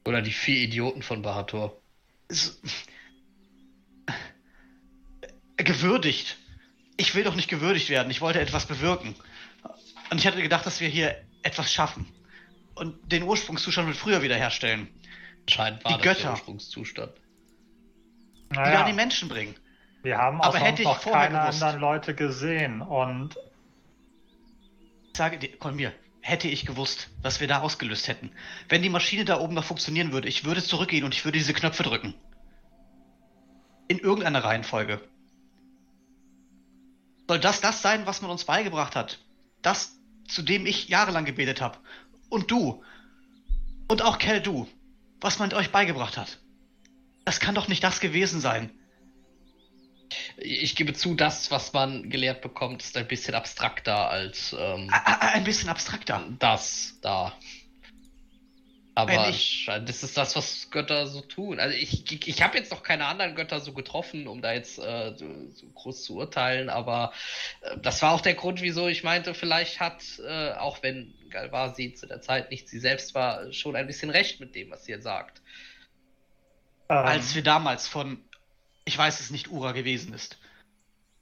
Oder 0.06 0.22
die 0.22 0.32
vier 0.32 0.58
Idioten 0.58 1.04
von 1.04 1.22
Bahator. 1.22 1.80
Es- 2.28 2.60
gewürdigt. 5.58 6.38
Ich 6.98 7.16
will 7.16 7.24
doch 7.24 7.36
nicht 7.36 7.50
gewürdigt 7.50 7.90
werden. 7.90 8.12
Ich 8.12 8.22
wollte 8.22 8.40
etwas 8.40 8.66
bewirken. 8.66 9.16
Und 10.10 10.18
ich 10.18 10.28
hatte 10.28 10.42
gedacht, 10.42 10.66
dass 10.66 10.82
wir 10.82 10.90
hier 10.90 11.16
etwas 11.44 11.72
schaffen. 11.74 12.06
Und 12.76 13.12
den 13.12 13.24
Ursprungszustand 13.24 13.88
mit 13.88 13.98
früher 13.98 14.22
wiederherstellen. 14.22 14.88
Anscheinend 15.48 15.84
war 15.84 15.92
Die 15.92 15.98
das 15.98 16.04
der 16.04 16.14
Götter. 16.16 16.32
Ursprungszustand. 16.32 17.12
Wieder 18.50 18.62
Naja, 18.62 18.80
an 18.82 18.88
die 18.88 18.94
Menschen 18.94 19.30
bringen. 19.30 19.56
wir 20.04 20.18
haben 20.18 20.42
Aber 20.42 20.58
auch 20.58 20.62
hätte 20.62 20.82
ich 20.82 20.88
noch 20.88 21.00
vorher 21.02 21.30
keine 21.30 21.40
gewusst. 21.46 21.64
anderen 21.64 21.82
Leute 21.82 22.16
gesehen. 22.16 22.82
Und 22.82 23.36
Ich 25.12 25.18
sage 25.18 25.38
dir, 25.40 25.50
komm 25.58 25.76
mir, 25.78 25.94
hätte 26.22 26.48
ich 26.48 26.66
gewusst, 26.66 27.10
was 27.22 27.40
wir 27.40 27.48
da 27.48 27.60
ausgelöst 27.62 28.08
hätten. 28.08 28.32
Wenn 28.70 28.82
die 28.82 28.90
Maschine 28.90 29.26
da 29.26 29.40
oben 29.40 29.54
noch 29.56 29.64
funktionieren 29.66 30.12
würde, 30.12 30.28
ich 30.28 30.44
würde 30.46 30.62
zurückgehen 30.64 31.04
und 31.04 31.14
ich 31.14 31.26
würde 31.26 31.38
diese 31.38 31.54
Knöpfe 31.54 31.84
drücken. 31.84 32.14
In 33.88 34.00
irgendeiner 34.00 34.44
Reihenfolge. 34.44 35.02
Soll 37.32 37.40
das 37.40 37.62
das 37.62 37.82
sein, 37.82 38.06
was 38.06 38.22
man 38.22 38.30
uns 38.30 38.44
beigebracht 38.44 38.94
hat? 38.94 39.18
Das, 39.62 39.98
zu 40.28 40.42
dem 40.42 40.66
ich 40.66 40.90
jahrelang 40.90 41.24
gebetet 41.24 41.62
habe. 41.62 41.78
Und 42.28 42.52
du. 42.52 42.84
Und 43.88 44.02
auch 44.02 44.18
Kel, 44.18 44.42
du. 44.42 44.68
Was 45.22 45.40
man 45.40 45.54
euch 45.54 45.72
beigebracht 45.72 46.18
hat. 46.18 46.40
Das 47.24 47.40
kann 47.40 47.56
doch 47.56 47.70
nicht 47.70 47.86
das 47.86 48.02
gewesen 48.02 48.42
sein. 48.42 48.70
Ich 50.36 50.76
gebe 50.76 50.92
zu, 50.92 51.16
das, 51.16 51.52
was 51.52 51.72
man 51.72 52.10
gelehrt 52.10 52.42
bekommt, 52.42 52.84
ist 52.84 52.98
ein 52.98 53.08
bisschen 53.08 53.34
abstrakter 53.34 54.10
als 54.10 54.54
ähm, 54.60 54.90
Ein 54.92 55.46
bisschen 55.46 55.70
abstrakter. 55.70 56.28
das 56.38 57.00
da. 57.02 57.32
Aber 58.94 59.30
ich- 59.30 59.66
anscheinend 59.68 59.90
ist 59.90 60.18
das, 60.18 60.36
was 60.36 60.70
Götter 60.70 61.08
so 61.08 61.22
tun. 61.22 61.60
Also 61.60 61.76
ich, 61.78 62.12
ich, 62.12 62.28
ich 62.28 62.42
habe 62.42 62.58
jetzt 62.58 62.72
noch 62.72 62.84
keine 62.84 63.06
anderen 63.06 63.36
Götter 63.36 63.60
so 63.62 63.74
getroffen, 63.74 64.28
um 64.28 64.42
da 64.42 64.52
jetzt 64.54 64.80
äh, 64.80 65.16
so, 65.18 65.50
so 65.52 65.70
groß 65.70 66.04
zu 66.04 66.16
urteilen, 66.18 66.70
aber 66.70 67.14
äh, 67.62 67.78
das 67.82 68.02
war 68.02 68.12
auch 68.14 68.22
der 68.22 68.34
Grund, 68.36 68.62
wieso 68.62 68.88
ich 68.90 69.04
meinte, 69.04 69.34
vielleicht 69.34 69.80
hat, 69.80 70.04
äh, 70.20 70.54
auch 70.54 70.84
wenn 70.84 71.14
Galvasi 71.30 71.94
zu 71.94 72.06
der 72.06 72.22
Zeit 72.22 72.52
nicht 72.52 72.68
sie 72.68 72.80
selbst 72.80 73.16
war, 73.16 73.52
schon 73.54 73.76
ein 73.78 73.88
bisschen 73.88 74.10
recht 74.10 74.40
mit 74.42 74.56
dem, 74.56 74.70
was 74.72 74.84
sie 74.86 74.92
jetzt 74.92 75.04
sagt. 75.06 75.42
ähm, 76.90 76.98
als 76.98 77.36
wir 77.36 77.44
damals 77.44 77.88
von, 77.88 78.30
ich 78.86 78.98
weiß 78.98 79.20
es 79.22 79.30
nicht, 79.32 79.50
Ura 79.50 79.72
gewesen 79.72 80.14
ist, 80.14 80.40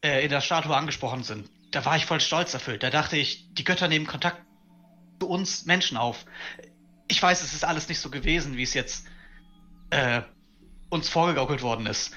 äh, 0.03 0.23
in 0.23 0.29
der 0.29 0.41
Statue 0.41 0.75
angesprochen 0.75 1.23
sind, 1.23 1.49
da 1.71 1.85
war 1.85 1.95
ich 1.97 2.05
voll 2.05 2.19
stolz 2.21 2.53
erfüllt. 2.53 2.83
Da 2.83 2.89
dachte 2.89 3.17
ich, 3.17 3.53
die 3.53 3.63
Götter 3.63 3.87
nehmen 3.87 4.07
Kontakt 4.07 4.41
zu 5.21 5.29
uns 5.29 5.65
Menschen 5.65 5.97
auf. 5.97 6.25
Ich 7.09 7.21
weiß, 7.21 7.41
es 7.43 7.53
ist 7.53 7.65
alles 7.65 7.89
nicht 7.89 7.99
so 7.99 8.09
gewesen, 8.09 8.55
wie 8.55 8.63
es 8.63 8.73
jetzt 8.73 9.07
äh, 9.89 10.21
uns 10.89 11.09
vorgegaukelt 11.09 11.61
worden 11.61 11.85
ist. 11.87 12.15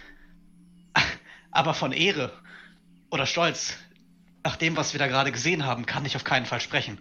Aber 1.51 1.75
von 1.75 1.93
Ehre 1.93 2.33
oder 3.11 3.27
Stolz, 3.27 3.77
nach 4.45 4.57
dem, 4.57 4.77
was 4.77 4.93
wir 4.93 4.99
da 4.99 5.07
gerade 5.07 5.33
gesehen 5.33 5.65
haben, 5.65 5.87
kann 5.87 6.05
ich 6.05 6.15
auf 6.17 6.25
keinen 6.25 6.47
Fall 6.47 6.61
sprechen. 6.61 7.01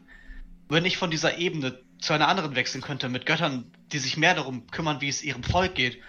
Wenn 0.69 0.85
ich 0.85 0.97
von 0.97 1.11
dieser 1.11 1.37
Ebene 1.37 1.83
zu 1.99 2.13
einer 2.13 2.27
anderen 2.27 2.55
wechseln 2.55 2.81
könnte, 2.81 3.09
mit 3.09 3.25
Göttern, 3.25 3.71
die 3.91 3.99
sich 3.99 4.17
mehr 4.17 4.35
darum 4.35 4.67
kümmern, 4.67 5.01
wie 5.01 5.09
es 5.09 5.21
ihrem 5.21 5.43
Volk 5.43 5.75
geht, 5.75 6.01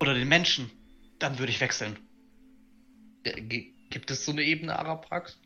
oder 0.00 0.14
den 0.14 0.28
Menschen, 0.28 0.70
dann 1.18 1.38
würde 1.38 1.52
ich 1.52 1.60
wechseln. 1.60 1.98
Äh, 3.24 3.42
gi- 3.42 3.74
Gibt 3.90 4.10
es 4.10 4.24
so 4.24 4.32
eine 4.32 4.42
Ebene 4.42 4.78
Araprax? 4.78 5.38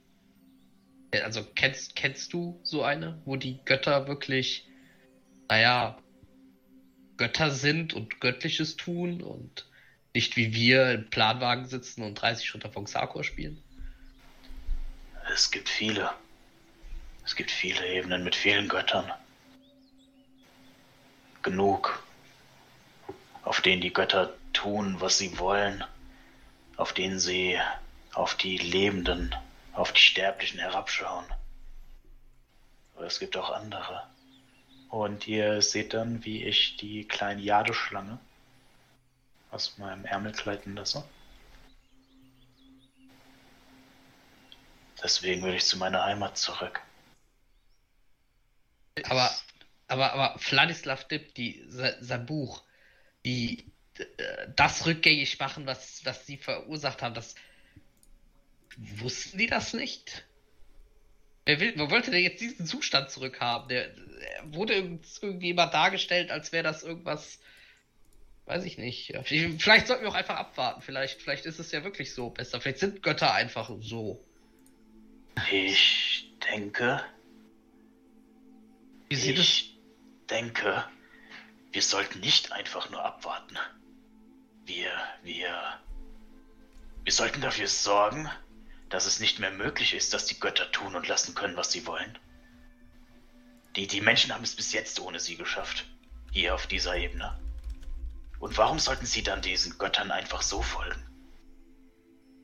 Äh, 1.11 1.23
Also 1.23 1.43
kennst, 1.55 1.97
kennst 1.97 2.33
du 2.33 2.61
so 2.63 2.85
eine, 2.85 3.21
wo 3.25 3.37
die 3.37 3.59
Götter 3.65 4.07
wirklich, 4.07 4.69
naja, 5.49 5.97
Götter 7.17 7.51
sind 7.51 7.95
und 7.95 8.21
Göttliches 8.21 8.77
tun 8.77 9.23
und 9.23 9.67
nicht 10.15 10.37
wie 10.37 10.55
wir 10.55 10.93
im 10.93 11.11
Planwagen 11.11 11.67
sitzen 11.67 12.03
und 12.03 12.15
30 12.15 12.47
Schritte 12.47 12.71
von 12.71 12.85
Xakor 12.85 13.25
spielen? 13.25 13.63
Es 15.33 15.51
gibt 15.51 15.69
viele. 15.69 16.11
Es 17.25 17.35
gibt 17.35 17.51
viele 17.51 17.87
Ebenen 17.87 18.25
mit 18.25 18.35
vielen 18.35 18.69
Göttern. 18.69 19.11
Genug. 21.43 22.03
Auf 23.43 23.61
denen 23.61 23.81
die 23.81 23.93
Götter 23.93 24.35
tun, 24.53 25.01
was 25.01 25.19
sie 25.19 25.39
wollen. 25.39 25.85
Auf 26.77 26.93
denen 26.93 27.19
sie 27.19 27.59
auf 28.13 28.37
die 28.37 28.59
Lebenden, 28.59 29.35
auf 29.73 29.93
die 29.93 30.01
Sterblichen 30.01 30.61
herabschauen. 30.61 31.25
Aber 32.95 33.07
es 33.07 33.19
gibt 33.19 33.37
auch 33.37 33.51
andere. 33.51 34.07
Und 34.95 35.27
ihr 35.27 35.61
seht 35.61 35.93
dann, 35.93 36.25
wie 36.25 36.45
ich 36.45 36.77
die 36.77 37.05
kleine 37.05 37.43
Jadeschlange 37.43 38.21
aus 39.51 39.77
meinem 39.77 40.05
Ärmel 40.05 40.31
gleiten 40.31 40.77
lasse. 40.77 41.03
Deswegen 45.03 45.43
will 45.43 45.55
ich 45.55 45.65
zu 45.65 45.79
meiner 45.79 46.05
Heimat 46.05 46.39
zurück. 46.39 46.81
Aber, 49.03 49.35
aber, 49.89 50.13
aber 50.13 50.39
Vladislav 50.39 51.09
Dipp, 51.09 51.35
die, 51.35 51.65
sein 51.67 52.25
Buch, 52.25 52.63
die 53.25 53.73
das 54.55 54.87
rückgängig 54.87 55.41
machen, 55.41 55.67
was, 55.67 56.05
was 56.05 56.25
sie 56.25 56.37
verursacht 56.37 57.03
haben, 57.03 57.17
das 57.17 57.35
wussten 58.77 59.39
die 59.39 59.49
das 59.49 59.73
nicht? 59.73 60.25
Wer, 61.47 61.61
will, 61.61 61.73
wer 61.77 61.91
wollte 61.91 62.11
denn 62.11 62.23
jetzt 62.23 62.41
diesen 62.41 62.67
Zustand 62.67 63.11
zurückhaben? 63.11 63.69
Der, 63.69 63.89
der 63.89 64.55
wurde 64.55 64.75
irgendjemand 64.75 65.75
dargestellt, 65.75 66.31
als 66.31 66.53
wäre 66.53 66.65
das 66.65 66.83
irgendwas, 66.83 67.39
weiß 68.47 68.65
ich 68.65 68.79
nicht. 68.79 69.13
Vielleicht 69.25 69.87
sollten 69.87 70.05
wir 70.05 70.11
auch 70.11 70.15
einfach 70.15 70.37
abwarten. 70.37 70.81
Vielleicht, 70.81 71.21
vielleicht 71.21 71.45
ist 71.45 71.59
es 71.59 71.71
ja 71.73 71.85
wirklich 71.85 72.15
so 72.15 72.31
besser. 72.31 72.61
Vielleicht 72.61 72.79
sind 72.79 73.03
Götter 73.03 73.35
einfach 73.35 73.71
so. 73.81 74.25
Ich 75.51 76.33
denke. 76.51 77.05
Wie 79.09 79.17
sieht 79.17 79.39
ich 79.39 79.71
es? 79.71 79.75
denke, 80.31 80.85
wir 81.73 81.83
sollten 81.83 82.21
nicht 82.21 82.53
einfach 82.53 82.91
nur 82.91 83.05
abwarten. 83.05 83.59
Wir, 84.65 84.91
wir, 85.23 85.81
wir 87.03 87.13
sollten 87.13 87.41
dafür 87.41 87.69
sorgen, 87.69 88.31
dass 88.95 89.07
es 89.07 89.19
nicht 89.19 89.41
mehr 89.41 89.51
möglich 89.51 89.93
ist, 89.93 90.15
dass 90.15 90.27
die 90.27 90.39
Götter 90.39 90.71
tun 90.71 90.95
und 90.95 91.09
lassen 91.09 91.35
können, 91.35 91.57
was 91.57 91.73
sie 91.73 91.85
wollen. 91.85 92.17
Die, 93.75 93.89
die 93.89 94.01
Menschen 94.01 94.33
haben 94.33 94.45
es 94.45 94.55
bis 94.55 94.73
jetzt 94.73 95.01
ohne 95.01 95.19
sie 95.19 95.35
geschafft. 95.35 95.85
Hier 96.31 96.55
auf 96.55 96.69
dieser 96.69 96.97
Ebene. 96.97 97.37
Und 98.39 98.57
warum 98.57 98.79
sollten 98.79 99.05
sie 99.05 99.25
dann 99.25 99.43
diesen 99.43 99.79
Göttern 99.79 100.13
einfach 100.13 100.43
so 100.43 100.63
folgen? 100.63 101.03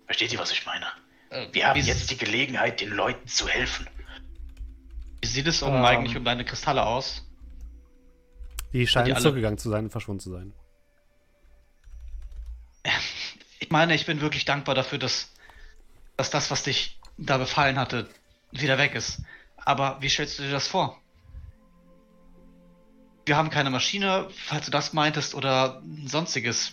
Versteht 0.07 0.33
ihr, 0.33 0.41
was 0.41 0.51
ich 0.51 0.67
meine? 0.67 0.87
Äh, 1.31 1.47
Wir 1.53 1.69
haben 1.69 1.81
jetzt 1.81 2.11
die 2.11 2.17
Gelegenheit, 2.17 2.81
den 2.81 2.91
Leuten 2.91 3.29
zu 3.29 3.47
helfen. 3.47 3.89
Wie 5.21 5.29
sieht 5.29 5.47
es 5.47 5.63
um 5.63 5.73
ähm, 5.73 5.85
eigentlich 5.85 6.17
um 6.17 6.25
deine 6.25 6.45
Kristalle 6.45 6.85
aus? 6.85 7.25
Die 8.73 8.89
scheinen 8.89 9.17
zurückgegangen 9.17 9.59
zu 9.59 9.71
sein 9.71 9.85
und 9.85 9.91
verschwunden 9.91 10.21
zu 10.21 10.33
sein. 10.33 10.53
Ich 13.63 13.71
meine, 13.71 13.95
ich 13.95 14.05
bin 14.07 14.21
wirklich 14.21 14.47
dankbar 14.47 14.75
dafür, 14.75 14.99
dass, 14.99 15.31
dass 16.21 16.29
das, 16.29 16.51
was 16.51 16.63
dich 16.63 17.01
da 17.17 17.39
befallen 17.39 17.79
hatte, 17.79 18.07
wieder 18.51 18.77
weg 18.77 18.95
ist. 18.95 19.23
Aber 19.57 19.97
wie 20.03 20.11
stellst 20.11 20.39
du 20.39 20.43
dir 20.43 20.51
das 20.51 20.69
vor? 20.69 21.01
Wir 23.25 23.39
haben 23.39 23.49
keine 23.49 23.71
Maschine, 23.71 24.29
falls 24.47 24.67
du 24.67 24.71
das 24.71 24.93
meintest, 24.93 25.35
oder 25.35 25.83
sonstiges. 26.05 26.73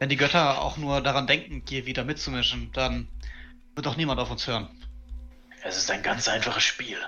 Wenn 0.00 0.08
die 0.08 0.16
Götter 0.16 0.60
auch 0.60 0.76
nur 0.76 1.00
daran 1.02 1.28
denken, 1.28 1.62
hier 1.68 1.86
wieder 1.86 2.02
mitzumischen, 2.02 2.72
dann 2.72 3.06
wird 3.76 3.86
doch 3.86 3.96
niemand 3.96 4.18
auf 4.18 4.32
uns 4.32 4.48
hören. 4.48 4.68
Es 5.62 5.76
ist 5.76 5.88
ein 5.92 6.02
ganz 6.02 6.26
einfaches 6.26 6.64
Spiel. 6.64 6.98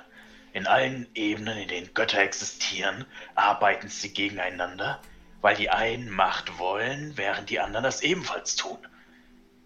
In 0.52 0.68
allen 0.68 1.08
Ebenen, 1.14 1.58
in 1.58 1.66
denen 1.66 1.94
Götter 1.94 2.20
existieren, 2.20 3.06
arbeiten 3.34 3.88
sie 3.88 4.14
gegeneinander, 4.14 5.02
weil 5.40 5.56
die 5.56 5.68
einen 5.68 6.10
Macht 6.10 6.60
wollen, 6.60 7.16
während 7.16 7.50
die 7.50 7.58
anderen 7.58 7.82
das 7.82 8.02
ebenfalls 8.02 8.54
tun. 8.54 8.78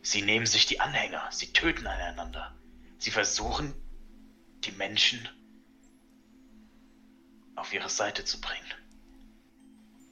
Sie 0.02 0.22
nehmen 0.22 0.46
sich 0.46 0.66
die 0.66 0.80
Anhänger, 0.80 1.28
sie 1.30 1.52
töten 1.52 1.86
einander. 1.86 2.54
Sie 2.98 3.10
versuchen, 3.10 3.74
die 4.64 4.72
Menschen 4.72 5.28
auf 7.56 7.72
ihre 7.72 7.90
Seite 7.90 8.24
zu 8.24 8.40
bringen. 8.40 8.74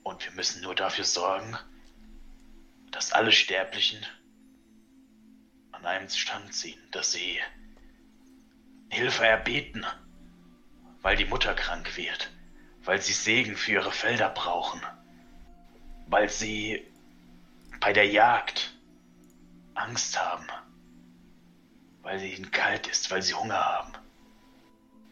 Und 0.03 0.25
wir 0.25 0.33
müssen 0.33 0.63
nur 0.63 0.75
dafür 0.75 1.05
sorgen, 1.05 1.57
dass 2.91 3.13
alle 3.13 3.33
Sterblichen 3.33 4.05
an 5.73 5.87
einem 5.87 6.09
Strang 6.09 6.51
ziehen, 6.51 6.81
dass 6.91 7.13
sie 7.13 7.39
Hilfe 8.91 9.27
erbeten, 9.27 9.85
weil 11.03 11.17
die 11.17 11.27
Mutter 11.27 11.55
krank 11.55 11.97
wird, 11.97 12.31
weil 12.85 13.01
sie 13.01 13.13
Segen 13.13 13.57
für 13.57 13.73
ihre 13.73 13.93
Felder 13.93 14.31
brauchen, 14.31 14.81
weil 16.07 16.29
sie 16.29 16.87
bei 17.81 17.93
der 17.93 18.07
Jagd 18.07 18.75
Angst 19.79 20.19
haben, 20.19 20.47
weil 22.03 22.23
ihnen 22.23 22.51
kalt 22.51 22.87
ist, 22.87 23.11
weil 23.11 23.23
sie 23.23 23.35
Hunger 23.35 23.65
haben. 23.65 23.93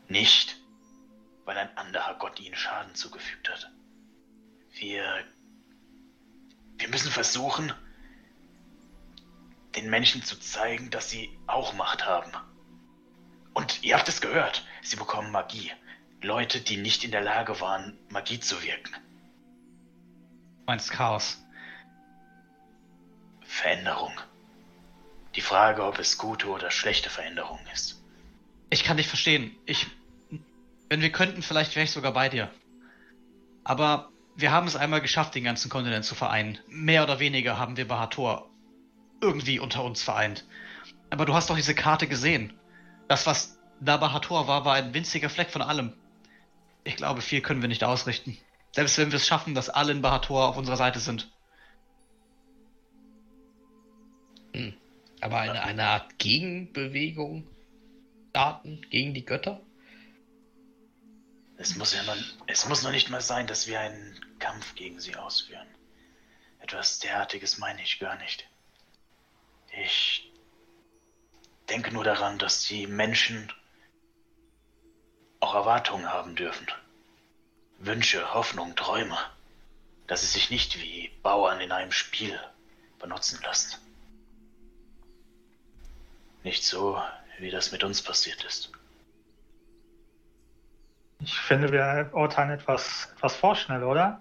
Nicht, 0.09 0.57
weil 1.45 1.57
ein 1.57 1.77
anderer 1.77 2.15
Gott 2.19 2.41
ihnen 2.41 2.57
Schaden 2.57 2.95
zugefügt 2.95 3.49
hat. 3.49 3.71
Wir, 4.73 5.25
wir 6.79 6.89
müssen 6.89 7.11
versuchen, 7.11 7.73
den 9.75 9.91
Menschen 9.91 10.23
zu 10.23 10.39
zeigen, 10.39 10.91
dass 10.91 11.11
sie 11.11 11.39
auch 11.47 11.73
Macht 11.75 12.07
haben. 12.07 12.33
Und 13.55 13.83
ihr 13.83 13.97
habt 13.97 14.09
es 14.09 14.21
gehört, 14.21 14.67
sie 14.83 14.97
bekommen 14.97 15.31
Magie. 15.31 15.73
Leute, 16.23 16.61
die 16.61 16.77
nicht 16.77 17.05
in 17.05 17.11
der 17.11 17.23
Lage 17.23 17.61
waren, 17.61 17.99
Magie 18.09 18.41
zu 18.41 18.63
wirken. 18.63 18.93
Du 18.93 20.65
meinst 20.67 20.91
Chaos. 20.91 21.39
Veränderung. 23.45 24.13
Die 25.37 25.43
Frage, 25.43 25.85
ob 25.85 25.99
es 25.99 26.19
gute 26.19 26.49
oder 26.49 26.71
schlechte 26.71 27.11
Veränderung 27.11 27.61
ist. 27.73 28.03
Ich 28.71 28.85
kann 28.85 28.97
dich 28.97 29.07
verstehen. 29.07 29.55
Ich. 29.67 29.87
Wenn 30.89 31.03
wir 31.03 31.13
könnten, 31.13 31.43
vielleicht 31.43 31.77
wäre 31.77 31.85
ich 31.85 31.91
sogar 31.91 32.13
bei 32.13 32.29
dir. 32.29 32.51
Aber 33.65 34.09
wir 34.35 34.51
haben 34.51 34.67
es 34.67 34.77
einmal 34.77 35.01
geschafft, 35.01 35.35
den 35.35 35.45
ganzen 35.45 35.69
Kontinent 35.69 36.05
zu 36.05 36.15
vereinen. 36.15 36.59
Mehr 36.69 37.03
oder 37.03 37.19
weniger 37.19 37.59
haben 37.59 37.77
wir 37.77 37.87
Bahator 37.87 38.49
irgendwie 39.21 39.59
unter 39.59 39.85
uns 39.85 40.03
vereint. 40.03 40.45
Aber 41.11 41.27
du 41.27 41.35
hast 41.35 41.51
doch 41.51 41.57
diese 41.57 41.75
Karte 41.75 42.07
gesehen. 42.07 42.53
Das, 43.09 43.27
was 43.27 43.59
da 43.81 43.97
Bahator 43.97 44.49
war, 44.49 44.65
war 44.65 44.75
ein 44.75 44.95
winziger 44.95 45.29
Fleck 45.29 45.51
von 45.51 45.63
allem. 45.63 45.93
Ich 46.85 46.97
glaube, 46.97 47.21
viel 47.21 47.41
können 47.41 47.61
wir 47.61 47.69
nicht 47.69 47.85
ausrichten. 47.85 48.39
Selbst 48.73 48.99
wenn 48.99 49.11
wir 49.11 49.17
es 49.17 49.27
schaffen, 49.27 49.55
dass 49.55 49.69
alle 49.69 49.93
in 49.93 50.03
Bahator 50.03 50.49
auf 50.49 50.57
unserer 50.57 50.77
Seite 50.77 51.01
sind. 51.01 51.31
Hm. 54.55 54.75
Aber 55.21 55.39
eine, 55.39 55.63
eine 55.63 55.85
Art 55.87 56.19
Gegenbewegung 56.19 57.47
starten 58.31 58.83
gegen 58.91 59.15
die 59.15 59.25
Götter? 59.25 59.61
Es 61.57 61.77
muss 61.77 61.95
ja 61.95 62.03
noch, 62.03 62.17
es 62.47 62.69
muss 62.69 62.83
noch 62.83 62.91
nicht 62.91 63.09
mal 63.09 63.23
sein, 63.23 63.47
dass 63.47 63.67
wir 63.67 63.81
einen 63.81 64.21
Kampf 64.39 64.75
gegen 64.75 65.01
sie 65.01 65.17
ausführen. 65.17 65.67
Etwas 66.61 66.99
derartiges 66.99 67.59
meine 67.59 67.83
ich 67.83 67.99
gar 67.99 68.17
nicht. 68.19 68.47
Ich 69.83 70.31
denke 71.69 71.93
nur 71.93 72.05
daran, 72.05 72.39
dass 72.39 72.65
die 72.65 72.87
Menschen 72.87 73.53
auch 75.41 75.55
Erwartungen 75.55 76.11
haben 76.11 76.35
dürfen. 76.37 76.67
Wünsche, 77.79 78.35
Hoffnung, 78.35 78.75
Träume. 78.77 79.19
Dass 80.07 80.21
sie 80.21 80.29
sich 80.29 80.51
nicht 80.51 80.81
wie 80.81 81.11
Bauern 81.23 81.61
in 81.61 81.73
einem 81.73 81.93
Spiel 81.93 82.39
benutzen 82.99 83.41
lassen. 83.43 83.77
Nicht 86.47 86.63
so, 86.63 86.97
wie 87.41 87.51
das 87.51 87.73
mit 87.73 87.83
uns 87.83 88.03
passiert 88.03 88.45
ist. 88.45 88.71
Ich 91.19 91.37
finde, 91.37 91.73
wir 91.73 92.11
urteilen 92.13 92.51
etwas, 92.51 93.13
etwas 93.17 93.35
vorschnell, 93.35 93.83
oder? 93.83 94.21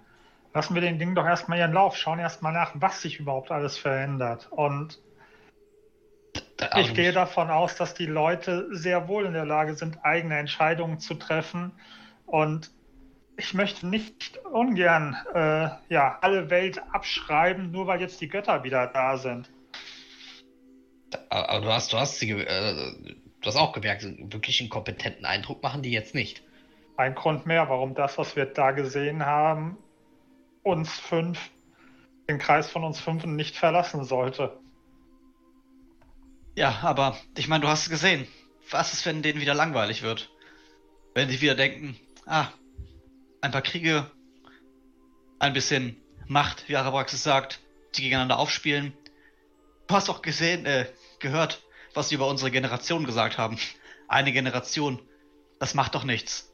Lassen 0.52 0.74
wir 0.74 0.82
den 0.82 0.98
Dingen 0.98 1.14
doch 1.14 1.28
erstmal 1.28 1.60
ihren 1.60 1.74
Lauf, 1.74 1.96
schauen 1.96 2.18
erstmal 2.18 2.52
nach, 2.52 2.72
was 2.74 3.00
sich 3.04 3.20
überhaupt 3.20 3.52
alles 3.52 3.78
verändert. 3.78 4.48
Und 4.50 5.00
ich 6.78 6.96
gehe 6.96 7.12
davon 7.12 7.52
aus, 7.52 7.76
dass 7.76 7.94
die 7.94 8.08
Leute 8.08 8.70
sehr 8.72 9.08
wohl 9.08 9.28
in 9.28 9.34
der 9.34 9.46
Lage 9.46 9.76
sind, 9.76 10.04
eigene 10.04 10.40
Entscheidungen 10.40 11.00
zu 11.00 11.14
treffen. 11.14 11.74
Und 12.26 12.72
ich 13.38 13.54
möchte 13.54 13.86
nicht 13.86 14.40
ungern 14.52 15.16
äh, 15.36 15.70
ja, 15.90 16.18
alle 16.22 16.50
Welt 16.50 16.82
abschreiben, 16.92 17.70
nur 17.70 17.86
weil 17.86 18.02
jetzt 18.02 18.20
die 18.20 18.30
Götter 18.30 18.64
wieder 18.64 18.88
da 18.88 19.18
sind. 19.18 19.52
Aber 21.30 21.62
du 21.62 21.72
hast, 21.72 21.94
du 21.94 21.98
hast, 21.98 22.20
sie, 22.20 22.32
äh, 22.32 22.94
du 23.42 23.48
hast 23.48 23.56
auch 23.56 23.74
gemerkt, 23.74 24.04
wirklich 24.04 24.60
einen 24.60 24.70
kompetenten 24.70 25.26
Eindruck 25.26 25.62
machen 25.64 25.82
die 25.82 25.92
jetzt 25.92 26.16
nicht. 26.16 26.44
Ein 26.98 27.16
Grund 27.16 27.46
mehr, 27.46 27.70
warum 27.70 27.94
das, 27.94 28.18
was 28.18 28.36
wir 28.36 28.46
da 28.46 28.72
gesehen 28.72 29.26
haben, 29.26 29.78
uns 30.64 30.92
fünf, 30.92 31.52
den 32.30 32.40
Kreis 32.40 32.70
von 32.70 32.84
uns 32.84 33.00
fünf 33.00 33.26
nicht 33.26 33.56
verlassen 33.56 34.04
sollte. 34.04 34.58
Ja, 36.56 36.80
aber 36.84 37.18
ich 37.38 37.48
meine, 37.48 37.62
du 37.62 37.68
hast 37.68 37.84
es 37.84 37.90
gesehen. 37.90 38.28
Was 38.72 38.94
ist, 38.94 39.06
wenn 39.06 39.22
denen 39.22 39.42
wieder 39.42 39.54
langweilig 39.54 40.02
wird? 40.02 40.32
Wenn 41.14 41.30
sie 41.30 41.42
wieder 41.42 41.56
denken, 41.56 41.98
ah, 42.26 42.48
ein 43.42 43.52
paar 43.52 43.62
Kriege, 43.62 44.10
ein 45.40 45.54
bisschen 45.54 45.98
Macht, 46.28 46.68
wie 46.68 46.76
Arabraxis 46.76 47.22
sagt, 47.22 47.60
die 47.96 48.02
gegeneinander 48.02 48.40
aufspielen, 48.40 48.94
Du 49.88 49.96
hast 49.96 50.10
doch 50.10 50.22
gesehen, 50.22 50.66
äh, 50.66 50.88
gehört, 51.20 51.64
was 51.94 52.10
sie 52.10 52.16
über 52.16 52.28
unsere 52.28 52.52
Generation 52.52 53.06
gesagt 53.06 53.38
haben. 53.38 53.58
Eine 54.08 54.32
Generation. 54.32 55.02
Das 55.60 55.74
macht 55.74 55.96
doch 55.96 56.04
nichts. 56.04 56.52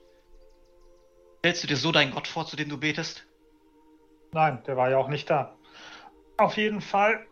Stellst 1.40 1.64
du 1.64 1.68
dir 1.68 1.78
so 1.78 1.92
deinen 1.92 2.12
Gott 2.12 2.28
vor, 2.28 2.46
zu 2.46 2.56
dem 2.56 2.70
du 2.70 2.78
betest? 2.78 3.26
Nein, 4.32 4.62
der 4.66 4.78
war 4.78 4.90
ja 4.90 4.98
auch 4.98 5.08
nicht 5.08 5.30
da. 5.30 5.56
Auf 6.38 6.56
jeden 6.58 6.82
Fall. 6.82 7.26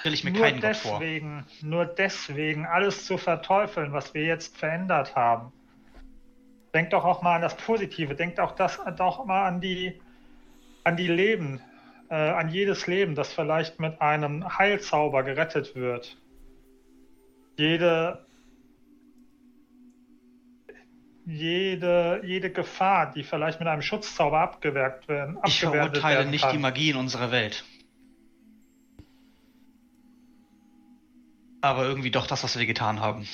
Stell 0.00 0.14
ich 0.14 0.24
mir 0.24 0.32
nur 0.32 0.42
keinen 0.42 0.60
deswegen, 0.60 1.38
Gott 1.38 1.52
vor. 1.60 1.68
Nur 1.68 1.86
deswegen 1.86 2.66
alles 2.66 3.06
zu 3.06 3.18
verteufeln, 3.18 3.92
was 3.92 4.14
wir 4.14 4.24
jetzt 4.24 4.56
verändert 4.56 5.14
haben. 5.14 5.52
Denkt 6.74 6.92
doch 6.92 7.04
auch 7.04 7.22
mal 7.22 7.36
an 7.36 7.42
das 7.42 7.56
Positive. 7.56 8.14
Denkt 8.14 8.40
auch 8.40 8.52
das 8.52 8.80
doch 8.96 9.24
mal 9.24 9.46
an 9.46 9.60
die, 9.60 10.00
an 10.84 10.96
die 10.96 11.06
Leben, 11.06 11.60
äh, 12.12 12.14
an 12.14 12.50
jedes 12.50 12.86
Leben, 12.86 13.14
das 13.14 13.32
vielleicht 13.32 13.80
mit 13.80 14.02
einem 14.02 14.58
Heilzauber 14.58 15.22
gerettet 15.22 15.74
wird. 15.74 16.18
Jede, 17.56 18.26
jede, 21.24 22.20
jede 22.22 22.52
Gefahr, 22.52 23.12
die 23.12 23.24
vielleicht 23.24 23.60
mit 23.60 23.68
einem 23.68 23.80
Schutzzauber 23.80 24.40
abgewehrt 24.40 25.08
werden. 25.08 25.38
Ich 25.46 25.60
verurteile 25.60 26.18
werden 26.18 26.30
nicht 26.30 26.52
die 26.52 26.58
Magie 26.58 26.90
in 26.90 26.96
unserer 26.96 27.30
Welt. 27.30 27.64
Aber 31.62 31.86
irgendwie 31.86 32.10
doch 32.10 32.26
das, 32.26 32.44
was 32.44 32.58
wir 32.58 32.66
getan 32.66 33.00
haben. 33.00 33.26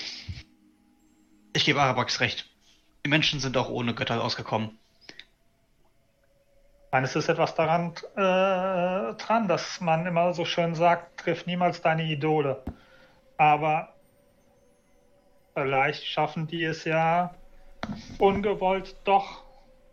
Ich 1.52 1.64
gebe 1.64 1.80
Arabax 1.80 2.20
recht. 2.20 2.48
Die 3.04 3.10
Menschen 3.10 3.40
sind 3.40 3.56
auch 3.56 3.70
ohne 3.70 3.92
Götter 3.92 4.22
ausgekommen. 4.22 4.78
Es 6.90 7.16
ist 7.16 7.28
etwas 7.28 7.54
daran 7.54 7.92
äh, 8.16 9.14
dran, 9.14 9.46
dass 9.46 9.80
man 9.80 10.06
immer 10.06 10.32
so 10.32 10.44
schön 10.44 10.74
sagt, 10.74 11.20
triff 11.20 11.46
niemals 11.46 11.82
deine 11.82 12.04
Idole. 12.04 12.62
Aber 13.36 13.94
vielleicht 15.54 16.04
schaffen 16.06 16.46
die 16.46 16.64
es 16.64 16.84
ja 16.84 17.34
ungewollt 18.18 18.96
doch 19.04 19.44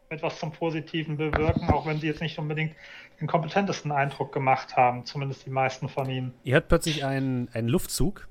etwas 0.10 0.40
zum 0.40 0.52
Positiven 0.52 1.18
bewirken, 1.18 1.70
auch 1.70 1.86
wenn 1.86 2.00
sie 2.00 2.08
jetzt 2.08 2.22
nicht 2.22 2.38
unbedingt 2.38 2.76
den 3.20 3.28
kompetentesten 3.28 3.92
Eindruck 3.92 4.32
gemacht 4.32 4.76
haben, 4.76 5.06
zumindest 5.06 5.46
die 5.46 5.50
meisten 5.50 5.90
von 5.90 6.10
ihnen. 6.10 6.34
Ihr 6.44 6.54
hört 6.54 6.68
plötzlich 6.68 7.04
einen, 7.04 7.50
einen 7.54 7.68
Luftzug 7.68 8.28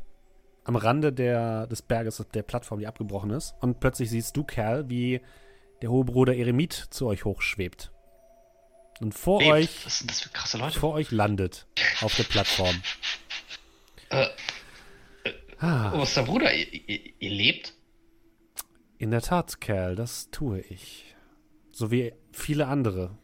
am 0.65 0.76
Rande 0.76 1.12
der, 1.12 1.67
des 1.67 1.83
Berges, 1.83 2.25
der 2.33 2.43
Plattform, 2.43 2.78
die 2.78 2.86
abgebrochen 2.86 3.31
ist. 3.31 3.55
Und 3.60 3.81
plötzlich 3.81 4.10
siehst 4.10 4.36
du, 4.36 4.44
Kerl, 4.44 4.89
wie 4.89 5.20
der 5.83 5.91
hohe 5.91 6.05
Bruder 6.05 6.34
Eremit 6.34 6.73
zu 6.73 7.07
euch 7.07 7.25
hochschwebt. 7.25 7.93
Und 9.00 9.12
vor 9.12 9.40
Lebt. 9.40 9.52
euch, 9.52 9.86
Was 9.86 9.98
sind 9.98 10.10
das 10.10 10.20
für 10.20 10.28
krasse 10.31 10.58
Leute? 10.58 10.78
vor 10.78 10.92
euch 10.94 11.10
landet 11.10 11.66
auf 12.00 12.14
der 12.16 12.24
Plattform. 12.24 12.81
Äh, 14.10 14.28
Ah, 15.58 15.92
was 15.94 16.10
ist 16.10 16.16
der 16.18 16.23
Bruder? 16.23 16.52
Ihr, 16.52 16.73
ihr, 16.89 17.12
ihr 17.20 17.31
lebt? 17.31 17.74
in 18.98 19.10
der 19.10 19.23
Tat, 19.23 19.60
Kerl, 19.60 19.97
das 19.97 20.31
tue 20.31 20.60
ich. 20.60 21.14
So 21.73 21.90
wie 21.90 22.12
viele 22.32 22.66
andere 22.66 23.16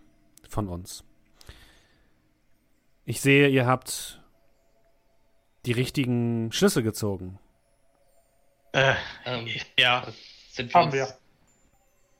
von 0.48 0.68
uns. 0.68 1.04
Ich 3.04 3.20
sehe, 3.20 3.48
ihr 3.48 3.66
habt 3.66 4.20
die 5.66 5.72
richtigen 5.72 6.50
Schlüsse 6.52 6.82
gezogen. 6.82 7.38
Äh, 8.72 8.94
Ähm, 9.26 9.48
ja. 9.78 10.06
sind 10.50 10.72
wir 10.72 10.80
Haben 10.80 10.86
uns, 10.86 10.94
wir. 10.94 11.18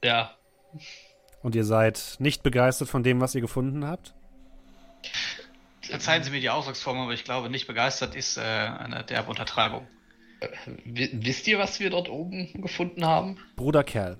Ja. 0.04 0.36
Und 1.42 1.54
ihr 1.54 1.64
seid 1.64 2.16
nicht 2.18 2.42
begeistert 2.42 2.88
von 2.88 3.02
dem, 3.02 3.20
was 3.20 3.34
ihr 3.34 3.40
gefunden 3.40 3.86
habt? 3.86 4.14
Verzeihen 5.82 6.22
Sie 6.22 6.30
mir 6.30 6.40
die 6.40 6.50
Ausdrucksform, 6.50 6.98
aber 6.98 7.12
ich 7.14 7.24
glaube, 7.24 7.48
nicht 7.50 7.66
begeistert 7.66 8.14
ist 8.14 8.36
äh, 8.36 8.40
eine 8.42 9.04
derbe 9.04 9.30
Untertreibung. 9.30 9.86
W 10.84 11.08
wisst 11.12 11.46
ihr, 11.48 11.58
was 11.58 11.80
wir 11.80 11.90
dort 11.90 12.08
oben 12.08 12.50
gefunden 12.62 13.04
haben? 13.04 13.38
Bruder 13.56 13.84
Kerl, 13.84 14.18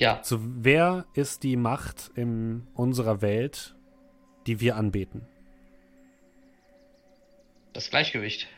Ja. 0.00 0.20
so 0.22 0.38
wer 0.40 1.06
ist 1.14 1.42
die 1.42 1.56
Macht 1.56 2.10
in 2.14 2.66
unserer 2.74 3.20
Welt, 3.22 3.74
die 4.46 4.60
wir 4.60 4.76
anbeten? 4.76 5.26
Das 7.72 7.90
Gleichgewicht. 7.90 8.48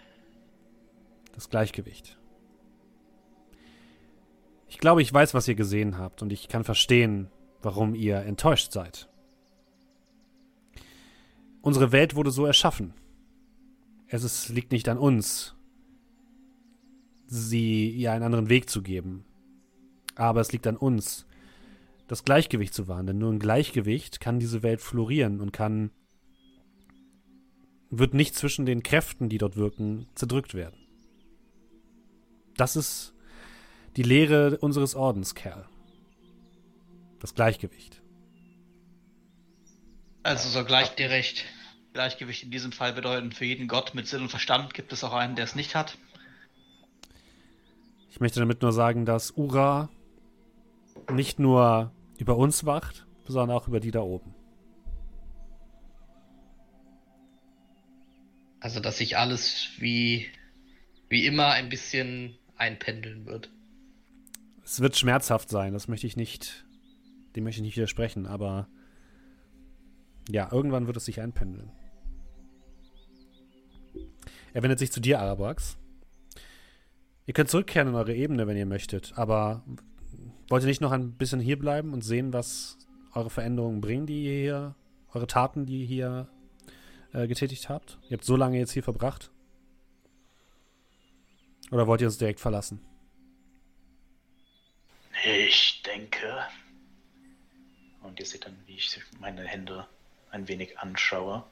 Das 1.34 1.48
Gleichgewicht. 1.50 2.16
Ich 4.68 4.78
glaube, 4.78 5.02
ich 5.02 5.12
weiß, 5.12 5.34
was 5.34 5.48
ihr 5.48 5.54
gesehen 5.54 5.98
habt 5.98 6.22
und 6.22 6.32
ich 6.32 6.48
kann 6.48 6.64
verstehen, 6.64 7.30
warum 7.62 7.94
ihr 7.94 8.18
enttäuscht 8.18 8.72
seid. 8.72 9.08
Unsere 11.60 11.92
Welt 11.92 12.16
wurde 12.16 12.30
so 12.30 12.44
erschaffen. 12.44 12.94
Es 14.08 14.24
ist, 14.24 14.48
liegt 14.48 14.72
nicht 14.72 14.88
an 14.88 14.98
uns, 14.98 15.54
sie 17.26 17.90
ihr 17.90 18.12
einen 18.12 18.24
anderen 18.24 18.48
Weg 18.48 18.68
zu 18.68 18.82
geben. 18.82 19.24
Aber 20.16 20.40
es 20.40 20.52
liegt 20.52 20.66
an 20.66 20.76
uns, 20.76 21.26
das 22.08 22.24
Gleichgewicht 22.24 22.74
zu 22.74 22.88
wahren. 22.88 23.06
Denn 23.06 23.18
nur 23.18 23.30
im 23.30 23.38
Gleichgewicht 23.38 24.20
kann 24.20 24.38
diese 24.38 24.62
Welt 24.62 24.80
florieren 24.80 25.40
und 25.40 25.52
kann 25.52 25.90
wird 27.92 28.14
nicht 28.14 28.34
zwischen 28.34 28.64
den 28.64 28.82
Kräften, 28.82 29.28
die 29.28 29.38
dort 29.38 29.56
wirken, 29.56 30.06
zerdrückt 30.14 30.54
werden. 30.54 30.78
Das 32.56 32.74
ist 32.74 33.14
die 33.96 34.02
Lehre 34.02 34.58
unseres 34.58 34.94
Ordens, 34.94 35.34
Kerl. 35.34 35.66
Das 37.22 37.36
Gleichgewicht. 37.36 38.02
Also 40.24 40.48
soll 40.48 40.64
gleich, 40.64 40.90
ihr 40.98 41.08
recht. 41.08 41.44
Gleichgewicht 41.92 42.42
in 42.42 42.50
diesem 42.50 42.72
Fall 42.72 42.94
bedeuten, 42.94 43.30
für 43.30 43.44
jeden 43.44 43.68
Gott 43.68 43.94
mit 43.94 44.08
Sinn 44.08 44.22
und 44.22 44.28
Verstand 44.28 44.74
gibt 44.74 44.92
es 44.92 45.04
auch 45.04 45.12
einen, 45.12 45.36
der 45.36 45.44
es 45.44 45.54
nicht 45.54 45.76
hat. 45.76 45.96
Ich 48.10 48.18
möchte 48.18 48.40
damit 48.40 48.60
nur 48.60 48.72
sagen, 48.72 49.04
dass 49.06 49.36
Ura 49.36 49.88
nicht 51.12 51.38
nur 51.38 51.92
über 52.18 52.36
uns 52.36 52.66
wacht, 52.66 53.06
sondern 53.24 53.56
auch 53.56 53.68
über 53.68 53.78
die 53.78 53.92
da 53.92 54.00
oben. 54.00 54.34
Also, 58.58 58.80
dass 58.80 58.98
sich 58.98 59.16
alles 59.16 59.68
wie, 59.78 60.26
wie 61.08 61.24
immer 61.24 61.52
ein 61.52 61.68
bisschen 61.68 62.36
einpendeln 62.56 63.26
wird. 63.26 63.48
Es 64.64 64.80
wird 64.80 64.96
schmerzhaft 64.96 65.50
sein, 65.50 65.72
das 65.72 65.86
möchte 65.86 66.08
ich 66.08 66.16
nicht, 66.16 66.64
dem 67.34 67.44
möchte 67.44 67.60
ich 67.60 67.66
nicht 67.66 67.76
widersprechen, 67.76 68.26
aber 68.26 68.68
ja, 70.28 70.50
irgendwann 70.52 70.86
wird 70.86 70.96
es 70.96 71.04
sich 71.04 71.20
einpendeln. 71.20 71.70
Er 74.52 74.62
wendet 74.62 74.78
sich 74.78 74.92
zu 74.92 75.00
dir, 75.00 75.20
Arabax. 75.20 75.78
Ihr 77.26 77.34
könnt 77.34 77.50
zurückkehren 77.50 77.88
in 77.88 77.94
eure 77.94 78.14
Ebene, 78.14 78.46
wenn 78.46 78.56
ihr 78.56 78.66
möchtet, 78.66 79.12
aber 79.16 79.64
wollt 80.48 80.62
ihr 80.64 80.68
nicht 80.68 80.80
noch 80.80 80.92
ein 80.92 81.12
bisschen 81.12 81.40
hier 81.40 81.58
bleiben 81.58 81.92
und 81.92 82.02
sehen, 82.02 82.32
was 82.32 82.78
eure 83.14 83.30
Veränderungen 83.30 83.80
bringen, 83.80 84.06
die 84.06 84.24
ihr 84.24 84.40
hier, 84.40 84.74
eure 85.14 85.26
Taten, 85.26 85.66
die 85.66 85.80
ihr 85.80 85.86
hier 85.86 86.28
äh, 87.12 87.26
getätigt 87.26 87.68
habt? 87.68 87.98
Ihr 88.08 88.16
habt 88.16 88.24
so 88.24 88.36
lange 88.36 88.58
jetzt 88.58 88.72
hier 88.72 88.82
verbracht? 88.82 89.30
Oder 91.70 91.86
wollt 91.86 92.00
ihr 92.00 92.06
uns 92.06 92.18
direkt 92.18 92.40
verlassen? 92.40 92.80
Ich 95.24 95.82
denke. 95.82 96.26
Und 98.02 98.18
ihr 98.20 98.26
seht 98.26 98.46
dann, 98.46 98.56
wie 98.66 98.76
ich 98.76 99.00
meine 99.20 99.44
Hände 99.44 99.86
ein 100.30 100.48
wenig 100.48 100.78
anschaue. 100.78 101.44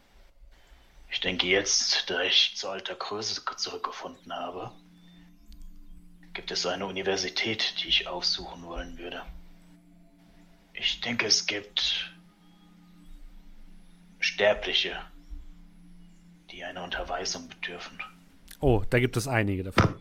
Ich 1.10 1.20
denke 1.20 1.46
jetzt, 1.46 2.08
da 2.08 2.22
ich 2.22 2.56
zu 2.56 2.68
alter 2.68 2.94
Größe 2.94 3.42
zurückgefunden 3.56 4.32
habe, 4.32 4.72
gibt 6.32 6.50
es 6.50 6.66
eine 6.66 6.86
Universität, 6.86 7.74
die 7.82 7.88
ich 7.88 8.06
aufsuchen 8.06 8.62
wollen 8.64 8.96
würde. 8.98 9.22
Ich 10.72 11.00
denke, 11.00 11.26
es 11.26 11.46
gibt 11.46 12.10
Sterbliche, 14.20 15.00
die 16.50 16.64
einer 16.64 16.84
Unterweisung 16.84 17.48
bedürfen. 17.48 18.00
Oh, 18.60 18.84
da 18.88 18.98
gibt 18.98 19.16
es 19.16 19.26
einige 19.26 19.64
davon. 19.64 19.98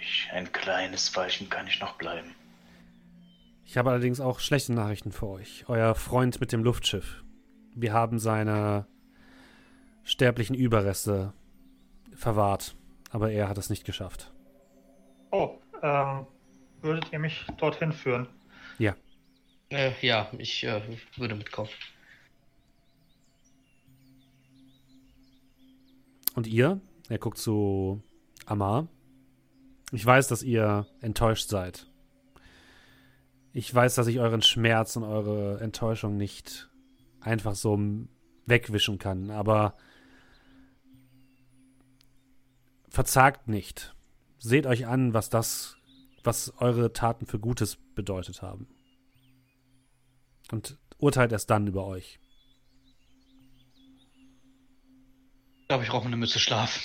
Ich, 0.00 0.28
ein 0.32 0.52
kleines 0.52 1.14
Weilchen 1.16 1.48
kann 1.48 1.66
ich 1.66 1.80
noch 1.80 1.94
bleiben. 1.94 2.34
Ich 3.66 3.76
habe 3.76 3.90
allerdings 3.90 4.20
auch 4.20 4.38
schlechte 4.40 4.72
Nachrichten 4.72 5.10
für 5.12 5.26
euch. 5.26 5.64
Euer 5.68 5.94
Freund 5.94 6.40
mit 6.40 6.52
dem 6.52 6.62
Luftschiff. 6.62 7.24
Wir 7.74 7.92
haben 7.92 8.18
seine 8.18 8.86
sterblichen 10.04 10.54
Überreste 10.54 11.32
verwahrt, 12.14 12.76
aber 13.10 13.32
er 13.32 13.48
hat 13.48 13.58
es 13.58 13.68
nicht 13.68 13.84
geschafft. 13.84 14.32
Oh, 15.32 15.58
ähm, 15.82 16.26
würdet 16.80 17.12
ihr 17.12 17.18
mich 17.18 17.44
dorthin 17.58 17.92
führen? 17.92 18.28
Ja, 18.78 18.94
Äh, 19.68 19.90
ja, 20.00 20.30
ich 20.38 20.62
äh, 20.64 20.80
würde 21.16 21.34
mitkommen. 21.34 21.68
und 26.36 26.46
ihr? 26.46 26.80
Er 27.08 27.18
guckt 27.18 27.38
zu 27.38 28.02
Amar. 28.44 28.88
Ich 29.90 30.04
weiß, 30.04 30.28
dass 30.28 30.42
ihr 30.42 30.86
enttäuscht 31.00 31.48
seid. 31.48 31.86
Ich 33.56 33.74
weiß, 33.74 33.94
dass 33.94 34.06
ich 34.06 34.20
euren 34.20 34.42
Schmerz 34.42 34.96
und 34.96 35.04
eure 35.04 35.60
Enttäuschung 35.62 36.18
nicht 36.18 36.68
einfach 37.20 37.54
so 37.54 37.80
wegwischen 38.44 38.98
kann, 38.98 39.30
aber 39.30 39.78
verzagt 42.90 43.48
nicht. 43.48 43.96
Seht 44.38 44.66
euch 44.66 44.86
an, 44.86 45.14
was 45.14 45.30
das, 45.30 45.78
was 46.22 46.52
eure 46.58 46.92
Taten 46.92 47.24
für 47.24 47.38
Gutes 47.38 47.76
bedeutet 47.94 48.42
haben. 48.42 48.68
Und 50.52 50.76
urteilt 50.98 51.32
erst 51.32 51.48
dann 51.48 51.66
über 51.66 51.86
euch. 51.86 52.18
Ich 55.62 55.68
glaube, 55.68 55.84
ich 55.84 55.88
brauche 55.88 56.04
eine 56.04 56.18
Mütze 56.18 56.40
Schlaf. 56.40 56.78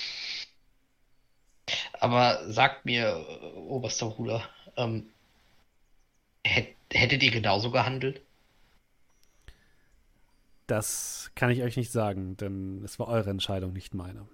Aber 1.99 2.49
sagt 2.49 2.85
mir, 2.85 3.25
oberster 3.55 4.09
Bruder, 4.11 4.47
ähm, 4.77 5.09
hättet 6.43 7.23
ihr 7.23 7.31
genauso 7.31 7.71
gehandelt? 7.71 8.21
Das 10.67 11.31
kann 11.35 11.49
ich 11.49 11.63
euch 11.63 11.75
nicht 11.75 11.91
sagen, 11.91 12.37
denn 12.37 12.81
es 12.83 12.97
war 12.97 13.07
eure 13.07 13.29
Entscheidung, 13.29 13.73
nicht 13.73 13.93
meine. 13.93 14.27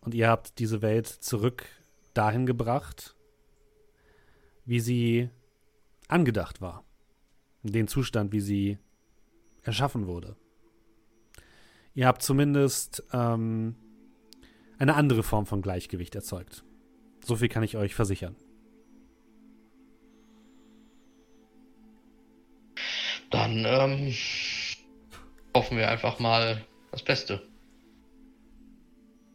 Und 0.00 0.14
ihr 0.14 0.28
habt 0.28 0.58
diese 0.58 0.82
Welt 0.82 1.06
zurück 1.06 1.66
dahin 2.12 2.46
gebracht, 2.46 3.16
wie 4.66 4.80
sie 4.80 5.30
angedacht 6.08 6.60
war. 6.60 6.84
Den 7.62 7.88
Zustand, 7.88 8.32
wie 8.32 8.40
sie 8.40 8.78
erschaffen 9.62 10.06
wurde. 10.06 10.36
Ihr 11.94 12.06
habt 12.06 12.22
zumindest 12.22 13.02
ähm, 13.12 13.76
eine 14.78 14.94
andere 14.94 15.22
Form 15.22 15.46
von 15.46 15.62
Gleichgewicht 15.62 16.14
erzeugt. 16.14 16.64
So 17.24 17.36
viel 17.36 17.48
kann 17.48 17.62
ich 17.62 17.76
euch 17.76 17.94
versichern. 17.94 18.36
Dann 23.34 23.64
ähm, 23.66 24.14
hoffen 25.56 25.76
wir 25.76 25.90
einfach 25.90 26.20
mal 26.20 26.64
das 26.92 27.02
Beste. 27.02 27.42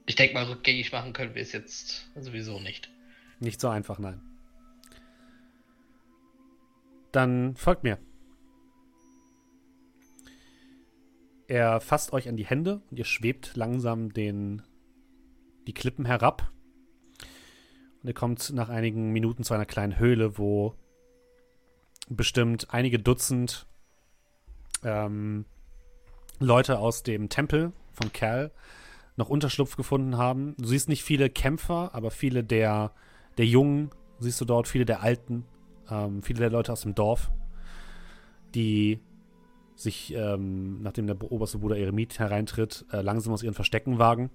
Ich 0.05 0.15
denke 0.15 0.35
mal, 0.35 0.45
rückgängig 0.45 0.93
machen 0.93 1.11
können 1.11 1.35
wir 1.35 1.41
es 1.41 1.51
jetzt 1.51 2.09
sowieso 2.15 2.61
nicht. 2.61 2.89
Nicht 3.41 3.59
so 3.59 3.67
einfach, 3.67 3.99
nein. 3.99 4.21
Dann 7.11 7.57
folgt 7.57 7.83
mir. 7.83 7.99
Er 11.49 11.81
fasst 11.81 12.13
euch 12.13 12.29
an 12.29 12.37
die 12.37 12.45
Hände 12.45 12.81
und 12.89 12.97
ihr 12.97 13.03
schwebt 13.03 13.57
langsam 13.57 14.13
den, 14.13 14.61
die 15.67 15.73
Klippen 15.73 16.05
herab. 16.05 16.53
Und 18.01 18.07
ihr 18.07 18.13
kommt 18.13 18.49
nach 18.51 18.69
einigen 18.69 19.11
Minuten 19.11 19.43
zu 19.43 19.53
einer 19.53 19.65
kleinen 19.65 19.99
Höhle, 19.99 20.37
wo 20.37 20.73
bestimmt 22.07 22.73
einige 22.73 22.97
Dutzend 22.97 23.67
ähm, 24.83 25.45
Leute 26.39 26.79
aus 26.79 27.03
dem 27.03 27.29
Tempel 27.29 27.73
von 27.93 28.13
Cal 28.13 28.51
noch 29.17 29.29
Unterschlupf 29.29 29.75
gefunden 29.75 30.17
haben. 30.17 30.55
Du 30.57 30.67
siehst 30.67 30.89
nicht 30.89 31.03
viele 31.03 31.29
Kämpfer, 31.29 31.93
aber 31.93 32.11
viele 32.11 32.43
der, 32.43 32.93
der 33.37 33.45
Jungen 33.45 33.91
siehst 34.19 34.39
du 34.39 34.45
dort, 34.45 34.67
viele 34.67 34.85
der 34.85 35.03
Alten, 35.03 35.45
ähm, 35.89 36.23
viele 36.23 36.39
der 36.39 36.49
Leute 36.49 36.71
aus 36.71 36.81
dem 36.81 36.95
Dorf, 36.95 37.31
die 38.55 38.99
sich, 39.75 40.13
ähm, 40.13 40.81
nachdem 40.81 41.07
der 41.07 41.31
oberste 41.31 41.57
Bruder 41.59 41.77
Eremit 41.77 42.19
hereintritt, 42.19 42.85
äh, 42.91 43.01
langsam 43.01 43.33
aus 43.33 43.43
ihren 43.43 43.53
Verstecken 43.53 43.99
wagen. 43.99 44.29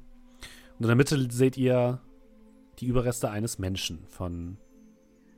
Und 0.79 0.83
in 0.83 0.87
der 0.87 0.97
Mitte 0.97 1.31
seht 1.31 1.57
ihr 1.57 2.01
die 2.79 2.87
Überreste 2.87 3.31
eines 3.31 3.59
Menschen 3.59 4.07
von 4.09 4.59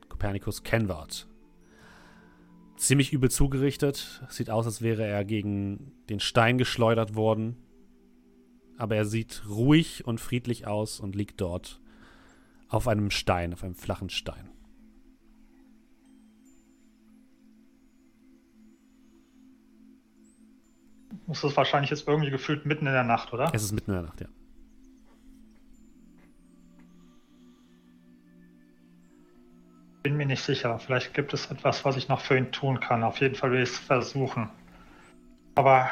Copernicus 0.09 0.63
Kenward. 0.63 1.27
Ziemlich 2.77 3.11
übel 3.11 3.31
zugerichtet. 3.31 4.23
Sieht 4.29 4.49
aus, 4.49 4.65
als 4.65 4.81
wäre 4.81 5.03
er 5.03 5.25
gegen 5.25 5.91
den 6.09 6.19
Stein 6.19 6.57
geschleudert 6.57 7.15
worden. 7.15 7.57
Aber 8.77 8.95
er 8.95 9.05
sieht 9.05 9.43
ruhig 9.49 10.05
und 10.05 10.21
friedlich 10.21 10.67
aus 10.67 10.99
und 10.99 11.15
liegt 11.15 11.41
dort 11.41 11.81
auf 12.69 12.87
einem 12.87 13.09
Stein, 13.09 13.53
auf 13.53 13.63
einem 13.63 13.75
flachen 13.75 14.09
Stein. 14.09 14.51
Das 21.25 21.43
ist 21.43 21.57
wahrscheinlich 21.57 21.89
jetzt 21.89 22.07
irgendwie 22.07 22.29
gefühlt 22.29 22.65
mitten 22.65 22.85
in 22.85 22.93
der 22.93 23.03
Nacht, 23.03 23.33
oder? 23.33 23.51
Es 23.53 23.63
ist 23.63 23.71
mitten 23.71 23.91
in 23.91 23.97
der 23.97 24.05
Nacht, 24.05 24.21
ja. 24.21 24.27
Bin 30.07 30.15
mir 30.15 30.25
nicht 30.25 30.41
sicher. 30.43 30.79
Vielleicht 30.79 31.13
gibt 31.13 31.33
es 31.33 31.51
etwas, 31.51 31.83
was 31.83 31.97
ich 31.97 32.07
noch 32.07 32.21
für 32.21 32.37
ihn 32.37 32.53
tun 32.53 32.79
kann. 32.79 33.03
Auf 33.03 33.19
jeden 33.19 33.35
Fall 33.35 33.51
will 33.51 33.61
ich 33.61 33.71
es 33.71 33.77
versuchen. 33.77 34.49
Aber 35.55 35.89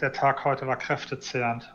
der 0.00 0.14
Tag 0.14 0.46
heute 0.46 0.66
war 0.66 0.78
kräftezehrend. 0.78 1.70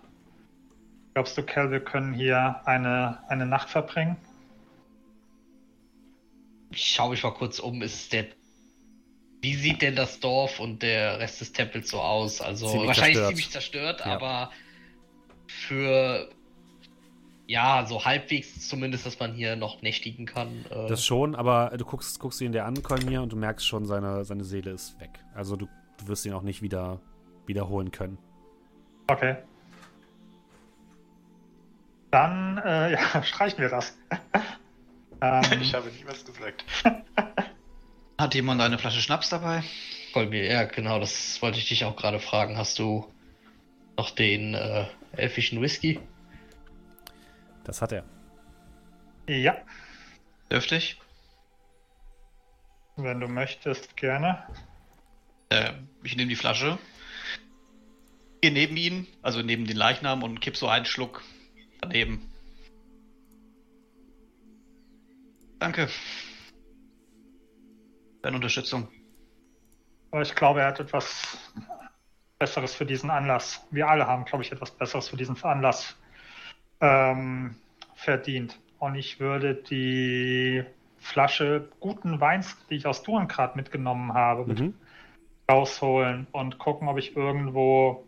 Glaubst 1.13 1.37
du, 1.37 1.43
Kel, 1.43 1.69
wir 1.69 1.81
können 1.81 2.15
hier 2.15 2.61
eine, 2.65 3.19
eine 3.29 3.45
Nacht 3.45 3.69
verbringen? 3.69 4.15
Ich 6.71 6.83
schaue 6.83 7.11
mich 7.11 7.21
mal 7.21 7.35
kurz 7.35 7.59
um. 7.59 7.83
Ist 7.83 8.11
der 8.11 8.25
wie 9.41 9.53
sieht 9.53 9.83
denn 9.83 9.95
das 9.95 10.19
Dorf 10.19 10.59
und 10.59 10.81
der 10.81 11.19
Rest 11.19 11.41
des 11.41 11.51
Tempels 11.53 11.91
so 11.91 12.01
aus? 12.01 12.41
Also 12.41 12.69
Ziemlich 12.69 12.87
wahrscheinlich 12.87 13.17
zerstört. 13.17 13.29
ziemlich 13.29 13.51
zerstört, 13.51 13.99
Ja. 13.99 14.15
aber 14.15 14.51
für 15.45 16.27
ja, 17.47 17.85
so 17.85 18.03
halbwegs 18.03 18.67
zumindest, 18.67 19.05
dass 19.05 19.19
man 19.19 19.33
hier 19.33 19.55
noch 19.55 19.81
nächtigen 19.81 20.25
kann. 20.25 20.65
Äh, 20.69 20.87
Das 20.89 21.05
schon, 21.05 21.33
aber 21.33 21.73
du 21.77 21.85
guckst, 21.85 22.19
guckst 22.19 22.41
ihn 22.41 22.51
dir 22.51 22.65
an, 22.65 22.83
Kolmir, 22.83 23.21
und 23.21 23.31
du 23.31 23.37
merkst 23.37 23.65
schon, 23.65 23.85
seine, 23.85 24.25
seine 24.25 24.43
Seele 24.43 24.71
ist 24.71 24.99
weg. 24.99 25.11
Also 25.33 25.55
du, 25.55 25.67
du 25.97 26.07
wirst 26.07 26.25
ihn 26.25 26.33
auch 26.33 26.41
nicht 26.41 26.61
wieder 26.61 26.99
wiederholen 27.45 27.91
können. 27.91 28.17
Okay. 29.07 29.37
Dann, 32.11 32.57
äh, 32.57 32.91
ja, 32.93 33.23
streichen 33.23 33.59
wir 33.59 33.69
das. 33.69 33.97
ähm, 35.21 35.61
Ich 35.61 35.73
habe 35.73 35.87
nie 35.87 36.05
was 36.05 36.25
gesagt. 36.25 36.65
Hat 38.19 38.33
jemand 38.35 38.59
eine 38.61 38.77
Flasche 38.77 38.99
Schnaps 38.99 39.29
dabei? 39.29 39.63
Kolmir, 40.11 40.45
ja, 40.45 40.63
genau, 40.65 40.99
das 40.99 41.41
wollte 41.41 41.59
ich 41.59 41.69
dich 41.69 41.85
auch 41.85 41.95
gerade 41.95 42.19
fragen. 42.19 42.57
Hast 42.57 42.79
du 42.79 43.05
noch 43.95 44.09
den 44.11 44.53
äh, 44.55 44.85
elfischen 45.13 45.61
Whisky? 45.61 45.99
Das 47.67 47.81
hat 47.81 47.91
er. 47.91 48.05
ja, 49.27 49.57
Dürfte 50.49 50.77
ich? 50.77 50.99
wenn 52.95 53.19
du 53.19 53.27
möchtest, 53.27 53.95
gerne. 53.95 54.47
Äh, 55.49 55.73
ich 56.01 56.15
nehme 56.15 56.29
die 56.29 56.35
Flasche, 56.35 56.79
gehe 58.41 58.51
neben 58.51 58.75
ihn, 58.75 59.05
also 59.21 59.41
neben 59.43 59.67
den 59.67 59.77
Leichnam 59.77 60.23
und 60.23 60.39
kipp 60.39 60.57
so 60.57 60.67
einen 60.67 60.85
Schluck 60.85 61.21
daneben. 61.79 62.31
Danke. 65.59 65.89
Deine 68.23 68.37
Unterstützung. 68.37 68.87
Aber 70.09 70.21
ich 70.23 70.33
glaube, 70.33 70.61
er 70.61 70.67
hat 70.67 70.79
etwas 70.79 71.37
Besseres 72.39 72.73
für 72.73 72.85
diesen 72.85 73.11
Anlass. 73.11 73.67
Wir 73.69 73.87
alle 73.87 74.07
haben, 74.07 74.25
glaube 74.25 74.43
ich, 74.43 74.51
etwas 74.51 74.71
Besseres 74.71 75.09
für 75.09 75.17
diesen 75.17 75.39
Anlass 75.43 75.95
ähm, 76.81 77.55
verdient. 77.95 78.59
Und 78.79 78.95
ich 78.95 79.19
würde 79.19 79.55
die 79.55 80.63
Flasche 80.99 81.69
guten 81.79 82.19
Weins, 82.19 82.57
die 82.69 82.75
ich 82.75 82.85
aus 82.85 83.03
Durengrad 83.03 83.55
mitgenommen 83.55 84.13
habe, 84.13 84.45
Mhm. 84.51 84.73
rausholen 85.49 86.27
und 86.31 86.59
gucken, 86.59 86.87
ob 86.87 86.97
ich 86.97 87.15
irgendwo 87.15 88.03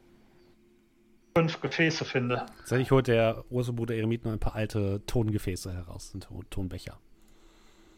fünf 1.36 1.62
Gefäße 1.62 2.04
finde. 2.04 2.46
Tatsächlich 2.58 2.92
holt 2.92 3.08
der 3.08 3.46
große 3.50 3.72
Bruder 3.74 3.96
Eremit 3.96 4.26
noch 4.26 4.34
ein 4.34 4.40
paar 4.40 4.56
alte 4.56 5.02
Tongefäße 5.06 5.72
heraus, 5.74 6.14
ein 6.14 6.20
Ton 6.22 6.46
Tonbecher. 6.50 6.98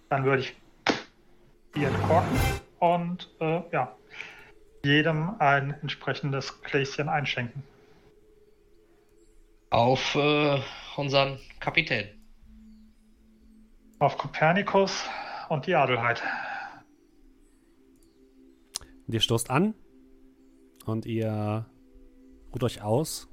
Dann 0.10 0.24
würde 0.26 0.44
ich 0.44 0.56
die 1.76 1.84
entkorken 1.86 2.38
und 2.80 3.30
äh, 3.40 3.62
ja, 3.72 3.96
jedem 4.84 5.36
ein 5.40 5.74
entsprechendes 5.82 6.62
Gläschen 6.62 7.10
einschenken. 7.10 7.64
Auf 9.72 10.16
äh, 10.16 10.60
unseren 10.98 11.40
Kapitän. 11.62 12.10
Auf 14.00 14.18
Kopernikus 14.18 15.04
und 15.48 15.66
die 15.66 15.76
Adelheid. 15.76 16.22
Und 19.08 19.14
ihr 19.14 19.22
stoßt 19.22 19.50
an 19.50 19.74
und 20.86 21.06
ihr 21.06 21.66
ruht 22.54 22.64
euch 22.64 22.82
aus. 22.82 23.30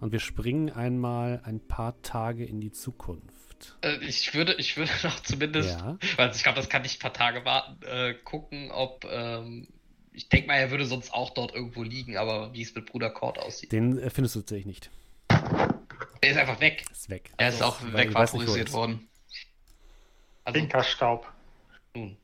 Und 0.00 0.10
wir 0.10 0.18
springen 0.18 0.70
einmal 0.70 1.40
ein 1.44 1.60
paar 1.60 2.02
Tage 2.02 2.44
in 2.44 2.60
die 2.60 2.72
Zukunft. 2.72 3.78
Äh, 3.82 3.98
ich 3.98 4.34
würde, 4.34 4.54
ich 4.54 4.76
würde 4.76 4.90
noch 5.04 5.20
zumindest, 5.20 5.78
Ja. 5.78 5.96
weil 6.16 6.30
ich 6.34 6.42
glaube, 6.42 6.56
das 6.56 6.68
kann 6.68 6.82
nicht 6.82 6.98
ein 6.98 7.02
paar 7.02 7.12
Tage 7.12 7.44
warten, 7.44 7.80
äh, 7.84 8.14
gucken, 8.24 8.72
ob 8.72 9.04
ähm, 9.08 9.68
ich 10.12 10.28
denke 10.28 10.48
mal, 10.48 10.54
er 10.54 10.72
würde 10.72 10.86
sonst 10.86 11.14
auch 11.14 11.30
dort 11.30 11.54
irgendwo 11.54 11.84
liegen, 11.84 12.16
aber 12.16 12.52
wie 12.52 12.62
es 12.62 12.74
mit 12.74 12.86
Bruder 12.86 13.10
Cord 13.10 13.38
aussieht. 13.38 13.70
Den 13.70 13.96
äh, 13.96 14.10
findest 14.10 14.34
du 14.34 14.40
tatsächlich 14.40 14.66
nicht. 14.66 14.90
Der 16.22 16.30
ist 16.30 16.36
einfach 16.36 16.60
weg. 16.60 16.84
Ist 16.90 17.08
weg. 17.10 17.30
Er 17.36 17.48
ist 17.48 17.62
Also, 17.62 17.64
auch 17.66 17.82
er 17.82 17.92
wegvaporisiert 17.94 18.72
worden. 18.72 19.08
Also 20.44 20.58
Stinkerstaub. 20.58 21.32
nun. 21.94 22.16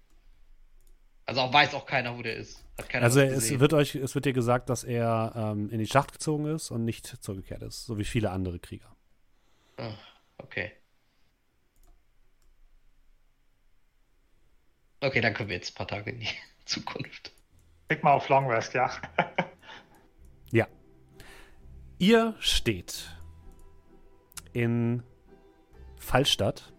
Also 1.25 1.41
auch 1.41 1.53
weiß 1.53 1.75
auch 1.75 1.87
keiner, 1.87 2.17
wo 2.17 2.23
der 2.23 2.37
ist. 2.37 2.63
Hat 2.79 2.89
keiner 2.89 3.05
Also 3.05 3.21
es 3.21 3.59
wird 3.59 3.73
euch, 3.73 3.95
es 3.95 4.15
wird 4.15 4.27
dir 4.27 4.33
gesagt, 4.33 4.69
dass 4.69 4.85
er 4.85 5.33
ähm, 5.35 5.71
in 5.71 5.79
die 5.79 5.87
Schacht 5.87 6.13
gezogen 6.13 6.47
ist 6.47 6.71
und 6.71 6.85
nicht 6.85 7.07
zurückgekehrt 7.07 7.63
ist, 7.63 7.87
so 7.87 7.99
wie 7.99 8.05
viele 8.05 8.31
andere 8.31 8.59
Krieger. 8.59 8.95
Ah, 9.79 9.93
okay. 10.39 10.73
Okay, 15.01 15.21
dann 15.21 15.35
können 15.35 15.49
wir 15.49 15.57
jetzt 15.57 15.73
ein 15.73 15.75
paar 15.75 15.89
Tage 15.89 16.11
in 16.11 16.21
die 16.21 16.29
Zukunft. 16.65 17.33
Klick 17.89 18.03
mal 18.03 18.13
auf 18.13 18.29
Long 18.29 18.51
Rest, 18.51 18.75
ja. 18.75 18.91
Ihr 21.99 22.35
steht 22.41 23.17
in 24.53 25.03
Fallstadt 25.99 26.75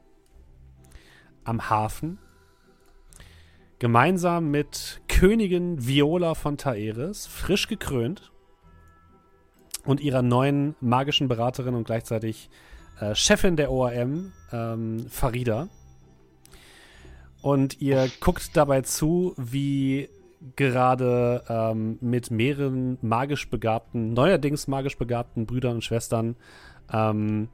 am 1.44 1.72
Hafen 1.72 2.20
gemeinsam 3.80 4.52
mit 4.52 5.02
Königin 5.08 5.88
Viola 5.88 6.36
von 6.36 6.58
Taeris, 6.58 7.26
frisch 7.26 7.68
gekrönt, 7.68 8.32
und 9.86 10.02
ihrer 10.02 10.22
neuen 10.22 10.76
magischen 10.82 11.28
Beraterin 11.28 11.74
und 11.74 11.86
gleichzeitig 11.86 12.50
äh, 13.00 13.16
Chefin 13.16 13.56
der 13.56 13.72
ORM, 13.72 14.34
ähm, 14.52 15.08
Farida. 15.10 15.70
Und 17.42 17.82
ihr 17.82 18.10
guckt 18.20 18.56
dabei 18.56 18.82
zu, 18.82 19.34
wie 19.38 20.10
gerade 20.56 21.44
ähm, 21.50 21.98
mit 22.02 22.32
mehreren 22.32 22.98
magisch 23.02 23.50
begabten, 23.50 24.14
neuerdings 24.14 24.68
magisch 24.68 24.98
begabten 24.98 25.46
Brüdern 25.46 25.76
und 25.76 25.84
Schwestern 25.84 26.36
ähm, 26.92 27.50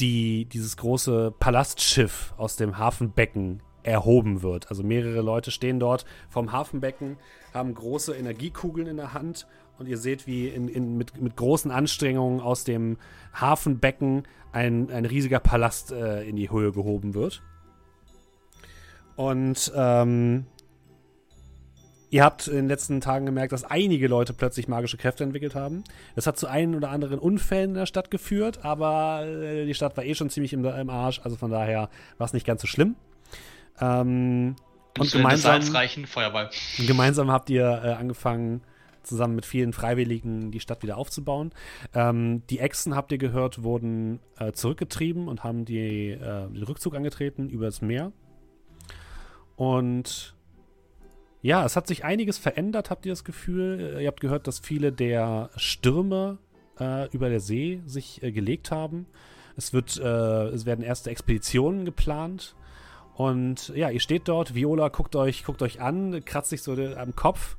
die, 0.00 0.46
dieses 0.46 0.76
große 0.76 1.34
Palastschiff 1.38 2.34
aus 2.36 2.56
dem 2.56 2.78
Hafenbecken 2.78 3.62
erhoben 3.82 4.42
wird. 4.42 4.70
Also 4.70 4.82
mehrere 4.82 5.22
Leute 5.22 5.50
stehen 5.50 5.80
dort 5.80 6.04
vom 6.28 6.52
Hafenbecken, 6.52 7.16
haben 7.52 7.74
große 7.74 8.14
Energiekugeln 8.14 8.86
in 8.86 8.96
der 8.96 9.12
Hand 9.12 9.46
und 9.78 9.88
ihr 9.88 9.98
seht, 9.98 10.26
wie 10.26 10.48
in, 10.48 10.68
in, 10.68 10.96
mit, 10.96 11.20
mit 11.20 11.36
großen 11.36 11.70
Anstrengungen 11.70 12.40
aus 12.40 12.64
dem 12.64 12.96
Hafenbecken 13.34 14.22
ein, 14.52 14.90
ein 14.90 15.04
riesiger 15.04 15.40
Palast 15.40 15.92
äh, 15.92 16.22
in 16.22 16.36
die 16.36 16.50
Höhe 16.50 16.72
gehoben 16.72 17.14
wird. 17.14 17.42
Und 19.16 19.72
ähm, 19.74 20.46
ihr 22.12 22.22
habt 22.22 22.46
in 22.46 22.54
den 22.54 22.68
letzten 22.68 23.00
Tagen 23.00 23.24
gemerkt, 23.24 23.52
dass 23.52 23.64
einige 23.64 24.06
Leute 24.06 24.34
plötzlich 24.34 24.68
magische 24.68 24.98
Kräfte 24.98 25.24
entwickelt 25.24 25.54
haben. 25.54 25.82
Das 26.14 26.26
hat 26.26 26.38
zu 26.38 26.46
einen 26.46 26.74
oder 26.74 26.90
anderen 26.90 27.18
Unfällen 27.18 27.70
in 27.70 27.76
der 27.76 27.86
Stadt 27.86 28.10
geführt, 28.10 28.64
aber 28.64 29.24
äh, 29.26 29.64
die 29.64 29.74
Stadt 29.74 29.96
war 29.96 30.04
eh 30.04 30.14
schon 30.14 30.28
ziemlich 30.28 30.52
im, 30.52 30.64
im 30.64 30.90
Arsch, 30.90 31.20
also 31.24 31.36
von 31.36 31.50
daher 31.50 31.88
war 32.18 32.26
es 32.26 32.34
nicht 32.34 32.46
ganz 32.46 32.60
so 32.60 32.66
schlimm. 32.66 32.96
Ähm, 33.80 34.56
und 34.98 35.10
gemeinsam, 35.10 35.62
reichen, 35.72 36.06
Feuerball. 36.06 36.50
gemeinsam 36.86 37.30
habt 37.30 37.48
ihr 37.48 37.64
äh, 37.82 37.92
angefangen, 37.92 38.60
zusammen 39.02 39.34
mit 39.34 39.46
vielen 39.46 39.72
Freiwilligen 39.72 40.50
die 40.50 40.60
Stadt 40.60 40.82
wieder 40.82 40.98
aufzubauen. 40.98 41.50
Ähm, 41.94 42.42
die 42.50 42.58
Echsen, 42.58 42.94
habt 42.94 43.10
ihr 43.10 43.18
gehört, 43.18 43.62
wurden 43.62 44.20
äh, 44.38 44.52
zurückgetrieben 44.52 45.28
und 45.28 45.44
haben 45.44 45.64
die, 45.64 46.10
äh, 46.10 46.18
den 46.46 46.62
Rückzug 46.62 46.94
angetreten 46.94 47.48
übers 47.48 47.80
Meer. 47.80 48.12
Und 49.56 50.34
ja, 51.42 51.64
es 51.64 51.74
hat 51.74 51.88
sich 51.88 52.04
einiges 52.04 52.38
verändert, 52.38 52.90
habt 52.90 53.04
ihr 53.04 53.12
das 53.12 53.24
Gefühl. 53.24 53.98
Ihr 54.00 54.06
habt 54.06 54.20
gehört, 54.20 54.46
dass 54.46 54.60
viele 54.60 54.92
der 54.92 55.50
Stürme 55.56 56.38
äh, 56.78 57.08
über 57.10 57.28
der 57.28 57.40
See 57.40 57.80
sich 57.86 58.22
äh, 58.22 58.30
gelegt 58.30 58.70
haben. 58.70 59.06
Es, 59.56 59.72
wird, 59.72 59.98
äh, 59.98 60.46
es 60.48 60.66
werden 60.66 60.84
erste 60.84 61.10
Expeditionen 61.10 61.84
geplant. 61.84 62.54
Und 63.14 63.68
ja, 63.74 63.90
ihr 63.90 64.00
steht 64.00 64.28
dort, 64.28 64.54
Viola 64.54 64.88
guckt 64.88 65.16
euch, 65.16 65.44
guckt 65.44 65.62
euch 65.62 65.80
an, 65.80 66.24
kratzt 66.24 66.50
sich 66.50 66.62
so 66.62 66.72
am 66.72 67.14
Kopf. 67.14 67.56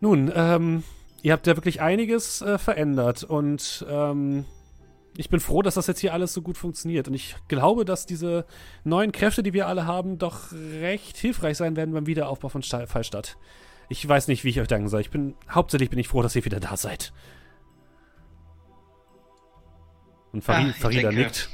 Nun, 0.00 0.32
ähm, 0.34 0.84
ihr 1.22 1.32
habt 1.32 1.46
ja 1.46 1.56
wirklich 1.56 1.80
einiges 1.80 2.42
äh, 2.42 2.58
verändert 2.58 3.24
und 3.24 3.84
ähm, 3.88 4.44
ich 5.16 5.28
bin 5.28 5.40
froh, 5.40 5.62
dass 5.62 5.74
das 5.74 5.86
jetzt 5.86 6.00
hier 6.00 6.12
alles 6.12 6.32
so 6.32 6.42
gut 6.42 6.58
funktioniert. 6.58 7.08
Und 7.08 7.14
ich 7.14 7.36
glaube, 7.48 7.84
dass 7.84 8.06
diese 8.06 8.46
neuen 8.82 9.12
Kräfte, 9.12 9.42
die 9.42 9.52
wir 9.52 9.66
alle 9.66 9.86
haben, 9.86 10.18
doch 10.18 10.52
recht 10.52 11.16
hilfreich 11.16 11.56
sein 11.56 11.76
werden 11.76 11.94
beim 11.94 12.06
Wiederaufbau 12.06 12.48
von 12.48 12.62
Sta 12.62 12.86
Fallstadt. 12.86 13.36
Ich 13.88 14.06
weiß 14.06 14.28
nicht, 14.28 14.44
wie 14.44 14.48
ich 14.48 14.60
euch 14.60 14.68
danken 14.68 14.88
soll. 14.88 15.00
Ich 15.00 15.10
bin, 15.10 15.34
hauptsächlich 15.50 15.90
bin 15.90 15.98
ich 15.98 16.08
froh, 16.08 16.22
dass 16.22 16.34
ihr 16.34 16.44
wieder 16.44 16.60
da 16.60 16.76
seid. 16.76 17.12
Und 20.32 20.42
Farid, 20.42 20.74
ah, 20.76 20.80
Farida 20.80 21.10
denke, 21.10 21.22
nickt. 21.22 21.50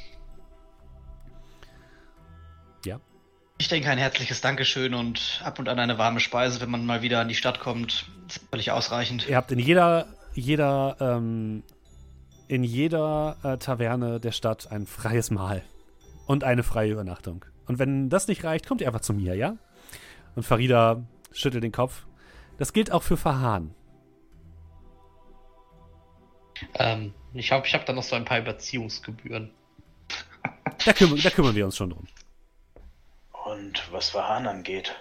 Ich 3.61 3.69
denke, 3.69 3.91
ein 3.91 3.99
herzliches 3.99 4.41
Dankeschön 4.41 4.95
und 4.95 5.43
ab 5.45 5.59
und 5.59 5.69
an 5.69 5.79
eine 5.79 5.99
warme 5.99 6.19
Speise, 6.19 6.63
wenn 6.63 6.71
man 6.71 6.87
mal 6.87 7.03
wieder 7.03 7.21
an 7.21 7.29
die 7.29 7.35
Stadt 7.35 7.61
kommt, 7.61 8.07
ist 8.27 8.41
völlig 8.51 8.71
ausreichend. 8.71 9.29
Ihr 9.29 9.37
habt 9.37 9.53
in 9.53 9.59
jeder, 9.59 10.07
jeder, 10.33 10.97
ähm, 10.99 11.63
in 12.51 12.65
jeder 12.65 13.37
äh, 13.45 13.59
Taverne 13.59 14.19
der 14.19 14.33
Stadt 14.33 14.73
ein 14.73 14.85
freies 14.85 15.31
Mahl 15.31 15.63
und 16.27 16.43
eine 16.43 16.65
freie 16.65 16.91
Übernachtung. 16.91 17.45
Und 17.67 17.79
wenn 17.79 18.11
das 18.11 18.27
nicht 18.27 18.43
reicht, 18.43 18.67
kommt 18.67 18.81
ihr 18.81 18.89
einfach 18.89 19.03
zu 19.03 19.15
mir, 19.15 19.37
ja? 19.37 19.57
Und 20.35 20.43
Farida 20.43 21.05
schüttelt 21.31 21.63
den 21.63 21.71
Kopf. 21.71 22.07
Das 22.59 22.73
gilt 22.73 22.91
auch 22.91 23.05
für 23.05 23.17
Fahan. 23.17 23.73
Ähm, 26.75 27.15
ich 27.35 27.47
glaube, 27.47 27.69
ich 27.69 27.75
habe 27.75 27.85
da 27.85 27.93
noch 27.93 28.03
so 28.03 28.17
ein 28.17 28.25
paar 28.25 28.41
Überziehungsgebühren. 28.41 29.53
Da, 30.85 30.95
küm 30.95 31.15
da 31.23 31.29
kümmern 31.29 31.55
wir 31.55 31.67
uns 31.67 31.77
schon 31.77 31.91
drum. 31.91 32.07
Und 33.45 33.93
was 33.93 34.09
Verhahn 34.09 34.47
angeht, 34.47 34.95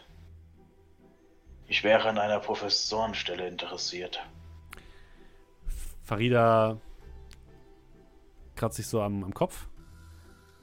ich 1.68 1.86
wäre 1.86 2.10
an 2.10 2.18
einer 2.18 2.40
Professorenstelle 2.42 3.48
interessiert. 3.48 4.20
Farida 6.04 6.82
kratzt 8.60 8.78
sich 8.78 8.88
so 8.88 9.02
am, 9.02 9.24
am 9.24 9.34
Kopf. 9.34 9.68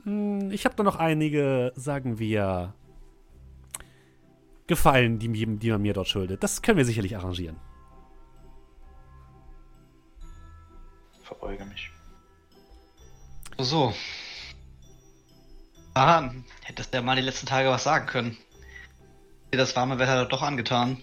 Hm, 0.05 0.51
ich 0.51 0.65
habe 0.65 0.77
da 0.77 0.83
noch 0.83 0.97
einige, 0.97 1.73
sagen 1.75 2.19
wir, 2.19 2.75
Gefallen, 4.69 5.21
die, 5.21 5.29
die 5.59 5.71
man 5.71 5.81
mir 5.81 5.95
dort 5.95 6.09
schuldet. 6.09 6.43
Das 6.43 6.61
können 6.61 6.77
wir 6.77 6.85
sicherlich 6.85 7.17
arrangieren. 7.17 7.57
Verbeuge 11.23 11.65
mich. 11.65 11.91
So, 13.59 13.95
Ah, 15.99 16.31
hättest 16.63 16.93
du 16.93 16.99
ja 16.99 17.03
mal 17.03 17.17
die 17.17 17.23
letzten 17.23 17.47
Tage 17.47 17.71
was 17.71 17.85
sagen 17.85 18.05
können. 18.05 18.37
Dir 19.51 19.57
das 19.57 19.75
warme 19.77 19.99
Wetter 19.99 20.27
doch 20.27 20.43
angetan. 20.43 21.03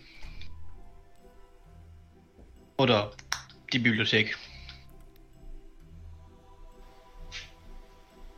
Oder 2.78 3.12
die 3.74 3.80
Bibliothek. 3.80 4.38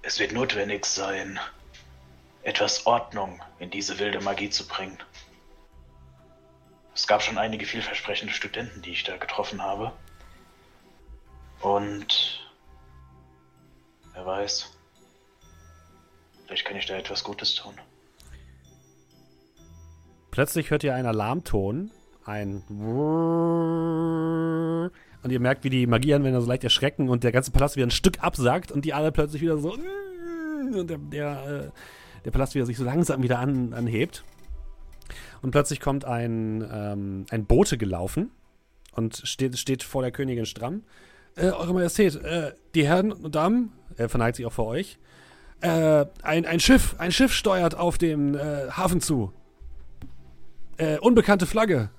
Es 0.06 0.20
wird 0.20 0.32
notwendig 0.32 0.86
sein, 0.86 1.40
etwas 2.44 2.86
Ordnung 2.86 3.42
in 3.60 3.72
diese 3.72 3.98
wilde 4.00 4.22
Magie 4.22 4.50
zu 4.50 4.68
bringen. 4.68 4.98
Es 6.94 7.08
gab 7.08 7.22
schon 7.22 7.38
einige 7.38 7.66
vielversprechende 7.66 8.34
Studenten, 8.34 8.82
die 8.82 8.92
ich 8.92 9.04
da 9.04 9.18
getroffen 9.18 9.62
habe. 9.62 9.92
Und 11.60 12.48
wer 14.14 14.26
weiß, 14.26 14.76
Vielleicht 16.46 16.66
kann 16.66 16.78
ich 16.78 16.86
da 16.86 16.96
etwas 16.96 17.24
Gutes 17.24 17.56
tun. 17.56 17.74
Plötzlich 20.32 20.70
hört 20.70 20.84
ihr 20.84 20.94
einen 20.94 21.08
Alarmton. 21.08 21.92
Ein 22.24 22.64
und 25.26 25.32
ihr 25.32 25.40
merkt, 25.40 25.64
wie 25.64 25.72
die 25.72 25.88
Magieanwender 25.88 26.40
so 26.40 26.48
leicht 26.48 26.64
erschrecken 26.64 27.10
und 27.10 27.24
der 27.24 27.32
ganze 27.32 27.50
Palast 27.50 27.76
wieder 27.76 27.88
ein 27.88 27.92
Stück 27.92 28.24
absagt 28.24 28.72
und 28.72 28.86
die 28.86 28.94
alle 28.94 29.12
plötzlich 29.12 29.42
wieder 29.42 29.58
so 29.58 29.74
und 29.74 30.88
der, 30.88 31.00
der, 31.00 31.72
äh, 31.72 31.72
der 32.26 32.32
Palast 32.32 32.54
wieder 32.54 32.68
sich 32.68 32.78
so 32.78 32.84
langsam 32.84 33.24
wieder 33.24 33.40
an, 33.40 33.74
anhebt. 33.74 34.24
Und 35.42 35.50
plötzlich 35.50 35.80
kommt 35.80 36.06
ein, 36.06 36.64
ähm, 36.72 37.26
ein 37.32 37.46
Bote 37.48 37.80
gelaufen 37.80 38.30
und 38.92 39.20
steht, 39.24 39.58
steht 39.58 39.82
vor 39.82 40.04
der 40.04 40.12
Königin 40.12 40.46
stramm. 40.46 40.84
Äh, 41.36 41.48
Eure 41.48 41.74
Majestät, 41.74 42.18
äh, 42.18 42.52
die 42.76 42.86
Herren 42.86 43.12
und 43.12 43.34
Damen, 43.34 43.72
er 43.98 44.10
verneigt 44.10 44.36
sich 44.36 44.46
auch 44.46 44.54
vor 44.54 44.68
euch, 44.68 45.00
äh, 45.62 46.06
ein, 46.22 46.46
ein 46.46 46.60
Schiff, 46.60 46.98
ein 47.00 47.12
Schiff 47.12 47.34
steuert 47.34 47.74
auf 47.74 47.98
den 47.98 48.36
äh, 48.36 48.68
Hafen 48.70 49.02
zu. 49.02 49.34
Äh, 50.78 51.00
unbekannte 51.00 51.48
Flagge. 51.48 51.90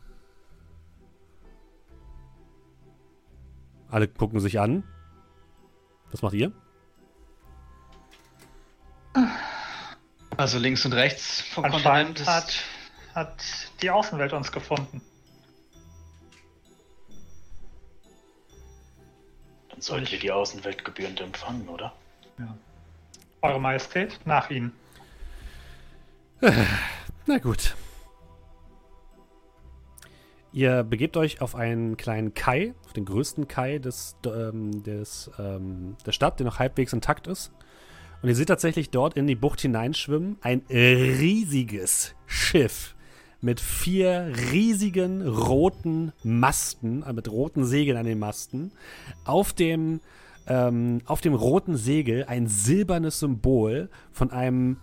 Alle 3.90 4.08
gucken 4.08 4.40
sich 4.40 4.58
an. 4.60 4.84
Was 6.10 6.22
macht 6.22 6.34
ihr? 6.34 6.52
Also 10.36 10.58
links 10.58 10.84
und 10.84 10.92
rechts 10.92 11.40
vom 11.40 11.64
Kontinent 11.64 12.26
hat, 12.26 12.62
hat 13.14 13.42
die 13.80 13.90
Außenwelt 13.90 14.32
uns 14.32 14.52
gefunden. 14.52 15.00
Dann 19.70 19.80
sollten 19.80 20.10
wir 20.10 20.18
die 20.18 20.30
Außenwelt 20.30 20.84
gebührend 20.84 21.20
empfangen, 21.20 21.68
oder? 21.68 21.94
Ja. 22.38 22.56
Eure 23.42 23.60
Majestät, 23.60 24.18
nach 24.24 24.50
Ihnen. 24.50 24.72
Na 27.26 27.38
gut. 27.38 27.74
Ihr 30.56 30.84
begebt 30.84 31.18
euch 31.18 31.42
auf 31.42 31.54
einen 31.54 31.98
kleinen 31.98 32.32
Kai, 32.32 32.72
auf 32.86 32.94
den 32.94 33.04
größten 33.04 33.46
Kai 33.46 33.78
des, 33.78 34.16
ähm, 34.24 34.82
des, 34.84 35.30
ähm, 35.38 35.98
der 36.06 36.12
Stadt, 36.12 36.38
der 36.38 36.46
noch 36.46 36.58
halbwegs 36.58 36.94
intakt 36.94 37.26
ist. 37.26 37.52
Und 38.22 38.30
ihr 38.30 38.34
seht 38.34 38.48
tatsächlich 38.48 38.88
dort 38.88 39.18
in 39.18 39.26
die 39.26 39.34
Bucht 39.34 39.60
hineinschwimmen 39.60 40.38
ein 40.40 40.62
riesiges 40.70 42.14
Schiff 42.24 42.96
mit 43.42 43.60
vier 43.60 44.32
riesigen 44.50 45.28
roten 45.28 46.14
Masten, 46.22 47.02
äh, 47.02 47.12
mit 47.12 47.30
roten 47.30 47.66
Segeln 47.66 47.98
an 47.98 48.06
den 48.06 48.18
Masten, 48.18 48.72
auf 49.26 49.52
dem 49.52 50.00
ähm, 50.46 51.02
auf 51.04 51.20
dem 51.20 51.34
roten 51.34 51.76
Segel 51.76 52.24
ein 52.28 52.46
silbernes 52.46 53.20
Symbol 53.20 53.90
von 54.10 54.30
einem, 54.30 54.78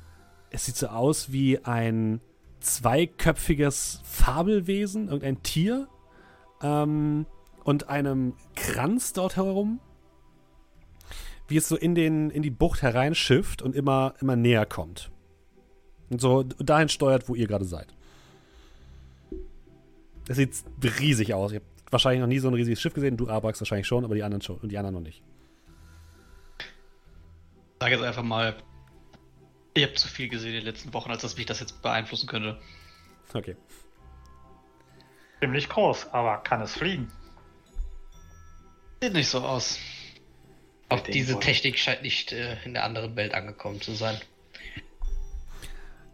es 0.51 0.65
sieht 0.65 0.75
so 0.75 0.85
aus 0.89 1.31
wie 1.31 1.65
ein 1.65 2.21
zweiköpfiges 2.63 4.01
Fabelwesen, 4.03 5.07
irgendein 5.07 5.43
Tier 5.43 5.87
ähm, 6.61 7.25
und 7.63 7.89
einem 7.89 8.33
Kranz 8.55 9.13
dort 9.13 9.35
herum, 9.35 9.79
wie 11.47 11.57
es 11.57 11.67
so 11.67 11.75
in, 11.75 11.93
den, 11.93 12.29
in 12.29 12.41
die 12.41 12.49
Bucht 12.49 12.81
hereinschifft 12.81 13.61
und 13.61 13.75
immer, 13.75 14.15
immer 14.21 14.35
näher 14.35 14.65
kommt. 14.65 15.11
Und 16.09 16.21
so 16.21 16.43
dahin 16.43 16.89
steuert, 16.89 17.27
wo 17.27 17.35
ihr 17.35 17.47
gerade 17.47 17.65
seid. 17.65 17.93
Es 20.27 20.37
sieht 20.37 20.63
riesig 20.99 21.33
aus. 21.33 21.51
Ihr 21.51 21.59
habt 21.59 21.91
wahrscheinlich 21.91 22.21
noch 22.21 22.27
nie 22.27 22.39
so 22.39 22.47
ein 22.47 22.53
riesiges 22.53 22.79
Schiff 22.79 22.93
gesehen. 22.93 23.17
Du, 23.17 23.27
Abrax, 23.27 23.59
wahrscheinlich 23.59 23.87
schon, 23.87 24.05
aber 24.05 24.15
die 24.15 24.23
anderen 24.23 24.41
schon 24.41 24.57
und 24.57 24.71
die 24.71 24.77
anderen 24.77 24.95
noch 24.95 25.01
nicht. 25.01 25.21
Ich 26.59 26.65
sage 27.81 27.95
jetzt 27.95 28.03
einfach 28.05 28.23
mal, 28.23 28.55
ich 29.73 29.83
habe 29.83 29.93
zu 29.93 30.07
viel 30.07 30.29
gesehen 30.29 30.49
in 30.49 30.57
den 30.57 30.65
letzten 30.65 30.93
Wochen, 30.93 31.11
als 31.11 31.21
dass 31.21 31.37
mich 31.37 31.45
das 31.45 31.59
jetzt 31.59 31.81
beeinflussen 31.81 32.27
könnte. 32.27 32.59
Okay. 33.33 33.55
Ziemlich 35.39 35.67
groß, 35.67 36.07
aber 36.13 36.37
kann 36.37 36.61
es 36.61 36.73
fliegen? 36.73 37.11
Sieht 39.01 39.13
nicht 39.13 39.27
so 39.27 39.39
aus. 39.39 39.79
Auch 40.89 41.01
diese. 41.01 41.39
Technik 41.39 41.77
scheint 41.77 42.03
nicht 42.03 42.31
äh, 42.31 42.55
in 42.63 42.73
der 42.73 42.83
anderen 42.83 43.15
Welt 43.15 43.33
angekommen 43.33 43.81
zu 43.81 43.93
sein. 43.93 44.19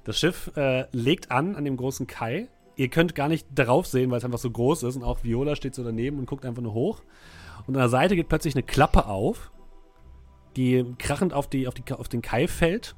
Das 0.06 0.18
Schiff 0.18 0.52
äh, 0.56 0.86
legt 0.92 1.30
an 1.30 1.56
an 1.56 1.66
dem 1.66 1.78
großen 1.78 2.08
Kai. 2.08 2.48
Ihr 2.78 2.88
könnt 2.88 3.14
gar 3.14 3.28
nicht 3.28 3.46
darauf 3.54 3.86
sehen, 3.86 4.10
weil 4.10 4.20
es 4.20 4.26
einfach 4.26 4.40
so 4.40 4.50
groß 4.50 4.84
ist 4.84 4.96
und 4.96 5.04
auch 5.04 5.24
Viola 5.24 5.56
steht 5.56 5.76
so 5.76 5.84
daneben 5.84 6.18
und 6.18 6.26
guckt 6.26 6.46
einfach 6.46 6.62
nur 6.62 6.74
hoch. 6.74 7.02
Und 7.68 7.76
an 7.76 7.82
der 7.82 7.90
Seite 7.90 8.16
geht 8.16 8.30
plötzlich 8.30 8.56
eine 8.56 8.64
Klappe 8.64 9.06
auf, 9.06 9.52
die 10.56 10.86
krachend 10.98 11.34
auf, 11.34 11.48
die, 11.48 11.68
auf, 11.68 11.74
die, 11.74 11.84
auf 11.92 12.08
den 12.08 12.22
Kai 12.22 12.48
fällt. 12.48 12.96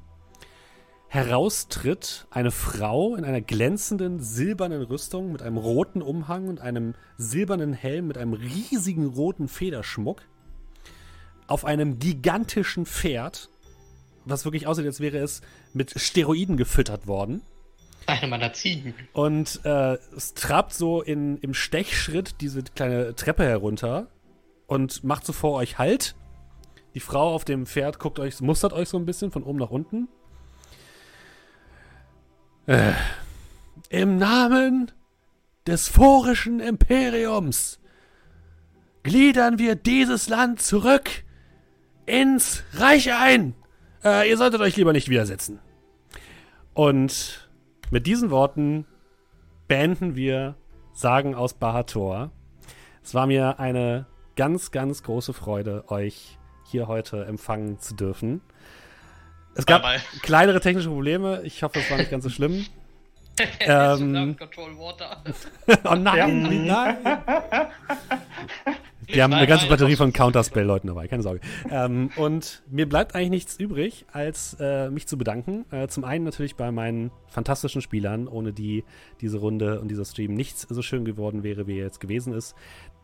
Heraustritt 1.12 2.26
eine 2.30 2.50
Frau 2.50 3.16
in 3.16 3.26
einer 3.26 3.42
glänzenden 3.42 4.18
silbernen 4.20 4.80
Rüstung 4.80 5.30
mit 5.30 5.42
einem 5.42 5.58
roten 5.58 6.00
Umhang 6.00 6.48
und 6.48 6.62
einem 6.62 6.94
silbernen 7.18 7.74
Helm 7.74 8.06
mit 8.06 8.16
einem 8.16 8.32
riesigen 8.32 9.08
roten 9.08 9.46
Federschmuck. 9.46 10.22
Auf 11.48 11.66
einem 11.66 11.98
gigantischen 11.98 12.86
Pferd, 12.86 13.50
was 14.24 14.46
wirklich 14.46 14.66
aussieht, 14.66 14.86
als 14.86 15.00
wäre 15.00 15.18
es 15.18 15.42
mit 15.74 15.92
Steroiden 16.00 16.56
gefüttert 16.56 17.06
worden. 17.06 17.42
Eine 18.06 18.28
meiner 18.28 18.54
Ziegen. 18.54 18.94
Und 19.12 19.60
äh, 19.64 19.98
es 20.16 20.32
trabt 20.32 20.72
so 20.72 21.02
in, 21.02 21.36
im 21.42 21.52
Stechschritt 21.52 22.36
diese 22.40 22.62
kleine 22.62 23.14
Treppe 23.14 23.44
herunter 23.44 24.08
und 24.66 25.04
macht 25.04 25.26
so 25.26 25.34
vor 25.34 25.56
euch 25.56 25.76
Halt. 25.76 26.14
Die 26.94 27.00
Frau 27.00 27.34
auf 27.34 27.44
dem 27.44 27.66
Pferd 27.66 27.98
guckt 27.98 28.18
euch, 28.18 28.40
mustert 28.40 28.72
euch 28.72 28.88
so 28.88 28.96
ein 28.96 29.04
bisschen 29.04 29.30
von 29.30 29.42
oben 29.42 29.58
nach 29.58 29.70
unten. 29.70 30.08
Äh, 32.66 32.92
Im 33.88 34.18
Namen 34.18 34.92
des 35.66 35.88
forischen 35.88 36.60
Imperiums 36.60 37.80
gliedern 39.02 39.58
wir 39.58 39.74
dieses 39.74 40.28
Land 40.28 40.62
zurück 40.62 41.24
ins 42.06 42.62
Reich 42.74 43.12
ein. 43.12 43.54
Äh, 44.04 44.30
ihr 44.30 44.36
solltet 44.36 44.60
euch 44.60 44.76
lieber 44.76 44.92
nicht 44.92 45.08
widersetzen. 45.08 45.58
Und 46.72 47.50
mit 47.90 48.06
diesen 48.06 48.30
Worten 48.30 48.86
beenden 49.66 50.14
wir 50.14 50.56
Sagen 50.94 51.34
aus 51.34 51.54
Bahator. 51.54 52.30
Es 53.02 53.14
war 53.14 53.26
mir 53.26 53.58
eine 53.58 54.06
ganz, 54.36 54.70
ganz 54.70 55.02
große 55.02 55.32
Freude, 55.32 55.84
euch 55.88 56.38
hier 56.64 56.86
heute 56.86 57.24
empfangen 57.24 57.78
zu 57.78 57.94
dürfen. 57.94 58.42
Es 59.54 59.66
gab 59.66 59.82
Bye, 59.82 60.00
kleinere 60.22 60.60
technische 60.60 60.88
Probleme. 60.88 61.42
Ich 61.44 61.62
hoffe, 61.62 61.78
es 61.80 61.90
war 61.90 61.98
nicht 61.98 62.10
ganz 62.10 62.24
so 62.24 62.30
schlimm. 62.30 62.64
Ähm. 63.60 64.36
Control 64.36 64.78
Water. 64.78 65.22
oh 65.90 65.94
nein, 65.94 66.66
Ja. 66.66 66.92
nein. 66.92 66.96
Wir 69.06 69.24
haben 69.24 69.32
eine 69.32 69.46
ganze 69.46 69.66
Batterie 69.68 69.96
von 69.96 70.12
Counterspell-Leuten 70.12 70.86
dabei, 70.86 71.08
keine 71.08 71.22
Sorge. 71.22 71.40
Ähm, 71.70 72.10
und 72.16 72.62
mir 72.70 72.88
bleibt 72.88 73.14
eigentlich 73.14 73.30
nichts 73.30 73.56
übrig, 73.56 74.06
als 74.12 74.56
äh, 74.60 74.90
mich 74.90 75.06
zu 75.08 75.18
bedanken. 75.18 75.64
Äh, 75.70 75.88
zum 75.88 76.04
einen 76.04 76.24
natürlich 76.24 76.56
bei 76.56 76.70
meinen 76.70 77.10
fantastischen 77.28 77.82
Spielern, 77.82 78.28
ohne 78.28 78.52
die 78.52 78.84
diese 79.20 79.38
Runde 79.38 79.80
und 79.80 79.88
dieser 79.88 80.04
Stream 80.04 80.34
nichts 80.34 80.66
so 80.68 80.82
schön 80.82 81.04
geworden 81.04 81.42
wäre, 81.42 81.66
wie 81.66 81.78
er 81.78 81.84
jetzt 81.86 82.00
gewesen 82.00 82.32
ist. 82.32 82.54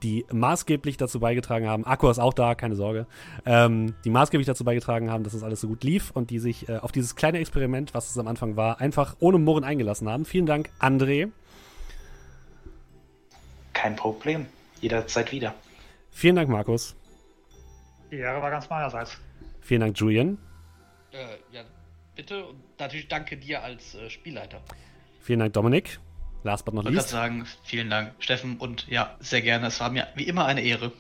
Die 0.03 0.25
maßgeblich 0.31 0.97
dazu 0.97 1.19
beigetragen 1.19 1.67
haben, 1.67 1.85
Akku 1.85 2.09
ist 2.09 2.21
auch 2.21 2.33
da, 2.33 2.55
keine 2.55 2.77
Sorge, 2.77 3.07
ähm, 3.45 3.95
die 4.05 4.11
maßgeblich 4.11 4.47
dazu 4.47 4.65
beigetragen 4.65 5.11
haben, 5.11 5.25
dass 5.25 5.33
das 5.33 5.43
alles 5.43 5.61
so 5.61 5.67
gut 5.67 5.83
lief 5.83 6.13
und 6.13 6.31
die 6.31 6.39
sich 6.39 6.69
äh, 6.69 6.77
auf 6.77 6.93
dieses 6.93 7.17
kleine 7.17 7.39
Experiment, 7.39 7.95
was 7.95 8.09
es 8.09 8.19
am 8.19 8.29
Anfang 8.29 8.57
war, 8.57 8.81
einfach 8.81 9.17
ohne 9.19 9.39
Murren 9.39 9.65
eingelassen 9.65 10.09
haben. 10.09 10.25
Vielen 10.25 10.47
Dank, 10.47 10.71
André. 10.79 11.31
Kein 13.73 13.97
Problem. 13.97 14.47
Jederzeit 14.81 15.33
wieder. 15.33 15.55
Vielen 16.11 16.37
Dank, 16.37 16.49
Markus. 16.49 16.95
Die 18.11 18.17
Ehre 18.17 18.41
war 18.41 18.51
ganz 18.51 18.69
meinerseits. 18.71 19.19
Vielen 19.61 19.81
Dank, 19.81 19.99
Julian. 19.99 20.39
Äh, 21.13 21.37
ja, 21.53 21.63
bitte. 22.15 22.45
Und 22.45 22.59
natürlich 22.79 23.09
danke 23.09 23.37
dir 23.37 23.63
als 23.63 23.95
äh, 23.95 24.09
Spielleiter. 24.11 24.61
Vielen 25.21 25.41
Dank, 25.41 25.53
Dominik. 25.53 26.01
Last 26.45 26.65
but 26.65 26.75
not 26.75 26.85
Ich 26.85 26.87
wollte 26.87 26.97
gerade 26.97 26.97
least. 26.97 27.09
sagen, 27.11 27.47
vielen 27.65 27.91
Dank, 27.91 28.13
Steffen, 28.19 28.57
und 28.59 28.87
ja, 28.89 29.17
sehr 29.21 29.43
gerne. 29.43 29.67
Es 29.67 29.81
war 29.81 29.91
mir 29.91 30.07
wie 30.15 30.25
immer 30.25 30.47
eine 30.47 30.63
Ehre. 30.63 30.93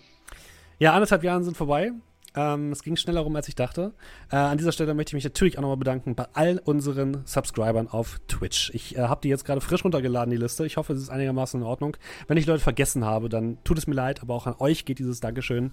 Ja, 0.78 0.92
anderthalb 0.92 1.24
Jahre 1.24 1.42
sind 1.44 1.56
vorbei. 1.56 1.92
Ähm, 2.36 2.72
es 2.72 2.82
ging 2.82 2.94
schneller 2.96 3.20
rum, 3.20 3.34
als 3.34 3.48
ich 3.48 3.54
dachte. 3.54 3.94
Äh, 4.30 4.36
an 4.36 4.58
dieser 4.58 4.70
Stelle 4.70 4.94
möchte 4.94 5.10
ich 5.10 5.14
mich 5.14 5.24
natürlich 5.24 5.56
auch 5.58 5.62
nochmal 5.62 5.78
bedanken 5.78 6.14
bei 6.14 6.26
all 6.34 6.60
unseren 6.64 7.22
Subscribern 7.24 7.88
auf 7.88 8.20
Twitch. 8.28 8.70
Ich 8.74 8.96
äh, 8.96 9.00
habe 9.00 9.20
die 9.22 9.28
jetzt 9.28 9.44
gerade 9.44 9.60
frisch 9.60 9.82
runtergeladen, 9.82 10.30
die 10.30 10.36
Liste. 10.36 10.66
Ich 10.66 10.76
hoffe, 10.76 10.92
es 10.92 11.00
ist 11.00 11.08
einigermaßen 11.08 11.60
in 11.60 11.66
Ordnung. 11.66 11.96
Wenn 12.28 12.36
ich 12.36 12.46
Leute 12.46 12.62
vergessen 12.62 13.04
habe, 13.04 13.28
dann 13.28 13.58
tut 13.64 13.78
es 13.78 13.86
mir 13.86 13.94
leid, 13.94 14.22
aber 14.22 14.34
auch 14.34 14.46
an 14.46 14.54
euch 14.58 14.84
geht 14.84 14.98
dieses 14.98 15.20
Dankeschön. 15.20 15.72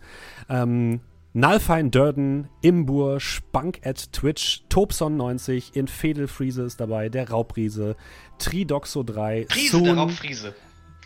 Ähm, 0.49 1.01
Nalfein 1.37 1.91
Durden, 1.91 2.47
Imbur, 2.61 3.19
Spank 3.19 3.81
at 3.83 4.13
Twitch, 4.13 4.63
Tobson90, 4.69 5.75
Infedel 5.75 6.29
Friese 6.29 6.63
ist 6.63 6.79
dabei, 6.79 7.09
der 7.09 7.29
Raubriese, 7.29 7.97
Tridoxo 8.39 9.03
3, 9.03 9.45
Friese, 9.49 9.83
der 9.83 9.97
Raubfriese. 9.97 10.55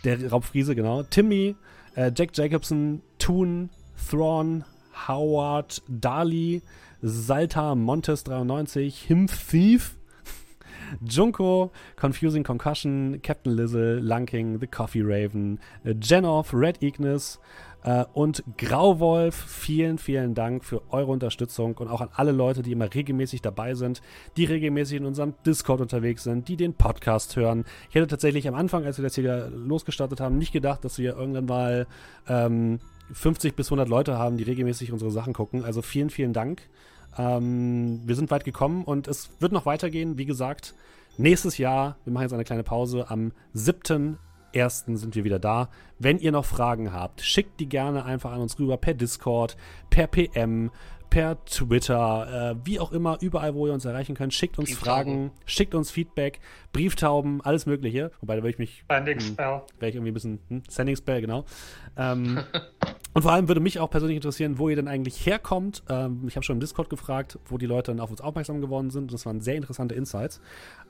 der 0.04 0.30
Raubfriese, 0.30 0.76
genau. 0.76 1.02
Timmy, 1.02 1.56
äh, 1.96 2.12
Jack 2.14 2.30
Jacobson, 2.34 3.02
Toon, 3.18 3.70
Thrawn, 4.08 4.64
Howard, 5.08 5.82
Dali, 5.88 6.62
Salta, 7.02 7.74
Montes 7.74 8.22
93, 8.22 9.02
Him 9.02 9.26
Thief, 9.26 9.96
Junko, 11.04 11.72
Confusing 11.96 12.44
Concussion, 12.44 13.20
Captain 13.20 13.56
Lizzle, 13.56 13.98
Lunking, 13.98 14.60
The 14.60 14.68
Coffee 14.68 15.02
Raven, 15.02 15.58
äh, 15.82 15.92
Jenoff, 16.00 16.54
Red 16.54 16.80
Ignis 16.84 17.40
äh, 17.84 18.04
und 18.12 18.42
Grauwolf. 18.58 19.34
Vielen, 19.34 19.98
vielen 19.98 20.34
Dank 20.34 20.64
für 20.64 20.82
eure 20.92 21.10
Unterstützung 21.10 21.76
und 21.76 21.88
auch 21.88 22.00
an 22.00 22.10
alle 22.14 22.32
Leute, 22.32 22.62
die 22.62 22.72
immer 22.72 22.92
regelmäßig 22.92 23.42
dabei 23.42 23.74
sind, 23.74 24.02
die 24.36 24.44
regelmäßig 24.44 24.98
in 24.98 25.06
unserem 25.06 25.34
Discord 25.46 25.80
unterwegs 25.80 26.24
sind, 26.24 26.48
die 26.48 26.56
den 26.56 26.74
Podcast 26.74 27.36
hören. 27.36 27.64
Ich 27.88 27.94
hätte 27.94 28.06
tatsächlich 28.06 28.48
am 28.48 28.54
Anfang, 28.54 28.84
als 28.84 28.98
wir 28.98 29.02
das 29.02 29.14
hier 29.14 29.50
losgestartet 29.50 30.20
haben, 30.20 30.38
nicht 30.38 30.52
gedacht, 30.52 30.84
dass 30.84 30.98
wir 30.98 31.16
irgendwann 31.16 31.46
mal 31.46 31.86
ähm, 32.28 32.80
50 33.12 33.56
bis 33.56 33.68
100 33.68 33.88
Leute 33.88 34.18
haben, 34.18 34.36
die 34.36 34.44
regelmäßig 34.44 34.92
unsere 34.92 35.10
Sachen 35.10 35.32
gucken. 35.32 35.64
Also 35.64 35.82
vielen, 35.82 36.10
vielen 36.10 36.32
Dank. 36.32 36.62
Ähm, 37.18 38.02
wir 38.04 38.14
sind 38.14 38.30
weit 38.30 38.44
gekommen 38.44 38.84
und 38.84 39.08
es 39.08 39.30
wird 39.40 39.52
noch 39.52 39.66
weitergehen. 39.66 40.16
Wie 40.18 40.26
gesagt, 40.26 40.74
nächstes 41.18 41.58
Jahr, 41.58 41.96
wir 42.04 42.12
machen 42.12 42.24
jetzt 42.24 42.32
eine 42.32 42.44
kleine 42.44 42.62
Pause, 42.62 43.10
am 43.10 43.32
7.1. 44.54 44.96
sind 44.96 45.14
wir 45.14 45.24
wieder 45.24 45.38
da. 45.38 45.68
Wenn 45.98 46.18
ihr 46.18 46.32
noch 46.32 46.44
Fragen 46.44 46.92
habt, 46.92 47.20
schickt 47.20 47.60
die 47.60 47.68
gerne 47.68 48.04
einfach 48.04 48.32
an 48.32 48.40
uns 48.40 48.58
rüber 48.58 48.76
per 48.76 48.94
Discord, 48.94 49.56
per 49.90 50.06
PM, 50.06 50.70
per 51.10 51.44
Twitter, 51.44 52.52
äh, 52.52 52.56
wie 52.64 52.80
auch 52.80 52.92
immer, 52.92 53.18
überall, 53.20 53.54
wo 53.54 53.66
ihr 53.66 53.72
uns 53.72 53.84
erreichen 53.84 54.14
könnt. 54.14 54.32
Schickt 54.32 54.58
uns 54.58 54.70
Brieftauben. 54.70 54.94
Fragen, 54.94 55.30
schickt 55.44 55.74
uns 55.74 55.90
Feedback, 55.90 56.40
Brieftauben, 56.72 57.40
alles 57.40 57.66
Mögliche. 57.66 58.10
Wobei, 58.20 58.36
da 58.36 58.42
würde 58.42 58.50
ich 58.50 58.58
mich 58.58 58.84
Landing 58.88 59.18
Hm. 59.18 59.26
Spell. 59.26 59.62
wäre 59.78 59.88
ich 59.90 59.94
irgendwie 59.96 60.10
ein 60.12 60.14
bisschen 60.14 60.38
hm, 60.48 60.62
Sending 60.68 60.96
Spell, 60.96 61.20
genau. 61.20 61.44
Ähm, 61.96 62.38
und 63.14 63.22
vor 63.22 63.32
allem 63.32 63.48
würde 63.48 63.60
mich 63.60 63.80
auch 63.80 63.90
persönlich 63.90 64.16
interessieren, 64.16 64.58
wo 64.58 64.68
ihr 64.68 64.76
denn 64.76 64.88
eigentlich 64.88 65.26
herkommt. 65.26 65.82
Ähm, 65.88 66.24
ich 66.28 66.36
habe 66.36 66.44
schon 66.44 66.56
im 66.56 66.60
Discord 66.60 66.88
gefragt, 66.90 67.38
wo 67.46 67.58
die 67.58 67.66
Leute 67.66 67.90
dann 67.90 68.00
auf 68.00 68.10
uns 68.10 68.20
aufmerksam 68.20 68.60
geworden 68.60 68.90
sind. 68.90 69.12
Das 69.12 69.26
waren 69.26 69.40
sehr 69.40 69.56
interessante 69.56 69.94
Insights. 69.94 70.40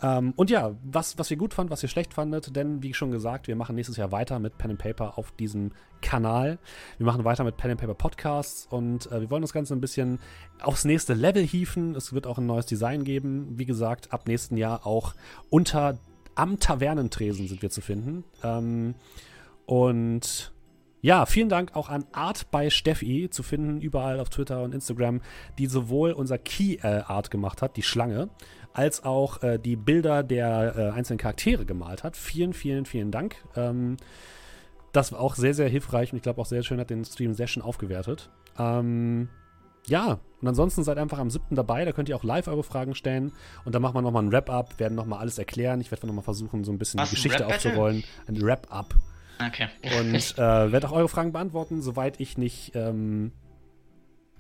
Ähm, 0.03 0.33
und 0.37 0.51
ja, 0.51 0.73
was, 0.85 1.19
was 1.19 1.31
ihr 1.31 1.37
gut 1.39 1.55
fand, 1.55 1.71
was 1.71 1.83
ihr 1.83 1.89
schlecht 1.89 2.13
fandet, 2.15 2.55
denn 2.55 2.83
wie 2.83 2.93
schon 2.95 3.11
gesagt, 3.11 3.49
wir 3.49 3.57
machen 3.57 3.75
nächstes 3.75 3.97
Jahr 3.97 4.13
weiter 4.13 4.39
mit 4.39 4.59
Pen 4.59 4.73
and 4.73 4.79
Paper 4.81 5.17
auf 5.19 5.33
diesem 5.33 5.73
Kanal. 6.03 6.59
Wir 6.97 7.05
machen 7.07 7.25
weiter 7.25 7.45
mit 7.45 7.57
Pen 7.59 7.73
and 7.73 7.81
Paper 7.81 7.95
Podcasts 7.95 8.67
und 8.71 9.11
äh, 9.13 9.21
wir 9.21 9.31
wollen 9.31 9.43
das 9.43 9.53
Ganze 9.53 9.75
ein 9.75 9.81
bisschen 9.83 10.19
aufs 10.63 10.85
nächste 10.87 11.13
Level 11.15 11.43
hieven. 11.43 11.95
Es 11.95 12.13
wird 12.15 12.27
auch 12.27 12.39
ein 12.39 12.47
neues 12.47 12.65
Design 12.67 13.05
geben. 13.05 13.59
Wie 13.59 13.67
gesagt, 13.67 14.13
ab 14.13 14.27
nächsten 14.27 14.57
Jahr 14.57 14.87
auch 14.87 15.15
unter 15.51 15.70
am 15.75 16.59
Tavernentresen 16.59 17.49
sind 17.49 17.63
wir 17.63 17.71
zu 17.71 17.81
finden. 17.81 18.25
Ähm, 18.43 18.95
und 19.67 20.53
Ja, 21.03 21.25
vielen 21.25 21.49
Dank 21.49 21.75
auch 21.75 21.89
an 21.89 22.05
Art 22.13 22.51
bei 22.51 22.69
Steffi 22.69 23.31
zu 23.31 23.43
finden, 23.43 23.81
überall 23.81 24.21
auf 24.21 24.29
Twitter 24.29 24.63
und 24.63 24.75
Instagram, 24.75 25.23
die 25.59 25.67
sowohl 25.67 26.13
unser 26.13 26.37
Key 26.37 26.75
äh, 26.83 27.03
Art 27.07 27.31
gemacht 27.31 27.63
hat, 27.63 27.77
die 27.77 27.83
Schlange, 27.83 28.29
als 28.75 29.03
auch 29.05 29.43
äh, 29.43 29.59
die 29.59 29.77
Bilder 29.77 30.23
der 30.23 30.75
äh, 30.77 30.91
einzelnen 30.91 31.19
Charaktere 31.19 31.65
gemalt 31.65 32.05
hat. 32.05 32.17
Vielen, 32.17 32.53
vielen, 32.53 32.85
vielen 32.85 33.11
Dank. 33.11 33.37
Ähm, 33.57 33.97
das 34.93 35.13
war 35.13 35.21
auch 35.21 35.37
sehr, 35.37 35.55
sehr 35.55 35.69
hilfreich 35.69 36.13
und 36.13 36.17
ich 36.17 36.23
glaube 36.23 36.41
auch 36.41 36.47
sehr 36.47 36.63
schön 36.63 36.79
hat 36.81 36.91
den 36.91 37.05
Stream 37.05 37.33
sehr 37.33 37.47
schön 37.47 37.63
aufgewertet. 37.63 38.29
Ähm, 38.59 39.29
ja, 39.87 40.19
und 40.41 40.49
ansonsten 40.49 40.85
seid 40.85 40.99
einfach 40.99 41.19
am 41.19 41.31
7. 41.31 41.55
dabei, 41.57 41.85
da 41.85 41.93
könnt 41.93 42.09
ihr 42.09 42.17
auch 42.17 42.25
live 42.25 42.49
eure 42.49 42.63
Fragen 42.63 42.95
stellen 42.95 43.33
und 43.65 43.75
dann 43.75 43.83
machen 43.83 43.95
wir 43.95 44.03
nochmal 44.03 44.23
ein 44.23 44.33
Wrap-Up, 44.33 44.79
werden 44.79 44.95
nochmal 44.95 45.19
alles 45.19 45.39
erklären. 45.39 45.81
Ich 45.81 45.91
werde 45.91 46.07
nochmal 46.07 46.25
versuchen, 46.25 46.65
so 46.65 46.73
ein 46.73 46.79
bisschen 46.79 46.99
Was, 47.01 47.11
die 47.11 47.17
ein 47.17 47.17
Geschichte 47.17 47.41
Rap-Battle? 47.41 47.71
aufzurollen. 47.71 48.05
Ein 48.27 48.41
Wrap-Up. 48.43 48.95
Okay. 49.47 49.69
Und 49.99 50.15
äh, 50.39 50.73
werde 50.73 50.89
auch 50.89 50.93
eure 50.93 51.09
Fragen 51.09 51.33
beantworten, 51.33 51.83
soweit 51.83 52.21
ich 52.21 52.37
nicht. 52.39 52.73
Ähm, 52.75 53.33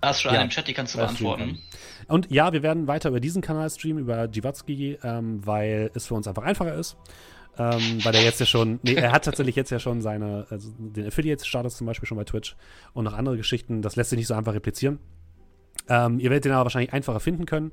hast 0.02 0.20
du 0.20 0.23
schon 0.25 0.35
Ja, 0.35 0.41
einen 0.41 0.49
im 0.49 0.52
Chat, 0.52 0.69
die 0.69 0.75
kannst 0.75 0.94
du 0.94 0.99
beantworten. 0.99 1.59
kann. 2.07 2.17
Und 2.17 2.31
ja, 2.31 2.52
wir 2.52 2.62
werden 2.62 2.86
weiter 2.86 3.09
über 3.09 3.20
diesen 3.20 3.43
Kanal 3.43 3.69
streamen, 3.70 4.02
über 4.02 4.27
Jivatski, 4.28 4.99
ähm, 5.02 5.44
weil 5.47 5.91
es 5.94 6.07
für 6.07 6.15
uns 6.15 6.27
einfach 6.28 6.43
einfacher 6.44 6.75
ist. 6.75 6.97
Ähm, 7.59 7.99
weil 8.05 8.15
er 8.15 8.23
jetzt 8.23 8.41
ja 8.41 8.47
schon, 8.47 8.78
nee, 8.83 8.94
er 8.94 9.12
hat 9.12 9.25
tatsächlich 9.25 9.57
jetzt 9.57 9.70
ja 9.70 9.78
schon 9.78 10.01
seine, 10.01 10.47
also 10.51 10.70
den 10.78 11.07
Affiliate-Status 11.07 11.77
zum 11.77 11.86
Beispiel 11.86 12.07
schon 12.07 12.17
bei 12.17 12.25
Twitch 12.25 12.57
und 12.94 13.05
noch 13.05 13.12
andere 13.12 13.36
Geschichten. 13.36 13.83
Das 13.83 13.97
lässt 13.97 14.10
sich 14.10 14.19
nicht 14.19 14.28
so 14.28 14.35
einfach 14.35 14.55
replizieren. 14.55 14.99
Ähm, 15.89 16.18
ihr 16.20 16.31
werdet 16.31 16.44
den 16.44 16.52
aber 16.52 16.65
wahrscheinlich 16.65 16.92
einfacher 16.92 17.20
finden 17.20 17.47
können. 17.47 17.73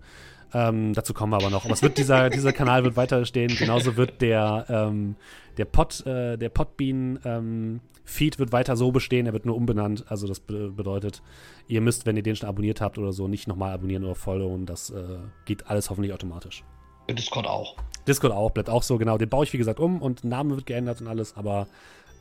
Ähm, 0.53 0.94
dazu 0.94 1.14
kommen 1.14 1.34
wir 1.34 1.38
aber 1.38 1.50
noch. 1.50 1.66
Aber 1.66 1.74
es 1.74 1.82
wird 1.82 1.98
dieser, 1.98 2.30
dieser 2.32 2.53
Kanal 2.53 2.84
wird 2.84 2.95
weiter 2.95 3.26
stehen. 3.26 3.56
Genauso 3.56 3.98
wird 3.98 4.22
der, 4.22 4.66
ähm, 4.69 5.16
der 5.58 5.66
Pod, 5.66 6.06
äh, 6.06 6.38
der 6.38 6.50
Podbean 6.50 7.19
ähm, 7.26 7.82
Feed 8.06 8.40
wird 8.40 8.53
weiter 8.53 8.77
so 8.77 8.92
bestehen. 8.92 9.26
Er 9.26 9.34
wird 9.34 9.45
nur 9.45 9.56
umbenannt. 9.56 10.06
Also 10.08 10.27
das 10.27 10.40
be 10.40 10.69
bedeutet, 10.72 11.22
ihr 11.68 11.82
müsst, 11.82 12.06
wenn 12.06 12.16
ihr 12.16 12.24
den 12.24 12.38
schon 12.38 12.48
abonniert 12.48 12.80
habt 12.80 12.98
oder 12.98 13.11
so, 13.11 13.27
nicht 13.27 13.48
nochmal 13.48 13.74
abonnieren 13.74 14.06
oder 14.06 14.16
followen. 14.16 14.66
Das 14.66 14.90
äh, 14.90 15.18
geht 15.45 15.68
alles 15.68 15.90
hoffentlich 15.90 16.14
automatisch. 16.14 16.64
Discord 17.10 17.48
auch. 17.48 17.76
Discord 18.08 18.34
auch, 18.34 18.52
bleibt 18.52 18.69
auch 18.69 18.84
so, 18.84 18.98
genau. 18.98 19.18
Den 19.18 19.30
baue 19.30 19.44
ich, 19.44 19.53
wie 19.53 19.58
gesagt, 19.58 19.80
um 19.80 20.02
und 20.02 20.24
Name 20.24 20.56
wird 20.56 20.66
geändert 20.66 21.02
und 21.02 21.08
alles, 21.08 21.36
aber 21.36 21.68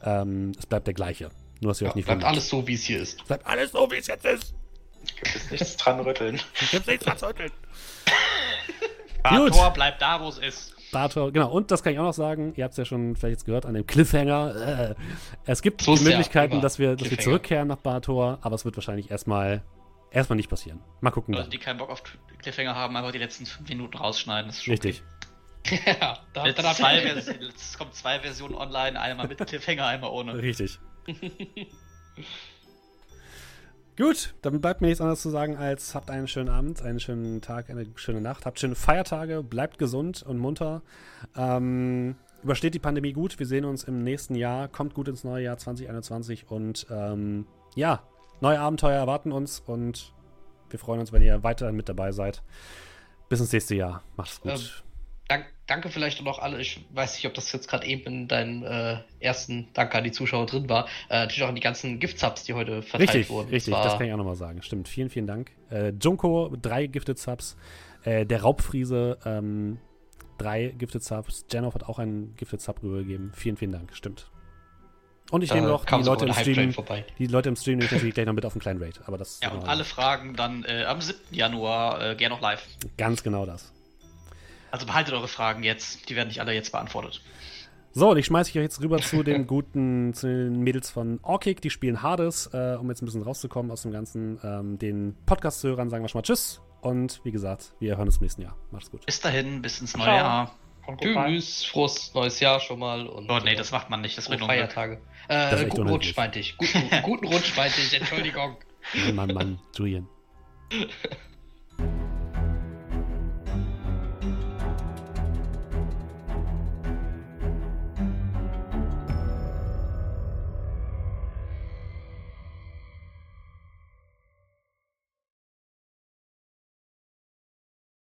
ähm, 0.04 0.52
es 0.58 0.66
bleibt 0.66 0.86
der 0.86 0.94
gleiche. 0.94 1.30
Nur, 1.60 1.70
dass 1.70 1.80
ihr 1.80 1.86
Ja, 1.86 1.90
euch 1.90 1.96
nicht 1.96 2.04
bleibt 2.06 2.24
alles 2.24 2.48
so, 2.48 2.66
wie 2.66 2.74
es 2.74 2.82
hier 2.82 3.00
ist. 3.00 3.24
Bleibt 3.26 3.46
alles 3.46 3.72
so, 3.72 3.90
wie 3.90 3.96
es 3.96 4.06
jetzt 4.06 4.24
ist. 4.24 4.54
Gibt 5.16 5.36
es 5.36 5.50
nichts 5.50 5.76
dran 5.76 6.00
rütteln. 6.00 6.40
Gibt's 6.70 6.86
nichts 6.86 7.04
dran 7.04 7.18
zu 7.18 7.26
rütteln. 7.26 7.52
Tor 9.50 9.70
bleibt 9.72 10.00
da, 10.02 10.20
wo 10.20 10.28
es 10.28 10.38
ist. 10.38 10.72
Bartor, 10.92 11.32
genau, 11.32 11.50
und 11.50 11.70
das 11.72 11.82
kann 11.82 11.92
ich 11.92 11.98
auch 11.98 12.04
noch 12.04 12.12
sagen, 12.14 12.52
ihr 12.56 12.62
habt 12.64 12.72
es 12.72 12.78
ja 12.78 12.84
schon 12.84 13.16
vielleicht 13.16 13.32
jetzt 13.32 13.44
gehört 13.44 13.66
an 13.66 13.74
dem 13.74 13.86
Cliffhanger. 13.86 14.90
Äh, 14.90 14.94
es 15.44 15.60
gibt 15.62 15.82
So 15.82 15.96
Möglichkeiten, 15.96 16.54
immer. 16.54 16.62
dass 16.62 16.78
wir, 16.78 16.94
dass 16.94 17.10
wir 17.10 17.18
zurückkehren 17.18 17.66
nach 17.68 17.76
Bartor, 17.78 18.38
aber 18.42 18.54
es 18.54 18.64
wird 18.64 18.76
wahrscheinlich 18.76 19.10
erstmal 19.10 19.62
erstmal 20.12 20.36
nicht 20.36 20.48
passieren. 20.48 20.80
Mal 21.00 21.10
gucken. 21.10 21.34
Leute, 21.34 21.44
Dann. 21.44 21.50
die 21.50 21.58
keinen 21.58 21.78
Bock 21.78 21.90
auf 21.90 22.02
Cliffhanger 22.38 22.74
haben, 22.76 22.96
einfach 22.96 23.10
die 23.10 23.18
letzten 23.18 23.46
fünf 23.46 23.68
Minuten 23.68 23.96
rausschneiden. 23.98 24.46
Das 24.48 24.58
ist 24.58 24.64
schon 24.64 24.72
Richtig. 24.72 25.02
ja, 26.00 26.18
da, 26.32 26.46
Jetzt, 26.46 26.62
da, 26.62 26.72
zwei 26.74 27.00
Vers- 27.00 27.26
jetzt 27.26 27.76
kommen 27.76 27.92
zwei 27.92 28.20
Versionen 28.20 28.54
online, 28.54 28.98
einmal 29.00 29.26
mit 29.26 29.44
Cliffhanger, 29.44 29.86
einmal 29.86 30.10
ohne. 30.10 30.40
Richtig. 30.40 30.78
Gut, 33.96 34.34
dann 34.42 34.60
bleibt 34.60 34.82
mir 34.82 34.88
nichts 34.88 35.00
anderes 35.00 35.22
zu 35.22 35.30
sagen, 35.30 35.56
als 35.56 35.94
habt 35.94 36.10
einen 36.10 36.28
schönen 36.28 36.50
Abend, 36.50 36.82
einen 36.82 37.00
schönen 37.00 37.40
Tag, 37.40 37.70
eine 37.70 37.86
schöne 37.94 38.20
Nacht, 38.20 38.44
habt 38.44 38.60
schöne 38.60 38.74
Feiertage, 38.74 39.42
bleibt 39.42 39.78
gesund 39.78 40.22
und 40.22 40.36
munter. 40.36 40.82
Ähm, 41.34 42.16
übersteht 42.42 42.74
die 42.74 42.78
Pandemie 42.78 43.14
gut. 43.14 43.38
Wir 43.38 43.46
sehen 43.46 43.64
uns 43.64 43.84
im 43.84 44.02
nächsten 44.02 44.34
Jahr. 44.34 44.68
Kommt 44.68 44.92
gut 44.92 45.08
ins 45.08 45.24
neue 45.24 45.44
Jahr 45.44 45.56
2021 45.56 46.50
und 46.50 46.86
ähm, 46.90 47.46
ja, 47.74 48.02
neue 48.40 48.60
Abenteuer 48.60 48.96
erwarten 48.96 49.32
uns 49.32 49.60
und 49.60 50.12
wir 50.68 50.78
freuen 50.78 51.00
uns, 51.00 51.12
wenn 51.12 51.22
ihr 51.22 51.42
weiterhin 51.42 51.74
mit 51.74 51.88
dabei 51.88 52.12
seid. 52.12 52.42
Bis 53.30 53.40
ins 53.40 53.52
nächste 53.52 53.76
Jahr. 53.76 54.02
Macht's 54.16 54.40
gut. 54.42 54.52
Ähm, 54.52 54.85
Dank, 55.28 55.46
danke 55.66 55.88
vielleicht 55.88 56.22
noch 56.22 56.38
alle. 56.38 56.60
Ich 56.60 56.84
weiß 56.92 57.14
nicht, 57.16 57.26
ob 57.26 57.34
das 57.34 57.50
jetzt 57.52 57.68
gerade 57.68 57.86
eben 57.86 58.04
in 58.04 58.28
deinem 58.28 58.62
äh, 58.64 58.98
ersten 59.18 59.68
Danke 59.74 59.98
an 59.98 60.04
die 60.04 60.12
Zuschauer 60.12 60.46
drin 60.46 60.68
war. 60.68 60.86
Äh, 61.08 61.20
natürlich 61.20 61.42
auch 61.42 61.48
an 61.48 61.54
die 61.56 61.60
ganzen 61.60 61.98
Gift-Subs, 61.98 62.44
die 62.44 62.54
heute 62.54 62.82
verteilt 62.82 63.10
Richtig, 63.14 63.30
wurden. 63.30 63.48
richtig, 63.50 63.74
das 63.74 63.98
kann 63.98 64.06
ich 64.06 64.12
auch 64.12 64.16
nochmal 64.18 64.36
sagen. 64.36 64.62
Stimmt, 64.62 64.88
vielen, 64.88 65.10
vielen 65.10 65.26
Dank. 65.26 65.50
Äh, 65.70 65.92
Junko, 66.00 66.54
drei 66.60 66.86
Gifted 66.86 67.18
Subs. 67.18 67.56
Äh, 68.04 68.24
der 68.24 68.42
Raubfriese, 68.42 69.18
ähm, 69.24 69.78
drei 70.38 70.68
Gifted 70.78 71.02
Subs. 71.02 71.44
Janov 71.50 71.74
hat 71.74 71.82
auch 71.84 71.98
einen 71.98 72.36
Gifted 72.36 72.60
Sub 72.60 72.82
rübergegeben. 72.82 73.32
Vielen, 73.34 73.56
vielen 73.56 73.72
Dank, 73.72 73.96
stimmt. 73.96 74.30
Und 75.32 75.42
ich 75.42 75.48
da 75.48 75.56
nehme 75.56 75.66
noch 75.66 75.86
kam 75.86 76.02
die 76.02 76.06
Leute 76.06 76.24
im 76.26 76.32
Stream, 76.34 76.72
vorbei. 76.72 77.04
die 77.18 77.26
Leute 77.26 77.48
im 77.48 77.56
Stream 77.56 77.78
nehme 77.78 77.86
ich 77.86 77.90
natürlich 77.90 78.14
gleich 78.14 78.26
noch 78.26 78.32
mit 78.32 78.46
auf 78.46 78.52
einen 78.52 78.60
kleinen 78.60 78.80
Raid. 78.80 79.00
Aber 79.06 79.18
das 79.18 79.40
Ja, 79.42 79.50
und 79.50 79.62
noch- 79.62 79.68
alle 79.68 79.82
Fragen 79.82 80.36
dann 80.36 80.64
äh, 80.68 80.84
am 80.84 81.00
7. 81.00 81.18
Januar 81.32 82.10
äh, 82.10 82.14
gerne 82.14 82.36
noch 82.36 82.40
live. 82.40 82.64
ganz 82.96 83.24
genau 83.24 83.44
das. 83.44 83.72
Also 84.70 84.86
behaltet 84.86 85.14
eure 85.14 85.28
Fragen 85.28 85.62
jetzt, 85.62 86.08
die 86.08 86.16
werden 86.16 86.28
nicht 86.28 86.40
alle 86.40 86.52
jetzt 86.52 86.72
beantwortet. 86.72 87.20
So, 87.92 88.10
und 88.10 88.18
ich 88.18 88.26
schmeiße 88.26 88.50
euch 88.50 88.56
jetzt 88.56 88.82
rüber 88.82 88.98
zu 88.98 89.22
den 89.22 89.46
guten, 89.46 90.12
zu 90.12 90.26
den 90.26 90.60
Mädels 90.60 90.90
von 90.90 91.18
Orkic, 91.22 91.62
die 91.62 91.70
spielen 91.70 92.02
Hades, 92.02 92.50
äh, 92.52 92.76
um 92.78 92.90
jetzt 92.90 93.00
ein 93.02 93.06
bisschen 93.06 93.22
rauszukommen 93.22 93.72
aus 93.72 93.82
dem 93.82 93.90
Ganzen. 93.92 94.38
Ähm, 94.44 94.78
den 94.78 95.16
Podcast-Hörern 95.24 95.88
sagen 95.88 96.04
wir 96.04 96.08
schon 96.08 96.18
mal 96.18 96.22
Tschüss. 96.24 96.60
Und 96.82 97.20
wie 97.24 97.32
gesagt, 97.32 97.72
wir 97.80 97.96
hören 97.96 98.06
uns 98.06 98.18
im 98.18 98.22
nächsten 98.24 98.42
Jahr. 98.42 98.54
Macht's 98.70 98.90
gut. 98.90 99.06
Bis 99.06 99.20
dahin, 99.20 99.62
bis 99.62 99.80
ins 99.80 99.96
neue 99.96 100.04
Ciao. 100.04 100.16
Jahr. 100.16 100.54
Tschüss, 101.00 101.64
frohes 101.64 102.12
neues 102.14 102.38
Jahr 102.38 102.60
schon 102.60 102.78
mal. 102.78 103.06
Und, 103.06 103.28
Oh 103.30 103.38
nee, 103.42 103.54
äh, 103.54 103.56
das 103.56 103.72
macht 103.72 103.88
man 103.90 104.02
nicht, 104.02 104.16
das 104.18 104.28
Unglück. 104.28 104.46
Feiertage. 104.46 105.00
Das 105.26 105.60
Äh, 105.60 105.64
echt 105.64 105.70
guten. 105.74 105.88
Rutsch 105.88 106.16
meinte 106.16 106.38
ich. 106.38 106.56
Guten, 106.58 107.02
guten 107.02 107.26
Rutsch 107.26 107.56
meinte 107.56 107.80
ich, 107.80 107.92
Entschuldigung. 107.94 108.56
Mann, 109.06 109.14
Mann, 109.16 109.34
Mann, 109.34 109.58
Julian. 109.74 110.06